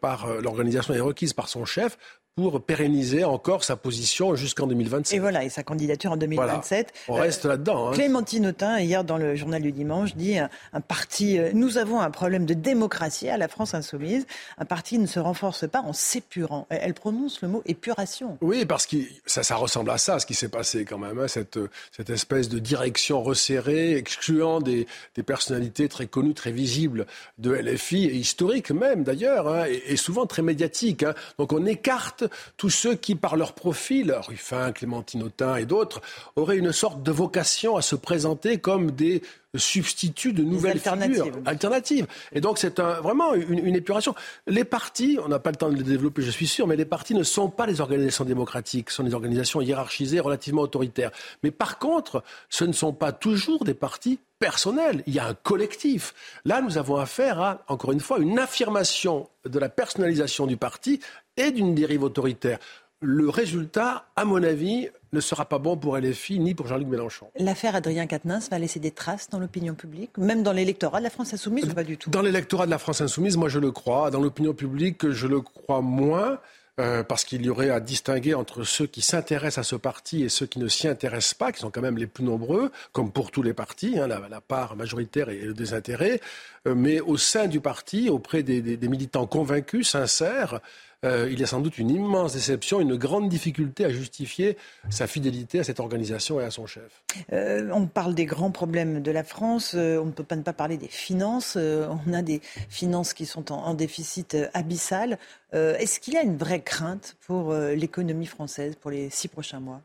par 0.01 0.29
l'organisation 0.41 0.95
est 0.95 1.01
requise 1.01 1.33
par 1.33 1.49
son 1.49 1.65
chef 1.65 1.99
pour 2.37 2.61
pérenniser 2.61 3.25
encore 3.25 3.65
sa 3.65 3.77
position 3.77 4.37
jusqu'en 4.37 4.67
2027. 4.67 5.17
Et 5.17 5.19
voilà, 5.19 5.43
et 5.43 5.49
sa 5.49 5.63
candidature 5.63 6.13
en 6.13 6.19
2027. 6.19 6.93
On 7.09 7.15
reste 7.15 7.47
là-dedans. 7.47 7.89
Hein. 7.89 7.93
Clémentine 7.93 8.49
Autain, 8.49 8.79
hier 8.79 9.05
dans 9.05 9.17
le 9.17 9.37
journal 9.37 9.63
du 9.63 9.73
dimanche, 9.73 10.15
dit 10.17 10.37
un, 10.39 10.51
parti, 10.87 11.39
euh, 11.39 11.53
nous 11.55 11.79
avons 11.79 11.99
un 11.99 12.11
problème 12.11 12.45
de 12.45 12.53
démocratie 12.53 13.31
à 13.31 13.39
la 13.39 13.49
France 13.49 13.73
insoumise. 13.73 14.27
Un 14.59 14.67
parti 14.67 14.99
ne 14.99 15.07
se 15.07 15.19
renforce 15.19 15.67
pas 15.67 15.81
en 15.81 15.95
s'épurant. 15.95 16.67
Elle 16.69 16.93
prononce 16.93 17.41
le 17.41 17.49
mot 17.49 17.63
épuration. 17.65 18.37
Oui, 18.43 18.67
parce 18.67 18.85
que 18.85 18.99
ça, 19.25 19.43
ça 19.43 19.57
ressemble 19.57 19.89
à 19.89 19.97
ça, 19.97 20.19
ce 20.19 20.27
qui 20.27 20.35
s'est 20.35 20.51
passé 20.51 20.85
quand 20.85 20.99
même, 20.99 21.19
hein, 21.19 21.29
cette, 21.29 21.59
cette 21.91 22.11
espèce 22.11 22.51
de 22.51 22.59
direction 22.59 23.23
resserrée, 23.23 23.97
excluant 23.97 24.61
des, 24.61 24.87
des, 25.15 25.23
personnalités 25.23 25.89
très 25.89 26.07
connues, 26.07 26.35
très 26.35 26.53
visibles 26.53 27.07
de 27.39 27.53
LFI, 27.55 28.05
et 28.05 28.15
historiques 28.15 28.73
même 28.73 29.05
d'ailleurs, 29.05 29.49
hein, 29.49 29.65
et, 29.67 29.95
et, 29.95 29.97
souvent 29.97 30.27
très 30.27 30.43
médiatiques. 30.43 31.07
Donc 31.39 31.55
on 31.55 31.65
écarte 31.65 32.26
tous 32.57 32.71
ceux 32.71 32.95
qui, 32.95 33.15
par 33.15 33.37
leur 33.37 33.53
profil, 33.53 34.13
Ruffin, 34.13 34.73
Clémentine 34.73 35.23
Autain 35.23 35.57
et 35.57 35.67
d'autres, 35.67 36.01
auraient 36.37 36.59
une 36.59 36.73
sorte 36.73 37.03
de 37.03 37.13
vocation 37.13 37.77
à 37.77 37.83
se 37.83 37.97
présenter 37.97 38.59
comme 38.59 38.91
des 38.91 39.23
substituts 39.59 40.33
de 40.33 40.43
nouvelles 40.43 40.73
alternatives. 40.73 41.25
figures 41.25 41.43
alternatives. 41.47 42.07
Et 42.33 42.41
donc 42.41 42.59
c'est 42.59 42.79
vraiment 42.79 43.35
une, 43.35 43.75
épuration. 43.75 44.15
Les 44.47 44.65
partis, 44.65 45.19
on 45.25 45.29
n'a 45.29 45.39
pas 45.39 45.51
le 45.51 45.57
temps 45.57 45.71
de 45.71 45.77
les 45.77 45.83
développer, 45.83 46.23
je 46.23 46.31
suis 46.31 46.47
sûr, 46.47 46.67
mais 46.67 46.77
les 46.77 46.85
partis 46.85 47.15
ne 47.15 47.23
sont 47.23 47.49
pas 47.49 47.67
des 47.67 47.81
organisations 47.81 48.25
démocratiques, 48.25 48.91
ce 48.91 48.97
sont 48.97 49.03
des 49.05 49.15
organisations 49.15 49.61
hiérarchisées, 49.61 50.21
relativement 50.21 50.63
autoritaires. 50.63 51.11
Mais 51.43 51.51
par 51.51 51.79
contre, 51.79 52.23
ce 52.49 52.65
ne 52.65 52.73
sont 52.73 52.93
pas 52.93 53.13
toujours 53.13 53.65
des 53.65 53.75
partis 53.75 54.19
personnels. 54.39 55.03
Il 55.07 55.15
y 55.15 55.19
a 55.19 55.27
un 55.27 55.35
collectif. 55.35 56.15
Là, 56.45 56.61
nous 56.61 56.79
avons 56.79 56.97
affaire 56.97 57.41
à, 57.41 57.65
encore 57.69 57.93
une 57.93 58.01
fois, 58.01 58.19
une 58.19 58.39
affirmation 58.39 59.29
de 59.47 59.59
la 59.59 59.69
personnalisation 59.69 60.47
du 60.47 60.57
parti 60.57 61.01
et 61.37 61.51
d'une 61.51 61.75
dérive 61.75 62.03
autoritaire. 62.03 62.59
Le 63.01 63.29
résultat, 63.29 64.07
à 64.17 64.25
mon 64.25 64.43
avis, 64.43 64.89
ne 65.13 65.21
sera 65.21 65.45
pas 65.45 65.59
bon 65.59 65.77
pour 65.77 65.99
LFI 65.99 66.39
ni 66.39 66.55
pour 66.55 66.67
Jean-Luc 66.67 66.89
Mélenchon. 66.89 67.27
L'affaire 67.39 67.75
Adrien 67.75 68.07
Quatennens 68.07 68.49
va 68.51 68.59
laisser 68.59 68.81
des 68.81 68.91
traces 68.91 69.29
dans 69.29 69.39
l'opinion 69.39 69.75
publique, 69.75 70.17
même 70.17 70.43
dans 70.43 70.53
l'électorat 70.53 70.99
de 70.99 71.05
la 71.05 71.11
France 71.11 71.35
insoumise 71.35 71.65
ou 71.65 71.75
pas 71.75 71.85
du 71.85 71.99
tout? 71.99 72.09
Dans 72.09 72.23
l'électorat 72.23 72.65
de 72.65 72.71
la 72.71 72.79
France 72.79 73.03
insoumise, 73.03 73.37
moi 73.37 73.51
je 73.51 73.59
le 73.59 73.71
crois. 73.71 74.11
Dans 74.11 74.21
l'opinion 74.21 74.55
publique, 74.55 75.11
je 75.11 75.27
le 75.27 75.41
crois 75.41 75.83
moins. 75.83 76.39
Euh, 76.79 77.03
parce 77.03 77.25
qu'il 77.25 77.43
y 77.43 77.49
aurait 77.49 77.71
à 77.71 77.81
distinguer 77.81 78.35
entre 78.35 78.63
ceux 78.65 78.87
qui 78.87 79.01
s'intéressent 79.01 79.65
à 79.65 79.67
ce 79.67 79.77
parti 79.77 80.25
et 80.25 80.29
ceux 80.29 80.45
qui 80.45 80.59
ne 80.59 80.69
s'y 80.69 80.87
intéressent 80.87 81.33
pas, 81.33 81.51
qui 81.51 81.61
sont 81.61 81.71
quand 81.71 81.81
même 81.81 81.97
les 81.97 82.07
plus 82.07 82.23
nombreux, 82.23 82.71
comme 82.93 83.11
pour 83.11 83.31
tous 83.31 83.43
les 83.43 83.55
partis, 83.55 83.99
hein, 83.99 84.07
la, 84.07 84.41
part 84.43 84.77
majoritaire 84.77 85.31
et 85.31 85.39
le 85.39 85.55
désintérêt. 85.55 86.21
Euh, 86.69 86.75
mais 86.75 87.01
au 87.01 87.17
sein 87.17 87.47
du 87.47 87.61
parti, 87.61 88.11
auprès 88.11 88.43
des 88.43 88.89
militants 88.89 89.27
convaincus, 89.27 89.89
sincères, 89.89 90.61
euh, 91.07 91.29
il 91.31 91.41
y 91.41 91.45
a 91.45 91.47
sans 91.47 91.61
doute 91.61 91.79
une 91.79 91.91
immense 91.91 92.33
déception, 92.33 92.81
une 92.81 92.97
grande 92.97 93.29
difficulté 93.29 93.85
à 93.85 93.91
justifier 93.91 94.57
sa 94.91 95.07
fidélité 95.07 95.61
à 95.61 95.65
cette 95.65 95.81
organisation 95.81 96.41
et 96.41 96.45
à 96.45 96.51
son 96.51 96.67
chef. 96.67 97.05
Euh, 97.33 97.71
on 97.73 97.87
parle 97.87 98.15
des 98.15 98.27
grands 98.27 98.51
problèmes 98.51 99.01
de 99.01 99.11
la 99.11 99.23
France, 99.23 99.75
euh, 99.77 99.99
on 99.99 100.07
ne 100.07 100.11
peut 100.11 100.25
pas 100.25 100.37
ne 100.37 100.43
pas 100.43 100.53
parler 100.53 100.77
des 100.77 100.89
finances. 100.89 101.57
on 101.57 102.13
a 102.13 102.23
des 102.23 102.41
finances 102.69 103.15
qui 103.15 103.27
sont 103.27 103.53
en, 103.53 103.75
déficit 103.75 104.37
abyssal. 104.55 105.19
Est-ce 105.53 106.01
qu'il 106.01 106.15
y 106.15 106.17
a 106.17 106.23
une 106.23 106.37
vraie 106.37 106.61
crainte 106.61 107.17
pour 107.27 107.55
l'économie 107.55 108.27
française 108.27 108.75
pour 108.77 108.91
les 108.91 109.11
six 109.11 109.29
prochains 109.29 109.61
mois? 109.61 109.81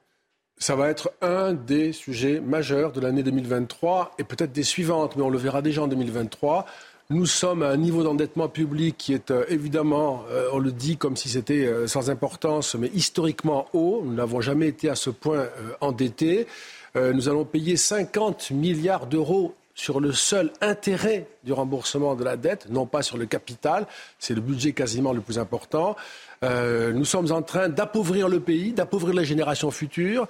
Ça 0.62 0.76
va 0.76 0.90
être 0.90 1.12
un 1.22 1.54
des 1.54 1.92
sujets 1.92 2.40
majeurs 2.40 2.92
de 2.92 3.02
l'année 3.02 3.24
2023 3.24 4.12
et 4.20 4.24
peut-être 4.24 4.52
des 4.52 4.64
suivantes, 4.64 5.16
mais 5.16 5.24
on 5.24 5.32
le 5.32 5.40
verra 5.40 5.64
déjà 5.64 5.82
en 5.82 5.88
2023. 5.88 6.68
Nous 7.12 7.26
sommes 7.26 7.62
à 7.62 7.68
un 7.68 7.76
niveau 7.76 8.04
d'endettement 8.04 8.48
public 8.48 8.96
qui 8.98 9.14
est 9.14 9.32
euh, 9.32 9.44
évidemment, 9.50 10.24
euh, 10.32 10.48
on 10.54 10.60
le 10.60 10.72
dit 10.72 10.96
comme 10.96 11.18
si 11.18 11.28
c'était 11.28 11.66
euh, 11.66 11.86
sans 11.86 12.10
importance, 12.10 12.74
mais 12.76 12.90
historiquement 12.94 13.68
haut. 13.74 14.02
Nous 14.06 14.14
n'avons 14.14 14.40
jamais 14.40 14.70
été 14.70 14.90
à 14.90 14.96
ce 14.96 15.10
point 15.10 15.48
endettés. 15.82 16.48
nous 16.96 17.28
allons 17.28 17.44
payer 17.44 17.76
50 17.76 18.52
milliards 18.52 19.08
d'euros 19.08 19.54
sur 19.76 20.00
le 20.00 20.14
seul 20.14 20.54
intérêt 20.62 21.28
du 21.44 21.52
remboursement 21.52 22.16
de 22.16 22.24
la 22.24 22.38
dette, 22.38 22.68
non 22.70 22.86
pas 22.86 23.02
sur 23.02 23.18
le 23.18 23.26
capital. 23.26 23.88
C'est 24.18 24.34
le 24.34 24.42
budget 24.42 24.72
quasiment 24.72 25.12
le 25.12 25.22
plus 25.22 25.38
important. 25.38 25.98
nous 26.44 27.06
sommes 27.06 27.32
en 27.32 27.42
train 27.42 27.68
d'appauvrir 27.70 28.30
le 28.30 28.40
pays, 28.40 28.74
d'appauvrir 28.74 29.16
les 29.16 29.26
générations 29.26 29.72
futures, 29.72 30.28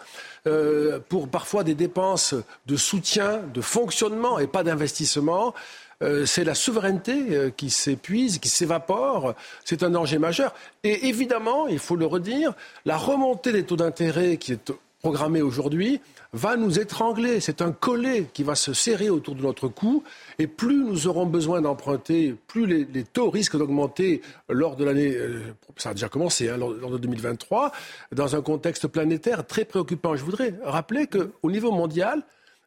pour 1.10 1.28
parfois 1.28 1.64
des 1.64 1.76
dépenses 1.76 2.36
de 2.68 2.76
soutien, 2.76 3.42
de 3.54 3.62
fonctionnement 3.62 4.40
et 4.40 4.48
pas 4.48 4.64
d'investissement. 4.64 5.54
Euh, 6.02 6.26
c'est 6.26 6.44
la 6.44 6.56
souveraineté 6.56 7.28
euh, 7.32 7.50
qui 7.50 7.70
s'épuise, 7.70 8.40
qui 8.40 8.50
s'évapore. 8.50 9.36
C'est 9.64 9.84
un 9.84 9.92
danger 9.92 10.18
majeur. 10.18 10.54
Et 10.84 11.08
évidemment, 11.08 11.68
il 11.68 11.80
faut 11.80 11.96
le 11.96 12.06
redire, 12.06 12.54
la 12.86 12.98
remontée 12.98 13.52
des 13.52 13.64
taux 13.64 13.76
d'intérêt 13.76 14.38
qui 14.38 14.54
est 14.54 14.72
programmée 15.02 15.42
aujourd'hui 15.42 16.00
va 16.34 16.56
nous 16.56 16.80
étrangler. 16.80 17.40
C'est 17.40 17.62
un 17.62 17.72
collet 17.72 18.28
qui 18.34 18.44
va 18.44 18.56
se 18.56 18.74
serrer 18.74 19.10
autour 19.10 19.36
de 19.36 19.42
notre 19.42 19.68
cou. 19.68 20.04
Et 20.40 20.48
plus 20.48 20.84
nous 20.84 21.08
aurons 21.08 21.26
besoin 21.26 21.62
d'emprunter, 21.62 22.36
plus 22.48 22.66
les, 22.66 23.04
taux 23.04 23.30
risquent 23.30 23.58
d'augmenter 23.58 24.22
lors 24.50 24.76
de 24.76 24.86
l'année, 24.86 25.16
euh, 25.16 25.42
ça 25.78 25.90
a 25.90 25.94
déjà 25.94 26.10
commencé, 26.10 26.50
hein, 26.50 26.58
lors, 26.58 26.74
de 26.74 26.98
2023, 26.98 27.72
dans 28.12 28.36
un 28.36 28.42
contexte 28.42 28.88
planétaire 28.88 29.46
très 29.46 29.66
préoccupant. 29.66 30.16
Je 30.16 30.24
voudrais 30.24 30.56
rappeler 30.64 31.08
qu'au 31.08 31.52
niveau 31.52 31.72
mondial, 31.72 32.24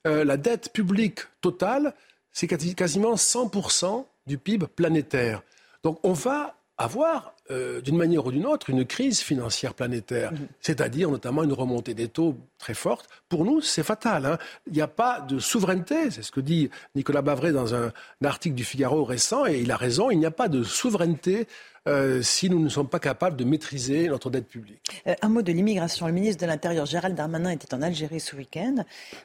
la 0.06 0.36
dette 0.36 0.70
publique 0.70 1.20
totale 1.40 1.94
c'est 2.34 2.46
quasiment 2.46 3.14
100% 3.14 4.04
du 4.26 4.36
PIB 4.36 4.66
planétaire. 4.66 5.42
Donc 5.82 5.98
on 6.02 6.12
va 6.12 6.56
avoir, 6.76 7.34
euh, 7.50 7.80
d'une 7.80 7.96
manière 7.96 8.26
ou 8.26 8.32
d'une 8.32 8.46
autre, 8.46 8.68
une 8.68 8.84
crise 8.84 9.20
financière 9.20 9.74
planétaire, 9.74 10.32
mhm. 10.32 10.48
c'est-à-dire 10.60 11.08
notamment 11.08 11.44
une 11.44 11.52
remontée 11.52 11.94
des 11.94 12.08
taux 12.08 12.36
très 12.58 12.74
forte. 12.74 13.08
Pour 13.28 13.44
nous, 13.44 13.60
c'est 13.60 13.84
fatal. 13.84 14.26
Hein. 14.26 14.38
Il 14.66 14.72
n'y 14.72 14.80
a 14.80 14.88
pas 14.88 15.20
de 15.20 15.38
souveraineté, 15.38 16.10
c'est 16.10 16.22
ce 16.22 16.32
que 16.32 16.40
dit 16.40 16.70
Nicolas 16.96 17.22
Bavret 17.22 17.52
dans 17.52 17.74
un, 17.74 17.92
article 18.24 18.56
du 18.56 18.64
Figaro 18.64 19.04
récent, 19.04 19.46
et 19.46 19.60
il 19.60 19.70
a 19.70 19.76
raison, 19.76 20.10
il 20.10 20.18
n'y 20.18 20.26
a 20.26 20.32
pas 20.32 20.48
de 20.48 20.62
souveraineté 20.64 21.46
euh, 21.86 22.22
si 22.22 22.48
nous 22.48 22.58
ne 22.58 22.68
sommes 22.68 22.88
pas 22.88 22.98
capables 22.98 23.36
de 23.36 23.44
maîtriser 23.44 24.08
notre 24.08 24.30
dette 24.30 24.48
publique. 24.48 25.02
Euh, 25.06 25.14
un 25.20 25.28
mot 25.28 25.42
de 25.42 25.52
l'immigration. 25.52 26.06
Le 26.06 26.12
ministre 26.12 26.40
de 26.40 26.46
l'Intérieur, 26.46 26.86
Gérald 26.86 27.14
Darmanin, 27.14 27.50
était 27.50 27.74
en 27.74 27.82
Algérie 27.82 28.20
ce 28.20 28.34
week-end. 28.36 28.76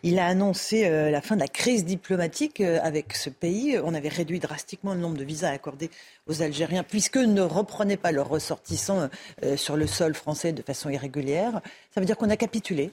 Il 0.03 0.19
a 0.19 0.27
annoncé 0.27 0.85
euh, 0.85 1.09
la 1.09 1.21
fin 1.21 1.35
de 1.35 1.41
la 1.41 1.47
crise 1.47 1.85
diplomatique 1.85 2.59
avec 2.61 3.15
ce 3.15 3.29
pays. 3.29 3.79
On 3.83 3.93
avait 3.93 4.09
réduit 4.09 4.39
drastiquement 4.39 4.93
le 4.93 4.99
nombre 4.99 5.17
de 5.17 5.23
visas 5.23 5.51
accordés 5.51 5.89
aux 6.27 6.41
Algériens, 6.41 6.83
puisque 6.83 7.17
ne 7.17 7.41
reprenaient 7.41 7.97
pas 7.97 8.11
leurs 8.11 8.29
ressortissants 8.29 9.09
sur 9.55 9.77
le 9.77 9.87
sol 9.87 10.13
français 10.13 10.51
de 10.51 10.61
façon 10.61 10.89
irrégulière. 10.89 11.61
Ça 11.93 12.01
veut 12.01 12.05
dire 12.05 12.17
qu'on 12.17 12.29
a 12.29 12.37
capitulé 12.37 12.91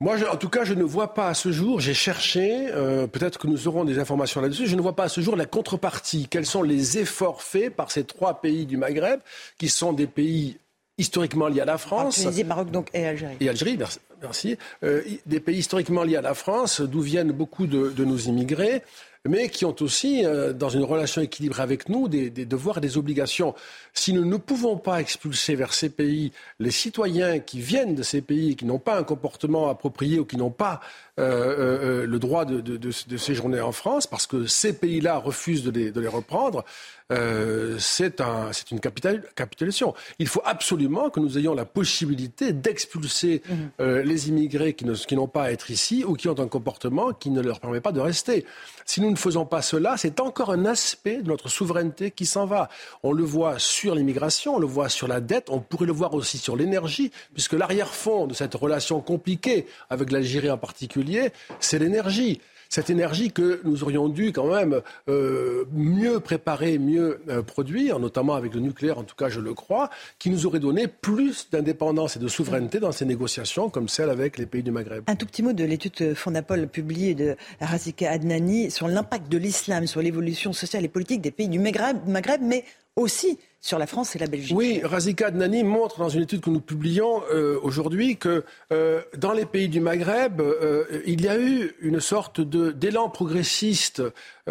moi, 0.00 0.16
en 0.32 0.36
tout 0.36 0.48
cas, 0.48 0.64
je 0.64 0.72
ne 0.72 0.82
vois 0.82 1.12
pas 1.12 1.28
à 1.28 1.34
ce 1.34 1.52
jour, 1.52 1.78
j'ai 1.78 1.92
cherché, 1.92 2.68
euh, 2.72 3.06
peut-être 3.06 3.38
que 3.38 3.46
nous 3.46 3.68
aurons 3.68 3.84
des 3.84 3.98
informations 3.98 4.40
là-dessus, 4.40 4.66
je 4.66 4.74
ne 4.74 4.80
vois 4.80 4.96
pas 4.96 5.04
à 5.04 5.08
ce 5.08 5.20
jour 5.20 5.36
la 5.36 5.44
contrepartie. 5.44 6.26
Quels 6.30 6.46
sont 6.46 6.62
les 6.62 6.98
efforts 6.98 7.42
faits 7.42 7.76
par 7.76 7.90
ces 7.90 8.04
trois 8.04 8.40
pays 8.40 8.64
du 8.64 8.78
Maghreb, 8.78 9.20
qui 9.58 9.68
sont 9.68 9.92
des 9.92 10.06
pays 10.06 10.56
historiquement 10.96 11.48
liés 11.48 11.60
à 11.60 11.66
la 11.66 11.78
France 11.78 12.16
Tunisie, 12.16 12.44
Maroc 12.44 12.70
donc, 12.70 12.88
et 12.94 13.06
Algérie. 13.06 13.36
Et 13.40 13.48
Algérie, 13.48 13.78
merci. 14.22 14.56
Euh, 14.84 15.02
des 15.26 15.40
pays 15.40 15.58
historiquement 15.58 16.02
liés 16.02 16.16
à 16.16 16.22
la 16.22 16.34
France, 16.34 16.80
d'où 16.80 17.00
viennent 17.00 17.32
beaucoup 17.32 17.66
de, 17.66 17.90
de 17.90 18.04
nos 18.04 18.18
immigrés 18.18 18.82
mais 19.28 19.50
qui 19.50 19.66
ont 19.66 19.76
aussi, 19.80 20.24
euh, 20.24 20.52
dans 20.54 20.70
une 20.70 20.82
relation 20.82 21.20
équilibrée 21.20 21.62
avec 21.62 21.88
nous, 21.88 22.08
des, 22.08 22.30
devoirs 22.30 22.78
et 22.78 22.80
des 22.80 22.96
obligations. 22.96 23.54
Si 23.92 24.14
nous 24.14 24.24
ne 24.24 24.36
pouvons 24.38 24.78
pas 24.78 25.00
expulser 25.00 25.54
vers 25.54 25.74
ces 25.74 25.90
pays 25.90 26.32
les 26.58 26.70
citoyens 26.70 27.38
qui 27.38 27.60
viennent 27.60 27.94
de 27.94 28.02
ces 28.02 28.22
pays 28.22 28.52
et 28.52 28.54
qui 28.54 28.64
n'ont 28.64 28.78
pas 28.78 28.98
un 28.98 29.04
comportement 29.04 29.68
approprié 29.68 30.18
ou 30.18 30.24
qui 30.24 30.38
n'ont 30.38 30.50
pas 30.50 30.80
euh, 31.20 32.02
euh, 32.02 32.06
le 32.06 32.18
droit 32.18 32.44
de, 32.44 32.60
de, 32.60 32.76
de, 32.76 32.90
de, 33.08 33.16
séjourner 33.16 33.60
en 33.60 33.72
France, 33.72 34.06
parce 34.06 34.26
que 34.26 34.46
ces 34.46 34.72
pays-là 34.72 35.18
refusent 35.18 35.64
de 35.64 35.70
les, 36.00 36.08
reprendre, 36.08 36.64
euh, 37.12 37.76
c'est 37.78 38.20
un, 38.20 38.50
une 38.70 38.80
capitulation. 38.80 39.94
Il 40.18 40.28
faut 40.28 40.42
absolument 40.44 41.10
que 41.10 41.20
nous 41.20 41.38
ayons 41.38 41.54
la 41.54 41.64
possibilité 41.64 42.52
d'expulser 42.52 43.42
mmh. 43.44 43.54
euh, 43.80 44.02
les 44.02 44.28
immigrés 44.28 44.74
qui, 44.74 44.86
qui 45.06 45.16
n'ont 45.16 45.26
pas 45.26 45.44
à 45.44 45.50
être 45.50 45.70
ici 45.70 46.04
ou 46.04 46.14
qui 46.14 46.28
ont 46.28 46.38
un 46.38 46.48
comportement 46.48 47.12
qui 47.12 47.30
ne 47.30 47.40
leur 47.40 47.60
permet 47.60 47.80
pas 47.80 47.92
de 47.92 48.00
rester. 48.00 48.46
Si 48.86 49.00
nous 49.00 49.10
ne 49.10 49.16
faisons 49.16 49.44
pas 49.44 49.62
cela, 49.62 49.96
c'est 49.96 50.20
encore 50.20 50.50
un 50.50 50.64
aspect 50.64 51.22
de 51.22 51.28
notre 51.28 51.48
souveraineté 51.48 52.10
qui 52.10 52.26
s'en 52.26 52.46
va. 52.46 52.68
On 53.02 53.12
le 53.12 53.24
voit 53.24 53.58
sur 53.58 53.94
l'immigration, 53.94 54.56
on 54.56 54.58
le 54.58 54.66
voit 54.66 54.88
sur 54.88 55.08
la 55.08 55.20
dette, 55.20 55.48
on 55.50 55.60
pourrait 55.60 55.86
le 55.86 55.92
voir 55.92 56.14
aussi 56.14 56.38
sur 56.38 56.56
l'énergie, 56.56 57.10
puisque 57.34 57.52
l'arrière-fond 57.52 58.26
de 58.26 58.34
cette 58.34 58.54
relation 58.54 59.00
compliquée 59.00 59.66
avec 59.90 60.12
l'Algérie 60.12 60.50
en 60.50 60.58
particulier, 60.58 61.09
c'est 61.60 61.78
l'énergie 61.78 62.40
cette 62.70 62.88
énergie 62.88 63.32
que 63.32 63.60
nous 63.64 63.82
aurions 63.82 64.08
dû 64.08 64.32
quand 64.32 64.46
même 64.46 64.80
euh, 65.08 65.64
mieux 65.72 66.20
préparer, 66.20 66.78
mieux 66.78 67.20
euh, 67.28 67.42
produire, 67.42 67.98
notamment 67.98 68.34
avec 68.34 68.54
le 68.54 68.60
nucléaire, 68.60 68.98
en 68.98 69.02
tout 69.02 69.16
cas 69.16 69.28
je 69.28 69.40
le 69.40 69.52
crois, 69.54 69.90
qui 70.20 70.30
nous 70.30 70.46
aurait 70.46 70.60
donné 70.60 70.86
plus 70.86 71.50
d'indépendance 71.50 72.16
et 72.16 72.20
de 72.20 72.28
souveraineté 72.28 72.78
dans 72.78 72.92
ces 72.92 73.04
négociations 73.04 73.70
comme 73.70 73.88
celle 73.88 74.08
avec 74.08 74.38
les 74.38 74.46
pays 74.46 74.62
du 74.62 74.70
Maghreb. 74.70 75.02
Un 75.08 75.16
tout 75.16 75.26
petit 75.26 75.42
mot 75.42 75.52
de 75.52 75.64
l'étude 75.64 76.14
Fondapol 76.14 76.68
publiée 76.68 77.16
de 77.16 77.36
Razika 77.60 78.08
Adnani 78.08 78.70
sur 78.70 78.86
l'impact 78.86 79.28
de 79.28 79.38
l'islam 79.38 79.88
sur 79.88 80.00
l'évolution 80.00 80.52
sociale 80.52 80.84
et 80.84 80.88
politique 80.88 81.20
des 81.20 81.32
pays 81.32 81.48
du 81.48 81.58
Maghreb, 81.58 82.06
Maghreb 82.06 82.40
mais 82.40 82.64
aussi 82.96 83.38
sur 83.60 83.78
la 83.78 83.86
France 83.86 84.16
et 84.16 84.18
la 84.18 84.26
Belgique. 84.26 84.56
Oui, 84.56 84.80
Razika 84.82 85.26
Adnani 85.26 85.64
montre 85.64 85.98
dans 85.98 86.08
une 86.08 86.22
étude 86.22 86.40
que 86.40 86.48
nous 86.48 86.60
publions 86.60 87.22
euh, 87.30 87.58
aujourd'hui 87.62 88.16
que 88.16 88.44
euh, 88.72 89.02
dans 89.18 89.32
les 89.32 89.44
pays 89.44 89.68
du 89.68 89.80
Maghreb, 89.80 90.40
euh, 90.40 91.02
il 91.06 91.20
y 91.20 91.28
a 91.28 91.38
eu 91.38 91.74
une 91.82 92.00
sorte 92.00 92.40
d'élan 92.40 93.10
progressiste. 93.10 94.02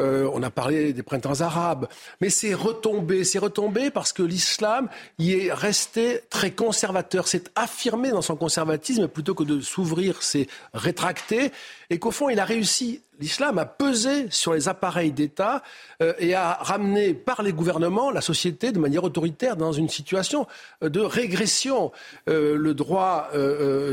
On 0.01 0.43
a 0.43 0.49
parlé 0.49 0.93
des 0.93 1.03
printemps 1.03 1.41
arabes, 1.41 1.89
mais 2.21 2.29
c'est 2.29 2.53
retombé. 2.53 3.25
C'est 3.25 3.39
retombé 3.39 3.89
parce 3.89 4.13
que 4.13 4.23
l'islam 4.23 4.87
y 5.17 5.33
est 5.33 5.51
resté 5.51 6.21
très 6.29 6.51
conservateur. 6.51 7.27
C'est 7.27 7.51
affirmé 7.55 8.11
dans 8.11 8.21
son 8.21 8.37
conservatisme 8.37 9.09
plutôt 9.09 9.35
que 9.35 9.43
de 9.43 9.59
s'ouvrir, 9.59 10.23
c'est 10.23 10.47
rétracté. 10.73 11.51
Et 11.89 11.99
qu'au 11.99 12.11
fond, 12.11 12.29
il 12.29 12.39
a 12.39 12.45
réussi 12.45 13.01
l'islam 13.19 13.57
a 13.57 13.65
pesé 13.65 14.27
sur 14.29 14.53
les 14.53 14.67
appareils 14.67 15.11
d'État 15.11 15.61
euh, 16.01 16.13
et 16.19 16.33
a 16.33 16.53
ramené 16.53 17.13
par 17.13 17.43
les 17.43 17.53
gouvernements 17.53 18.11
la 18.11 18.21
société 18.21 18.71
de 18.71 18.79
manière 18.79 19.03
autoritaire 19.03 19.55
dans 19.55 19.71
une 19.71 19.89
situation 19.89 20.47
euh, 20.83 20.89
de 20.89 21.01
régression. 21.01 21.91
Euh, 22.29 22.57
le 22.57 22.73
droit 22.73 23.29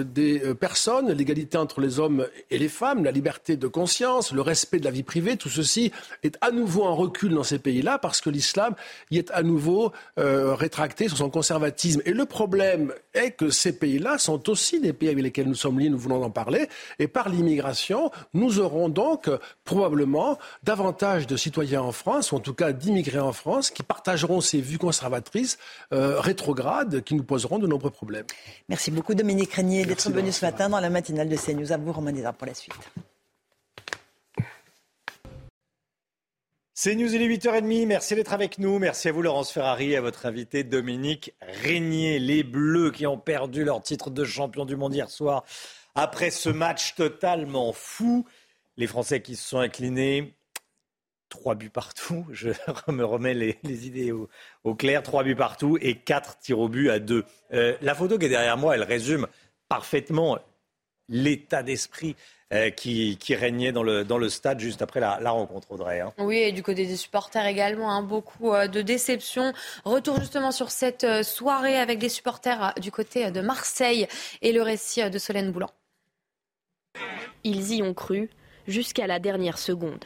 des 0.05 0.55
personnes, 0.59 1.11
l'égalité 1.11 1.59
entre 1.59 1.81
les 1.81 1.99
hommes 1.99 2.27
et 2.51 2.59
les 2.59 2.69
femmes, 2.69 3.05
la 3.05 3.11
liberté 3.11 3.57
de 3.57 3.67
conscience, 3.67 4.33
le 4.33 4.41
respect 4.41 4.79
de 4.79 4.85
la 4.85 4.91
vie 4.91 5.03
privée, 5.03 5.37
tout 5.37 5.49
ceci 5.49 5.93
est 6.23 6.37
à 6.41 6.51
nouveau 6.51 6.85
en 6.85 6.95
recul 6.95 7.35
dans 7.35 7.43
ces 7.43 7.59
pays-là 7.59 7.99
parce 7.99 8.21
que 8.21 8.31
l'islam 8.31 8.75
y 9.11 9.19
est 9.19 9.31
à 9.33 9.43
nouveau 9.43 9.93
rétracté 10.17 11.09
sur 11.09 11.17
son 11.17 11.31
conservatisme. 11.31 12.03
Et 12.05 12.13
le 12.13 12.25
problème 12.27 12.93
est 13.15 13.33
que 13.33 13.51
ces 13.51 13.77
pays-là 13.77 14.19
sont 14.19 14.49
aussi 14.49 14.81
des 14.81 14.93
pays 14.93 15.09
avec 15.09 15.23
lesquels 15.23 15.49
nous 15.49 15.55
sommes 15.55 15.79
liés, 15.79 15.91
nous 15.91 15.99
voulons 15.99 16.23
en 16.23 16.31
parler, 16.31 16.69
et 16.99 17.09
par 17.09 17.29
l'immigration, 17.29 18.11
nous 18.35 18.61
aurons 18.61 18.89
donc 18.89 19.16
donc 19.17 19.41
probablement 19.65 20.39
davantage 20.63 21.27
de 21.27 21.37
citoyens 21.37 21.83
en 21.83 21.93
France, 21.93 22.33
ou 22.33 22.37
en 22.37 22.41
tout 22.41 22.55
cas 22.55 22.73
d'immigrés 22.73 23.19
en 23.19 23.33
France, 23.33 23.71
qui 23.71 23.83
partageront 23.83 24.41
ces 24.41 24.61
vues 24.61 24.79
conservatrices 24.79 25.59
euh, 25.93 26.21
rétrogrades 26.21 27.03
qui 27.03 27.15
nous 27.15 27.25
poseront 27.25 27.59
de 27.59 27.67
nombreux 27.67 27.91
problèmes. 27.91 28.27
Merci 28.69 28.91
beaucoup 28.91 29.15
Dominique 29.15 29.55
Régnier 29.55 29.85
d'être 29.85 30.11
venu 30.11 30.33
ce 30.33 30.45
matin 30.45 30.69
dans 30.69 30.81
la 30.81 30.91
matinale 30.91 31.29
de 31.29 31.37
CNews. 31.37 31.73
À 31.73 31.77
vous 31.77 31.93
Romain 31.93 32.13
pour 32.33 32.47
la 32.47 32.55
suite. 32.55 32.75
C'est 36.75 36.95
News, 36.95 37.15
il 37.15 37.23
est 37.23 37.29
8h30. 37.29 37.87
Merci 37.87 38.15
d'être 38.15 38.35
avec 38.35 38.59
nous. 38.59 38.79
Merci 38.79 39.09
à 39.09 39.13
vous, 39.13 39.23
Laurence 39.23 39.51
Ferrari, 39.51 39.93
et 39.93 39.97
à 39.97 40.03
votre 40.03 40.27
invité, 40.27 40.63
Dominique 40.63 41.33
Régnier. 41.41 42.19
Les 42.19 42.43
Bleus 42.43 42.91
qui 42.91 43.07
ont 43.07 43.19
perdu 43.19 43.65
leur 43.65 43.83
titre 43.83 44.11
de 44.11 44.25
champion 44.25 44.67
du 44.67 44.77
monde 44.77 44.95
hier 44.95 45.09
soir 45.09 45.45
après 45.97 46.31
ce 46.31 46.51
match 46.51 46.95
totalement 46.95 47.73
fou. 47.73 48.27
Les 48.77 48.87
Français 48.87 49.23
qui 49.23 49.37
se 49.37 49.49
sont 49.49 49.59
inclinés, 49.59 50.35
trois 51.29 51.55
buts 51.55 51.71
partout. 51.71 52.27
Je 52.31 52.51
me 52.89 53.05
remets 53.05 53.35
les, 53.35 53.87
idées 53.87 54.13
au, 54.13 54.75
clair. 54.75 55.03
Trois 55.03 55.25
buts 55.25 55.37
partout 55.37 55.79
et 55.81 55.97
quatre 55.97 56.39
tirs 56.39 56.59
au 56.59 56.69
but 56.69 56.91
à 56.91 56.99
deux. 56.99 57.25
Euh, 57.53 57.77
la 57.81 57.95
photo 57.95 58.19
qui 58.19 58.27
est 58.27 58.31
derrière 58.31 58.57
moi, 58.57 58.75
elle 58.75 58.83
résume 58.83 59.27
parfaitement 59.69 60.39
l'état 61.09 61.63
d'esprit 61.63 62.17
euh, 62.53 62.71
qui, 62.71 63.17
régnait 63.31 63.73
dans 63.73 63.83
le, 63.83 64.05
dans 64.05 64.19
le 64.19 64.29
stade 64.29 64.61
juste 64.61 64.83
après 64.83 65.01
la, 65.01 65.31
rencontre, 65.31 65.73
Audrey. 65.73 66.01
Hein. 66.01 66.13
Oui, 66.19 66.39
et 66.39 66.53
du 66.53 66.63
côté 66.63 66.87
des 66.87 66.97
supporters 66.97 67.47
également, 67.47 67.91
hein, 67.91 68.03
beaucoup 68.03 68.53
euh, 68.53 68.69
de 68.69 68.83
déception. 68.83 69.53
Retour 69.85 70.21
justement 70.21 70.53
sur 70.53 70.71
cette 70.71 71.23
soirée 71.23 71.77
avec 71.77 71.99
des 71.99 72.09
supporters 72.09 72.75
du 72.81 72.93
côté 72.93 73.31
de 73.31 73.41
Marseille 73.41 74.07
et 74.43 74.53
le 74.53 74.63
récit 74.63 75.09
de 75.09 75.19
Solène 75.19 75.51
Boulan. 75.51 75.71
Ils 77.45 77.75
y 77.75 77.83
ont 77.83 77.95
cru 77.95 78.31
jusqu'à 78.67 79.07
la 79.07 79.19
dernière 79.19 79.59
seconde. 79.59 80.05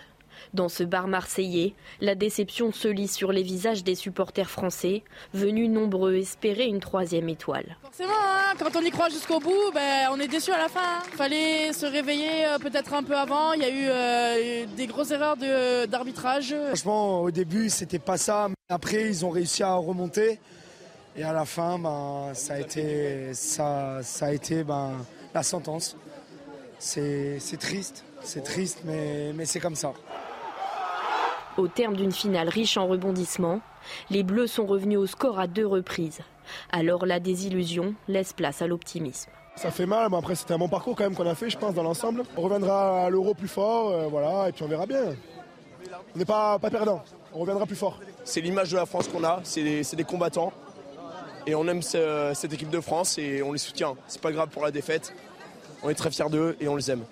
Dans 0.53 0.69
ce 0.69 0.83
bar 0.83 1.07
marseillais, 1.07 1.75
la 2.01 2.15
déception 2.15 2.73
se 2.73 2.89
lit 2.89 3.07
sur 3.07 3.31
les 3.31 3.43
visages 3.43 3.85
des 3.85 3.95
supporters 3.95 4.51
français, 4.51 5.05
venus 5.33 5.71
nombreux 5.71 6.17
espérer 6.17 6.65
une 6.67 6.81
troisième 6.81 7.29
étoile. 7.29 7.77
Forcément, 7.83 8.11
hein, 8.13 8.55
quand 8.59 8.75
on 8.77 8.81
y 8.81 8.91
croit 8.91 9.11
jusqu'au 9.11 9.39
bout, 9.39 9.71
ben, 9.73 10.09
on 10.11 10.19
est 10.19 10.27
déçu 10.27 10.51
à 10.51 10.59
la 10.59 10.69
fin. 10.69 11.03
Il 11.13 11.17
fallait 11.17 11.73
se 11.73 11.87
réveiller 11.87 12.47
euh, 12.47 12.59
peut-être 12.59 12.95
un 12.95 13.05
peu 13.05 13.17
avant. 13.17 13.53
Il 13.53 13.63
y 13.63 13.65
a 13.65 13.69
eu 13.69 13.87
euh, 13.87 14.67
des 14.77 14.87
grosses 14.89 15.13
erreurs 15.13 15.37
d'arbitrage. 15.87 16.55
Franchement, 16.69 17.23
au 17.23 17.31
début, 17.31 17.71
c'était 17.71 18.01
pas 18.01 18.17
ça. 18.17 18.49
Après, 18.69 19.07
ils 19.07 19.25
ont 19.25 19.31
réussi 19.31 19.63
à 19.63 19.75
remonter. 19.75 20.41
Et 21.17 21.23
à 21.23 21.33
la 21.33 21.45
fin, 21.45 21.79
ben, 21.79 22.31
ça 22.35 22.55
a 22.55 22.59
été, 22.59 23.35
ça, 23.35 24.01
ça 24.03 24.27
a 24.27 24.33
été 24.33 24.65
ben, 24.65 24.95
la 25.33 25.43
sentence. 25.45 25.97
C'est 26.79 27.59
triste. 27.61 28.05
C'est 28.23 28.45
triste, 28.45 28.83
mais, 28.85 29.33
mais 29.35 29.47
c'est 29.47 29.61
comme 29.61 29.75
ça. 29.75 29.93
Au 31.57 31.69
terme 31.69 31.97
d'une 31.97 32.13
finale 32.13 32.49
riche 32.49 32.77
en 32.77 32.87
rebondissements, 32.87 33.61
les 34.11 34.23
Bleus 34.23 34.47
sont 34.47 34.67
revenus 34.67 34.99
au 34.99 35.07
score 35.07 35.39
à 35.39 35.47
deux 35.47 35.67
reprises. 35.67 36.21
Alors 36.71 37.07
la 37.07 37.21
désillusion 37.21 37.95
laisse 38.09 38.33
place 38.33 38.63
à 38.63 38.67
l'optimisme. 38.67 39.31
Ça 39.57 39.71
fait 39.71 39.87
mal, 39.87 40.09
mais 40.11 40.17
après 40.17 40.35
c'était 40.37 40.55
un 40.55 40.59
bon 40.59 40.69
parcours 40.69 40.97
quand 40.97 41.05
même 41.05 41.15
qu'on 41.15 41.29
a 41.29 41.35
fait, 41.35 41.51
je 41.51 41.59
pense, 41.59 41.75
dans 41.75 41.83
l'ensemble. 41.83 42.23
On 42.37 42.43
reviendra 42.43 43.07
à 43.07 43.11
l'euro 43.11 43.35
plus 43.35 43.49
fort, 43.49 43.91
euh, 43.91 44.07
voilà, 44.07 44.49
et 44.49 44.53
puis 44.53 44.63
on 44.63 44.69
verra 44.69 44.87
bien. 44.87 45.15
On 46.15 46.19
n'est 46.19 46.25
pas, 46.25 46.59
pas 46.59 46.71
perdant, 46.71 47.03
on 47.35 47.41
reviendra 47.41 47.67
plus 47.67 47.77
fort. 47.77 48.01
C'est 48.25 48.41
l'image 48.41 48.71
de 48.71 48.77
la 48.77 48.87
France 48.87 49.09
qu'on 49.09 49.25
a, 49.25 49.41
c'est 49.43 49.63
des, 49.63 49.83
des, 49.83 50.05
combattants. 50.05 50.53
Et 51.47 51.55
on 51.55 51.67
aime 51.69 51.83
cette 51.83 52.53
équipe 52.53 52.71
de 52.71 52.81
France 52.81 53.19
et 53.19 53.43
on 53.43 53.53
les 53.53 53.59
soutient. 53.59 53.97
C'est 54.07 54.21
pas 54.21 54.31
grave 54.31 54.49
pour 54.49 54.63
la 54.63 54.71
défaite. 54.71 55.15
On 55.83 55.89
est 55.91 55.95
très 55.95 56.11
fiers 56.11 56.29
d'eux 56.31 56.57
et 56.61 56.69
on 56.69 56.77
les 56.77 56.91
aime. 56.91 57.03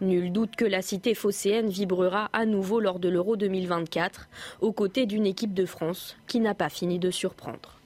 Nul 0.00 0.32
doute 0.32 0.54
que 0.54 0.64
la 0.64 0.80
cité 0.80 1.14
phocéenne 1.14 1.68
vibrera 1.68 2.30
à 2.32 2.46
nouveau 2.46 2.80
lors 2.80 3.00
de 3.00 3.08
l'Euro 3.08 3.36
2024, 3.36 4.28
aux 4.60 4.72
côtés 4.72 5.06
d'une 5.06 5.26
équipe 5.26 5.54
de 5.54 5.66
France 5.66 6.16
qui 6.26 6.40
n'a 6.40 6.54
pas 6.54 6.68
fini 6.68 6.98
de 6.98 7.10
surprendre. 7.10 7.80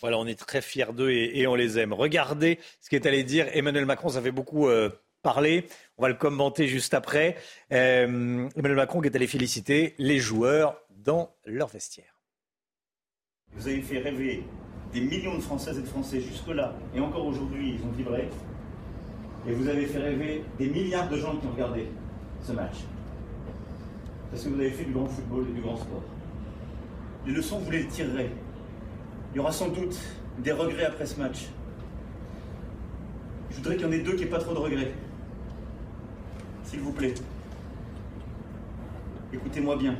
Voilà, 0.00 0.18
on 0.18 0.26
est 0.26 0.38
très 0.38 0.60
fiers 0.60 0.92
d'eux 0.92 1.10
et, 1.10 1.46
on 1.48 1.56
les 1.56 1.78
aime. 1.78 1.92
Regardez 1.92 2.60
ce 2.80 2.88
qu'est 2.88 3.04
allé 3.04 3.24
dire 3.24 3.46
Emmanuel 3.52 3.84
Macron, 3.84 4.10
ça 4.10 4.22
fait 4.22 4.30
beaucoup 4.30 4.68
euh, 4.68 4.90
parler. 5.22 5.66
On 5.96 6.02
va 6.02 6.08
le 6.08 6.14
commenter 6.14 6.68
juste 6.68 6.94
après. 6.94 7.36
Euh, 7.72 8.48
Emmanuel 8.54 8.76
Macron 8.76 9.00
qui 9.00 9.08
est 9.08 9.16
allé 9.16 9.26
féliciter 9.26 9.94
les 9.98 10.18
joueurs 10.18 10.80
dans 10.90 11.34
leur 11.44 11.66
vestiaire. 11.68 12.14
Vous 13.54 13.66
avez 13.66 13.82
fait 13.82 13.98
rêver 13.98 14.44
des 14.92 15.00
millions 15.00 15.36
de 15.36 15.42
Françaises 15.42 15.78
et 15.78 15.82
de 15.82 15.86
Français 15.86 16.20
jusque-là, 16.20 16.74
et 16.94 17.00
encore 17.00 17.26
aujourd'hui, 17.26 17.74
ils 17.74 17.86
ont 17.86 17.90
vibré. 17.90 18.28
Et 19.48 19.52
vous 19.52 19.66
avez 19.66 19.86
fait 19.86 19.98
rêver 19.98 20.44
des 20.58 20.68
milliards 20.68 21.08
de 21.08 21.16
gens 21.16 21.34
qui 21.36 21.46
ont 21.46 21.52
regardé 21.52 21.86
ce 22.42 22.52
match. 22.52 22.76
Parce 24.30 24.44
que 24.44 24.50
vous 24.50 24.60
avez 24.60 24.70
fait 24.70 24.84
du 24.84 24.92
grand 24.92 25.06
football 25.06 25.46
et 25.48 25.52
du 25.52 25.62
grand 25.62 25.76
sport. 25.76 26.02
Les 27.26 27.32
leçons, 27.32 27.58
vous 27.58 27.70
les 27.70 27.86
tirerez. 27.86 28.30
Il 29.32 29.38
y 29.38 29.40
aura 29.40 29.50
sans 29.50 29.68
doute 29.68 29.98
des 30.38 30.52
regrets 30.52 30.84
après 30.84 31.06
ce 31.06 31.18
match. 31.18 31.46
Je 33.50 33.56
voudrais 33.56 33.76
qu'il 33.76 33.86
y 33.86 33.88
en 33.88 33.92
ait 33.92 34.00
deux 34.00 34.12
qui 34.12 34.24
n'aient 34.24 34.30
pas 34.30 34.38
trop 34.38 34.52
de 34.52 34.58
regrets. 34.58 34.92
S'il 36.64 36.80
vous 36.80 36.92
plaît. 36.92 37.14
Écoutez-moi 39.32 39.76
bien. 39.76 39.96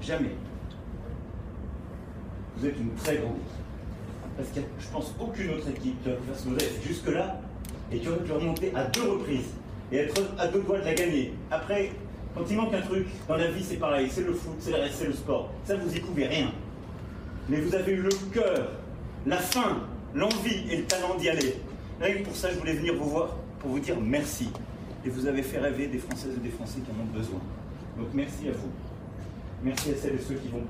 Jamais. 0.00 0.36
Vous 2.56 2.66
êtes 2.66 2.78
une 2.78 2.94
très 2.94 3.16
grande. 3.16 3.34
Parce 4.36 4.48
qu'il 4.50 4.62
n'y 4.62 4.68
a, 4.68 4.70
je 4.78 4.88
pense, 4.88 5.12
aucune 5.18 5.50
autre 5.50 5.68
équipe 5.70 6.00
qui 6.02 6.08
va 6.08 6.16
faire 6.16 6.36
ce 6.36 6.48
que 6.48 6.58
fait 6.58 6.86
jusque-là 6.86 7.40
et 7.92 8.08
aurait 8.08 8.18
pu 8.24 8.32
remonter 8.32 8.72
à 8.74 8.84
deux 8.84 9.02
reprises 9.02 9.50
et 9.92 9.96
être 9.96 10.20
à 10.38 10.46
deux 10.48 10.60
doigts 10.60 10.78
de 10.78 10.84
la 10.84 10.94
gagner. 10.94 11.34
Après, 11.50 11.90
quand 12.34 12.42
il 12.48 12.56
manque 12.56 12.74
un 12.74 12.82
truc, 12.82 13.06
dans 13.28 13.36
la 13.36 13.50
vie 13.50 13.62
c'est 13.62 13.76
pareil, 13.76 14.08
c'est 14.10 14.24
le 14.24 14.32
foot, 14.32 14.54
c'est 14.60 14.70
le, 14.70 15.08
le 15.08 15.12
sport. 15.12 15.50
Ça, 15.64 15.76
vous 15.76 15.94
y 15.94 16.00
pouvez 16.00 16.26
rien. 16.26 16.52
Mais 17.48 17.60
vous 17.60 17.74
avez 17.74 17.92
eu 17.92 18.02
le 18.02 18.10
cœur, 18.32 18.70
la 19.26 19.38
faim, 19.38 19.80
l'envie 20.14 20.70
et 20.70 20.76
le 20.78 20.84
talent 20.84 21.16
d'y 21.16 21.28
aller. 21.28 21.56
Rien 22.00 22.22
pour 22.22 22.34
ça, 22.36 22.50
je 22.50 22.58
voulais 22.58 22.74
venir 22.74 22.94
vous 22.94 23.10
voir 23.10 23.36
pour 23.58 23.70
vous 23.70 23.80
dire 23.80 23.96
merci. 24.00 24.50
Et 25.04 25.08
vous 25.08 25.26
avez 25.26 25.42
fait 25.42 25.58
rêver 25.58 25.86
des 25.88 25.98
Françaises 25.98 26.34
et 26.36 26.40
des 26.40 26.50
Français 26.50 26.78
qui 26.80 26.90
en 26.90 27.02
ont 27.02 27.18
besoin. 27.18 27.40
Donc 27.98 28.08
merci 28.14 28.48
à 28.48 28.52
vous. 28.52 28.70
Merci 29.64 29.90
à 29.90 29.94
celles 29.96 30.14
et 30.14 30.18
ceux 30.18 30.34
qui 30.36 30.48
vont 30.48 30.62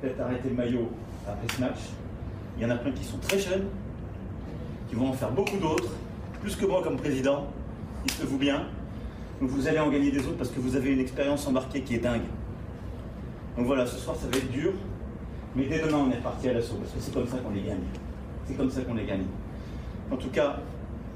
peut-être 0.00 0.20
arrêter 0.20 0.48
le 0.48 0.54
maillot 0.54 0.88
après 1.26 1.54
ce 1.54 1.60
match. 1.60 1.78
Il 2.56 2.62
y 2.62 2.66
en 2.66 2.70
a 2.70 2.76
plein 2.76 2.92
qui 2.92 3.04
sont 3.04 3.18
très 3.18 3.38
jeunes, 3.38 3.66
qui 4.88 4.94
vont 4.94 5.08
en 5.08 5.12
faire 5.12 5.30
beaucoup 5.30 5.56
d'autres, 5.58 5.92
plus 6.42 6.56
que 6.56 6.66
moi 6.66 6.82
comme 6.82 6.96
président, 6.96 7.46
dites-le-vous 8.04 8.36
bien. 8.36 8.66
Donc 9.40 9.50
vous 9.50 9.68
allez 9.68 9.78
en 9.78 9.88
gagner 9.90 10.10
des 10.10 10.26
autres 10.26 10.36
parce 10.36 10.50
que 10.50 10.58
vous 10.58 10.74
avez 10.74 10.92
une 10.92 10.98
expérience 10.98 11.46
embarquée 11.46 11.82
qui 11.82 11.94
est 11.94 12.00
dingue. 12.00 12.26
Donc 13.56 13.66
voilà, 13.66 13.86
ce 13.86 13.96
soir 13.96 14.16
ça 14.16 14.26
va 14.26 14.36
être 14.36 14.50
dur, 14.50 14.72
mais 15.54 15.66
dès 15.66 15.78
demain 15.78 15.98
on 15.98 16.10
est 16.10 16.20
parti 16.20 16.48
à 16.48 16.52
l'assaut 16.52 16.74
parce 16.74 16.90
que 16.90 17.00
c'est 17.00 17.14
comme 17.14 17.28
ça 17.28 17.38
qu'on 17.38 17.50
les 17.50 17.62
gagne. 17.62 17.84
C'est 18.46 18.54
comme 18.54 18.70
ça 18.70 18.82
qu'on 18.82 18.94
les 18.94 19.04
gagne. 19.04 19.24
En 20.10 20.16
tout 20.16 20.30
cas, 20.30 20.58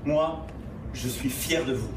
moi, 0.04 0.46
je 0.94 1.08
suis 1.08 1.28
fier 1.28 1.64
de 1.64 1.74
vous. 1.74 1.90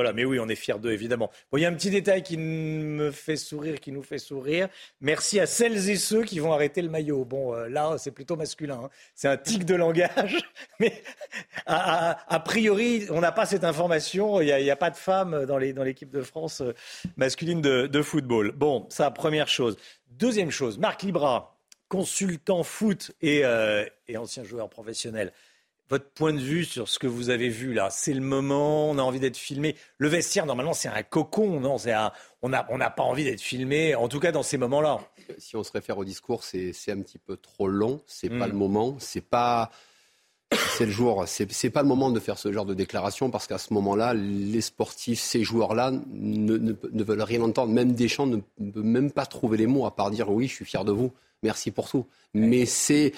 Voilà, 0.00 0.14
mais 0.14 0.24
oui, 0.24 0.38
on 0.40 0.48
est 0.48 0.54
fiers 0.54 0.78
d'eux, 0.78 0.92
évidemment. 0.92 1.30
Bon, 1.52 1.58
il 1.58 1.60
y 1.60 1.66
a 1.66 1.68
un 1.68 1.74
petit 1.74 1.90
détail 1.90 2.22
qui 2.22 2.38
me 2.38 3.10
fait 3.10 3.36
sourire, 3.36 3.78
qui 3.80 3.92
nous 3.92 4.02
fait 4.02 4.16
sourire. 4.16 4.66
Merci 5.02 5.38
à 5.38 5.44
celles 5.44 5.90
et 5.90 5.96
ceux 5.96 6.24
qui 6.24 6.38
vont 6.38 6.54
arrêter 6.54 6.80
le 6.80 6.88
maillot. 6.88 7.26
Bon, 7.26 7.52
euh, 7.54 7.68
là, 7.68 7.96
c'est 7.98 8.10
plutôt 8.10 8.34
masculin. 8.34 8.80
hein. 8.84 8.90
C'est 9.14 9.28
un 9.28 9.36
tic 9.36 9.66
de 9.66 9.74
langage. 9.74 10.38
Mais 10.80 11.02
a, 11.66 12.40
priori, 12.42 13.08
on 13.10 13.20
n'a 13.20 13.30
pas 13.30 13.44
cette 13.44 13.62
information. 13.62 14.40
Il 14.40 14.46
n'y 14.46 14.70
a, 14.70 14.76
pas 14.76 14.88
de 14.88 14.96
femmes 14.96 15.44
dans 15.44 15.58
les- 15.58 15.74
dans 15.74 15.84
l'équipe 15.84 16.08
de 16.10 16.22
France 16.22 16.62
euh, 16.62 16.72
masculine 17.18 17.60
de, 17.60 17.86
de 17.86 18.00
football. 18.00 18.52
Bon, 18.52 18.86
ça, 18.88 19.10
première 19.10 19.48
chose. 19.48 19.76
Deuxième 20.08 20.50
chose, 20.50 20.78
Marc 20.78 21.02
Libra, 21.02 21.58
consultant 21.88 22.62
foot 22.62 23.12
et, 23.20 23.44
euh, 23.44 23.84
et 24.08 24.16
ancien 24.16 24.44
joueur 24.44 24.70
professionnel. 24.70 25.30
Votre 25.90 26.08
point 26.10 26.32
de 26.32 26.38
vue 26.38 26.64
sur 26.64 26.88
ce 26.88 26.98
que 27.00 27.06
vous 27.08 27.30
avez 27.30 27.48
vu 27.48 27.74
là, 27.74 27.88
c'est 27.90 28.14
le 28.14 28.20
moment, 28.20 28.88
on 28.90 28.96
a 28.98 29.02
envie 29.02 29.18
d'être 29.20 29.36
filmé. 29.36 29.74
Le 29.98 30.08
vestiaire, 30.08 30.46
normalement, 30.46 30.72
c'est 30.72 30.88
un 30.88 31.02
cocon, 31.02 31.58
non? 31.60 31.76
Un- 31.86 32.12
On 32.42 32.48
n'a 32.48 32.64
on 32.70 32.78
pas 32.78 33.02
envie 33.02 33.24
d'être 33.24 33.40
filmé, 33.40 33.94
en 33.96 34.08
tout 34.08 34.20
cas 34.20 34.30
dans 34.32 34.42
ces 34.44 34.56
moments-là. 34.56 35.00
Si 35.38 35.56
on 35.56 35.64
se 35.64 35.72
réfère 35.72 35.98
au 35.98 36.04
discours, 36.04 36.44
c'est 36.44 36.72
c'est 36.72 36.92
un 36.92 37.00
petit 37.02 37.18
peu 37.18 37.36
trop 37.36 37.66
long. 37.68 38.00
C'est 38.06 38.30
pas 38.30 38.46
Mm. 38.46 38.50
le 38.52 38.56
moment. 38.56 38.96
C'est 39.00 39.20
pas. 39.20 39.70
C'est 40.76 40.86
le 40.86 40.90
jour. 40.92 41.24
C'est 41.26 41.70
pas 41.70 41.82
le 41.82 41.88
moment 41.88 42.10
de 42.10 42.18
faire 42.18 42.38
ce 42.38 42.50
genre 42.52 42.64
de 42.64 42.74
déclaration 42.74 43.30
parce 43.30 43.46
qu'à 43.46 43.58
ce 43.58 43.72
moment-là, 43.74 44.14
les 44.14 44.60
sportifs, 44.60 45.20
ces 45.20 45.44
joueurs-là, 45.44 45.90
ne, 45.92 46.56
ne- 46.56 46.72
ne 46.92 47.04
veulent 47.04 47.22
rien 47.22 47.40
entendre. 47.42 47.72
Même 47.72 47.92
Deschamps 47.94 48.26
ne 48.26 48.38
peut 48.70 48.82
même 48.82 49.10
pas 49.12 49.26
trouver 49.26 49.58
les 49.58 49.66
mots 49.66 49.86
à 49.86 49.94
part 49.94 50.10
dire 50.10 50.30
oui, 50.30 50.48
je 50.48 50.54
suis 50.54 50.64
fier 50.64 50.84
de 50.84 50.92
vous, 50.92 51.12
merci 51.42 51.70
pour 51.70 51.88
tout. 51.88 52.06
Mais 52.34 52.64
c'est 52.66 53.12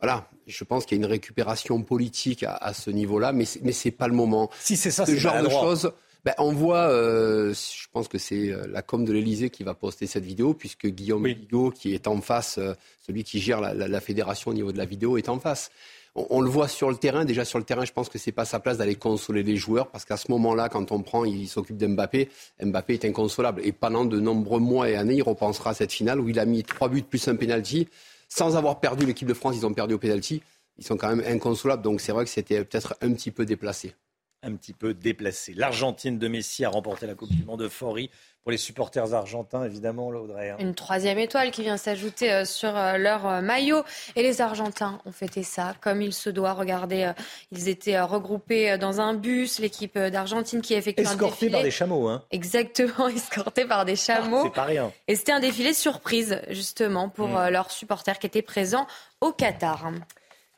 voilà, 0.00 0.28
je 0.46 0.64
pense 0.64 0.86
qu'il 0.86 0.98
y 0.98 1.00
a 1.00 1.04
une 1.04 1.10
récupération 1.10 1.82
politique 1.82 2.42
à, 2.42 2.54
à 2.54 2.72
ce 2.72 2.90
niveau-là, 2.90 3.32
mais 3.32 3.44
c'est- 3.44 3.60
mais 3.62 3.72
c'est 3.72 3.90
pas 3.90 4.08
le 4.08 4.14
moment. 4.14 4.50
Si 4.60 4.76
c'est 4.76 4.90
ça, 4.90 5.04
ce 5.06 5.12
c'est 5.12 5.18
genre 5.18 5.42
de 5.42 5.48
choses. 5.48 5.92
Ben, 6.24 6.34
on 6.38 6.52
voit, 6.52 6.88
euh, 6.88 7.54
je 7.54 7.86
pense 7.92 8.08
que 8.08 8.18
c'est 8.18 8.50
euh, 8.50 8.66
la 8.68 8.82
com 8.82 9.04
de 9.04 9.12
l'Elysée 9.12 9.48
qui 9.48 9.62
va 9.62 9.74
poster 9.74 10.08
cette 10.08 10.24
vidéo, 10.24 10.54
puisque 10.54 10.88
Guillaume 10.88 11.22
Bigot, 11.22 11.70
qui 11.70 11.94
est 11.94 12.08
en 12.08 12.20
face, 12.20 12.58
euh, 12.58 12.74
celui 13.06 13.22
qui 13.22 13.38
gère 13.38 13.60
la, 13.60 13.74
la- 13.74 13.86
la 13.86 14.00
fédération 14.00 14.50
au 14.50 14.54
niveau 14.54 14.72
de 14.72 14.78
la 14.78 14.86
vidéo, 14.86 15.18
est 15.18 15.28
en 15.28 15.38
face. 15.38 15.70
On, 16.16 16.26
on 16.30 16.40
le 16.40 16.48
voit 16.50 16.66
sur 16.66 16.90
le 16.90 16.96
terrain. 16.96 17.24
Déjà 17.24 17.44
sur 17.44 17.58
le 17.60 17.64
terrain, 17.64 17.84
je 17.84 17.92
pense 17.92 18.08
que 18.08 18.18
c'est 18.18 18.32
pas 18.32 18.44
sa 18.44 18.58
place 18.58 18.76
d'aller 18.78 18.96
consoler 18.96 19.44
les 19.44 19.54
joueurs, 19.56 19.86
parce 19.88 20.04
qu'à 20.04 20.16
ce 20.16 20.28
moment-là, 20.32 20.68
quand 20.68 20.90
on 20.90 21.00
prend, 21.00 21.24
il 21.24 21.46
s'occupe 21.46 21.76
d'Mbappé. 21.76 22.28
Mbappé 22.60 22.94
est 22.94 23.04
inconsolable. 23.04 23.60
Et 23.64 23.70
pendant 23.70 24.04
de 24.04 24.18
nombreux 24.18 24.58
mois 24.58 24.90
et 24.90 24.96
années, 24.96 25.14
il 25.16 25.22
repensera 25.22 25.70
à 25.70 25.74
cette 25.74 25.92
finale 25.92 26.18
où 26.20 26.28
il 26.28 26.40
a 26.40 26.44
mis 26.44 26.64
trois 26.64 26.88
buts 26.88 27.02
plus 27.02 27.28
un 27.28 27.36
penalty, 27.36 27.86
sans 28.28 28.56
avoir 28.56 28.80
perdu 28.80 29.06
l'équipe 29.06 29.28
de 29.28 29.34
France. 29.34 29.56
Ils 29.56 29.66
ont 29.66 29.74
perdu 29.74 29.94
au 29.94 29.98
penalty. 29.98 30.42
Ils 30.78 30.84
sont 30.84 30.96
quand 30.96 31.14
même 31.14 31.24
inconsolables. 31.26 31.82
Donc 31.82 32.00
c'est 32.00 32.12
vrai 32.12 32.24
que 32.24 32.30
c'était 32.30 32.64
peut-être 32.64 32.96
un 33.00 33.12
petit 33.12 33.30
peu 33.30 33.44
déplacé. 33.46 33.94
Un 34.42 34.54
petit 34.54 34.72
peu 34.72 34.94
déplacé. 34.94 35.54
L'Argentine 35.54 36.18
de 36.18 36.28
Messi 36.28 36.64
a 36.64 36.68
remporté 36.68 37.06
la 37.06 37.14
Coupe 37.14 37.30
du 37.32 37.44
Monde 37.44 37.62
euphorie 37.62 38.10
pour 38.42 38.52
les 38.52 38.58
supporters 38.58 39.12
argentins, 39.12 39.64
évidemment, 39.64 40.12
là, 40.12 40.20
Audrey. 40.20 40.50
hein. 40.50 40.56
Une 40.60 40.74
troisième 40.76 41.18
étoile 41.18 41.50
qui 41.50 41.62
vient 41.62 41.76
s'ajouter 41.76 42.32
euh, 42.32 42.44
sur 42.44 42.76
euh, 42.76 42.96
leur 42.96 43.26
euh, 43.26 43.40
maillot. 43.40 43.82
Et 44.14 44.22
les 44.22 44.40
Argentins 44.40 45.00
ont 45.04 45.10
fêté 45.10 45.42
ça 45.42 45.74
comme 45.80 46.00
il 46.00 46.12
se 46.12 46.30
doit. 46.30 46.52
Regardez, 46.52 47.10
ils 47.50 47.68
étaient 47.68 47.98
regroupés 48.00 48.78
dans 48.78 49.00
un 49.00 49.14
bus, 49.14 49.58
l'équipe 49.58 49.98
d'Argentine 49.98 50.60
qui 50.60 50.74
a 50.74 50.78
effectué 50.78 51.04
un 51.06 51.10
Escortés 51.10 51.34
défilé. 51.46 51.50
par 51.52 51.62
des 51.64 51.70
chameaux. 51.72 52.08
Hein. 52.08 52.22
Exactement, 52.30 53.08
escortés 53.14 53.64
par 53.64 53.84
des 53.84 53.96
chameaux. 53.96 54.44
C'est 54.44 54.52
pas 54.52 54.64
rien. 54.64 54.92
Et 55.08 55.16
c'était 55.16 55.32
un 55.32 55.40
défilé 55.40 55.72
surprise, 55.74 56.40
justement, 56.50 57.08
pour 57.08 57.28
Mm. 57.30 57.48
leurs 57.48 57.72
supporters 57.72 58.20
qui 58.20 58.28
étaient 58.28 58.42
présents 58.42 58.86
au 59.20 59.32
Qatar. 59.32 59.90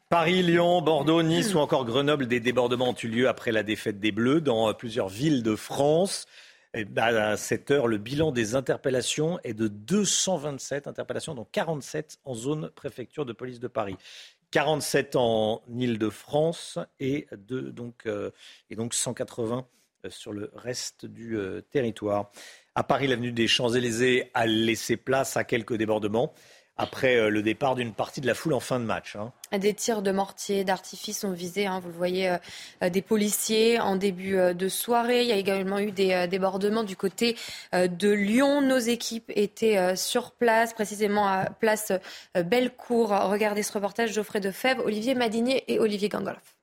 Paris, 0.09 0.43
Lyon, 0.43 0.81
Bordeaux, 0.81 1.23
Nice 1.23 1.55
ou 1.55 1.59
encore 1.59 1.85
Grenoble, 1.85 2.27
des 2.27 2.41
débordements 2.41 2.89
ont 2.89 2.95
eu 2.95 3.09
lieu 3.09 3.29
après 3.29 3.53
la 3.53 3.63
défaite 3.63 4.01
des 4.01 4.11
Bleus 4.11 4.41
dans 4.41 4.71
euh, 4.71 4.73
plusieurs 4.73 5.11
villes 5.11 5.43
de 5.43 5.55
France. 5.55 6.27
Et 6.73 6.87
ben, 6.87 7.15
à 7.15 7.37
cette 7.37 7.71
heure, 7.71 7.87
le 7.87 7.99
bilan 7.99 8.33
des 8.33 8.55
interpellations 8.55 9.39
est 9.45 9.53
de 9.53 9.69
227 9.69 10.87
interpellations, 10.87 11.35
dont 11.35 11.47
47 11.53 12.21
en 12.25 12.33
zone 12.33 12.71
préfecture 12.75 13.27
de 13.27 13.35
police 13.35 13.61
de 13.61 13.69
Paris. 13.69 13.97
47 14.51 15.15
en 15.17 15.63
Île-de-France 15.69 16.79
et, 17.01 17.27
donc, 17.37 18.07
euh, 18.07 18.31
et 18.71 18.77
donc 18.77 18.95
180 18.95 19.67
euh, 20.05 20.11
sur 20.11 20.33
le 20.33 20.51
reste 20.55 21.07
du 21.07 21.37
euh, 21.37 21.61
territoire. 21.61 22.31
À 22.75 22.85
Paris, 22.85 23.09
l'avenue 23.09 23.33
des 23.33 23.49
Champs-Élysées 23.49 24.31
a 24.33 24.47
laissé 24.47 24.97
place 24.97 25.37
à 25.37 25.43
quelques 25.43 25.75
débordements 25.75 26.33
après 26.79 27.17
euh, 27.17 27.29
le 27.29 27.43
départ 27.43 27.75
d'une 27.75 27.93
partie 27.93 28.21
de 28.21 28.27
la 28.27 28.35
foule 28.35 28.55
en 28.55 28.61
fin 28.61 28.79
de 28.81 28.85
match. 28.85 29.17
hein. 29.17 29.33
Des 29.57 29.75
tirs 29.75 30.03
de 30.03 30.13
mortier, 30.13 30.65
d'artifice 30.65 31.25
ont 31.25 31.33
visé, 31.33 31.67
hein, 31.67 31.81
vous 31.81 31.89
le 31.89 31.95
voyez, 31.95 32.31
euh, 32.31 32.37
euh, 32.85 32.89
des 32.89 33.03
policiers 33.03 33.81
en 33.81 33.97
début 33.97 34.37
de 34.55 34.69
soirée. 34.69 35.23
Il 35.23 35.29
y 35.29 35.33
a 35.33 35.37
également 35.37 35.79
eu 35.79 35.91
des 35.91 36.27
débordements 36.29 36.85
du 36.85 36.97
côté 36.97 37.37
de 37.73 38.11
Lyon. 38.11 38.63
Nos 38.63 38.79
équipes 38.79 39.31
étaient 39.35 39.97
sur 39.97 40.33
place, 40.33 40.73
précisément 40.73 41.27
à 41.27 41.47
place 41.51 41.93
Bellecour. 42.35 43.09
Regardez 43.11 43.63
ce 43.63 43.73
reportage, 43.73 44.13
Geoffrey 44.13 44.41
Defebvre, 44.41 44.85
Olivier 44.85 45.15
Madinier 45.15 45.65
et 45.67 45.79
Olivier 45.81 46.09
Gangoloff. 46.09 46.58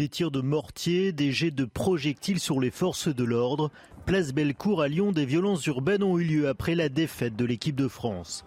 Des 0.00 0.08
tirs 0.08 0.30
de 0.30 0.40
mortier, 0.40 1.12
des 1.12 1.30
jets 1.30 1.50
de 1.50 1.66
projectiles 1.66 2.40
sur 2.40 2.58
les 2.58 2.70
forces 2.70 3.14
de 3.14 3.22
l'ordre. 3.22 3.70
Place 4.06 4.32
Bellecour 4.32 4.80
à 4.80 4.88
Lyon, 4.88 5.12
des 5.12 5.26
violences 5.26 5.66
urbaines 5.66 6.02
ont 6.02 6.18
eu 6.18 6.24
lieu 6.24 6.48
après 6.48 6.74
la 6.74 6.88
défaite 6.88 7.36
de 7.36 7.44
l'équipe 7.44 7.76
de 7.76 7.86
France. 7.86 8.42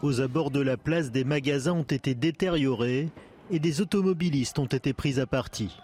Aux 0.00 0.22
abords 0.22 0.50
de 0.50 0.62
la 0.62 0.78
place, 0.78 1.10
des 1.10 1.24
magasins 1.24 1.74
ont 1.74 1.82
été 1.82 2.14
détériorés 2.14 3.10
et 3.50 3.58
des 3.58 3.82
automobilistes 3.82 4.58
ont 4.58 4.64
été 4.64 4.94
pris 4.94 5.20
à 5.20 5.26
partie. 5.26 5.76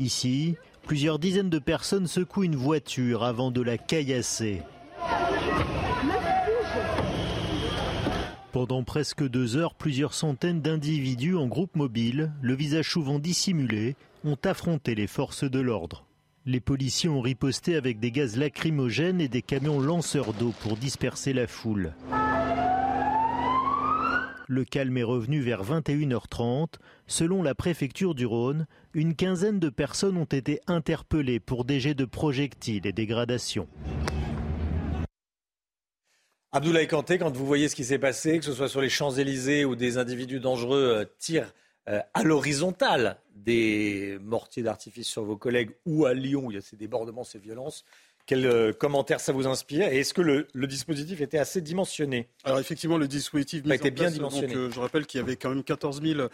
Ici, 0.00 0.56
plusieurs 0.82 1.20
dizaines 1.20 1.48
de 1.48 1.60
personnes 1.60 2.08
secouent 2.08 2.42
une 2.42 2.56
voiture 2.56 3.22
avant 3.22 3.52
de 3.52 3.62
la 3.62 3.78
caillasser. 3.78 4.62
Pendant 8.56 8.84
presque 8.84 9.22
deux 9.22 9.58
heures, 9.58 9.74
plusieurs 9.74 10.14
centaines 10.14 10.62
d'individus 10.62 11.36
en 11.36 11.46
groupe 11.46 11.76
mobile, 11.76 12.32
le 12.40 12.54
visage 12.54 12.90
souvent 12.90 13.18
dissimulé, 13.18 13.96
ont 14.24 14.38
affronté 14.44 14.94
les 14.94 15.06
forces 15.06 15.44
de 15.44 15.60
l'ordre. 15.60 16.06
Les 16.46 16.60
policiers 16.60 17.10
ont 17.10 17.20
riposté 17.20 17.76
avec 17.76 18.00
des 18.00 18.10
gaz 18.10 18.38
lacrymogènes 18.38 19.20
et 19.20 19.28
des 19.28 19.42
camions 19.42 19.78
lanceurs 19.78 20.32
d'eau 20.32 20.54
pour 20.62 20.78
disperser 20.78 21.34
la 21.34 21.46
foule. 21.46 21.92
Le 24.48 24.64
calme 24.64 24.96
est 24.96 25.02
revenu 25.02 25.40
vers 25.42 25.62
21h30. 25.62 26.76
Selon 27.06 27.42
la 27.42 27.54
préfecture 27.54 28.14
du 28.14 28.24
Rhône, 28.24 28.66
une 28.94 29.14
quinzaine 29.14 29.60
de 29.60 29.68
personnes 29.68 30.16
ont 30.16 30.24
été 30.24 30.60
interpellées 30.66 31.40
pour 31.40 31.66
des 31.66 31.78
jets 31.78 31.92
de 31.92 32.06
projectiles 32.06 32.86
et 32.86 32.92
dégradations. 32.94 33.68
Abdoulaye 36.52 36.86
Kanté, 36.86 37.18
quand 37.18 37.34
vous 37.36 37.46
voyez 37.46 37.68
ce 37.68 37.74
qui 37.74 37.84
s'est 37.84 37.98
passé, 37.98 38.38
que 38.38 38.44
ce 38.44 38.54
soit 38.54 38.68
sur 38.68 38.80
les 38.80 38.88
Champs-Élysées 38.88 39.64
où 39.64 39.76
des 39.76 39.98
individus 39.98 40.40
dangereux 40.40 40.96
euh, 41.00 41.04
tirent 41.18 41.52
euh, 41.88 42.00
à 42.14 42.22
l'horizontale 42.22 43.18
des 43.34 44.18
mortiers 44.22 44.62
d'artifice 44.62 45.08
sur 45.08 45.24
vos 45.24 45.36
collègues 45.36 45.72
ou 45.84 46.06
à 46.06 46.14
Lyon 46.14 46.46
où 46.46 46.50
il 46.50 46.54
y 46.54 46.58
a 46.58 46.62
ces 46.62 46.76
débordements, 46.76 47.24
ces 47.24 47.38
violences, 47.38 47.84
quel 48.26 48.44
euh, 48.44 48.72
commentaire 48.72 49.20
ça 49.20 49.32
vous 49.32 49.46
inspire 49.46 49.88
Et 49.88 50.00
est-ce 50.00 50.12
que 50.12 50.20
le, 50.20 50.46
dispositif 50.66 51.20
était 51.20 51.38
assez 51.38 51.60
dimensionné? 51.60 52.28
Alors 52.44 52.58
effectivement, 52.58 52.98
le 52.98 53.06
dispositif 53.06 53.64
été 53.70 53.90
bien 53.90 54.10
dimensionné. 54.10 54.52
Donc, 54.52 54.72
je 54.72 54.80
rappelle 54.80 55.06
qu'il 55.06 55.20
y 55.20 55.22
avait 55.22 55.36
quand 55.36 55.50
même 55.50 55.62
14 55.62 56.02
000 56.02 56.28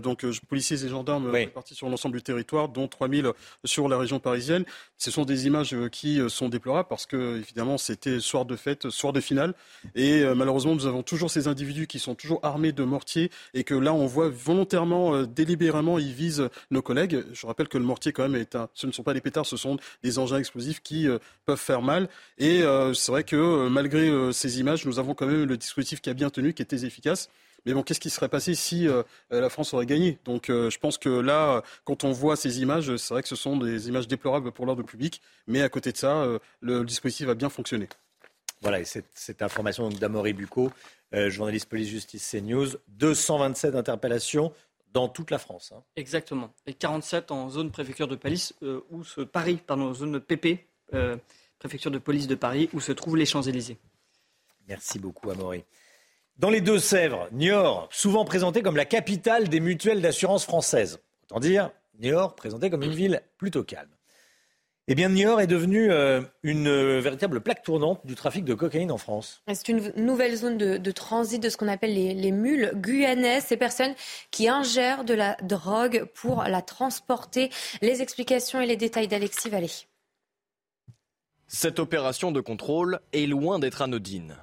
donc, 0.00 0.26
policiers 0.48 0.84
et 0.84 0.88
gendarmes 0.88 1.30
répartis 1.30 1.74
sur 1.74 1.88
l'ensemble 1.88 2.16
du 2.16 2.22
territoire, 2.22 2.68
dont 2.68 2.86
3 2.86 3.08
000 3.08 3.32
sur 3.64 3.88
la 3.88 3.96
région 3.96 4.20
parisienne. 4.20 4.64
Ce 4.98 5.10
sont 5.10 5.24
des 5.24 5.46
images 5.46 5.74
qui 5.90 6.20
sont 6.28 6.50
déplorables 6.50 6.88
parce 6.88 7.06
que 7.06 7.38
évidemment 7.38 7.78
c'était 7.78 8.20
soir 8.20 8.44
de 8.44 8.56
fête, 8.56 8.90
soir 8.90 9.14
de 9.14 9.20
finale, 9.20 9.54
et 9.94 10.22
malheureusement 10.34 10.74
nous 10.74 10.86
avons 10.86 11.02
toujours 11.02 11.30
ces 11.30 11.48
individus 11.48 11.86
qui 11.86 11.98
sont 11.98 12.14
toujours 12.14 12.40
armés 12.42 12.72
de 12.72 12.84
mortiers 12.84 13.30
et 13.54 13.64
que 13.64 13.74
là 13.74 13.94
on 13.94 14.06
voit 14.06 14.28
volontairement, 14.28 15.22
délibérément, 15.22 15.98
ils 15.98 16.12
visent 16.12 16.48
nos 16.70 16.82
collègues. 16.82 17.24
Je 17.32 17.46
rappelle 17.46 17.68
que 17.68 17.78
le 17.78 17.84
mortier 17.84 18.12
quand 18.12 18.28
même 18.28 18.38
est 18.38 18.54
un, 18.56 18.68
ce 18.74 18.86
ne 18.86 18.92
sont 18.92 19.02
pas 19.02 19.14
des 19.14 19.22
pétards, 19.22 19.46
ce 19.46 19.56
sont 19.56 19.78
des 20.02 20.18
engins 20.18 20.38
explosifs 20.38 20.82
qui 20.82 21.08
peuvent 21.44 21.58
faire 21.58 21.82
mal. 21.82 22.08
Et 22.38 22.62
euh, 22.62 22.94
c'est 22.94 23.12
vrai 23.12 23.24
que 23.24 23.36
euh, 23.36 23.68
malgré 23.68 24.08
euh, 24.08 24.32
ces 24.32 24.60
images, 24.60 24.86
nous 24.86 24.98
avons 24.98 25.14
quand 25.14 25.26
même 25.26 25.44
le 25.44 25.56
dispositif 25.56 26.00
qui 26.00 26.10
a 26.10 26.14
bien 26.14 26.30
tenu, 26.30 26.54
qui 26.54 26.62
était 26.62 26.84
efficace. 26.84 27.28
Mais 27.66 27.74
bon, 27.74 27.82
qu'est-ce 27.82 28.00
qui 28.00 28.08
serait 28.08 28.30
passé 28.30 28.54
si 28.54 28.88
la 29.28 29.50
France 29.50 29.74
aurait 29.74 29.84
gagné? 29.84 30.18
Donc 30.24 30.46
je 30.48 30.78
pense 30.78 30.96
que 30.96 31.10
là, 31.10 31.62
quand 31.84 32.04
on 32.04 32.10
voit 32.10 32.34
ces 32.34 32.62
images, 32.62 32.96
c'est 32.96 33.12
vrai 33.12 33.22
que 33.22 33.28
ce 33.28 33.36
sont 33.36 33.58
des 33.58 33.86
images 33.86 34.08
déplorables 34.08 34.50
pour 34.50 34.64
l'ordre 34.64 34.82
public. 34.82 35.20
Mais 35.46 35.60
à 35.60 35.68
côté 35.68 35.92
de 35.92 35.98
ça, 35.98 36.26
le 36.62 36.84
dispositif 36.86 37.28
a 37.28 37.34
bien 37.34 37.50
fonctionné. 37.50 37.86
Voilà, 38.62 38.80
et 38.80 38.86
cette, 38.86 39.10
cette 39.12 39.42
information 39.42 39.90
d'Amory 39.90 40.32
Bucco, 40.32 40.72
journaliste 41.12 41.68
police-justice 41.68 42.30
CNews, 42.30 42.78
227 42.88 43.74
interpellations 43.74 44.54
dans 44.94 45.08
toute 45.10 45.30
la 45.30 45.38
France. 45.38 45.72
Hein. 45.76 45.82
Exactement. 45.96 46.54
Et 46.64 46.72
47 46.72 47.30
en 47.30 47.50
zone 47.50 47.70
préfecture 47.70 48.08
de 48.08 48.16
Paris, 48.16 48.52
ou 48.90 49.04
ce 49.04 49.20
Paris, 49.20 49.58
pardon, 49.66 49.92
zone 49.92 50.18
PP, 50.18 50.69
euh, 50.94 51.16
préfecture 51.58 51.90
de 51.90 51.98
police 51.98 52.26
de 52.26 52.34
Paris, 52.34 52.68
où 52.72 52.80
se 52.80 52.92
trouvent 52.92 53.16
les 53.16 53.26
Champs-Élysées. 53.26 53.78
Merci 54.68 54.98
beaucoup, 54.98 55.30
Amaury. 55.30 55.64
Dans 56.38 56.50
les 56.50 56.60
Deux-Sèvres, 56.60 57.28
Niort, 57.32 57.88
souvent 57.90 58.24
présenté 58.24 58.62
comme 58.62 58.76
la 58.76 58.86
capitale 58.86 59.48
des 59.48 59.60
mutuelles 59.60 60.00
d'assurance 60.00 60.44
françaises. 60.44 61.00
Autant 61.24 61.40
dire, 61.40 61.70
Niort 61.98 62.34
présenté 62.34 62.70
comme 62.70 62.82
une 62.82 62.94
ville 62.94 63.20
plutôt 63.36 63.62
calme. 63.62 63.90
Eh 64.88 64.94
bien, 64.94 65.10
Niort 65.10 65.40
est 65.40 65.46
devenu 65.46 65.92
euh, 65.92 66.20
une 66.42 66.98
véritable 66.98 67.40
plaque 67.40 67.62
tournante 67.62 68.04
du 68.04 68.14
trafic 68.14 68.44
de 68.44 68.54
cocaïne 68.54 68.90
en 68.90 68.98
France. 68.98 69.42
C'est 69.52 69.68
une 69.68 69.92
nouvelle 69.96 70.34
zone 70.34 70.58
de, 70.58 70.90
transit 70.90 71.40
de 71.40 71.48
ce 71.48 71.56
qu'on 71.56 71.68
appelle 71.68 71.94
les, 71.94 72.14
les, 72.14 72.32
mules 72.32 72.72
guyanaises, 72.74 73.44
ces 73.44 73.56
personnes 73.56 73.94
qui 74.30 74.48
ingèrent 74.48 75.04
de 75.04 75.14
la 75.14 75.36
drogue 75.42 76.06
pour 76.14 76.42
la 76.42 76.62
transporter. 76.62 77.50
Les 77.82 78.02
explications 78.02 78.60
et 78.60 78.66
les 78.66 78.76
détails 78.76 79.06
d'Alexis 79.06 79.48
Vallée. 79.50 79.70
Cette 81.52 81.80
opération 81.80 82.30
de 82.30 82.40
contrôle 82.40 83.00
est 83.12 83.26
loin 83.26 83.58
d'être 83.58 83.82
anodine. 83.82 84.36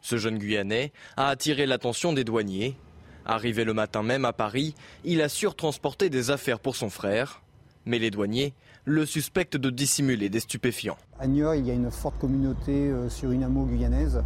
Ce 0.00 0.16
jeune 0.16 0.38
Guyanais 0.38 0.94
a 1.18 1.28
attiré 1.28 1.66
l'attention 1.66 2.14
des 2.14 2.24
douaniers. 2.24 2.78
Arrivé 3.26 3.64
le 3.64 3.74
matin 3.74 4.02
même 4.02 4.24
à 4.24 4.32
Paris, 4.32 4.74
il 5.04 5.20
a 5.20 5.28
surtransporté 5.28 6.08
des 6.08 6.30
affaires 6.30 6.60
pour 6.60 6.74
son 6.74 6.88
frère. 6.88 7.42
Mais 7.84 7.98
les 7.98 8.10
douaniers 8.10 8.54
le 8.86 9.04
suspectent 9.04 9.58
de 9.58 9.68
dissimuler 9.68 10.30
des 10.30 10.40
stupéfiants. 10.40 10.96
À 11.18 11.26
Niort, 11.26 11.54
il 11.54 11.66
y 11.66 11.70
a 11.70 11.74
une 11.74 11.90
forte 11.90 12.18
communauté 12.18 12.72
euh, 12.72 13.10
sur 13.10 13.30
une 13.30 13.42
hameau 13.42 13.66
guyanaise. 13.66 14.24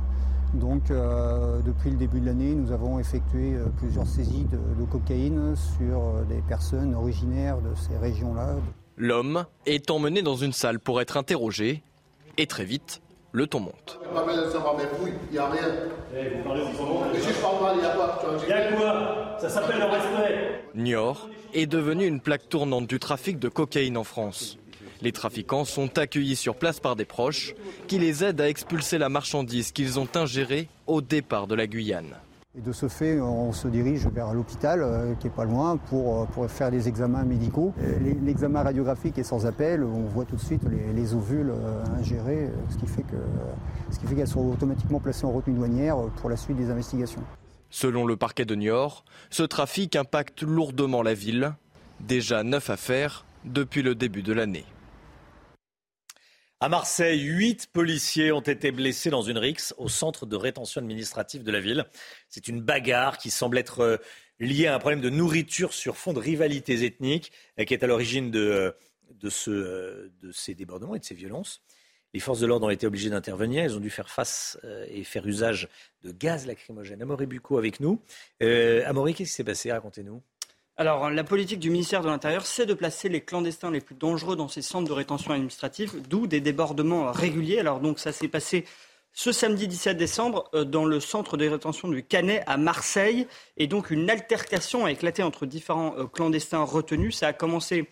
Donc, 0.55 0.93
euh, 0.93 1.61
depuis 1.63 1.91
le 1.91 1.97
début 1.97 2.21
de 2.21 2.27
l'année, 2.27 2.55
nous 2.55 2.71
avons 2.71 3.01
effectué 3.01 3.55
euh, 3.55 3.65
plusieurs 3.79 4.07
saisies 4.07 4.45
de 4.45 4.85
cocaïne 4.85 5.57
sur 5.77 6.25
des 6.29 6.41
personnes 6.43 6.95
originaires 6.95 7.59
de 7.61 7.75
ces 7.75 7.97
régions-là. 7.97 8.55
L'homme 8.97 9.45
est 9.67 9.91
emmené 9.91 10.23
dans 10.23 10.37
une 10.37 10.53
salle 10.53 10.79
pour 10.79 11.01
être 11.01 11.17
interrogé. 11.17 11.83
Et 12.41 12.47
très 12.47 12.65
vite, 12.65 13.03
le 13.33 13.49
ton 13.49 13.59
monte. 13.61 13.99
Il 14.07 14.13
n'y 15.33 15.39
a 15.39 15.51
rien. 15.51 15.75
Il 16.15 16.23
y 18.49 18.53
a 18.53 18.73
quoi? 18.73 19.37
Ça 19.41 19.49
s'appelle 19.49 19.79
le 19.79 19.85
respect. 19.85 20.63
Niort 20.75 21.29
est 21.53 21.67
devenu 21.67 22.07
une 22.07 22.21
plaque 22.21 22.49
tournante 22.49 22.87
du 22.87 23.01
trafic 23.01 23.41
de 23.41 23.49
cocaïne 23.49 23.97
en 23.97 24.05
France. 24.05 24.57
Les 25.03 25.11
trafiquants 25.13 25.65
sont 25.65 25.99
accueillis 25.99 26.37
sur 26.37 26.55
place 26.55 26.79
par 26.81 26.95
des 26.97 27.05
proches 27.05 27.55
qui 27.89 27.99
les 27.99 28.23
aident 28.25 28.41
à 28.41 28.49
expulser 28.49 28.99
la 28.99 29.09
marchandise 29.09 29.73
qu'ils 29.73 29.99
ont 29.99 30.09
ingérée 30.15 30.69
au 30.87 31.01
départ 31.01 31.49
de 31.49 31.57
la 31.57 31.67
Guyane. 31.67 32.15
De 32.55 32.73
ce 32.73 32.89
fait, 32.89 33.21
on 33.21 33.53
se 33.53 33.69
dirige 33.69 34.07
vers 34.09 34.33
l'hôpital, 34.33 34.81
euh, 34.83 35.15
qui 35.15 35.27
est 35.27 35.31
pas 35.31 35.45
loin, 35.45 35.77
pour, 35.77 36.27
euh, 36.39 36.49
faire 36.49 36.71
des 36.71 36.89
examens 36.89 37.23
médicaux. 37.23 37.75
L'examen 38.25 38.63
radiographique 38.63 39.19
est 39.19 39.23
sans 39.23 39.45
appel, 39.45 39.85
on 39.85 40.07
voit 40.07 40.25
tout 40.25 40.37
de 40.37 40.41
suite 40.41 40.63
les, 40.95 41.15
ovules 41.15 41.51
euh, 41.51 41.85
ingérés, 42.01 42.51
ce 42.71 42.77
qui 42.79 42.87
fait 42.87 43.05
qu'elles 44.15 44.27
sont 44.27 44.51
automatiquement 44.51 44.99
placées 44.99 45.27
en 45.27 45.33
retenue 45.33 45.57
douanière 45.57 45.99
pour 46.17 46.31
la 46.31 46.37
suite 46.37 46.57
des 46.57 46.71
investigations. 46.71 47.23
Selon 47.71 48.07
le 48.07 48.17
parquet 48.17 48.47
de 48.47 48.55
Niort, 48.55 49.05
ce 49.29 49.43
trafic 49.43 49.95
impacte 49.95 50.43
lourdement 50.43 51.03
la 51.03 51.13
ville. 51.15 51.53
Déjà 52.01 52.45
neuf 52.45 52.71
affaires 52.71 53.27
depuis 53.45 53.83
le 53.83 53.95
début 53.95 54.23
de 54.23 54.33
l'année. 54.33 54.65
À 56.61 56.69
Marseille, 56.69 57.21
huit 57.21 57.69
policiers 57.73 58.33
ont 58.33 58.41
été 58.41 58.73
blessés 58.73 59.11
dans 59.11 59.23
une 59.23 59.39
rixe 59.39 59.73
au 59.79 59.89
centre 59.89 60.27
de 60.27 60.35
rétention 60.35 60.81
administrative 60.81 61.45
de 61.45 61.53
la 61.53 61.61
ville. 61.61 61.87
C'est 62.29 62.49
une 62.49 62.61
bagarre 62.61 63.17
qui 63.19 63.31
semble 63.31 63.59
être 63.59 63.79
euh, 63.79 63.97
liée 64.41 64.67
à 64.67 64.75
un 64.75 64.81
problème 64.81 65.01
de 65.01 65.09
nourriture 65.09 65.73
sur 65.73 65.97
fond 65.97 66.13
de 66.13 66.19
rivalités 66.19 66.85
ethniques 66.85 67.31
euh, 67.61 67.65
qui 67.65 67.75
est 67.75 67.85
à 67.85 67.87
l'origine 67.87 68.33
de, 68.33 68.75
euh, 69.47 70.09
de, 70.21 70.33
ces 70.33 70.55
débordements 70.57 70.97
et 70.97 70.99
de 70.99 71.05
ces 71.05 71.15
violences. 71.15 71.63
Les 72.13 72.19
forces 72.19 72.41
de 72.41 72.47
l'ordre 72.49 72.67
ont 72.67 72.71
été 72.71 72.89
obligées 72.89 73.11
d'intervenir. 73.11 73.63
Elles 73.63 73.77
ont 73.77 73.81
dû 73.81 73.91
faire 73.91 74.11
face 74.11 74.59
et 74.89 75.05
faire 75.05 75.25
usage 75.27 75.69
de 76.03 76.11
gaz 76.11 76.47
lacrymogène. 76.47 77.03
Amaury 77.03 77.27
Bucco 77.27 77.59
avec 77.59 77.79
nous. 77.81 78.01
Amaury, 78.41 79.15
qu'est-ce 79.15 79.31
qui 79.31 79.37
s'est 79.37 79.45
passé? 79.45 79.71
Racontez-nous. 79.71 80.23
Alors, 80.81 81.11
la 81.11 81.25
politique 81.25 81.59
du 81.59 81.71
ministère 81.71 82.03
de 82.03 82.07
l'Intérieur, 82.07 82.47
c'est 82.47 82.65
de 82.65 82.73
placer 82.73 83.09
les 83.09 83.21
clandestins 83.21 83.73
les 83.73 83.81
plus 83.81 83.97
dangereux 83.97 84.37
dans 84.37 84.47
ces 84.47 84.63
centres 84.63 84.87
de 84.87 84.93
rétention 84.93 85.33
administrative, 85.33 86.01
d'où 86.09 86.29
des 86.29 86.41
débordements 86.41 87.11
réguliers. 87.11 87.59
Alors, 87.59 87.81
donc, 87.81 87.99
ça 87.99 88.13
s'est 88.13 88.29
passé 88.29 88.65
ce 89.13 89.33
samedi 89.33 89.67
17 89.67 89.97
décembre 89.97 90.49
euh, 90.55 90.63
dans 90.63 90.85
le 90.85 91.01
centre 91.01 91.37
de 91.37 91.49
rétention 91.49 91.89
du 91.89 92.05
Canet 92.05 92.45
à 92.47 92.59
Marseille. 92.59 93.27
Et 93.57 93.67
donc, 93.67 93.91
une 93.91 94.09
altercation 94.09 94.85
a 94.85 94.93
éclaté 94.93 95.25
entre 95.25 95.47
différents 95.47 95.97
euh, 95.99 96.07
clandestins 96.07 96.63
retenus. 96.63 97.17
Ça 97.17 97.27
a 97.27 97.33
commencé 97.33 97.91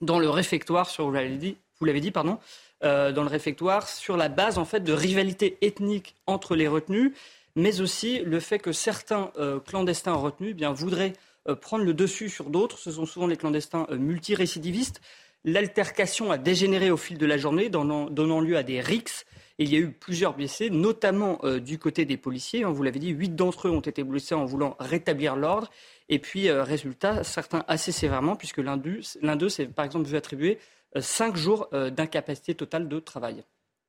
dans 0.00 0.18
le 0.18 0.30
réfectoire, 0.30 0.88
sur, 0.88 1.04
vous 1.04 1.12
l'avez 1.12 2.00
dit, 2.00 2.10
pardon, 2.10 2.38
euh, 2.84 3.12
dans 3.12 3.22
le 3.22 3.28
réfectoire, 3.28 3.86
sur 3.86 4.16
la 4.16 4.30
base, 4.30 4.56
en 4.56 4.64
fait, 4.64 4.80
de 4.80 4.94
rivalité 4.94 5.58
ethnique 5.60 6.14
entre 6.26 6.56
les 6.56 6.68
retenus, 6.68 7.12
mais 7.54 7.82
aussi 7.82 8.20
le 8.20 8.40
fait 8.40 8.60
que 8.60 8.72
certains 8.72 9.30
clandestins 9.66 10.14
retenus 10.14 10.52
eh 10.52 10.54
bien, 10.54 10.72
voudraient 10.72 11.12
prendre 11.54 11.84
le 11.84 11.94
dessus 11.94 12.28
sur 12.28 12.50
d'autres. 12.50 12.78
Ce 12.78 12.90
sont 12.90 13.06
souvent 13.06 13.26
les 13.26 13.36
clandestins 13.36 13.86
euh, 13.90 13.96
multirécidivistes. 13.96 15.00
L'altercation 15.44 16.30
a 16.30 16.38
dégénéré 16.38 16.90
au 16.90 16.96
fil 16.96 17.18
de 17.18 17.26
la 17.26 17.36
journée, 17.36 17.68
donnant, 17.68 18.40
lieu 18.40 18.56
à 18.56 18.62
des 18.62 18.80
rixes. 18.80 19.26
il 19.58 19.70
y 19.70 19.76
a 19.76 19.78
eu 19.78 19.90
plusieurs 19.90 20.34
blessés, 20.34 20.70
notamment 20.70 21.38
euh, 21.44 21.60
du 21.60 21.78
côté 21.78 22.06
des 22.06 22.16
policiers. 22.16 22.64
Hein, 22.64 22.70
vous 22.70 22.82
l'avez 22.82 22.98
dit, 22.98 23.10
huit 23.10 23.36
d'entre 23.36 23.68
eux 23.68 23.70
ont 23.70 23.80
été 23.80 24.04
blessés 24.04 24.34
en 24.34 24.46
voulant 24.46 24.76
rétablir 24.80 25.36
l'ordre. 25.36 25.70
Et 26.08 26.18
puis, 26.18 26.50
résultat, 26.50 27.24
certains 27.24 27.64
assez 27.68 27.92
sévèrement, 27.92 28.36
puisque 28.36 28.58
l'un 28.58 28.76
d'eux 28.76 29.48
s'est 29.48 29.66
par 29.66 29.84
exemple 29.84 30.08
vu 30.08 30.16
attribuer 30.16 30.58
cinq 30.98 31.36
jours 31.36 31.68
d'incapacité 31.72 32.54
totale 32.54 32.88
de 32.88 33.00
travail. 33.00 33.42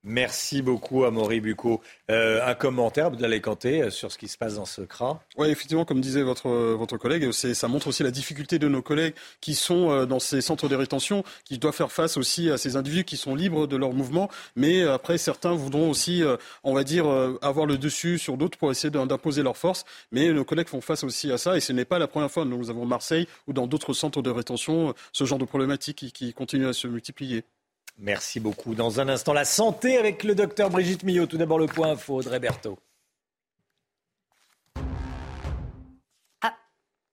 Merci 0.08 0.62
beaucoup 0.62 1.04
à 1.04 1.10
Maury 1.10 1.42
Bucco. 1.42 1.82
Euh, 2.12 2.40
un 2.46 2.54
commentaire, 2.54 3.08
Abdallah 3.08 3.40
Kanté, 3.40 3.82
euh, 3.82 3.90
sur 3.90 4.12
ce 4.12 4.20
qui 4.20 4.28
se 4.28 4.38
passe 4.38 4.54
dans 4.54 4.66
ce 4.66 4.84
CRA? 4.84 5.20
Oui, 5.36 5.50
effectivement, 5.50 5.84
comme 5.84 6.00
disait 6.00 6.22
votre, 6.22 6.48
votre 6.48 6.98
collègue, 6.98 7.32
ça 7.32 7.68
montre 7.68 7.88
aussi 7.88 8.04
la 8.04 8.12
difficulté 8.12 8.60
de 8.60 8.68
nos 8.68 8.84
collègues 8.84 9.16
qui 9.42 9.56
sont 9.56 9.90
euh, 9.90 10.06
dans 10.06 10.20
ces 10.20 10.42
centres 10.42 10.70
de 10.70 10.76
rétention, 10.76 11.24
qui 11.44 11.58
doivent 11.58 11.74
faire 11.74 11.92
face 11.92 12.18
aussi 12.18 12.52
à 12.52 12.60
ces 12.60 12.76
individus 12.76 13.04
qui 13.04 13.18
sont 13.18 13.34
libres 13.34 13.66
de 13.66 13.76
leur 13.76 13.94
mouvement. 13.94 14.30
Mais 14.56 14.84
après, 14.84 15.18
certains 15.18 15.56
voudront 15.56 15.90
aussi, 15.90 16.24
on 16.64 16.76
va 16.76 16.84
dire, 16.84 17.08
avoir 17.42 17.66
le 17.66 17.80
dessus 17.80 18.20
sur 18.20 18.38
d'autres 18.38 18.60
pour 18.60 18.70
essayer 18.70 18.92
d'imposer 18.92 19.42
leur 19.42 19.58
force. 19.58 19.86
Mais 20.12 20.32
nos 20.32 20.46
collègues 20.46 20.68
font 20.68 20.82
face 20.82 21.04
aussi 21.04 21.32
à 21.32 21.40
ça. 21.40 21.58
Et 21.58 21.60
ce 21.62 21.74
n'est 21.74 21.86
pas 21.86 21.98
la 21.98 22.08
première 22.08 22.30
fois. 22.30 22.46
Nous 22.46 22.70
avons 22.70 22.86
Marseille 22.86 23.28
ou 23.48 23.54
dans 23.54 23.66
d'autres 23.66 23.94
centres 23.94 24.22
de 24.22 24.30
rétention 24.30 24.94
ce 25.14 25.26
genre 25.26 25.40
de 25.40 25.46
problématiques 25.46 25.98
qui, 25.98 26.12
qui 26.12 26.34
continuent 26.34 26.68
à 26.68 26.74
se 26.74 26.88
multiplier. 26.88 27.44
Merci 27.98 28.40
beaucoup. 28.40 28.76
Dans 28.76 29.00
un 29.00 29.08
instant, 29.08 29.34
la 29.34 29.46
santé 29.46 29.98
avec 29.98 30.24
le 30.24 30.36
docteur 30.36 30.70
Brigitte 30.70 31.04
Millot. 31.04 31.28
Tout 31.28 31.38
d'abord, 31.38 31.60
le 31.60 31.68
point 31.68 31.92
info, 31.92 32.16
Audrey. 32.16 32.40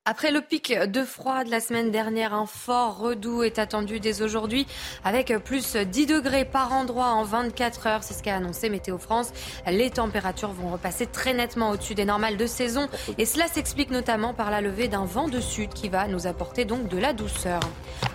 Après 0.04 0.32
le 0.32 0.40
pic 0.40 0.76
de 0.76 1.04
froid 1.04 1.44
de 1.44 1.50
la 1.52 1.60
semaine 1.60 1.92
dernière, 1.92 2.34
un 2.34 2.46
fort 2.46 2.98
redout 2.98 3.44
est 3.44 3.60
attendu 3.60 4.00
dès 4.00 4.20
aujourd'hui 4.20 4.66
avec 5.04 5.32
plus 5.44 5.76
10 5.76 6.06
degrés 6.06 6.44
par 6.44 6.72
endroit 6.72 7.10
en 7.10 7.22
24 7.22 7.86
heures. 7.86 8.02
C'est 8.02 8.14
ce 8.14 8.22
qu'a 8.24 8.34
annoncé 8.34 8.68
Météo 8.68 8.98
France. 8.98 9.30
Les 9.64 9.90
températures 9.90 10.50
vont 10.50 10.72
repasser 10.72 11.06
très 11.06 11.34
nettement 11.34 11.70
au-dessus 11.70 11.94
des 11.94 12.04
normales 12.04 12.36
de 12.36 12.46
saison 12.46 12.88
et 13.16 13.24
cela 13.24 13.46
s'explique 13.46 13.92
notamment 13.92 14.34
par 14.34 14.50
la 14.50 14.60
levée 14.60 14.88
d'un 14.88 15.04
vent 15.04 15.28
de 15.28 15.38
sud 15.40 15.72
qui 15.72 15.88
va 15.88 16.08
nous 16.08 16.26
apporter 16.26 16.64
donc 16.64 16.88
de 16.88 16.98
la 16.98 17.12
douceur. 17.12 17.60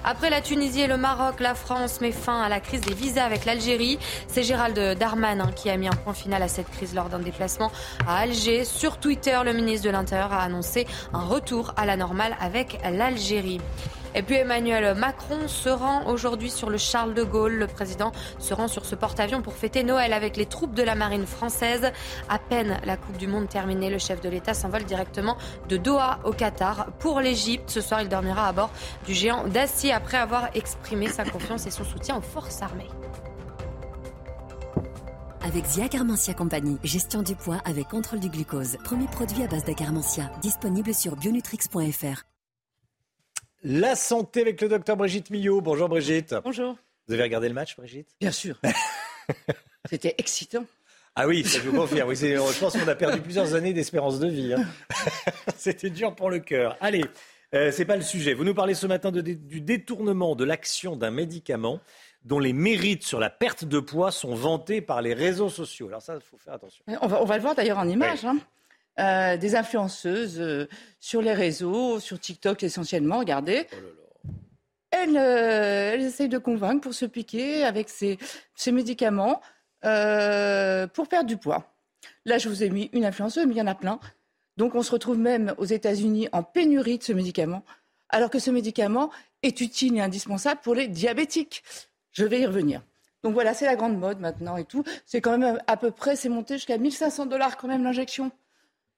Après 0.03 0.29
la 0.29 0.41
Tunisie 0.41 0.81
et 0.81 0.87
le 0.87 0.97
Maroc, 0.97 1.39
la 1.39 1.55
France 1.55 2.01
met 2.01 2.11
fin 2.11 2.41
à 2.41 2.49
la 2.49 2.59
crise 2.59 2.81
des 2.81 2.93
visas 2.93 3.23
avec 3.23 3.45
l'Algérie. 3.45 3.97
C'est 4.27 4.43
Gérald 4.43 4.77
Darmanin 4.99 5.53
qui 5.53 5.69
a 5.69 5.77
mis 5.77 5.87
un 5.87 5.95
point 5.95 6.13
final 6.13 6.43
à 6.43 6.49
cette 6.49 6.69
crise 6.69 6.93
lors 6.93 7.07
d'un 7.07 7.19
déplacement 7.19 7.71
à 8.05 8.17
Alger. 8.17 8.65
Sur 8.65 8.97
Twitter, 8.97 9.39
le 9.45 9.53
ministre 9.53 9.85
de 9.85 9.91
l'Intérieur 9.91 10.33
a 10.33 10.43
annoncé 10.43 10.85
un 11.13 11.23
retour 11.23 11.73
à 11.77 11.85
la 11.85 11.95
normale 11.95 12.35
avec 12.41 12.79
l'Algérie. 12.91 13.61
Et 14.15 14.23
puis 14.23 14.35
Emmanuel 14.35 14.95
Macron 14.95 15.47
se 15.47 15.69
rend 15.69 16.07
aujourd'hui 16.07 16.49
sur 16.49 16.71
le 16.71 16.77
Charles 16.77 17.13
de 17.13 17.21
Gaulle. 17.21 17.53
Le 17.53 17.67
président 17.67 18.11
se 18.39 18.53
rend 18.55 18.67
sur 18.67 18.85
ce 18.85 18.95
porte-avions 18.95 19.43
pour 19.43 19.53
fêter 19.53 19.83
Noël 19.83 20.11
avec 20.11 20.37
les 20.37 20.47
troupes 20.47 20.73
de 20.73 20.81
la 20.81 20.95
marine 20.95 21.27
française. 21.27 21.91
À 22.27 22.39
peine 22.39 22.79
la 22.83 22.97
Coupe 22.97 23.17
du 23.17 23.27
Monde 23.27 23.47
terminée, 23.47 23.91
le 23.91 23.99
chef 23.99 24.19
de 24.21 24.29
l'État 24.29 24.55
s'envole 24.55 24.85
directement 24.85 25.37
de 25.69 25.77
Doha 25.77 26.19
au 26.23 26.31
Qatar 26.31 26.87
pour 26.97 27.21
l'Égypte. 27.21 27.69
Ce 27.69 27.79
soir, 27.79 28.01
il 28.01 28.09
dormira 28.09 28.47
à 28.47 28.53
bord 28.53 28.71
du 29.05 29.13
géant 29.13 29.43
d'acier 29.43 29.93
après 29.93 30.17
avoir 30.17 30.49
exprimé 30.55 31.09
sa 31.09 31.23
confiance 31.23 31.67
et 31.67 31.71
son 31.71 31.83
soutien 31.83 32.17
aux 32.17 32.21
forces 32.21 32.63
armées. 32.63 32.89
Avec 35.41 35.65
Zia 35.65 35.87
Carmentia 35.87 36.33
Compagnie, 36.33 36.77
gestion 36.83 37.21
du 37.21 37.35
poids 37.35 37.61
avec 37.65 37.87
contrôle 37.87 38.19
du 38.19 38.29
glucose. 38.29 38.77
Premier 38.83 39.05
produit 39.07 39.43
à 39.43 39.47
base 39.47 39.63
d'acarmentia, 39.63 40.31
disponible 40.41 40.93
sur 40.93 41.15
bionutrix.fr. 41.15 42.23
La 43.63 43.95
santé 43.95 44.41
avec 44.41 44.61
le 44.61 44.69
docteur 44.69 44.97
Brigitte 44.97 45.29
Millot. 45.29 45.61
Bonjour 45.61 45.89
Brigitte. 45.89 46.35
Bonjour. 46.43 46.75
Vous 47.07 47.13
avez 47.13 47.23
regardé 47.23 47.47
le 47.47 47.53
match, 47.53 47.75
Brigitte? 47.77 48.09
Bien 48.19 48.31
sûr. 48.31 48.59
C'était 49.89 50.15
excitant. 50.17 50.65
Ah 51.15 51.27
oui, 51.27 51.43
ça 51.43 51.59
je 51.59 51.69
vous 51.69 51.75
confirme. 51.75 52.09
Oui, 52.09 52.15
je 52.15 52.59
pense 52.59 52.73
qu'on 52.77 52.87
a 52.87 52.95
perdu 52.95 53.21
plusieurs 53.21 53.55
années 53.55 53.73
d'espérance 53.73 54.19
de 54.19 54.27
vie. 54.27 54.53
hein. 54.53 54.65
C'était 55.57 55.89
dur 55.89 56.13
pour 56.15 56.29
le 56.29 56.39
cœur. 56.39 56.77
Allez, 56.79 57.03
euh, 57.55 57.71
c'est 57.71 57.85
pas 57.85 57.95
le 57.95 58.03
sujet. 58.03 58.33
Vous 58.35 58.43
nous 58.43 58.53
parlez 58.53 58.75
ce 58.75 58.85
matin 58.85 59.11
de- 59.11 59.21
du 59.21 59.61
détournement 59.61 60.35
de 60.35 60.43
l'action 60.43 60.95
d'un 60.95 61.09
médicament 61.11 61.79
dont 62.27 62.39
les 62.39 62.53
mérites 62.53 63.03
sur 63.03 63.19
la 63.19 63.29
perte 63.29 63.63
de 63.65 63.79
poids 63.79 64.11
sont 64.11 64.35
vantés 64.35 64.81
par 64.81 65.01
les 65.01 65.13
réseaux 65.13 65.49
sociaux. 65.49 65.87
Alors 65.87 66.01
ça, 66.01 66.15
il 66.15 66.21
faut 66.21 66.37
faire 66.37 66.53
attention. 66.53 66.83
On 67.01 67.07
va, 67.07 67.21
on 67.21 67.25
va 67.25 67.35
le 67.37 67.41
voir 67.41 67.55
d'ailleurs 67.55 67.79
en 67.79 67.87
image. 67.87 68.25
hein. 68.25 68.37
Euh, 68.99 69.37
des 69.37 69.55
influenceuses 69.55 70.39
euh, 70.41 70.67
sur 70.99 71.21
les 71.21 71.33
réseaux, 71.33 71.99
sur 71.99 72.19
TikTok 72.19 72.63
essentiellement, 72.63 73.19
regardez. 73.19 73.67
Elles, 74.91 75.15
euh, 75.17 75.93
elles 75.93 76.01
essayent 76.03 76.29
de 76.29 76.37
convaincre 76.39 76.81
pour 76.81 76.93
se 76.93 77.05
piquer 77.05 77.63
avec 77.63 77.89
ces, 77.89 78.17
ces 78.55 78.71
médicaments 78.71 79.39
pour 79.81 81.07
perdre 81.07 81.27
du 81.27 81.37
poids. 81.37 81.71
Là, 82.25 82.39
je 82.39 82.49
vous 82.49 82.61
ai 82.63 82.69
mis 82.69 82.89
une 82.91 83.05
influenceuse, 83.05 83.45
mais 83.45 83.53
il 83.53 83.57
y 83.57 83.61
en 83.61 83.67
a 83.67 83.75
plein. 83.75 83.99
Donc, 84.57 84.75
on 84.75 84.81
se 84.81 84.91
retrouve 84.91 85.17
même 85.17 85.53
aux 85.59 85.65
États-Unis 85.65 86.27
en 86.33 86.43
pénurie 86.43 86.97
de 86.97 87.03
ce 87.03 87.13
médicament, 87.13 87.63
alors 88.09 88.29
que 88.29 88.39
ce 88.39 88.51
médicament 88.51 89.11
est 89.43 89.61
utile 89.61 89.95
et 89.97 90.01
indispensable 90.01 90.59
pour 90.61 90.73
les 90.75 90.87
diabétiques. 90.87 91.63
Je 92.17 92.25
vais 92.25 92.41
y 92.41 92.45
revenir. 92.45 92.81
Donc 93.23 93.33
voilà, 93.33 93.53
c'est 93.53 93.65
la 93.65 93.75
grande 93.75 93.97
mode 93.97 94.19
maintenant 94.19 94.57
et 94.57 94.65
tout. 94.65 94.83
C'est 95.05 95.21
quand 95.21 95.37
même 95.37 95.59
à 95.67 95.77
peu 95.77 95.91
près, 95.91 96.15
c'est 96.15 96.29
monté 96.29 96.55
jusqu'à 96.55 96.77
1500 96.77 97.25
dollars 97.25 97.57
quand 97.57 97.67
même 97.67 97.83
l'injection. 97.83 98.31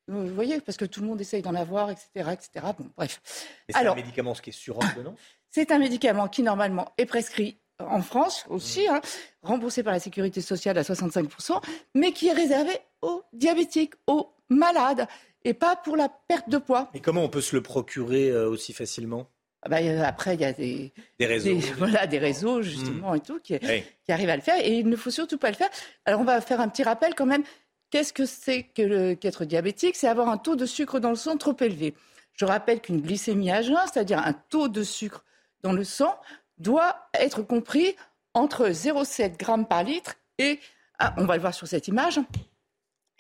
Vous 0.08 0.28
voyez, 0.34 0.60
parce 0.62 0.78
que 0.78 0.86
tout 0.86 1.02
le 1.02 1.08
monde 1.08 1.22
essaye 1.22 1.42
d'en 1.42 1.54
avoir, 1.54 1.92
etc., 1.92 2.10
etc. 2.16 2.66
Bon, 2.78 2.90
bref. 2.98 3.22
C'est 3.70 3.86
un 3.86 3.94
médicament 3.94 4.34
ce 4.34 4.42
qui 4.42 4.50
est 4.50 4.54
sur 4.54 4.78
ordonnance 4.78 5.20
c'est 5.52 5.72
un 5.72 5.80
médicament 5.80 6.28
qui 6.28 6.44
normalement 6.44 6.94
est 6.98 7.06
prescrit 7.06 7.58
en 7.80 8.02
France 8.02 8.46
aussi, 8.50 8.88
hein, 8.88 9.02
remboursé 9.42 9.84
par 9.84 9.94
la 9.94 10.00
sécurité 10.00 10.42
sociale 10.42 10.78
à 10.78 10.82
65%, 10.82 11.62
mais 11.96 12.12
qui 12.12 12.28
est 12.28 12.34
réservé 12.34 12.74
aux 13.02 13.24
diabétiques, 13.32 13.94
aux 14.08 14.34
malades, 14.50 15.08
et 15.46 15.54
pas 15.54 15.78
pour 15.78 15.96
la 15.96 16.10
perte 16.10 16.50
de 16.50 16.58
poids. 16.58 16.90
Et 16.94 17.00
comment 17.00 17.24
on 17.24 17.30
peut 17.30 17.42
se 17.42 17.56
le 17.56 17.64
procurer 17.64 18.30
euh, 18.30 18.50
aussi 18.50 18.74
facilement? 18.74 19.28
Bah, 19.68 19.78
euh, 19.82 20.04
après, 20.04 20.36
il 20.36 20.42
y 20.42 20.46
a 20.46 20.54
des, 20.54 20.92
Des 21.20 21.26
réseaux. 21.26 21.54
des- 21.56 21.60
voilà, 21.78 22.08
des 22.08 22.20
réseaux, 22.20 22.62
justement, 22.62 23.16
et 23.16 23.20
tout, 23.20 23.40
qui, 23.40 23.58
Oui. 23.62 23.84
qui 24.06 24.12
arrivent 24.12 24.30
à 24.30 24.36
le 24.36 24.42
faire. 24.42 24.56
Et 24.64 24.78
il 24.80 24.88
ne 24.88 24.96
faut 24.96 25.10
surtout 25.12 25.38
pas 25.38 25.50
le 25.50 25.56
faire. 25.56 25.70
Alors, 26.06 26.22
on 26.22 26.24
va 26.24 26.40
faire 26.42 26.62
un 26.62 26.70
petit 26.70 26.84
rappel 26.84 27.16
quand 27.16 27.26
même. 27.26 27.44
Qu'est-ce 27.90 28.14
que 28.14 28.26
c'est 28.26 28.64
que 28.64 29.16
qu'être 29.16 29.46
diabétique? 29.46 29.96
C'est 29.96 30.08
avoir 30.08 30.30
un 30.30 30.38
taux 30.38 30.56
de 30.56 30.66
sucre 30.68 31.00
dans 31.00 31.10
le 31.10 31.16
sang 31.16 31.38
trop 31.38 31.56
élevé. 31.60 31.96
Je 32.34 32.46
rappelle 32.46 32.80
qu'une 32.82 33.02
glycémie 33.02 33.50
à 33.52 33.62
jeun, 33.64 33.76
c'est-à-dire 33.92 34.20
un 34.20 34.34
taux 34.34 34.68
de 34.70 34.84
sucre 34.84 35.26
dans 35.64 35.74
le 35.74 35.84
sang, 35.84 36.16
doit 36.60 37.10
être 37.16 37.42
compris 37.42 37.96
entre 38.34 38.70
0,7 38.70 39.38
grammes 39.38 39.66
par 39.68 39.84
litre 39.84 40.16
et, 40.38 40.60
ah, 41.00 41.14
on 41.18 41.26
va 41.26 41.36
le 41.36 41.42
voir 41.42 41.54
sur 41.54 41.68
cette 41.68 41.88
image, 41.88 42.20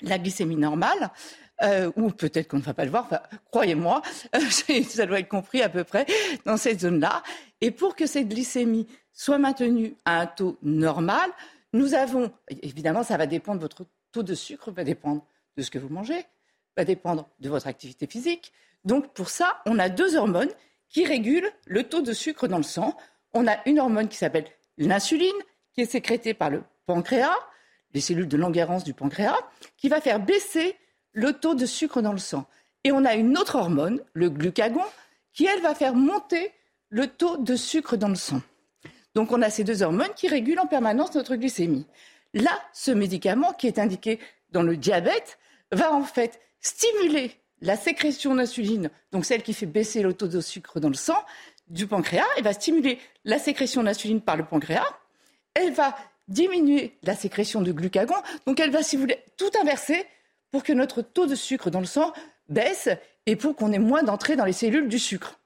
la 0.01 0.17
glycémie 0.19 0.55
normale, 0.55 1.09
euh, 1.61 1.91
ou 1.95 2.09
peut-être 2.11 2.47
qu'on 2.47 2.57
ne 2.57 2.63
va 2.63 2.73
pas 2.73 2.85
le 2.85 2.91
voir, 2.91 3.09
croyez-moi, 3.51 4.01
ça 4.89 5.05
doit 5.05 5.19
être 5.19 5.27
compris 5.27 5.61
à 5.61 5.69
peu 5.69 5.83
près 5.83 6.05
dans 6.45 6.57
cette 6.57 6.81
zone-là. 6.81 7.23
Et 7.61 7.71
pour 7.71 7.95
que 7.95 8.05
cette 8.05 8.29
glycémie 8.29 8.88
soit 9.13 9.38
maintenue 9.38 9.95
à 10.05 10.21
un 10.21 10.27
taux 10.27 10.57
normal, 10.63 11.29
nous 11.73 11.93
avons, 11.93 12.31
évidemment, 12.61 13.03
ça 13.03 13.17
va 13.17 13.27
dépendre 13.27 13.57
de 13.57 13.63
votre 13.63 13.85
taux 14.11 14.23
de 14.23 14.33
sucre, 14.33 14.71
va 14.71 14.83
dépendre 14.83 15.25
de 15.57 15.61
ce 15.61 15.69
que 15.69 15.79
vous 15.79 15.89
mangez, 15.89 16.25
va 16.77 16.85
dépendre 16.85 17.27
de 17.39 17.49
votre 17.49 17.67
activité 17.67 18.07
physique. 18.07 18.53
Donc 18.85 19.13
pour 19.13 19.29
ça, 19.29 19.61
on 19.65 19.77
a 19.79 19.89
deux 19.89 20.15
hormones 20.15 20.49
qui 20.89 21.05
régulent 21.05 21.51
le 21.65 21.83
taux 21.83 22.01
de 22.01 22.13
sucre 22.13 22.47
dans 22.47 22.57
le 22.57 22.63
sang. 22.63 22.97
On 23.33 23.47
a 23.47 23.57
une 23.65 23.79
hormone 23.79 24.07
qui 24.07 24.17
s'appelle 24.17 24.45
l'insuline, 24.77 25.29
qui 25.73 25.81
est 25.81 25.91
sécrétée 25.91 26.33
par 26.33 26.49
le 26.49 26.63
pancréas, 26.85 27.38
les 27.93 28.01
cellules 28.01 28.27
de 28.27 28.38
l'enguerrance 28.38 28.83
du 28.83 28.93
pancréas, 28.93 29.38
qui 29.77 29.89
va 29.89 30.01
faire 30.01 30.19
baisser 30.19 30.75
le 31.13 31.33
taux 31.33 31.55
de 31.55 31.65
sucre 31.65 32.01
dans 32.01 32.11
le 32.11 32.19
sang. 32.19 32.45
Et 32.83 32.91
on 32.91 33.05
a 33.05 33.15
une 33.15 33.38
autre 33.38 33.55
hormone, 33.55 34.01
le 34.13 34.29
glucagon, 34.29 34.83
qui, 35.33 35.45
elle, 35.45 35.61
va 35.61 35.75
faire 35.75 35.95
monter 35.95 36.51
le 36.89 37.07
taux 37.07 37.38
de 37.38 37.55
sucre 37.55 37.97
dans 37.97 38.09
le 38.09 38.15
sang. 38.15 38.41
Donc 39.15 39.31
on 39.31 39.41
a 39.41 39.49
ces 39.49 39.63
deux 39.63 39.83
hormones 39.83 40.13
qui 40.15 40.27
régulent 40.27 40.59
en 40.59 40.67
permanence 40.67 41.15
notre 41.15 41.35
glycémie. 41.35 41.85
Là, 42.33 42.51
ce 42.73 42.91
médicament 42.91 43.53
qui 43.53 43.67
est 43.67 43.79
indiqué 43.79 44.19
dans 44.51 44.63
le 44.63 44.77
diabète 44.77 45.39
va 45.71 45.93
en 45.93 46.03
fait 46.03 46.39
stimuler 46.61 47.31
la 47.61 47.75
sécrétion 47.75 48.35
d'insuline, 48.35 48.89
donc 49.11 49.25
celle 49.25 49.43
qui 49.43 49.53
fait 49.53 49.65
baisser 49.65 50.01
le 50.01 50.13
taux 50.13 50.27
de 50.27 50.39
sucre 50.39 50.79
dans 50.79 50.89
le 50.89 50.95
sang 50.95 51.17
du 51.67 51.88
pancréas, 51.88 52.25
elle 52.38 52.43
va 52.43 52.53
stimuler 52.53 52.99
la 53.25 53.38
sécrétion 53.38 53.83
d'insuline 53.83 54.21
par 54.21 54.38
le 54.38 54.45
pancréas, 54.45 54.88
elle 55.53 55.73
va 55.73 55.95
diminuer 56.27 56.97
la 57.03 57.15
sécrétion 57.15 57.61
de 57.61 57.71
glucagon, 57.71 58.15
donc 58.45 58.59
elle 58.59 58.71
va, 58.71 58.81
si 58.81 58.95
vous 58.95 59.01
voulez, 59.01 59.19
tout 59.38 59.49
inverser 59.61 60.05
pour 60.51 60.63
que 60.63 60.73
notre 60.73 61.01
taux 61.01 61.25
de 61.25 61.35
sucre 61.35 61.69
dans 61.69 61.79
le 61.79 61.85
sang 61.85 62.13
baisse 62.47 62.89
et 63.25 63.35
pour 63.35 63.55
qu'on 63.55 63.71
ait 63.71 63.79
moins 63.79 64.03
d'entrée 64.03 64.35
dans 64.35 64.45
les 64.45 64.53
cellules 64.53 64.87
du 64.87 64.99
sucre. 64.99 65.39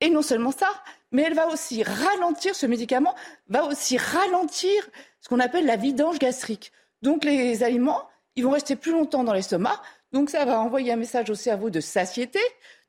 Et 0.00 0.10
non 0.10 0.22
seulement 0.22 0.52
ça, 0.52 0.68
mais 1.12 1.22
elle 1.22 1.34
va 1.34 1.48
aussi 1.48 1.82
ralentir, 1.82 2.54
ce 2.54 2.66
médicament 2.66 3.14
va 3.48 3.64
aussi 3.64 3.98
ralentir 3.98 4.88
ce 5.20 5.28
qu'on 5.28 5.40
appelle 5.40 5.66
la 5.66 5.76
vidange 5.76 6.18
gastrique. 6.18 6.72
Donc 7.02 7.24
les 7.24 7.62
aliments, 7.62 8.08
ils 8.36 8.44
vont 8.44 8.50
rester 8.50 8.76
plus 8.76 8.92
longtemps 8.92 9.24
dans 9.24 9.32
l'estomac, 9.32 9.80
donc 10.12 10.30
ça 10.30 10.44
va 10.44 10.60
envoyer 10.60 10.92
un 10.92 10.96
message 10.96 11.28
au 11.30 11.34
cerveau 11.34 11.70
de 11.70 11.80
satiété, 11.80 12.40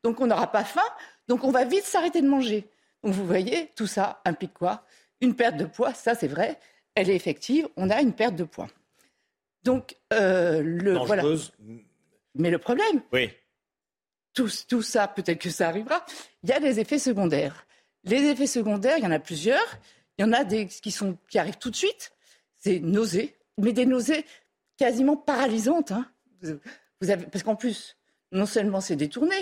donc 0.03 0.21
on 0.21 0.27
n'aura 0.27 0.51
pas 0.51 0.63
faim, 0.63 0.81
donc 1.27 1.43
on 1.43 1.51
va 1.51 1.65
vite 1.65 1.83
s'arrêter 1.83 2.21
de 2.21 2.27
manger. 2.27 2.67
Donc 3.03 3.13
vous 3.13 3.25
voyez, 3.25 3.71
tout 3.75 3.87
ça 3.87 4.21
implique 4.25 4.53
quoi? 4.53 4.85
Une 5.19 5.35
perte 5.35 5.57
de 5.57 5.65
poids, 5.65 5.93
ça 5.93 6.15
c'est 6.15 6.27
vrai, 6.27 6.59
elle 6.95 7.09
est 7.09 7.15
effective, 7.15 7.67
on 7.75 7.89
a 7.89 8.01
une 8.01 8.13
perte 8.13 8.35
de 8.35 8.43
poids. 8.43 8.67
Donc 9.63 9.95
euh, 10.13 10.61
le 10.61 10.97
voilà. 10.97 11.23
Mais 12.35 12.49
le 12.49 12.57
problème, 12.57 13.01
Oui. 13.11 13.29
tout, 14.33 14.49
tout 14.67 14.81
ça, 14.81 15.07
peut-être 15.07 15.39
que 15.41 15.49
ça 15.49 15.67
arrivera, 15.67 16.05
il 16.43 16.49
y 16.49 16.53
a 16.53 16.59
des 16.59 16.79
effets 16.79 16.99
secondaires. 16.99 17.65
Les 18.03 18.23
effets 18.29 18.47
secondaires, 18.47 18.97
il 18.97 19.03
y 19.03 19.07
en 19.07 19.11
a 19.11 19.19
plusieurs. 19.19 19.77
Il 20.17 20.21
y 20.21 20.25
en 20.25 20.33
a 20.33 20.43
des 20.43 20.67
qui, 20.67 20.91
sont, 20.91 21.17
qui 21.29 21.37
arrivent 21.39 21.57
tout 21.57 21.69
de 21.69 21.75
suite. 21.75 22.11
C'est 22.57 22.79
nausées, 22.79 23.35
mais 23.57 23.73
des 23.73 23.85
nausées 23.85 24.25
quasiment 24.77 25.17
paralysantes. 25.17 25.91
hein. 25.91 26.09
Vous- 26.41 27.09
avez, 27.09 27.25
parce 27.25 27.43
qu'en 27.43 27.55
plus, 27.55 27.97
non 28.31 28.45
seulement 28.45 28.79
c'est 28.81 28.95
détourné, 28.95 29.35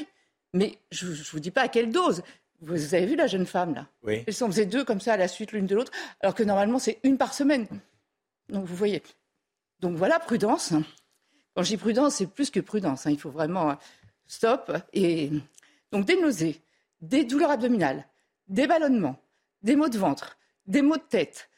mais 0.54 0.78
je 0.92 1.08
ne 1.08 1.14
vous 1.32 1.40
dis 1.40 1.52
pas 1.52 1.62
à 1.64 1.68
quelle 1.68 1.92
dose. 1.92 2.24
Vous 2.62 2.94
avez 2.96 3.06
vu 3.06 3.16
la 3.16 3.28
jeune 3.28 3.46
femme, 3.46 3.74
là? 3.76 3.88
Oui. 4.04 4.24
Elles 4.28 4.34
s'en 4.34 4.48
faisaient 4.48 4.66
deux 4.66 4.84
comme 4.84 5.00
ça 5.00 5.14
à 5.14 5.18
la 5.18 5.28
suite 5.28 5.52
l'une 5.54 5.66
de 5.68 5.76
l'autre, 5.76 5.92
alors 6.22 6.34
que 6.36 6.44
normalement 6.44 6.80
c'est 6.80 7.00
une 7.04 7.18
par 7.18 7.34
semaine. 7.34 7.68
Donc 8.50 8.66
vous 8.66 8.76
voyez. 8.76 9.02
Donc 9.80 9.96
voilà, 9.98 10.20
prudence. 10.20 10.74
Quand 11.56 11.64
dis 11.64 11.78
prudence, 11.78 12.16
c'est 12.16 12.28
plus 12.28 12.50
que 12.52 12.60
prudence. 12.60 13.06
hein. 13.06 13.12
Il 13.12 13.20
faut 13.20 13.32
vraiment 13.32 13.72
euh, 13.72 13.76
stop. 14.28 14.72
Et 14.94 15.32
donc 15.92 16.06
des 16.06 16.20
nausées, 16.20 16.62
des 17.02 17.24
douleurs 17.24 17.52
abdominales, 17.52 18.06
des 18.48 18.68
ballonnements, 18.68 19.18
des 19.62 19.76
maux 19.76 19.90
de 19.90 19.98
ventre, 19.98 20.38
des 20.68 20.82
maux 20.82 20.98
de 20.98 21.02
tête. 21.02 21.50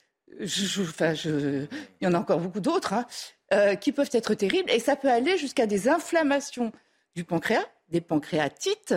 Enfin, 0.41 1.13
il 1.13 1.67
y 1.99 2.07
en 2.07 2.13
a 2.13 2.19
encore 2.19 2.39
beaucoup 2.39 2.61
d'autres 2.61 2.93
hein, 2.93 3.05
euh, 3.53 3.75
qui 3.75 3.91
peuvent 3.91 4.09
être 4.13 4.33
terribles 4.33 4.71
et 4.71 4.79
ça 4.79 4.95
peut 4.95 5.09
aller 5.09 5.37
jusqu'à 5.37 5.67
des 5.67 5.89
inflammations 5.89 6.71
du 7.15 7.25
pancréas, 7.25 7.65
des 7.89 8.01
pancréatites, 8.01 8.95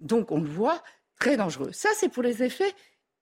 Donc, 0.00 0.32
on 0.32 0.40
le 0.40 0.48
voit, 0.48 0.82
très 1.18 1.36
dangereux. 1.36 1.72
Ça, 1.72 1.90
c'est 1.94 2.08
pour 2.08 2.22
les 2.22 2.42
effets 2.42 2.72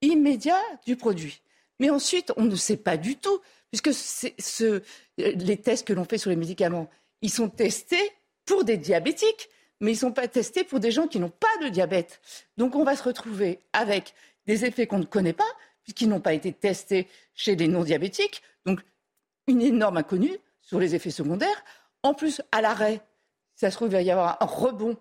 immédiats 0.01 0.63
du 0.87 0.95
produit. 0.95 1.43
Mais 1.81 1.91
ensuite, 1.91 2.33
on 2.37 2.45
ne 2.45 2.55
sait 2.55 2.77
pas 2.77 2.97
du 2.97 3.17
tout, 3.17 3.41
puisque 3.71 3.93
ce, 3.93 4.83
les 5.17 5.57
tests 5.57 5.87
que 5.87 5.93
l'on 5.93 6.05
fait 6.05 6.19
sur 6.19 6.31
les 6.31 6.37
médicaments, 6.37 6.89
ils 7.23 7.31
sont 7.31 7.49
testés 7.49 8.13
pour 8.47 8.65
des 8.65 8.77
diabétiques, 8.77 9.49
mais 9.81 9.93
ils 9.93 9.95
ne 9.95 10.01
sont 10.01 10.13
pas 10.13 10.29
testés 10.29 10.65
pour 10.65 10.81
des 10.81 10.91
gens 10.91 11.07
qui 11.07 11.21
n'ont 11.21 11.31
pas 11.31 11.47
de 11.63 11.69
diabète. 11.69 12.21
Donc 12.57 12.75
on 12.75 12.85
va 12.85 12.97
se 12.97 13.03
retrouver 13.03 13.61
avec 13.73 14.15
des 14.47 14.65
effets 14.65 14.87
qu'on 14.87 14.99
ne 14.99 15.05
connaît 15.05 15.33
pas, 15.33 15.51
puisqu'ils 15.85 16.09
n'ont 16.09 16.21
pas 16.21 16.35
été 16.35 16.53
testés 16.53 17.09
chez 17.35 17.57
les 17.57 17.69
non-diabétiques. 17.69 18.43
Donc 18.65 18.81
une 19.47 19.63
énorme 19.63 19.99
inconnue 19.99 20.39
sur 20.61 20.81
les 20.81 20.95
effets 20.95 21.11
secondaires. 21.11 21.65
En 22.03 22.15
plus, 22.15 22.43
à 22.53 22.61
l'arrêt, 22.61 23.01
ça 23.55 23.71
se 23.71 23.77
trouve, 23.77 23.89
il 23.89 23.93
va 23.93 24.03
y 24.03 24.11
avoir 24.11 24.43
un 24.43 24.47
rebond 24.47 24.97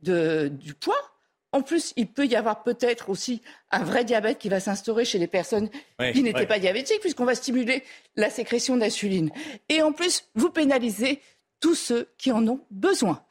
du 0.00 0.74
poids. 0.74 1.17
En 1.52 1.62
plus, 1.62 1.94
il 1.96 2.08
peut 2.08 2.26
y 2.26 2.36
avoir 2.36 2.62
peut-être 2.62 3.08
aussi 3.08 3.40
un 3.70 3.82
vrai 3.82 4.04
diabète 4.04 4.38
qui 4.38 4.50
va 4.50 4.60
s'instaurer 4.60 5.04
chez 5.04 5.18
les 5.18 5.26
personnes 5.26 5.70
qui 6.12 6.22
n'étaient 6.22 6.46
pas 6.46 6.58
diabétiques, 6.58 7.00
puisqu'on 7.00 7.24
va 7.24 7.34
stimuler 7.34 7.82
la 8.16 8.28
sécrétion 8.28 8.76
d'insuline. 8.76 9.30
Et 9.68 9.80
en 9.80 9.92
plus, 9.92 10.24
vous 10.34 10.50
pénalisez 10.50 11.20
tous 11.60 11.74
ceux 11.74 12.08
qui 12.18 12.32
en 12.32 12.46
ont 12.46 12.60
besoin. 12.70 13.22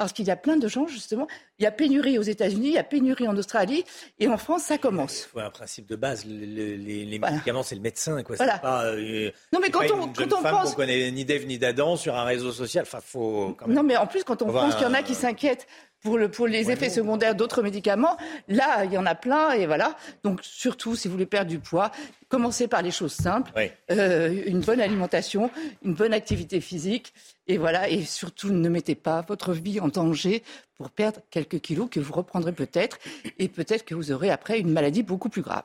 Parce 0.00 0.14
qu'il 0.14 0.26
y 0.26 0.30
a 0.30 0.36
plein 0.36 0.56
de 0.56 0.66
gens, 0.66 0.86
justement. 0.86 1.26
Il 1.58 1.64
y 1.64 1.66
a 1.66 1.70
pénurie 1.70 2.18
aux 2.18 2.22
États-Unis, 2.22 2.68
il 2.68 2.72
y 2.72 2.78
a 2.78 2.84
pénurie 2.84 3.28
en 3.28 3.36
Australie, 3.36 3.84
et 4.18 4.28
en 4.28 4.38
France, 4.38 4.62
ça 4.62 4.78
commence. 4.78 5.26
Il 5.26 5.28
faut 5.28 5.40
un 5.40 5.50
principe 5.50 5.86
de 5.86 5.94
base. 5.94 6.24
les, 6.24 7.18
médicaments, 7.18 7.62
c'est 7.62 7.74
le 7.74 7.82
médecin. 7.82 8.22
Quoi. 8.22 8.36
Voilà. 8.36 8.58
Pas, 8.58 8.86
euh, 8.86 9.30
non, 9.52 9.60
mais 9.60 9.68
quand 9.68 9.80
pas 9.80 9.94
on, 9.94 10.06
une 10.06 10.14
quand 10.14 10.22
jeune 10.22 10.32
on 10.32 10.42
pense. 10.42 10.74
connaît 10.74 11.10
ni 11.10 11.26
d'Ève 11.26 11.46
ni 11.46 11.58
d'Adam 11.58 11.96
sur 11.96 12.16
un 12.16 12.24
réseau 12.24 12.50
social. 12.50 12.84
Enfin, 12.84 13.00
faut 13.04 13.54
quand 13.58 13.66
même... 13.66 13.76
Non, 13.76 13.82
mais 13.82 13.98
en 13.98 14.06
plus, 14.06 14.24
quand 14.24 14.40
on 14.40 14.50
pense 14.50 14.74
qu'il 14.74 14.84
y 14.84 14.90
en 14.90 14.94
a 14.94 15.02
qui 15.02 15.14
s'inquiètent 15.14 15.66
pour, 16.02 16.18
le, 16.18 16.30
pour 16.30 16.46
les 16.46 16.70
effets 16.70 16.90
secondaires 16.90 17.34
d'autres 17.34 17.62
médicaments, 17.62 18.16
là, 18.48 18.84
il 18.84 18.92
y 18.92 18.98
en 18.98 19.06
a 19.06 19.14
plein, 19.14 19.52
et 19.52 19.66
voilà. 19.66 19.96
Donc, 20.24 20.40
surtout, 20.42 20.96
si 20.96 21.08
vous 21.08 21.12
voulez 21.12 21.26
perdre 21.26 21.50
du 21.50 21.58
poids, 21.58 21.90
commencez 22.28 22.68
par 22.68 22.82
les 22.82 22.90
choses 22.90 23.12
simples. 23.12 23.52
Euh, 23.90 24.42
une 24.46 24.60
bonne 24.60 24.80
alimentation, 24.80 25.50
une 25.84 25.94
bonne 25.94 26.12
activité 26.12 26.60
physique, 26.60 27.12
et 27.46 27.58
voilà. 27.58 27.88
Et 27.88 28.04
surtout, 28.04 28.50
ne 28.50 28.68
mettez 28.68 28.94
pas 28.94 29.24
votre 29.26 29.52
vie 29.52 29.80
en 29.80 29.88
danger 29.88 30.42
pour 30.74 30.90
perdre 30.90 31.20
quelques 31.30 31.60
kilos 31.60 31.88
que 31.90 32.00
vous 32.00 32.12
reprendrez 32.12 32.52
peut-être, 32.52 32.98
et 33.38 33.48
peut-être 33.48 33.84
que 33.84 33.94
vous 33.94 34.12
aurez 34.12 34.30
après 34.30 34.58
une 34.58 34.70
maladie 34.70 35.02
beaucoup 35.02 35.28
plus 35.28 35.42
grave. 35.42 35.64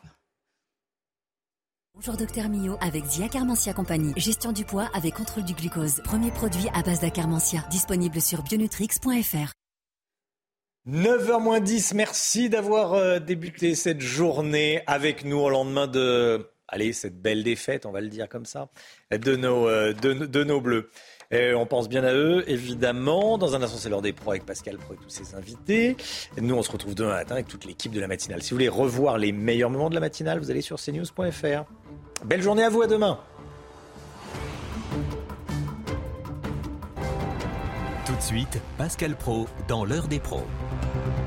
Bonjour 1.95 2.17
Docteur 2.17 2.49
Mio 2.49 2.75
avec 2.81 3.05
Zia 3.05 3.29
Carmentia 3.29 3.73
Compagnie. 3.73 4.11
Gestion 4.17 4.51
du 4.51 4.65
poids 4.65 4.89
avec 4.93 5.13
contrôle 5.13 5.45
du 5.45 5.53
glucose. 5.53 6.01
Premier 6.03 6.29
produit 6.29 6.67
à 6.73 6.81
base 6.81 6.99
d'acarmentia. 6.99 7.63
Disponible 7.69 8.19
sur 8.19 8.43
bionutrix.fr. 8.43 9.53
9h 10.87 11.63
10, 11.63 11.95
merci 11.95 12.47
d'avoir 12.47 12.93
euh, 12.93 13.17
débuté 13.17 13.73
cette 13.73 14.01
journée 14.01 14.83
avec 14.85 15.25
nous 15.25 15.39
au 15.39 15.49
lendemain 15.49 15.87
de, 15.87 16.47
allez, 16.67 16.93
cette 16.93 17.19
belle 17.19 17.43
défaite, 17.43 17.87
on 17.87 17.91
va 17.91 18.01
le 18.01 18.07
dire 18.07 18.29
comme 18.29 18.45
ça, 18.45 18.69
de 19.09 19.35
nos, 19.35 19.67
euh, 19.67 19.93
de, 19.93 20.13
de 20.13 20.43
nos 20.43 20.61
bleus. 20.61 20.91
On 21.31 21.65
pense 21.65 21.89
bien 21.89 22.03
à 22.03 22.13
eux, 22.13 22.45
évidemment. 22.47 23.37
Dans 23.37 23.55
un 23.55 23.61
instant, 23.63 23.77
c'est 23.77 23.89
l'heure 23.89 24.03
des 24.03 24.13
pros 24.13 24.29
avec 24.29 24.45
Pascal 24.45 24.77
Pro 24.77 24.93
et 24.93 24.97
tous 24.97 25.09
ses 25.09 25.35
invités. 25.35 25.97
Nous, 26.39 26.55
on 26.55 26.61
se 26.61 26.71
retrouve 26.71 26.95
demain 26.95 27.09
matin 27.09 27.33
avec 27.33 27.47
toute 27.47 27.65
l'équipe 27.65 27.91
de 27.91 27.99
la 27.99 28.07
matinale. 28.07 28.41
Si 28.41 28.51
vous 28.51 28.55
voulez 28.55 28.69
revoir 28.69 29.17
les 29.17 29.33
meilleurs 29.33 29.69
moments 29.71 29.89
de 29.89 29.95
la 29.95 29.99
matinale, 29.99 30.39
vous 30.39 30.49
allez 30.49 30.61
sur 30.61 30.79
cnews.fr. 30.79 31.65
Belle 32.23 32.41
journée 32.41 32.63
à 32.63 32.69
vous, 32.69 32.83
à 32.83 32.87
demain. 32.87 33.19
Tout 38.05 38.15
de 38.15 38.21
suite, 38.21 38.61
Pascal 38.77 39.17
Pro 39.17 39.47
dans 39.67 39.83
l'heure 39.83 40.07
des 40.07 40.19
pros. 40.19 40.45
thank 40.95 41.17
you 41.19 41.24